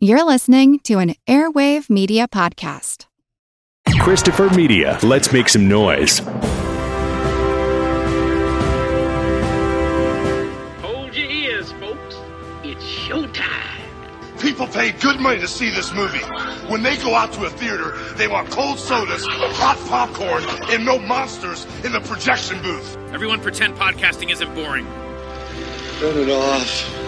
You're 0.00 0.22
listening 0.22 0.78
to 0.84 1.00
an 1.00 1.16
Airwave 1.26 1.90
Media 1.90 2.28
Podcast. 2.28 3.06
Christopher 3.98 4.48
Media, 4.50 4.96
let's 5.02 5.32
make 5.32 5.48
some 5.48 5.68
noise. 5.68 6.20
Hold 10.80 11.16
your 11.16 11.28
ears, 11.28 11.72
folks. 11.72 12.16
It's 12.62 12.84
showtime. 12.84 14.38
People 14.40 14.68
pay 14.68 14.92
good 14.92 15.18
money 15.18 15.40
to 15.40 15.48
see 15.48 15.68
this 15.70 15.92
movie. 15.92 16.20
When 16.70 16.84
they 16.84 16.96
go 16.98 17.16
out 17.16 17.32
to 17.32 17.46
a 17.46 17.50
theater, 17.50 17.98
they 18.14 18.28
want 18.28 18.50
cold 18.52 18.78
sodas, 18.78 19.26
hot 19.26 19.84
popcorn, 19.88 20.44
and 20.72 20.86
no 20.86 21.00
monsters 21.00 21.66
in 21.84 21.90
the 21.90 22.00
projection 22.02 22.62
booth. 22.62 22.96
Everyone 23.12 23.40
pretend 23.40 23.74
podcasting 23.74 24.30
isn't 24.30 24.54
boring. 24.54 24.86
Turn 25.98 26.18
it 26.18 26.30
off. 26.30 27.07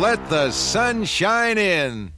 Let 0.00 0.28
the 0.28 0.50
sun 0.50 1.04
shine 1.04 1.56
in. 1.56 2.12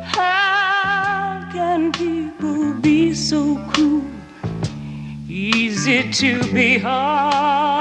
How 0.03 1.49
can 1.53 1.91
people 1.93 2.75
be 2.75 3.15
so 3.15 3.57
cruel? 3.73 4.05
Easy 5.29 6.11
to 6.13 6.43
be 6.53 6.79
hard, 6.79 7.74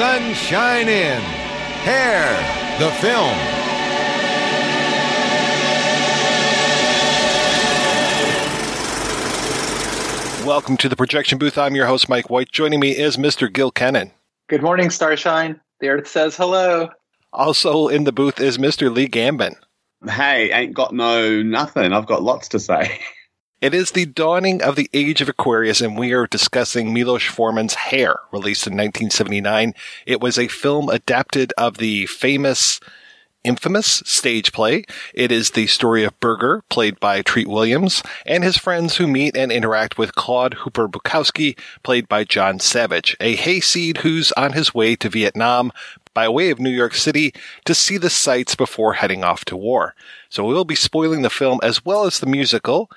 Let 0.00 0.18
the 0.18 0.80
in. 0.88 1.20
Hair, 1.84 2.78
the 2.80 2.90
film. 2.96 3.36
Welcome 10.44 10.76
to 10.78 10.88
the 10.88 10.96
projection 10.96 11.38
booth. 11.38 11.56
I'm 11.56 11.76
your 11.76 11.86
host, 11.86 12.08
Mike 12.08 12.28
White. 12.28 12.50
Joining 12.50 12.80
me 12.80 12.90
is 12.90 13.16
Mr. 13.16 13.52
Gil 13.52 13.70
Kenan. 13.70 14.10
Good 14.48 14.62
morning, 14.62 14.90
Starshine. 14.90 15.60
The 15.78 15.88
Earth 15.90 16.08
says 16.08 16.36
hello. 16.36 16.88
Also 17.32 17.86
in 17.86 18.02
the 18.02 18.12
booth 18.12 18.40
is 18.40 18.58
Mr. 18.58 18.92
Lee 18.92 19.08
Gambin. 19.08 19.54
Hey, 20.08 20.50
ain't 20.50 20.74
got 20.74 20.92
no 20.92 21.40
nothing. 21.40 21.92
I've 21.92 22.06
got 22.06 22.24
lots 22.24 22.48
to 22.48 22.58
say. 22.58 22.98
It 23.64 23.72
is 23.72 23.92
the 23.92 24.04
dawning 24.04 24.62
of 24.62 24.76
the 24.76 24.90
age 24.92 25.22
of 25.22 25.28
Aquarius, 25.30 25.80
and 25.80 25.96
we 25.96 26.12
are 26.12 26.26
discussing 26.26 26.92
Milos 26.92 27.22
Forman's 27.22 27.72
Hair, 27.72 28.18
released 28.30 28.66
in 28.66 28.74
1979. 28.74 29.72
It 30.04 30.20
was 30.20 30.38
a 30.38 30.48
film 30.48 30.90
adapted 30.90 31.54
of 31.56 31.78
the 31.78 32.04
famous, 32.04 32.78
infamous 33.42 34.02
stage 34.04 34.52
play. 34.52 34.84
It 35.14 35.32
is 35.32 35.52
the 35.52 35.66
story 35.66 36.04
of 36.04 36.20
Berger, 36.20 36.62
played 36.68 37.00
by 37.00 37.22
Treat 37.22 37.46
Williams, 37.46 38.02
and 38.26 38.44
his 38.44 38.58
friends 38.58 38.96
who 38.96 39.06
meet 39.06 39.34
and 39.34 39.50
interact 39.50 39.96
with 39.96 40.14
Claude 40.14 40.52
Hooper 40.52 40.86
Bukowski, 40.86 41.58
played 41.82 42.06
by 42.06 42.24
John 42.24 42.60
Savage, 42.60 43.16
a 43.18 43.34
hayseed 43.34 43.96
who's 44.02 44.30
on 44.32 44.52
his 44.52 44.74
way 44.74 44.94
to 44.96 45.08
Vietnam 45.08 45.72
by 46.12 46.28
way 46.28 46.50
of 46.50 46.60
New 46.60 46.68
York 46.68 46.94
City 46.94 47.32
to 47.64 47.74
see 47.74 47.96
the 47.96 48.10
sights 48.10 48.54
before 48.54 48.92
heading 48.92 49.24
off 49.24 49.46
to 49.46 49.56
war. 49.56 49.94
So 50.28 50.44
we'll 50.44 50.66
be 50.66 50.74
spoiling 50.74 51.22
the 51.22 51.30
film 51.30 51.60
as 51.62 51.82
well 51.82 52.04
as 52.04 52.20
the 52.20 52.26
musical. 52.26 52.90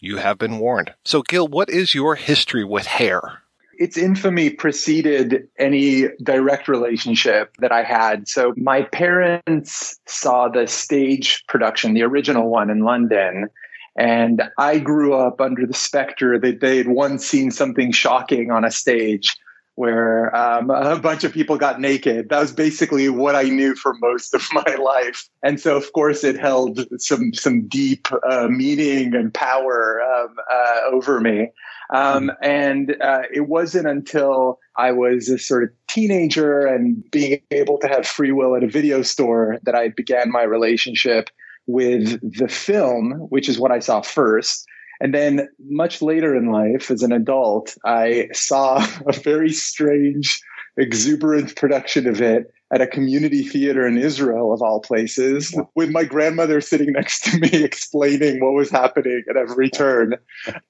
You 0.00 0.18
have 0.18 0.38
been 0.38 0.58
warned. 0.58 0.92
So, 1.04 1.22
Gil, 1.22 1.48
what 1.48 1.70
is 1.70 1.94
your 1.94 2.14
history 2.14 2.64
with 2.64 2.86
hair? 2.86 3.42
Its 3.78 3.96
infamy 3.96 4.50
preceded 4.50 5.48
any 5.58 6.06
direct 6.22 6.68
relationship 6.68 7.56
that 7.58 7.72
I 7.72 7.82
had. 7.82 8.28
So 8.28 8.54
my 8.56 8.82
parents 8.82 9.98
saw 10.06 10.48
the 10.48 10.66
stage 10.66 11.44
production, 11.48 11.94
the 11.94 12.02
original 12.02 12.48
one 12.48 12.70
in 12.70 12.80
London. 12.80 13.48
And 13.96 14.42
I 14.58 14.78
grew 14.78 15.14
up 15.14 15.40
under 15.40 15.66
the 15.66 15.74
specter 15.74 16.38
that 16.38 16.60
they 16.60 16.76
had 16.78 16.88
once 16.88 17.26
seen 17.26 17.50
something 17.50 17.90
shocking 17.92 18.50
on 18.50 18.64
a 18.64 18.70
stage 18.70 19.36
where 19.76 20.34
um, 20.36 20.70
a 20.70 20.98
bunch 20.98 21.24
of 21.24 21.32
people 21.32 21.56
got 21.56 21.80
naked. 21.80 22.28
That 22.28 22.40
was 22.40 22.52
basically 22.52 23.08
what 23.08 23.34
I 23.34 23.44
knew 23.44 23.74
for 23.74 23.94
most 23.94 24.34
of 24.34 24.46
my 24.52 24.74
life, 24.82 25.28
and 25.42 25.60
so 25.60 25.76
of 25.76 25.92
course 25.92 26.24
it 26.24 26.38
held 26.38 26.86
some 27.00 27.32
some 27.34 27.66
deep 27.66 28.08
uh, 28.28 28.48
meaning 28.48 29.14
and 29.14 29.32
power 29.32 30.00
um, 30.02 30.36
uh, 30.50 30.80
over 30.92 31.20
me. 31.20 31.50
Um, 31.92 32.32
and 32.40 32.96
uh, 33.02 33.22
it 33.32 33.48
wasn't 33.48 33.86
until 33.86 34.58
I 34.76 34.92
was 34.92 35.28
a 35.28 35.38
sort 35.38 35.64
of 35.64 35.70
teenager 35.86 36.66
and 36.66 37.08
being 37.10 37.40
able 37.50 37.78
to 37.78 37.88
have 37.88 38.06
free 38.06 38.32
will 38.32 38.56
at 38.56 38.64
a 38.64 38.68
video 38.68 39.02
store 39.02 39.58
that 39.64 39.74
I 39.74 39.88
began 39.88 40.30
my 40.30 40.42
relationship 40.42 41.30
with 41.66 42.20
the 42.38 42.48
film, 42.48 43.12
which 43.28 43.48
is 43.48 43.58
what 43.58 43.70
I 43.70 43.78
saw 43.78 44.00
first. 44.00 44.66
And 45.00 45.14
then 45.14 45.48
much 45.68 46.02
later 46.02 46.34
in 46.34 46.50
life, 46.50 46.90
as 46.90 47.02
an 47.02 47.12
adult, 47.12 47.76
I 47.84 48.28
saw 48.32 48.86
a 49.06 49.12
very 49.12 49.52
strange 49.52 50.40
exuberant 50.76 51.54
production 51.56 52.08
of 52.08 52.20
it 52.20 52.52
at 52.72 52.80
a 52.80 52.86
community 52.86 53.44
theater 53.44 53.86
in 53.86 53.96
Israel, 53.96 54.52
of 54.52 54.60
all 54.60 54.80
places, 54.80 55.56
with 55.76 55.90
my 55.90 56.02
grandmother 56.02 56.60
sitting 56.60 56.92
next 56.92 57.22
to 57.22 57.38
me 57.38 57.48
explaining 57.52 58.40
what 58.40 58.54
was 58.54 58.70
happening 58.70 59.22
at 59.30 59.36
every 59.36 59.70
turn. 59.70 60.16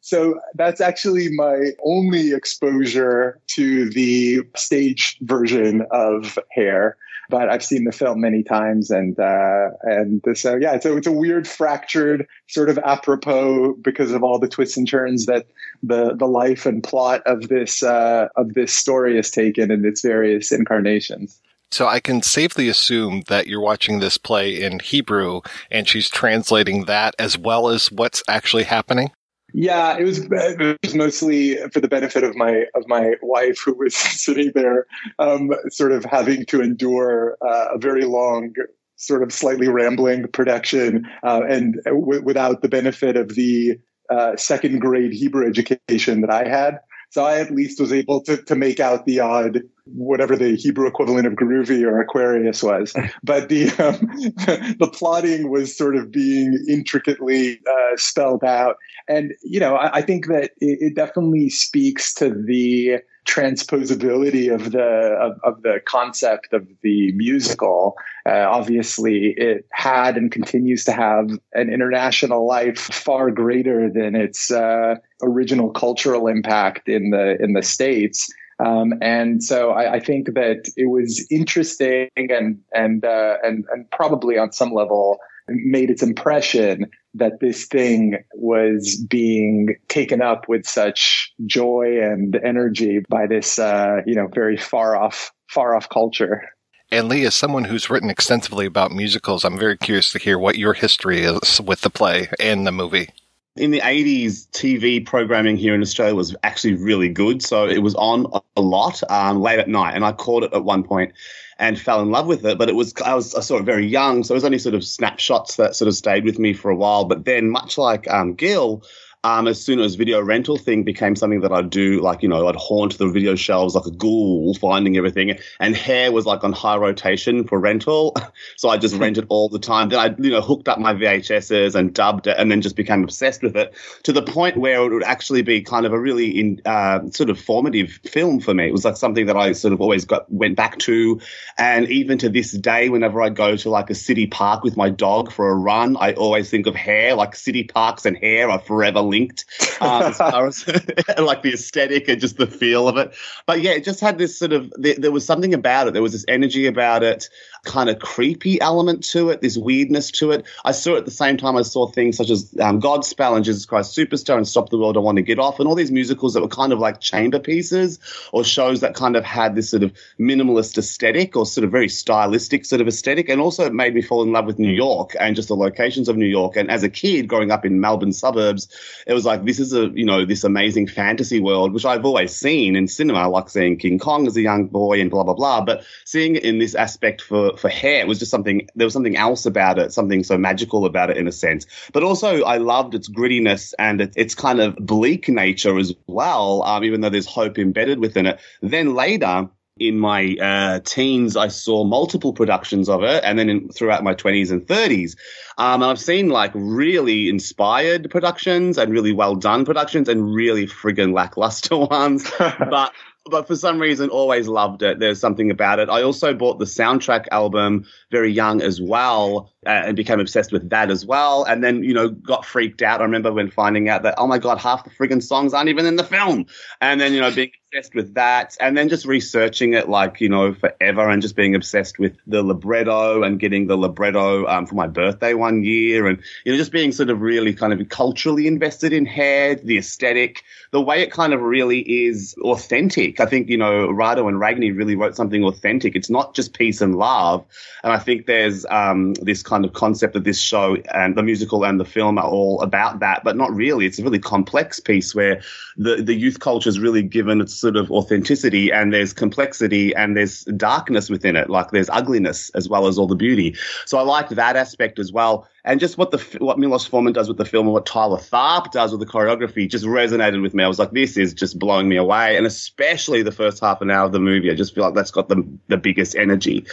So 0.03 0.39
that's 0.55 0.83
actually 0.83 1.31
my 1.35 1.71
only 1.85 2.35
exposure 2.35 3.41
to 3.55 3.89
the 3.91 4.43
stage 4.55 5.17
version 5.23 5.87
of 5.91 6.39
Hair 6.51 6.99
but 7.29 7.49
I've 7.49 7.65
seen 7.65 7.85
the 7.85 7.93
film 7.93 8.21
many 8.21 8.43
times, 8.43 8.91
and 8.91 9.19
uh, 9.19 9.71
and 9.83 10.23
so 10.35 10.57
yeah, 10.57 10.79
so 10.79 10.97
it's 10.97 11.07
a 11.07 11.13
weird, 11.13 11.47
fractured 11.47 12.27
sort 12.49 12.69
of 12.69 12.79
apropos 12.79 13.75
because 13.75 14.13
of 14.13 14.23
all 14.23 14.39
the 14.39 14.49
twists 14.49 14.77
and 14.77 14.89
turns 14.89 15.27
that 15.27 15.47
the 15.83 16.15
the 16.15 16.27
life 16.27 16.67
and 16.67 16.83
plot 16.83 17.23
of 17.27 17.49
this 17.49 17.83
uh, 17.83 18.29
of 18.37 18.55
this 18.55 18.75
story 18.75 19.17
has 19.17 19.31
taken 19.31 19.71
in 19.71 19.85
its 19.85 20.03
various 20.03 20.53
incarnations. 20.53 21.41
So 21.71 21.89
I 21.89 21.99
can 21.99 22.23
safely 22.23 22.69
assume 22.69 23.23
that 23.27 23.49
you're 23.49 23.61
watching 23.61 23.99
this 23.99 24.17
play 24.17 24.63
in 24.63 24.79
Hebrew 24.79 25.41
and 25.73 25.89
she's 25.89 26.09
translating 26.09 26.85
that 26.85 27.17
as 27.19 27.37
well 27.37 27.69
as 27.69 27.91
what's 27.91 28.23
actually 28.29 28.63
happening. 28.63 29.11
Yeah, 29.57 29.97
it 29.97 30.03
was, 30.03 30.19
it 30.19 30.79
was 30.83 30.97
mostly 30.97 31.57
for 31.73 31.79
the 31.79 31.87
benefit 31.87 32.25
of 32.25 32.35
my 32.35 32.65
of 32.75 32.89
my 32.89 33.15
wife, 33.23 33.61
who 33.65 33.73
was 33.75 33.95
sitting 34.25 34.51
there, 34.53 34.87
um, 35.21 35.53
sort 35.71 35.93
of 35.93 36.05
having 36.05 36.45
to 36.47 36.61
endure 36.61 37.39
uh, 37.41 37.69
a 37.75 37.79
very 37.79 38.05
long, 38.05 38.53
sort 38.97 39.23
of 39.23 39.33
slightly 39.33 39.69
rambling 39.69 40.27
production, 40.27 41.07
uh, 41.23 41.43
and 41.49 41.81
w- 41.85 42.23
without 42.23 42.63
the 42.63 42.69
benefit 42.69 43.17
of 43.17 43.37
the 43.37 43.79
uh, 44.11 44.37
second 44.37 44.81
grade 44.81 45.13
Hebrew 45.13 45.47
education 45.47 46.21
that 46.23 46.31
I 46.31 46.49
had. 46.49 46.81
So 47.15 47.25
I 47.25 47.39
at 47.39 47.53
least 47.53 47.79
was 47.79 47.93
able 47.93 48.23
to, 48.23 48.39
to 48.39 48.57
make 48.57 48.81
out 48.81 49.07
the 49.07 49.21
odd, 49.21 49.61
whatever 49.85 50.35
the 50.35 50.57
Hebrew 50.57 50.89
equivalent 50.89 51.29
of 51.29 51.35
Groovy 51.35 51.85
or 51.85 52.01
Aquarius 52.01 52.61
was. 52.61 52.93
But 53.23 53.49
the, 53.49 53.71
um, 53.79 54.75
the 54.81 54.91
plotting 54.93 55.49
was 55.49 55.77
sort 55.77 55.95
of 55.95 56.11
being 56.11 56.59
intricately 56.69 57.61
uh, 57.71 57.97
spelled 57.97 58.43
out. 58.43 58.79
And, 59.07 59.33
you 59.45 59.61
know, 59.61 59.77
I, 59.77 59.99
I 59.99 60.03
think 60.03 60.27
that 60.27 60.51
it, 60.59 60.79
it 60.81 60.97
definitely 60.97 61.51
speaks 61.51 62.13
to 62.15 62.31
the 62.31 62.99
transposability 63.25 64.53
of 64.53 64.73
the 64.73 64.83
of, 64.83 65.39
of, 65.43 65.63
the 65.63 65.81
concept 65.87 66.53
of 66.53 66.67
the 66.83 67.13
musical. 67.13 67.97
Uh, 68.27 68.47
obviously, 68.49 69.35
it 69.37 69.67
had 69.73 70.17
and 70.17 70.31
continues 70.31 70.85
to 70.85 70.93
have 70.93 71.31
an 71.53 71.73
international 71.73 72.47
life 72.47 72.79
far 72.79 73.31
greater 73.31 73.91
than 73.91 74.15
its 74.15 74.51
uh, 74.51 74.97
original 75.23 75.71
cultural 75.71 76.29
impact 76.29 76.89
in 76.89 77.11
the 77.11 77.37
in 77.43 77.55
the 77.55 77.63
states. 77.63 78.33
Um, 78.61 78.95
and 79.03 79.43
so 79.43 79.71
I, 79.71 79.95
I, 79.95 80.01
think 80.01 80.35
that 80.35 80.71
it 80.77 80.89
was 80.89 81.27
interesting 81.29 82.09
and 82.15 82.61
and 82.73 83.05
uh, 83.05 83.39
and 83.43 83.65
and 83.73 83.91
probably 83.91 84.39
on 84.39 84.53
some 84.53 84.73
level 84.73 85.19
made 85.49 85.91
its 85.91 86.03
impression 86.03 86.87
that 87.15 87.41
this 87.41 87.67
thing 87.67 88.17
was 88.35 88.97
being 89.09 89.77
taken 89.89 90.21
up 90.21 90.49
with 90.49 90.67
such 90.67 91.33
joy 91.47 92.01
and 92.03 92.37
energy 92.37 93.01
by 93.09 93.27
this, 93.27 93.59
uh, 93.59 94.01
you 94.07 94.15
know, 94.15 94.27
very 94.27 94.57
far 94.57 94.97
off, 94.97 95.33
far 95.49 95.75
off 95.75 95.89
culture. 95.89 96.43
And 96.91 97.09
Lee, 97.09 97.25
as 97.25 97.35
someone 97.35 97.65
who's 97.65 97.91
written 97.91 98.11
extensively 98.11 98.67
about 98.67 98.93
musicals, 98.93 99.45
I'm 99.45 99.59
very 99.59 99.77
curious 99.77 100.13
to 100.13 100.19
hear 100.19 100.39
what 100.39 100.59
your 100.59 100.75
history 100.75 101.23
is 101.23 101.61
with 101.61 101.81
the 101.81 101.91
play 101.91 102.29
and 102.39 102.67
the 102.67 102.73
movie. 102.73 103.09
In 103.57 103.71
the 103.71 103.81
80s, 103.81 104.49
TV 104.51 105.05
programming 105.05 105.57
here 105.57 105.75
in 105.75 105.81
Australia 105.81 106.15
was 106.15 106.35
actually 106.43 106.75
really 106.75 107.09
good. 107.09 107.41
So 107.43 107.69
it 107.69 107.79
was 107.79 107.95
on 107.95 108.27
a 108.57 108.61
lot 108.61 109.01
um, 109.11 109.41
late 109.41 109.61
at 109.61 109.69
night. 109.69 109.95
And 109.95 110.05
I 110.05 110.13
caught 110.13 110.43
it 110.43 110.53
at 110.53 110.65
one 110.65 110.83
point 110.83 111.13
and 111.59 111.79
fell 111.79 112.01
in 112.01 112.11
love 112.11 112.27
with 112.27 112.45
it. 112.45 112.59
But 112.59 112.69
it 112.69 112.75
was 112.75 112.95
I 113.05 113.15
was 113.15 113.35
I 113.35 113.41
saw 113.41 113.59
it 113.59 113.65
very 113.65 113.87
young, 113.87 114.25
so 114.25 114.35
it 114.35 114.37
was 114.37 114.45
only 114.45 114.59
sort 114.59 114.75
of 114.75 114.85
snapshots 114.85 115.57
that 115.57 115.77
sort 115.77 115.89
of 115.89 115.95
stayed 115.95 116.25
with 116.25 116.39
me 116.39 116.53
for 116.53 116.71
a 116.71 116.77
while. 116.77 117.05
But 117.05 117.25
then, 117.25 117.51
much 117.51 117.79
like 117.79 118.11
um, 118.11 118.35
Gil, 118.35 118.83
um, 119.25 119.49
as 119.49 119.59
soon 119.59 119.81
as 119.81 119.95
video 119.95 120.21
rental 120.23 120.59
thing 120.59 120.83
became 120.83 121.17
something 121.17 121.41
that 121.41 121.51
I'd 121.51 121.71
do, 121.71 122.03
like, 122.03 122.23
you 122.23 122.29
know, 122.29 122.47
I'd 122.47 122.57
haunt 122.57 122.99
the 122.99 123.09
video 123.09 123.35
shelves 123.35 123.75
like 123.75 123.87
a 123.87 123.91
ghoul, 123.91 124.53
finding 124.53 124.99
everything. 124.99 125.39
And 125.59 125.75
hair 125.75 126.13
was 126.13 126.27
like 126.27 126.45
on 126.45 126.53
high 126.53 126.77
rotation 126.77 127.45
for 127.45 127.59
rental. 127.59 128.15
so 128.57 128.69
I 128.69 128.77
just 128.77 128.95
rented 128.99 129.25
all 129.31 129.49
the 129.49 129.59
time. 129.59 129.89
Then 129.89 129.99
I, 129.99 130.15
you 130.19 130.31
know, 130.31 130.43
hooked 130.43 130.69
up 130.69 130.79
my 130.79 130.93
VHSs 130.93 131.75
and 131.75 131.95
dubbed 131.95 132.27
it 132.27 132.37
and 132.39 132.51
then 132.51 132.61
just 132.61 132.77
became 132.77 133.03
obsessed 133.03 133.43
with 133.43 133.57
it 133.57 133.75
to 134.03 134.13
the 134.13 134.23
point 134.23 134.59
where 134.59 134.85
it 134.85 134.93
would 134.93 135.03
actually 135.03 135.41
be 135.41 135.63
kind 135.63 135.87
of 135.87 135.95
a 135.95 135.99
really 135.99 136.39
in, 136.39 136.61
uh, 136.67 137.09
sort 137.09 137.31
of 137.31 137.41
formative 137.41 138.01
film 138.05 138.41
for 138.41 138.53
me. 138.53 138.69
It 138.69 138.73
was 138.73 138.85
like 138.85 138.99
something 138.99 139.25
that 139.27 139.39
I 139.39 139.53
sort 139.53 139.73
of 139.73 139.81
always 139.81 140.05
got, 140.05 140.31
went 140.31 140.57
back 140.57 140.79
to. 140.81 141.19
And 141.57 141.89
even 141.89 142.19
to 142.19 142.29
this 142.29 142.53
day, 142.53 142.91
whenever 142.91 143.23
I 143.23 143.31
go 143.31 143.57
to 143.57 143.71
like 143.71 143.89
a 143.89 143.95
city 143.95 144.27
park 144.27 144.65
with 144.65 144.77
my 144.77 144.91
dog 144.91 145.33
for 145.33 145.49
a 145.49 145.55
run, 145.55 145.97
I 145.99 146.13
always 146.13 146.51
think 146.51 146.67
of 146.67 146.75
hair, 146.75 147.15
like 147.15 147.35
city 147.35 147.65
parks 147.65 148.05
and 148.05 148.19
hair 148.19 148.51
are 148.51 148.59
forever 148.59 149.01
linked 149.15 149.45
um, 149.81 150.03
as 150.03 150.19
far 150.19 150.47
as 150.47 150.67
like 151.19 151.43
the 151.43 151.53
aesthetic 151.53 152.09
and 152.09 152.21
just 152.21 152.37
the 152.37 152.47
feel 152.47 152.89
of 152.89 152.97
it. 152.97 153.15
But 153.47 153.61
yeah, 153.61 153.73
it 153.73 153.85
just 153.85 154.01
had 154.01 154.19
this 154.19 154.37
sort 154.39 154.53
of 154.53 154.73
there, 154.77 154.97
there 154.97 155.13
was 155.13 155.25
something 155.25 155.55
about 155.55 155.87
it. 155.87 155.93
There 155.93 156.03
was 156.03 156.13
this 156.13 156.25
energy 156.29 156.67
about 156.67 157.03
it 157.03 157.29
kind 157.65 157.89
of 157.89 157.99
creepy 157.99 158.61
element 158.61 159.05
to 159.05 159.31
it, 159.31 159.41
this 159.41 159.57
weirdness 159.57 160.11
to 160.13 160.33
it. 160.33 160.45
I 160.65 160.73
saw 160.73 160.95
it 160.95 160.99
at 160.99 161.05
the 161.05 161.11
same 161.11 161.37
time 161.37 161.57
I 161.57 161.63
saw 161.63 161.87
things 161.87 162.17
such 162.17 162.31
as 162.31 162.55
um, 162.61 162.81
Godspell 162.81 163.37
and 163.37 163.45
Jesus 163.45 163.67
Christ 163.67 163.97
Superstar 163.97 164.37
and 164.37 164.47
Stop 164.47 164.71
the 164.71 164.79
World 164.79 164.97
I 164.97 165.01
Want 165.01 165.17
to 165.17 165.23
Get 165.23 165.39
Off 165.39 165.59
and 165.59 165.69
all 165.69 165.75
these 165.75 165.91
musicals 165.91 166.35
that 166.35 166.43
were 166.43 166.49
kind 166.49 166.73
of 166.73 166.79
like 166.79 167.01
chamber 167.01 167.39
pieces 167.39 167.99
or 168.33 168.45
shows 168.45 168.81
that 168.81 168.95
kind 168.95 169.17
of 169.17 169.25
had 169.25 169.55
this 169.55 169.71
sort 169.71 169.83
of 169.83 169.93
minimalist 170.19 170.79
aesthetic 170.79 171.37
or 171.37 171.47
sort 171.47 171.65
of 171.65 171.71
very 171.71 171.89
stylistic 171.89 172.65
sort 172.65 172.81
of 172.81 172.89
aesthetic. 172.89 173.29
And 173.29 173.41
also 173.41 173.65
it 173.65 173.73
made 173.73 173.95
me 173.95 174.03
fall 174.03 174.23
in 174.23 174.33
love 174.33 174.47
with 174.47 174.59
New 174.59 174.73
York 174.73 175.17
and 175.19 175.35
just 175.35 175.49
the 175.49 175.57
locations 175.57 176.09
of 176.09 176.17
New 176.17 176.27
York. 176.27 176.57
And 176.57 176.71
as 176.71 176.83
a 176.83 176.91
kid 176.91 177.29
growing 177.29 177.51
up 177.51 177.65
in 177.65 177.81
Melbourne 177.81 178.13
suburbs, 178.13 178.69
it 179.07 179.15
was 179.15 179.25
like, 179.25 179.45
this 179.45 179.59
is 179.59 179.73
a, 179.73 179.89
you 179.95 180.05
know, 180.05 180.25
this 180.25 180.45
amazing 180.45 180.87
fantasy 180.87 181.41
world, 181.41 181.73
which 181.73 181.85
I've 181.85 182.05
always 182.05 182.35
seen 182.35 182.77
in 182.77 182.89
cinema, 182.89 183.29
like 183.29 183.49
seeing 183.49 183.77
King 183.77 183.99
Kong 183.99 184.27
as 184.27 184.37
a 184.37 184.43
young 184.43 184.67
boy 184.67 185.01
and 185.01 185.11
blah, 185.11 185.25
blah, 185.25 185.35
blah. 185.35 185.61
But 185.63 185.85
seeing 186.05 186.37
it 186.37 186.45
in 186.45 186.59
this 186.59 186.75
aspect 186.75 187.23
for 187.23 187.54
for 187.59 187.69
hair. 187.69 188.01
It 188.01 188.09
was 188.09 188.19
just 188.19 188.31
something, 188.31 188.69
there 188.75 188.87
was 188.87 188.93
something 188.93 189.17
else 189.17 189.47
about 189.47 189.79
it, 189.79 189.93
something 189.93 190.23
so 190.25 190.39
magical 190.39 190.87
about 190.87 191.11
it 191.11 191.17
in 191.17 191.29
a 191.29 191.33
sense. 191.33 191.67
But 191.93 192.03
also, 192.03 192.43
I 192.43 192.59
loved 192.59 192.95
its 192.95 193.09
grittiness 193.09 193.75
and 193.79 194.01
its, 194.01 194.17
its 194.17 194.35
kind 194.35 194.61
of 194.61 194.77
bleak 194.77 195.29
nature 195.29 195.79
as 195.79 195.95
well, 196.07 196.63
um, 196.65 196.85
even 196.85 197.01
though 197.01 197.11
there's 197.11 197.27
hope 197.27 197.59
embedded 197.59 197.99
within 197.99 198.27
it. 198.27 198.41
Then 198.63 198.95
later, 198.95 199.49
in 199.79 199.99
my 199.99 200.37
uh, 200.41 200.81
teens, 200.85 201.37
I 201.37 201.49
saw 201.49 201.85
multiple 201.85 202.33
productions 202.33 202.89
of 202.89 203.03
it, 203.03 203.25
and 203.25 203.39
then 203.39 203.49
in, 203.49 203.69
throughout 203.71 204.05
my 204.05 204.15
20s 204.15 204.53
and 204.53 204.65
30s. 204.67 205.17
Um, 205.59 205.83
and 205.83 205.91
I've 205.91 205.99
seen 205.99 206.29
like 206.29 206.53
really 206.55 207.29
inspired 207.29 208.11
productions 208.11 208.79
and 208.79 208.93
really 208.93 209.13
well 209.13 209.35
done 209.35 209.65
productions 209.65 210.09
and 210.09 210.33
really 210.33 210.67
friggin' 210.67 211.13
lackluster 211.13 211.77
ones. 211.91 212.31
but 212.39 212.93
but 213.31 213.47
for 213.47 213.57
some 213.57 213.79
reason 213.79 214.11
always 214.11 214.49
loved 214.49 214.83
it. 214.83 214.99
There's 214.99 215.21
something 215.21 215.51
about 215.51 215.79
it. 215.79 215.89
I 215.89 216.03
also 216.03 216.35
bought 216.35 216.59
the 216.59 216.65
soundtrack 216.67 217.27
album 217.31 217.87
very 218.11 218.31
young 218.31 218.61
as 218.61 218.81
well 218.81 219.54
and 219.67 219.97
became 219.97 220.21
obsessed 220.21 220.53
with 220.53 220.71
that 220.71 220.91
as 220.91 221.05
well. 221.05 221.45
And 221.45 221.63
then, 221.63 221.83
you 221.83 221.95
know, 221.95 222.09
got 222.09 222.45
freaked 222.45 222.83
out. 222.83 223.01
I 223.01 223.05
remember 223.05 223.33
when 223.33 223.51
finding 223.51 223.89
out 223.89 224.03
that, 224.03 224.15
oh 224.19 224.27
my 224.27 224.39
God, 224.39 224.59
half 224.59 224.85
the 224.85 224.91
friggin' 224.91 225.23
songs 225.23 225.55
aren't 225.55 225.69
even 225.69 225.87
in 225.87 225.97
the 225.97 226.05
film. 226.05 226.47
And 226.81 227.01
then, 227.01 227.13
you 227.13 227.21
know, 227.21 227.31
being 227.31 227.51
obsessed 227.73 227.95
with 227.95 228.15
that 228.15 228.57
and 228.61 228.77
then 228.77 228.89
just 228.89 229.05
researching 229.05 229.75
it 229.75 229.89
like, 229.89 230.21
you 230.21 230.29
know, 230.29 230.55
forever 230.55 231.09
and 231.09 231.23
just 231.23 231.37
being 231.37 231.55
obsessed 231.55 231.99
with 231.99 232.17
the 232.27 232.43
libretto 232.43 233.23
and 233.23 233.41
getting 233.41 233.67
the 233.67 233.77
libretto 233.77 234.47
um, 234.47 234.67
for 234.67 234.75
my 234.75 234.87
birthday 234.87 235.35
one 235.35 235.63
year. 235.65 236.07
And, 236.07 236.23
you 236.45 236.53
know, 236.53 236.59
just 236.59 236.73
being 236.73 236.93
sort 236.93 237.11
of 237.11 237.21
really 237.21 237.55
kind 237.55 237.73
of 237.73 237.89
culturally 237.89 238.47
invested 238.47 238.93
in 238.93 239.07
hair, 239.07 239.55
the 239.55 239.79
aesthetic, 239.79 240.43
the 240.71 240.81
way 240.81 241.03
it 241.03 241.11
kind 241.11 241.33
of 241.33 241.41
really 241.41 241.81
is 242.07 242.35
authentic. 242.43 243.21
I 243.21 243.27
think, 243.27 243.49
you 243.49 243.57
know, 243.57 243.89
Rado 243.89 244.29
and 244.29 244.39
Ragni 244.39 244.77
really 244.77 244.97
wrote 244.97 245.17
something 245.17 245.45
authentic. 245.45 245.95
It's 245.95 246.11
not 246.11 246.35
just 246.35 246.57
peace 246.57 246.81
and 246.81 246.97
love. 246.97 247.45
And 247.83 247.93
I 247.93 247.99
think 247.99 248.27
there's 248.27 248.65
um, 248.67 249.15
this 249.15 249.43
kind 249.43 249.54
of 249.63 249.75
concept 249.75 250.17
of 250.17 250.25
this 250.25 250.41
show 250.41 250.77
and 250.95 251.15
the 251.15 251.23
musical 251.23 251.67
and 251.67 251.79
the 251.79 251.85
film 251.85 252.17
are 252.17 252.25
all 252.25 252.63
about 252.63 253.01
that, 253.01 253.23
but 253.23 253.37
not 253.37 253.53
really. 253.55 253.85
It's 253.85 253.99
a 253.99 254.03
really 254.03 254.19
complex 254.19 254.81
piece 254.81 255.15
where 255.15 255.43
the, 255.77 255.97
the 255.97 256.15
youth 256.15 256.41
culture 256.41 256.71
is 256.71 256.79
really 256.79 257.03
given 257.03 257.43
its 257.43 257.55
sort 257.55 257.77
of 257.77 257.91
authenticity 257.91 258.73
and 258.73 258.95
there's 258.95 259.13
complexity 259.13 259.95
and 259.95 260.17
there's 260.17 260.45
darkness 260.57 261.11
within 261.11 261.37
it. 261.37 261.51
Like 261.51 261.73
there's 261.73 261.91
ugliness 261.91 262.49
as 262.55 262.71
well 262.71 262.87
as 262.87 262.99
all 262.99 263.07
the 263.07 263.15
beauty. 263.15 263.55
So 263.85 263.99
I 263.99 264.03
like 264.03 264.31
that 264.31 264.57
aspect 264.57 264.99
as 264.99 265.13
well 265.13 265.47
and 265.65 265.81
just 265.81 265.97
what 265.97 266.11
the 266.11 266.19
what 266.41 266.59
Milos 266.59 266.87
Forman 266.87 267.13
does 267.13 267.29
with 267.29 267.39
the 267.39 267.45
film 267.45 267.67
and 267.67 267.73
what 267.73 267.87
Twyla 267.87 268.21
Tharp 268.29 268.71
does 268.71 268.93
with 268.93 269.01
the 269.01 269.07
choreography 269.07 269.69
just 269.69 269.85
resonated 269.85 270.43
with 270.43 270.55
me. 270.55 270.63
I 270.63 270.69
was 270.69 270.79
like, 270.79 270.91
this 270.91 271.17
is 271.17 271.33
just 271.33 271.59
blowing 271.59 271.89
me 271.89 271.97
away, 271.97 272.37
and 272.37 272.47
especially 272.47 273.23
the 273.23 273.33
first 273.33 273.61
half 273.61 273.81
an 273.81 273.91
hour 273.91 274.07
of 274.07 274.13
the 274.13 274.21
movie. 274.21 274.51
I 274.51 274.55
just 274.55 274.75
feel 274.75 274.85
like 274.85 274.95
that's 274.95 275.11
got 275.11 275.29
the 275.29 275.43
the 275.69 275.79
biggest 275.79 276.17
energy, 276.17 276.67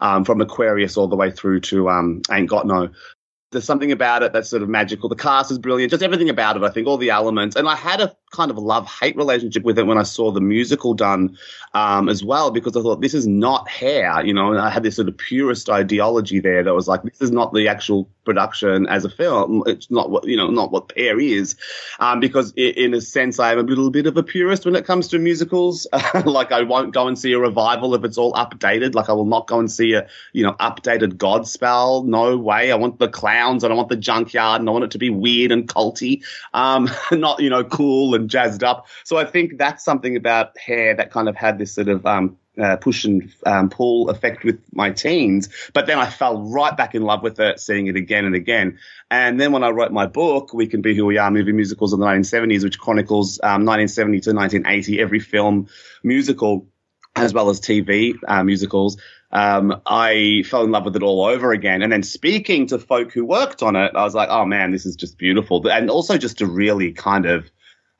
um, 0.00 0.24
from 0.24 0.40
Aquarius 0.40 0.96
all 0.96 1.08
the 1.08 1.16
way 1.16 1.30
through 1.30 1.60
to 1.60 1.90
um, 1.90 2.22
Ain't 2.30 2.48
Got 2.48 2.66
No. 2.66 2.90
There's 3.50 3.64
something 3.64 3.92
about 3.92 4.22
it 4.22 4.34
that's 4.34 4.50
sort 4.50 4.62
of 4.62 4.68
magical. 4.68 5.08
The 5.08 5.16
cast 5.16 5.50
is 5.50 5.58
brilliant, 5.58 5.90
just 5.90 6.02
everything 6.02 6.28
about 6.28 6.58
it. 6.58 6.62
I 6.62 6.68
think 6.68 6.86
all 6.86 6.98
the 6.98 7.08
elements, 7.08 7.56
and 7.56 7.66
I 7.66 7.76
had 7.76 7.98
a 8.02 8.14
kind 8.30 8.50
of 8.50 8.58
love 8.58 8.86
hate 8.86 9.16
relationship 9.16 9.62
with 9.62 9.78
it 9.78 9.86
when 9.86 9.96
I 9.96 10.02
saw 10.02 10.30
the 10.30 10.42
musical 10.42 10.92
done 10.92 11.38
um, 11.72 12.10
as 12.10 12.22
well, 12.22 12.50
because 12.50 12.76
I 12.76 12.82
thought 12.82 13.00
this 13.00 13.14
is 13.14 13.26
not 13.26 13.66
hair, 13.66 14.22
you 14.22 14.34
know, 14.34 14.52
and 14.52 14.60
I 14.60 14.68
had 14.68 14.82
this 14.82 14.96
sort 14.96 15.08
of 15.08 15.16
purist 15.16 15.70
ideology 15.70 16.40
there 16.40 16.62
that 16.62 16.74
was 16.74 16.88
like, 16.88 17.02
this 17.04 17.22
is 17.22 17.30
not 17.30 17.54
the 17.54 17.68
actual 17.68 18.10
production 18.28 18.86
as 18.88 19.06
a 19.06 19.08
film. 19.08 19.62
It's 19.66 19.90
not 19.90 20.10
what, 20.10 20.24
you 20.26 20.36
know, 20.36 20.48
not 20.48 20.70
what 20.70 20.92
hair 20.94 21.18
is. 21.18 21.56
Um, 21.98 22.20
because 22.20 22.52
in 22.56 22.92
a 22.92 23.00
sense, 23.00 23.38
I 23.38 23.52
am 23.52 23.58
a 23.58 23.62
little 23.62 23.90
bit 23.90 24.06
of 24.06 24.18
a 24.18 24.22
purist 24.22 24.66
when 24.66 24.76
it 24.76 24.84
comes 24.84 25.08
to 25.08 25.18
musicals. 25.18 25.86
like 26.26 26.52
I 26.52 26.62
won't 26.62 26.92
go 26.92 27.08
and 27.08 27.18
see 27.18 27.32
a 27.32 27.38
revival 27.38 27.94
if 27.94 28.04
it's 28.04 28.18
all 28.18 28.34
updated. 28.34 28.94
Like 28.94 29.08
I 29.08 29.14
will 29.14 29.24
not 29.24 29.46
go 29.46 29.58
and 29.58 29.72
see 29.72 29.94
a, 29.94 30.06
you 30.34 30.42
know, 30.42 30.52
updated 30.60 31.14
Godspell. 31.14 32.04
No 32.04 32.36
way. 32.36 32.70
I 32.70 32.74
want 32.74 32.98
the 32.98 33.08
clowns 33.08 33.64
and 33.64 33.72
I 33.72 33.76
want 33.76 33.88
the 33.88 33.96
junkyard 33.96 34.60
and 34.60 34.68
I 34.68 34.72
want 34.72 34.84
it 34.84 34.90
to 34.90 34.98
be 34.98 35.08
weird 35.08 35.50
and 35.50 35.66
culty. 35.66 36.22
Um, 36.52 36.90
not, 37.12 37.40
you 37.40 37.48
know, 37.48 37.64
cool 37.64 38.14
and 38.14 38.28
jazzed 38.28 38.62
up. 38.62 38.88
So 39.04 39.16
I 39.16 39.24
think 39.24 39.56
that's 39.56 39.82
something 39.82 40.16
about 40.16 40.58
hair 40.58 40.94
that 40.94 41.10
kind 41.10 41.30
of 41.30 41.36
had 41.36 41.56
this 41.56 41.72
sort 41.72 41.88
of 41.88 42.04
um, 42.04 42.36
uh, 42.58 42.76
push 42.76 43.04
and 43.04 43.32
um, 43.46 43.70
pull 43.70 44.10
effect 44.10 44.44
with 44.44 44.60
my 44.72 44.90
teens. 44.90 45.48
But 45.72 45.86
then 45.86 45.98
I 45.98 46.08
fell 46.08 46.42
right 46.42 46.76
back 46.76 46.94
in 46.94 47.02
love 47.02 47.22
with 47.22 47.40
it, 47.40 47.60
seeing 47.60 47.86
it 47.86 47.96
again 47.96 48.24
and 48.24 48.34
again. 48.34 48.78
And 49.10 49.40
then 49.40 49.52
when 49.52 49.64
I 49.64 49.70
wrote 49.70 49.92
my 49.92 50.06
book, 50.06 50.52
We 50.52 50.66
Can 50.66 50.82
Be 50.82 50.94
Who 50.94 51.06
We 51.06 51.18
Are, 51.18 51.30
Movie 51.30 51.52
Musicals 51.52 51.92
of 51.92 51.98
the 51.98 52.06
1970s, 52.06 52.64
which 52.64 52.78
chronicles 52.78 53.38
um, 53.42 53.64
1970 53.64 54.20
to 54.20 54.32
1980, 54.32 55.00
every 55.00 55.20
film 55.20 55.68
musical 56.02 56.66
as 57.16 57.34
well 57.34 57.50
as 57.50 57.60
TV 57.60 58.14
uh, 58.26 58.42
musicals. 58.44 58.96
Um, 59.30 59.82
I 59.86 60.44
fell 60.46 60.64
in 60.64 60.70
love 60.70 60.84
with 60.84 60.96
it 60.96 61.02
all 61.02 61.24
over 61.24 61.52
again. 61.52 61.82
And 61.82 61.92
then 61.92 62.02
speaking 62.02 62.66
to 62.68 62.78
folk 62.78 63.12
who 63.12 63.24
worked 63.24 63.62
on 63.62 63.76
it, 63.76 63.92
I 63.94 64.04
was 64.04 64.14
like, 64.14 64.28
oh 64.30 64.46
man, 64.46 64.70
this 64.70 64.86
is 64.86 64.96
just 64.96 65.18
beautiful. 65.18 65.66
And 65.68 65.90
also 65.90 66.16
just 66.16 66.38
to 66.38 66.46
really 66.46 66.92
kind 66.92 67.26
of 67.26 67.50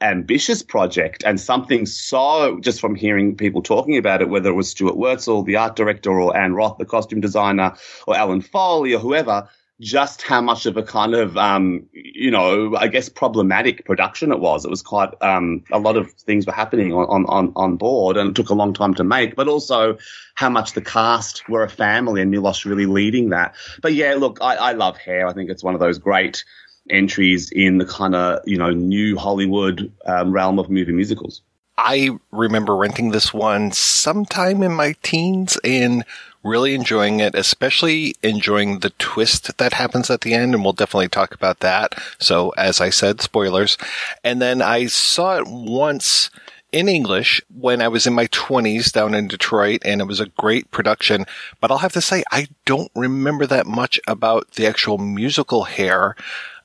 ambitious 0.00 0.62
project 0.62 1.22
and 1.26 1.40
something 1.40 1.84
so 1.86 2.58
just 2.60 2.80
from 2.80 2.94
hearing 2.94 3.36
people 3.36 3.62
talking 3.62 3.96
about 3.96 4.22
it, 4.22 4.28
whether 4.28 4.50
it 4.50 4.54
was 4.54 4.70
Stuart 4.70 4.96
Wurtzel, 4.96 5.44
the 5.44 5.56
art 5.56 5.76
director, 5.76 6.20
or 6.20 6.36
Anne 6.36 6.54
Roth, 6.54 6.78
the 6.78 6.84
costume 6.84 7.20
designer, 7.20 7.74
or 8.06 8.16
Alan 8.16 8.40
Foley, 8.40 8.94
or 8.94 9.00
whoever, 9.00 9.48
just 9.80 10.22
how 10.22 10.40
much 10.40 10.66
of 10.66 10.76
a 10.76 10.82
kind 10.82 11.14
of, 11.14 11.36
um, 11.36 11.86
you 11.92 12.30
know, 12.30 12.74
I 12.76 12.88
guess 12.88 13.08
problematic 13.08 13.84
production 13.84 14.32
it 14.32 14.40
was. 14.40 14.64
It 14.64 14.70
was 14.70 14.82
quite, 14.82 15.10
um, 15.22 15.62
a 15.70 15.78
lot 15.78 15.96
of 15.96 16.10
things 16.12 16.46
were 16.46 16.52
happening 16.52 16.92
on, 16.92 17.24
on, 17.26 17.52
on 17.54 17.76
board 17.76 18.16
and 18.16 18.30
it 18.30 18.34
took 18.34 18.50
a 18.50 18.54
long 18.54 18.74
time 18.74 18.94
to 18.94 19.04
make, 19.04 19.36
but 19.36 19.46
also 19.46 19.96
how 20.34 20.50
much 20.50 20.72
the 20.72 20.80
cast 20.80 21.48
were 21.48 21.62
a 21.62 21.68
family 21.68 22.20
and 22.20 22.30
Milos 22.30 22.64
really 22.64 22.86
leading 22.86 23.30
that. 23.30 23.54
But 23.80 23.94
yeah, 23.94 24.14
look, 24.14 24.38
I, 24.40 24.56
I 24.56 24.72
love 24.72 24.96
Hair. 24.96 25.28
I 25.28 25.32
think 25.32 25.48
it's 25.48 25.62
one 25.62 25.74
of 25.74 25.80
those 25.80 25.98
great 25.98 26.44
entries 26.90 27.50
in 27.50 27.78
the 27.78 27.86
kind 27.86 28.14
of, 28.14 28.40
you 28.46 28.56
know, 28.56 28.70
new 28.70 29.16
Hollywood 29.16 29.90
um, 30.06 30.32
realm 30.32 30.58
of 30.58 30.70
movie 30.70 30.92
musicals. 30.92 31.42
I 31.76 32.10
remember 32.32 32.74
renting 32.74 33.10
this 33.10 33.32
one 33.32 33.70
sometime 33.70 34.62
in 34.62 34.72
my 34.72 34.96
teens 35.02 35.58
and 35.62 36.04
really 36.42 36.74
enjoying 36.74 37.20
it, 37.20 37.34
especially 37.34 38.14
enjoying 38.22 38.80
the 38.80 38.90
twist 38.90 39.56
that 39.58 39.72
happens 39.72 40.10
at 40.10 40.22
the 40.22 40.34
end. 40.34 40.54
And 40.54 40.64
we'll 40.64 40.72
definitely 40.72 41.08
talk 41.08 41.34
about 41.34 41.60
that. 41.60 41.94
So 42.18 42.50
as 42.50 42.80
I 42.80 42.90
said, 42.90 43.20
spoilers. 43.20 43.78
And 44.24 44.42
then 44.42 44.60
I 44.60 44.86
saw 44.86 45.38
it 45.38 45.46
once 45.46 46.30
in 46.70 46.88
English 46.88 47.40
when 47.54 47.80
I 47.80 47.88
was 47.88 48.06
in 48.06 48.12
my 48.12 48.26
20s 48.26 48.92
down 48.92 49.14
in 49.14 49.28
Detroit, 49.28 49.82
and 49.84 50.00
it 50.00 50.06
was 50.06 50.20
a 50.20 50.26
great 50.26 50.70
production. 50.70 51.24
But 51.60 51.70
I'll 51.70 51.78
have 51.78 51.94
to 51.94 52.00
say, 52.00 52.22
I 52.30 52.48
don't 52.66 52.92
remember 52.94 53.46
that 53.46 53.66
much 53.66 53.98
about 54.06 54.52
the 54.52 54.66
actual 54.66 54.98
musical 54.98 55.64
hair. 55.64 56.14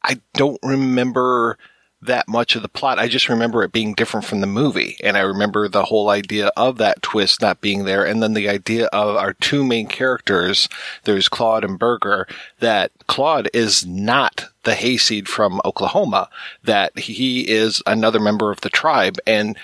I 0.03 0.19
don't 0.33 0.59
remember 0.63 1.57
that 2.05 2.27
much 2.27 2.55
of 2.55 2.61
the 2.61 2.69
plot. 2.69 2.99
I 2.99 3.07
just 3.07 3.29
remember 3.29 3.63
it 3.63 3.71
being 3.71 3.93
different 3.93 4.25
from 4.25 4.41
the 4.41 4.47
movie. 4.47 4.97
And 5.03 5.17
I 5.17 5.21
remember 5.21 5.67
the 5.67 5.85
whole 5.85 6.09
idea 6.09 6.51
of 6.57 6.77
that 6.77 7.01
twist 7.01 7.41
not 7.41 7.61
being 7.61 7.85
there. 7.85 8.05
And 8.05 8.21
then 8.21 8.33
the 8.33 8.49
idea 8.49 8.87
of 8.87 9.15
our 9.15 9.33
two 9.33 9.63
main 9.63 9.87
characters, 9.87 10.67
there's 11.03 11.29
Claude 11.29 11.63
and 11.63 11.79
Berger, 11.79 12.27
that 12.59 12.91
Claude 13.07 13.49
is 13.53 13.85
not 13.85 14.49
the 14.63 14.75
hayseed 14.75 15.27
from 15.27 15.61
Oklahoma, 15.65 16.29
that 16.63 16.97
he 16.97 17.49
is 17.49 17.81
another 17.85 18.19
member 18.19 18.51
of 18.51 18.61
the 18.61 18.69
tribe. 18.69 19.17
And 19.25 19.57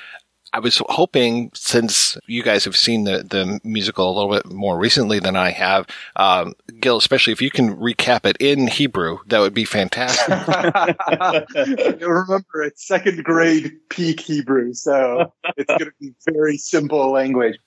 I 0.51 0.60
was 0.60 0.82
hoping, 0.89 1.51
since 1.53 2.18
you 2.25 2.41
guys 2.41 2.65
have 2.65 2.75
seen 2.75 3.03
the, 3.03 3.24
the 3.24 3.60
musical 3.63 4.10
a 4.10 4.13
little 4.13 4.32
bit 4.32 4.51
more 4.51 4.77
recently 4.77 5.20
than 5.20 5.36
I 5.36 5.51
have, 5.51 5.86
um, 6.15 6.53
Gil, 6.79 6.98
especially 6.98 7.34
if 7.34 7.41
you 7.41 7.51
can 7.51 7.75
recap 7.75 8.25
it 8.25 8.38
in 8.39 8.68
Hebrew, 8.68 9.20
that 9.27 9.39
would 9.39 9.53
be 9.53 9.65
fantastic. 9.65 10.29
Remember, 12.01 12.63
it's 12.63 12.88
second 12.88 13.24
grade 13.24 13.74
peak 13.89 14.20
Hebrew, 14.20 14.74
so 14.74 15.34
it's 15.56 15.68
going 15.68 15.79
to 15.79 15.91
be 16.00 16.13
very 16.32 16.58
simple 16.58 17.12
language. 17.12 17.58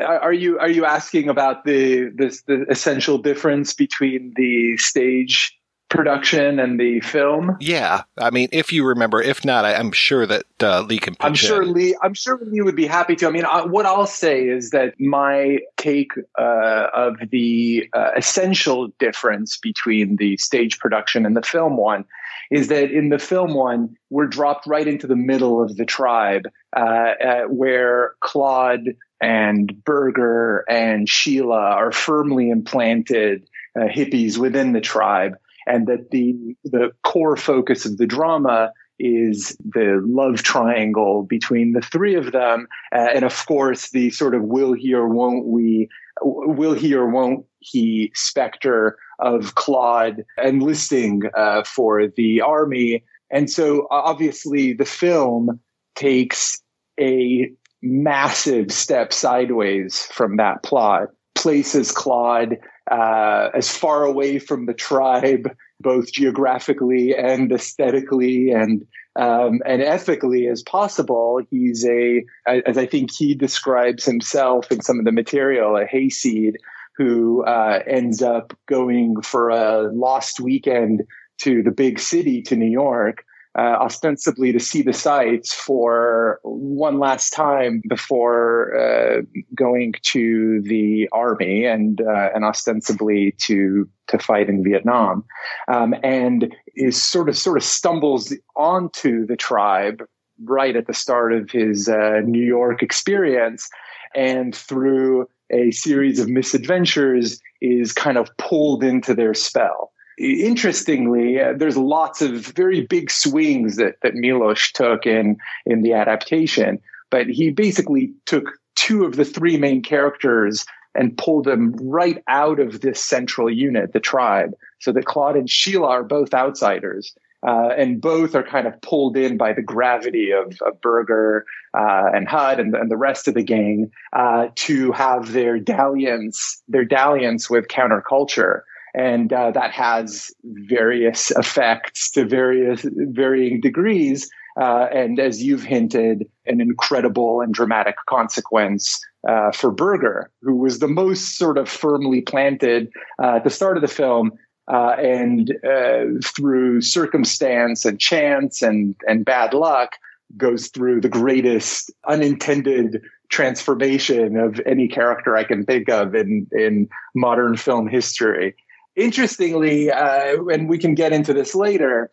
Are 0.00 0.32
you 0.32 0.58
are 0.58 0.70
you 0.70 0.84
asking 0.84 1.28
about 1.28 1.64
the 1.64 2.10
this 2.14 2.42
the 2.42 2.64
essential 2.70 3.18
difference 3.18 3.74
between 3.74 4.32
the 4.36 4.76
stage 4.78 5.54
production 5.88 6.58
and 6.58 6.78
the 6.78 7.00
film. 7.00 7.56
Yeah, 7.60 8.02
I 8.18 8.30
mean, 8.30 8.48
if 8.52 8.72
you 8.72 8.84
remember, 8.84 9.22
if 9.22 9.44
not, 9.44 9.64
I, 9.64 9.74
am 9.74 9.92
sure 9.92 10.26
that 10.26 10.44
uh, 10.60 10.82
Lee 10.82 10.98
can. 10.98 11.16
I'm 11.20 11.34
sure 11.34 11.62
in. 11.62 11.72
Lee. 11.72 11.96
I'm 12.02 12.14
sure 12.14 12.38
Lee 12.42 12.60
would 12.60 12.76
be 12.76 12.86
happy 12.86 13.16
to. 13.16 13.26
I 13.26 13.30
mean, 13.30 13.44
I, 13.44 13.64
what 13.64 13.86
I'll 13.86 14.06
say 14.06 14.46
is 14.48 14.70
that 14.70 14.94
my 15.00 15.58
take 15.76 16.12
uh, 16.38 16.88
of 16.94 17.16
the 17.30 17.88
uh, 17.92 18.10
essential 18.16 18.88
difference 18.98 19.56
between 19.56 20.16
the 20.16 20.36
stage 20.38 20.78
production 20.78 21.24
and 21.26 21.36
the 21.36 21.42
film 21.42 21.76
one 21.76 22.04
is 22.50 22.68
that 22.68 22.90
in 22.92 23.08
the 23.08 23.18
film 23.18 23.54
one, 23.54 23.96
we're 24.10 24.26
dropped 24.26 24.66
right 24.66 24.86
into 24.86 25.06
the 25.06 25.16
middle 25.16 25.62
of 25.62 25.76
the 25.76 25.84
tribe, 25.84 26.42
uh, 26.76 26.80
uh, 26.80 27.42
where 27.48 28.14
Claude 28.20 28.96
and 29.20 29.84
Berger 29.84 30.64
and 30.68 31.08
Sheila 31.08 31.58
are 31.58 31.90
firmly 31.90 32.50
implanted 32.50 33.48
uh, 33.76 33.84
hippies 33.84 34.38
within 34.38 34.72
the 34.72 34.80
tribe 34.80 35.36
and 35.66 35.86
that 35.86 36.10
the 36.10 36.34
the 36.64 36.90
core 37.02 37.36
focus 37.36 37.84
of 37.84 37.96
the 37.98 38.06
drama 38.06 38.72
is 38.98 39.56
the 39.64 40.00
love 40.06 40.42
triangle 40.42 41.22
between 41.22 41.72
the 41.72 41.82
three 41.82 42.14
of 42.14 42.32
them, 42.32 42.66
uh, 42.94 43.08
and 43.14 43.24
of 43.24 43.46
course 43.46 43.90
the 43.90 44.10
sort 44.10 44.34
of 44.34 44.42
will 44.42 44.72
he 44.72 44.94
or 44.94 45.08
won't 45.08 45.46
we, 45.46 45.88
will 46.22 46.72
he 46.72 46.94
or 46.94 47.08
won't 47.08 47.44
he 47.58 48.10
specter 48.14 48.96
of 49.18 49.54
Claude 49.54 50.24
enlisting 50.42 51.22
uh, 51.36 51.62
for 51.64 52.06
the 52.16 52.40
army, 52.40 53.04
and 53.30 53.50
so 53.50 53.86
obviously 53.90 54.72
the 54.72 54.84
film 54.84 55.60
takes 55.94 56.60
a 56.98 57.50
massive 57.82 58.72
step 58.72 59.12
sideways 59.12 60.02
from 60.12 60.36
that 60.38 60.62
plot, 60.62 61.08
places 61.34 61.92
Claude 61.92 62.56
uh, 62.90 63.50
as 63.54 63.70
far 63.70 64.04
away 64.04 64.38
from 64.38 64.66
the 64.66 64.74
tribe, 64.74 65.50
both 65.80 66.12
geographically 66.12 67.14
and 67.16 67.52
aesthetically 67.52 68.50
and 68.50 68.86
um, 69.16 69.60
and 69.64 69.82
ethically 69.82 70.46
as 70.46 70.62
possible. 70.62 71.40
He's 71.50 71.86
a, 71.86 72.24
as 72.46 72.76
I 72.76 72.86
think 72.86 73.10
he 73.12 73.34
describes 73.34 74.04
himself 74.04 74.70
in 74.70 74.82
some 74.82 74.98
of 74.98 75.06
the 75.06 75.12
material, 75.12 75.76
a 75.76 75.86
hayseed 75.86 76.58
who 76.96 77.42
uh, 77.44 77.80
ends 77.86 78.22
up 78.22 78.56
going 78.66 79.20
for 79.22 79.50
a 79.50 79.90
lost 79.92 80.40
weekend 80.40 81.02
to 81.38 81.62
the 81.62 81.70
big 81.70 81.98
city, 81.98 82.42
to 82.42 82.56
New 82.56 82.70
York, 82.70 83.24
uh, 83.56 83.76
ostensibly 83.80 84.52
to 84.52 84.60
see 84.60 84.82
the 84.82 84.92
sights 84.92 85.54
for 85.54 86.40
one 86.42 86.98
last 86.98 87.30
time 87.30 87.82
before 87.88 88.76
uh, 88.76 89.22
going 89.54 89.94
to 90.02 90.60
the 90.62 91.08
army 91.12 91.64
and 91.64 92.02
uh, 92.02 92.28
and 92.34 92.44
ostensibly 92.44 93.34
to 93.38 93.88
to 94.08 94.18
fight 94.18 94.48
in 94.48 94.62
Vietnam, 94.62 95.24
um, 95.68 95.94
and 96.02 96.54
is 96.74 97.02
sort 97.02 97.28
of 97.28 97.38
sort 97.38 97.56
of 97.56 97.64
stumbles 97.64 98.34
onto 98.56 99.26
the 99.26 99.36
tribe 99.36 100.02
right 100.44 100.76
at 100.76 100.86
the 100.86 100.94
start 100.94 101.32
of 101.32 101.50
his 101.50 101.88
uh, 101.88 102.20
New 102.24 102.44
York 102.44 102.82
experience, 102.82 103.70
and 104.14 104.54
through 104.54 105.26
a 105.50 105.70
series 105.70 106.20
of 106.20 106.28
misadventures 106.28 107.40
is 107.62 107.92
kind 107.92 108.18
of 108.18 108.28
pulled 108.36 108.84
into 108.84 109.14
their 109.14 109.32
spell 109.32 109.92
interestingly, 110.18 111.40
uh, 111.40 111.52
there's 111.56 111.76
lots 111.76 112.22
of 112.22 112.46
very 112.46 112.82
big 112.82 113.10
swings 113.10 113.76
that, 113.76 113.96
that 114.02 114.14
Milos 114.14 114.72
took 114.72 115.06
in, 115.06 115.36
in 115.64 115.82
the 115.82 115.92
adaptation, 115.92 116.78
but 117.10 117.26
he 117.26 117.50
basically 117.50 118.12
took 118.24 118.52
two 118.74 119.04
of 119.04 119.16
the 119.16 119.24
three 119.24 119.56
main 119.56 119.82
characters 119.82 120.64
and 120.94 121.16
pulled 121.18 121.44
them 121.44 121.74
right 121.80 122.22
out 122.28 122.58
of 122.58 122.80
this 122.80 123.02
central 123.02 123.50
unit, 123.50 123.92
the 123.92 124.00
tribe, 124.00 124.52
so 124.80 124.92
that 124.92 125.04
Claude 125.04 125.36
and 125.36 125.50
Sheila 125.50 125.88
are 125.88 126.04
both 126.04 126.32
outsiders. 126.32 127.14
Uh, 127.46 127.68
and 127.76 128.00
both 128.00 128.34
are 128.34 128.42
kind 128.42 128.66
of 128.66 128.80
pulled 128.80 129.16
in 129.16 129.36
by 129.36 129.52
the 129.52 129.62
gravity 129.62 130.32
of, 130.32 130.56
of 130.62 130.80
Berger 130.80 131.44
uh, 131.74 132.06
and 132.12 132.26
Hud 132.26 132.58
and, 132.58 132.74
and, 132.74 132.90
the 132.90 132.96
rest 132.96 133.28
of 133.28 133.34
the 133.34 133.42
gang 133.42 133.92
uh, 134.14 134.48
to 134.56 134.90
have 134.92 135.32
their 135.32 135.60
dalliance, 135.60 136.62
their 136.66 136.84
dalliance 136.84 137.48
with 137.48 137.68
counterculture 137.68 138.62
and 138.96 139.32
uh, 139.32 139.50
that 139.52 139.70
has 139.70 140.32
various 140.44 141.30
effects 141.32 142.10
to 142.12 142.24
various 142.24 142.84
varying 142.84 143.60
degrees. 143.60 144.28
uh, 144.58 144.86
and 144.92 145.20
as 145.20 145.42
you've 145.42 145.62
hinted, 145.62 146.26
an 146.46 146.60
incredible 146.60 147.42
and 147.42 147.52
dramatic 147.52 147.96
consequence 148.08 148.98
uh, 149.28 149.52
for 149.52 149.70
Berger, 149.70 150.30
who 150.40 150.56
was 150.56 150.78
the 150.78 150.88
most 150.88 151.36
sort 151.36 151.58
of 151.58 151.68
firmly 151.68 152.22
planted 152.22 152.90
uh, 153.22 153.36
at 153.36 153.44
the 153.44 153.50
start 153.50 153.76
of 153.76 153.82
the 153.82 153.88
film. 153.88 154.32
Uh, 154.68 154.96
and 154.98 155.54
uh, 155.64 156.06
through 156.24 156.80
circumstance 156.80 157.84
and 157.84 158.00
chance 158.00 158.62
and, 158.62 158.96
and 159.06 159.24
bad 159.24 159.54
luck, 159.54 159.90
goes 160.36 160.68
through 160.68 161.00
the 161.00 161.08
greatest 161.08 161.92
unintended 162.08 163.00
transformation 163.28 164.36
of 164.36 164.60
any 164.66 164.88
character 164.88 165.36
I 165.36 165.44
can 165.44 165.64
think 165.64 165.88
of 165.88 166.16
in, 166.16 166.48
in 166.50 166.88
modern 167.14 167.56
film 167.56 167.86
history. 167.86 168.56
Interestingly, 168.96 169.90
uh, 169.90 170.42
and 170.46 170.68
we 170.68 170.78
can 170.78 170.94
get 170.94 171.12
into 171.12 171.32
this 171.34 171.54
later, 171.54 172.10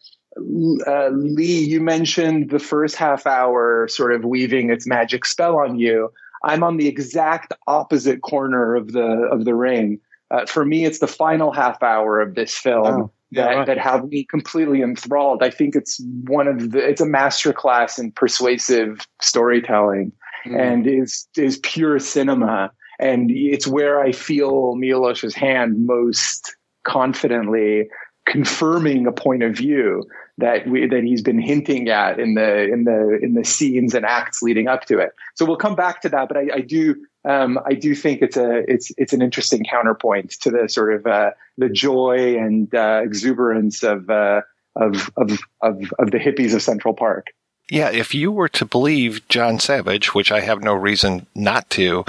uh, 0.88 1.10
Lee, 1.10 1.64
you 1.64 1.80
mentioned 1.80 2.50
the 2.50 2.60
first 2.60 2.96
half 2.96 3.26
hour 3.26 3.88
sort 3.88 4.14
of 4.14 4.26
weaving 4.26 4.70
its 4.70 4.86
magic 4.86 5.26
spell 5.26 5.58
on 5.58 5.78
you. 5.80 6.12
I'm 6.44 6.64
on 6.64 6.78
the 6.78 6.88
exact 6.88 7.54
opposite 7.68 8.22
corner 8.22 8.76
of 8.76 8.92
the 8.92 9.06
of 9.32 9.46
the 9.46 9.56
ring. 9.56 10.00
Uh, 10.30 10.46
for 10.46 10.66
me, 10.66 10.84
it's 10.86 11.00
the 11.00 11.08
final 11.08 11.52
half 11.52 11.82
hour 11.82 12.20
of 12.20 12.36
this 12.36 12.54
film 12.58 12.86
Oh, 12.86 13.12
yeah, 13.32 13.44
that, 13.46 13.56
right. 13.56 13.68
that 13.68 13.78
have 13.78 14.10
me 14.10 14.26
completely 14.26 14.82
enthralled. 14.82 15.42
I 15.44 15.50
think 15.52 15.76
it's 15.76 16.02
one 16.28 16.48
of 16.48 16.72
the 16.72 16.80
it's 16.80 17.02
a 17.02 17.06
masterclass 17.06 17.98
in 18.00 18.12
persuasive 18.12 19.08
storytelling 19.22 20.12
Mm. 20.46 20.60
and 20.60 20.88
is 20.88 21.26
is 21.38 21.58
pure 21.60 22.00
cinema. 22.00 22.70
And 23.00 23.32
it's 23.32 23.66
where 23.66 24.02
I 24.02 24.12
feel 24.12 24.76
Milosh's 24.76 25.34
hand 25.34 25.86
most 25.86 26.54
confidently 26.84 27.90
confirming 28.26 29.06
a 29.06 29.12
point 29.12 29.44
of 29.44 29.56
view 29.56 30.04
that 30.38 30.68
we, 30.68 30.88
that 30.88 31.04
he's 31.04 31.22
been 31.22 31.40
hinting 31.40 31.90
at 31.90 32.20
in 32.20 32.36
the 32.36 32.64
in 32.72 32.86
the 32.86 33.20
in 33.22 33.34
the 33.34 33.44
scenes 33.44 33.94
and 33.94 34.06
acts 34.06 34.42
leading 34.42 34.68
up 34.68 34.86
to 34.86 35.00
it. 35.00 35.12
So 35.36 35.46
we'll 35.46 35.58
come 35.58 35.76
back 35.76 36.02
to 36.02 36.10
that, 36.10 36.28
but 36.28 36.38
I, 36.38 36.48
I 36.56 36.62
do 36.62 36.96
um, 37.26 37.60
I 37.66 37.74
do 37.74 37.96
think 37.96 38.22
it's 38.22 38.38
a 38.38 38.64
it's 38.70 38.92
it's 38.98 39.14
an 39.14 39.22
interesting 39.22 39.66
counterpoint 39.70 40.32
to 40.42 40.52
the 40.52 40.68
sort 40.68 40.94
of 40.94 41.06
uh, 41.06 41.32
the 41.58 41.70
joy 41.70 42.38
and 42.38 42.74
uh, 42.74 43.02
exuberance 43.04 43.84
of, 43.84 44.10
uh, 44.10 44.42
of 44.76 45.10
of 45.18 45.40
of 45.62 45.94
of 46.00 46.12
the 46.12 46.18
hippies 46.18 46.54
of 46.54 46.62
Central 46.62 46.94
Park. 46.94 47.28
Yeah, 47.70 47.92
if 47.92 48.14
you 48.14 48.32
were 48.32 48.50
to 48.50 48.66
believe 48.66 49.28
John 49.30 49.58
Savage, 49.58 50.14
which 50.14 50.32
I 50.32 50.42
have 50.42 50.62
no 50.62 50.74
reason 50.74 51.28
not 51.34 51.70
to, 51.72 52.04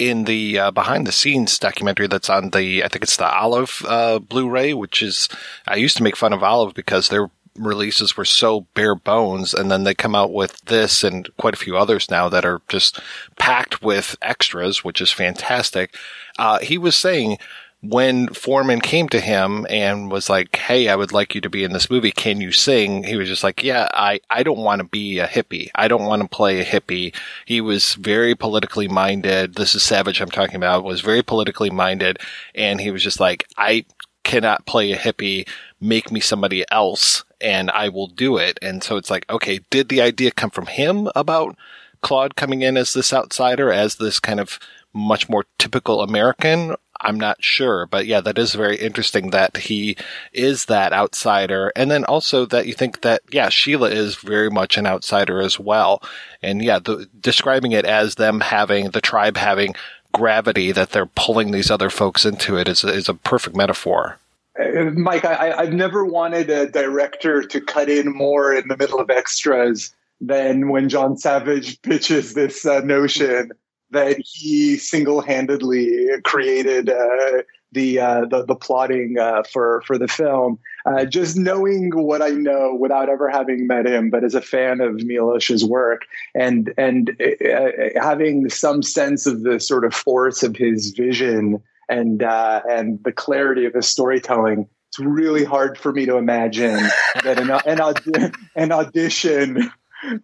in 0.00 0.24
the 0.24 0.58
uh, 0.58 0.70
behind 0.70 1.06
the 1.06 1.12
scenes 1.12 1.58
documentary 1.58 2.06
that's 2.06 2.30
on 2.30 2.50
the, 2.50 2.82
I 2.82 2.88
think 2.88 3.04
it's 3.04 3.18
the 3.18 3.30
Olive 3.30 3.84
uh, 3.86 4.18
Blu-ray, 4.18 4.72
which 4.72 5.02
is, 5.02 5.28
I 5.68 5.76
used 5.76 5.96
to 5.98 6.02
make 6.02 6.16
fun 6.16 6.32
of 6.32 6.42
Olive 6.42 6.74
because 6.74 7.08
their 7.08 7.30
releases 7.56 8.16
were 8.16 8.24
so 8.24 8.62
bare 8.74 8.94
bones, 8.94 9.52
and 9.52 9.70
then 9.70 9.84
they 9.84 9.94
come 9.94 10.14
out 10.14 10.32
with 10.32 10.58
this 10.62 11.04
and 11.04 11.28
quite 11.36 11.54
a 11.54 11.58
few 11.58 11.76
others 11.76 12.10
now 12.10 12.28
that 12.30 12.44
are 12.44 12.62
just 12.68 12.98
packed 13.38 13.82
with 13.82 14.16
extras, 14.22 14.82
which 14.82 15.00
is 15.00 15.12
fantastic. 15.12 15.94
Uh, 16.38 16.58
he 16.60 16.78
was 16.78 16.96
saying 16.96 17.36
when 17.82 18.28
Forman 18.28 18.80
came 18.80 19.08
to 19.08 19.20
him 19.20 19.66
and 19.70 20.10
was 20.10 20.28
like, 20.28 20.54
Hey, 20.56 20.88
I 20.88 20.96
would 20.96 21.12
like 21.12 21.34
you 21.34 21.40
to 21.40 21.50
be 21.50 21.64
in 21.64 21.72
this 21.72 21.90
movie. 21.90 22.12
Can 22.12 22.40
you 22.40 22.52
sing? 22.52 23.04
He 23.04 23.16
was 23.16 23.28
just 23.28 23.42
like, 23.42 23.62
Yeah, 23.62 23.88
I, 23.94 24.20
I 24.28 24.42
don't 24.42 24.58
want 24.58 24.80
to 24.80 24.88
be 24.88 25.18
a 25.18 25.26
hippie. 25.26 25.70
I 25.74 25.88
don't 25.88 26.04
want 26.04 26.22
to 26.22 26.28
play 26.28 26.60
a 26.60 26.64
hippie. 26.64 27.14
He 27.46 27.60
was 27.60 27.94
very 27.94 28.34
politically 28.34 28.88
minded. 28.88 29.54
This 29.54 29.74
is 29.74 29.82
Savage 29.82 30.20
I'm 30.20 30.30
talking 30.30 30.56
about, 30.56 30.84
was 30.84 31.00
very 31.00 31.22
politically 31.22 31.70
minded. 31.70 32.18
And 32.54 32.80
he 32.80 32.90
was 32.90 33.02
just 33.02 33.20
like, 33.20 33.46
I 33.56 33.86
cannot 34.24 34.66
play 34.66 34.92
a 34.92 34.98
hippie. 34.98 35.48
Make 35.80 36.12
me 36.12 36.20
somebody 36.20 36.64
else 36.70 37.24
and 37.40 37.70
I 37.70 37.88
will 37.88 38.08
do 38.08 38.36
it. 38.36 38.58
And 38.60 38.82
so 38.82 38.96
it's 38.96 39.10
like, 39.10 39.24
okay, 39.30 39.60
did 39.70 39.88
the 39.88 40.02
idea 40.02 40.30
come 40.30 40.50
from 40.50 40.66
him 40.66 41.08
about 41.16 41.56
Claude 42.02 42.36
coming 42.36 42.62
in 42.62 42.76
as 42.76 42.92
this 42.92 43.12
outsider, 43.12 43.72
as 43.72 43.96
this 43.96 44.20
kind 44.20 44.40
of 44.40 44.58
much 44.92 45.28
more 45.28 45.46
typical 45.58 46.02
American? 46.02 46.76
I'm 47.00 47.18
not 47.18 47.42
sure, 47.42 47.86
but 47.86 48.06
yeah, 48.06 48.20
that 48.20 48.38
is 48.38 48.54
very 48.54 48.76
interesting 48.76 49.30
that 49.30 49.56
he 49.56 49.96
is 50.32 50.66
that 50.66 50.92
outsider. 50.92 51.72
And 51.74 51.90
then 51.90 52.04
also 52.04 52.46
that 52.46 52.66
you 52.66 52.74
think 52.74 53.00
that, 53.02 53.22
yeah, 53.30 53.48
Sheila 53.48 53.90
is 53.90 54.16
very 54.16 54.50
much 54.50 54.76
an 54.76 54.86
outsider 54.86 55.40
as 55.40 55.58
well. 55.58 56.02
And 56.42 56.62
yeah, 56.62 56.78
the, 56.78 57.08
describing 57.20 57.72
it 57.72 57.84
as 57.84 58.16
them 58.16 58.40
having, 58.40 58.90
the 58.90 59.00
tribe 59.00 59.36
having 59.36 59.74
gravity 60.12 60.72
that 60.72 60.90
they're 60.90 61.06
pulling 61.06 61.50
these 61.50 61.70
other 61.70 61.90
folks 61.90 62.24
into 62.24 62.56
it 62.56 62.68
is, 62.68 62.84
is 62.84 63.08
a 63.08 63.14
perfect 63.14 63.56
metaphor. 63.56 64.18
Uh, 64.58 64.90
Mike, 64.94 65.24
I, 65.24 65.52
I've 65.52 65.72
never 65.72 66.04
wanted 66.04 66.50
a 66.50 66.70
director 66.70 67.42
to 67.42 67.60
cut 67.60 67.88
in 67.88 68.12
more 68.12 68.52
in 68.52 68.68
the 68.68 68.76
middle 68.76 69.00
of 69.00 69.10
extras 69.10 69.94
than 70.20 70.68
when 70.68 70.88
John 70.88 71.16
Savage 71.16 71.80
pitches 71.82 72.34
this 72.34 72.66
uh, 72.66 72.80
notion 72.80 73.52
that 73.90 74.18
he 74.24 74.76
single-handedly 74.76 76.08
created 76.24 76.88
uh, 76.88 77.42
the, 77.72 78.00
uh, 78.00 78.26
the 78.26 78.44
the 78.46 78.56
plotting 78.56 79.16
uh, 79.18 79.42
for 79.44 79.82
for 79.86 79.96
the 79.96 80.08
film. 80.08 80.58
Uh, 80.86 81.04
just 81.04 81.36
knowing 81.36 81.90
what 81.94 82.22
I 82.22 82.30
know 82.30 82.74
without 82.74 83.08
ever 83.08 83.28
having 83.28 83.66
met 83.66 83.86
him, 83.86 84.10
but 84.10 84.24
as 84.24 84.34
a 84.34 84.40
fan 84.40 84.80
of 84.80 84.96
Milosh's 84.96 85.64
work 85.64 86.02
and 86.34 86.72
and 86.76 87.10
uh, 87.20 88.00
having 88.00 88.48
some 88.50 88.82
sense 88.82 89.26
of 89.26 89.42
the 89.42 89.60
sort 89.60 89.84
of 89.84 89.94
force 89.94 90.42
of 90.42 90.56
his 90.56 90.90
vision 90.90 91.62
and 91.88 92.22
uh, 92.22 92.62
and 92.68 93.02
the 93.04 93.12
clarity 93.12 93.66
of 93.66 93.74
his 93.74 93.88
storytelling. 93.88 94.68
It's 94.88 94.98
really 94.98 95.44
hard 95.44 95.78
for 95.78 95.92
me 95.92 96.06
to 96.06 96.16
imagine 96.16 96.88
that 97.22 97.38
an, 97.38 97.50
an, 97.64 98.32
an 98.56 98.72
audition 98.72 99.70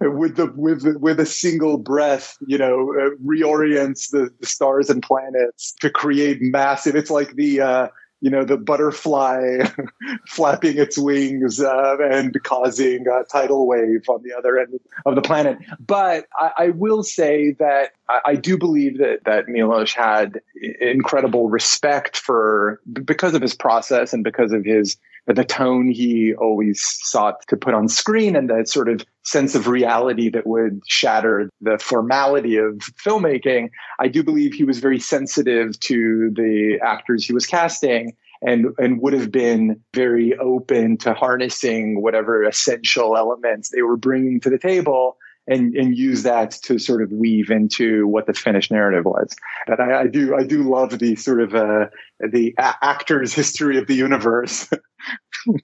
with 0.01 0.37
the 0.37 0.53
with 0.55 0.85
with 1.01 1.21
a 1.21 1.27
single 1.27 1.79
breath, 1.79 2.37
you 2.47 2.59
know, 2.59 2.95
uh, 2.95 3.11
reorients 3.25 4.11
the, 4.11 4.31
the 4.41 4.47
stars 4.47 4.91
and 4.91 5.03
planets 5.03 5.73
to 5.81 5.91
create 5.91 6.39
massive. 6.41 6.97
It's 6.97 7.11
like 7.11 7.35
the 7.35 7.61
uh, 7.61 7.89
you 8.21 8.31
know 8.31 8.45
the 8.45 8.57
butterfly 8.57 9.59
flapping 10.27 10.79
its 10.79 10.97
wings 10.97 11.61
uh, 11.61 11.97
and 12.11 12.37
causing 12.43 13.07
a 13.07 13.25
tidal 13.25 13.67
wave 13.67 14.09
on 14.09 14.23
the 14.23 14.33
other 14.37 14.59
end 14.59 14.81
of 15.05 15.15
the 15.15 15.23
planet. 15.23 15.59
But 15.85 16.27
I, 16.39 16.51
I 16.57 16.69
will 16.71 17.03
say 17.03 17.53
that 17.59 17.93
I, 18.09 18.21
I 18.27 18.35
do 18.37 18.57
believe 18.57 18.99
that 18.99 19.25
that 19.25 19.49
Milos 19.49 19.93
had 19.93 20.41
incredible 20.81 21.49
respect 21.49 22.17
for 22.17 22.81
because 23.05 23.35
of 23.35 23.43
his 23.43 23.55
process 23.55 24.13
and 24.13 24.25
because 24.25 24.53
of 24.53 24.65
his 24.65 24.97
the 25.35 25.45
tone 25.45 25.91
he 25.91 26.35
always 26.35 26.81
sought 27.03 27.47
to 27.49 27.57
put 27.57 27.75
on 27.75 27.89
screen 27.89 28.37
and 28.37 28.49
the 28.49 28.65
sort 28.65 28.89
of 28.89 29.05
sense 29.25 29.55
of 29.55 29.67
reality 29.67 30.31
that 30.31 30.47
would 30.47 30.81
shatter 30.87 31.51
the 31.61 31.79
formality 31.79 32.57
of 32.57 32.79
filmmaking. 33.05 33.71
I 33.99 34.09
do 34.09 34.23
believe 34.23 34.53
he 34.53 34.65
was 34.65 34.79
very 34.79 35.01
sensitive 35.01 35.79
to 35.81 36.31
the 36.35 36.79
actors 36.83 37.25
he 37.25 37.33
was 37.33 37.47
casting 37.47 38.17
and 38.43 38.67
and 38.79 39.01
would 39.01 39.15
have 39.15 39.33
been 39.33 39.81
very 39.95 40.37
open 40.39 40.97
to 40.99 41.15
harnessing 41.15 42.03
whatever 42.03 42.45
essential 42.45 43.17
elements 43.17 43.71
they 43.71 43.83
were 43.83 43.97
bringing 43.97 44.41
to 44.41 44.51
the 44.51 44.59
table 44.59 45.17
and 45.47 45.75
and 45.75 45.97
use 45.97 46.23
that 46.25 46.51
to 46.51 46.79
sort 46.79 47.03
of 47.03 47.13
weave 47.13 47.51
into 47.51 48.07
what 48.07 48.27
the 48.27 48.35
finished 48.35 48.71
narrative 48.71 49.05
was. 49.05 49.35
But 49.67 49.81
I, 49.81 50.03
I 50.03 50.07
do 50.07 50.35
I 50.35 50.45
do 50.45 50.63
love 50.69 50.99
the 50.99 51.17
sort 51.17 51.41
of 51.41 51.55
uh, 51.55 51.87
the 52.21 52.55
a- 52.59 52.75
actor's 52.85 53.33
history 53.33 53.79
of 53.79 53.87
the 53.87 53.95
universe. 53.95 54.69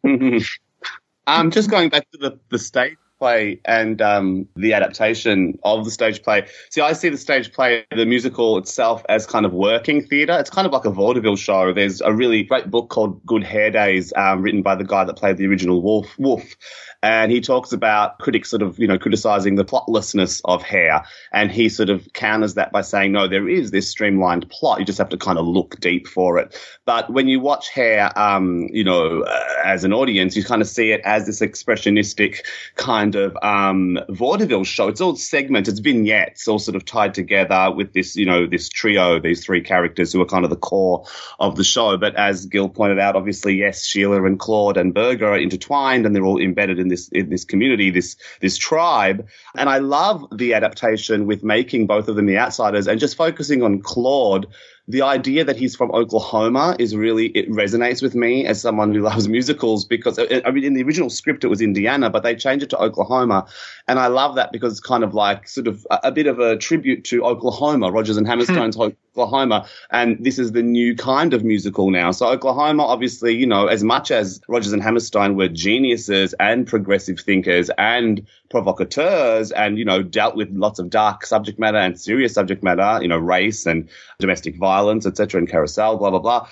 I'm 1.27 1.51
just 1.51 1.71
going 1.71 1.89
back 1.89 2.11
to 2.13 2.19
the, 2.19 2.39
the 2.49 2.59
stage 2.59 2.97
play 3.23 3.61
and 3.65 4.03
um, 4.03 4.49
the 4.57 4.75
adaptation 4.75 5.57
of 5.63 5.85
the 5.85 5.93
stage 5.93 6.25
play. 6.25 6.45
See, 6.71 6.81
I 6.81 6.93
see 6.93 7.09
the 7.09 7.17
stage 7.17 7.53
play, 7.53 7.85
the 7.95 8.05
musical 8.05 8.59
itself, 8.59 9.05
as 9.09 9.27
kind 9.27 9.47
of 9.47 9.53
working 9.53 10.05
theatre. 10.05 10.37
It's 10.41 10.51
kind 10.51 10.67
of 10.67 10.73
like 10.73 10.87
a 10.87 10.91
vaudeville 10.91 11.37
show. 11.37 11.73
There's 11.73 12.01
a 12.01 12.13
really 12.13 12.43
great 12.43 12.69
book 12.69 12.89
called 12.89 13.25
Good 13.25 13.45
Hair 13.45 13.71
Days, 13.71 14.13
um, 14.17 14.43
written 14.43 14.63
by 14.63 14.75
the 14.75 14.83
guy 14.83 15.05
that 15.05 15.15
played 15.15 15.37
the 15.37 15.47
original 15.47 15.83
Wolf. 15.83 16.19
Wolf. 16.19 16.57
And 17.05 17.33
he 17.33 17.41
talks 17.41 17.73
about 17.73 18.19
critics 18.19 18.51
sort 18.51 18.63
of, 18.63 18.79
you 18.79 18.87
know, 18.87 18.99
criticizing 18.99 19.57
the 19.57 19.65
plotlessness 19.65 20.41
of 20.45 20.63
hair. 20.63 21.05
And 21.33 21.51
he 21.51 21.69
sort 21.69 21.91
of 21.91 22.13
counters 22.13 22.55
that 22.55 22.71
by 22.71 22.83
saying, 22.83 23.13
no, 23.13 23.27
there 23.27 23.49
is 23.49 23.71
this 23.71 23.89
streamlined 23.89 24.49
plot. 24.51 24.79
You 24.79 24.85
just 24.85 24.99
have 24.99 25.09
to 25.09 25.17
kind 25.17 25.39
of 25.39 25.47
look 25.47 25.81
deep 25.81 26.07
for 26.07 26.39
it. 26.39 26.57
But 26.85 27.13
when 27.13 27.27
you 27.27 27.41
watch 27.41 27.71
hair, 27.71 28.17
um, 28.17 28.69
you 28.73 28.85
know, 28.85 29.23
uh, 29.23 29.45
as 29.65 29.83
an 29.83 29.93
audience, 29.93 30.37
you 30.37 30.45
kind 30.45 30.63
of 30.63 30.69
see 30.69 30.93
it 30.93 31.01
as 31.05 31.27
this 31.27 31.41
expressionistic 31.41 32.39
kind 32.77 33.12
of 33.15 33.37
um, 33.43 33.99
vaudeville 34.09 34.65
show. 34.65 34.89
It's 34.89 35.01
all 35.01 35.17
segments, 35.17 35.69
it's 35.69 35.81
vignettes, 35.81 36.49
all 36.49 36.59
sort 36.59 36.77
of 36.77 36.85
tied 36.85 37.15
together 37.15 37.73
with 37.75 37.93
this, 37.93 38.17
you 38.17 38.27
know, 38.27 38.47
this 38.47 38.69
trio, 38.69 39.21
these 39.21 39.45
three 39.45 39.61
characters 39.61 40.13
who 40.13 40.21
are 40.21 40.27
kind 40.27 40.45
of 40.45 40.51
the 40.51 40.57
core 40.57 41.05
of 41.39 41.57
the 41.57 41.65
show. 41.65 41.97
But 41.97 42.17
as 42.17 42.47
Gil 42.47 42.69
pointed 42.69 42.99
out, 42.99 43.17
obviously, 43.17 43.57
yes, 43.57 43.85
Sheila 43.85 44.25
and 44.25 44.39
Claude 44.39 44.77
and 44.77 44.95
Berger 44.95 45.29
are 45.29 45.39
intertwined 45.39 46.07
and 46.07 46.15
they're 46.15 46.25
all 46.25 46.41
embedded 46.41 46.79
in 46.79 46.89
this 46.89 47.09
in 47.09 47.31
this 47.31 47.45
community, 47.45 47.91
this 47.91 48.17
this 48.41 48.57
tribe. 48.57 49.29
And 49.57 49.69
I 49.69 49.79
love 49.79 50.27
the 50.37 50.55
adaptation 50.55 51.27
with 51.27 51.43
making 51.43 51.87
both 51.87 52.09
of 52.09 52.17
them 52.17 52.27
the 52.27 52.39
outsiders 52.39 52.87
and 52.87 53.01
just 53.01 53.17
focusing 53.17 53.63
on 53.63 53.81
Claude 53.81 54.47
the 54.89 55.03
idea 55.03 55.45
that 55.45 55.57
he's 55.57 55.77
from 55.77 55.93
Oklahoma 55.93 56.75
is 56.79 56.97
really 56.97 57.27
it 57.29 57.49
resonates 57.51 58.03
with 58.03 58.15
me 58.15 58.47
as 58.47 58.61
someone 58.61 58.93
who 58.93 59.01
loves 59.01 59.29
musicals 59.29 59.85
because 59.85 60.19
uh, 60.19 60.41
I 60.45 60.51
mean 60.51 60.65
in 60.65 60.75
the 60.75 60.83
original 60.83 61.09
script 61.09 61.45
it 61.45 61.49
was 61.49 61.61
Indiana 61.61 62.11
but 62.11 62.25
they 62.25 62.35
changed 62.35 62.65
it 62.65 62.71
to 62.71 62.79
Oklahoma. 62.79 63.47
And 63.87 64.01
I 64.01 64.09
love 64.09 64.35
that 64.35 64.51
because 64.51 64.73
it's 64.73 64.81
kind 64.81 65.05
of 65.05 65.15
like 65.15 65.49
sort 65.49 65.69
of 65.69 65.87
a, 65.91 66.01
a 66.05 66.13
bit 66.13 66.27
of 66.27 66.41
a 66.41 66.57
tribute 66.57 67.05
to 67.05 67.25
Oklahoma 67.25 67.93
Rodgers 67.93 68.17
and 68.17 68.27
Hammerstein's 68.33 68.77
Oklahoma 69.13 69.67
and 69.91 70.25
this 70.25 70.39
is 70.39 70.53
the 70.53 70.63
new 70.63 70.97
kind 70.97 71.35
of 71.35 71.45
musical 71.45 71.91
now. 71.91 72.13
So 72.13 72.29
Oklahoma 72.29 72.85
obviously 72.85 73.35
you 73.35 73.47
know 73.47 73.67
as 73.67 73.85
much 73.85 74.11
as 74.11 74.41
Rodgers 74.49 74.73
and 74.73 74.83
Hammerstein 74.83 75.37
were 75.37 75.49
geniuses 75.49 76.35
and 76.41 76.67
progressive 76.67 77.21
thinkers 77.21 77.71
and 77.77 78.27
provocateurs 78.51 79.53
and 79.53 79.79
you 79.79 79.85
know 79.85 80.03
dealt 80.03 80.35
with 80.35 80.51
lots 80.53 80.79
of 80.79 80.89
dark 80.89 81.27
subject 81.27 81.59
matter 81.59 81.77
and 81.79 82.01
serious 82.01 82.33
subject 82.33 82.63
matter 82.63 83.03
you 83.03 83.09
know 83.09 83.19
race 83.19 83.67
and 83.67 83.89
domestic 84.19 84.57
violence 84.57 85.05
etc 85.07 85.39
and 85.39 85.49
carousel 85.49 85.99
blah 85.99 86.11
blah 86.11 86.19
blah 86.19 86.49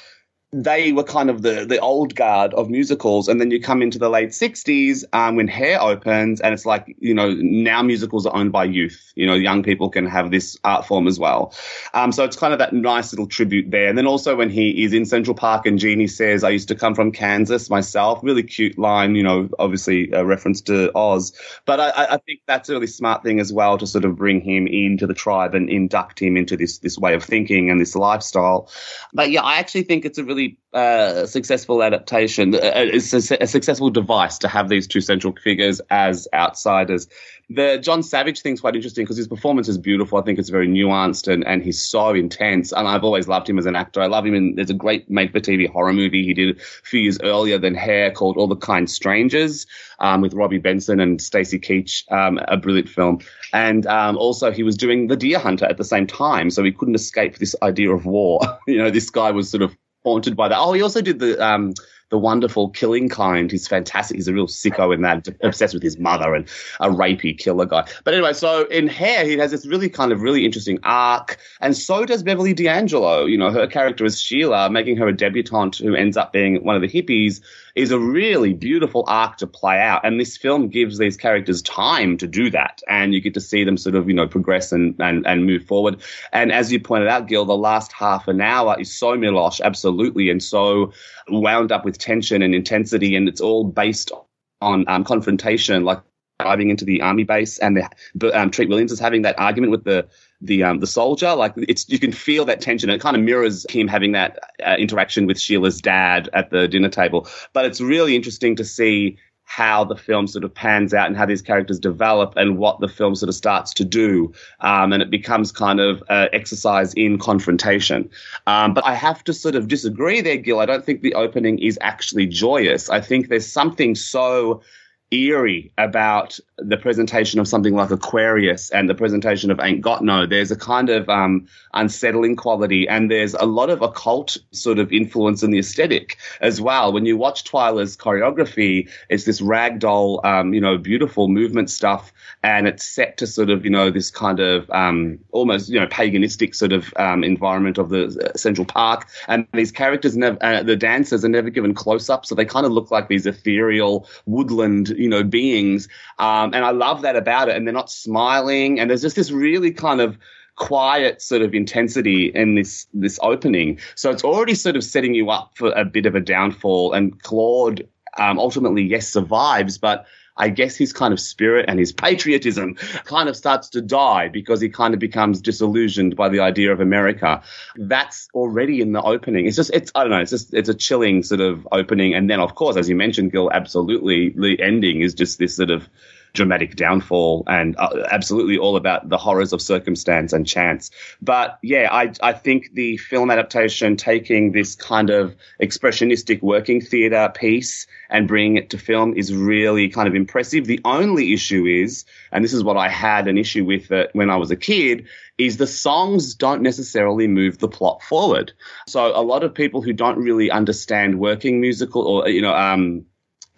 they 0.52 0.90
were 0.92 1.04
kind 1.04 1.30
of 1.30 1.42
the 1.42 1.64
the 1.64 1.78
old 1.78 2.16
guard 2.16 2.52
of 2.54 2.68
musicals, 2.68 3.28
and 3.28 3.40
then 3.40 3.52
you 3.52 3.60
come 3.60 3.82
into 3.82 4.00
the 4.00 4.08
late 4.08 4.30
'60s 4.30 5.04
um, 5.12 5.36
when 5.36 5.46
Hair 5.46 5.80
opens, 5.80 6.40
and 6.40 6.52
it's 6.52 6.66
like 6.66 6.96
you 6.98 7.14
know 7.14 7.32
now 7.34 7.82
musicals 7.82 8.26
are 8.26 8.34
owned 8.34 8.50
by 8.50 8.64
youth. 8.64 9.12
You 9.14 9.26
know, 9.26 9.34
young 9.34 9.62
people 9.62 9.90
can 9.90 10.06
have 10.06 10.32
this 10.32 10.58
art 10.64 10.86
form 10.86 11.06
as 11.06 11.20
well. 11.20 11.54
Um, 11.94 12.10
so 12.10 12.24
it's 12.24 12.36
kind 12.36 12.52
of 12.52 12.58
that 12.58 12.72
nice 12.72 13.12
little 13.12 13.28
tribute 13.28 13.70
there. 13.70 13.88
And 13.88 13.96
then 13.96 14.08
also 14.08 14.34
when 14.34 14.50
he 14.50 14.82
is 14.82 14.92
in 14.92 15.04
Central 15.04 15.36
Park 15.36 15.66
and 15.66 15.78
Jeannie 15.78 16.08
says, 16.08 16.42
"I 16.42 16.50
used 16.50 16.68
to 16.68 16.74
come 16.74 16.96
from 16.96 17.12
Kansas 17.12 17.70
myself," 17.70 18.18
really 18.24 18.42
cute 18.42 18.76
line. 18.76 19.14
You 19.14 19.22
know, 19.22 19.48
obviously 19.60 20.10
a 20.10 20.24
reference 20.24 20.62
to 20.62 20.90
Oz, 20.96 21.32
but 21.64 21.78
I, 21.78 22.14
I 22.14 22.16
think 22.16 22.40
that's 22.46 22.68
a 22.68 22.72
really 22.72 22.88
smart 22.88 23.22
thing 23.22 23.38
as 23.38 23.52
well 23.52 23.78
to 23.78 23.86
sort 23.86 24.04
of 24.04 24.16
bring 24.16 24.40
him 24.40 24.66
into 24.66 25.06
the 25.06 25.14
tribe 25.14 25.54
and 25.54 25.70
induct 25.70 26.20
him 26.20 26.36
into 26.36 26.56
this 26.56 26.78
this 26.78 26.98
way 26.98 27.14
of 27.14 27.22
thinking 27.22 27.70
and 27.70 27.80
this 27.80 27.94
lifestyle. 27.94 28.68
But 29.12 29.30
yeah, 29.30 29.42
I 29.42 29.58
actually 29.58 29.84
think 29.84 30.04
it's 30.04 30.18
a 30.18 30.24
really 30.24 30.39
uh, 30.72 31.26
successful 31.26 31.82
adaptation. 31.82 32.54
Uh, 32.54 32.60
it's 32.74 33.12
a, 33.12 33.42
a, 33.42 33.46
successful 33.46 33.90
device 33.90 34.38
to 34.38 34.46
have 34.46 34.68
these 34.68 34.86
two 34.86 35.00
central 35.00 35.34
figures 35.42 35.80
as 35.90 36.28
outsiders. 36.32 37.08
The 37.48 37.78
John 37.78 38.04
Savage 38.04 38.40
thing's 38.42 38.60
quite 38.60 38.76
interesting 38.76 39.04
because 39.04 39.16
his 39.16 39.26
performance 39.26 39.68
is 39.68 39.76
beautiful. 39.76 40.20
I 40.20 40.22
think 40.22 40.38
it's 40.38 40.48
very 40.48 40.68
nuanced 40.68 41.26
and, 41.26 41.44
and 41.44 41.64
he's 41.64 41.82
so 41.82 42.10
intense. 42.10 42.72
And 42.72 42.86
I've 42.86 43.02
always 43.02 43.26
loved 43.26 43.50
him 43.50 43.58
as 43.58 43.66
an 43.66 43.74
actor. 43.74 44.00
I 44.00 44.06
love 44.06 44.24
him 44.24 44.36
in 44.36 44.54
there's 44.54 44.70
a 44.70 44.74
great 44.74 45.10
made 45.10 45.32
for 45.32 45.40
TV 45.40 45.68
horror 45.68 45.92
movie 45.92 46.24
he 46.24 46.34
did 46.34 46.56
a 46.56 46.60
few 46.84 47.00
years 47.00 47.18
earlier 47.24 47.58
than 47.58 47.74
Hair 47.74 48.12
called 48.12 48.36
All 48.36 48.46
the 48.46 48.54
Kind 48.54 48.88
Strangers 48.88 49.66
um, 49.98 50.20
with 50.20 50.34
Robby 50.34 50.58
Benson 50.58 51.00
and 51.00 51.20
Stacy 51.20 51.58
Keach, 51.58 52.04
um, 52.12 52.38
a 52.46 52.56
brilliant 52.56 52.88
film. 52.88 53.18
And 53.52 53.84
um, 53.86 54.16
also 54.16 54.52
he 54.52 54.62
was 54.62 54.76
doing 54.76 55.08
The 55.08 55.16
Deer 55.16 55.40
Hunter 55.40 55.64
at 55.64 55.78
the 55.78 55.84
same 55.84 56.06
time, 56.06 56.50
so 56.50 56.62
he 56.62 56.70
couldn't 56.70 56.94
escape 56.94 57.38
this 57.38 57.56
idea 57.60 57.90
of 57.90 58.06
war. 58.06 58.40
you 58.68 58.78
know, 58.78 58.90
this 58.90 59.10
guy 59.10 59.32
was 59.32 59.50
sort 59.50 59.64
of 59.64 59.76
haunted 60.04 60.36
by 60.36 60.48
that. 60.48 60.58
Oh, 60.58 60.72
he 60.72 60.82
also 60.82 61.00
did 61.00 61.18
the 61.18 61.42
um, 61.44 61.74
the 62.10 62.18
wonderful 62.18 62.68
killing 62.70 63.08
kind. 63.08 63.50
He's 63.50 63.68
fantastic. 63.68 64.16
He's 64.16 64.28
a 64.28 64.34
real 64.34 64.48
sicko 64.48 64.92
in 64.92 65.02
that, 65.02 65.28
obsessed 65.42 65.74
with 65.74 65.82
his 65.82 65.98
mother 65.98 66.34
and 66.34 66.46
a 66.80 66.88
rapey 66.88 67.36
killer 67.38 67.66
guy. 67.66 67.88
But 68.04 68.14
anyway, 68.14 68.32
so 68.32 68.66
in 68.66 68.88
Hair, 68.88 69.24
he 69.24 69.38
has 69.38 69.52
this 69.52 69.66
really 69.66 69.88
kind 69.88 70.12
of 70.12 70.20
really 70.20 70.44
interesting 70.44 70.78
arc, 70.82 71.38
and 71.60 71.76
so 71.76 72.04
does 72.04 72.22
Beverly 72.22 72.52
D'Angelo. 72.52 73.24
You 73.24 73.38
know, 73.38 73.50
her 73.50 73.66
character 73.66 74.04
is 74.04 74.20
Sheila, 74.20 74.70
making 74.70 74.96
her 74.96 75.08
a 75.08 75.16
debutante 75.16 75.78
who 75.78 75.94
ends 75.94 76.16
up 76.16 76.32
being 76.32 76.64
one 76.64 76.76
of 76.76 76.82
the 76.82 76.88
hippies 76.88 77.40
is 77.74 77.90
a 77.90 77.98
really 77.98 78.52
beautiful 78.52 79.04
arc 79.06 79.38
to 79.38 79.46
play 79.46 79.78
out. 79.78 80.04
And 80.04 80.18
this 80.18 80.36
film 80.36 80.68
gives 80.68 80.98
these 80.98 81.16
characters 81.16 81.62
time 81.62 82.16
to 82.18 82.26
do 82.26 82.50
that. 82.50 82.82
And 82.88 83.14
you 83.14 83.20
get 83.20 83.34
to 83.34 83.40
see 83.40 83.64
them 83.64 83.76
sort 83.76 83.94
of, 83.94 84.08
you 84.08 84.14
know, 84.14 84.26
progress 84.26 84.72
and, 84.72 84.94
and, 84.98 85.26
and 85.26 85.46
move 85.46 85.64
forward. 85.64 86.02
And 86.32 86.52
as 86.52 86.72
you 86.72 86.80
pointed 86.80 87.08
out, 87.08 87.28
Gil, 87.28 87.44
the 87.44 87.56
last 87.56 87.92
half 87.92 88.28
an 88.28 88.40
hour 88.40 88.80
is 88.80 88.96
so 88.96 89.16
Milosh, 89.16 89.60
absolutely, 89.60 90.30
and 90.30 90.42
so 90.42 90.92
wound 91.28 91.72
up 91.72 91.84
with 91.84 91.98
tension 91.98 92.42
and 92.42 92.54
intensity. 92.54 93.14
And 93.16 93.28
it's 93.28 93.40
all 93.40 93.64
based 93.64 94.12
on 94.60 94.84
um, 94.88 95.04
confrontation, 95.04 95.84
like 95.84 96.02
driving 96.40 96.70
into 96.70 96.84
the 96.84 97.02
army 97.02 97.24
base 97.24 97.58
and 97.58 97.76
the, 98.14 98.40
um, 98.40 98.50
Treat 98.50 98.68
Williams 98.68 98.92
is 98.92 98.98
having 98.98 99.22
that 99.22 99.38
argument 99.38 99.70
with 99.70 99.84
the 99.84 100.08
the 100.40 100.62
um, 100.64 100.78
the 100.80 100.86
soldier. 100.86 101.34
Like 101.34 101.54
it's 101.56 101.88
you 101.88 101.98
can 101.98 102.12
feel 102.12 102.44
that 102.46 102.60
tension. 102.60 102.90
It 102.90 103.00
kind 103.00 103.16
of 103.16 103.22
mirrors 103.22 103.66
him 103.70 103.88
having 103.88 104.12
that 104.12 104.38
uh, 104.64 104.76
interaction 104.78 105.26
with 105.26 105.40
Sheila's 105.40 105.80
dad 105.80 106.28
at 106.32 106.50
the 106.50 106.68
dinner 106.68 106.88
table. 106.88 107.28
But 107.52 107.66
it's 107.66 107.80
really 107.80 108.16
interesting 108.16 108.56
to 108.56 108.64
see 108.64 109.18
how 109.50 109.82
the 109.82 109.96
film 109.96 110.28
sort 110.28 110.44
of 110.44 110.54
pans 110.54 110.94
out 110.94 111.08
and 111.08 111.16
how 111.16 111.26
these 111.26 111.42
characters 111.42 111.80
develop 111.80 112.34
and 112.36 112.56
what 112.56 112.78
the 112.78 112.86
film 112.86 113.16
sort 113.16 113.28
of 113.28 113.34
starts 113.34 113.74
to 113.74 113.84
do. 113.84 114.32
Um, 114.60 114.92
and 114.92 115.02
it 115.02 115.10
becomes 115.10 115.50
kind 115.50 115.80
of 115.80 116.04
uh, 116.08 116.28
exercise 116.32 116.94
in 116.94 117.18
confrontation. 117.18 118.08
Um, 118.46 118.74
but 118.74 118.86
I 118.86 118.94
have 118.94 119.24
to 119.24 119.32
sort 119.32 119.56
of 119.56 119.66
disagree 119.66 120.20
there, 120.20 120.36
Gil. 120.36 120.60
I 120.60 120.66
don't 120.66 120.86
think 120.86 121.02
the 121.02 121.14
opening 121.14 121.58
is 121.58 121.76
actually 121.82 122.26
joyous. 122.26 122.88
I 122.88 123.00
think 123.00 123.28
there's 123.28 123.44
something 123.44 123.96
so 123.96 124.62
eerie 125.10 125.72
about 125.76 126.38
the 126.56 126.76
presentation 126.76 127.40
of 127.40 127.48
something 127.48 127.74
like 127.74 127.90
Aquarius 127.90 128.70
and 128.70 128.88
the 128.88 128.94
presentation 128.94 129.50
of 129.50 129.58
Ain't 129.60 129.80
Got 129.80 130.04
No. 130.04 130.26
There's 130.26 130.50
a 130.50 130.56
kind 130.56 130.90
of 130.90 131.08
um, 131.08 131.48
unsettling 131.74 132.36
quality, 132.36 132.88
and 132.88 133.10
there's 133.10 133.34
a 133.34 133.46
lot 133.46 133.70
of 133.70 133.82
occult 133.82 134.36
sort 134.52 134.78
of 134.78 134.92
influence 134.92 135.42
in 135.42 135.50
the 135.50 135.58
aesthetic 135.58 136.18
as 136.40 136.60
well. 136.60 136.92
When 136.92 137.06
you 137.06 137.16
watch 137.16 137.44
Twyla's 137.44 137.96
choreography, 137.96 138.88
it's 139.08 139.24
this 139.24 139.40
ragdoll, 139.40 140.24
um, 140.24 140.54
you 140.54 140.60
know, 140.60 140.78
beautiful 140.78 141.28
movement 141.28 141.70
stuff, 141.70 142.12
and 142.42 142.68
it's 142.68 142.84
set 142.84 143.16
to 143.18 143.26
sort 143.26 143.50
of, 143.50 143.64
you 143.64 143.70
know, 143.70 143.90
this 143.90 144.10
kind 144.10 144.38
of 144.38 144.70
um, 144.70 145.18
almost, 145.32 145.70
you 145.70 145.80
know, 145.80 145.86
paganistic 145.86 146.54
sort 146.54 146.72
of 146.72 146.92
um, 146.96 147.24
environment 147.24 147.78
of 147.78 147.88
the 147.88 148.06
uh, 148.06 148.36
Central 148.36 148.66
Park. 148.66 149.08
And 149.28 149.46
these 149.54 149.72
characters, 149.72 150.16
never, 150.16 150.38
uh, 150.42 150.62
the 150.62 150.76
dancers, 150.76 151.24
are 151.24 151.28
never 151.28 151.50
given 151.50 151.74
close 151.74 152.08
up, 152.08 152.26
so 152.26 152.34
they 152.34 152.44
kind 152.44 152.66
of 152.66 152.72
look 152.72 152.90
like 152.90 153.08
these 153.08 153.26
ethereal 153.26 154.06
woodland 154.26 154.90
you 155.00 155.08
know, 155.08 155.24
beings. 155.24 155.88
Um, 156.18 156.54
and 156.54 156.64
I 156.64 156.70
love 156.70 157.02
that 157.02 157.16
about 157.16 157.48
it. 157.48 157.56
And 157.56 157.66
they're 157.66 157.74
not 157.74 157.90
smiling. 157.90 158.78
And 158.78 158.90
there's 158.90 159.02
just 159.02 159.16
this 159.16 159.30
really 159.30 159.72
kind 159.72 160.00
of 160.00 160.18
quiet 160.56 161.22
sort 161.22 161.40
of 161.40 161.54
intensity 161.54 162.26
in 162.26 162.54
this 162.54 162.86
this 162.92 163.18
opening. 163.22 163.78
So 163.94 164.10
it's 164.10 164.22
already 164.22 164.54
sort 164.54 164.76
of 164.76 164.84
setting 164.84 165.14
you 165.14 165.30
up 165.30 165.52
for 165.54 165.72
a 165.72 165.84
bit 165.84 166.06
of 166.06 166.14
a 166.14 166.20
downfall. 166.20 166.92
And 166.92 167.20
Claude 167.22 167.88
um, 168.18 168.38
ultimately, 168.38 168.82
yes, 168.82 169.08
survives, 169.08 169.78
but 169.78 170.06
I 170.40 170.48
guess 170.48 170.74
his 170.74 170.92
kind 170.92 171.12
of 171.12 171.20
spirit 171.20 171.66
and 171.68 171.78
his 171.78 171.92
patriotism 171.92 172.74
kind 173.04 173.28
of 173.28 173.36
starts 173.36 173.68
to 173.70 173.82
die 173.82 174.28
because 174.28 174.60
he 174.60 174.70
kind 174.70 174.94
of 174.94 175.00
becomes 175.00 175.42
disillusioned 175.42 176.16
by 176.16 176.30
the 176.30 176.40
idea 176.40 176.72
of 176.72 176.80
America. 176.80 177.42
That's 177.76 178.28
already 178.34 178.80
in 178.80 178.92
the 178.92 179.02
opening. 179.02 179.46
It's 179.46 179.56
just, 179.56 179.70
it's, 179.74 179.92
I 179.94 180.02
don't 180.02 180.10
know, 180.10 180.20
it's 180.20 180.30
just, 180.30 180.54
it's 180.54 180.70
a 180.70 180.74
chilling 180.74 181.22
sort 181.22 181.42
of 181.42 181.68
opening. 181.70 182.14
And 182.14 182.30
then, 182.30 182.40
of 182.40 182.54
course, 182.54 182.76
as 182.76 182.88
you 182.88 182.96
mentioned, 182.96 183.32
Gil, 183.32 183.50
absolutely, 183.52 184.30
the 184.30 184.60
ending 184.62 185.02
is 185.02 185.12
just 185.12 185.38
this 185.38 185.56
sort 185.56 185.70
of 185.70 185.88
dramatic 186.32 186.76
downfall 186.76 187.44
and 187.46 187.76
uh, 187.78 188.06
absolutely 188.10 188.58
all 188.58 188.76
about 188.76 189.08
the 189.08 189.18
horrors 189.18 189.52
of 189.52 189.60
circumstance 189.60 190.32
and 190.32 190.46
chance. 190.46 190.90
But 191.20 191.58
yeah, 191.62 191.88
I, 191.90 192.12
I 192.22 192.32
think 192.32 192.72
the 192.74 192.96
film 192.96 193.30
adaptation 193.30 193.96
taking 193.96 194.52
this 194.52 194.74
kind 194.74 195.10
of 195.10 195.34
expressionistic 195.60 196.42
working 196.42 196.80
theatre 196.80 197.32
piece 197.34 197.86
and 198.08 198.28
bringing 198.28 198.56
it 198.56 198.70
to 198.70 198.78
film 198.78 199.14
is 199.14 199.34
really 199.34 199.88
kind 199.88 200.08
of 200.08 200.14
impressive. 200.14 200.64
The 200.66 200.80
only 200.84 201.32
issue 201.32 201.66
is, 201.66 202.04
and 202.32 202.44
this 202.44 202.52
is 202.52 202.64
what 202.64 202.76
I 202.76 202.88
had 202.88 203.28
an 203.28 203.38
issue 203.38 203.64
with 203.64 203.90
it 203.92 204.10
when 204.12 204.30
I 204.30 204.36
was 204.36 204.50
a 204.50 204.56
kid, 204.56 205.06
is 205.38 205.56
the 205.56 205.66
songs 205.66 206.34
don't 206.34 206.62
necessarily 206.62 207.26
move 207.26 207.58
the 207.58 207.68
plot 207.68 208.02
forward. 208.02 208.52
So 208.86 209.06
a 209.18 209.22
lot 209.22 209.42
of 209.42 209.54
people 209.54 209.80
who 209.80 209.92
don't 209.92 210.18
really 210.18 210.50
understand 210.50 211.18
working 211.18 211.60
musical 211.60 212.02
or, 212.02 212.28
you 212.28 212.42
know, 212.42 212.54
um, 212.54 213.06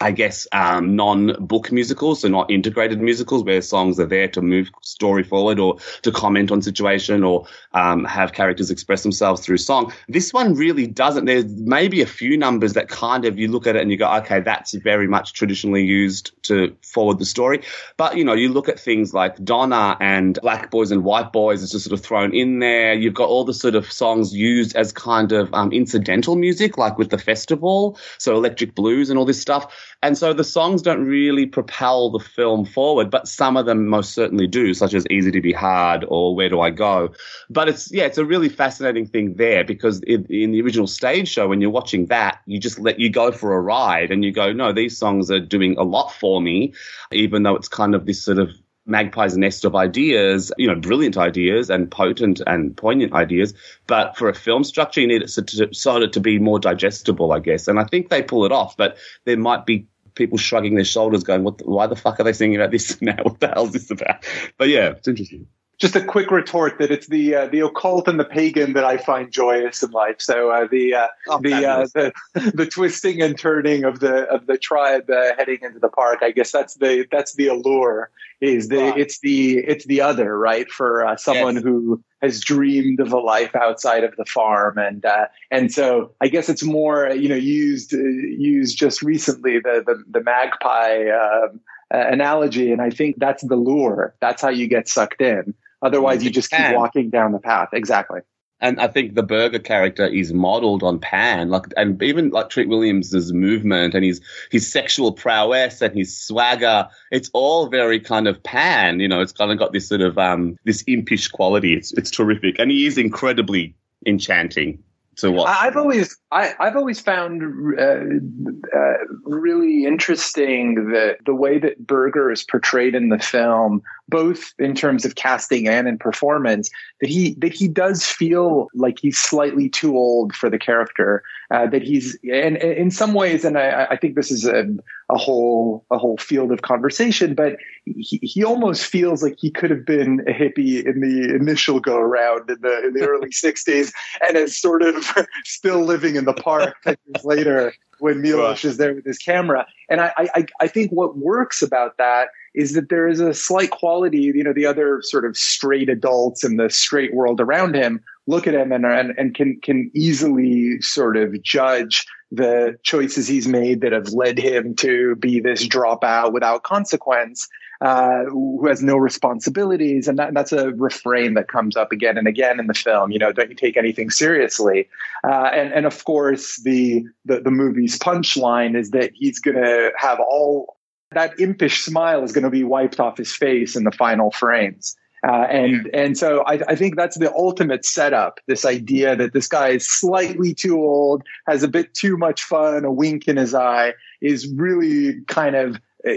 I 0.01 0.11
guess, 0.11 0.47
um, 0.51 0.97
non-book 0.97 1.71
musicals, 1.71 2.21
so 2.21 2.27
not 2.27 2.51
integrated 2.51 2.99
musicals 2.99 3.43
where 3.45 3.61
songs 3.61 3.99
are 4.01 4.05
there 4.05 4.27
to 4.29 4.41
move 4.41 4.69
story 4.81 5.23
forward 5.23 5.59
or 5.59 5.77
to 6.01 6.11
comment 6.11 6.51
on 6.51 6.61
situation 6.61 7.23
or 7.23 7.45
um, 7.73 8.03
have 8.03 8.33
characters 8.33 8.69
express 8.69 9.03
themselves 9.03 9.45
through 9.45 9.57
song. 9.57 9.93
This 10.09 10.33
one 10.33 10.55
really 10.55 10.87
doesn't. 10.87 11.23
There's 11.23 11.45
maybe 11.45 12.01
a 12.01 12.05
few 12.05 12.37
numbers 12.37 12.73
that 12.73 12.89
kind 12.89 13.23
of 13.23 13.39
you 13.39 13.47
look 13.47 13.65
at 13.65 13.77
it 13.77 13.81
and 13.81 13.91
you 13.91 13.97
go, 13.97 14.11
okay, 14.15 14.41
that's 14.41 14.73
very 14.73 15.07
much 15.07 15.31
traditionally 15.33 15.85
used 15.85 16.31
to 16.43 16.75
forward 16.81 17.19
the 17.19 17.25
story. 17.25 17.61
But 17.95 18.17
you 18.17 18.25
know, 18.25 18.33
you 18.33 18.49
look 18.49 18.67
at 18.67 18.79
things 18.79 19.13
like 19.13 19.41
Donna 19.43 19.95
and 20.01 20.37
Black 20.41 20.69
Boys 20.69 20.91
and 20.91 21.05
White 21.05 21.31
Boys 21.31 21.63
is 21.63 21.71
just 21.71 21.85
sort 21.85 21.97
of 21.97 22.05
thrown 22.05 22.35
in 22.35 22.59
there. 22.59 22.93
You've 22.93 23.13
got 23.13 23.29
all 23.29 23.45
the 23.45 23.53
sort 23.53 23.75
of 23.75 23.89
songs 23.89 24.35
used 24.35 24.75
as 24.75 24.91
kind 24.91 25.31
of 25.31 25.53
um, 25.53 25.71
incidental 25.71 26.35
music, 26.35 26.77
like 26.77 26.97
with 26.97 27.09
the 27.09 27.17
festival, 27.17 27.97
so 28.17 28.35
electric 28.35 28.75
blues 28.75 29.09
and 29.09 29.17
all 29.17 29.25
this 29.25 29.39
stuff 29.39 29.73
and 30.03 30.17
so 30.17 30.33
the 30.33 30.43
songs 30.43 30.81
don't 30.81 31.05
really 31.05 31.45
propel 31.45 32.09
the 32.09 32.19
film 32.19 32.65
forward, 32.65 33.09
but 33.09 33.25
some 33.25 33.55
of 33.55 33.65
them 33.65 33.87
most 33.87 34.13
certainly 34.13 34.47
do, 34.47 34.73
such 34.73 34.93
as 34.93 35.07
Easy 35.09 35.31
to 35.31 35.39
Be 35.39 35.53
Hard 35.53 36.03
or 36.09 36.35
Where 36.35 36.49
Do 36.49 36.59
I 36.59 36.71
Go? 36.71 37.13
But 37.49 37.69
it's, 37.69 37.89
yeah, 37.89 38.03
it's 38.03 38.17
a 38.17 38.25
really 38.25 38.49
fascinating 38.49 39.07
thing 39.07 39.35
there 39.35 39.63
because 39.63 40.01
in, 40.01 40.25
in 40.25 40.51
the 40.51 40.61
original 40.61 40.87
stage 40.87 41.29
show, 41.29 41.47
when 41.47 41.61
you're 41.61 41.69
watching 41.69 42.07
that, 42.07 42.41
you 42.45 42.59
just 42.59 42.79
let 42.79 42.99
you 42.99 43.09
go 43.09 43.31
for 43.31 43.55
a 43.55 43.61
ride 43.61 44.11
and 44.11 44.25
you 44.25 44.33
go, 44.33 44.51
no, 44.51 44.73
these 44.73 44.97
songs 44.97 45.31
are 45.31 45.39
doing 45.39 45.77
a 45.77 45.83
lot 45.83 46.11
for 46.11 46.41
me, 46.41 46.73
even 47.13 47.43
though 47.43 47.55
it's 47.55 47.69
kind 47.69 47.95
of 47.95 48.05
this 48.05 48.21
sort 48.21 48.39
of 48.39 48.51
Magpie's 48.85 49.37
nest 49.37 49.63
of 49.63 49.75
ideas, 49.75 50.51
you 50.57 50.67
know, 50.67 50.75
brilliant 50.75 51.15
ideas 51.17 51.69
and 51.69 51.89
potent 51.89 52.41
and 52.45 52.75
poignant 52.75 53.13
ideas. 53.13 53.53
But 53.87 54.17
for 54.17 54.27
a 54.27 54.33
film 54.33 54.65
structure, 54.65 54.99
you 54.99 55.07
need 55.07 55.21
it 55.21 55.29
sort 55.29 56.03
of 56.03 56.11
to 56.11 56.19
be 56.19 56.39
more 56.39 56.59
digestible, 56.59 57.31
I 57.31 57.39
guess. 57.39 57.69
And 57.69 57.79
I 57.79 57.85
think 57.85 58.09
they 58.09 58.21
pull 58.21 58.43
it 58.43 58.51
off, 58.51 58.75
but 58.75 58.97
there 59.23 59.37
might 59.37 59.65
be 59.65 59.87
people 60.15 60.37
shrugging 60.37 60.75
their 60.75 60.85
shoulders 60.85 61.23
going, 61.23 61.43
what, 61.43 61.57
the, 61.57 61.65
why 61.65 61.87
the 61.87 61.95
fuck 61.95 62.19
are 62.19 62.23
they 62.23 62.33
singing 62.33 62.57
about 62.57 62.71
this 62.71 63.01
now? 63.01 63.17
What 63.23 63.39
the 63.39 63.47
hell 63.47 63.65
is 63.65 63.73
this 63.73 63.91
about? 63.91 64.25
But 64.57 64.69
yeah, 64.69 64.89
it's 64.89 65.07
interesting 65.07 65.47
just 65.83 65.97
a 65.97 66.05
quick 66.05 66.31
retort 66.31 66.77
that 66.79 66.91
it's 66.91 67.07
the 67.07 67.35
uh, 67.35 67.47
the 67.47 67.59
occult 67.59 68.07
and 68.07 68.17
the 68.17 68.23
pagan 68.23 68.71
that 68.71 68.85
I 68.85 68.95
find 68.95 69.29
joyous 69.29 69.83
in 69.83 69.91
life. 69.91 70.15
So 70.19 70.49
uh, 70.49 70.65
the 70.71 70.95
uh, 70.95 71.07
oh, 71.27 71.41
the, 71.41 71.53
uh, 71.53 71.87
the 71.93 72.13
the 72.55 72.65
twisting 72.65 73.21
and 73.21 73.37
turning 73.37 73.83
of 73.83 73.99
the 73.99 74.23
of 74.29 74.47
the 74.47 74.57
tribe 74.57 75.09
uh, 75.09 75.35
heading 75.37 75.59
into 75.61 75.79
the 75.79 75.89
park. 75.89 76.19
I 76.21 76.31
guess 76.31 76.53
that's 76.53 76.75
the 76.75 77.05
that's 77.11 77.33
the 77.33 77.47
allure. 77.47 78.11
Is 78.39 78.69
the 78.69 78.77
wow. 78.77 78.93
it's 78.95 79.19
the 79.19 79.57
it's 79.57 79.85
the 79.85 79.99
other 79.99 80.37
right 80.39 80.71
for 80.71 81.05
uh, 81.05 81.17
someone 81.17 81.55
yes. 81.55 81.63
who 81.65 82.01
has 82.21 82.39
dreamed 82.39 83.01
of 83.01 83.11
a 83.11 83.19
life 83.19 83.53
outside 83.53 84.05
of 84.05 84.15
the 84.15 84.25
farm 84.25 84.77
and 84.77 85.05
and 85.51 85.69
so 85.69 86.13
I 86.21 86.29
guess 86.29 86.47
it's 86.47 86.63
more 86.63 87.09
you 87.09 87.27
know 87.27 87.35
used 87.35 87.91
used 87.91 88.77
just 88.77 89.01
recently 89.01 89.59
the 89.59 89.83
the, 89.85 90.01
the 90.09 90.23
magpie. 90.23 91.09
Um, 91.09 91.59
analogy 91.91 92.71
and 92.71 92.81
i 92.81 92.89
think 92.89 93.15
that's 93.19 93.43
the 93.43 93.55
lure 93.55 94.15
that's 94.19 94.41
how 94.41 94.49
you 94.49 94.67
get 94.67 94.87
sucked 94.87 95.21
in 95.21 95.53
Otherwise, 95.83 96.23
you 96.23 96.29
just 96.29 96.49
keep 96.49 96.73
walking 96.73 97.09
down 97.09 97.31
the 97.31 97.39
path. 97.39 97.69
Exactly. 97.73 98.21
And 98.63 98.79
I 98.79 98.87
think 98.87 99.15
the 99.15 99.23
Berger 99.23 99.59
character 99.59 100.05
is 100.05 100.31
modeled 100.31 100.83
on 100.83 100.97
Pan, 100.97 101.49
like, 101.49 101.65
and 101.75 102.01
even 102.01 102.29
like 102.29 102.49
Treat 102.49 102.69
Williams's 102.69 103.33
movement 103.33 103.93
and 103.93 104.05
his 104.05 104.21
his 104.51 104.71
sexual 104.71 105.11
prowess 105.11 105.81
and 105.81 105.93
his 105.93 106.17
swagger. 106.17 106.87
It's 107.11 107.29
all 107.33 107.67
very 107.67 107.99
kind 107.99 108.25
of 108.25 108.41
Pan. 108.41 109.01
You 109.01 109.09
know, 109.09 109.19
it's 109.19 109.33
kind 109.33 109.51
of 109.51 109.59
got 109.59 109.73
this 109.73 109.89
sort 109.89 109.99
of 109.99 110.17
um 110.17 110.55
this 110.63 110.81
impish 110.87 111.27
quality. 111.27 111.73
It's 111.73 111.91
it's 111.93 112.09
terrific, 112.09 112.57
and 112.57 112.71
he 112.71 112.85
is 112.85 112.97
incredibly 112.97 113.75
enchanting 114.05 114.81
to 115.17 115.31
watch. 115.31 115.47
I've 115.49 115.77
always 115.77 116.17
I, 116.31 116.53
have 116.59 116.75
always 116.75 116.99
found 116.99 117.43
uh, 117.77 117.83
uh, 117.83 118.93
really 119.25 119.85
interesting 119.85 120.75
the 120.91 121.17
the 121.25 121.35
way 121.35 121.59
that 121.59 121.85
Berger 121.85 122.31
is 122.31 122.43
portrayed 122.43 122.95
in 122.95 123.09
the 123.09 123.19
film, 123.19 123.81
both 124.09 124.53
in 124.59 124.75
terms 124.75 125.05
of 125.05 125.15
casting 125.15 125.67
and 125.67 125.87
in 125.87 125.97
performance. 125.97 126.69
That 127.01 127.09
he 127.09 127.35
that 127.35 127.53
he 127.53 127.67
does 127.67 128.05
feel 128.05 128.67
like 128.73 128.99
he's 128.99 129.17
slightly 129.17 129.69
too 129.69 129.95
old 129.95 130.35
for 130.35 130.49
the 130.49 130.59
character. 130.59 131.23
Uh, 131.51 131.67
that 131.67 131.83
he's 131.83 132.17
and, 132.23 132.57
and, 132.57 132.73
in 132.73 132.91
some 132.91 133.13
ways, 133.13 133.45
and 133.45 133.57
I, 133.57 133.87
I 133.91 133.97
think 133.97 134.15
this 134.15 134.31
is 134.31 134.45
a, 134.45 134.65
a 135.09 135.17
whole 135.17 135.85
a 135.91 135.97
whole 135.97 136.17
field 136.17 136.51
of 136.51 136.61
conversation, 136.61 137.35
but 137.35 137.57
he, 137.85 138.19
he 138.21 138.43
almost 138.43 138.85
feels 138.85 139.23
like 139.23 139.35
he 139.37 139.51
could 139.51 139.69
have 139.69 139.85
been 139.85 140.21
a 140.27 140.31
hippie 140.31 140.85
in 140.85 141.01
the 141.01 141.35
initial 141.35 141.79
go 141.79 141.97
around 141.97 142.49
in 142.49 142.57
the 142.61 142.87
in 142.87 142.93
the 142.93 143.07
early 143.07 143.29
'60s, 143.43 143.93
and 144.27 144.37
is 144.37 144.59
sort 144.59 144.81
of 144.81 145.13
still 145.45 145.83
living 145.83 146.15
in 146.15 146.25
the 146.25 146.33
park 146.33 146.75
later 147.23 147.73
when 147.99 148.21
Milos 148.21 148.65
is 148.65 148.77
there 148.77 148.93
with 148.93 149.05
his 149.05 149.17
camera. 149.17 149.65
And 149.89 150.01
I, 150.01 150.11
I, 150.17 150.45
I 150.59 150.67
think 150.67 150.91
what 150.91 151.17
works 151.17 151.61
about 151.61 151.97
that 151.97 152.29
is 152.55 152.73
that 152.73 152.89
there 152.89 153.07
is 153.07 153.19
a 153.19 153.33
slight 153.33 153.71
quality, 153.71 154.19
you 154.19 154.43
know, 154.43 154.53
the 154.53 154.65
other 154.65 155.01
sort 155.01 155.25
of 155.25 155.35
straight 155.35 155.89
adults 155.89 156.43
in 156.43 156.57
the 156.57 156.69
straight 156.69 157.13
world 157.13 157.41
around 157.41 157.75
him 157.75 158.03
look 158.25 158.47
at 158.47 158.53
him 158.53 158.71
and, 158.71 158.85
and, 158.85 159.13
and 159.17 159.35
can, 159.35 159.59
can 159.61 159.91
easily 159.93 160.79
sort 160.81 161.17
of 161.17 161.41
judge 161.43 162.05
the 162.31 162.77
choices 162.83 163.27
he's 163.27 163.47
made 163.47 163.81
that 163.81 163.91
have 163.91 164.09
led 164.09 164.39
him 164.39 164.75
to 164.75 165.15
be 165.17 165.39
this 165.39 165.67
dropout 165.67 166.33
without 166.33 166.63
consequence 166.63 167.47
uh, 167.81 168.23
who 168.25 168.65
has 168.65 168.81
no 168.81 168.95
responsibilities, 168.95 170.07
and, 170.07 170.17
that, 170.17 170.33
that's 170.33 170.53
a 170.53 170.71
refrain 170.71 171.33
that 171.33 171.49
comes 171.49 171.75
up 171.75 171.91
again 171.91 172.17
and 172.17 172.27
again 172.27 172.57
in 172.59 172.67
the 172.67 172.73
film. 172.73 173.11
You 173.11 173.19
know, 173.19 173.33
don't 173.33 173.49
you 173.49 173.55
take 173.55 173.75
anything 173.75 174.09
seriously? 174.09 174.87
Uh, 175.23 175.49
and 175.53 175.73
and 175.73 175.85
of 175.85 176.05
course, 176.05 176.61
the 176.63 177.05
the, 177.25 177.41
the 177.41 177.51
movie's 177.51 177.99
punchline 177.99 178.77
is 178.77 178.91
that 178.91 179.11
he's 179.13 179.39
going 179.39 179.57
to 179.57 179.91
have 179.97 180.19
all 180.21 180.77
that 181.15 181.39
impish 181.39 181.81
smile 181.81 182.23
is 182.23 182.31
going 182.31 182.43
to 182.43 182.49
be 182.49 182.63
wiped 182.63 182.99
off 182.99 183.17
his 183.17 183.33
face 183.33 183.75
in 183.75 183.83
the 183.83 183.91
final 183.91 184.31
frames. 184.31 184.95
Uh, 185.25 185.47
and 185.49 185.89
and 185.93 186.17
so 186.17 186.43
I, 186.45 186.59
I, 186.67 186.75
think 186.75 186.97
that's 186.97 187.17
the 187.17 187.33
ultimate 187.33 187.85
setup. 187.85 188.41
This 188.47 188.65
idea 188.65 189.15
that 189.15 189.31
this 189.31 189.47
guy 189.47 189.69
is 189.69 189.89
slightly 189.89 190.53
too 190.53 190.77
old, 190.77 191.23
has 191.47 191.63
a 191.63 191.69
bit 191.69 191.93
too 191.93 192.17
much 192.17 192.43
fun, 192.43 192.83
a 192.83 192.91
wink 192.91 193.29
in 193.29 193.37
his 193.37 193.55
eye, 193.55 193.93
is 194.21 194.51
really 194.53 195.21
kind 195.27 195.55
of 195.55 195.77
uh, 196.05 196.11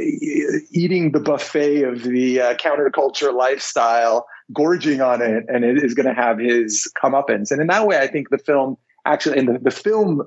eating 0.72 1.12
the 1.12 1.20
buffet 1.20 1.84
of 1.84 2.02
the 2.02 2.40
uh, 2.40 2.54
counterculture 2.54 3.32
lifestyle, 3.32 4.26
gorging 4.52 5.00
on 5.00 5.22
it, 5.22 5.44
and 5.48 5.64
it 5.64 5.76
is 5.84 5.94
going 5.94 6.06
to 6.06 6.14
have 6.14 6.40
his 6.40 6.90
comeuppance. 7.00 7.52
And 7.52 7.60
in 7.60 7.68
that 7.68 7.86
way, 7.86 7.98
I 7.98 8.08
think 8.08 8.30
the 8.30 8.38
film 8.38 8.76
actually, 9.04 9.38
and 9.38 9.48
the, 9.48 9.58
the 9.60 9.70
film 9.70 10.22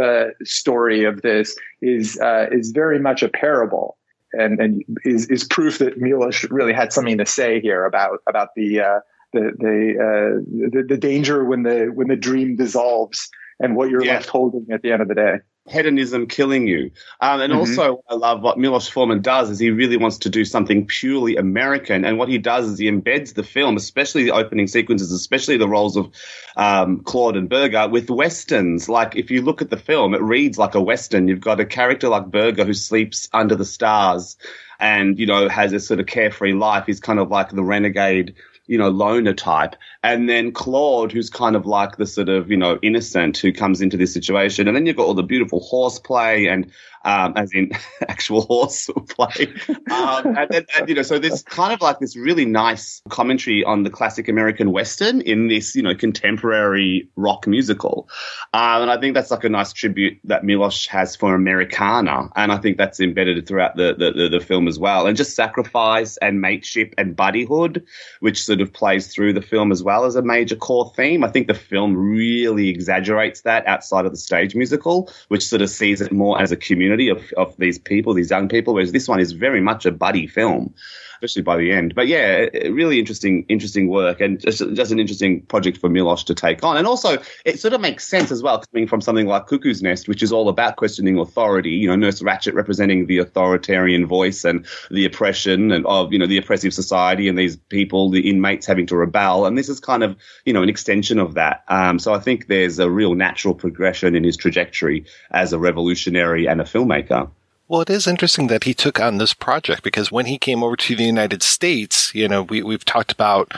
uh, 0.00 0.26
story 0.44 1.04
of 1.04 1.22
this 1.22 1.56
is 1.82 2.16
uh, 2.20 2.46
is 2.52 2.70
very 2.70 3.00
much 3.00 3.24
a 3.24 3.28
parable. 3.28 3.96
And, 4.32 4.60
and 4.60 4.84
is, 5.04 5.26
is 5.26 5.44
proof 5.44 5.78
that 5.78 5.98
Milos 5.98 6.44
really 6.50 6.72
had 6.72 6.92
something 6.92 7.18
to 7.18 7.26
say 7.26 7.60
here 7.60 7.84
about 7.84 8.20
about 8.28 8.50
the 8.54 8.80
uh, 8.80 9.00
the 9.32 9.52
the, 9.58 9.94
uh, 9.98 10.70
the, 10.70 10.84
the 10.88 10.96
danger 10.96 11.44
when 11.44 11.62
the 11.62 11.90
when 11.92 12.08
the 12.08 12.16
dream 12.16 12.56
dissolves 12.56 13.28
and 13.58 13.76
what 13.76 13.90
you're 13.90 14.04
yeah. 14.04 14.14
left 14.14 14.28
holding 14.28 14.66
at 14.72 14.82
the 14.82 14.92
end 14.92 15.02
of 15.02 15.08
the 15.08 15.14
day 15.14 15.36
hedonism 15.70 16.26
killing 16.26 16.66
you. 16.66 16.90
Um, 17.20 17.40
and 17.40 17.52
mm-hmm. 17.52 17.60
also, 17.60 18.02
I 18.08 18.14
love 18.14 18.42
what 18.42 18.58
Milos 18.58 18.88
Forman 18.88 19.22
does 19.22 19.50
is 19.50 19.58
he 19.58 19.70
really 19.70 19.96
wants 19.96 20.18
to 20.18 20.28
do 20.28 20.44
something 20.44 20.86
purely 20.86 21.36
American. 21.36 22.04
And 22.04 22.18
what 22.18 22.28
he 22.28 22.38
does 22.38 22.66
is 22.66 22.78
he 22.78 22.90
embeds 22.90 23.34
the 23.34 23.44
film, 23.44 23.76
especially 23.76 24.24
the 24.24 24.32
opening 24.32 24.66
sequences, 24.66 25.12
especially 25.12 25.56
the 25.56 25.68
roles 25.68 25.96
of 25.96 26.10
um, 26.56 27.00
Claude 27.00 27.36
and 27.36 27.48
Berger, 27.48 27.88
with 27.88 28.10
westerns. 28.10 28.88
Like 28.88 29.16
if 29.16 29.30
you 29.30 29.42
look 29.42 29.62
at 29.62 29.70
the 29.70 29.76
film, 29.76 30.14
it 30.14 30.22
reads 30.22 30.58
like 30.58 30.74
a 30.74 30.82
western. 30.82 31.28
You've 31.28 31.40
got 31.40 31.60
a 31.60 31.64
character 31.64 32.08
like 32.08 32.26
Berger 32.26 32.64
who 32.64 32.74
sleeps 32.74 33.28
under 33.32 33.54
the 33.54 33.64
stars 33.64 34.36
and 34.80 35.18
you 35.18 35.26
know 35.26 35.48
has 35.48 35.72
a 35.72 35.80
sort 35.80 36.00
of 36.00 36.06
carefree 36.06 36.54
life. 36.54 36.86
He's 36.86 37.00
kind 37.00 37.20
of 37.20 37.30
like 37.30 37.50
the 37.50 37.62
renegade 37.62 38.34
you 38.70 38.78
know, 38.78 38.88
loner 38.88 39.34
type. 39.34 39.74
And 40.02 40.28
then 40.28 40.52
Claude, 40.52 41.12
who's 41.12 41.28
kind 41.28 41.54
of 41.54 41.66
like 41.66 41.96
the 41.96 42.06
sort 42.06 42.30
of, 42.30 42.50
you 42.50 42.56
know, 42.56 42.78
innocent 42.82 43.36
who 43.36 43.52
comes 43.52 43.82
into 43.82 43.98
this 43.98 44.14
situation. 44.14 44.66
And 44.66 44.74
then 44.74 44.86
you've 44.86 44.96
got 44.96 45.06
all 45.06 45.14
the 45.14 45.22
beautiful 45.22 45.60
horseplay 45.60 46.46
and 46.46 46.70
um, 47.04 47.32
as 47.36 47.52
in 47.52 47.70
actual 48.08 48.42
horse 48.42 48.90
play. 49.08 49.52
Um, 49.90 50.36
and, 50.36 50.48
then, 50.50 50.66
and, 50.76 50.88
you 50.88 50.94
know, 50.94 51.02
so 51.02 51.18
there's 51.18 51.42
kind 51.42 51.72
of 51.72 51.80
like 51.80 51.98
this 51.98 52.16
really 52.16 52.44
nice 52.44 53.02
commentary 53.08 53.64
on 53.64 53.82
the 53.82 53.90
classic 53.90 54.28
American 54.28 54.72
Western 54.72 55.20
in 55.22 55.48
this, 55.48 55.74
you 55.74 55.82
know, 55.82 55.94
contemporary 55.94 57.08
rock 57.16 57.46
musical. 57.46 58.08
Um, 58.52 58.82
and 58.82 58.90
I 58.90 58.98
think 58.98 59.14
that's 59.14 59.30
like 59.30 59.44
a 59.44 59.48
nice 59.48 59.72
tribute 59.72 60.18
that 60.24 60.44
Milos 60.44 60.86
has 60.86 61.16
for 61.16 61.34
Americana. 61.34 62.28
And 62.36 62.52
I 62.52 62.58
think 62.58 62.76
that's 62.76 63.00
embedded 63.00 63.46
throughout 63.46 63.76
the, 63.76 63.94
the, 63.98 64.12
the, 64.12 64.28
the 64.38 64.44
film 64.44 64.68
as 64.68 64.78
well. 64.78 65.06
And 65.06 65.16
just 65.16 65.34
sacrifice 65.34 66.16
and 66.18 66.40
mateship 66.40 66.94
and 66.98 67.16
buddyhood, 67.16 67.82
which 68.20 68.42
sort 68.42 68.60
of 68.60 68.72
plays 68.72 69.12
through 69.12 69.32
the 69.32 69.42
film 69.42 69.72
as 69.72 69.82
well 69.82 70.04
as 70.04 70.16
a 70.16 70.22
major 70.22 70.56
core 70.56 70.92
theme. 70.96 71.24
I 71.24 71.28
think 71.28 71.46
the 71.46 71.54
film 71.54 71.96
really 71.96 72.68
exaggerates 72.68 73.42
that 73.42 73.66
outside 73.66 74.04
of 74.04 74.12
the 74.12 74.18
stage 74.18 74.54
musical, 74.54 75.10
which 75.28 75.46
sort 75.46 75.62
of 75.62 75.70
sees 75.70 76.00
it 76.00 76.12
more 76.12 76.40
as 76.40 76.52
a 76.52 76.56
community 76.56 76.89
community 76.90 77.08
of, 77.08 77.32
of 77.36 77.56
these 77.56 77.78
people, 77.78 78.14
these 78.14 78.30
young 78.30 78.48
people, 78.48 78.74
whereas 78.74 78.92
this 78.92 79.08
one 79.08 79.20
is 79.20 79.32
very 79.32 79.60
much 79.60 79.86
a 79.86 79.92
buddy 79.92 80.26
film, 80.26 80.74
especially 81.20 81.42
by 81.42 81.58
the 81.58 81.70
end. 81.70 81.94
But 81.94 82.08
yeah, 82.08 82.46
really 82.70 82.98
interesting, 82.98 83.44
interesting 83.48 83.88
work 83.88 84.20
and 84.20 84.40
just, 84.40 84.62
just 84.72 84.90
an 84.90 84.98
interesting 84.98 85.42
project 85.42 85.76
for 85.76 85.90
Milosh 85.90 86.24
to 86.24 86.34
take 86.34 86.64
on. 86.64 86.78
And 86.78 86.86
also, 86.86 87.18
it 87.44 87.60
sort 87.60 87.74
of 87.74 87.80
makes 87.82 88.08
sense 88.08 88.32
as 88.32 88.42
well, 88.42 88.62
coming 88.72 88.88
from 88.88 89.02
something 89.02 89.26
like 89.26 89.46
Cuckoo's 89.46 89.82
Nest, 89.82 90.08
which 90.08 90.22
is 90.22 90.32
all 90.32 90.48
about 90.48 90.76
questioning 90.76 91.18
authority. 91.18 91.70
You 91.70 91.88
know, 91.88 91.96
Nurse 91.96 92.22
Ratched 92.22 92.54
representing 92.54 93.06
the 93.06 93.18
authoritarian 93.18 94.06
voice 94.06 94.44
and 94.44 94.64
the 94.90 95.04
oppression 95.04 95.72
and 95.72 95.84
of, 95.84 96.10
you 96.10 96.18
know, 96.18 96.26
the 96.26 96.38
oppressive 96.38 96.72
society 96.72 97.28
and 97.28 97.38
these 97.38 97.56
people, 97.56 98.10
the 98.10 98.30
inmates 98.30 98.66
having 98.66 98.86
to 98.86 98.96
rebel. 98.96 99.44
And 99.44 99.58
this 99.58 99.68
is 99.68 99.78
kind 99.78 100.02
of, 100.02 100.16
you 100.46 100.54
know, 100.54 100.62
an 100.62 100.70
extension 100.70 101.18
of 101.18 101.34
that. 101.34 101.64
Um, 101.68 101.98
so 101.98 102.14
I 102.14 102.18
think 102.18 102.46
there's 102.46 102.78
a 102.78 102.90
real 102.90 103.14
natural 103.14 103.54
progression 103.54 104.16
in 104.16 104.24
his 104.24 104.36
trajectory 104.36 105.04
as 105.30 105.52
a 105.52 105.58
revolutionary 105.58 106.46
and 106.48 106.60
a 106.60 106.64
filmmaker. 106.64 107.30
Well, 107.70 107.82
it 107.82 107.90
is 107.90 108.08
interesting 108.08 108.48
that 108.48 108.64
he 108.64 108.74
took 108.74 108.98
on 108.98 109.18
this 109.18 109.32
project 109.32 109.84
because 109.84 110.10
when 110.10 110.26
he 110.26 110.38
came 110.38 110.64
over 110.64 110.74
to 110.74 110.96
the 110.96 111.04
United 111.04 111.40
States, 111.40 112.12
you 112.12 112.26
know, 112.26 112.42
we, 112.42 112.64
we've 112.64 112.84
talked 112.84 113.12
about, 113.12 113.52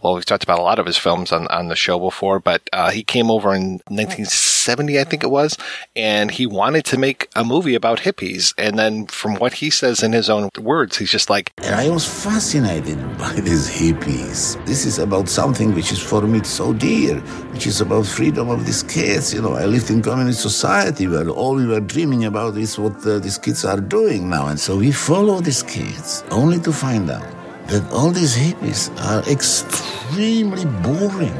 well, 0.00 0.14
we've 0.14 0.24
talked 0.24 0.44
about 0.44 0.60
a 0.60 0.62
lot 0.62 0.78
of 0.78 0.86
his 0.86 0.96
films 0.96 1.32
on, 1.32 1.48
on 1.48 1.66
the 1.66 1.74
show 1.74 1.98
before, 1.98 2.38
but 2.38 2.62
uh, 2.72 2.92
he 2.92 3.02
came 3.02 3.28
over 3.28 3.52
in 3.52 3.80
1970, 3.88 5.00
I 5.00 5.02
think 5.02 5.24
it 5.24 5.32
was, 5.32 5.58
and 5.96 6.30
he 6.30 6.46
wanted 6.46 6.84
to 6.84 6.96
make 6.96 7.28
a 7.34 7.42
movie 7.42 7.74
about 7.74 7.98
hippies. 7.98 8.54
And 8.56 8.78
then 8.78 9.06
from 9.06 9.34
what 9.34 9.54
he 9.54 9.68
says 9.70 10.00
in 10.00 10.12
his 10.12 10.30
own 10.30 10.48
words, 10.60 10.98
he's 10.98 11.10
just 11.10 11.28
like, 11.28 11.52
and 11.60 11.74
I 11.74 11.90
was 11.90 12.06
fascinated 12.06 12.98
by 13.18 13.32
these 13.32 13.68
hippies. 13.68 14.64
This 14.64 14.86
is 14.86 15.00
about 15.00 15.28
something 15.28 15.74
which 15.74 15.90
is 15.90 16.00
for 16.00 16.22
me 16.22 16.44
so 16.44 16.72
dear, 16.72 17.18
which 17.50 17.66
is 17.66 17.80
about 17.80 18.06
freedom 18.06 18.48
of 18.48 18.64
these 18.64 18.84
kids. 18.84 19.34
You 19.34 19.42
know, 19.42 19.54
I 19.54 19.64
lived 19.64 19.90
in 19.90 20.02
communist 20.02 20.40
society 20.40 21.08
where 21.08 21.28
all 21.30 21.56
we 21.56 21.66
were 21.66 21.80
dreaming 21.80 22.26
about 22.26 22.56
is 22.56 22.78
what 22.78 23.04
uh, 23.04 23.18
these 23.18 23.38
kids 23.38 23.55
kids 23.56 23.64
are 23.64 23.80
doing 23.80 24.28
now. 24.28 24.48
And 24.48 24.60
so 24.60 24.76
we 24.76 24.92
follow 24.92 25.40
these 25.40 25.62
kids 25.62 26.24
only 26.30 26.60
to 26.60 26.72
find 26.72 27.10
out 27.10 27.26
that 27.68 27.82
all 27.90 28.10
these 28.10 28.36
hippies 28.36 28.90
are 29.00 29.22
extremely 29.30 30.66
boring. 30.82 31.36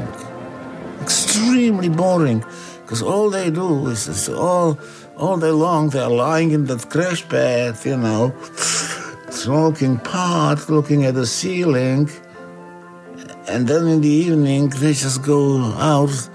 Extremely 1.01 1.89
boring. 1.89 2.43
Because 2.81 3.03
all 3.03 3.29
they 3.29 3.51
do 3.51 3.87
is, 3.87 4.07
is 4.07 4.29
all, 4.29 4.79
all 5.17 5.37
day 5.37 5.51
long 5.51 5.89
they're 5.89 6.09
lying 6.09 6.51
in 6.51 6.65
that 6.65 6.89
crash 6.89 7.27
pad, 7.29 7.75
you 7.85 7.97
know, 7.97 8.33
smoking 9.29 9.97
pot, 9.99 10.69
looking 10.69 11.05
at 11.05 11.13
the 11.13 11.25
ceiling. 11.25 12.09
And 13.47 13.67
then 13.67 13.87
in 13.87 14.01
the 14.01 14.09
evening 14.09 14.69
they 14.69 14.93
just 14.93 15.21
go 15.23 15.59
out 15.77 16.29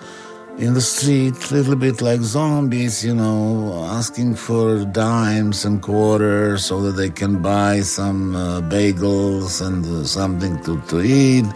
in 0.58 0.74
the 0.74 0.80
street, 0.80 1.50
little 1.50 1.74
bit 1.74 2.02
like 2.02 2.20
zombies, 2.20 3.04
you 3.04 3.14
know, 3.14 3.84
asking 3.90 4.34
for 4.34 4.84
dimes 4.84 5.64
and 5.64 5.80
quarters 5.82 6.64
so 6.64 6.80
that 6.82 6.92
they 6.92 7.10
can 7.10 7.40
buy 7.40 7.80
some 7.80 8.36
uh, 8.36 8.60
bagels 8.60 9.64
and 9.66 9.84
uh, 9.86 10.04
something 10.04 10.62
to, 10.62 10.80
to 10.82 11.00
eat, 11.00 11.46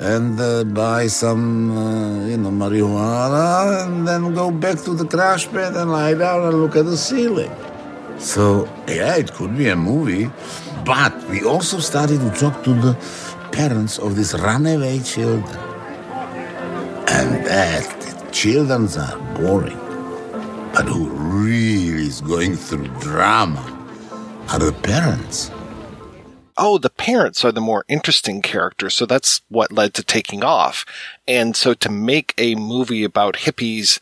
and 0.00 0.40
uh, 0.40 0.64
buy 0.64 1.06
some, 1.06 1.76
uh, 1.76 2.26
you 2.26 2.36
know, 2.36 2.50
marijuana, 2.50 3.84
and 3.84 4.08
then 4.08 4.34
go 4.34 4.50
back 4.50 4.78
to 4.78 4.94
the 4.94 5.04
crash 5.04 5.46
pad 5.48 5.76
and 5.76 5.92
lie 5.92 6.14
down 6.14 6.42
and 6.44 6.60
look 6.60 6.74
at 6.74 6.86
the 6.86 6.96
ceiling. 6.96 7.54
So, 8.18 8.66
yeah, 8.88 9.16
it 9.16 9.32
could 9.34 9.56
be 9.56 9.68
a 9.68 9.76
movie, 9.76 10.30
but 10.84 11.12
we 11.28 11.44
also 11.44 11.78
started 11.78 12.18
to 12.20 12.30
talk 12.30 12.64
to 12.64 12.72
the 12.74 12.96
parents 13.52 13.98
of 13.98 14.16
these 14.16 14.34
runaway 14.34 14.98
children. 15.00 15.58
And 17.10 17.46
that 17.46 17.97
children 18.38 18.86
are 18.96 19.18
boring. 19.34 19.76
But 20.72 20.84
who 20.86 21.08
really 21.08 22.06
is 22.06 22.20
going 22.20 22.54
through 22.54 22.86
drama 23.00 23.64
are 24.48 24.60
the 24.60 24.72
parents. 24.72 25.50
Oh, 26.56 26.78
the 26.78 26.88
parents 26.88 27.44
are 27.44 27.50
the 27.50 27.60
more 27.60 27.84
interesting 27.88 28.40
characters. 28.40 28.94
So 28.94 29.06
that's 29.06 29.40
what 29.48 29.72
led 29.72 29.92
to 29.94 30.04
taking 30.04 30.44
off. 30.44 30.86
And 31.26 31.56
so 31.56 31.74
to 31.74 31.90
make 31.90 32.32
a 32.38 32.54
movie 32.54 33.02
about 33.02 33.38
hippies 33.38 33.98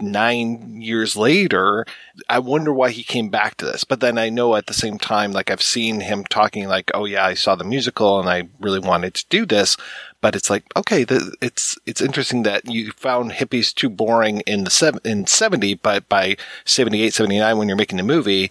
nine 0.00 0.80
years 0.80 1.14
later, 1.14 1.86
I 2.28 2.40
wonder 2.40 2.72
why 2.72 2.90
he 2.90 3.04
came 3.04 3.28
back 3.28 3.56
to 3.58 3.66
this. 3.66 3.84
But 3.84 4.00
then 4.00 4.18
I 4.18 4.30
know 4.30 4.56
at 4.56 4.66
the 4.66 4.74
same 4.74 4.98
time, 4.98 5.30
like 5.30 5.48
I've 5.48 5.62
seen 5.62 6.00
him 6.00 6.24
talking 6.24 6.66
like, 6.66 6.90
oh 6.92 7.04
yeah, 7.04 7.24
I 7.24 7.34
saw 7.34 7.54
the 7.54 7.62
musical 7.62 8.18
and 8.18 8.28
I 8.28 8.48
really 8.58 8.80
wanted 8.80 9.14
to 9.14 9.26
do 9.28 9.46
this. 9.46 9.76
But 10.20 10.36
it's 10.36 10.50
like, 10.50 10.64
okay, 10.76 11.04
the, 11.04 11.34
it's, 11.40 11.78
it's 11.86 12.02
interesting 12.02 12.42
that 12.42 12.66
you 12.66 12.92
found 12.92 13.32
hippies 13.32 13.74
too 13.74 13.88
boring 13.88 14.40
in 14.40 14.64
the 14.64 14.70
seven, 14.70 15.00
in 15.04 15.26
70, 15.26 15.74
but 15.74 16.08
by 16.08 16.36
78, 16.66 17.14
79, 17.14 17.56
when 17.56 17.68
you're 17.68 17.76
making 17.76 17.96
the 17.96 18.02
movie, 18.02 18.50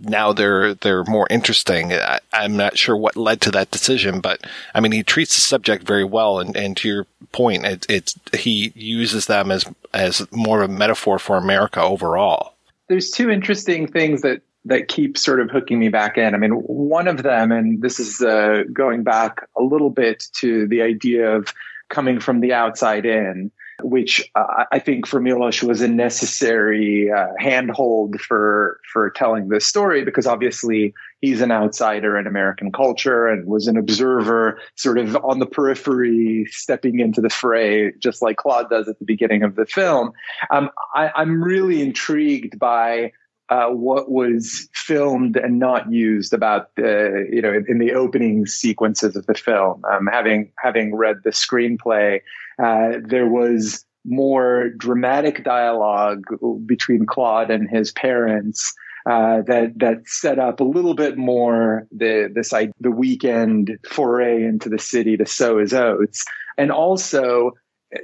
now 0.00 0.32
they're, 0.32 0.74
they're 0.74 1.04
more 1.04 1.26
interesting. 1.28 1.92
I, 1.92 2.20
I'm 2.32 2.56
not 2.56 2.78
sure 2.78 2.96
what 2.96 3.16
led 3.16 3.40
to 3.42 3.50
that 3.50 3.72
decision, 3.72 4.20
but 4.20 4.46
I 4.74 4.80
mean, 4.80 4.92
he 4.92 5.02
treats 5.02 5.34
the 5.34 5.40
subject 5.40 5.84
very 5.84 6.04
well. 6.04 6.38
And, 6.38 6.56
and 6.56 6.76
to 6.78 6.88
your 6.88 7.06
point, 7.32 7.66
it, 7.66 7.86
it's, 7.88 8.14
he 8.36 8.72
uses 8.76 9.26
them 9.26 9.50
as, 9.50 9.64
as 9.92 10.30
more 10.30 10.62
of 10.62 10.70
a 10.70 10.72
metaphor 10.72 11.18
for 11.18 11.36
America 11.36 11.82
overall. 11.82 12.54
There's 12.88 13.10
two 13.10 13.28
interesting 13.28 13.86
things 13.86 14.22
that 14.22 14.40
that 14.68 14.88
keep 14.88 15.16
sort 15.16 15.40
of 15.40 15.50
hooking 15.50 15.78
me 15.78 15.88
back 15.88 16.18
in. 16.18 16.34
I 16.34 16.38
mean, 16.38 16.52
one 16.52 17.08
of 17.08 17.22
them, 17.22 17.50
and 17.50 17.82
this 17.82 17.98
is 17.98 18.20
uh, 18.20 18.64
going 18.72 19.02
back 19.02 19.48
a 19.56 19.62
little 19.62 19.90
bit 19.90 20.24
to 20.40 20.68
the 20.68 20.82
idea 20.82 21.34
of 21.34 21.52
coming 21.88 22.20
from 22.20 22.40
the 22.40 22.52
outside 22.52 23.06
in, 23.06 23.50
which 23.82 24.30
uh, 24.34 24.64
I 24.70 24.78
think 24.78 25.06
for 25.06 25.20
Milos 25.20 25.62
was 25.62 25.80
a 25.80 25.88
necessary 25.88 27.10
uh, 27.10 27.28
handhold 27.38 28.20
for 28.20 28.78
for 28.92 29.10
telling 29.10 29.48
this 29.48 29.66
story 29.66 30.04
because 30.04 30.26
obviously 30.26 30.92
he's 31.20 31.40
an 31.40 31.50
outsider 31.50 32.18
in 32.18 32.26
American 32.26 32.70
culture 32.72 33.26
and 33.26 33.46
was 33.46 33.68
an 33.68 33.76
observer, 33.76 34.60
sort 34.74 34.98
of 34.98 35.16
on 35.24 35.38
the 35.38 35.46
periphery, 35.46 36.46
stepping 36.50 37.00
into 37.00 37.20
the 37.20 37.30
fray, 37.30 37.92
just 38.00 38.20
like 38.20 38.36
Claude 38.36 38.68
does 38.68 38.88
at 38.88 38.98
the 38.98 39.04
beginning 39.04 39.42
of 39.42 39.54
the 39.54 39.64
film. 39.64 40.12
Um, 40.50 40.70
I, 40.94 41.10
I'm 41.14 41.42
really 41.42 41.80
intrigued 41.80 42.58
by 42.58 43.12
uh, 43.50 43.68
what 43.68 44.10
was 44.10 44.68
filmed 44.74 45.36
and 45.36 45.58
not 45.58 45.90
used 45.90 46.32
about 46.32 46.74
the 46.76 47.26
you 47.32 47.40
know 47.40 47.62
in, 47.66 47.78
the 47.78 47.92
opening 47.92 48.46
sequences 48.46 49.16
of 49.16 49.26
the 49.26 49.34
film. 49.34 49.82
Um, 49.90 50.06
having 50.06 50.52
having 50.58 50.94
read 50.94 51.18
the 51.24 51.30
screenplay, 51.30 52.20
uh, 52.62 52.98
there 53.02 53.28
was 53.28 53.84
more 54.04 54.70
dramatic 54.70 55.44
dialogue 55.44 56.24
between 56.66 57.06
Claude 57.06 57.50
and 57.50 57.68
his 57.68 57.92
parents. 57.92 58.74
Uh, 59.06 59.40
that 59.42 59.72
that 59.78 60.06
set 60.06 60.38
up 60.38 60.60
a 60.60 60.64
little 60.64 60.94
bit 60.94 61.16
more 61.16 61.86
the 61.90 62.30
this 62.34 62.50
the 62.80 62.90
weekend 62.90 63.78
foray 63.88 64.44
into 64.44 64.68
the 64.68 64.78
city 64.78 65.16
to 65.16 65.24
sow 65.24 65.58
his 65.58 65.72
oats, 65.72 66.24
and 66.58 66.70
also 66.70 67.52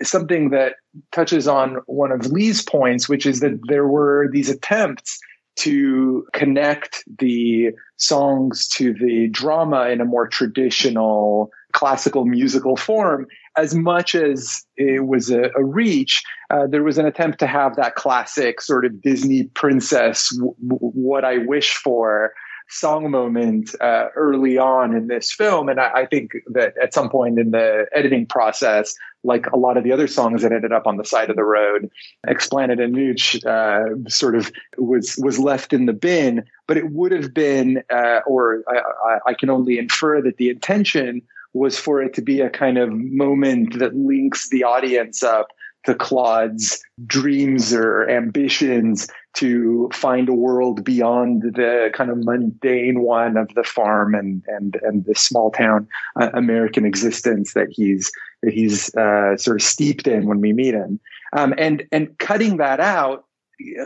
something 0.03 0.49
that 0.49 0.77
touches 1.13 1.47
on 1.47 1.77
one 1.87 2.11
of 2.11 2.27
Lee's 2.29 2.63
points, 2.63 3.07
which 3.07 3.27
is 3.27 3.41
that 3.41 3.59
there 3.69 3.87
were 3.87 4.31
these 4.33 4.49
attempts 4.49 5.21
to 5.57 6.27
connect 6.33 7.05
the 7.19 7.71
songs 7.97 8.69
to 8.69 8.93
the 8.93 9.29
drama 9.31 9.89
in 9.89 10.01
a 10.01 10.05
more 10.05 10.27
traditional 10.27 11.51
classical 11.73 12.25
musical 12.25 12.77
form. 12.77 13.27
As 13.57 13.75
much 13.75 14.15
as 14.15 14.65
it 14.77 15.07
was 15.07 15.31
a, 15.31 15.51
a 15.57 15.65
reach, 15.65 16.23
uh, 16.51 16.67
there 16.69 16.83
was 16.83 16.99
an 16.99 17.07
attempt 17.07 17.39
to 17.41 17.47
have 17.47 17.77
that 17.77 17.95
classic 17.95 18.61
sort 18.61 18.85
of 18.85 19.01
Disney 19.01 19.45
princess, 19.55 20.29
w- 20.37 20.55
what 20.79 21.25
I 21.25 21.39
wish 21.39 21.75
for 21.75 22.33
song 22.69 23.11
moment 23.11 23.75
uh, 23.81 24.07
early 24.17 24.59
on 24.59 24.97
in 24.97 25.07
this 25.07 25.33
film. 25.33 25.69
And 25.69 25.79
I, 25.79 25.91
I, 25.95 26.07
think 26.07 26.33
that 26.53 26.75
at 26.83 26.95
some 26.95 27.11
point 27.11 27.39
in 27.39 27.51
the 27.51 27.87
editing 27.93 28.27
process, 28.27 28.95
like 29.25 29.47
a 29.47 29.57
lot 29.57 29.77
of 29.77 29.85
the 29.85 29.93
other 29.93 30.07
songs 30.07 30.43
that 30.43 30.53
ended 30.53 30.73
up 30.73 30.87
on 30.87 30.97
the 30.97 31.05
side 31.05 31.31
of 31.31 31.37
the 31.37 31.45
road, 31.45 31.91
Exanaplanetooch 32.27 33.45
uh, 33.45 34.09
sort 34.09 34.37
of 34.37 34.53
was 34.79 35.17
was 35.23 35.39
left 35.39 35.73
in 35.73 35.87
the 35.87 35.93
bin. 35.93 36.45
But 36.67 36.77
it 36.77 36.91
would 36.91 37.13
have 37.13 37.35
been, 37.35 37.83
uh, 37.91 38.21
or 38.27 38.63
I, 38.69 39.19
I 39.31 39.35
can 39.35 39.51
only 39.51 39.79
infer 39.79 40.23
that 40.23 40.37
the 40.37 40.51
intention 40.51 41.23
was 41.55 41.79
for 41.79 42.03
it 42.03 42.15
to 42.15 42.23
be 42.23 42.41
a 42.41 42.51
kind 42.51 42.79
of 42.79 42.91
moment 42.91 43.79
that 43.79 43.95
links 43.95 44.49
the 44.49 44.65
audience 44.65 45.23
up 45.23 45.49
to 45.85 45.95
Claude's 45.95 46.83
dreams 47.07 47.73
or 47.73 48.09
ambitions 48.09 49.09
to 49.35 49.91
find 49.93 50.29
a 50.29 50.35
world 50.35 50.85
beyond 50.85 51.43
the 51.43 51.91
kind 51.93 52.11
of 52.11 52.25
mundane 52.25 53.01
one 53.01 53.37
of 53.37 53.49
the 53.55 53.65
farm 53.65 54.15
and 54.15 54.43
and 54.49 54.77
and 54.83 55.05
the 55.05 55.15
small 55.15 55.51
town 55.51 55.87
uh, 56.21 56.31
American 56.35 56.85
existence 56.85 57.55
that 57.55 57.69
he's 57.71 58.11
that 58.43 58.53
he's 58.53 58.95
uh, 58.95 59.37
sort 59.37 59.57
of 59.57 59.63
steeped 59.63 60.07
in 60.07 60.27
when 60.27 60.41
we 60.41 60.53
meet 60.53 60.75
him. 60.75 61.01
Um, 61.33 61.55
and 61.59 61.85
and 61.91 62.17
cutting 62.19 62.59
that 62.59 62.81
out 62.81 63.25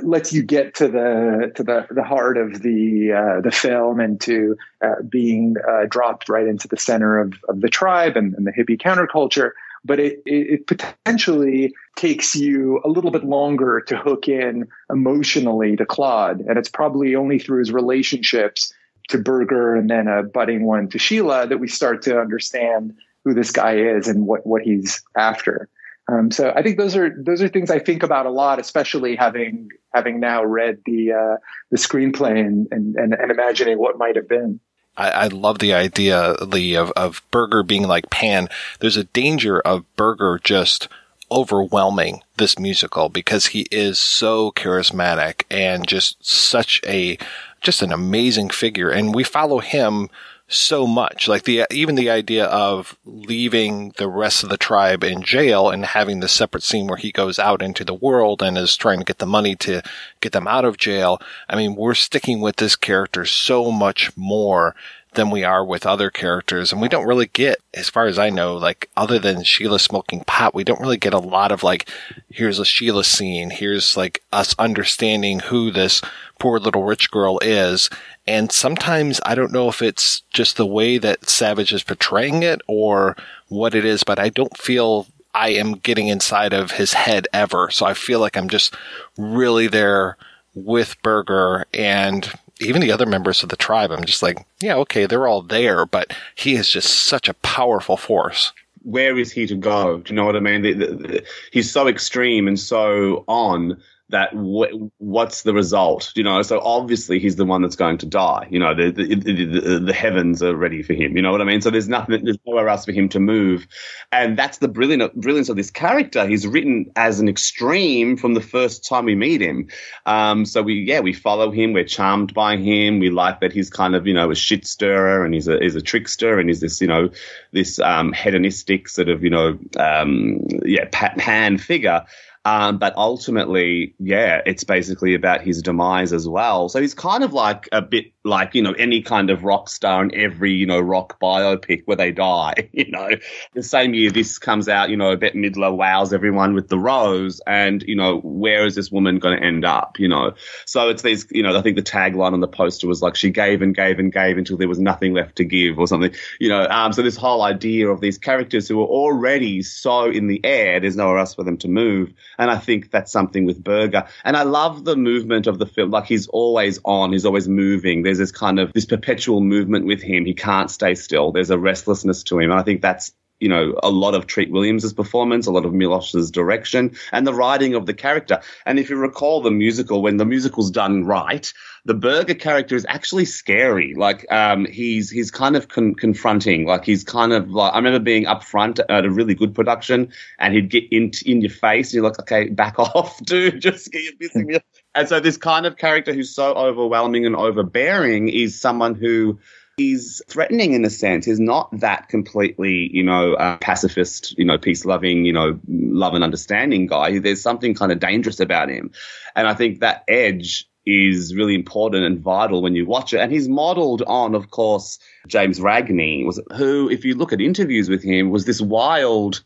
lets 0.02 0.32
you 0.32 0.42
get 0.42 0.74
to 0.74 0.88
the 0.88 1.52
to 1.54 1.62
the 1.62 1.86
the 1.90 2.02
heart 2.02 2.36
of 2.36 2.62
the 2.62 3.12
uh, 3.12 3.40
the 3.40 3.50
film 3.50 4.00
and 4.00 4.20
to 4.20 4.56
uh, 4.82 5.02
being 5.08 5.56
uh, 5.68 5.86
dropped 5.88 6.28
right 6.28 6.46
into 6.46 6.68
the 6.68 6.76
center 6.76 7.18
of, 7.18 7.34
of 7.48 7.60
the 7.60 7.68
tribe 7.68 8.16
and, 8.16 8.34
and 8.34 8.46
the 8.46 8.52
hippie 8.52 8.80
counterculture 8.80 9.50
but 9.88 9.98
it, 9.98 10.22
it, 10.26 10.66
potentially 10.66 11.74
takes 11.96 12.36
you 12.36 12.80
a 12.84 12.88
little 12.88 13.10
bit 13.10 13.24
longer 13.24 13.80
to 13.80 13.96
hook 13.96 14.28
in 14.28 14.68
emotionally 14.90 15.74
to 15.76 15.86
Claude. 15.86 16.40
And 16.40 16.58
it's 16.58 16.68
probably 16.68 17.16
only 17.16 17.38
through 17.38 17.60
his 17.60 17.72
relationships 17.72 18.72
to 19.08 19.18
Berger 19.18 19.74
and 19.74 19.90
then 19.90 20.06
a 20.06 20.22
budding 20.22 20.64
one 20.64 20.88
to 20.90 20.98
Sheila 20.98 21.46
that 21.48 21.58
we 21.58 21.66
start 21.66 22.02
to 22.02 22.20
understand 22.20 22.94
who 23.24 23.34
this 23.34 23.50
guy 23.50 23.76
is 23.76 24.06
and 24.06 24.26
what, 24.26 24.46
what 24.46 24.62
he's 24.62 25.02
after. 25.16 25.68
Um, 26.10 26.30
so 26.30 26.52
I 26.54 26.62
think 26.62 26.78
those 26.78 26.96
are 26.96 27.10
those 27.18 27.42
are 27.42 27.48
things 27.48 27.70
I 27.70 27.78
think 27.78 28.02
about 28.02 28.26
a 28.26 28.30
lot, 28.30 28.58
especially 28.58 29.16
having 29.16 29.68
having 29.92 30.20
now 30.20 30.42
read 30.42 30.78
the 30.86 31.12
uh, 31.12 31.36
the 31.70 31.76
screenplay 31.76 32.38
and, 32.46 32.66
and, 32.70 32.96
and, 32.96 33.12
and 33.12 33.30
imagining 33.30 33.78
what 33.78 33.98
might 33.98 34.16
have 34.16 34.28
been. 34.28 34.60
I, 34.98 35.10
I 35.10 35.26
love 35.28 35.60
the 35.60 35.72
idea, 35.72 36.34
Lee, 36.42 36.74
of, 36.74 36.90
of 36.90 37.22
Berger 37.30 37.62
being 37.62 37.86
like 37.86 38.10
Pan. 38.10 38.48
There's 38.80 38.96
a 38.96 39.04
danger 39.04 39.60
of 39.60 39.84
Berger 39.96 40.40
just 40.42 40.88
overwhelming 41.30 42.22
this 42.36 42.58
musical 42.58 43.08
because 43.08 43.46
he 43.46 43.66
is 43.70 43.98
so 43.98 44.50
charismatic 44.52 45.44
and 45.50 45.86
just 45.86 46.24
such 46.26 46.80
a, 46.86 47.16
just 47.60 47.80
an 47.80 47.92
amazing 47.92 48.50
figure. 48.50 48.90
And 48.90 49.14
we 49.14 49.24
follow 49.24 49.60
him 49.60 50.08
so 50.48 50.86
much. 50.86 51.28
Like 51.28 51.44
the, 51.44 51.66
even 51.70 51.94
the 51.94 52.10
idea 52.10 52.46
of 52.46 52.96
leaving 53.04 53.92
the 53.98 54.08
rest 54.08 54.42
of 54.42 54.48
the 54.48 54.56
tribe 54.56 55.04
in 55.04 55.22
jail 55.22 55.70
and 55.70 55.84
having 55.84 56.20
the 56.20 56.28
separate 56.28 56.62
scene 56.62 56.86
where 56.86 56.96
he 56.96 57.12
goes 57.12 57.38
out 57.38 57.62
into 57.62 57.84
the 57.84 57.94
world 57.94 58.42
and 58.42 58.56
is 58.56 58.76
trying 58.76 58.98
to 58.98 59.04
get 59.04 59.18
the 59.18 59.26
money 59.26 59.54
to 59.56 59.82
get 60.20 60.32
them 60.32 60.48
out 60.48 60.64
of 60.64 60.78
jail. 60.78 61.20
I 61.48 61.56
mean, 61.56 61.76
we're 61.76 61.94
sticking 61.94 62.40
with 62.40 62.56
this 62.56 62.76
character 62.76 63.24
so 63.24 63.70
much 63.70 64.16
more 64.16 64.74
than 65.14 65.30
we 65.30 65.42
are 65.42 65.64
with 65.64 65.86
other 65.86 66.10
characters. 66.10 66.70
And 66.70 66.80
we 66.80 66.88
don't 66.88 67.06
really 67.06 67.26
get, 67.26 67.58
as 67.74 67.88
far 67.88 68.06
as 68.06 68.18
I 68.18 68.30
know, 68.30 68.56
like 68.56 68.88
other 68.96 69.18
than 69.18 69.42
Sheila 69.42 69.78
smoking 69.78 70.20
pot, 70.24 70.54
we 70.54 70.64
don't 70.64 70.80
really 70.80 70.96
get 70.96 71.14
a 71.14 71.18
lot 71.18 71.50
of 71.50 71.62
like, 71.62 71.88
here's 72.30 72.58
a 72.58 72.64
Sheila 72.64 73.04
scene. 73.04 73.50
Here's 73.50 73.96
like 73.96 74.22
us 74.32 74.54
understanding 74.58 75.40
who 75.40 75.70
this 75.70 76.02
poor 76.38 76.58
little 76.58 76.84
rich 76.84 77.10
girl 77.10 77.38
is. 77.40 77.90
And 78.26 78.52
sometimes 78.52 79.20
I 79.24 79.34
don't 79.34 79.52
know 79.52 79.68
if 79.68 79.82
it's 79.82 80.22
just 80.30 80.56
the 80.56 80.66
way 80.66 80.98
that 80.98 81.28
Savage 81.28 81.72
is 81.72 81.82
portraying 81.82 82.42
it 82.42 82.60
or 82.66 83.16
what 83.48 83.74
it 83.74 83.84
is, 83.84 84.04
but 84.04 84.18
I 84.18 84.28
don't 84.28 84.56
feel 84.56 85.06
I 85.34 85.50
am 85.50 85.74
getting 85.74 86.08
inside 86.08 86.52
of 86.52 86.72
his 86.72 86.92
head 86.92 87.28
ever. 87.32 87.70
So 87.70 87.86
I 87.86 87.94
feel 87.94 88.20
like 88.20 88.36
I'm 88.36 88.48
just 88.48 88.74
really 89.16 89.68
there 89.68 90.16
with 90.54 91.00
Berger 91.02 91.64
and 91.72 92.30
even 92.60 92.82
the 92.82 92.92
other 92.92 93.06
members 93.06 93.42
of 93.42 93.48
the 93.48 93.56
tribe. 93.56 93.90
I'm 93.90 94.04
just 94.04 94.22
like, 94.22 94.44
yeah, 94.60 94.74
okay, 94.76 95.06
they're 95.06 95.28
all 95.28 95.42
there, 95.42 95.86
but 95.86 96.12
he 96.34 96.54
is 96.54 96.68
just 96.68 97.06
such 97.06 97.28
a 97.28 97.34
powerful 97.34 97.96
force. 97.96 98.52
Where 98.82 99.18
is 99.18 99.32
he 99.32 99.46
to 99.46 99.54
go? 99.54 99.98
Do 99.98 100.12
you 100.12 100.16
know 100.16 100.24
what 100.24 100.36
I 100.36 100.40
mean? 100.40 100.62
The, 100.62 100.72
the, 100.72 100.86
the, 100.86 101.24
he's 101.52 101.70
so 101.70 101.86
extreme 101.88 102.48
and 102.48 102.58
so 102.58 103.24
on 103.28 103.80
that 104.10 104.32
w- 104.32 104.90
what's 104.98 105.42
the 105.42 105.52
result? 105.52 106.12
You 106.14 106.22
know, 106.22 106.40
so 106.42 106.60
obviously 106.60 107.18
he's 107.18 107.36
the 107.36 107.44
one 107.44 107.62
that's 107.62 107.76
going 107.76 107.98
to 107.98 108.06
die. 108.06 108.48
You 108.50 108.58
know, 108.58 108.74
the, 108.74 108.90
the, 108.90 109.14
the, 109.14 109.78
the, 109.86 109.92
heavens 109.92 110.42
are 110.42 110.56
ready 110.56 110.82
for 110.82 110.94
him. 110.94 111.16
You 111.16 111.22
know 111.22 111.30
what 111.30 111.40
I 111.40 111.44
mean? 111.44 111.60
So 111.60 111.70
there's 111.70 111.88
nothing, 111.88 112.24
there's 112.24 112.38
nowhere 112.46 112.68
else 112.68 112.84
for 112.84 112.92
him 112.92 113.08
to 113.10 113.20
move, 113.20 113.66
and 114.10 114.38
that's 114.38 114.58
the 114.58 114.68
brilliant 114.68 115.14
brilliance 115.14 115.48
of 115.48 115.56
this 115.56 115.70
character. 115.70 116.26
He's 116.26 116.46
written 116.46 116.90
as 116.96 117.20
an 117.20 117.28
extreme 117.28 118.16
from 118.16 118.34
the 118.34 118.40
first 118.40 118.86
time 118.86 119.04
we 119.04 119.14
meet 119.14 119.40
him. 119.40 119.68
Um, 120.06 120.46
so 120.46 120.62
we, 120.62 120.74
yeah, 120.74 121.00
we 121.00 121.12
follow 121.12 121.50
him. 121.50 121.72
We're 121.72 121.84
charmed 121.84 122.32
by 122.32 122.56
him. 122.56 123.00
We 123.00 123.10
like 123.10 123.40
that 123.40 123.52
he's 123.52 123.70
kind 123.70 123.94
of, 123.94 124.06
you 124.06 124.14
know, 124.14 124.30
a 124.30 124.34
shit 124.34 124.66
stirrer 124.66 125.24
and 125.24 125.34
he's 125.34 125.48
a 125.48 125.58
he's 125.58 125.76
a 125.76 125.82
trickster 125.82 126.38
and 126.38 126.48
he's 126.48 126.60
this, 126.60 126.80
you 126.80 126.86
know, 126.86 127.10
this 127.52 127.78
um, 127.78 128.12
hedonistic 128.12 128.88
sort 128.88 129.08
of, 129.08 129.22
you 129.22 129.30
know, 129.30 129.58
um, 129.78 130.46
yeah, 130.64 130.86
pan 130.90 131.58
figure. 131.58 132.04
Um, 132.44 132.78
but 132.78 132.96
ultimately, 132.96 133.94
yeah, 133.98 134.40
it's 134.46 134.64
basically 134.64 135.14
about 135.14 135.42
his 135.42 135.62
demise 135.62 136.12
as 136.12 136.28
well. 136.28 136.68
So 136.68 136.80
he's 136.80 136.94
kind 136.94 137.24
of 137.24 137.32
like 137.32 137.68
a 137.72 137.82
bit 137.82 138.12
like, 138.24 138.54
you 138.54 138.62
know, 138.62 138.72
any 138.72 139.02
kind 139.02 139.30
of 139.30 139.44
rock 139.44 139.68
star 139.68 140.02
in 140.02 140.14
every, 140.14 140.52
you 140.52 140.66
know, 140.66 140.80
rock 140.80 141.18
biopic 141.20 141.82
where 141.86 141.96
they 141.96 142.12
die, 142.12 142.54
you 142.72 142.90
know. 142.90 143.10
The 143.54 143.62
same 143.62 143.94
year 143.94 144.10
this 144.10 144.38
comes 144.38 144.68
out, 144.68 144.90
you 144.90 144.96
know, 144.96 145.16
Bette 145.16 145.38
Midler 145.38 145.74
wows 145.74 146.12
everyone 146.12 146.54
with 146.54 146.68
the 146.68 146.78
rose 146.78 147.40
and, 147.46 147.82
you 147.82 147.96
know, 147.96 148.18
where 148.18 148.66
is 148.66 148.74
this 148.74 148.90
woman 148.90 149.18
going 149.18 149.38
to 149.38 149.44
end 149.44 149.64
up, 149.64 149.98
you 149.98 150.08
know? 150.08 150.34
So 150.66 150.88
it's 150.88 151.02
these, 151.02 151.26
you 151.30 151.42
know, 151.42 151.56
I 151.56 151.62
think 151.62 151.76
the 151.76 151.82
tagline 151.82 152.32
on 152.32 152.40
the 152.40 152.48
poster 152.48 152.86
was 152.86 153.02
like, 153.02 153.16
she 153.16 153.30
gave 153.30 153.62
and 153.62 153.74
gave 153.74 153.98
and 153.98 154.12
gave 154.12 154.38
until 154.38 154.56
there 154.56 154.68
was 154.68 154.78
nothing 154.78 155.14
left 155.14 155.36
to 155.36 155.44
give 155.44 155.78
or 155.78 155.86
something, 155.86 156.14
you 156.38 156.48
know. 156.48 156.66
Um, 156.68 156.92
so 156.92 157.02
this 157.02 157.16
whole 157.16 157.42
idea 157.42 157.88
of 157.88 158.00
these 158.00 158.18
characters 158.18 158.68
who 158.68 158.80
are 158.80 158.86
already 158.86 159.62
so 159.62 160.06
in 160.10 160.28
the 160.28 160.40
air, 160.44 160.80
there's 160.80 160.96
nowhere 160.96 161.18
else 161.18 161.34
for 161.34 161.44
them 161.44 161.56
to 161.58 161.68
move 161.68 162.12
and 162.38 162.50
I 162.50 162.58
think 162.58 162.90
that's 162.90 163.10
something 163.10 163.44
with 163.44 163.62
Berger. 163.62 164.06
And 164.24 164.36
I 164.36 164.44
love 164.44 164.84
the 164.84 164.96
movement 164.96 165.46
of 165.46 165.58
the 165.58 165.66
film. 165.66 165.90
Like 165.90 166.06
he's 166.06 166.28
always 166.28 166.78
on, 166.84 167.12
he's 167.12 167.26
always 167.26 167.48
moving. 167.48 168.02
There's 168.02 168.18
this 168.18 168.32
kind 168.32 168.60
of 168.60 168.72
this 168.72 168.86
perpetual 168.86 169.40
movement 169.40 169.86
with 169.86 170.00
him. 170.00 170.24
He 170.24 170.34
can't 170.34 170.70
stay 170.70 170.94
still. 170.94 171.32
There's 171.32 171.50
a 171.50 171.58
restlessness 171.58 172.22
to 172.24 172.38
him. 172.38 172.50
And 172.50 172.60
I 172.60 172.62
think 172.62 172.80
that's 172.80 173.12
you 173.40 173.48
know, 173.48 173.78
a 173.82 173.90
lot 173.90 174.14
of 174.14 174.26
Treat 174.26 174.50
Williams' 174.50 174.92
performance, 174.92 175.46
a 175.46 175.52
lot 175.52 175.64
of 175.64 175.72
Milosh's 175.72 176.30
direction, 176.30 176.96
and 177.12 177.26
the 177.26 177.34
writing 177.34 177.74
of 177.74 177.86
the 177.86 177.94
character. 177.94 178.40
And 178.66 178.78
if 178.78 178.90
you 178.90 178.96
recall 178.96 179.40
the 179.40 179.50
musical, 179.50 180.02
when 180.02 180.16
the 180.16 180.26
musical's 180.26 180.70
done 180.70 181.04
right, 181.04 181.52
the 181.84 181.94
Berger 181.94 182.34
character 182.34 182.74
is 182.74 182.84
actually 182.88 183.24
scary. 183.24 183.94
Like, 183.94 184.30
um, 184.32 184.66
he's 184.66 185.10
he's 185.10 185.30
kind 185.30 185.56
of 185.56 185.68
con- 185.68 185.94
confronting. 185.94 186.66
Like, 186.66 186.84
he's 186.84 187.04
kind 187.04 187.32
of 187.32 187.50
like 187.50 187.72
I 187.72 187.76
remember 187.76 188.00
being 188.00 188.26
up 188.26 188.42
front 188.42 188.80
at 188.88 189.04
a 189.04 189.10
really 189.10 189.34
good 189.34 189.54
production, 189.54 190.12
and 190.38 190.54
he'd 190.54 190.70
get 190.70 190.84
in 190.90 191.12
in 191.24 191.40
your 191.40 191.50
face, 191.50 191.88
and 191.88 191.94
you're 191.94 192.04
like, 192.04 192.18
okay, 192.20 192.48
back 192.48 192.78
off, 192.78 193.22
dude, 193.24 193.60
just 193.60 193.92
get 193.92 194.02
your 194.02 194.44
me. 194.44 194.58
And 194.94 195.08
so 195.08 195.20
this 195.20 195.36
kind 195.36 195.64
of 195.64 195.76
character 195.76 196.12
who's 196.12 196.34
so 196.34 196.54
overwhelming 196.54 197.24
and 197.24 197.36
overbearing 197.36 198.28
is 198.28 198.60
someone 198.60 198.94
who 198.94 199.38
he's 199.78 200.20
threatening 200.28 200.74
in 200.74 200.84
a 200.84 200.90
sense. 200.90 201.24
He's 201.24 201.40
not 201.40 201.70
that 201.80 202.08
completely, 202.08 202.90
you 202.92 203.02
know, 203.02 203.36
pacifist, 203.60 204.36
you 204.36 204.44
know, 204.44 204.58
peace 204.58 204.84
loving, 204.84 205.24
you 205.24 205.32
know, 205.32 205.58
love 205.68 206.14
and 206.14 206.22
understanding 206.22 206.86
guy. 206.86 207.18
There's 207.18 207.40
something 207.40 207.74
kind 207.74 207.92
of 207.92 208.00
dangerous 208.00 208.40
about 208.40 208.68
him. 208.68 208.90
And 209.34 209.48
I 209.48 209.54
think 209.54 209.80
that 209.80 210.04
edge 210.08 210.68
is 210.84 211.34
really 211.34 211.54
important 211.54 212.04
and 212.04 212.18
vital 212.18 212.62
when 212.62 212.74
you 212.74 212.86
watch 212.86 213.12
it. 213.12 213.20
And 213.20 213.30
he's 213.30 213.48
modeled 213.48 214.02
on, 214.02 214.34
of 214.34 214.50
course, 214.50 214.98
James 215.26 215.60
Ragni, 215.60 216.26
who, 216.56 216.88
if 216.88 217.04
you 217.04 217.14
look 217.14 217.32
at 217.32 217.40
interviews 217.40 217.88
with 217.88 218.02
him, 218.02 218.30
was 218.30 218.46
this 218.46 218.60
wild, 218.60 219.44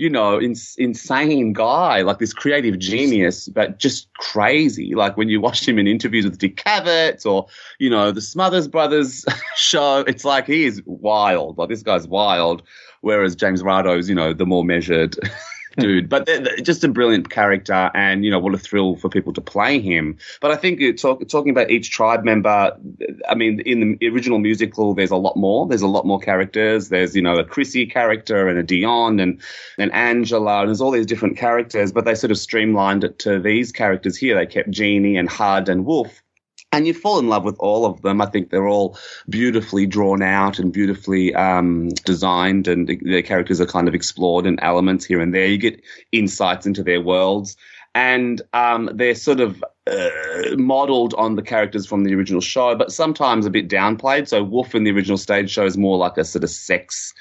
you 0.00 0.08
know, 0.08 0.38
in, 0.38 0.54
insane 0.78 1.52
guy, 1.52 2.00
like 2.00 2.18
this 2.18 2.32
creative 2.32 2.78
genius, 2.78 3.50
but 3.50 3.78
just 3.78 4.10
crazy. 4.14 4.94
Like 4.94 5.18
when 5.18 5.28
you 5.28 5.42
watched 5.42 5.68
him 5.68 5.78
in 5.78 5.86
interviews 5.86 6.24
with 6.24 6.38
Dick 6.38 6.56
Cavett 6.56 7.26
or, 7.26 7.46
you 7.78 7.90
know, 7.90 8.10
the 8.10 8.22
Smothers 8.22 8.66
Brothers 8.66 9.26
show, 9.56 9.98
it's 10.06 10.24
like 10.24 10.46
he 10.46 10.64
is 10.64 10.80
wild. 10.86 11.58
Like 11.58 11.68
this 11.68 11.82
guy's 11.82 12.08
wild. 12.08 12.62
Whereas 13.02 13.36
James 13.36 13.62
Rado 13.62 13.98
is, 13.98 14.08
you 14.08 14.14
know, 14.14 14.32
the 14.32 14.46
more 14.46 14.64
measured 14.64 15.16
Hmm. 15.74 15.80
dude. 15.82 16.08
But 16.08 16.28
just 16.62 16.82
a 16.84 16.88
brilliant 16.88 17.30
character, 17.30 17.90
and 17.94 18.24
you 18.24 18.30
know 18.30 18.38
what 18.38 18.54
a 18.54 18.58
thrill 18.58 18.96
for 18.96 19.08
people 19.08 19.32
to 19.34 19.40
play 19.40 19.80
him. 19.80 20.18
But 20.40 20.50
I 20.50 20.56
think 20.56 20.80
talk, 20.98 21.26
talking 21.28 21.50
about 21.50 21.70
each 21.70 21.90
tribe 21.90 22.24
member, 22.24 22.76
I 23.28 23.34
mean, 23.34 23.60
in 23.60 23.98
the 23.98 24.08
original 24.08 24.38
musical, 24.38 24.94
there's 24.94 25.10
a 25.10 25.16
lot 25.16 25.36
more. 25.36 25.66
There's 25.68 25.82
a 25.82 25.88
lot 25.88 26.06
more 26.06 26.18
characters. 26.18 26.88
There's 26.88 27.14
you 27.14 27.22
know 27.22 27.36
a 27.36 27.44
Chrissy 27.44 27.86
character 27.86 28.48
and 28.48 28.58
a 28.58 28.62
Dion 28.62 29.20
and 29.20 29.40
and 29.78 29.92
Angela, 29.92 30.60
and 30.60 30.68
there's 30.68 30.80
all 30.80 30.90
these 30.90 31.06
different 31.06 31.36
characters. 31.36 31.92
But 31.92 32.04
they 32.04 32.14
sort 32.14 32.30
of 32.30 32.38
streamlined 32.38 33.04
it 33.04 33.18
to 33.20 33.38
these 33.38 33.72
characters 33.72 34.16
here. 34.16 34.34
They 34.34 34.46
kept 34.46 34.70
Jeannie 34.70 35.16
and 35.16 35.28
Hud 35.28 35.68
and 35.68 35.84
Wolf 35.84 36.22
and 36.72 36.86
you 36.86 36.94
fall 36.94 37.18
in 37.18 37.28
love 37.28 37.44
with 37.44 37.56
all 37.58 37.84
of 37.84 38.02
them. 38.02 38.20
I 38.20 38.26
think 38.26 38.50
they're 38.50 38.68
all 38.68 38.96
beautifully 39.28 39.86
drawn 39.86 40.22
out 40.22 40.58
and 40.58 40.72
beautifully 40.72 41.34
um, 41.34 41.88
designed, 42.04 42.68
and 42.68 42.88
their 43.02 43.22
characters 43.22 43.60
are 43.60 43.66
kind 43.66 43.88
of 43.88 43.94
explored 43.94 44.46
in 44.46 44.60
elements 44.60 45.04
here 45.04 45.20
and 45.20 45.34
there. 45.34 45.46
You 45.46 45.58
get 45.58 45.82
insights 46.12 46.66
into 46.66 46.82
their 46.82 47.00
worlds, 47.00 47.56
and 47.94 48.40
um, 48.52 48.90
they're 48.94 49.14
sort 49.14 49.40
of 49.40 49.64
uh, 49.86 50.10
modeled 50.56 51.14
on 51.14 51.34
the 51.34 51.42
characters 51.42 51.86
from 51.86 52.04
the 52.04 52.14
original 52.14 52.40
show, 52.40 52.76
but 52.76 52.92
sometimes 52.92 53.46
a 53.46 53.50
bit 53.50 53.68
downplayed. 53.68 54.28
So 54.28 54.44
Wolf 54.44 54.74
in 54.74 54.84
the 54.84 54.92
original 54.92 55.18
stage 55.18 55.50
show 55.50 55.66
is 55.66 55.76
more 55.76 55.98
like 55.98 56.16
a 56.16 56.24
sort 56.24 56.44
of 56.44 56.50
sex 56.50 57.12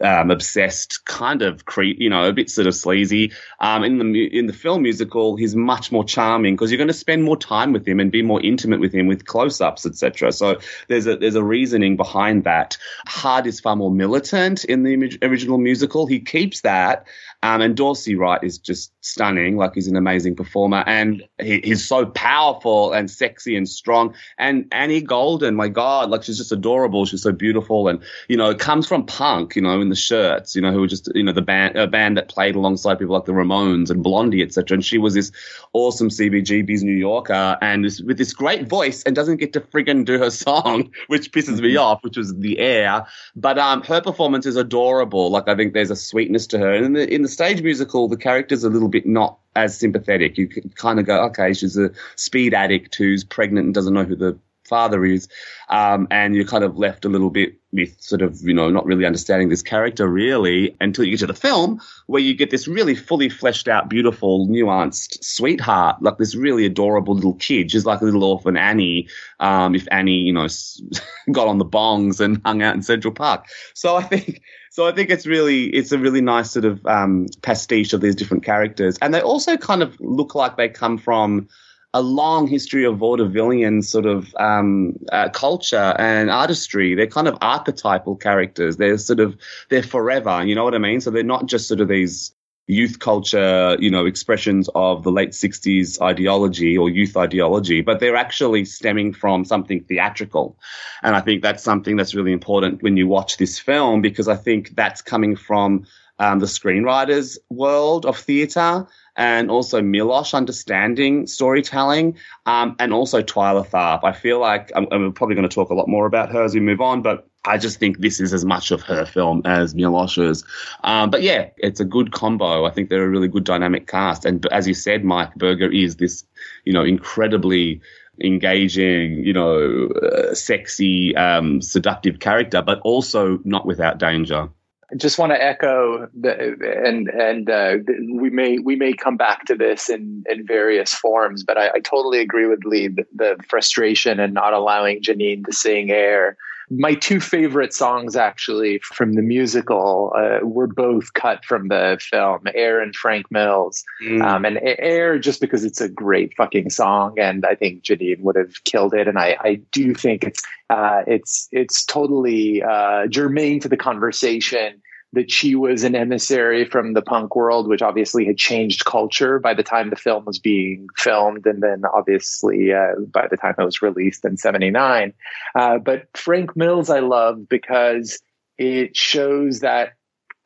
um, 0.00 0.30
obsessed, 0.30 1.04
kind 1.04 1.42
of 1.42 1.64
creep, 1.64 1.98
you 2.00 2.10
know, 2.10 2.28
a 2.28 2.32
bit 2.32 2.50
sort 2.50 2.66
of 2.66 2.74
sleazy. 2.74 3.32
Um, 3.60 3.84
in 3.84 4.12
the 4.12 4.38
in 4.38 4.46
the 4.46 4.52
film 4.52 4.82
musical, 4.82 5.36
he's 5.36 5.56
much 5.56 5.90
more 5.90 6.04
charming 6.04 6.54
because 6.54 6.70
you're 6.70 6.78
going 6.78 6.88
to 6.88 6.94
spend 6.94 7.24
more 7.24 7.36
time 7.36 7.72
with 7.72 7.86
him 7.86 8.00
and 8.00 8.12
be 8.12 8.22
more 8.22 8.42
intimate 8.42 8.80
with 8.80 8.92
him 8.92 9.06
with 9.06 9.24
close-ups, 9.24 9.86
etc. 9.86 10.32
So 10.32 10.58
there's 10.88 11.06
a 11.06 11.16
there's 11.16 11.34
a 11.34 11.44
reasoning 11.44 11.96
behind 11.96 12.44
that. 12.44 12.76
Hud 13.06 13.46
is 13.46 13.60
far 13.60 13.76
more 13.76 13.90
militant 13.90 14.64
in 14.64 14.82
the 14.82 15.18
original 15.22 15.58
musical. 15.58 16.06
He 16.06 16.20
keeps 16.20 16.60
that, 16.62 17.06
um, 17.42 17.60
and 17.60 17.76
Dorsey 17.76 18.14
Wright 18.14 18.42
is 18.42 18.58
just 18.58 18.92
stunning. 19.00 19.56
Like 19.56 19.74
he's 19.74 19.88
an 19.88 19.96
amazing 19.96 20.36
performer, 20.36 20.82
and 20.86 21.22
he, 21.40 21.60
he's 21.62 21.86
so 21.86 22.06
powerful 22.06 22.92
and 22.92 23.10
sexy 23.10 23.56
and 23.56 23.68
strong. 23.68 24.14
And 24.38 24.66
Annie 24.72 25.00
Golden, 25.00 25.54
my 25.54 25.68
God, 25.68 26.10
like 26.10 26.22
she's 26.22 26.38
just 26.38 26.52
adorable. 26.52 27.04
She's 27.04 27.22
so 27.22 27.32
beautiful, 27.32 27.88
and 27.88 28.02
you 28.28 28.36
know, 28.36 28.54
comes 28.54 28.86
from 28.86 29.04
punk. 29.06 29.54
You 29.56 29.62
know, 29.62 29.80
in 29.80 29.90
the 29.90 29.96
shirts. 29.96 30.56
You 30.56 30.62
know, 30.62 30.72
who 30.72 30.80
were 30.80 30.86
just 30.86 31.08
you 31.14 31.22
know 31.22 31.32
the 31.32 31.42
band 31.42 31.76
a 31.76 31.86
band 31.86 32.16
that 32.16 32.28
played 32.28 32.56
alongside 32.56 32.98
people 32.98 33.14
like 33.14 33.26
the 33.26 33.32
Ramones 33.32 33.90
and 33.90 34.02
Blondie, 34.02 34.42
etc. 34.42 34.76
And 34.76 34.84
she 34.84 34.98
was 34.98 35.14
this 35.14 35.30
awesome 35.72 36.08
CBGB's 36.08 36.82
New 36.82 36.96
Yorker, 36.96 37.58
and 37.60 37.84
this, 37.84 38.00
with 38.00 38.18
this 38.18 38.32
great 38.32 38.68
voice, 38.68 39.02
and 39.04 39.14
doesn't 39.14 39.36
get 39.36 39.52
to 39.52 39.60
friggin' 39.60 40.04
do 40.04 40.18
her 40.18 40.30
song, 40.46 40.90
which 41.08 41.32
pisses 41.32 41.60
me 41.60 41.76
off, 41.76 42.02
which 42.02 42.16
was 42.16 42.34
the 42.36 42.58
air. 42.58 43.06
But 43.34 43.58
um, 43.58 43.82
her 43.82 44.00
performance 44.00 44.46
is 44.46 44.56
adorable. 44.56 45.30
Like 45.30 45.48
I 45.48 45.54
think 45.54 45.74
there's 45.74 45.90
a 45.90 45.96
sweetness 45.96 46.46
to 46.48 46.58
her, 46.58 46.72
and 46.72 46.86
in 46.86 46.92
the 46.94 47.14
in 47.14 47.22
the 47.22 47.25
stage 47.28 47.62
musical, 47.62 48.08
the 48.08 48.16
character's 48.16 48.64
a 48.64 48.70
little 48.70 48.88
bit 48.88 49.06
not 49.06 49.38
as 49.54 49.78
sympathetic. 49.78 50.36
You 50.38 50.48
kind 50.74 51.00
of 51.00 51.06
go, 51.06 51.24
okay, 51.26 51.52
she's 51.52 51.76
a 51.76 51.90
speed 52.16 52.54
addict 52.54 52.94
who's 52.94 53.24
pregnant 53.24 53.66
and 53.66 53.74
doesn't 53.74 53.94
know 53.94 54.04
who 54.04 54.16
the 54.16 54.38
father 54.64 55.04
is, 55.04 55.28
um, 55.68 56.08
and 56.10 56.34
you're 56.34 56.44
kind 56.44 56.64
of 56.64 56.76
left 56.76 57.04
a 57.04 57.08
little 57.08 57.30
bit 57.30 57.54
with 57.76 58.00
sort 58.00 58.22
of 58.22 58.40
you 58.42 58.52
know 58.52 58.70
not 58.70 58.84
really 58.84 59.04
understanding 59.04 59.48
this 59.48 59.62
character 59.62 60.08
really 60.08 60.74
until 60.80 61.04
you 61.04 61.12
get 61.12 61.20
to 61.20 61.26
the 61.26 61.34
film 61.34 61.80
where 62.06 62.20
you 62.20 62.34
get 62.34 62.50
this 62.50 62.66
really 62.66 62.94
fully 62.94 63.28
fleshed 63.28 63.68
out, 63.68 63.88
beautiful, 63.88 64.48
nuanced 64.48 65.22
sweetheart, 65.22 66.02
like 66.02 66.18
this 66.18 66.34
really 66.34 66.66
adorable 66.66 67.14
little 67.14 67.34
kid. 67.34 67.70
She's 67.70 67.86
like 67.86 68.00
a 68.00 68.04
little 68.04 68.24
orphan 68.24 68.56
Annie, 68.56 69.08
um, 69.38 69.74
if 69.74 69.86
Annie 69.90 70.18
you 70.18 70.32
know 70.32 70.48
got 71.32 71.46
on 71.46 71.58
the 71.58 71.64
bongs 71.64 72.18
and 72.18 72.40
hung 72.44 72.62
out 72.62 72.74
in 72.74 72.82
Central 72.82 73.14
Park. 73.14 73.46
So 73.74 73.96
I 73.96 74.02
think. 74.02 74.42
So 74.70 74.86
I 74.86 74.92
think 74.92 75.08
it's 75.08 75.26
really 75.26 75.68
it's 75.68 75.90
a 75.90 75.98
really 75.98 76.20
nice 76.20 76.50
sort 76.50 76.66
of 76.66 76.84
um, 76.84 77.28
pastiche 77.40 77.94
of 77.94 78.02
these 78.02 78.14
different 78.14 78.44
characters, 78.44 78.98
and 79.00 79.14
they 79.14 79.22
also 79.22 79.56
kind 79.56 79.82
of 79.82 79.98
look 80.00 80.34
like 80.34 80.58
they 80.58 80.68
come 80.68 80.98
from 80.98 81.48
a 81.96 82.02
long 82.02 82.46
history 82.46 82.84
of 82.84 82.98
vaudevillian 82.98 83.82
sort 83.82 84.04
of 84.04 84.34
um, 84.38 84.98
uh, 85.12 85.30
culture 85.30 85.94
and 85.98 86.30
artistry. 86.30 86.94
They're 86.94 87.06
kind 87.06 87.26
of 87.26 87.38
archetypal 87.40 88.16
characters. 88.16 88.76
They're 88.76 88.98
sort 88.98 89.18
of 89.18 89.34
they're 89.70 89.82
forever. 89.82 90.44
You 90.44 90.54
know 90.54 90.62
what 90.62 90.74
I 90.74 90.78
mean? 90.78 91.00
So 91.00 91.10
they're 91.10 91.22
not 91.22 91.46
just 91.46 91.68
sort 91.68 91.80
of 91.80 91.88
these 91.88 92.34
youth 92.66 92.98
culture, 92.98 93.78
you 93.80 93.90
know, 93.90 94.04
expressions 94.04 94.68
of 94.74 95.04
the 95.04 95.10
late 95.10 95.30
60s 95.30 95.98
ideology 96.02 96.76
or 96.76 96.90
youth 96.90 97.16
ideology, 97.16 97.80
but 97.80 97.98
they're 97.98 98.16
actually 98.16 98.66
stemming 98.66 99.14
from 99.14 99.46
something 99.46 99.82
theatrical. 99.84 100.58
And 101.02 101.16
I 101.16 101.22
think 101.22 101.42
that's 101.42 101.62
something 101.62 101.96
that's 101.96 102.14
really 102.14 102.32
important 102.32 102.82
when 102.82 102.98
you 102.98 103.08
watch 103.08 103.38
this 103.38 103.58
film 103.58 104.02
because 104.02 104.28
I 104.28 104.36
think 104.36 104.76
that's 104.76 105.00
coming 105.00 105.34
from 105.34 105.86
um, 106.18 106.40
the 106.40 106.46
screenwriters 106.46 107.38
world 107.48 108.04
of 108.04 108.18
theatre 108.18 108.86
and 109.16 109.50
also 109.50 109.80
Milosh 109.80 110.34
understanding 110.34 111.26
storytelling, 111.26 112.16
um, 112.44 112.76
and 112.78 112.92
also 112.92 113.22
Twyla 113.22 113.66
Tharp. 113.66 114.04
I 114.04 114.12
feel 114.12 114.38
like 114.38 114.70
I'm, 114.74 114.86
I'm 114.90 115.12
probably 115.12 115.34
going 115.34 115.48
to 115.48 115.54
talk 115.54 115.70
a 115.70 115.74
lot 115.74 115.88
more 115.88 116.06
about 116.06 116.30
her 116.32 116.42
as 116.42 116.54
we 116.54 116.60
move 116.60 116.80
on, 116.80 117.02
but 117.02 117.28
I 117.44 117.58
just 117.58 117.78
think 117.78 117.98
this 117.98 118.20
is 118.20 118.34
as 118.34 118.44
much 118.44 118.70
of 118.70 118.82
her 118.82 119.06
film 119.06 119.42
as 119.44 119.74
Milosh's. 119.74 120.44
Um, 120.82 121.10
but 121.10 121.22
yeah, 121.22 121.50
it's 121.56 121.80
a 121.80 121.84
good 121.84 122.12
combo. 122.12 122.66
I 122.66 122.70
think 122.70 122.90
they're 122.90 123.04
a 123.04 123.08
really 123.08 123.28
good 123.28 123.44
dynamic 123.44 123.86
cast. 123.86 124.24
And 124.24 124.44
as 124.52 124.66
you 124.66 124.74
said, 124.74 125.04
Mike 125.04 125.34
Berger 125.36 125.70
is 125.70 125.96
this, 125.96 126.24
you 126.64 126.72
know, 126.72 126.82
incredibly 126.82 127.80
engaging, 128.20 129.24
you 129.24 129.32
know, 129.32 129.88
uh, 129.88 130.34
sexy, 130.34 131.14
um, 131.16 131.62
seductive 131.62 132.18
character, 132.18 132.62
but 132.62 132.80
also 132.80 133.38
not 133.44 133.66
without 133.66 133.98
danger. 133.98 134.48
I 134.92 134.94
just 134.94 135.18
want 135.18 135.32
to 135.32 135.42
echo 135.42 136.08
the, 136.14 136.56
and 136.84 137.08
and 137.08 137.50
uh, 137.50 137.76
we 138.12 138.30
may 138.30 138.58
we 138.58 138.76
may 138.76 138.92
come 138.92 139.16
back 139.16 139.44
to 139.46 139.56
this 139.56 139.88
in 139.88 140.24
in 140.28 140.46
various 140.46 140.94
forms, 140.94 141.42
but 141.42 141.58
I, 141.58 141.70
I 141.74 141.80
totally 141.80 142.20
agree 142.20 142.46
with 142.46 142.64
Lee 142.64 142.88
the, 142.88 143.04
the 143.14 143.36
frustration 143.48 144.20
and 144.20 144.32
not 144.32 144.52
allowing 144.52 145.02
Janine 145.02 145.44
to 145.46 145.52
sing 145.52 145.90
air 145.90 146.36
my 146.70 146.94
two 146.94 147.20
favorite 147.20 147.72
songs, 147.72 148.16
actually, 148.16 148.80
from 148.80 149.12
the 149.14 149.22
musical, 149.22 150.12
uh, 150.16 150.44
were 150.44 150.66
both 150.66 151.12
cut 151.12 151.44
from 151.44 151.68
the 151.68 151.98
film 152.00 152.42
Air 152.54 152.80
and 152.80 152.94
Frank 152.94 153.30
Mills. 153.30 153.84
Mm. 154.02 154.22
Um, 154.22 154.44
and 154.44 154.58
Air, 154.62 155.18
just 155.18 155.40
because 155.40 155.64
it's 155.64 155.80
a 155.80 155.88
great 155.88 156.34
fucking 156.36 156.70
song, 156.70 157.18
and 157.18 157.44
I 157.46 157.54
think 157.54 157.82
Janine 157.82 158.20
would 158.20 158.36
have 158.36 158.64
killed 158.64 158.94
it. 158.94 159.08
And 159.08 159.18
I, 159.18 159.36
I 159.40 159.54
do 159.72 159.94
think 159.94 160.24
it's 160.24 160.42
uh, 160.70 161.02
it's 161.06 161.48
it's 161.52 161.84
totally 161.84 162.62
uh, 162.62 163.06
germane 163.06 163.60
to 163.60 163.68
the 163.68 163.76
conversation 163.76 164.82
that 165.16 165.30
she 165.30 165.54
was 165.54 165.82
an 165.82 165.94
emissary 165.94 166.66
from 166.66 166.92
the 166.92 167.00
punk 167.00 167.34
world, 167.34 167.68
which 167.68 167.80
obviously 167.80 168.26
had 168.26 168.36
changed 168.36 168.84
culture 168.84 169.38
by 169.38 169.54
the 169.54 169.62
time 169.62 169.88
the 169.88 169.96
film 169.96 170.26
was 170.26 170.38
being 170.38 170.86
filmed, 170.94 171.46
and 171.46 171.62
then 171.62 171.82
obviously 171.92 172.72
uh, 172.72 172.92
by 173.10 173.26
the 173.26 173.36
time 173.36 173.54
it 173.58 173.64
was 173.64 173.80
released 173.80 174.26
in 174.26 174.36
'79. 174.36 175.14
Uh, 175.54 175.78
but 175.78 176.06
Frank 176.14 176.54
Mills, 176.54 176.90
I 176.90 177.00
love 177.00 177.48
because 177.48 178.20
it 178.58 178.94
shows 178.94 179.60
that 179.60 179.94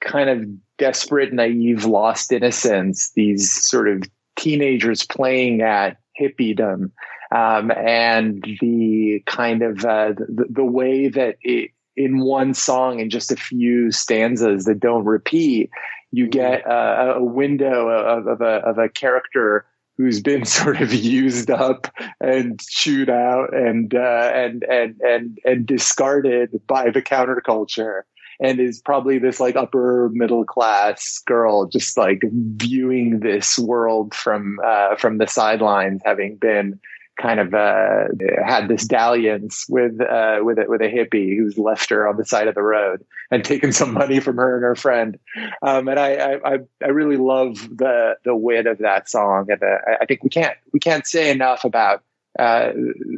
kind 0.01 0.31
of 0.31 0.47
desperate, 0.79 1.33
naive, 1.33 1.85
lost 1.85 2.31
innocence. 2.31 3.11
These 3.17 3.51
sort 3.51 3.89
of 3.89 4.05
teenagers 4.37 5.05
playing 5.05 5.63
at 5.63 5.97
hippiedom. 6.19 6.93
Um, 7.33 7.71
and 7.73 8.45
the 8.61 9.23
kind 9.27 9.63
of 9.63 9.85
uh, 9.85 10.13
the, 10.13 10.47
the 10.49 10.65
way 10.65 11.09
that 11.09 11.37
it 11.43 11.71
in 11.97 12.21
one 12.21 12.55
song 12.55 13.01
in 13.01 13.11
just 13.11 13.33
a 13.33 13.37
few 13.37 13.91
stanzas 13.91 14.65
that 14.65 14.81
don't 14.81 15.05
repeat, 15.05 15.71
you 16.11 16.25
mm-hmm. 16.25 16.31
get 16.31 16.67
a, 16.67 17.17
a 17.17 17.25
window 17.25 17.89
of, 17.89 18.27
of, 18.27 18.41
a, 18.41 18.57
of 18.67 18.79
a 18.79 18.89
character 18.89 19.67
who's 19.97 20.21
been 20.21 20.45
sort 20.47 20.81
of 20.81 20.93
used 20.93 21.51
up 21.51 21.93
and 22.21 22.61
chewed 22.61 23.11
out 23.11 23.55
and 23.55 23.95
uh, 23.95 24.31
and 24.35 24.65
and 24.65 25.01
and 25.01 25.39
and 25.45 25.67
discarded 25.67 26.61
by 26.67 26.91
the 26.91 27.03
counterculture 27.03 28.03
and 28.43 28.59
is 28.59 28.81
probably 28.81 29.19
this 29.19 29.39
like 29.39 29.57
upper 29.57 30.11
middle 30.15 30.45
class 30.45 31.21
girl 31.27 31.67
just 31.67 31.99
like 31.99 32.23
viewing 32.33 33.21
this 33.21 33.59
world 33.59 34.15
from 34.15 34.59
uh, 34.65 34.97
from 34.97 35.19
the 35.19 35.27
sidelines 35.27 36.01
having 36.05 36.37
been 36.37 36.81
kind 37.21 37.41
of 37.41 37.55
uh, 37.55 38.05
had 38.45 38.69
this 38.69 38.87
dalliance 38.87 39.67
with 39.69 40.01
uh, 40.01 40.39
with 40.43 40.59
a, 40.59 40.65
with 40.69 40.81
a 40.81 40.89
hippie 40.89 41.37
who's 41.37 41.59
left 41.59 41.91
her 41.91 42.09
on 42.09 42.17
the 42.17 42.25
side 42.25 42.49
of 42.49 42.55
the 42.55 42.63
road 42.63 43.05
and 43.31 43.45
taken 43.45 43.73
some 43.73 43.93
money 43.93 44.21
from 44.21 44.37
her 44.37 44.57
and 44.57 44.65
her 44.65 44.75
friend. 44.75 45.19
Um, 45.63 45.89
and 45.89 45.99
I, 45.99 46.41
I 46.45 46.59
I 46.83 46.89
really 46.89 47.17
love 47.17 47.57
the 47.77 48.17
the 48.25 48.35
wit 48.35 48.67
of 48.67 48.79
that 48.79 49.09
song, 49.09 49.47
and 49.51 49.63
uh, 49.63 49.79
I 50.01 50.07
think 50.07 50.25
we 50.25 50.31
can't 50.31 50.57
we 50.73 50.81
can't 50.81 51.07
say 51.07 51.31
enough 51.31 51.65
about 51.65 52.03
uh, 52.39 52.71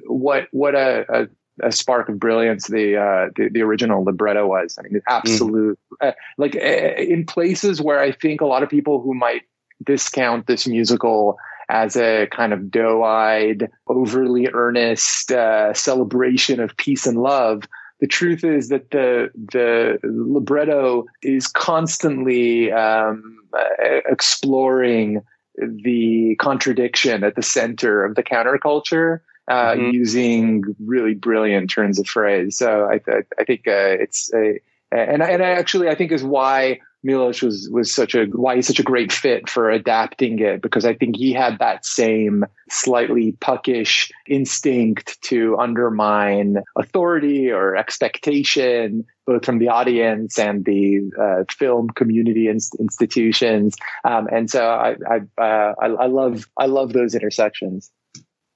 what 0.07 0.48
what 0.50 0.74
a, 0.74 1.05
a 1.09 1.28
a 1.62 1.70
spark 1.70 2.09
of 2.09 2.18
brilliance 2.18 2.66
the, 2.68 2.96
uh, 2.96 3.30
the, 3.36 3.50
the 3.50 3.62
original 3.62 4.03
libretto 4.03 4.46
was. 4.46 4.78
I 4.78 4.82
mean, 4.82 5.03
absolute 5.07 5.78
mm. 6.00 6.09
uh, 6.09 6.12
like 6.38 6.57
uh, 6.57 6.59
in 6.59 7.26
places 7.26 7.80
where 7.80 8.00
I 8.00 8.12
think 8.12 8.40
a 8.40 8.46
lot 8.46 8.62
of 8.62 8.70
people 8.70 9.00
who 9.00 9.14
might 9.14 9.42
discount 9.84 10.46
this 10.46 10.66
musical 10.66 11.36
as 11.68 11.96
a 11.96 12.26
kind 12.30 12.52
of 12.52 12.70
doe-eyed, 12.70 13.70
overly 13.86 14.48
earnest 14.52 15.32
uh, 15.32 15.72
celebration 15.74 16.60
of 16.60 16.76
peace 16.76 17.06
and 17.06 17.18
love. 17.18 17.64
The 18.00 18.06
truth 18.08 18.42
is 18.42 18.68
that 18.68 18.90
the 18.90 19.30
the 19.34 19.98
libretto 20.02 21.06
is 21.22 21.46
constantly 21.46 22.72
um, 22.72 23.38
exploring 24.08 25.22
the 25.56 26.36
contradiction 26.40 27.24
at 27.24 27.36
the 27.36 27.42
center 27.42 28.04
of 28.04 28.14
the 28.14 28.22
counterculture 28.22 29.20
uh, 29.48 29.72
mm-hmm. 29.72 29.90
using 29.90 30.62
really 30.84 31.14
brilliant 31.14 31.70
turns 31.70 31.98
of 31.98 32.06
phrase. 32.06 32.56
So 32.56 32.88
I, 32.88 32.98
th- 32.98 33.26
I 33.38 33.44
think 33.44 33.66
uh, 33.66 33.96
it's 34.00 34.32
a, 34.34 34.60
and 34.90 35.22
and 35.22 35.42
I 35.42 35.50
actually 35.50 35.88
I 35.88 35.94
think 35.94 36.12
is 36.12 36.24
why 36.24 36.80
Milos 37.03 37.42
was 37.42 37.68
was 37.70 37.92
such 37.92 38.14
a 38.14 38.26
why 38.26 38.57
he's 38.57 38.66
such 38.66 38.78
a 38.78 38.84
great 38.84 39.12
fit 39.12 39.48
for 39.48 39.70
adapting 39.70 40.38
it 40.38 40.62
because 40.62 40.84
I 40.84 40.94
think 40.94 41.16
he 41.16 41.32
had 41.32 41.59
that 41.59 41.84
same 41.84 42.44
slightly 42.68 43.32
puckish 43.40 44.11
instinct 44.28 45.20
to 45.22 45.57
undermine 45.59 46.59
authority 46.76 47.50
or 47.50 47.76
expectation 47.76 49.05
both 49.26 49.44
from 49.44 49.59
the 49.59 49.68
audience 49.68 50.38
and 50.38 50.64
the 50.64 51.11
uh, 51.20 51.44
film 51.50 51.88
community 51.90 52.48
inst- 52.48 52.76
institutions 52.76 53.74
um, 54.05 54.28
and 54.30 54.48
so 54.48 54.64
I 54.64 54.96
I, 55.11 55.42
uh, 55.42 55.74
I 55.80 55.86
I 55.86 56.07
love 56.07 56.48
I 56.57 56.66
love 56.66 56.92
those 56.92 57.14
intersections. 57.14 57.90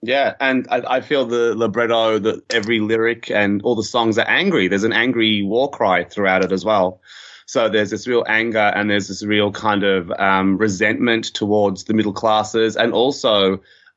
Yeah, 0.03 0.35
and 0.41 0.69
I, 0.71 0.83
I, 0.97 1.01
feel 1.01 1.25
the 1.25 1.55
libretto, 1.57 2.19
that 2.19 2.55
every 2.55 2.81
lyric 2.81 3.31
and 3.31 3.63
all 3.63 3.75
the 3.75 3.83
songs 3.83 4.19
are 4.19 4.29
angry. 4.29 4.69
There's 4.69 4.85
an 4.85 4.93
angry 4.93 5.43
war 5.43 5.71
cry 5.71 6.05
throughout 6.05 6.45
it 6.45 6.53
as 6.53 6.65
well. 6.65 7.01
So 7.47 7.69
there's 7.69 7.91
this 7.91 8.09
real 8.09 8.25
anger 8.29 8.73
and 8.75 8.91
there's 8.91 9.09
this 9.09 9.25
real 9.25 9.53
kind 9.53 9.85
of 9.85 10.11
um, 10.19 10.59
resentment 10.59 11.27
towards 11.27 11.85
the 11.85 11.95
middle 11.95 12.13
classes 12.13 12.77
and 12.77 12.93
also 12.93 13.55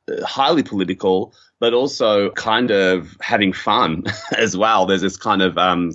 uh, 0.08 0.24
highly 0.24 0.62
political, 0.62 1.34
but 1.58 1.74
also 1.74 2.30
kind 2.30 2.70
of 2.70 3.16
having 3.20 3.52
fun 3.52 4.04
as 4.36 4.56
well. 4.56 4.86
There's 4.86 5.02
this 5.02 5.16
kind 5.16 5.42
of 5.42 5.58
um, 5.58 5.92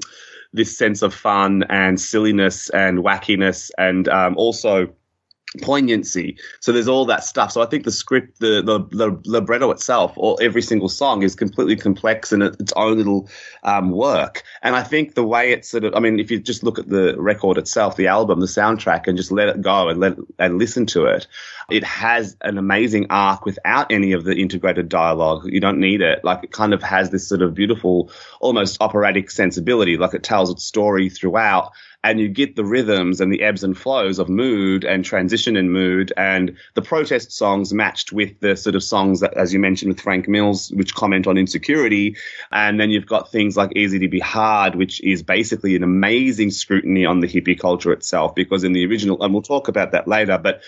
this 0.51 0.77
sense 0.77 1.01
of 1.01 1.13
fun 1.13 1.63
and 1.69 1.99
silliness 1.99 2.69
and 2.69 2.99
wackiness 2.99 3.71
and 3.77 4.07
um, 4.09 4.37
also 4.37 4.93
poignancy. 5.61 6.37
So 6.59 6.71
there's 6.71 6.87
all 6.87 7.05
that 7.05 7.23
stuff. 7.23 7.51
So 7.51 7.61
I 7.61 7.65
think 7.65 7.83
the 7.83 7.91
script, 7.91 8.39
the 8.39 8.61
the, 8.61 8.79
the 8.95 9.19
libretto 9.25 9.71
itself, 9.71 10.13
or 10.15 10.37
every 10.41 10.61
single 10.61 10.89
song 10.89 11.23
is 11.23 11.35
completely 11.35 11.75
complex 11.75 12.31
in 12.31 12.41
its 12.41 12.73
own 12.75 12.97
little 12.97 13.29
um, 13.63 13.91
work. 13.91 14.43
And 14.61 14.75
I 14.75 14.83
think 14.83 15.15
the 15.15 15.23
way 15.23 15.51
it's 15.51 15.69
sort 15.69 15.83
of, 15.83 15.93
I 15.95 15.99
mean, 15.99 16.19
if 16.19 16.31
you 16.31 16.39
just 16.39 16.63
look 16.63 16.79
at 16.79 16.89
the 16.89 17.15
record 17.17 17.57
itself, 17.57 17.95
the 17.95 18.07
album, 18.07 18.39
the 18.39 18.45
soundtrack, 18.45 19.07
and 19.07 19.17
just 19.17 19.31
let 19.31 19.49
it 19.49 19.61
go 19.61 19.89
and 19.89 19.99
let 19.99 20.17
and 20.39 20.57
listen 20.57 20.85
to 20.87 21.05
it, 21.05 21.27
it 21.69 21.83
has 21.83 22.37
an 22.41 22.57
amazing 22.57 23.07
arc 23.09 23.45
without 23.45 23.91
any 23.91 24.13
of 24.13 24.23
the 24.23 24.35
integrated 24.35 24.89
dialogue. 24.89 25.45
You 25.45 25.59
don't 25.59 25.79
need 25.79 26.01
it. 26.01 26.23
Like 26.23 26.43
it 26.43 26.51
kind 26.51 26.73
of 26.73 26.83
has 26.83 27.09
this 27.09 27.27
sort 27.27 27.41
of 27.41 27.53
beautiful, 27.53 28.11
almost 28.39 28.77
operatic 28.81 29.31
sensibility. 29.31 29.97
Like 29.97 30.13
it 30.13 30.23
tells 30.23 30.51
its 30.51 30.63
story 30.63 31.09
throughout 31.09 31.71
and 32.05 32.19
you 32.19 32.27
get 32.27 32.55
the 32.55 32.63
rhythms 32.63 33.19
and 33.19 33.33
the 33.33 33.41
ebbs 33.41 33.63
and 33.63 33.75
flows 33.75 34.19
of 34.19 34.29
mood 34.29 34.83
and 34.83 35.03
transition 35.03 35.57
in 35.57 35.71
mood 35.71 36.13
and 36.15 36.55
the 36.75 36.81
protest 36.83 37.31
songs 37.31 37.73
matched 37.73 38.11
with 38.13 38.39
the 38.41 38.55
sort 38.55 38.75
of 38.75 38.83
songs 38.83 39.21
that, 39.21 39.33
as 39.33 39.51
you 39.51 39.59
mentioned 39.59 39.89
with 39.89 39.99
Frank 39.99 40.27
Mills, 40.27 40.71
which 40.71 40.93
comment 40.93 41.25
on 41.25 41.35
insecurity. 41.35 42.15
And 42.51 42.79
then 42.79 42.91
you've 42.91 43.07
got 43.07 43.31
things 43.31 43.57
like 43.57 43.75
Easy 43.75 43.97
to 43.97 44.07
Be 44.07 44.19
Hard, 44.19 44.75
which 44.75 45.03
is 45.03 45.23
basically 45.23 45.75
an 45.75 45.81
amazing 45.81 46.51
scrutiny 46.51 47.07
on 47.07 47.21
the 47.21 47.27
hippie 47.27 47.59
culture 47.59 47.91
itself, 47.91 48.35
because 48.35 48.63
in 48.63 48.73
the 48.73 48.85
original, 48.85 49.23
and 49.23 49.33
we'll 49.33 49.41
talk 49.41 49.67
about 49.67 49.93
that 49.93 50.07
later, 50.07 50.37
but 50.37 50.61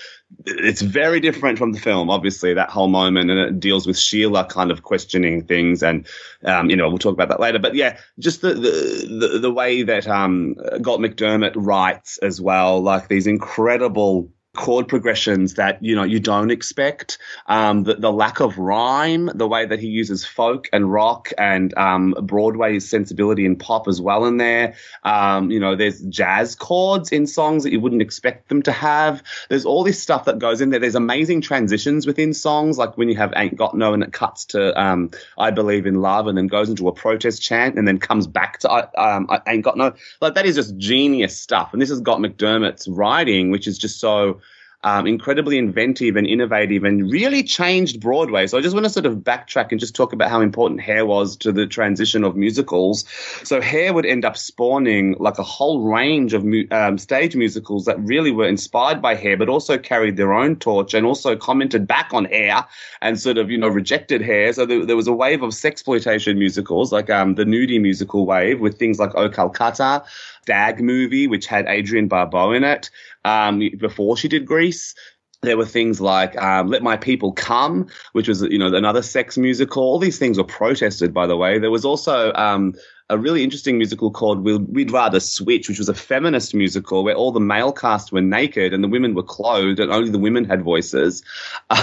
it's 0.43 0.81
very 0.87 1.19
different 1.19 1.57
from 1.57 1.71
the 1.71 1.79
film, 1.79 2.09
obviously, 2.09 2.53
that 2.53 2.69
whole 2.69 2.87
moment. 2.87 3.29
And 3.29 3.39
it 3.39 3.59
deals 3.59 3.85
with 3.85 3.97
Sheila 3.97 4.45
kind 4.45 4.71
of 4.71 4.83
questioning 4.83 5.43
things. 5.43 5.83
And, 5.83 6.07
um, 6.43 6.69
you 6.69 6.75
know, 6.75 6.89
we'll 6.89 6.97
talk 6.97 7.13
about 7.13 7.29
that 7.29 7.39
later. 7.39 7.59
But 7.59 7.75
yeah, 7.75 7.97
just 8.19 8.41
the, 8.41 8.53
the, 8.53 9.27
the, 9.27 9.39
the 9.39 9.51
way 9.51 9.83
that 9.83 10.07
um, 10.07 10.55
Galt 10.81 11.01
MacDermot 11.01 11.53
writes 11.55 12.17
as 12.19 12.41
well, 12.41 12.81
like 12.81 13.07
these 13.07 13.27
incredible 13.27 14.31
chord 14.57 14.87
progressions 14.87 15.53
that 15.53 15.81
you 15.81 15.95
know 15.95 16.03
you 16.03 16.19
don't 16.19 16.51
expect. 16.51 17.17
Um, 17.45 17.83
the, 17.83 17.93
the 17.95 18.11
lack 18.11 18.41
of 18.41 18.57
rhyme, 18.57 19.29
the 19.33 19.47
way 19.47 19.65
that 19.65 19.79
he 19.79 19.87
uses 19.87 20.25
folk 20.25 20.67
and 20.73 20.91
rock 20.91 21.31
and 21.37 21.77
um, 21.77 22.15
Broadway's 22.21 22.89
sensibility 22.89 23.45
and 23.45 23.57
pop 23.57 23.87
as 23.87 24.01
well 24.01 24.25
in 24.25 24.37
there. 24.37 24.75
Um, 25.03 25.51
you 25.51 25.59
know, 25.59 25.75
there's 25.75 26.01
jazz 26.01 26.55
chords 26.55 27.11
in 27.11 27.27
songs 27.27 27.63
that 27.63 27.71
you 27.71 27.79
wouldn't 27.79 28.01
expect 28.01 28.49
them 28.49 28.61
to 28.63 28.71
have. 28.71 29.23
There's 29.49 29.65
all 29.65 29.83
this 29.83 30.01
stuff 30.01 30.25
that 30.25 30.39
goes 30.39 30.59
in 30.59 30.71
there. 30.71 30.79
There's 30.79 30.95
amazing 30.95 31.41
transitions 31.41 32.05
within 32.05 32.33
songs, 32.33 32.77
like 32.77 32.97
when 32.97 33.09
you 33.09 33.15
have 33.15 33.31
"Ain't 33.35 33.55
Got 33.55 33.77
No" 33.77 33.93
and 33.93 34.03
it 34.03 34.11
cuts 34.11 34.45
to 34.45 34.79
um, 34.81 35.11
"I 35.37 35.51
Believe 35.51 35.85
in 35.85 36.01
Love" 36.01 36.27
and 36.27 36.37
then 36.37 36.47
goes 36.47 36.69
into 36.69 36.87
a 36.87 36.91
protest 36.91 37.41
chant 37.41 37.77
and 37.77 37.87
then 37.87 37.99
comes 37.99 38.27
back 38.27 38.59
to 38.59 38.69
um, 38.71 39.27
"I 39.29 39.41
Ain't 39.47 39.63
Got 39.63 39.77
No." 39.77 39.93
Like 40.19 40.33
that 40.35 40.45
is 40.45 40.55
just 40.55 40.75
genius 40.77 41.37
stuff. 41.39 41.73
And 41.73 41.81
this 41.81 41.89
has 41.89 42.01
got 42.01 42.19
MacDermot's 42.19 42.87
writing, 42.87 43.51
which 43.51 43.67
is 43.67 43.77
just 43.77 43.99
so 43.99 44.41
um, 44.87 45.05
incredibly 45.05 45.57
inventive 45.57 46.15
and 46.15 46.25
innovative 46.25 46.83
and 46.85 47.11
really 47.11 47.43
changed 47.43 47.99
Broadway. 47.99 48.47
So 48.47 48.57
I 48.57 48.61
just 48.61 48.73
want 48.73 48.85
to 48.85 48.89
sort 48.89 49.05
of 49.05 49.17
backtrack 49.17 49.71
and 49.71 49.79
just 49.79 49.95
talk 49.95 50.13
about 50.13 50.29
how 50.29 50.39
important 50.39 50.79
Hair 50.81 51.05
was 51.05 51.35
to 51.37 51.51
the 51.51 51.67
transition 51.67 52.23
of 52.23 52.35
musicals. 52.35 53.05
So 53.43 53.59
Hair 53.59 53.93
would 53.93 54.05
end 54.05 54.23
up 54.23 54.37
spawning 54.37 55.15
like 55.19 55.39
a 55.39 55.43
whole 55.43 55.81
range 55.81 56.33
of 56.33 56.45
mu- 56.45 56.67
um, 56.71 56.97
stage 56.97 57.35
musicals 57.35 57.83
that 57.85 57.99
really 57.99 58.31
were 58.31 58.47
inspired 58.47 59.01
by 59.01 59.15
Hair, 59.15 59.35
but 59.35 59.49
also 59.49 59.77
carried 59.77 60.15
their 60.15 60.33
own 60.33 60.55
torch 60.55 60.93
and 60.93 61.05
also 61.05 61.35
commented 61.35 61.85
back 61.85 62.13
on 62.13 62.25
Hair 62.25 62.65
and 63.01 63.19
sort 63.19 63.37
of, 63.37 63.51
you 63.51 63.57
know, 63.57 63.67
rejected 63.67 64.21
Hair. 64.21 64.53
So 64.53 64.65
there, 64.65 64.85
there 64.85 64.95
was 64.95 65.07
a 65.07 65.13
wave 65.13 65.43
of 65.43 65.51
sexploitation 65.51 66.37
musicals, 66.37 66.93
like 66.93 67.09
um, 67.09 67.35
the 67.35 67.43
nudie 67.43 67.81
musical 67.81 68.25
wave 68.25 68.61
with 68.61 68.79
things 68.79 68.99
like 68.99 69.13
O 69.15 69.27
Calcutta, 69.29 70.03
Stag 70.43 70.81
movie, 70.81 71.27
which 71.27 71.45
had 71.45 71.67
Adrienne 71.67 72.07
Barbeau 72.07 72.53
in 72.53 72.63
it 72.63 72.89
um, 73.27 73.61
before 73.77 74.17
she 74.17 74.27
did 74.27 74.45
Grease. 74.45 74.95
There 75.43 75.57
were 75.57 75.65
things 75.65 76.01
like 76.01 76.35
um, 76.41 76.67
"Let 76.67 76.81
My 76.81 76.97
People 76.97 77.31
Come," 77.33 77.87
which 78.13 78.27
was 78.27 78.41
you 78.41 78.57
know 78.57 78.73
another 78.73 79.03
sex 79.03 79.37
musical. 79.37 79.83
All 79.83 79.99
these 79.99 80.17
things 80.17 80.37
were 80.37 80.43
protested, 80.43 81.13
by 81.13 81.27
the 81.27 81.37
way. 81.37 81.59
There 81.59 81.69
was 81.71 81.85
also 81.85 82.33
um, 82.33 82.73
a 83.09 83.17
really 83.17 83.41
interesting 83.41 83.77
musical 83.77 84.11
called 84.11 84.43
We'd 84.43 84.91
Rather 84.91 85.21
Switch, 85.21 85.69
which 85.69 85.79
was 85.79 85.87
a 85.87 85.93
feminist 85.93 86.53
musical 86.53 87.05
where 87.05 87.15
all 87.15 87.31
the 87.31 87.39
male 87.39 87.71
cast 87.71 88.11
were 88.11 88.21
naked 88.21 88.73
and 88.73 88.83
the 88.83 88.87
women 88.89 89.13
were 89.13 89.23
clothed 89.23 89.79
and 89.79 89.91
only 89.91 90.09
the 90.09 90.19
women 90.19 90.45
had 90.45 90.61
voices. 90.61 91.23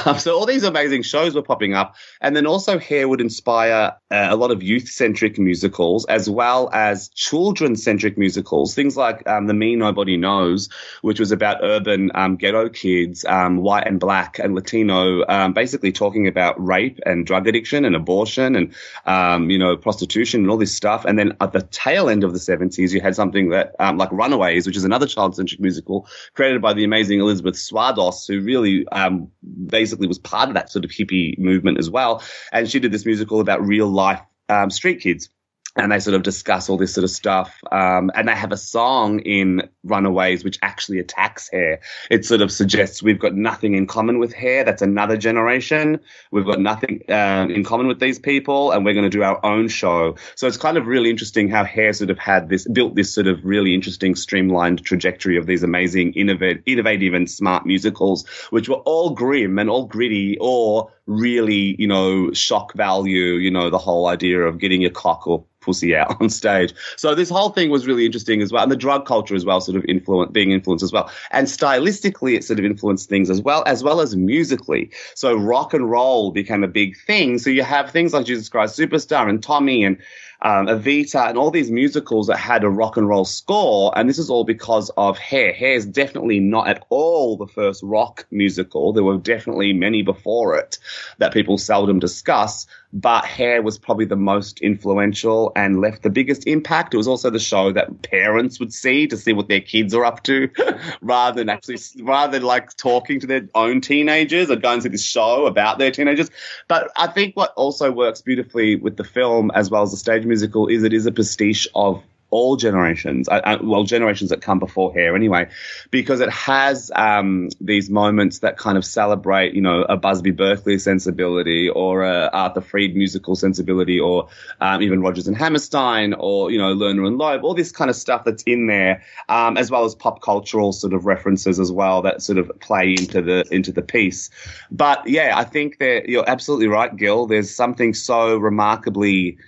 Um, 0.07 0.19
so 0.19 0.37
all 0.37 0.45
these 0.45 0.65
amazing 0.65 1.03
shows 1.03 1.35
were 1.35 1.43
popping 1.43 1.75
up. 1.75 1.97
And 2.21 2.35
then 2.35 2.47
also 2.47 2.79
Hair 2.79 3.09
would 3.09 3.21
inspire 3.21 3.95
uh, 4.11 4.29
a 4.31 4.37
lot 4.37 4.51
of 4.51 4.63
youth 4.63 4.89
centric 4.89 5.39
musicals 5.39 6.05
as 6.07 6.29
well 6.29 6.69
as 6.73 7.09
children 7.11 7.77
centric 7.77 8.19
musicals. 8.19 8.75
Things 8.75 8.97
like 8.97 9.27
um, 9.29 9.47
The 9.47 9.55
Me 9.55 9.77
Nobody 9.77 10.17
Knows, 10.17 10.69
which 11.03 11.21
was 11.21 11.33
about 11.33 11.59
urban 11.63 12.11
um, 12.15 12.37
ghetto 12.37 12.69
kids, 12.69 13.25
um, 13.27 13.59
white 13.59 13.87
and 13.87 14.01
black 14.01 14.39
and 14.39 14.55
Latino, 14.55 15.25
um, 15.29 15.53
basically 15.53 15.93
talking 15.93 16.29
about 16.29 16.63
rape 16.63 16.99
and 17.07 17.27
drug 17.27 17.47
addiction 17.47 17.85
and 17.85 17.95
abortion 17.95 18.57
and, 18.57 18.75
um, 19.07 19.51
you 19.51 19.59
know, 19.59 19.77
prostitution 19.77 20.43
and 20.43 20.51
all 20.51 20.59
this 20.59 20.75
stuff. 20.75 21.05
And 21.05 21.14
and 21.15 21.31
then 21.31 21.37
at 21.41 21.53
the 21.53 21.63
tail 21.71 22.09
end 22.09 22.25
of 22.25 22.33
the 22.33 22.41
70s, 22.41 22.93
you 22.93 23.01
had 23.01 23.15
something 23.15 23.51
that, 23.51 23.77
um, 23.79 23.99
like 23.99 24.11
Runaways, 24.11 24.67
which 24.67 24.77
is 24.77 24.83
another 24.83 25.07
child 25.07 25.37
centric 25.37 25.61
musical 25.61 26.09
created 26.35 26.61
by 26.61 26.73
the 26.73 26.83
amazing 26.83 27.21
Elizabeth 27.21 27.55
Swados, 27.55 28.27
who 28.27 28.41
really 28.41 28.85
um, 28.89 29.31
basically 29.67 30.09
was 30.09 30.19
part 30.19 30.49
of 30.49 30.55
that 30.55 30.71
sort 30.71 30.85
of 30.85 30.91
hippie 30.91 31.39
movement 31.39 31.79
as 31.79 31.89
well. 31.89 32.21
And 32.51 32.69
she 32.69 32.81
did 32.81 32.91
this 32.91 33.07
musical 33.07 33.39
about 33.39 33.65
real 33.65 33.87
life 33.87 34.21
um, 34.49 34.71
street 34.71 35.01
kids 35.01 35.29
and 35.77 35.91
they 35.91 35.99
sort 35.99 36.15
of 36.15 36.23
discuss 36.23 36.69
all 36.69 36.77
this 36.77 36.95
sort 36.95 37.05
of 37.05 37.11
stuff. 37.11 37.61
Um, 37.73 38.11
and 38.15 38.29
they 38.29 38.35
have 38.35 38.53
a 38.53 38.57
song 38.57 39.21
in 39.21 39.69
Runaways 39.83 40.45
which 40.45 40.59
actually 40.63 41.01
attacks 41.01 41.51
hair. 41.51 41.81
It 42.11 42.25
sort 42.25 42.43
of 42.43 42.53
suggests 42.53 43.03
we've 43.03 43.19
got 43.19 43.35
nothing 43.35 43.75
in 43.75 43.87
common 43.87 44.19
with 44.19 44.33
hair. 44.33 44.65
That's 44.65 44.83
another 44.83 45.17
generation. 45.17 46.01
We've 46.31 46.45
got 46.45 46.61
nothing 46.61 47.03
um, 47.09 47.51
in 47.51 47.65
common 47.65 47.89
with 47.89 47.99
these 47.99 48.19
people, 48.19 48.71
and 48.71 48.85
we're 48.85 48.95
going 48.95 49.11
to 49.11 49.11
do 49.11 49.23
our 49.25 49.45
own 49.45 49.69
show. 49.69 50.17
So 50.37 50.47
it's 50.47 50.57
kind 50.57 50.77
of 50.77 50.87
really 50.87 51.11
interesting 51.11 51.49
how 51.49 51.65
hair 51.65 51.93
sort 51.93 52.11
of 52.11 52.19
had 52.19 52.49
this 52.49 52.69
built 52.69 52.95
this 52.95 53.13
sort 53.13 53.27
of 53.27 53.45
really 53.45 53.75
interesting 53.75 54.15
streamlined 54.15 54.85
trajectory 54.85 55.37
of 55.37 55.47
these 55.47 55.63
amazing, 55.63 56.13
innovative, 56.13 56.63
innovative 56.67 57.15
and 57.15 57.29
smart 57.29 57.67
musicals, 57.67 58.27
which 58.51 58.69
were 58.69 58.77
all 58.77 59.11
grim 59.11 59.59
and 59.59 59.69
all 59.69 59.87
gritty 59.87 60.39
or 60.41 60.91
really, 61.07 61.77
you 61.79 61.87
know, 61.87 62.33
shock 62.33 62.75
value. 62.75 63.35
You 63.35 63.51
know, 63.51 63.71
the 63.71 63.79
whole 63.79 64.09
idea 64.09 64.41
of 64.43 64.59
getting 64.59 64.81
your 64.81 64.91
cock 64.91 65.27
or 65.27 65.45
pussy 65.65 65.97
out 65.97 66.17
on 66.21 66.29
stage. 66.29 66.75
So 66.97 67.15
this 67.15 67.31
whole 67.31 67.51
thing 67.51 67.71
was 67.71 67.87
really 67.87 68.07
interesting 68.07 68.43
as 68.43 68.53
well. 68.53 68.63
And 68.63 68.71
the 68.71 68.77
drug 68.77 69.07
culture 69.07 69.35
as 69.35 69.45
well, 69.45 69.61
sort 69.61 69.77
of 69.77 69.85
influence, 69.87 70.31
being 70.31 70.51
influenced 70.51 70.85
as 70.85 70.93
well. 70.93 71.11
And 71.31 71.47
stylistically, 71.47 72.37
it 72.37 72.45
sort 72.45 72.59
of 72.59 72.65
influenced 72.65 73.09
things 73.09 73.31
as 73.31 73.41
well, 73.41 73.65
as 73.67 73.83
well 73.83 74.01
as 74.01 74.15
musically. 74.15 74.91
So 75.15 75.35
rock 75.35 75.75
and 75.75 75.91
roll 75.91 76.31
became 76.31 76.63
a 76.63 76.69
big 76.69 76.97
thing. 77.07 77.39
So 77.39 77.51
you 77.51 77.63
have 77.63 77.91
things 77.91 78.13
like 78.13 78.27
Jesus 78.27 78.49
Christ 78.49 78.79
Superstar 78.79 79.29
and 79.29 79.43
Tommy 79.43 79.85
and 79.85 79.99
um, 80.45 80.67
Evita 80.67 81.29
and 81.29 81.39
all 81.39 81.51
these 81.51 81.71
musicals 81.71 82.27
that 82.27 82.37
had 82.37 82.65
a 82.65 82.69
rock 82.69 82.99
and 82.99 83.09
roll 83.09 83.25
score. 83.25 83.93
And 83.97 84.09
this 84.09 84.19
is 84.19 84.29
all 84.29 84.45
because 84.45 84.91
of 84.99 85.17
Hair. 85.17 85.55
Hair 85.55 85.75
is 85.75 85.87
definitely 85.87 86.39
not 86.39 86.69
at 86.69 86.85
all 86.91 87.37
the 87.37 87.47
first 87.47 87.83
rock 87.83 88.27
musical. 88.31 88.93
There 88.93 89.05
were 89.05 89.17
definitely 89.17 89.73
many 89.73 90.03
before 90.03 90.57
it 90.57 90.79
that 91.19 91.33
people 91.33 91.57
seldom 91.57 91.99
discuss 91.99 92.67
but 92.95 93.25
Hair 93.25 93.61
was 93.61 93.77
probably 93.77 94.05
the 94.05 94.15
most 94.15 94.61
influential 94.61 95.51
and 95.57 95.81
left 95.81 96.05
the 96.05 96.11
biggest 96.11 96.47
impact. 96.47 96.95
It 96.95 96.97
was 96.97 97.09
also 97.09 97.29
the 97.29 97.41
show 97.41 97.73
that 97.73 98.03
parents 98.03 98.61
would 98.61 98.73
see 98.73 99.09
to 99.09 99.17
see 99.17 99.33
what 99.33 99.49
their 99.49 99.61
kids 99.61 99.93
are 99.95 100.05
up 100.05 100.23
to, 100.25 100.49
rather 101.03 101.41
than 101.41 101.49
actually, 101.49 101.79
rather 102.01 102.39
than 102.39 102.47
like 102.47 102.77
talking 102.77 103.19
to 103.19 103.27
their 103.27 103.49
own 103.57 103.81
teenagers 103.81 104.49
or 104.49 104.55
going 104.55 104.81
to 104.83 104.89
this 104.89 105.05
show 105.05 105.47
about 105.47 105.79
their 105.79 105.91
teenagers. 105.91 106.31
But 106.69 106.93
I 106.97 107.09
think 107.09 107.37
what 107.37 107.53
also 107.57 107.91
works 107.91 108.23
beautifully 108.23 108.77
with 108.77 108.97
the 108.97 109.05
film 109.05 109.51
as 109.57 109.71
well 109.71 109.83
as 109.83 109.91
the 109.91 109.97
stage 109.97 110.25
musical 110.25 110.69
is 110.69 110.85
it 110.85 110.93
is 110.93 111.07
a 111.07 111.13
pastiche 111.13 111.67
of 111.75 112.01
all 112.35 112.57
generations, 112.57 113.29
uh, 113.29 113.41
uh, 113.45 113.59
well, 113.63 113.85
generations 113.85 114.31
that 114.31 114.43
come 114.43 114.59
before 114.59 114.93
here 114.93 115.15
anyway, 115.15 115.49
because 115.93 116.19
it 116.19 116.29
has 116.31 116.91
um, 116.97 117.49
these 117.61 117.89
moments 117.89 118.41
that 118.41 118.59
kind 118.59 118.77
of 118.77 118.85
celebrate, 118.85 119.55
you 119.55 119.61
know, 119.61 119.83
a 119.83 119.97
Busby 119.97 120.33
Berkeley 120.33 120.81
sensibility 120.81 121.69
or 121.69 122.03
a 122.03 122.29
Arthur 122.33 122.61
Freed 122.61 122.97
musical 122.97 123.37
sensibility 123.37 124.01
or 124.01 124.27
um, 124.61 124.83
even 124.83 125.01
Rodgers 125.01 125.29
and 125.29 125.37
Hammerstein 125.37 126.13
or, 126.13 126.51
you 126.51 126.59
know, 126.59 126.75
Lerner 126.75 127.07
and 127.07 127.19
Loewe, 127.19 127.41
all 127.45 127.55
this 127.55 127.71
kind 127.71 127.89
of 127.89 127.95
stuff 127.95 128.25
that's 128.25 128.43
in 128.43 128.67
there, 128.67 129.05
um, 129.29 129.57
as 129.57 129.71
well 129.71 129.85
as 129.85 129.95
pop 129.95 130.21
cultural 130.21 130.73
sort 130.73 130.93
of 130.93 131.07
references 131.07 131.61
as 131.61 131.71
well 131.71 132.03
that 132.03 132.21
sort 132.21 132.39
of 132.39 132.51
play 132.59 132.91
into 132.91 133.23
the, 133.23 133.45
into 133.53 133.71
the 133.71 133.83
piece. 133.83 134.29
But 134.73 135.07
yeah, 135.07 135.35
I 135.37 135.45
think 135.45 135.79
that 135.79 136.09
you're 136.09 136.29
absolutely 136.29 136.67
right, 136.67 136.95
Gil. 136.97 137.27
There's 137.27 137.55
something 137.55 137.95
so 137.95 138.37
remarkably 138.37 139.39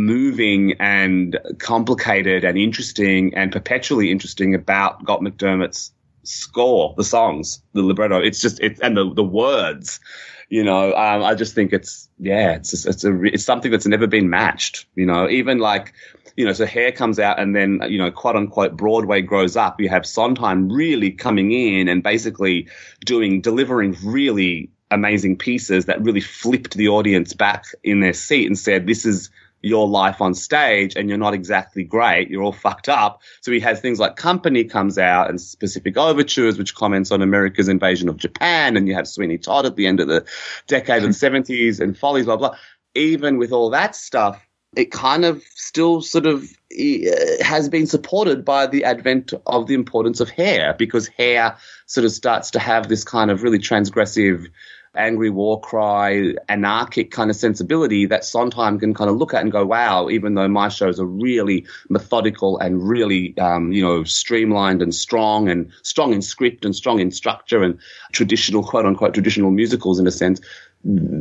moving 0.00 0.74
and 0.80 1.38
complicated 1.58 2.44
and 2.44 2.56
interesting 2.56 3.34
and 3.34 3.52
perpetually 3.52 4.10
interesting 4.10 4.54
about 4.54 5.04
Galt 5.04 5.22
MacDermot's 5.22 5.92
score, 6.22 6.94
the 6.96 7.04
songs, 7.04 7.62
the 7.74 7.82
libretto. 7.82 8.18
It's 8.18 8.40
just 8.40 8.60
it 8.60 8.78
and 8.82 8.96
the 8.96 9.12
the 9.12 9.24
words. 9.24 10.00
You 10.48 10.64
know, 10.64 10.92
um, 10.94 11.22
I 11.22 11.34
just 11.34 11.54
think 11.54 11.72
it's 11.72 12.08
yeah, 12.18 12.54
it's 12.54 12.70
just, 12.70 12.86
it's 12.86 13.04
a 13.04 13.22
it's 13.24 13.44
something 13.44 13.70
that's 13.70 13.86
never 13.86 14.06
been 14.06 14.30
matched. 14.30 14.86
You 14.96 15.06
know, 15.06 15.28
even 15.28 15.58
like 15.58 15.92
you 16.36 16.46
know, 16.46 16.52
so 16.52 16.64
hair 16.64 16.90
comes 16.90 17.18
out 17.18 17.38
and 17.38 17.54
then, 17.54 17.80
you 17.88 17.98
know, 17.98 18.10
quote 18.10 18.36
unquote, 18.36 18.76
Broadway 18.76 19.20
grows 19.20 19.56
up. 19.56 19.80
You 19.80 19.90
have 19.90 20.06
Sondheim 20.06 20.72
really 20.72 21.10
coming 21.10 21.52
in 21.52 21.86
and 21.88 22.02
basically 22.02 22.68
doing, 23.04 23.42
delivering 23.42 23.96
really 24.02 24.70
amazing 24.90 25.36
pieces 25.36 25.84
that 25.84 26.02
really 26.02 26.20
flipped 26.20 26.74
the 26.74 26.88
audience 26.88 27.34
back 27.34 27.64
in 27.84 28.00
their 28.00 28.14
seat 28.14 28.46
and 28.46 28.58
said, 28.58 28.86
this 28.86 29.04
is 29.04 29.28
your 29.62 29.86
life 29.86 30.20
on 30.20 30.34
stage 30.34 30.96
and 30.96 31.08
you're 31.08 31.18
not 31.18 31.34
exactly 31.34 31.84
great. 31.84 32.30
You're 32.30 32.42
all 32.42 32.52
fucked 32.66 32.88
up. 32.88 33.22
So 33.40 33.52
he 33.52 33.60
has 33.60 33.80
things 33.80 33.98
like 33.98 34.16
Company 34.16 34.64
comes 34.64 34.98
out 34.98 35.30
and 35.30 35.38
Pacific 35.58 35.96
Overtures, 35.96 36.58
which 36.58 36.74
comments 36.74 37.10
on 37.10 37.22
America's 37.22 37.68
invasion 37.68 38.08
of 38.08 38.16
Japan. 38.16 38.76
And 38.76 38.88
you 38.88 38.94
have 38.94 39.08
Sweeney 39.08 39.38
Todd 39.38 39.66
at 39.66 39.76
the 39.76 39.86
end 39.86 40.00
of 40.00 40.08
the 40.08 40.24
decade 40.66 41.02
of 41.02 41.08
the 41.08 41.26
70s 41.30 41.80
and 41.80 41.96
Follies, 41.96 42.24
blah, 42.24 42.36
blah. 42.36 42.56
Even 42.94 43.38
with 43.38 43.52
all 43.52 43.70
that 43.70 43.94
stuff, 43.94 44.44
it 44.76 44.92
kind 44.92 45.24
of 45.24 45.42
still 45.54 46.00
sort 46.00 46.26
of 46.26 46.44
uh, 46.44 47.42
has 47.42 47.68
been 47.68 47.86
supported 47.86 48.44
by 48.44 48.66
the 48.66 48.84
advent 48.84 49.32
of 49.46 49.66
the 49.66 49.74
importance 49.74 50.20
of 50.20 50.30
hair 50.30 50.74
because 50.78 51.08
hair 51.08 51.56
sort 51.86 52.04
of 52.04 52.12
starts 52.12 52.52
to 52.52 52.60
have 52.60 52.88
this 52.88 53.02
kind 53.02 53.30
of 53.30 53.42
really 53.42 53.58
transgressive 53.58 54.46
angry 54.94 55.30
war 55.30 55.60
cry, 55.60 56.34
anarchic 56.48 57.10
kind 57.10 57.30
of 57.30 57.36
sensibility 57.36 58.06
that 58.06 58.24
Sondheim 58.24 58.78
can 58.78 58.94
kind 58.94 59.08
of 59.08 59.16
look 59.16 59.34
at 59.34 59.42
and 59.42 59.52
go, 59.52 59.64
wow, 59.64 60.08
even 60.08 60.34
though 60.34 60.48
my 60.48 60.68
shows 60.68 60.98
are 60.98 61.06
really 61.06 61.66
methodical 61.88 62.58
and 62.58 62.86
really, 62.88 63.36
um, 63.38 63.72
you 63.72 63.82
know, 63.82 64.04
streamlined 64.04 64.82
and 64.82 64.94
strong 64.94 65.48
and 65.48 65.70
strong 65.82 66.12
in 66.12 66.22
script 66.22 66.64
and 66.64 66.74
strong 66.74 66.98
in 66.98 67.10
structure 67.10 67.62
and 67.62 67.78
traditional, 68.12 68.64
quote 68.64 68.86
unquote, 68.86 69.14
traditional 69.14 69.50
musicals 69.50 70.00
in 70.00 70.06
a 70.06 70.10
sense, 70.10 70.40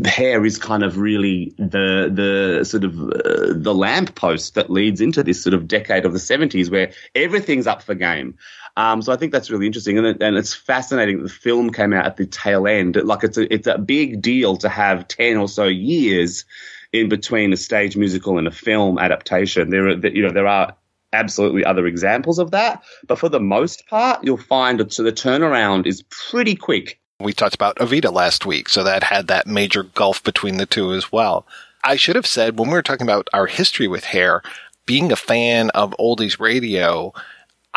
hair 0.06 0.46
is 0.46 0.58
kind 0.58 0.84
of 0.84 0.98
really 0.98 1.54
the 1.58 2.10
the 2.10 2.64
sort 2.64 2.86
of 2.86 2.98
uh, 2.98 3.54
the 3.54 3.74
lamppost 3.76 4.56
that 4.56 4.70
leads 4.70 5.02
into 5.02 5.22
this 5.22 5.44
sort 5.44 5.54
of 5.54 5.68
decade 5.68 6.06
of 6.06 6.14
the 6.14 6.20
70s 6.20 6.72
where 6.72 6.94
everything's 7.14 7.68
up 7.68 7.82
for 7.82 7.94
game 7.94 8.38
Um, 8.80 9.02
so 9.02 9.12
I 9.12 9.18
think 9.18 9.34
that's 9.34 9.52
really 9.52 9.68
interesting, 9.68 9.98
and, 9.98 10.24
and 10.24 10.38
it's 10.38 10.54
fascinating 10.54 11.18
that 11.18 11.24
the 11.24 11.30
film 11.30 11.70
came 11.70 11.92
out 11.92 12.06
at 12.06 12.16
the 12.16 12.26
tail 12.26 12.66
end. 12.66 12.96
Like 12.96 13.26
it's 13.26 13.38
a 13.38 13.54
it's 13.54 13.68
a 13.68 13.78
big 13.78 14.22
deal 14.22 14.56
to 14.56 14.70
have 14.70 15.06
ten 15.10 15.36
or 15.36 15.50
so 15.50 15.66
years 15.66 16.46
in 16.94 17.10
between 17.10 17.52
a 17.52 17.58
stage 17.58 17.98
musical 17.98 18.38
and 18.38 18.48
a 18.48 18.52
film 18.52 18.98
adaptation. 18.98 19.70
There 19.70 19.90
are 19.90 20.08
you 20.08 20.22
know 20.22 20.32
there 20.32 20.48
are 20.48 20.78
absolutely 21.12 21.66
other 21.66 21.88
examples 21.88 22.40
of 22.40 22.52
that, 22.52 22.82
but 23.06 23.20
for 23.20 23.28
the 23.28 23.42
most 23.42 23.86
part, 23.88 24.24
you'll 24.24 24.38
find 24.38 24.80
that 24.80 24.96
the 24.96 25.12
turnaround 25.12 25.86
is 25.86 26.04
pretty 26.04 26.56
quick. 26.56 27.02
We 27.20 27.34
talked 27.34 27.56
about 27.56 27.76
Evita 27.80 28.14
last 28.14 28.46
week, 28.46 28.70
so 28.70 28.86
that 28.86 29.04
had 29.04 29.28
that 29.28 29.46
major 29.46 29.84
gulf 29.84 30.24
between 30.24 30.56
the 30.56 30.66
two 30.66 30.94
as 30.94 31.12
well. 31.12 31.46
I 31.84 31.98
should 31.98 32.16
have 32.16 32.28
said 32.28 32.58
when 32.58 32.70
we 32.70 32.76
were 32.76 32.82
talking 32.82 33.06
about 33.06 33.28
our 33.34 33.46
history 33.46 33.90
with 33.90 34.06
hair, 34.06 34.42
being 34.86 35.12
a 35.12 35.18
fan 35.18 35.70
of 35.72 35.94
oldies 36.00 36.40
radio, 36.40 37.14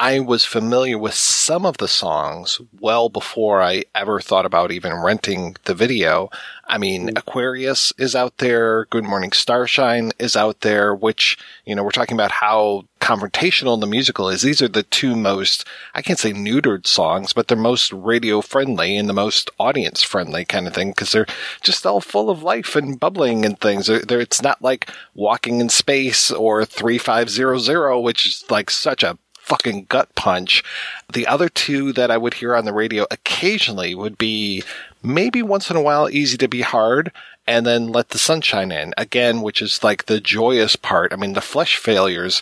I 0.03 0.19
was 0.19 0.45
familiar 0.45 0.99
with 0.99 1.15
some 1.15 1.65
of 1.65 1.77
the 1.77 1.87
songs 1.87 2.61
well 2.81 3.09
before 3.09 3.63
I 3.63 3.85
ever 3.95 4.19
thought 4.19 4.45
about 4.45 4.73
even 4.73 4.95
renting 4.95 5.55
the 5.65 5.75
video. 5.75 6.29
I 6.67 6.77
mean, 6.77 7.07
mm. 7.07 7.17
Aquarius 7.17 7.93
is 7.99 8.17
out 8.17 8.39
there. 8.39 8.87
Good 8.87 9.05
Morning 9.05 9.31
Starshine 9.31 10.11
is 10.19 10.35
out 10.35 10.63
there, 10.63 10.93
which, 10.93 11.39
you 11.65 11.77
know, 11.77 11.85
we're 11.85 11.93
talking 11.93 12.17
about 12.17 12.33
how 12.33 12.83
confrontational 13.01 13.79
the 13.79 13.87
musical 13.87 14.29
is. 14.29 14.43
These 14.43 14.61
are 14.61 14.67
the 14.67 14.83
two 14.83 15.15
most, 15.15 15.65
I 15.95 16.03
can't 16.03 16.19
say 16.19 16.33
neutered 16.33 16.89
songs, 16.89 17.33
but 17.33 17.47
they're 17.47 17.57
most 17.57 17.93
radio 17.93 18.41
friendly 18.41 18.97
and 18.97 19.09
the 19.09 19.13
most 19.13 19.51
audience 19.61 20.03
friendly 20.03 20.45
kind 20.45 20.67
of 20.67 20.75
thing 20.75 20.91
because 20.91 21.13
they're 21.13 21.27
just 21.61 21.87
all 21.87 22.01
full 22.01 22.29
of 22.29 22.43
life 22.43 22.75
and 22.75 22.99
bubbling 22.99 23.45
and 23.45 23.61
things. 23.61 23.87
They're, 23.87 24.01
they're, 24.01 24.21
it's 24.21 24.43
not 24.43 24.61
like 24.63 24.91
Walking 25.15 25.61
in 25.61 25.69
Space 25.69 26.33
or 26.33 26.65
3500, 26.65 28.01
which 28.01 28.27
is 28.27 28.45
like 28.51 28.69
such 28.69 29.05
a 29.05 29.17
fucking 29.53 29.85
gut 29.91 30.15
punch. 30.15 30.65
The 31.13 31.27
other 31.27 31.51
two 31.51 31.93
that 31.93 32.11
I 32.11 32.17
would 32.17 32.33
hear 32.33 32.57
on 32.57 32.65
the 32.65 32.73
radio 32.73 33.07
occasionally 33.11 33.95
would 33.95 34.17
be 34.17 34.65
maybe 35.03 35.43
once 35.43 35.71
in 35.71 35.77
a 35.77 35.83
while 35.83 36.09
easy 36.09 36.39
to 36.39 36.49
be 36.49 36.63
hard 36.63 37.13
and 37.47 37.67
then 37.67 37.89
let 37.89 38.09
the 38.09 38.19
sunshine 38.19 38.73
in 38.73 38.95
again, 38.97 39.43
which 39.43 39.61
is 39.61 39.85
like 39.85 40.07
the 40.07 40.21
joyous 40.21 40.75
part. 40.75 41.13
I 41.13 41.17
mean, 41.17 41.35
the 41.35 41.43
flesh 41.43 41.77
failures 41.77 42.41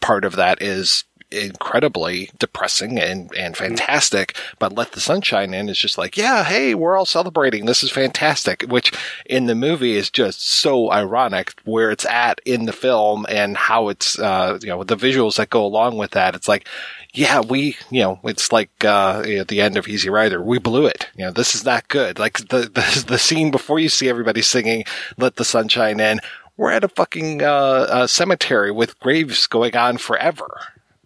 part 0.00 0.24
of 0.24 0.36
that 0.36 0.62
is 0.62 1.02
incredibly 1.30 2.30
depressing 2.38 2.98
and, 2.98 3.34
and 3.34 3.56
fantastic, 3.56 4.36
but 4.58 4.72
Let 4.72 4.92
the 4.92 5.00
Sunshine 5.00 5.52
In 5.54 5.68
is 5.68 5.78
just 5.78 5.98
like, 5.98 6.16
yeah, 6.16 6.44
hey, 6.44 6.74
we're 6.74 6.96
all 6.96 7.06
celebrating. 7.06 7.66
This 7.66 7.82
is 7.82 7.90
fantastic, 7.90 8.62
which 8.62 8.92
in 9.26 9.46
the 9.46 9.54
movie 9.54 9.96
is 9.96 10.10
just 10.10 10.46
so 10.46 10.90
ironic 10.90 11.54
where 11.64 11.90
it's 11.90 12.06
at 12.06 12.40
in 12.44 12.66
the 12.66 12.72
film 12.72 13.26
and 13.28 13.56
how 13.56 13.88
it's, 13.88 14.18
uh, 14.18 14.58
you 14.62 14.68
know, 14.68 14.84
the 14.84 14.96
visuals 14.96 15.36
that 15.36 15.50
go 15.50 15.64
along 15.64 15.96
with 15.96 16.12
that. 16.12 16.34
It's 16.34 16.48
like, 16.48 16.68
yeah, 17.12 17.40
we, 17.40 17.76
you 17.90 18.02
know, 18.02 18.20
it's 18.24 18.52
like, 18.52 18.84
uh, 18.84 19.22
at 19.26 19.48
the 19.48 19.60
end 19.60 19.76
of 19.76 19.88
Easy 19.88 20.10
Rider, 20.10 20.42
we 20.42 20.58
blew 20.58 20.86
it. 20.86 21.08
You 21.16 21.24
know, 21.24 21.32
this 21.32 21.54
is 21.54 21.64
not 21.64 21.88
good. 21.88 22.18
Like 22.18 22.38
the, 22.48 22.70
the, 22.72 23.04
the 23.08 23.18
scene 23.18 23.50
before 23.50 23.78
you 23.78 23.88
see 23.88 24.08
everybody 24.08 24.42
singing 24.42 24.84
Let 25.18 25.36
the 25.36 25.44
Sunshine 25.44 25.98
In, 26.00 26.20
we're 26.56 26.70
at 26.70 26.84
a 26.84 26.88
fucking, 26.88 27.42
uh, 27.42 28.06
cemetery 28.06 28.70
with 28.70 28.98
graves 29.00 29.46
going 29.46 29.76
on 29.76 29.98
forever. 29.98 30.60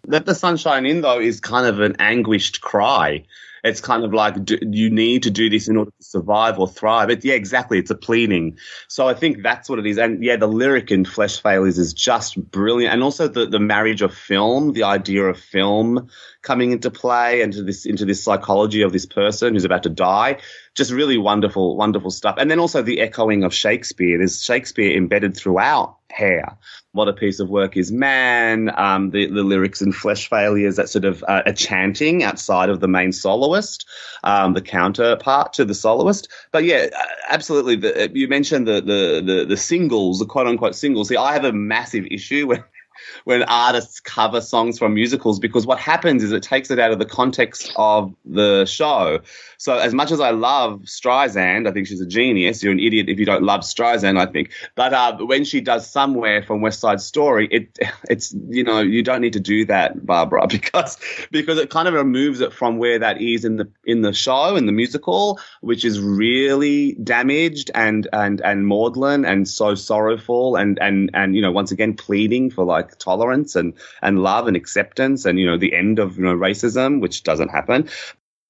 Let 0.07 0.27
the 0.27 0.35
Sunshine 0.35 0.87
In, 0.87 1.03
though, 1.03 1.21
is 1.21 1.41
kind 1.41 1.67
of 1.67 1.81
an 1.81 1.97
anguished 1.99 2.61
cry. 2.61 3.27
It's 3.63 3.81
kind 3.81 4.05
of 4.05 4.15
like 4.15 4.43
do, 4.45 4.59
you 4.63 4.91
need 4.91 5.25
to 5.25 5.31
do 5.31 5.51
this 5.51 5.69
in 5.69 5.77
order 5.77 5.91
to 5.91 6.03
survive 6.03 6.59
or 6.59 6.67
thrive. 6.67 7.11
It, 7.11 7.25
yeah, 7.25 7.35
exactly. 7.35 7.79
It's 7.79 7.91
a 7.91 7.95
pleading. 7.95 8.59
So 8.89 9.07
I 9.07 9.15
think 9.15 9.43
that's 9.43 9.69
what 9.69 9.79
it 9.79 9.87
is. 9.87 9.99
And 9.99 10.25
yeah, 10.25 10.37
the 10.37 10.47
lyric 10.47 10.91
in 10.91 11.05
Flesh 11.05 11.43
Failures 11.43 11.79
is 11.79 11.93
just 11.93 12.43
brilliant. 12.51 12.95
And 12.95 13.03
also 13.03 13.29
the, 13.29 13.47
the 13.47 13.61
marriage 13.61 14.03
of 14.03 14.15
film, 14.15 14.73
the 14.73 14.85
idea 14.85 15.25
of 15.25 15.39
film 15.39 16.09
coming 16.43 16.73
into 16.73 16.91
play 16.91 17.43
and 17.43 17.53
to 17.53 17.63
this 17.63 17.85
into 17.85 18.05
this 18.05 18.25
psychology 18.25 18.83
of 18.83 18.93
this 18.93 19.07
person 19.07 19.55
who's 19.55 19.65
about 19.65 19.83
to 19.83 19.91
die. 19.91 20.39
Just 20.75 20.91
really 20.91 21.19
wonderful, 21.19 21.77
wonderful 21.77 22.11
stuff. 22.11 22.37
And 22.39 22.51
then 22.51 22.61
also 22.61 22.83
the 22.83 23.01
echoing 23.01 23.45
of 23.45 23.53
Shakespeare. 23.53 24.17
There's 24.19 24.43
Shakespeare 24.43 24.97
embedded 24.97 25.37
throughout 25.37 25.97
Hair. 26.11 26.57
What 26.93 27.09
a 27.09 27.13
piece 27.13 27.39
of 27.39 27.49
work 27.49 27.77
is 27.77 27.93
man. 27.93 28.73
Um, 28.77 29.11
the, 29.11 29.27
the 29.27 29.45
lyrics 29.45 29.81
in 29.81 29.93
Flesh 29.93 30.29
Failures 30.29 30.75
that 30.75 30.89
sort 30.89 31.05
of 31.05 31.23
uh, 31.29 31.43
a 31.47 31.53
chanting 31.53 32.25
outside 32.25 32.69
of 32.69 32.81
the 32.81 32.89
main 32.89 33.13
soloist, 33.13 33.87
um, 34.25 34.55
the 34.55 34.61
counterpart 34.61 35.53
to 35.55 35.65
the 35.65 35.75
soloist. 35.75 36.29
But 36.51 36.65
yeah, 36.65 36.89
absolutely. 37.29 37.77
The, 37.77 38.11
you 38.13 38.27
mentioned 38.27 38.67
the, 38.67 38.81
the 38.81 39.23
the 39.25 39.45
the 39.49 39.57
singles, 39.57 40.19
the 40.19 40.27
quote 40.27 40.49
unquote 40.49 40.75
singles. 40.75 41.09
See, 41.09 41.17
I 41.17 41.33
have 41.33 41.45
a 41.45 41.53
massive 41.53 42.07
issue 42.11 42.49
when 42.49 42.65
when 43.25 43.43
artists 43.45 44.01
cover 44.01 44.41
songs 44.41 44.79
from 44.79 44.95
musicals 44.95 45.39
because 45.39 45.67
what 45.67 45.79
happens 45.79 46.23
is 46.23 46.33
it 46.33 46.43
takes 46.43 46.71
it 46.71 46.79
out 46.79 46.91
of 46.91 46.99
the 46.99 47.07
context 47.07 47.73
of 47.77 48.15
the 48.25 48.65
show. 48.67 49.21
So 49.61 49.77
as 49.77 49.93
much 49.93 50.11
as 50.11 50.21
I 50.21 50.31
love 50.31 50.81
Streisand, 50.85 51.69
I 51.69 51.73
think 51.73 51.87
she's 51.87 52.01
a 52.01 52.07
genius. 52.07 52.63
You're 52.63 52.73
an 52.73 52.81
idiot 52.81 53.11
if 53.11 53.19
you 53.19 53.27
don't 53.27 53.43
love 53.43 53.61
Streisand, 53.61 54.19
I 54.19 54.25
think. 54.25 54.53
But 54.75 54.95
uh, 54.95 55.19
when 55.19 55.45
she 55.45 55.61
does 55.61 55.87
somewhere 55.87 56.43
from 56.43 56.63
West 56.63 56.81
Side 56.81 56.99
Story, 57.03 57.47
it 57.51 57.79
it's 58.09 58.35
you 58.49 58.65
know 58.65 58.81
you 58.81 59.03
don't 59.03 59.21
need 59.21 59.35
to 59.35 59.41
do 59.41 59.67
that, 59.67 60.07
Barbra, 60.07 60.47
because 60.49 60.97
because 61.31 61.59
it 61.59 61.69
kind 61.69 61.89
of 61.89 61.93
removes 61.93 62.41
it 62.41 62.55
from 62.55 62.79
where 62.79 62.99
that 63.01 63.21
is 63.21 63.45
in 63.45 63.57
the 63.57 63.71
in 63.85 64.01
the 64.01 64.15
show 64.15 64.57
in 64.57 64.65
the 64.65 64.73
musical, 64.73 65.39
which 65.61 65.85
is 65.85 66.01
really 66.01 66.95
damaged 67.05 67.71
and 67.75 68.09
and 68.15 68.41
and 68.41 68.67
maudlin 68.67 69.27
and 69.27 69.47
so 69.47 69.75
sorrowful 69.75 70.57
and 70.57 70.79
and 70.81 71.11
and 71.13 71.37
you 71.37 71.43
know 71.43 71.53
once 71.53 71.71
again 71.71 71.93
pleading 71.93 72.49
for 72.49 72.65
like 72.65 72.99
tolerance 72.99 73.55
and 73.55 73.75
and 74.01 74.23
love 74.23 74.47
and 74.47 74.57
acceptance 74.57 75.27
and 75.27 75.39
you 75.39 75.45
know 75.45 75.59
the 75.59 75.75
end 75.75 75.99
of 75.99 76.17
you 76.17 76.25
know 76.25 76.35
racism, 76.35 77.03
which 77.03 77.25
doesn't 77.25 77.51
happen. 77.51 77.87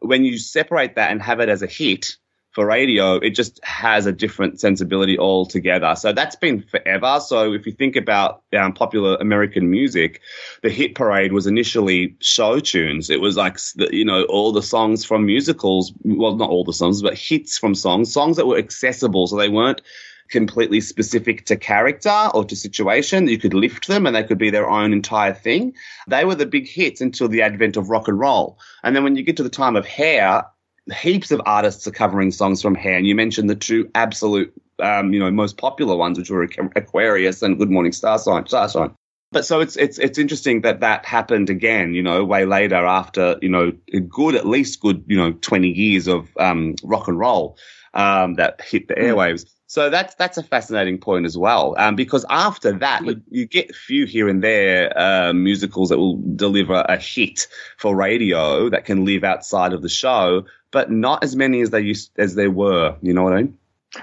When 0.00 0.24
you 0.24 0.38
separate 0.38 0.96
that 0.96 1.10
and 1.10 1.22
have 1.22 1.40
it 1.40 1.48
as 1.48 1.62
a 1.62 1.66
hit 1.66 2.16
for 2.52 2.66
radio, 2.66 3.14
it 3.14 3.30
just 3.30 3.60
has 3.64 4.06
a 4.06 4.12
different 4.12 4.58
sensibility 4.58 5.16
altogether. 5.18 5.94
So 5.94 6.12
that's 6.12 6.34
been 6.34 6.62
forever. 6.62 7.20
So 7.20 7.52
if 7.52 7.64
you 7.64 7.72
think 7.72 7.94
about 7.94 8.42
um, 8.58 8.72
popular 8.72 9.16
American 9.20 9.70
music, 9.70 10.20
the 10.62 10.68
hit 10.68 10.96
parade 10.96 11.32
was 11.32 11.46
initially 11.46 12.16
show 12.20 12.58
tunes. 12.58 13.08
It 13.08 13.20
was 13.20 13.36
like, 13.36 13.58
you 13.92 14.04
know, 14.04 14.24
all 14.24 14.50
the 14.50 14.62
songs 14.62 15.04
from 15.04 15.26
musicals, 15.26 15.92
well, 16.02 16.34
not 16.34 16.50
all 16.50 16.64
the 16.64 16.72
songs, 16.72 17.02
but 17.02 17.16
hits 17.16 17.56
from 17.56 17.74
songs, 17.74 18.12
songs 18.12 18.36
that 18.36 18.46
were 18.46 18.58
accessible. 18.58 19.28
So 19.28 19.36
they 19.36 19.48
weren't 19.48 19.82
completely 20.30 20.80
specific 20.80 21.44
to 21.46 21.56
character 21.56 22.28
or 22.34 22.44
to 22.44 22.56
situation. 22.56 23.28
You 23.28 23.38
could 23.38 23.54
lift 23.54 23.88
them 23.88 24.06
and 24.06 24.14
they 24.14 24.24
could 24.24 24.38
be 24.38 24.50
their 24.50 24.68
own 24.68 24.92
entire 24.92 25.34
thing. 25.34 25.74
They 26.08 26.24
were 26.24 26.34
the 26.34 26.46
big 26.46 26.68
hits 26.68 27.00
until 27.00 27.28
the 27.28 27.42
advent 27.42 27.76
of 27.76 27.90
rock 27.90 28.08
and 28.08 28.18
roll. 28.18 28.58
And 28.82 28.94
then 28.94 29.04
when 29.04 29.16
you 29.16 29.22
get 29.22 29.36
to 29.38 29.42
the 29.42 29.48
time 29.48 29.76
of 29.76 29.86
hair, 29.86 30.44
heaps 30.92 31.30
of 31.30 31.42
artists 31.46 31.86
are 31.86 31.92
covering 31.92 32.30
songs 32.30 32.62
from 32.62 32.74
hair. 32.74 32.96
And 32.96 33.06
you 33.06 33.14
mentioned 33.14 33.50
the 33.50 33.56
two 33.56 33.90
absolute, 33.94 34.52
um, 34.80 35.12
you 35.12 35.20
know, 35.20 35.30
most 35.30 35.58
popular 35.58 35.96
ones, 35.96 36.18
which 36.18 36.30
were 36.30 36.42
Aquarius 36.42 37.42
and 37.42 37.58
Good 37.58 37.70
Morning 37.70 37.92
Starshine. 37.92 38.46
Starshine. 38.46 38.94
But 39.32 39.44
so 39.44 39.60
it's 39.60 39.76
it's 39.76 39.96
it's 39.98 40.18
interesting 40.18 40.62
that 40.62 40.80
that 40.80 41.06
happened 41.06 41.50
again, 41.50 41.94
you 41.94 42.02
know, 42.02 42.24
way 42.24 42.44
later 42.46 42.84
after 42.84 43.36
you 43.40 43.48
know 43.48 43.72
a 43.92 44.00
good 44.00 44.34
at 44.34 44.44
least 44.44 44.80
good 44.80 45.04
you 45.06 45.16
know 45.16 45.32
twenty 45.34 45.68
years 45.68 46.08
of 46.08 46.28
um, 46.38 46.74
rock 46.82 47.06
and 47.06 47.16
roll 47.16 47.56
um, 47.94 48.34
that 48.34 48.60
hit 48.60 48.88
the 48.88 48.94
airwaves. 48.94 49.46
So 49.70 49.88
that's 49.88 50.16
that's 50.16 50.36
a 50.36 50.42
fascinating 50.42 50.98
point 50.98 51.26
as 51.26 51.38
well, 51.38 51.76
um, 51.78 51.94
because 51.94 52.26
after 52.28 52.72
that 52.78 53.06
you, 53.06 53.22
you, 53.30 53.46
get 53.46 53.70
a 53.70 53.72
few 53.72 54.04
here 54.04 54.28
and 54.28 54.42
there 54.42 54.92
uh, 54.98 55.32
musicals 55.32 55.90
that 55.90 55.98
will 55.98 56.16
deliver 56.34 56.84
a 56.88 56.96
hit 56.96 57.46
for 57.78 57.94
radio 57.94 58.68
that 58.68 58.84
can 58.84 59.04
live 59.04 59.22
outside 59.22 59.72
of 59.72 59.82
the 59.82 59.88
show, 59.88 60.44
but 60.72 60.90
not 60.90 61.22
as 61.22 61.36
many 61.36 61.60
as 61.60 61.70
they 61.70 61.82
used 61.82 62.10
as 62.18 62.34
there 62.34 62.50
were. 62.50 62.96
You 63.00 63.14
know 63.14 63.22
what 63.22 63.32
I 63.32 63.42
mean? 63.42 63.58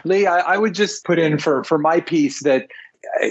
Lee, 0.06 0.26
I, 0.26 0.54
I 0.54 0.58
would 0.58 0.74
just 0.74 1.04
put 1.04 1.20
in 1.20 1.38
for 1.38 1.66
for 1.66 1.78
my 1.78 2.00
piece 2.00 2.44
that 2.44 2.70
uh, 3.22 3.28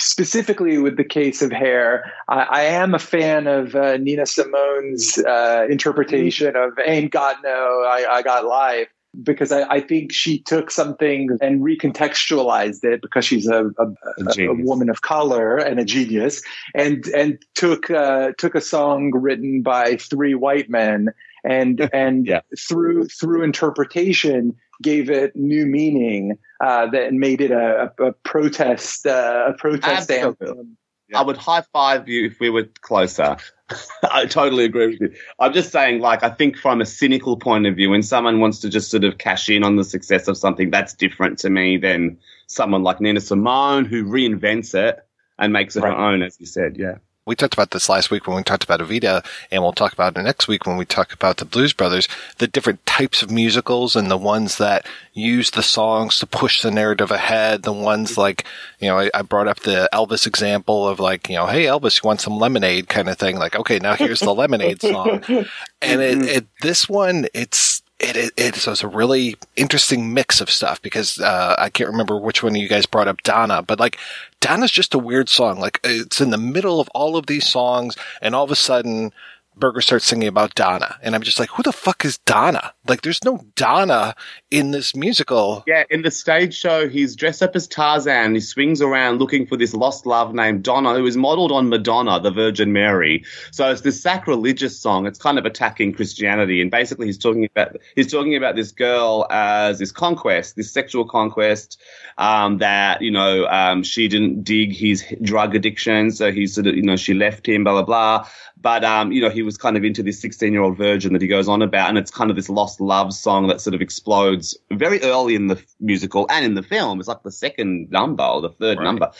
specifically 0.00 0.78
with 0.78 0.96
the 0.96 1.04
case 1.04 1.42
of 1.42 1.52
hair, 1.52 2.12
I, 2.26 2.40
I 2.40 2.62
am 2.62 2.92
a 2.92 2.98
fan 2.98 3.46
of 3.46 3.76
uh, 3.76 3.98
Nina 3.98 4.26
Simone's 4.26 5.16
uh, 5.18 5.68
interpretation 5.70 6.56
of 6.56 6.72
"Ain't 6.84 7.12
Got 7.12 7.36
No, 7.44 7.84
I, 7.86 8.04
I 8.14 8.22
Got 8.22 8.46
Life." 8.46 8.88
Because 9.22 9.52
I, 9.52 9.62
I, 9.68 9.80
think 9.80 10.12
she 10.12 10.40
took 10.40 10.70
something 10.70 11.30
and 11.40 11.62
recontextualized 11.62 12.84
it 12.84 13.00
because 13.00 13.24
she's 13.24 13.48
a, 13.48 13.66
a, 13.78 13.86
a, 13.86 14.48
a 14.48 14.54
woman 14.54 14.90
of 14.90 15.02
color 15.02 15.56
and 15.56 15.80
a 15.80 15.84
genius, 15.84 16.42
and 16.74 17.06
and 17.08 17.38
took 17.54 17.90
uh, 17.90 18.32
took 18.38 18.54
a 18.54 18.60
song 18.60 19.12
written 19.14 19.62
by 19.62 19.96
three 19.96 20.34
white 20.34 20.68
men 20.68 21.08
and 21.44 21.88
and 21.92 22.26
yeah. 22.26 22.40
through 22.58 23.06
through 23.06 23.42
interpretation 23.42 24.54
gave 24.82 25.10
it 25.10 25.34
new 25.34 25.66
meaning 25.66 26.38
uh, 26.60 26.86
that 26.90 27.12
made 27.12 27.40
it 27.40 27.50
a, 27.50 27.92
a 27.98 28.12
protest 28.24 29.06
uh, 29.06 29.46
a 29.48 29.52
protest 29.54 30.10
Absolutely. 30.10 30.48
anthem. 30.48 30.76
I 31.14 31.22
would 31.22 31.36
high 31.36 31.62
five 31.72 32.08
you 32.08 32.26
if 32.26 32.40
we 32.40 32.50
were 32.50 32.64
closer. 32.80 33.36
I 34.10 34.26
totally 34.26 34.64
agree 34.64 34.86
with 34.88 35.00
you. 35.00 35.14
I'm 35.38 35.52
just 35.52 35.72
saying, 35.72 36.00
like, 36.00 36.22
I 36.22 36.30
think 36.30 36.56
from 36.56 36.80
a 36.80 36.86
cynical 36.86 37.36
point 37.36 37.66
of 37.66 37.76
view, 37.76 37.90
when 37.90 38.02
someone 38.02 38.40
wants 38.40 38.60
to 38.60 38.68
just 38.68 38.90
sort 38.90 39.04
of 39.04 39.18
cash 39.18 39.48
in 39.48 39.64
on 39.64 39.76
the 39.76 39.84
success 39.84 40.28
of 40.28 40.36
something, 40.36 40.70
that's 40.70 40.94
different 40.94 41.38
to 41.40 41.50
me 41.50 41.76
than 41.76 42.18
someone 42.46 42.82
like 42.82 43.00
Nina 43.00 43.20
Simone 43.20 43.84
who 43.84 44.04
reinvents 44.04 44.74
it 44.74 45.04
and 45.38 45.52
makes 45.52 45.76
it 45.76 45.82
right. 45.82 45.92
her 45.92 45.98
own, 45.98 46.22
as 46.22 46.38
you 46.40 46.46
said. 46.46 46.76
Yeah. 46.76 46.96
We 47.28 47.36
talked 47.36 47.54
about 47.54 47.70
this 47.72 47.88
last 47.90 48.10
week 48.10 48.26
when 48.26 48.36
we 48.36 48.42
talked 48.42 48.64
about 48.64 48.80
Evita, 48.80 49.24
and 49.50 49.62
we'll 49.62 49.72
talk 49.72 49.92
about 49.92 50.16
it 50.16 50.22
next 50.22 50.48
week 50.48 50.66
when 50.66 50.78
we 50.78 50.86
talk 50.86 51.12
about 51.12 51.36
the 51.36 51.44
Blues 51.44 51.74
Brothers, 51.74 52.08
the 52.38 52.48
different 52.48 52.84
types 52.86 53.22
of 53.22 53.30
musicals 53.30 53.94
and 53.94 54.10
the 54.10 54.16
ones 54.16 54.56
that 54.56 54.86
use 55.12 55.50
the 55.50 55.62
songs 55.62 56.18
to 56.18 56.26
push 56.26 56.62
the 56.62 56.70
narrative 56.70 57.10
ahead, 57.10 57.64
the 57.64 57.72
ones 57.72 58.12
mm-hmm. 58.12 58.22
like, 58.22 58.44
you 58.80 58.88
know, 58.88 58.98
I, 58.98 59.10
I 59.12 59.22
brought 59.22 59.46
up 59.46 59.60
the 59.60 59.88
Elvis 59.92 60.26
example 60.26 60.88
of 60.88 60.98
like, 60.98 61.28
you 61.28 61.36
know, 61.36 61.46
hey, 61.46 61.64
Elvis, 61.64 62.02
you 62.02 62.08
want 62.08 62.22
some 62.22 62.38
lemonade 62.38 62.88
kind 62.88 63.10
of 63.10 63.18
thing. 63.18 63.38
Like, 63.38 63.54
okay, 63.54 63.78
now 63.78 63.94
here's 63.94 64.20
the 64.20 64.34
lemonade 64.34 64.80
song. 64.80 65.22
And 65.80 66.00
it, 66.00 66.18
mm-hmm. 66.18 66.28
it, 66.28 66.46
this 66.60 66.88
one, 66.88 67.28
it's, 67.34 67.82
it, 68.00 68.16
it, 68.16 68.32
it 68.36 68.66
was 68.66 68.82
a 68.82 68.88
really 68.88 69.36
interesting 69.56 70.14
mix 70.14 70.40
of 70.40 70.50
stuff 70.50 70.80
because 70.80 71.18
uh, 71.20 71.56
I 71.58 71.68
can't 71.68 71.90
remember 71.90 72.18
which 72.18 72.42
one 72.42 72.52
of 72.52 72.62
you 72.62 72.68
guys 72.68 72.86
brought 72.86 73.08
up 73.08 73.22
Donna, 73.22 73.62
but 73.62 73.80
like 73.80 73.98
Donna's 74.40 74.70
just 74.70 74.94
a 74.94 74.98
weird 74.98 75.28
song. 75.28 75.58
Like 75.58 75.80
it's 75.82 76.20
in 76.20 76.30
the 76.30 76.38
middle 76.38 76.80
of 76.80 76.88
all 76.94 77.16
of 77.16 77.26
these 77.26 77.48
songs, 77.48 77.96
and 78.22 78.34
all 78.34 78.44
of 78.44 78.50
a 78.50 78.56
sudden 78.56 79.12
Berger 79.56 79.80
starts 79.80 80.06
singing 80.06 80.28
about 80.28 80.54
Donna, 80.54 80.98
and 81.02 81.14
I'm 81.14 81.22
just 81.22 81.40
like, 81.40 81.50
who 81.50 81.62
the 81.62 81.72
fuck 81.72 82.04
is 82.04 82.18
Donna? 82.18 82.72
Like, 82.88 83.02
there's 83.02 83.22
no 83.22 83.38
Donna 83.54 84.14
in 84.50 84.70
this 84.70 84.96
musical. 84.96 85.62
Yeah, 85.66 85.84
in 85.90 86.00
the 86.00 86.10
stage 86.10 86.54
show, 86.54 86.88
he's 86.88 87.14
dressed 87.14 87.42
up 87.42 87.54
as 87.54 87.68
Tarzan. 87.68 88.34
He 88.34 88.40
swings 88.40 88.80
around 88.80 89.18
looking 89.18 89.46
for 89.46 89.58
this 89.58 89.74
lost 89.74 90.06
love 90.06 90.32
named 90.32 90.62
Donna, 90.62 90.94
who 90.94 91.04
is 91.04 91.16
modeled 91.16 91.52
on 91.52 91.68
Madonna, 91.68 92.18
the 92.18 92.30
Virgin 92.30 92.72
Mary. 92.72 93.24
So 93.50 93.70
it's 93.70 93.82
this 93.82 94.00
sacrilegious 94.00 94.78
song. 94.78 95.06
It's 95.06 95.18
kind 95.18 95.38
of 95.38 95.44
attacking 95.44 95.92
Christianity, 95.92 96.62
and 96.62 96.70
basically 96.70 97.06
he's 97.06 97.18
talking 97.18 97.44
about 97.44 97.76
he's 97.94 98.10
talking 98.10 98.36
about 98.36 98.56
this 98.56 98.72
girl 98.72 99.26
as 99.30 99.78
this 99.78 99.92
conquest, 99.92 100.56
this 100.56 100.72
sexual 100.72 101.04
conquest 101.04 101.78
um, 102.16 102.58
that 102.58 103.02
you 103.02 103.10
know 103.10 103.46
um, 103.48 103.82
she 103.82 104.08
didn't 104.08 104.44
dig 104.44 104.72
his 104.72 105.04
drug 105.20 105.54
addiction, 105.54 106.10
so 106.10 106.32
he 106.32 106.46
sort 106.46 106.66
of 106.66 106.74
you 106.74 106.82
know 106.82 106.96
she 106.96 107.12
left 107.12 107.46
him, 107.46 107.64
blah 107.64 107.74
blah 107.74 107.82
blah. 107.82 108.28
But 108.60 108.84
um, 108.84 109.12
you 109.12 109.20
know, 109.20 109.30
he 109.30 109.42
was 109.42 109.56
kind 109.56 109.76
of 109.76 109.84
into 109.84 110.02
this 110.02 110.20
16 110.20 110.52
year 110.52 110.62
old 110.62 110.76
virgin 110.76 111.12
that 111.12 111.22
he 111.22 111.28
goes 111.28 111.48
on 111.48 111.62
about, 111.62 111.88
and 111.88 111.98
it's 111.98 112.10
kind 112.10 112.30
of 112.30 112.36
this 112.36 112.48
lost 112.48 112.77
love 112.80 113.12
song 113.12 113.48
that 113.48 113.60
sort 113.60 113.74
of 113.74 113.80
explodes 113.80 114.56
very 114.70 115.02
early 115.02 115.34
in 115.34 115.46
the 115.48 115.62
musical 115.80 116.26
and 116.30 116.44
in 116.44 116.54
the 116.54 116.62
film. 116.62 116.98
It's 116.98 117.08
like 117.08 117.22
the 117.22 117.32
second 117.32 117.90
number 117.90 118.24
or 118.24 118.40
the 118.40 118.50
third 118.50 118.78
Right. 118.78 118.84
number. 118.84 119.10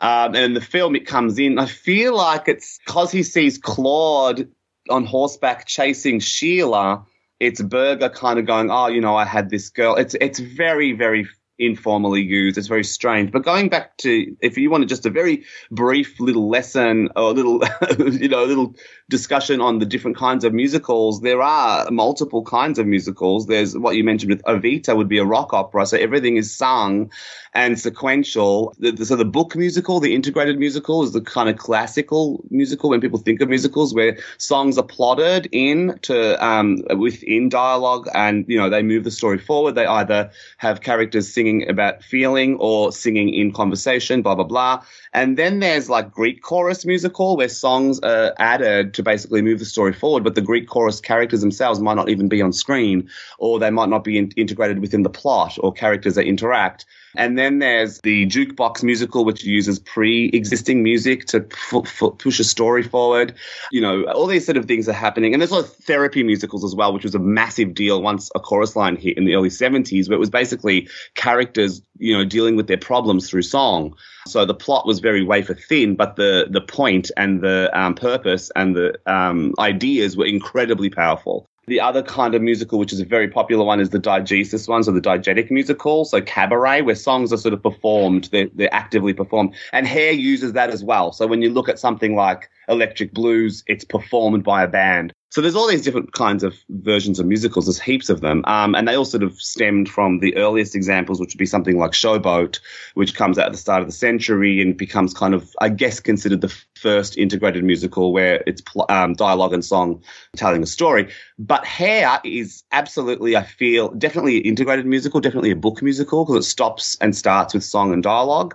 Um, 0.00 0.34
and 0.34 0.44
in 0.44 0.54
the 0.54 0.60
film, 0.60 0.96
it 0.96 1.06
comes 1.06 1.38
in. 1.38 1.58
I 1.58 1.66
feel 1.66 2.14
like 2.16 2.48
it's 2.48 2.78
because 2.84 3.10
he 3.12 3.22
sees 3.22 3.58
Claude 3.58 4.48
on 4.90 5.06
horseback 5.06 5.66
chasing 5.66 6.20
Sheila. 6.20 7.04
It's 7.40 7.62
Berger 7.62 8.08
kind 8.10 8.38
of 8.38 8.46
going, 8.46 8.70
oh, 8.70 8.88
you 8.88 9.00
know, 9.00 9.16
I 9.16 9.24
had 9.24 9.50
this 9.50 9.70
girl. 9.70 9.96
It's 9.96 10.14
it's 10.20 10.38
very 10.38 10.92
very 10.92 11.26
informally 11.58 12.22
used. 12.22 12.58
It's 12.58 12.66
very 12.66 12.84
strange. 12.84 13.30
But 13.30 13.44
going 13.44 13.68
back 13.68 13.96
to, 13.98 14.36
if 14.40 14.58
you 14.58 14.70
wanted 14.70 14.88
just 14.88 15.06
a 15.06 15.10
very 15.10 15.44
brief 15.70 16.18
little 16.18 16.48
lesson 16.48 17.10
or 17.14 17.30
a 17.30 17.32
little, 17.32 17.62
you 17.98 18.28
know, 18.28 18.44
a 18.44 18.46
little 18.46 18.74
discussion 19.08 19.60
on 19.60 19.78
the 19.78 19.86
different 19.86 20.16
kinds 20.16 20.44
of 20.44 20.52
musicals, 20.52 21.20
there 21.20 21.42
are 21.42 21.90
multiple 21.90 22.42
kinds 22.44 22.78
of 22.78 22.86
musicals. 22.86 23.46
There's 23.46 23.76
what 23.76 23.96
you 23.96 24.04
mentioned 24.04 24.30
with 24.30 24.42
Evita 24.44 24.96
would 24.96 25.08
be 25.08 25.18
a 25.18 25.24
rock 25.24 25.52
opera. 25.52 25.86
So 25.86 25.96
everything 25.96 26.36
is 26.36 26.54
sung 26.54 27.10
and 27.52 27.78
sequential. 27.78 28.74
So 29.02 29.16
the 29.16 29.24
book 29.24 29.54
musical, 29.54 30.00
the 30.00 30.14
integrated 30.14 30.58
musical 30.58 31.04
is 31.04 31.12
the 31.12 31.20
kind 31.20 31.48
of 31.48 31.56
classical 31.56 32.44
musical 32.50 32.90
when 32.90 33.00
people 33.00 33.20
think 33.20 33.40
of 33.40 33.48
musicals 33.48 33.94
where 33.94 34.18
songs 34.38 34.76
are 34.76 34.84
plotted 34.84 35.48
in 35.52 35.98
to, 36.02 36.44
um, 36.44 36.78
within 36.98 37.48
dialogue 37.48 38.08
and, 38.12 38.44
you 38.48 38.58
know, 38.58 38.70
they 38.70 38.82
move 38.82 39.04
the 39.04 39.10
story 39.10 39.38
forward. 39.38 39.76
They 39.76 39.86
either 39.86 40.30
have 40.58 40.80
characters 40.80 41.32
singing 41.44 41.68
about 41.68 42.02
feeling 42.02 42.56
or 42.58 42.90
singing 42.90 43.28
in 43.28 43.52
conversation, 43.52 44.22
blah, 44.22 44.34
blah, 44.34 44.44
blah. 44.44 44.82
And 45.12 45.36
then 45.36 45.60
there's 45.60 45.90
like 45.90 46.10
Greek 46.10 46.42
chorus 46.42 46.86
musical 46.86 47.36
where 47.36 47.48
songs 47.48 48.00
are 48.00 48.32
added 48.38 48.94
to 48.94 49.02
basically 49.02 49.42
move 49.42 49.58
the 49.58 49.64
story 49.64 49.92
forward, 49.92 50.24
but 50.24 50.34
the 50.34 50.40
Greek 50.40 50.68
chorus 50.68 51.00
characters 51.00 51.42
themselves 51.42 51.80
might 51.80 51.94
not 51.94 52.08
even 52.08 52.28
be 52.28 52.40
on 52.40 52.52
screen 52.52 53.10
or 53.38 53.58
they 53.58 53.70
might 53.70 53.90
not 53.90 54.04
be 54.04 54.16
in- 54.16 54.32
integrated 54.36 54.78
within 54.78 55.02
the 55.02 55.10
plot 55.10 55.58
or 55.60 55.72
characters 55.72 56.14
that 56.14 56.26
interact. 56.26 56.86
And 57.16 57.38
then 57.38 57.58
there's 57.58 58.00
the 58.00 58.26
jukebox 58.26 58.82
musical, 58.82 59.24
which 59.24 59.44
uses 59.44 59.78
pre-existing 59.78 60.82
music 60.82 61.26
to 61.26 61.46
fu- 61.50 61.84
fu- 61.84 62.10
push 62.12 62.40
a 62.40 62.44
story 62.44 62.82
forward. 62.82 63.34
You 63.70 63.80
know, 63.80 64.04
all 64.04 64.26
these 64.26 64.44
sort 64.44 64.56
of 64.56 64.66
things 64.66 64.88
are 64.88 64.92
happening. 64.92 65.32
And 65.32 65.40
there's 65.40 65.50
a 65.50 65.54
lot 65.54 65.64
of 65.64 65.72
therapy 65.76 66.22
musicals 66.22 66.64
as 66.64 66.74
well, 66.74 66.92
which 66.92 67.04
was 67.04 67.14
a 67.14 67.18
massive 67.18 67.74
deal 67.74 68.02
once 68.02 68.30
a 68.34 68.40
chorus 68.40 68.76
line 68.76 68.96
hit 68.96 69.16
in 69.16 69.24
the 69.24 69.34
early 69.34 69.50
70s, 69.50 70.08
where 70.08 70.16
it 70.16 70.20
was 70.20 70.30
basically 70.30 70.88
characters, 71.14 71.82
you 71.98 72.16
know, 72.16 72.24
dealing 72.24 72.56
with 72.56 72.66
their 72.66 72.78
problems 72.78 73.28
through 73.28 73.42
song. 73.42 73.96
So 74.26 74.44
the 74.46 74.54
plot 74.54 74.86
was 74.86 75.00
very 75.00 75.22
wafer 75.22 75.54
thin, 75.54 75.96
but 75.96 76.16
the 76.16 76.46
the 76.48 76.62
point 76.62 77.10
and 77.16 77.42
the 77.42 77.70
um, 77.78 77.94
purpose 77.94 78.50
and 78.56 78.74
the 78.74 78.98
um, 79.06 79.54
ideas 79.58 80.16
were 80.16 80.26
incredibly 80.26 80.88
powerful. 80.88 81.46
The 81.66 81.80
other 81.80 82.02
kind 82.02 82.34
of 82.34 82.42
musical, 82.42 82.78
which 82.78 82.92
is 82.92 83.00
a 83.00 83.04
very 83.04 83.28
popular 83.28 83.64
one, 83.64 83.80
is 83.80 83.90
the 83.90 83.98
diegesis 83.98 84.68
ones 84.68 84.88
or 84.88 84.92
the 84.92 85.00
diegetic 85.00 85.50
musical. 85.50 86.04
So 86.04 86.20
cabaret, 86.20 86.82
where 86.82 86.94
songs 86.94 87.32
are 87.32 87.38
sort 87.38 87.54
of 87.54 87.62
performed, 87.62 88.28
they're, 88.32 88.48
they're 88.54 88.74
actively 88.74 89.14
performed. 89.14 89.54
And 89.72 89.86
Hair 89.86 90.12
uses 90.12 90.52
that 90.52 90.70
as 90.70 90.84
well. 90.84 91.12
So 91.12 91.26
when 91.26 91.40
you 91.40 91.50
look 91.50 91.68
at 91.68 91.78
something 91.78 92.14
like 92.14 92.50
Electric 92.68 93.14
Blues, 93.14 93.64
it's 93.66 93.84
performed 93.84 94.44
by 94.44 94.62
a 94.62 94.68
band. 94.68 95.14
So 95.34 95.40
there's 95.40 95.56
all 95.56 95.66
these 95.66 95.82
different 95.82 96.12
kinds 96.12 96.44
of 96.44 96.54
versions 96.68 97.18
of 97.18 97.26
musicals. 97.26 97.66
There's 97.66 97.80
heaps 97.80 98.08
of 98.08 98.20
them. 98.20 98.44
Um, 98.46 98.76
and 98.76 98.86
they 98.86 98.94
all 98.94 99.04
sort 99.04 99.24
of 99.24 99.34
stemmed 99.42 99.88
from 99.88 100.20
the 100.20 100.36
earliest 100.36 100.76
examples, 100.76 101.18
which 101.18 101.34
would 101.34 101.40
be 101.40 101.44
something 101.44 101.76
like 101.76 101.90
Showboat, 101.90 102.60
which 102.94 103.16
comes 103.16 103.36
out 103.36 103.46
at 103.46 103.50
the 103.50 103.58
start 103.58 103.80
of 103.82 103.88
the 103.88 103.92
century 103.92 104.62
and 104.62 104.76
becomes 104.76 105.12
kind 105.12 105.34
of, 105.34 105.52
I 105.60 105.70
guess, 105.70 105.98
considered 105.98 106.40
the 106.40 106.56
first 106.76 107.18
integrated 107.18 107.64
musical 107.64 108.12
where 108.12 108.44
it's 108.46 108.62
um, 108.88 109.14
dialogue 109.14 109.52
and 109.52 109.64
song 109.64 110.04
telling 110.36 110.62
a 110.62 110.66
story. 110.66 111.12
But 111.36 111.66
Hair 111.66 112.20
is 112.22 112.62
absolutely, 112.70 113.36
I 113.36 113.42
feel, 113.42 113.88
definitely 113.88 114.36
an 114.36 114.44
integrated 114.44 114.86
musical, 114.86 115.18
definitely 115.18 115.50
a 115.50 115.56
book 115.56 115.82
musical 115.82 116.24
because 116.24 116.46
it 116.46 116.48
stops 116.48 116.96
and 117.00 117.16
starts 117.16 117.54
with 117.54 117.64
song 117.64 117.92
and 117.92 118.04
dialogue. 118.04 118.54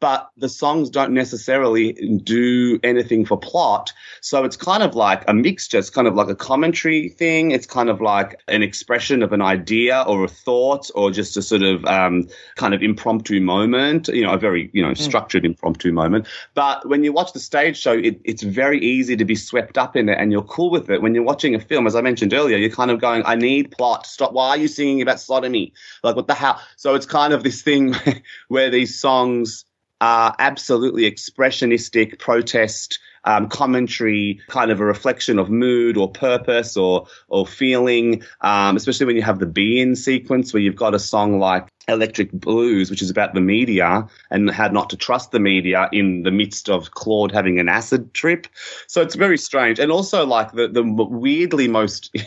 But 0.00 0.30
the 0.36 0.48
songs 0.48 0.90
don't 0.90 1.12
necessarily 1.12 1.92
do 2.22 2.78
anything 2.82 3.24
for 3.24 3.38
plot. 3.38 3.92
So 4.20 4.44
it's 4.44 4.56
kind 4.56 4.82
of 4.82 4.94
like 4.94 5.24
a 5.28 5.34
mixture. 5.34 5.78
It's 5.78 5.90
kind 5.90 6.06
of 6.06 6.14
like 6.14 6.28
a 6.28 6.34
commentary 6.34 7.08
thing. 7.08 7.50
It's 7.50 7.66
kind 7.66 7.88
of 7.88 8.00
like 8.00 8.40
an 8.48 8.62
expression 8.62 9.22
of 9.22 9.32
an 9.32 9.42
idea 9.42 10.04
or 10.06 10.24
a 10.24 10.28
thought 10.28 10.90
or 10.94 11.10
just 11.10 11.36
a 11.36 11.42
sort 11.42 11.62
of 11.62 11.84
um, 11.86 12.28
kind 12.56 12.74
of 12.74 12.82
impromptu 12.82 13.40
moment, 13.40 14.08
you 14.08 14.22
know, 14.22 14.32
a 14.32 14.38
very, 14.38 14.70
you 14.72 14.82
know, 14.82 14.94
structured 14.94 15.44
impromptu 15.44 15.92
moment. 15.92 16.26
But 16.54 16.88
when 16.88 17.04
you 17.04 17.12
watch 17.12 17.32
the 17.32 17.40
stage 17.40 17.76
show, 17.76 17.92
it, 17.92 18.20
it's 18.24 18.42
very 18.42 18.80
easy 18.80 19.16
to 19.16 19.24
be 19.24 19.34
swept 19.34 19.78
up 19.78 19.96
in 19.96 20.08
it 20.08 20.18
and 20.18 20.30
you're 20.32 20.42
cool 20.42 20.70
with 20.70 20.90
it. 20.90 21.02
When 21.02 21.14
you're 21.14 21.24
watching 21.24 21.54
a 21.54 21.60
film, 21.60 21.86
as 21.86 21.94
I 21.94 22.00
mentioned 22.00 22.32
earlier, 22.32 22.56
you're 22.56 22.70
kind 22.70 22.90
of 22.90 23.00
going, 23.00 23.22
I 23.24 23.34
need 23.34 23.70
plot. 23.72 24.06
Stop. 24.06 24.32
Why 24.32 24.50
are 24.50 24.56
you 24.56 24.68
singing 24.68 25.02
about 25.02 25.20
sodomy? 25.20 25.72
Like, 26.02 26.16
what 26.16 26.26
the 26.26 26.34
hell? 26.34 26.60
So 26.76 26.94
it's 26.94 27.06
kind 27.06 27.32
of 27.32 27.42
this 27.42 27.62
thing 27.62 27.94
where 28.48 28.70
these 28.70 28.98
songs 28.98 29.64
are 30.00 30.34
absolutely 30.38 31.10
expressionistic 31.10 32.18
protest 32.18 32.98
um, 33.24 33.48
commentary, 33.48 34.40
kind 34.48 34.70
of 34.70 34.80
a 34.80 34.84
reflection 34.84 35.38
of 35.38 35.50
mood 35.50 35.96
or 35.96 36.10
purpose 36.10 36.76
or 36.76 37.06
or 37.28 37.46
feeling. 37.46 38.22
Um, 38.40 38.76
especially 38.76 39.06
when 39.06 39.16
you 39.16 39.22
have 39.22 39.38
the 39.38 39.46
be-in 39.46 39.96
sequence 39.96 40.52
where 40.52 40.62
you've 40.62 40.76
got 40.76 40.94
a 40.94 40.98
song 40.98 41.38
like 41.38 41.68
Electric 41.88 42.32
Blues, 42.32 42.90
which 42.90 43.02
is 43.02 43.10
about 43.10 43.34
the 43.34 43.40
media 43.40 44.06
and 44.30 44.50
how 44.50 44.68
not 44.68 44.90
to 44.90 44.96
trust 44.96 45.30
the 45.30 45.40
media 45.40 45.88
in 45.92 46.22
the 46.22 46.30
midst 46.30 46.68
of 46.68 46.92
Claude 46.92 47.32
having 47.32 47.58
an 47.58 47.68
acid 47.68 48.14
trip. 48.14 48.46
So 48.86 49.02
it's 49.02 49.14
very 49.14 49.38
strange, 49.38 49.78
and 49.78 49.92
also 49.92 50.24
like 50.26 50.52
the 50.52 50.68
the 50.68 50.82
weirdly 50.82 51.68
most. 51.68 52.14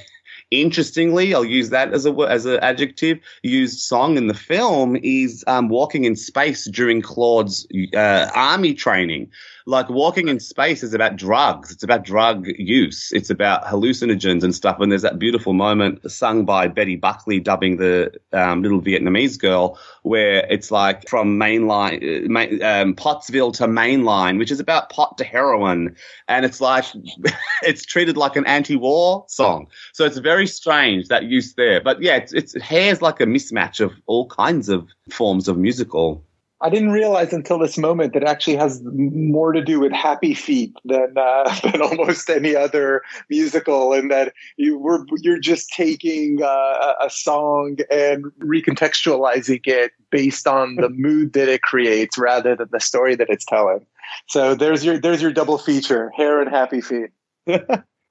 Interestingly, 0.51 1.33
I'll 1.33 1.45
use 1.45 1.69
that 1.69 1.93
as 1.93 2.05
a 2.05 2.11
as 2.29 2.45
an 2.45 2.59
adjective. 2.61 3.19
Used 3.41 3.79
song 3.79 4.17
in 4.17 4.27
the 4.27 4.33
film 4.33 4.97
is 5.01 5.45
um, 5.47 5.69
"Walking 5.69 6.03
in 6.03 6.17
Space" 6.17 6.69
during 6.69 7.01
Claude's 7.01 7.65
uh, 7.95 8.29
army 8.35 8.73
training. 8.73 9.31
Like 9.65 9.89
walking 9.89 10.27
in 10.27 10.39
space 10.39 10.83
is 10.83 10.93
about 10.93 11.15
drugs. 11.15 11.71
It's 11.71 11.83
about 11.83 12.03
drug 12.03 12.47
use. 12.57 13.11
It's 13.11 13.29
about 13.29 13.65
hallucinogens 13.65 14.43
and 14.43 14.53
stuff. 14.53 14.79
And 14.79 14.91
there's 14.91 15.03
that 15.03 15.19
beautiful 15.19 15.53
moment 15.53 16.09
sung 16.11 16.45
by 16.45 16.67
Betty 16.67 16.95
Buckley 16.95 17.39
dubbing 17.39 17.77
the 17.77 18.11
um, 18.33 18.63
little 18.63 18.81
Vietnamese 18.81 19.39
girl, 19.39 19.77
where 20.03 20.45
it's 20.49 20.71
like 20.71 21.07
from 21.07 21.39
mainline, 21.39 22.61
uh, 22.61 22.81
um, 22.81 22.95
Pottsville 22.95 23.51
to 23.53 23.65
mainline, 23.65 24.37
which 24.37 24.51
is 24.51 24.59
about 24.59 24.89
pot 24.89 25.17
to 25.17 25.23
heroin, 25.23 25.95
and 26.27 26.45
it's 26.45 26.61
like 26.61 26.85
it's 27.63 27.85
treated 27.85 28.17
like 28.17 28.35
an 28.35 28.45
anti-war 28.45 29.25
song. 29.27 29.67
So 29.93 30.05
it's 30.05 30.17
very 30.17 30.47
strange 30.47 31.07
that 31.07 31.23
use 31.23 31.53
there. 31.53 31.81
But 31.81 32.01
yeah, 32.01 32.17
it's, 32.17 32.33
it's 32.33 32.61
hair's 32.61 33.01
like 33.01 33.19
a 33.19 33.25
mismatch 33.25 33.79
of 33.79 33.93
all 34.05 34.27
kinds 34.27 34.69
of 34.69 34.87
forms 35.09 35.47
of 35.47 35.57
musical. 35.57 36.23
I 36.61 36.69
didn't 36.69 36.91
realize 36.91 37.33
until 37.33 37.57
this 37.57 37.77
moment 37.77 38.13
that 38.13 38.21
it 38.21 38.29
actually 38.29 38.55
has 38.57 38.81
more 38.83 39.51
to 39.51 39.63
do 39.63 39.79
with 39.79 39.91
Happy 39.91 40.35
Feet 40.35 40.73
than 40.85 41.15
uh, 41.17 41.55
than 41.63 41.81
almost 41.81 42.29
any 42.29 42.55
other 42.55 43.01
musical, 43.29 43.93
and 43.93 44.11
that 44.11 44.33
you 44.57 44.77
were 44.77 45.05
you're 45.17 45.39
just 45.39 45.69
taking 45.69 46.41
uh, 46.43 46.93
a 47.01 47.09
song 47.09 47.77
and 47.89 48.25
recontextualizing 48.39 49.61
it 49.65 49.91
based 50.11 50.47
on 50.47 50.75
the 50.75 50.89
mood 50.95 51.33
that 51.33 51.49
it 51.49 51.63
creates 51.63 52.17
rather 52.17 52.55
than 52.55 52.69
the 52.71 52.79
story 52.79 53.15
that 53.15 53.29
it's 53.29 53.45
telling. 53.45 53.85
So 54.27 54.53
there's 54.53 54.85
your 54.85 54.99
there's 54.99 55.21
your 55.21 55.31
double 55.31 55.57
feature: 55.57 56.11
hair 56.15 56.41
and 56.41 56.49
Happy 56.49 56.81
Feet. 56.81 57.09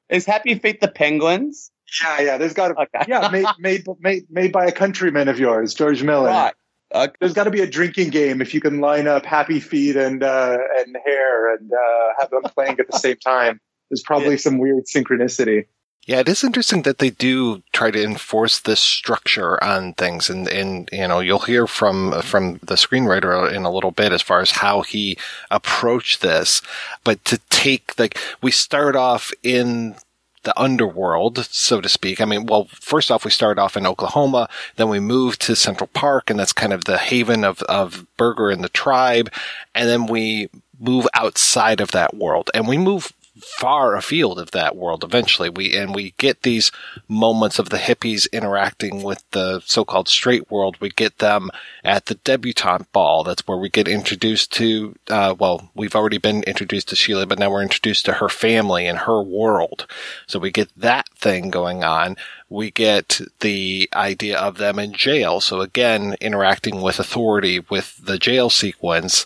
Is 0.09 0.27
Happy 0.27 0.57
Feet 0.57 0.81
the 0.81 0.89
Penguins? 0.89 1.71
Yeah, 2.03 2.21
yeah. 2.21 2.37
There's 2.37 2.55
got 2.55 2.69
to 2.69 3.07
yeah 3.07 3.29
made 3.29 3.47
made 3.61 3.87
made 4.01 4.25
made 4.29 4.51
by 4.51 4.67
a 4.67 4.73
countryman 4.73 5.29
of 5.29 5.39
yours, 5.39 5.73
George 5.73 6.03
Miller. 6.03 6.31
Right. 6.31 6.55
Okay. 6.93 7.15
There's 7.21 7.33
got 7.33 7.45
to 7.45 7.51
be 7.51 7.61
a 7.61 7.71
drinking 7.71 8.11
game 8.11 8.41
if 8.41 8.53
you 8.53 8.61
can 8.61 8.81
line 8.81 9.07
up 9.07 9.25
Happy 9.25 9.61
Feet 9.61 9.97
and 9.97 10.23
uh, 10.23 10.59
and 10.79 10.97
Hair 11.05 11.55
and 11.55 11.73
uh, 11.73 12.13
have 12.19 12.31
them 12.31 12.43
playing 12.43 12.81
at 12.81 12.91
the 12.91 12.99
same 12.99 13.17
time. 13.17 13.61
There's 13.91 14.03
probably 14.03 14.37
some 14.39 14.59
weird 14.59 14.85
synchronicity. 14.87 15.67
Yeah, 16.07 16.21
it 16.21 16.29
is 16.29 16.43
interesting 16.43 16.83
that 16.83 16.99
they 16.99 17.11
do 17.11 17.63
try 17.73 17.91
to 17.91 18.03
enforce 18.03 18.61
this 18.61 18.81
structure 18.81 19.63
on 19.63 19.93
things, 19.95 20.31
and 20.31 20.49
and 20.49 20.89
you 20.93 21.07
know 21.07 21.21
you'll 21.21 21.41
hear 21.41 21.67
from 21.67 22.21
from 22.23 22.55
the 22.63 22.75
screenwriter 22.75 23.53
in 23.53 23.65
a 23.65 23.71
little 23.71 23.91
bit 23.91 24.13
as 24.13 24.23
far 24.23 24.41
as 24.41 24.51
how 24.51 24.81
he 24.81 25.17
approached 25.51 26.23
this. 26.23 26.63
But 27.05 27.25
to 27.27 27.39
take 27.51 27.97
like 27.99 28.19
we 28.43 28.51
start 28.51 28.97
off 28.97 29.31
in 29.43 29.95
the 30.43 30.59
underworld, 30.59 31.39
so 31.51 31.81
to 31.81 31.89
speak. 31.89 32.21
I 32.21 32.25
mean, 32.25 32.47
well, 32.47 32.69
first 32.73 33.11
off, 33.11 33.25
we 33.25 33.31
start 33.31 33.59
off 33.59 33.77
in 33.77 33.87
Oklahoma, 33.87 34.49
then 34.77 34.89
we 34.89 35.01
move 35.01 35.39
to 35.41 35.55
Central 35.55 35.89
Park, 35.89 36.31
and 36.31 36.39
that's 36.39 36.53
kind 36.53 36.73
of 36.73 36.85
the 36.85 36.99
haven 36.99 37.45
of, 37.45 37.63
of 37.63 38.07
Berger 38.17 38.51
and 38.51 38.65
the 38.65 38.69
tribe. 38.71 39.31
And 39.75 39.89
then 39.89 40.07
we 40.07 40.49
move 40.81 41.07
outside 41.15 41.81
of 41.81 41.91
that 41.91 42.15
world 42.15 42.51
and 42.55 42.67
we 42.67 42.79
move 42.79 43.13
far 43.43 43.97
afield 43.97 44.39
of 44.39 44.51
that 44.53 44.77
world 44.77 45.05
eventually. 45.05 45.49
We 45.49 45.77
and 45.77 45.95
we 45.95 46.15
get 46.19 46.43
these 46.43 46.71
moments 47.09 47.59
of 47.59 47.71
the 47.71 47.79
hippies 47.79 48.31
interacting 48.33 49.03
with 49.03 49.23
the 49.31 49.61
so-called 49.65 50.09
straight 50.09 50.51
world. 50.51 50.77
We 50.81 50.91
get 50.91 51.19
them 51.19 51.51
at 51.85 52.07
the 52.07 52.17
debutante 52.17 52.91
ball. 52.93 53.25
That's 53.25 53.47
where 53.47 53.59
we 53.59 53.69
get 53.69 53.89
introduced 53.89 54.53
to 54.55 54.95
uh, 55.09 55.35
well 55.39 55.71
we've 55.75 55.95
already 55.95 56.19
been 56.19 56.43
introduced 56.45 56.89
to 56.89 56.97
sheila 56.97 57.27
but 57.27 57.39
now 57.39 57.51
we're 57.51 57.63
introduced 57.63 58.05
to 58.07 58.15
her 58.15 58.29
family 58.29 58.87
and 58.87 59.01
her 59.01 59.23
world. 59.23 59.87
So 60.27 60.39
we 60.39 60.51
get 60.51 60.71
that 60.77 61.09
thing 61.11 61.51
going 61.51 61.85
on. 61.85 62.17
We 62.49 62.71
get 62.71 63.21
the 63.41 63.89
idea 63.95 64.39
of 64.39 64.59
them 64.59 64.79
in 64.79 64.93
jail. 64.93 65.41
So 65.41 65.61
again 65.61 66.17
interacting 66.21 66.81
with 66.81 66.99
authority 66.99 67.61
with 67.71 68.05
the 68.05 68.19
jail 68.19 68.51
sequence. 68.51 69.25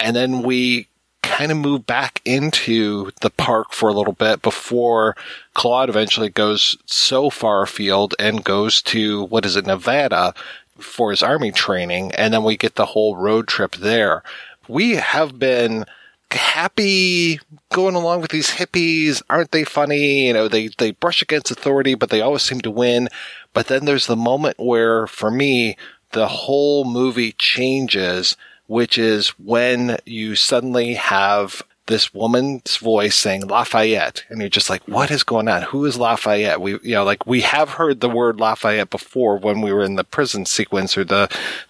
And 0.00 0.16
then 0.16 0.42
we 0.42 0.88
kind 1.22 1.52
of 1.52 1.58
move 1.58 1.86
back 1.86 2.20
into 2.24 3.10
the 3.20 3.30
park 3.30 3.72
for 3.72 3.88
a 3.88 3.92
little 3.92 4.12
bit 4.12 4.42
before 4.42 5.16
Claude 5.54 5.88
eventually 5.88 6.28
goes 6.28 6.76
so 6.84 7.30
far 7.30 7.62
afield 7.62 8.14
and 8.18 8.44
goes 8.44 8.82
to, 8.82 9.24
what 9.24 9.46
is 9.46 9.56
it, 9.56 9.66
Nevada 9.66 10.34
for 10.78 11.10
his 11.10 11.22
army 11.22 11.52
training. 11.52 12.12
And 12.12 12.34
then 12.34 12.44
we 12.44 12.56
get 12.56 12.74
the 12.74 12.86
whole 12.86 13.16
road 13.16 13.46
trip 13.46 13.76
there. 13.76 14.22
We 14.68 14.96
have 14.96 15.38
been 15.38 15.84
happy 16.30 17.40
going 17.70 17.94
along 17.94 18.20
with 18.20 18.30
these 18.30 18.50
hippies. 18.50 19.22
Aren't 19.30 19.52
they 19.52 19.64
funny? 19.64 20.26
You 20.26 20.32
know, 20.32 20.48
they, 20.48 20.68
they 20.78 20.90
brush 20.92 21.22
against 21.22 21.50
authority, 21.50 21.94
but 21.94 22.10
they 22.10 22.20
always 22.20 22.42
seem 22.42 22.60
to 22.62 22.70
win. 22.70 23.08
But 23.54 23.68
then 23.68 23.84
there's 23.84 24.06
the 24.06 24.16
moment 24.16 24.58
where, 24.58 25.06
for 25.06 25.30
me, 25.30 25.76
the 26.12 26.28
whole 26.28 26.84
movie 26.84 27.32
changes 27.38 28.36
which 28.66 28.98
is 28.98 29.28
when 29.30 29.98
you 30.06 30.34
suddenly 30.34 30.94
have 30.94 31.62
this 31.86 32.14
woman's 32.14 32.76
voice 32.76 33.16
saying 33.16 33.46
Lafayette, 33.46 34.24
and 34.28 34.40
you're 34.40 34.48
just 34.48 34.70
like, 34.70 34.86
what 34.86 35.10
is 35.10 35.24
going 35.24 35.48
on? 35.48 35.62
Who 35.62 35.84
is 35.84 35.98
Lafayette? 35.98 36.60
We, 36.60 36.72
you 36.82 36.94
know, 36.94 37.04
like 37.04 37.26
we 37.26 37.40
have 37.40 37.70
heard 37.70 38.00
the 38.00 38.08
word 38.08 38.38
Lafayette 38.38 38.90
before 38.90 39.36
when 39.38 39.60
we 39.60 39.72
were 39.72 39.82
in 39.82 39.96
the 39.96 40.04
prison 40.04 40.46
sequence 40.46 40.96
or 40.96 41.04
the, 41.04 41.28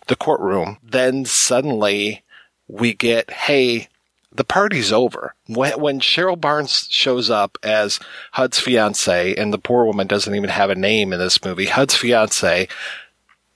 the 0.09 0.17
courtroom. 0.17 0.77
Then 0.83 1.25
suddenly 1.25 2.23
we 2.69 2.93
get, 2.93 3.31
hey, 3.31 3.89
the 4.31 4.45
party's 4.45 4.93
over. 4.93 5.35
When, 5.47 5.81
when 5.81 6.01
Cheryl 6.01 6.41
Barnes 6.41 6.87
shows 6.91 7.31
up 7.31 7.59
as 7.63 7.99
Hud's 8.33 8.59
fiance, 8.59 9.35
and 9.35 9.53
the 9.53 9.59
poor 9.59 9.85
woman 9.85 10.07
doesn't 10.07 10.35
even 10.35 10.51
have 10.51 10.71
a 10.71 10.75
name 10.75 11.13
in 11.13 11.19
this 11.19 11.43
movie, 11.45 11.67
Hud's 11.67 11.97
fiance, 11.97 12.69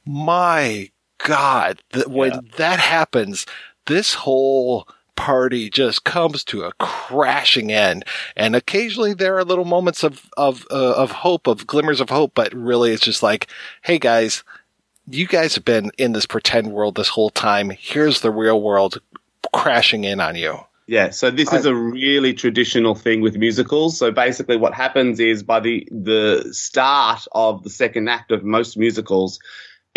my 0.05 0.91
God, 1.19 1.83
th- 1.93 2.07
when 2.07 2.33
Yeah. 2.33 2.41
that 2.57 2.79
happens, 2.79 3.47
this 3.87 4.14
whole 4.14 4.87
party 5.17 5.71
just 5.71 6.05
comes 6.05 6.45
to 6.45 6.62
a 6.64 6.73
crashing 6.79 7.73
end. 7.73 8.05
And 8.37 8.55
occasionally 8.55 9.14
there 9.14 9.37
are 9.39 9.45
little 9.45 9.64
moments 9.64 10.03
of 10.05 10.29
of 10.37 10.67
uh, 10.71 10.93
of 10.93 11.11
hope, 11.11 11.47
of 11.47 11.67
glimmers 11.67 12.01
of 12.01 12.11
hope, 12.11 12.33
but 12.35 12.53
really 12.55 12.93
it's 12.93 13.05
just 13.05 13.23
like, 13.23 13.47
hey 13.83 13.99
guys, 13.99 14.45
you 15.09 15.27
guys 15.27 15.55
have 15.55 15.64
been 15.64 15.91
in 15.97 16.12
this 16.12 16.27
pretend 16.27 16.73
world 16.73 16.97
this 16.97 17.09
whole 17.09 17.31
time. 17.31 17.71
Here's 17.71 18.21
the 18.21 18.31
real 18.31 18.61
world 18.61 18.99
crashing 19.55 20.05
in 20.05 20.21
on 20.21 20.37
you. 20.37 20.59
Yeah, 20.89 21.11
so 21.11 21.33
this 21.33 21.53
is 21.53 21.64
a 21.67 21.75
really 21.75 22.33
traditional 22.33 22.95
thing 22.95 23.21
with 23.21 23.37
musicals. 23.37 23.99
So 23.99 24.12
basically, 24.12 24.57
what 24.57 24.73
happens 24.73 25.19
is 25.19 25.43
by 25.43 25.59
the 25.59 25.89
the 25.91 26.47
start 26.53 27.27
of 27.33 27.64
the 27.64 27.71
second 27.71 28.09
act 28.09 28.31
of 28.31 28.45
most 28.45 28.77
musicals, 28.77 29.41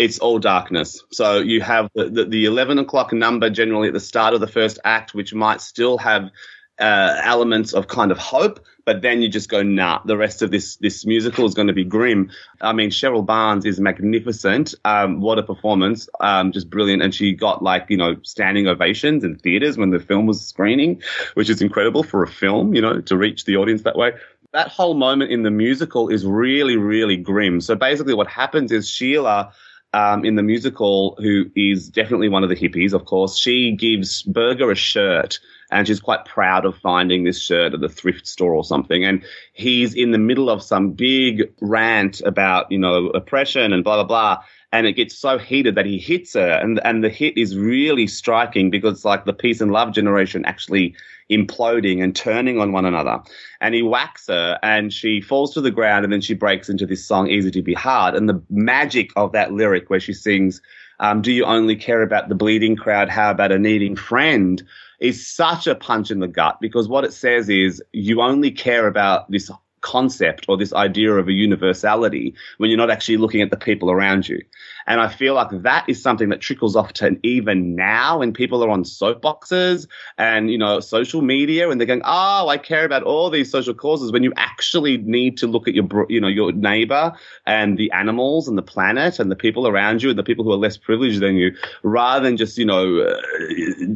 it's 0.00 0.18
all 0.18 0.38
darkness. 0.38 1.04
So 1.12 1.40
you 1.40 1.60
have 1.60 1.90
the, 1.94 2.08
the, 2.08 2.24
the 2.24 2.44
eleven 2.46 2.78
o'clock 2.78 3.12
number 3.12 3.50
generally 3.50 3.88
at 3.88 3.92
the 3.92 4.00
start 4.00 4.32
of 4.32 4.40
the 4.40 4.46
first 4.46 4.78
act, 4.82 5.12
which 5.12 5.34
might 5.34 5.60
still 5.60 5.98
have 5.98 6.30
uh, 6.78 7.20
elements 7.22 7.74
of 7.74 7.86
kind 7.86 8.10
of 8.10 8.16
hope, 8.16 8.64
but 8.86 9.02
then 9.02 9.20
you 9.20 9.28
just 9.28 9.50
go, 9.50 9.62
nah, 9.62 10.00
the 10.06 10.16
rest 10.16 10.40
of 10.40 10.50
this 10.50 10.76
this 10.76 11.04
musical 11.04 11.44
is 11.44 11.52
going 11.52 11.66
to 11.66 11.74
be 11.74 11.84
grim. 11.84 12.30
I 12.62 12.72
mean, 12.72 12.88
Cheryl 12.88 13.26
Barnes 13.26 13.66
is 13.66 13.78
magnificent. 13.78 14.74
Um, 14.86 15.20
what 15.20 15.38
a 15.38 15.42
performance! 15.42 16.08
Um, 16.18 16.52
just 16.52 16.70
brilliant, 16.70 17.02
and 17.02 17.14
she 17.14 17.34
got 17.34 17.62
like 17.62 17.84
you 17.90 17.98
know 17.98 18.16
standing 18.22 18.68
ovations 18.68 19.22
in 19.22 19.36
theaters 19.36 19.76
when 19.76 19.90
the 19.90 20.00
film 20.00 20.24
was 20.24 20.40
screening, 20.40 21.02
which 21.34 21.50
is 21.50 21.60
incredible 21.60 22.04
for 22.04 22.22
a 22.22 22.26
film, 22.26 22.74
you 22.74 22.80
know, 22.80 23.02
to 23.02 23.18
reach 23.18 23.44
the 23.44 23.58
audience 23.58 23.82
that 23.82 23.96
way. 23.96 24.12
That 24.54 24.68
whole 24.68 24.94
moment 24.94 25.30
in 25.30 25.42
the 25.42 25.50
musical 25.50 26.08
is 26.08 26.24
really, 26.24 26.78
really 26.78 27.18
grim. 27.18 27.60
So 27.60 27.74
basically, 27.74 28.14
what 28.14 28.28
happens 28.28 28.72
is 28.72 28.88
Sheila 28.88 29.52
um, 29.92 30.24
in 30.24 30.36
the 30.36 30.42
musical, 30.42 31.16
who 31.20 31.46
is 31.56 31.88
definitely 31.88 32.28
one 32.28 32.42
of 32.42 32.48
the 32.48 32.56
hippies, 32.56 32.92
of 32.92 33.04
course, 33.04 33.36
she 33.36 33.72
gives 33.72 34.22
Berger 34.22 34.70
a 34.70 34.74
shirt 34.76 35.40
and 35.70 35.86
she's 35.86 36.00
quite 36.00 36.24
proud 36.24 36.64
of 36.64 36.76
finding 36.78 37.24
this 37.24 37.40
shirt 37.40 37.74
at 37.74 37.80
the 37.80 37.88
thrift 37.88 38.26
store 38.26 38.54
or 38.54 38.64
something. 38.64 39.04
And 39.04 39.24
he's 39.52 39.94
in 39.94 40.10
the 40.10 40.18
middle 40.18 40.50
of 40.50 40.62
some 40.62 40.92
big 40.92 41.52
rant 41.60 42.20
about, 42.22 42.70
you 42.72 42.78
know, 42.78 43.08
oppression 43.08 43.72
and 43.72 43.84
blah, 43.84 43.96
blah, 43.96 44.04
blah. 44.04 44.44
And 44.72 44.86
it 44.86 44.92
gets 44.92 45.16
so 45.16 45.36
heated 45.38 45.74
that 45.74 45.86
he 45.86 45.98
hits 45.98 46.34
her. 46.34 46.52
And, 46.52 46.80
and 46.84 47.02
the 47.02 47.08
hit 47.08 47.36
is 47.36 47.56
really 47.56 48.06
striking 48.06 48.70
because 48.70 48.94
it's 48.94 49.04
like 49.04 49.24
the 49.24 49.32
peace 49.32 49.60
and 49.60 49.72
love 49.72 49.92
generation 49.92 50.44
actually 50.44 50.94
imploding 51.30 52.02
and 52.02 52.14
turning 52.14 52.60
on 52.60 52.72
one 52.72 52.86
another. 52.86 53.20
And 53.60 53.74
he 53.74 53.82
whacks 53.82 54.28
her 54.28 54.58
and 54.62 54.92
she 54.92 55.20
falls 55.20 55.54
to 55.54 55.60
the 55.60 55.70
ground 55.70 56.04
and 56.04 56.12
then 56.12 56.20
she 56.20 56.34
breaks 56.34 56.68
into 56.68 56.86
this 56.86 57.04
song, 57.04 57.28
Easy 57.28 57.50
to 57.50 57.62
Be 57.62 57.74
Hard. 57.74 58.14
And 58.14 58.28
the 58.28 58.42
magic 58.48 59.10
of 59.16 59.32
that 59.32 59.52
lyric 59.52 59.90
where 59.90 60.00
she 60.00 60.12
sings, 60.12 60.62
um, 61.00 61.20
Do 61.22 61.32
you 61.32 61.44
only 61.44 61.74
care 61.76 62.02
about 62.02 62.28
the 62.28 62.34
bleeding 62.34 62.76
crowd? 62.76 63.08
How 63.08 63.30
about 63.30 63.52
a 63.52 63.58
needing 63.58 63.96
friend? 63.96 64.62
is 65.00 65.26
such 65.26 65.66
a 65.66 65.74
punch 65.74 66.10
in 66.10 66.20
the 66.20 66.28
gut 66.28 66.58
because 66.60 66.86
what 66.86 67.04
it 67.04 67.12
says 67.12 67.48
is 67.48 67.82
you 67.92 68.20
only 68.20 68.50
care 68.50 68.86
about 68.86 69.30
this 69.30 69.50
concept 69.80 70.46
or 70.48 70.56
this 70.56 70.72
idea 70.72 71.12
of 71.12 71.28
a 71.28 71.32
universality 71.32 72.34
when 72.58 72.70
you're 72.70 72.76
not 72.76 72.90
actually 72.90 73.16
looking 73.16 73.42
at 73.42 73.50
the 73.50 73.56
people 73.56 73.90
around 73.90 74.28
you. 74.28 74.42
And 74.86 75.00
I 75.00 75.08
feel 75.08 75.34
like 75.34 75.48
that 75.62 75.84
is 75.88 76.02
something 76.02 76.28
that 76.30 76.40
trickles 76.40 76.76
off 76.76 76.92
to 76.94 77.18
even 77.22 77.74
now 77.74 78.18
when 78.18 78.32
people 78.32 78.64
are 78.64 78.70
on 78.70 78.84
soapboxes 78.84 79.86
and, 80.18 80.50
you 80.50 80.58
know, 80.58 80.80
social 80.80 81.22
media 81.22 81.70
and 81.70 81.80
they're 81.80 81.86
going, 81.86 82.02
oh, 82.04 82.48
I 82.48 82.58
care 82.58 82.84
about 82.84 83.02
all 83.02 83.30
these 83.30 83.50
social 83.50 83.74
causes 83.74 84.12
when 84.12 84.22
you 84.22 84.32
actually 84.36 84.98
need 84.98 85.36
to 85.38 85.46
look 85.46 85.68
at 85.68 85.74
your, 85.74 86.06
you 86.08 86.20
know, 86.20 86.28
your 86.28 86.52
neighbor 86.52 87.12
and 87.46 87.78
the 87.78 87.90
animals 87.92 88.48
and 88.48 88.56
the 88.56 88.62
planet 88.62 89.18
and 89.18 89.30
the 89.30 89.36
people 89.36 89.66
around 89.66 90.02
you 90.02 90.10
and 90.10 90.18
the 90.18 90.22
people 90.22 90.44
who 90.44 90.52
are 90.52 90.56
less 90.56 90.76
privileged 90.76 91.20
than 91.20 91.36
you 91.36 91.54
rather 91.82 92.24
than 92.24 92.36
just, 92.36 92.58
you 92.58 92.64
know, 92.64 93.00
uh, 93.00 93.20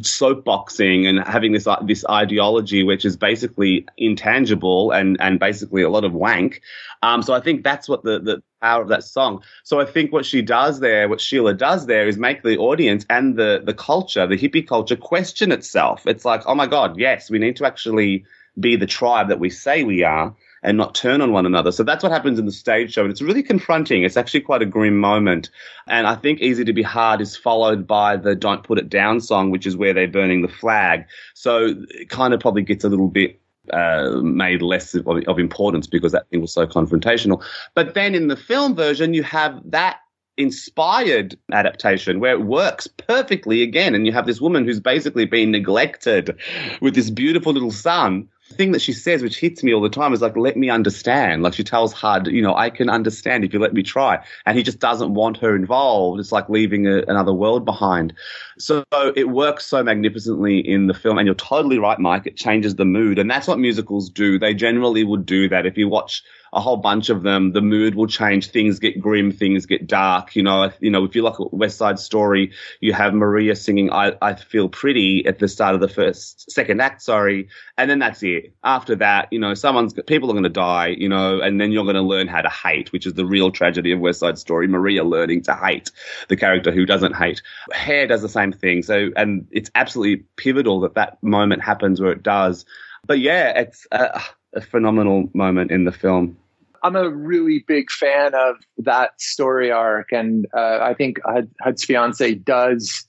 soapboxing 0.01 1.07
and 1.07 1.19
having 1.27 1.51
this, 1.51 1.67
uh, 1.67 1.81
this 1.83 2.05
ideology 2.09 2.83
which 2.83 3.05
is 3.05 3.17
basically 3.17 3.85
intangible 3.97 4.91
and, 4.91 5.17
and 5.19 5.39
basically 5.39 5.81
a 5.81 5.89
lot 5.89 6.03
of 6.03 6.13
wank. 6.13 6.61
Um, 7.05 7.21
so 7.21 7.35
I 7.35 7.39
think 7.39 7.63
that's 7.63 7.87
what 7.87 8.03
the, 8.03 8.19
the 8.19 8.43
power 8.63 8.81
of 8.81 8.87
that 8.89 9.03
song. 9.03 9.43
So 9.63 9.79
I 9.79 9.85
think 9.85 10.11
what 10.11 10.25
she 10.25 10.41
does 10.41 10.79
there, 10.79 11.07
what 11.07 11.21
Sheila 11.21 11.53
does 11.53 11.85
there 11.85 12.07
is 12.07 12.17
make 12.17 12.41
the 12.41 12.57
audience 12.57 13.05
and 13.11 13.35
the, 13.35 13.61
the 13.63 13.75
culture, 13.75 14.25
the 14.25 14.37
hippie 14.37 14.67
culture 14.67 14.95
question 14.95 15.51
itself. 15.51 16.07
It's 16.07 16.25
like, 16.25 16.41
oh 16.47 16.55
my 16.55 16.65
God, 16.65 16.97
yes, 16.97 17.29
we 17.29 17.37
need 17.37 17.57
to 17.57 17.65
actually 17.67 18.25
be 18.59 18.75
the 18.75 18.87
tribe 18.87 19.27
that 19.27 19.39
we 19.39 19.51
say 19.51 19.83
we 19.83 20.01
are 20.01 20.35
and 20.63 20.79
not 20.79 20.95
turn 20.95 21.21
on 21.21 21.31
one 21.31 21.45
another. 21.45 21.71
So 21.71 21.83
that's 21.83 22.01
what 22.01 22.11
happens 22.11 22.39
in 22.39 22.47
the 22.47 22.51
stage 22.51 22.93
show. 22.93 23.03
And 23.03 23.11
it's 23.11 23.21
really 23.21 23.43
confronting. 23.43 24.03
It's 24.03 24.17
actually 24.17 24.41
quite 24.41 24.63
a 24.63 24.65
grim 24.65 24.97
moment. 24.97 25.51
And 25.85 26.07
I 26.07 26.15
think 26.15 26.41
Easy 26.41 26.65
to 26.65 26.73
Be 26.73 26.81
Hard 26.81 27.21
is 27.21 27.37
followed 27.37 27.85
by 27.85 28.17
the 28.17 28.33
Don't 28.33 28.63
Put 28.63 28.79
It 28.79 28.89
Down 28.89 29.21
song, 29.21 29.51
which 29.51 29.67
is 29.67 29.77
where 29.77 29.93
they're 29.93 30.07
burning 30.07 30.41
the 30.41 30.47
flag. 30.47 31.05
So 31.35 31.75
it 31.91 32.09
kind 32.09 32.33
of 32.33 32.39
probably 32.39 32.63
gets 32.63 32.83
a 32.83 32.89
little 32.89 33.09
bit 33.09 33.39
uh, 33.73 34.19
made 34.21 34.61
less 34.61 34.93
of, 34.95 35.07
of 35.07 35.39
importance 35.39 35.87
because 35.87 36.11
that 36.11 36.29
thing 36.29 36.41
was 36.41 36.51
so 36.51 36.65
confrontational. 36.65 37.43
But 37.73 37.93
then 37.93 38.15
in 38.15 38.27
the 38.27 38.37
film 38.37 38.75
version, 38.75 39.13
you 39.13 39.23
have 39.23 39.59
that 39.65 39.97
inspired 40.37 41.37
adaptation 41.53 42.19
where 42.19 42.33
it 42.33 42.41
works 42.41 42.87
perfectly 42.87 43.63
again. 43.63 43.95
And 43.95 44.05
you 44.05 44.11
have 44.11 44.25
this 44.25 44.41
woman 44.41 44.65
who's 44.65 44.79
basically 44.79 45.25
been 45.25 45.51
neglected 45.51 46.37
with 46.81 46.95
this 46.95 47.09
beautiful 47.09 47.53
little 47.53 47.71
son. 47.71 48.27
Thing 48.47 48.73
that 48.73 48.81
she 48.81 48.93
says, 48.93 49.23
which 49.23 49.39
hits 49.39 49.63
me 49.63 49.73
all 49.73 49.81
the 49.81 49.89
time, 49.89 50.13
is 50.13 50.21
like, 50.21 50.37
let 50.37 50.55
me 50.55 50.69
understand. 50.69 51.41
Like 51.41 51.55
she 51.55 51.63
tells 51.63 51.93
Hud, 51.93 52.27
you 52.27 52.43
know, 52.43 52.55
I 52.55 52.69
can 52.69 52.89
understand 52.89 53.43
if 53.43 53.51
you 53.51 53.59
let 53.59 53.73
me 53.73 53.81
try. 53.81 54.23
And 54.45 54.55
he 54.55 54.63
just 54.63 54.79
doesn't 54.79 55.15
want 55.15 55.37
her 55.37 55.55
involved. 55.55 56.19
It's 56.19 56.31
like 56.31 56.47
leaving 56.47 56.85
a, 56.85 56.99
another 57.07 57.33
world 57.33 57.65
behind. 57.65 58.13
So 58.59 58.83
it 59.15 59.29
works 59.29 59.65
so 59.65 59.83
magnificently 59.83 60.59
in 60.59 60.85
the 60.85 60.93
film. 60.93 61.17
And 61.17 61.25
you're 61.25 61.33
totally 61.33 61.79
right, 61.79 61.99
Mike. 61.99 62.27
It 62.27 62.37
changes 62.37 62.75
the 62.75 62.85
mood. 62.85 63.17
And 63.17 63.31
that's 63.31 63.47
what 63.47 63.57
musicals 63.57 64.11
do. 64.11 64.37
They 64.37 64.53
generally 64.53 65.03
would 65.03 65.25
do 65.25 65.49
that. 65.49 65.65
If 65.65 65.75
you 65.75 65.89
watch 65.89 66.21
a 66.55 66.61
whole 66.61 66.77
bunch 66.77 67.09
of 67.09 67.21
them, 67.21 67.51
the 67.51 67.61
mood 67.61 67.95
will 67.95 68.07
change. 68.07 68.49
Things 68.49 68.79
get 68.79 68.99
grim, 68.99 69.33
things 69.33 69.65
get 69.65 69.85
dark. 69.85 70.37
You 70.37 70.43
know, 70.43 70.71
you 70.79 70.89
know, 70.89 71.03
if 71.03 71.13
you 71.13 71.21
look 71.21 71.41
at 71.41 71.53
West 71.53 71.77
Side 71.77 71.99
Story, 71.99 72.53
you 72.79 72.93
have 72.93 73.13
Maria 73.13 73.57
singing 73.57 73.91
"I, 73.91 74.13
I 74.21 74.35
Feel 74.35 74.69
Pretty" 74.69 75.25
at 75.25 75.37
the 75.37 75.49
start 75.49 75.75
of 75.75 75.81
the 75.81 75.89
first, 75.89 76.49
second 76.49 76.81
act, 76.81 77.01
sorry, 77.01 77.49
and 77.77 77.89
then 77.89 77.99
that's 77.99 78.23
it. 78.23 78.53
After 78.63 78.95
that, 78.95 79.27
you 79.31 79.39
know, 79.39 79.53
someone's 79.53 79.93
people 80.07 80.29
are 80.29 80.33
going 80.33 80.43
to 80.43 80.49
die, 80.49 80.95
you 80.97 81.09
know, 81.09 81.41
and 81.41 81.59
then 81.59 81.73
you're 81.73 81.83
going 81.83 81.95
to 81.95 82.01
learn 82.01 82.29
how 82.29 82.41
to 82.41 82.49
hate, 82.49 82.93
which 82.93 83.05
is 83.05 83.13
the 83.13 83.25
real 83.25 83.51
tragedy 83.51 83.91
of 83.91 83.99
West 83.99 84.21
Side 84.21 84.39
Story. 84.39 84.67
Maria 84.67 85.03
learning 85.03 85.41
to 85.43 85.55
hate 85.55 85.91
the 86.29 86.37
character 86.37 86.71
who 86.71 86.85
doesn't 86.85 87.17
hate. 87.17 87.41
Hair 87.73 88.07
does 88.07 88.21
the 88.21 88.29
same 88.29 88.53
thing. 88.53 88.81
So, 88.81 89.09
and 89.17 89.45
it's 89.51 89.69
absolutely 89.75 90.23
pivotal 90.37 90.79
that 90.81 90.95
that 90.95 91.21
moment 91.21 91.63
happens 91.63 91.99
where 91.99 92.13
it 92.13 92.23
does. 92.23 92.65
But 93.05 93.19
yeah, 93.19 93.59
it's 93.59 93.85
a, 93.91 94.21
a 94.53 94.61
phenomenal 94.61 95.29
moment 95.33 95.71
in 95.71 95.83
the 95.83 95.91
film. 95.91 96.37
I'm 96.85 96.95
a 96.95 97.09
really 97.09 97.65
big 97.67 97.89
fan 97.89 98.35
of 98.35 98.57
that 98.77 99.19
story 99.19 99.71
arc, 99.71 100.11
and 100.11 100.45
uh, 100.55 100.77
I 100.83 100.93
think 100.93 101.19
Hud, 101.25 101.49
Hud's 101.59 101.83
fiance 101.83 102.35
does 102.35 103.07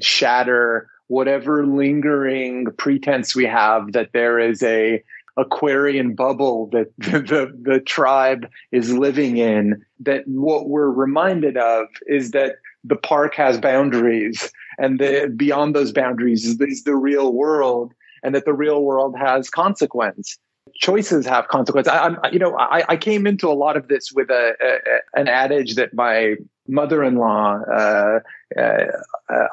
shatter 0.00 0.88
whatever 1.08 1.66
lingering 1.66 2.68
pretense 2.78 3.36
we 3.36 3.44
have 3.44 3.92
that 3.92 4.14
there 4.14 4.38
is 4.38 4.62
a 4.62 5.04
Aquarian 5.36 6.14
bubble 6.14 6.70
that 6.72 6.90
the, 6.98 7.20
the, 7.20 7.72
the 7.72 7.80
tribe 7.80 8.48
is 8.72 8.94
living 8.94 9.36
in. 9.36 9.84
That 10.00 10.26
what 10.26 10.70
we're 10.70 10.90
reminded 10.90 11.58
of 11.58 11.86
is 12.06 12.30
that 12.30 12.56
the 12.82 12.96
park 12.96 13.34
has 13.34 13.60
boundaries, 13.60 14.50
and 14.78 14.98
the, 14.98 15.30
beyond 15.36 15.76
those 15.76 15.92
boundaries 15.92 16.46
is, 16.46 16.58
is 16.62 16.84
the 16.84 16.96
real 16.96 17.34
world, 17.34 17.92
and 18.22 18.34
that 18.34 18.46
the 18.46 18.54
real 18.54 18.82
world 18.84 19.16
has 19.18 19.50
consequence 19.50 20.38
choices 20.74 21.26
have 21.26 21.48
consequences. 21.48 21.92
I, 21.92 22.06
am 22.06 22.18
you 22.32 22.38
know, 22.38 22.56
I, 22.56 22.84
I, 22.88 22.96
came 22.96 23.26
into 23.26 23.48
a 23.48 23.54
lot 23.54 23.76
of 23.76 23.88
this 23.88 24.12
with 24.12 24.30
a, 24.30 24.54
a 24.60 25.20
an 25.20 25.28
adage 25.28 25.74
that 25.76 25.94
my 25.94 26.36
mother-in-law 26.68 27.60
uh, 27.62 28.20
uh, 28.58 28.84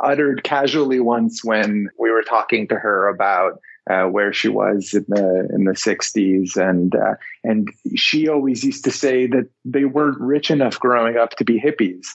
uttered 0.03 0.43
casually 0.43 0.99
once 0.99 1.43
when 1.43 1.89
we 1.97 2.11
were 2.11 2.23
talking 2.23 2.67
to 2.67 2.75
her 2.75 3.07
about 3.07 3.59
uh, 3.89 4.05
where 4.05 4.33
she 4.33 4.47
was 4.47 4.93
in 4.93 5.05
the 5.07 5.47
in 5.53 5.65
the 5.65 5.73
60s, 5.73 6.57
and 6.57 6.95
uh, 6.95 7.15
and 7.43 7.69
she 7.95 8.27
always 8.27 8.63
used 8.63 8.83
to 8.83 8.91
say 8.91 9.27
that 9.27 9.47
they 9.63 9.85
weren't 9.85 10.19
rich 10.19 10.49
enough 10.49 10.79
growing 10.79 11.17
up 11.17 11.31
to 11.31 11.45
be 11.45 11.59
hippies. 11.59 12.07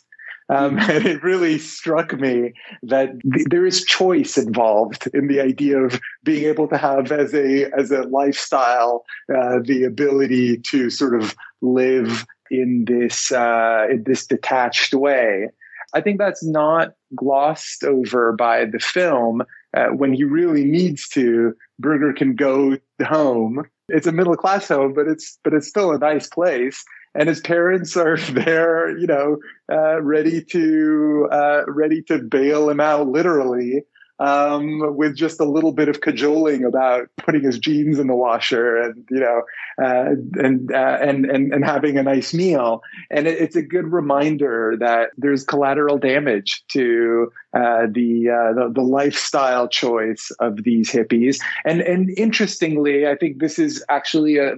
Um, 0.51 0.79
and 0.91 1.07
it 1.07 1.23
really 1.23 1.59
struck 1.59 2.19
me 2.19 2.53
that 2.83 3.11
th- 3.33 3.47
there 3.49 3.67
is 3.67 3.85
choice 3.85 4.37
involved 4.37 5.09
in 5.15 5.29
the 5.29 5.41
idea 5.41 5.79
of 5.79 6.01
being 6.25 6.45
able 6.45 6.69
to 6.69 6.77
have 6.77 7.13
as 7.13 7.33
a 7.35 7.71
as 7.73 7.91
a 7.91 8.03
lifestyle 8.03 9.05
uh, 9.35 9.61
the 9.65 9.85
ability 9.85 10.59
to 10.71 10.91
sort 10.91 11.21
of 11.21 11.35
live 11.63 12.27
in 12.51 12.85
this 12.87 13.31
uh, 13.33 13.87
in 13.91 14.03
this 14.05 14.27
detached 14.27 14.93
way. 14.93 15.49
I 15.95 16.01
think 16.01 16.19
that's 16.19 16.45
not 16.45 16.95
glossed 17.17 17.85
over 17.85 18.33
by 18.33 18.65
the 18.65 18.79
film. 18.79 19.43
Uh, 19.77 19.87
when 19.87 20.13
he 20.13 20.25
really 20.25 20.65
needs 20.65 21.09
to, 21.09 21.55
Berger 21.79 22.13
can 22.13 22.35
go 22.35 22.77
home. 23.05 23.65
It's 23.89 24.07
a 24.07 24.13
middle 24.13 24.37
class 24.37 24.69
home, 24.69 24.95
but 24.95 25.07
it's 25.07 25.39
but 25.45 25.55
it's 25.55 25.69
still 25.69 25.93
a 25.93 25.99
nice 25.99 26.29
place 26.29 26.85
and 27.15 27.29
his 27.29 27.41
parents 27.41 27.97
are 27.97 28.17
there, 28.31 28.97
you 28.97 29.07
know, 29.07 29.39
uh, 29.71 30.01
ready 30.03 30.43
to 30.45 31.29
uh, 31.31 31.63
ready 31.67 32.03
to 32.03 32.19
bail 32.19 32.69
him 32.69 32.81
out 32.81 33.09
literally 33.09 33.85
um, 34.21 34.97
with 34.97 35.17
just 35.17 35.41
a 35.41 35.45
little 35.45 35.73
bit 35.73 35.89
of 35.89 36.03
cajoling 36.03 36.63
about 36.63 37.09
putting 37.17 37.43
his 37.43 37.59
jeans 37.59 37.99
in 37.99 38.07
the 38.07 38.15
washer 38.15 38.77
and 38.77 39.07
you 39.11 39.19
know 39.19 39.43
uh, 39.83 40.11
and, 40.35 40.71
uh, 40.73 40.99
and 41.01 41.25
and 41.25 41.53
and 41.55 41.65
having 41.65 41.97
a 41.97 42.03
nice 42.03 42.35
meal. 42.35 42.83
And 43.11 43.27
it, 43.27 43.41
it's 43.41 43.57
a 43.57 43.63
good 43.63 43.91
reminder 43.91 44.77
that 44.79 45.11
there's 45.17 45.43
collateral 45.43 45.97
damage 45.97 46.63
to 46.69 47.33
uh, 47.55 47.87
the, 47.91 48.29
uh, 48.29 48.53
the, 48.53 48.73
the 48.75 48.83
lifestyle 48.83 49.67
choice 49.67 50.31
of 50.39 50.65
these 50.65 50.91
hippies. 50.93 51.41
And 51.65 51.81
and 51.81 52.11
interestingly, 52.19 53.09
I 53.09 53.17
think 53.17 53.39
this 53.39 53.59
is 53.59 53.83
actually 53.89 54.37
a 54.37 54.57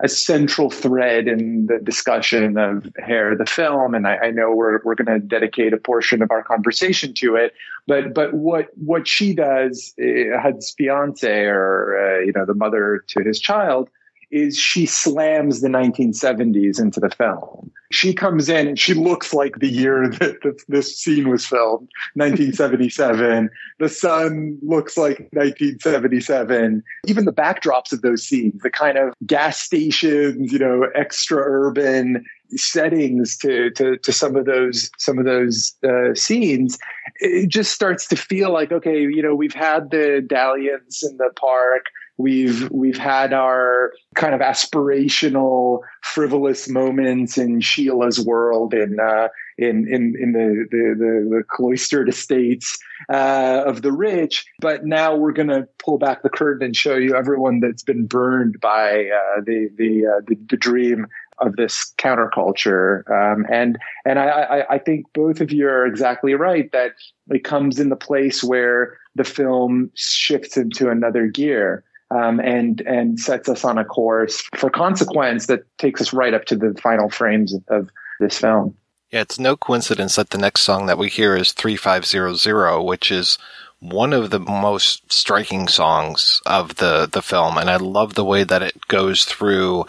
a 0.00 0.08
central 0.08 0.68
thread 0.68 1.26
in 1.26 1.66
the 1.66 1.78
discussion 1.78 2.58
of 2.58 2.86
Hair, 2.98 3.34
the 3.36 3.46
film, 3.46 3.94
and 3.94 4.06
I, 4.06 4.16
I 4.16 4.30
know 4.30 4.54
we're 4.54 4.80
we're 4.84 4.94
going 4.94 5.20
to 5.20 5.26
dedicate 5.26 5.72
a 5.72 5.78
portion 5.78 6.20
of 6.20 6.30
our 6.30 6.42
conversation 6.42 7.14
to 7.14 7.36
it. 7.36 7.54
But 7.86 8.12
but 8.12 8.34
what 8.34 8.68
what 8.76 9.08
she 9.08 9.32
does, 9.32 9.94
uh, 9.98 10.38
Hud's 10.38 10.70
fiance, 10.72 11.44
or 11.46 11.96
uh, 11.98 12.20
you 12.20 12.32
know 12.34 12.44
the 12.44 12.54
mother 12.54 13.04
to 13.08 13.22
his 13.22 13.40
child, 13.40 13.88
is 14.30 14.58
she 14.58 14.86
slams 14.86 15.60
the 15.60 15.68
1970s 15.68 16.80
into 16.80 17.00
the 17.00 17.10
film. 17.10 17.70
She 17.92 18.12
comes 18.12 18.48
in 18.48 18.66
and 18.66 18.78
she 18.78 18.94
looks 18.94 19.32
like 19.32 19.60
the 19.60 19.68
year 19.68 20.08
that, 20.08 20.56
this 20.68 20.98
scene 20.98 21.28
was 21.28 21.46
filmed, 21.46 21.88
1977. 22.14 23.48
the 23.78 23.88
sun 23.88 24.58
looks 24.62 24.96
like 24.96 25.18
1977. 25.32 26.82
Even 27.06 27.24
the 27.24 27.32
backdrops 27.32 27.92
of 27.92 28.02
those 28.02 28.24
scenes, 28.24 28.60
the 28.62 28.70
kind 28.70 28.98
of 28.98 29.14
gas 29.24 29.60
stations, 29.60 30.52
you 30.52 30.58
know, 30.58 30.88
extra 30.94 31.38
urban 31.38 32.24
settings 32.50 33.36
to, 33.38 33.70
to, 33.70 33.96
to 33.98 34.12
some 34.12 34.34
of 34.34 34.46
those, 34.46 34.90
some 34.98 35.18
of 35.18 35.24
those 35.24 35.74
uh, 35.84 36.14
scenes, 36.14 36.78
it 37.16 37.48
just 37.48 37.72
starts 37.72 38.06
to 38.08 38.16
feel 38.16 38.52
like, 38.52 38.72
okay, 38.72 39.02
you 39.02 39.22
know, 39.22 39.34
we've 39.34 39.54
had 39.54 39.90
the 39.90 40.24
dalliance 40.26 41.04
in 41.04 41.16
the 41.18 41.30
park 41.36 41.86
We've 42.18 42.70
we've 42.70 42.96
had 42.96 43.32
our 43.34 43.92
kind 44.14 44.34
of 44.34 44.40
aspirational, 44.40 45.80
frivolous 46.02 46.68
moments 46.68 47.36
in 47.36 47.60
Sheila's 47.60 48.24
world, 48.24 48.72
in 48.72 48.98
uh, 48.98 49.28
in 49.58 49.86
in 49.86 50.14
in 50.18 50.32
the 50.32 50.66
the, 50.70 50.94
the, 50.98 51.36
the 51.36 51.42
cloistered 51.46 52.08
estates 52.08 52.78
uh, 53.10 53.64
of 53.66 53.82
the 53.82 53.92
rich. 53.92 54.46
But 54.60 54.86
now 54.86 55.14
we're 55.14 55.32
going 55.32 55.48
to 55.48 55.68
pull 55.78 55.98
back 55.98 56.22
the 56.22 56.30
curtain 56.30 56.64
and 56.64 56.74
show 56.74 56.96
you 56.96 57.14
everyone 57.14 57.60
that's 57.60 57.82
been 57.82 58.06
burned 58.06 58.60
by 58.60 59.10
uh, 59.10 59.42
the 59.44 59.68
the, 59.76 60.06
uh, 60.06 60.20
the, 60.26 60.36
the 60.48 60.56
dream 60.56 61.06
of 61.38 61.56
this 61.56 61.92
counterculture. 61.98 63.02
Um, 63.10 63.44
and 63.50 63.78
and 64.04 64.18
I, 64.18 64.26
I, 64.26 64.74
I 64.74 64.78
think 64.78 65.06
both 65.12 65.40
of 65.42 65.52
you 65.52 65.68
are 65.68 65.84
exactly 65.84 66.34
right 66.34 66.70
that 66.72 66.92
it 67.28 67.44
comes 67.44 67.78
in 67.78 67.90
the 67.90 67.96
place 67.96 68.42
where 68.42 68.96
the 69.14 69.24
film 69.24 69.90
shifts 69.94 70.56
into 70.56 70.88
another 70.88 71.26
gear 71.26 71.84
um, 72.10 72.40
and 72.40 72.80
and 72.82 73.18
sets 73.18 73.48
us 73.48 73.64
on 73.64 73.78
a 73.78 73.84
course 73.84 74.42
for 74.54 74.70
consequence 74.70 75.46
that 75.46 75.60
takes 75.78 76.00
us 76.00 76.12
right 76.12 76.34
up 76.34 76.44
to 76.46 76.56
the 76.56 76.74
final 76.80 77.10
frames 77.10 77.54
of 77.68 77.90
this 78.20 78.38
film. 78.38 78.76
Yeah, 79.10 79.20
it's 79.22 79.38
no 79.38 79.56
coincidence 79.56 80.16
that 80.16 80.30
the 80.30 80.38
next 80.38 80.62
song 80.62 80.86
that 80.86 80.98
we 80.98 81.08
hear 81.08 81.36
is 81.36 81.52
3500, 81.52 82.82
which 82.82 83.12
is 83.12 83.38
one 83.78 84.12
of 84.12 84.30
the 84.30 84.40
most 84.40 85.12
striking 85.12 85.68
songs 85.68 86.40
of 86.44 86.76
the, 86.76 87.08
the 87.10 87.22
film. 87.22 87.56
And 87.56 87.70
I 87.70 87.76
love 87.76 88.14
the 88.14 88.24
way 88.24 88.42
that 88.42 88.62
it 88.62 88.88
goes 88.88 89.24
through 89.24 89.86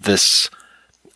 this 0.00 0.50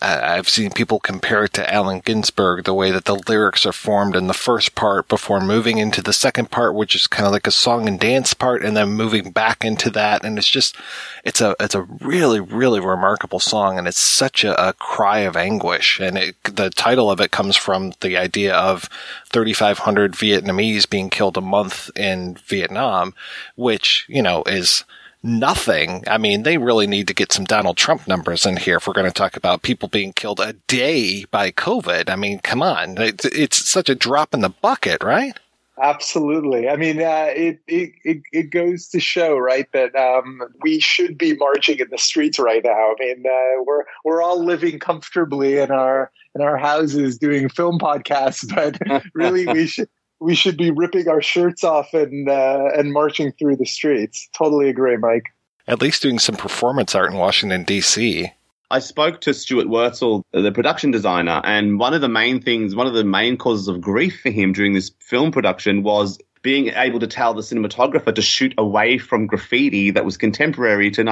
I've 0.02 0.48
seen 0.48 0.70
people 0.70 0.98
compare 0.98 1.44
it 1.44 1.52
to 1.54 1.72
Allen 1.72 2.00
Ginsberg, 2.04 2.64
the 2.64 2.74
way 2.74 2.90
that 2.90 3.04
the 3.04 3.22
lyrics 3.28 3.64
are 3.64 3.72
formed 3.72 4.16
in 4.16 4.26
the 4.26 4.34
first 4.34 4.74
part 4.74 5.08
before 5.08 5.40
moving 5.40 5.78
into 5.78 6.02
the 6.02 6.12
second 6.12 6.50
part, 6.50 6.74
which 6.74 6.94
is 6.94 7.06
kind 7.06 7.26
of 7.26 7.32
like 7.32 7.46
a 7.46 7.52
song 7.52 7.86
and 7.86 7.98
dance 7.98 8.34
part, 8.34 8.64
and 8.64 8.76
then 8.76 8.90
moving 8.90 9.30
back 9.30 9.64
into 9.64 9.90
that. 9.90 10.24
And 10.24 10.38
it's 10.38 10.48
just, 10.48 10.76
it's 11.24 11.40
a, 11.40 11.54
it's 11.60 11.74
a 11.74 11.82
really, 12.00 12.40
really 12.40 12.80
remarkable 12.80 13.40
song, 13.40 13.78
and 13.78 13.86
it's 13.86 14.00
such 14.00 14.44
a, 14.44 14.68
a 14.68 14.72
cry 14.72 15.20
of 15.20 15.36
anguish. 15.36 16.00
And 16.00 16.18
it, 16.18 16.42
the 16.44 16.70
title 16.70 17.10
of 17.10 17.20
it 17.20 17.30
comes 17.30 17.56
from 17.56 17.92
the 18.00 18.16
idea 18.16 18.54
of 18.54 18.88
3,500 19.30 20.12
Vietnamese 20.12 20.88
being 20.88 21.10
killed 21.10 21.36
a 21.36 21.40
month 21.40 21.90
in 21.96 22.34
Vietnam, 22.46 23.14
which, 23.54 24.04
you 24.08 24.22
know, 24.22 24.42
is, 24.44 24.84
nothing. 25.22 26.04
I 26.06 26.18
mean, 26.18 26.42
they 26.42 26.58
really 26.58 26.86
need 26.86 27.08
to 27.08 27.14
get 27.14 27.32
some 27.32 27.44
Donald 27.44 27.76
Trump 27.76 28.08
numbers 28.08 28.46
in 28.46 28.56
here 28.56 28.76
if 28.76 28.86
we're 28.86 28.92
going 28.92 29.06
to 29.06 29.12
talk 29.12 29.36
about 29.36 29.62
people 29.62 29.88
being 29.88 30.12
killed 30.12 30.40
a 30.40 30.54
day 30.66 31.24
by 31.26 31.50
COVID. 31.50 32.10
I 32.10 32.16
mean, 32.16 32.40
come 32.40 32.62
on. 32.62 32.96
It's 32.98 33.68
such 33.68 33.88
a 33.88 33.94
drop 33.94 34.34
in 34.34 34.40
the 34.40 34.50
bucket, 34.50 35.02
right? 35.02 35.38
Absolutely. 35.80 36.68
I 36.68 36.76
mean, 36.76 37.00
uh, 37.00 37.28
it, 37.30 37.60
it, 37.66 38.22
it 38.30 38.50
goes 38.50 38.88
to 38.88 39.00
show, 39.00 39.38
right, 39.38 39.66
that 39.72 39.96
um, 39.96 40.42
we 40.60 40.80
should 40.80 41.16
be 41.16 41.34
marching 41.34 41.78
in 41.78 41.88
the 41.90 41.98
streets 41.98 42.38
right 42.38 42.62
now. 42.62 42.70
I 42.70 42.94
mean, 43.00 43.24
uh, 43.26 43.62
we're 43.64 43.84
we're 44.04 44.22
all 44.22 44.44
living 44.44 44.78
comfortably 44.78 45.58
in 45.58 45.70
our 45.70 46.12
in 46.34 46.42
our 46.42 46.58
houses 46.58 47.18
doing 47.18 47.48
film 47.48 47.78
podcasts, 47.78 48.46
but 48.54 48.78
really 49.14 49.46
we 49.46 49.66
should 49.66 49.88
we 50.22 50.34
should 50.34 50.56
be 50.56 50.70
ripping 50.70 51.08
our 51.08 51.20
shirts 51.20 51.64
off 51.64 51.92
and 51.92 52.28
uh, 52.28 52.70
and 52.76 52.92
marching 52.92 53.32
through 53.32 53.56
the 53.56 53.66
streets. 53.66 54.28
Totally 54.32 54.68
agree, 54.68 54.96
Mike. 54.96 55.26
At 55.66 55.80
least 55.80 56.02
doing 56.02 56.18
some 56.18 56.36
performance 56.36 56.94
art 56.94 57.10
in 57.10 57.18
Washington 57.18 57.64
D.C. 57.64 58.32
I 58.70 58.78
spoke 58.78 59.20
to 59.22 59.34
Stuart 59.34 59.66
Wurtzel, 59.66 60.22
the 60.32 60.50
production 60.50 60.90
designer, 60.90 61.42
and 61.44 61.78
one 61.78 61.92
of 61.92 62.00
the 62.00 62.08
main 62.08 62.40
things, 62.40 62.74
one 62.74 62.86
of 62.86 62.94
the 62.94 63.04
main 63.04 63.36
causes 63.36 63.68
of 63.68 63.82
grief 63.82 64.20
for 64.22 64.30
him 64.30 64.52
during 64.52 64.72
this 64.72 64.90
film 64.98 65.30
production 65.30 65.82
was 65.82 66.18
being 66.40 66.68
able 66.68 66.98
to 66.98 67.06
tell 67.06 67.34
the 67.34 67.42
cinematographer 67.42 68.14
to 68.14 68.22
shoot 68.22 68.54
away 68.58 68.98
from 68.98 69.26
graffiti 69.26 69.90
that 69.90 70.04
was 70.04 70.16
contemporary 70.16 70.90
to 70.90 71.04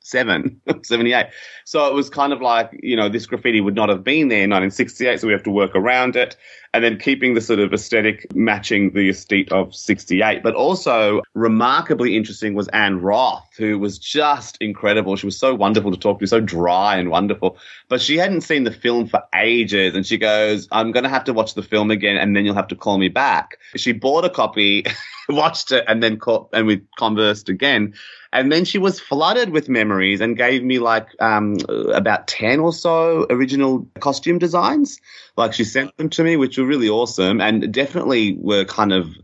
1977, 0.00 0.82
78. 0.84 1.26
So 1.64 1.86
it 1.86 1.94
was 1.94 2.10
kind 2.10 2.32
of 2.32 2.40
like, 2.40 2.70
you 2.82 2.96
know, 2.96 3.08
this 3.08 3.26
graffiti 3.26 3.60
would 3.60 3.74
not 3.74 3.88
have 3.88 4.02
been 4.02 4.28
there 4.28 4.42
in 4.42 4.50
1968, 4.50 5.20
so 5.20 5.26
we 5.26 5.32
have 5.32 5.42
to 5.44 5.50
work 5.50 5.74
around 5.74 6.16
it. 6.16 6.36
And 6.72 6.84
then 6.84 6.98
keeping 6.98 7.34
the 7.34 7.40
sort 7.40 7.58
of 7.58 7.72
aesthetic 7.72 8.32
matching 8.32 8.92
the 8.92 9.08
aesthete 9.08 9.50
of 9.50 9.74
68. 9.74 10.42
But 10.42 10.54
also 10.54 11.20
remarkably 11.34 12.16
interesting 12.16 12.54
was 12.54 12.68
Anne 12.68 13.00
Roth, 13.00 13.56
who 13.58 13.76
was 13.76 13.98
just 13.98 14.56
incredible. 14.60 15.16
She 15.16 15.26
was 15.26 15.36
so 15.36 15.52
wonderful 15.52 15.90
to 15.90 15.96
talk 15.96 16.20
to, 16.20 16.26
so 16.28 16.40
dry 16.40 16.96
and 16.96 17.10
wonderful. 17.10 17.58
But 17.88 18.00
she 18.00 18.16
hadn't 18.16 18.42
seen 18.42 18.62
the 18.62 18.70
film 18.70 19.08
for 19.08 19.20
ages. 19.34 19.96
And 19.96 20.06
she 20.06 20.16
goes, 20.16 20.68
I'm 20.70 20.92
going 20.92 21.02
to 21.02 21.10
have 21.10 21.24
to 21.24 21.32
watch 21.32 21.54
the 21.54 21.62
film 21.62 21.90
again 21.90 22.16
and 22.16 22.36
then 22.36 22.44
you'll 22.44 22.54
have 22.54 22.68
to 22.68 22.76
call 22.76 22.98
me 22.98 23.08
back. 23.08 23.58
She 23.74 23.90
bought 23.90 24.24
a 24.24 24.30
copy, 24.30 24.84
watched 25.28 25.72
it, 25.72 25.84
and 25.88 26.00
then 26.00 26.18
call, 26.18 26.50
and 26.52 26.68
we 26.68 26.82
conversed 26.96 27.48
again. 27.48 27.94
And 28.32 28.52
then 28.52 28.64
she 28.64 28.78
was 28.78 29.00
flooded 29.00 29.50
with 29.50 29.68
memories 29.68 30.20
and 30.20 30.36
gave 30.36 30.62
me 30.62 30.78
like 30.78 31.08
um, 31.20 31.56
about 31.92 32.28
10 32.28 32.60
or 32.60 32.72
so 32.72 33.26
original 33.28 33.86
costume 33.98 34.38
designs. 34.38 35.00
Like 35.36 35.52
she 35.52 35.64
sent 35.64 35.96
them 35.96 36.08
to 36.10 36.22
me, 36.22 36.36
which 36.36 36.56
were 36.56 36.66
really 36.66 36.88
awesome 36.88 37.40
and 37.40 37.72
definitely 37.72 38.36
were 38.38 38.64
kind 38.64 38.92
of, 38.92 39.16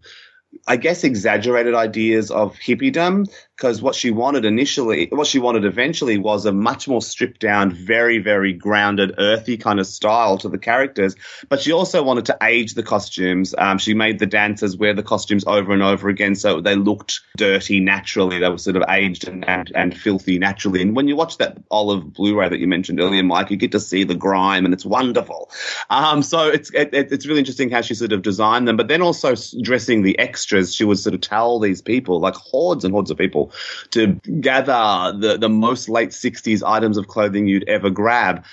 I 0.67 0.77
guess, 0.77 1.05
exaggerated 1.05 1.75
ideas 1.75 2.31
of 2.33 2.57
hippiedom 2.57 3.31
because 3.57 3.81
what 3.81 3.95
she 3.95 4.11
wanted 4.11 4.45
initially, 4.45 5.09
what 5.11 5.27
she 5.27 5.39
wanted 5.39 5.65
eventually 5.65 6.19
was 6.19 6.45
a 6.45 6.53
much 6.53 6.87
more 6.87 7.01
stripped 7.01 7.41
down, 7.41 7.71
very, 7.73 8.19
very 8.19 8.53
grounded, 8.53 9.15
earthy 9.17 9.57
kind 9.57 9.81
of 9.81 9.87
style 9.87 10.37
to 10.37 10.49
the 10.51 10.59
characters. 10.59 11.17
But 11.49 11.63
she 11.63 11.73
also 11.73 12.03
wanted 12.03 12.27
to 12.27 12.37
age 12.43 12.75
the 12.75 12.83
costumes. 12.83 13.55
Um, 13.57 13.79
she 13.79 13.95
made 13.95 14.19
the 14.19 14.27
dancers 14.27 14.77
wear 14.77 14.93
the 14.93 15.03
costumes 15.03 15.45
over 15.47 15.73
and 15.73 15.83
over 15.83 16.11
again 16.11 16.35
so 16.35 16.61
they 16.61 16.77
looked 16.77 17.21
dirty 17.39 17.81
naturally. 17.81 18.39
They 18.39 18.51
were 18.51 18.59
sort 18.59 18.77
of 18.77 18.85
aged 18.91 19.27
and, 19.27 19.49
and, 19.49 19.73
and 19.75 19.97
filthy 19.97 20.39
naturally. 20.39 20.83
And 20.83 20.95
when 20.95 21.09
you 21.09 21.17
watch 21.17 21.39
that 21.39 21.57
olive 21.71 22.13
Blu-ray 22.13 22.51
that 22.51 22.59
you 22.59 22.69
mentioned 22.69 23.01
earlier, 23.01 23.23
Mike, 23.23 23.51
you 23.51 23.57
get 23.57 23.73
to 23.73 23.81
see 23.81 24.05
the 24.05 24.15
grime 24.15 24.67
and 24.67 24.75
it's 24.75 24.85
wonderful. 24.85 25.51
Um, 25.89 26.23
so 26.23 26.49
it's, 26.49 26.71
it, 26.75 26.91
it's 26.93 27.25
really 27.25 27.39
interesting 27.39 27.71
how 27.71 27.81
she 27.81 27.95
sort 27.95 28.13
of 28.13 28.21
designed 28.21 28.69
them, 28.69 28.77
but 28.77 28.89
then 28.89 29.01
also 29.01 29.35
dressing 29.63 30.03
the 30.03 30.19
extras, 30.19 30.75
she 30.75 30.85
would 30.85 30.99
sort 30.99 31.15
of 31.15 31.23
tell 31.23 31.59
these 31.59 31.81
people, 31.81 32.21
like 32.21 32.35
hordes 32.35 32.85
and 32.85 32.93
hordes 32.93 33.11
of 33.11 33.17
people, 33.17 33.46
to 33.91 34.15
gather 34.41 35.17
the, 35.19 35.39
the 35.39 35.49
most 35.49 35.89
late 35.89 36.11
60s 36.11 36.63
items 36.67 36.99
of 36.99 37.09
clothing 37.09 37.47
you'd 37.47 37.69
ever 37.69 37.91
grab. 37.91 38.45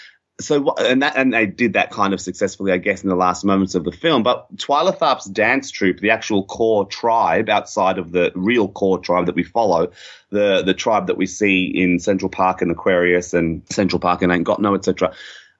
So, 0.42 0.74
and 0.76 1.04
that, 1.04 1.16
and 1.16 1.32
they 1.32 1.46
did 1.46 1.74
that 1.74 1.92
kind 1.92 2.12
of 2.14 2.20
successfully, 2.20 2.72
I 2.72 2.78
guess, 2.78 3.04
in 3.04 3.10
the 3.10 3.16
last 3.16 3.46
moments 3.46 3.76
of 3.76 3.84
the 3.84 3.92
film. 3.92 4.24
But 4.24 4.54
Twyla 4.58 4.98
Tharp's 4.98 5.26
dance 5.26 5.70
troupe, 5.70 6.00
the 6.00 6.10
actual 6.10 6.44
core 6.46 6.88
tribe 6.88 7.50
outside 7.50 8.00
of 8.00 8.12
the 8.12 8.32
real 8.34 8.68
core 8.68 8.98
tribe 8.98 9.28
that 9.28 9.36
we 9.36 9.44
follow, 9.44 9.92
the, 10.32 10.64
the 10.64 10.74
tribe 10.74 11.06
that 11.08 11.18
we 11.18 11.28
see 11.28 11.66
in 11.66 12.00
Central 12.00 12.30
Park 12.30 12.64
and 12.64 12.72
Aquarius 12.72 13.34
and 13.34 13.62
Central 13.70 14.00
Park 14.00 14.24
and 14.24 14.32
Ain't 14.32 14.44
Got 14.44 14.60
No, 14.60 14.74
etc 14.74 15.14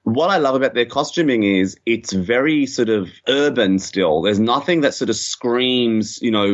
what 0.04 0.28
I 0.28 0.36
love 0.36 0.54
about 0.54 0.74
their 0.74 0.84
costuming 0.84 1.44
is 1.44 1.78
it's 1.86 2.12
very 2.12 2.66
sort 2.66 2.90
of 2.90 3.10
urban 3.26 3.78
still. 3.78 4.20
There's 4.20 4.38
nothing 4.38 4.82
that 4.82 4.92
sort 4.92 5.08
of 5.08 5.16
screams, 5.16 6.20
you 6.20 6.30
know, 6.30 6.44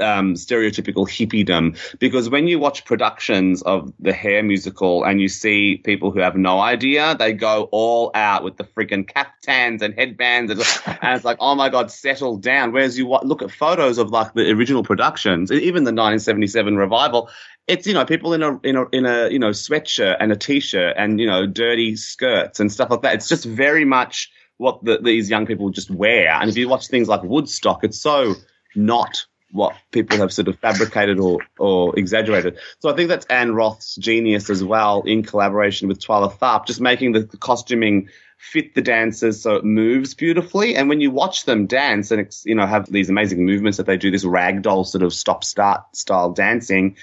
um, 0.00 0.34
stereotypical 0.34 1.06
hippiedom. 1.06 1.78
Because 1.98 2.30
when 2.30 2.48
you 2.48 2.58
watch 2.58 2.86
productions 2.86 3.60
of 3.62 3.92
the 4.00 4.14
Hair 4.14 4.42
musical 4.42 5.04
and 5.04 5.20
you 5.20 5.28
see 5.28 5.76
people 5.76 6.12
who 6.12 6.20
have 6.20 6.34
no 6.34 6.60
idea, 6.60 7.14
they 7.18 7.34
go 7.34 7.68
all 7.72 8.10
out 8.14 8.42
with 8.42 8.56
the 8.56 8.64
freaking 8.64 9.06
caftans 9.06 9.82
and 9.82 9.92
headbands, 9.94 10.50
and, 10.50 10.60
and 11.02 11.14
it's 11.14 11.26
like, 11.26 11.36
oh 11.40 11.54
my 11.54 11.68
god, 11.68 11.90
settle 11.90 12.38
down. 12.38 12.72
Whereas 12.72 12.96
you 12.96 13.06
look 13.06 13.42
at 13.42 13.50
photos 13.50 13.98
of 13.98 14.10
like 14.10 14.32
the 14.32 14.50
original 14.50 14.82
productions, 14.82 15.52
even 15.52 15.84
the 15.84 15.92
1977 15.92 16.76
revival, 16.76 17.28
it's 17.66 17.86
you 17.86 17.94
know 17.94 18.04
people 18.04 18.34
in 18.34 18.42
a 18.42 18.58
in 18.62 18.76
a 18.76 18.84
in 18.92 19.06
a 19.06 19.30
you 19.30 19.38
know 19.38 19.50
sweatshirt 19.50 20.16
and 20.20 20.30
a 20.32 20.36
t-shirt 20.36 20.94
and 20.96 21.20
you 21.20 21.26
know 21.26 21.46
dirty 21.46 21.96
skirts 21.96 22.60
and 22.60 22.70
stuff 22.70 22.90
like 22.90 23.02
that. 23.02 23.14
It's 23.14 23.28
just 23.28 23.44
very 23.44 23.84
much 23.84 24.30
what 24.58 24.84
the, 24.84 24.98
these 24.98 25.30
young 25.30 25.46
people 25.46 25.70
just 25.70 25.90
wear. 25.90 26.30
And 26.30 26.48
if 26.48 26.56
you 26.56 26.68
watch 26.68 26.88
things 26.88 27.08
like 27.08 27.22
Woodstock, 27.22 27.82
it's 27.84 28.00
so 28.00 28.34
not 28.76 29.26
what 29.50 29.74
people 29.92 30.18
have 30.18 30.32
sort 30.32 30.48
of 30.48 30.58
fabricated 30.58 31.20
or, 31.20 31.38
or 31.58 31.96
exaggerated. 31.96 32.58
So 32.80 32.90
I 32.90 32.96
think 32.96 33.08
that's 33.08 33.26
Anne 33.26 33.54
Roth's 33.54 33.94
genius 33.96 34.50
as 34.50 34.64
well 34.64 35.02
in 35.02 35.22
collaboration 35.22 35.86
with 35.86 36.00
Twyla 36.00 36.36
Tharp, 36.38 36.66
just 36.66 36.80
making 36.80 37.12
the, 37.12 37.20
the 37.20 37.36
costuming 37.36 38.08
fit 38.36 38.74
the 38.74 38.82
dancers 38.82 39.40
so 39.40 39.54
it 39.54 39.64
moves 39.64 40.12
beautifully. 40.12 40.76
And 40.76 40.88
when 40.88 41.00
you 41.00 41.10
watch 41.10 41.44
them 41.44 41.66
dance 41.66 42.10
and 42.10 42.28
you 42.44 42.54
know 42.54 42.66
have 42.66 42.90
these 42.90 43.08
amazing 43.08 43.44
movements 43.44 43.78
that 43.78 43.86
they 43.86 43.96
do, 43.96 44.10
this 44.10 44.24
ragdoll 44.24 44.86
sort 44.86 45.02
of 45.02 45.14
stop 45.14 45.44
start 45.44 45.84
style 45.96 46.32
dancing, 46.32 46.96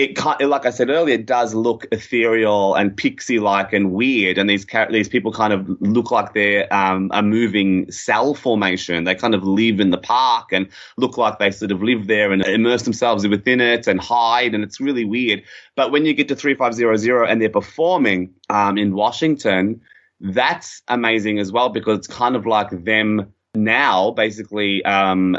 it 0.00 0.16
can't, 0.16 0.40
like 0.48 0.64
I 0.64 0.70
said 0.70 0.88
earlier, 0.88 1.16
it 1.16 1.26
does 1.26 1.54
look 1.54 1.86
ethereal 1.92 2.74
and 2.74 2.96
pixie-like 2.96 3.74
and 3.74 3.92
weird. 3.92 4.38
And 4.38 4.48
these 4.48 4.64
these 4.90 5.10
people 5.10 5.30
kind 5.30 5.52
of 5.52 5.68
look 5.82 6.10
like 6.10 6.32
they're 6.32 6.72
um, 6.72 7.10
a 7.12 7.22
moving 7.22 7.92
cell 7.92 8.32
formation. 8.32 9.04
They 9.04 9.14
kind 9.14 9.34
of 9.34 9.44
live 9.44 9.78
in 9.78 9.90
the 9.90 9.98
park 9.98 10.52
and 10.52 10.68
look 10.96 11.18
like 11.18 11.38
they 11.38 11.50
sort 11.50 11.70
of 11.70 11.82
live 11.82 12.06
there 12.06 12.32
and 12.32 12.42
immerse 12.46 12.84
themselves 12.84 13.28
within 13.28 13.60
it 13.60 13.86
and 13.86 14.00
hide. 14.00 14.54
And 14.54 14.64
it's 14.64 14.80
really 14.80 15.04
weird. 15.04 15.42
But 15.76 15.92
when 15.92 16.06
you 16.06 16.14
get 16.14 16.28
to 16.28 16.36
three 16.36 16.54
five 16.54 16.72
zero 16.72 16.96
zero 16.96 17.26
and 17.26 17.42
they're 17.42 17.50
performing 17.50 18.32
um, 18.48 18.78
in 18.78 18.94
Washington, 18.94 19.82
that's 20.18 20.80
amazing 20.88 21.38
as 21.38 21.52
well 21.52 21.68
because 21.68 21.98
it's 21.98 22.06
kind 22.06 22.36
of 22.36 22.46
like 22.46 22.70
them 22.84 23.34
now 23.54 24.12
basically 24.12 24.82
um, 24.84 25.36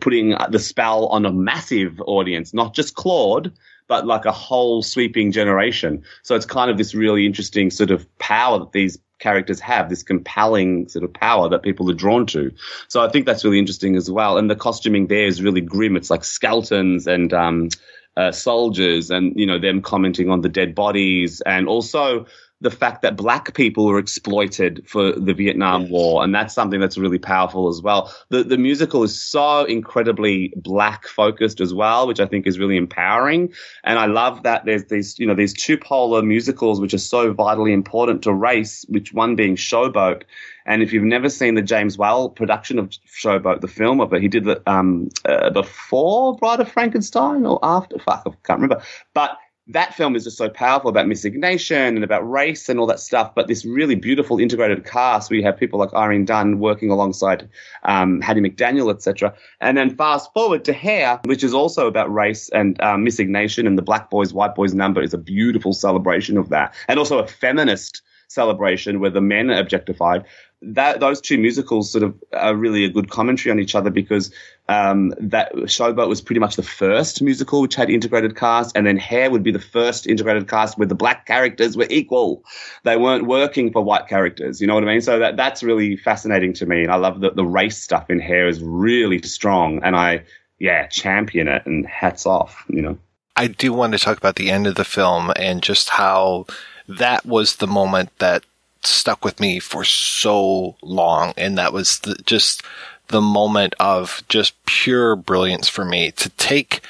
putting 0.00 0.36
the 0.50 0.58
spell 0.58 1.06
on 1.06 1.24
a 1.24 1.32
massive 1.32 1.98
audience, 2.06 2.52
not 2.52 2.74
just 2.74 2.94
Claude, 2.94 3.52
but 3.88 4.06
like 4.06 4.24
a 4.24 4.32
whole 4.32 4.82
sweeping 4.82 5.32
generation. 5.32 6.02
So 6.22 6.34
it's 6.34 6.46
kind 6.46 6.70
of 6.70 6.78
this 6.78 6.94
really 6.94 7.26
interesting 7.26 7.70
sort 7.70 7.90
of 7.90 8.06
power 8.18 8.58
that 8.58 8.72
these 8.72 8.98
characters 9.18 9.60
have, 9.60 9.88
this 9.88 10.02
compelling 10.02 10.88
sort 10.88 11.04
of 11.04 11.12
power 11.12 11.48
that 11.48 11.62
people 11.62 11.88
are 11.90 11.94
drawn 11.94 12.26
to. 12.26 12.52
So 12.88 13.02
I 13.02 13.08
think 13.08 13.24
that's 13.24 13.44
really 13.44 13.58
interesting 13.58 13.96
as 13.96 14.10
well. 14.10 14.36
And 14.36 14.50
the 14.50 14.56
costuming 14.56 15.06
there 15.06 15.26
is 15.26 15.40
really 15.40 15.60
grim. 15.60 15.96
It's 15.96 16.10
like 16.10 16.24
skeletons 16.24 17.06
and 17.06 17.32
um, 17.32 17.68
uh, 18.16 18.32
soldiers, 18.32 19.10
and 19.10 19.32
you 19.38 19.46
know 19.46 19.58
them 19.58 19.80
commenting 19.80 20.28
on 20.28 20.42
the 20.42 20.48
dead 20.48 20.74
bodies, 20.74 21.40
and 21.42 21.66
also 21.66 22.26
the 22.62 22.70
fact 22.70 23.02
that 23.02 23.16
black 23.16 23.54
people 23.54 23.86
were 23.86 23.98
exploited 23.98 24.84
for 24.86 25.12
the 25.12 25.34
Vietnam 25.34 25.90
War, 25.90 26.22
and 26.22 26.32
that's 26.34 26.54
something 26.54 26.78
that's 26.78 26.96
really 26.96 27.18
powerful 27.18 27.68
as 27.68 27.82
well. 27.82 28.14
The 28.28 28.44
the 28.44 28.56
musical 28.56 29.02
is 29.02 29.20
so 29.20 29.64
incredibly 29.64 30.52
black 30.56 31.06
focused 31.06 31.60
as 31.60 31.74
well, 31.74 32.06
which 32.06 32.20
I 32.20 32.26
think 32.26 32.46
is 32.46 32.58
really 32.58 32.76
empowering. 32.76 33.52
And 33.82 33.98
I 33.98 34.06
love 34.06 34.44
that 34.44 34.64
there's 34.64 34.84
these 34.84 35.18
you 35.18 35.26
know 35.26 35.34
these 35.34 35.52
two 35.52 35.76
polar 35.76 36.22
musicals 36.22 36.80
which 36.80 36.94
are 36.94 36.98
so 36.98 37.32
vitally 37.32 37.72
important 37.72 38.22
to 38.22 38.32
race, 38.32 38.86
which 38.88 39.12
one 39.12 39.34
being 39.34 39.56
Showboat. 39.56 40.22
And 40.64 40.82
if 40.82 40.92
you've 40.92 41.02
never 41.02 41.28
seen 41.28 41.56
the 41.56 41.62
James 41.62 41.98
Whale 41.98 42.28
production 42.28 42.78
of 42.78 42.90
Showboat, 42.90 43.60
the 43.60 43.68
film 43.68 44.00
of 44.00 44.12
it, 44.12 44.22
he 44.22 44.28
did 44.28 44.46
it 44.46 44.62
um, 44.66 45.08
uh, 45.24 45.50
before 45.50 46.36
Bride 46.36 46.60
of 46.60 46.70
Frankenstein 46.70 47.44
or 47.44 47.58
after. 47.62 47.98
Fuck, 47.98 48.22
I 48.26 48.30
can't 48.44 48.60
remember. 48.60 48.82
But 49.12 49.36
that 49.68 49.94
film 49.94 50.16
is 50.16 50.24
just 50.24 50.36
so 50.36 50.48
powerful 50.48 50.90
about 50.90 51.06
miscegenation 51.06 51.94
and 51.94 52.02
about 52.02 52.28
race 52.28 52.68
and 52.68 52.80
all 52.80 52.86
that 52.86 52.98
stuff. 52.98 53.34
But 53.34 53.46
this 53.46 53.64
really 53.64 53.94
beautiful 53.94 54.40
integrated 54.40 54.84
cast, 54.84 55.30
we 55.30 55.42
have 55.42 55.56
people 55.56 55.78
like 55.78 55.94
Irene 55.94 56.24
Dunne 56.24 56.58
working 56.58 56.90
alongside 56.90 57.48
um, 57.84 58.20
Hattie 58.20 58.40
McDaniel, 58.40 58.92
etc. 58.92 59.32
And 59.60 59.76
then 59.76 59.94
fast 59.94 60.32
forward 60.32 60.64
to 60.64 60.72
Hair, 60.72 61.20
which 61.26 61.44
is 61.44 61.54
also 61.54 61.86
about 61.86 62.12
race 62.12 62.48
and 62.48 62.80
um, 62.82 63.04
miscegenation, 63.04 63.66
and 63.66 63.78
the 63.78 63.82
black 63.82 64.10
boys, 64.10 64.34
white 64.34 64.54
boys 64.54 64.74
number 64.74 65.00
is 65.00 65.14
a 65.14 65.18
beautiful 65.18 65.72
celebration 65.72 66.36
of 66.36 66.48
that, 66.48 66.74
and 66.88 66.98
also 66.98 67.18
a 67.18 67.26
feminist 67.26 68.02
celebration 68.28 68.98
where 68.98 69.10
the 69.10 69.20
men 69.20 69.50
are 69.50 69.60
objectified 69.60 70.24
that 70.62 71.00
those 71.00 71.20
two 71.20 71.38
musicals 71.38 71.90
sort 71.90 72.04
of 72.04 72.14
are 72.32 72.54
really 72.54 72.84
a 72.84 72.88
good 72.88 73.10
commentary 73.10 73.50
on 73.50 73.58
each 73.58 73.74
other 73.74 73.90
because 73.90 74.32
um, 74.68 75.12
that 75.18 75.52
Showboat 75.52 76.08
was 76.08 76.20
pretty 76.20 76.38
much 76.38 76.56
the 76.56 76.62
first 76.62 77.20
musical 77.20 77.60
which 77.60 77.74
had 77.74 77.90
integrated 77.90 78.36
cast, 78.36 78.76
and 78.76 78.86
then 78.86 78.96
Hair 78.96 79.30
would 79.30 79.42
be 79.42 79.50
the 79.50 79.58
first 79.58 80.06
integrated 80.06 80.48
cast 80.48 80.78
where 80.78 80.86
the 80.86 80.94
black 80.94 81.26
characters 81.26 81.76
were 81.76 81.86
equal. 81.90 82.44
They 82.84 82.96
weren't 82.96 83.26
working 83.26 83.72
for 83.72 83.82
white 83.82 84.06
characters. 84.06 84.60
You 84.60 84.66
know 84.66 84.74
what 84.74 84.84
I 84.84 84.86
mean? 84.86 85.00
So 85.00 85.18
that 85.18 85.36
that's 85.36 85.62
really 85.62 85.96
fascinating 85.96 86.52
to 86.54 86.66
me, 86.66 86.82
and 86.82 86.92
I 86.92 86.96
love 86.96 87.20
that 87.20 87.36
the 87.36 87.44
race 87.44 87.82
stuff 87.82 88.08
in 88.08 88.20
Hair 88.20 88.48
is 88.48 88.62
really 88.62 89.20
strong, 89.22 89.82
and 89.82 89.96
I 89.96 90.24
yeah 90.58 90.86
champion 90.86 91.48
it, 91.48 91.66
and 91.66 91.86
hats 91.86 92.24
off. 92.24 92.64
You 92.68 92.82
know. 92.82 92.98
I 93.34 93.48
do 93.48 93.72
want 93.72 93.94
to 93.94 93.98
talk 93.98 94.18
about 94.18 94.36
the 94.36 94.50
end 94.50 94.66
of 94.66 94.74
the 94.74 94.84
film 94.84 95.32
and 95.36 95.62
just 95.62 95.88
how 95.88 96.46
that 96.86 97.24
was 97.24 97.56
the 97.56 97.66
moment 97.66 98.10
that 98.18 98.44
stuck 98.84 99.24
with 99.24 99.40
me 99.40 99.58
for 99.58 99.84
so 99.84 100.76
long. 100.82 101.34
And 101.36 101.58
that 101.58 101.72
was 101.72 102.00
the, 102.00 102.14
just 102.26 102.62
the 103.08 103.20
moment 103.20 103.74
of 103.78 104.22
just 104.28 104.54
pure 104.64 105.16
brilliance 105.16 105.68
for 105.68 105.84
me 105.84 106.10
to 106.12 106.28
take 106.30 106.80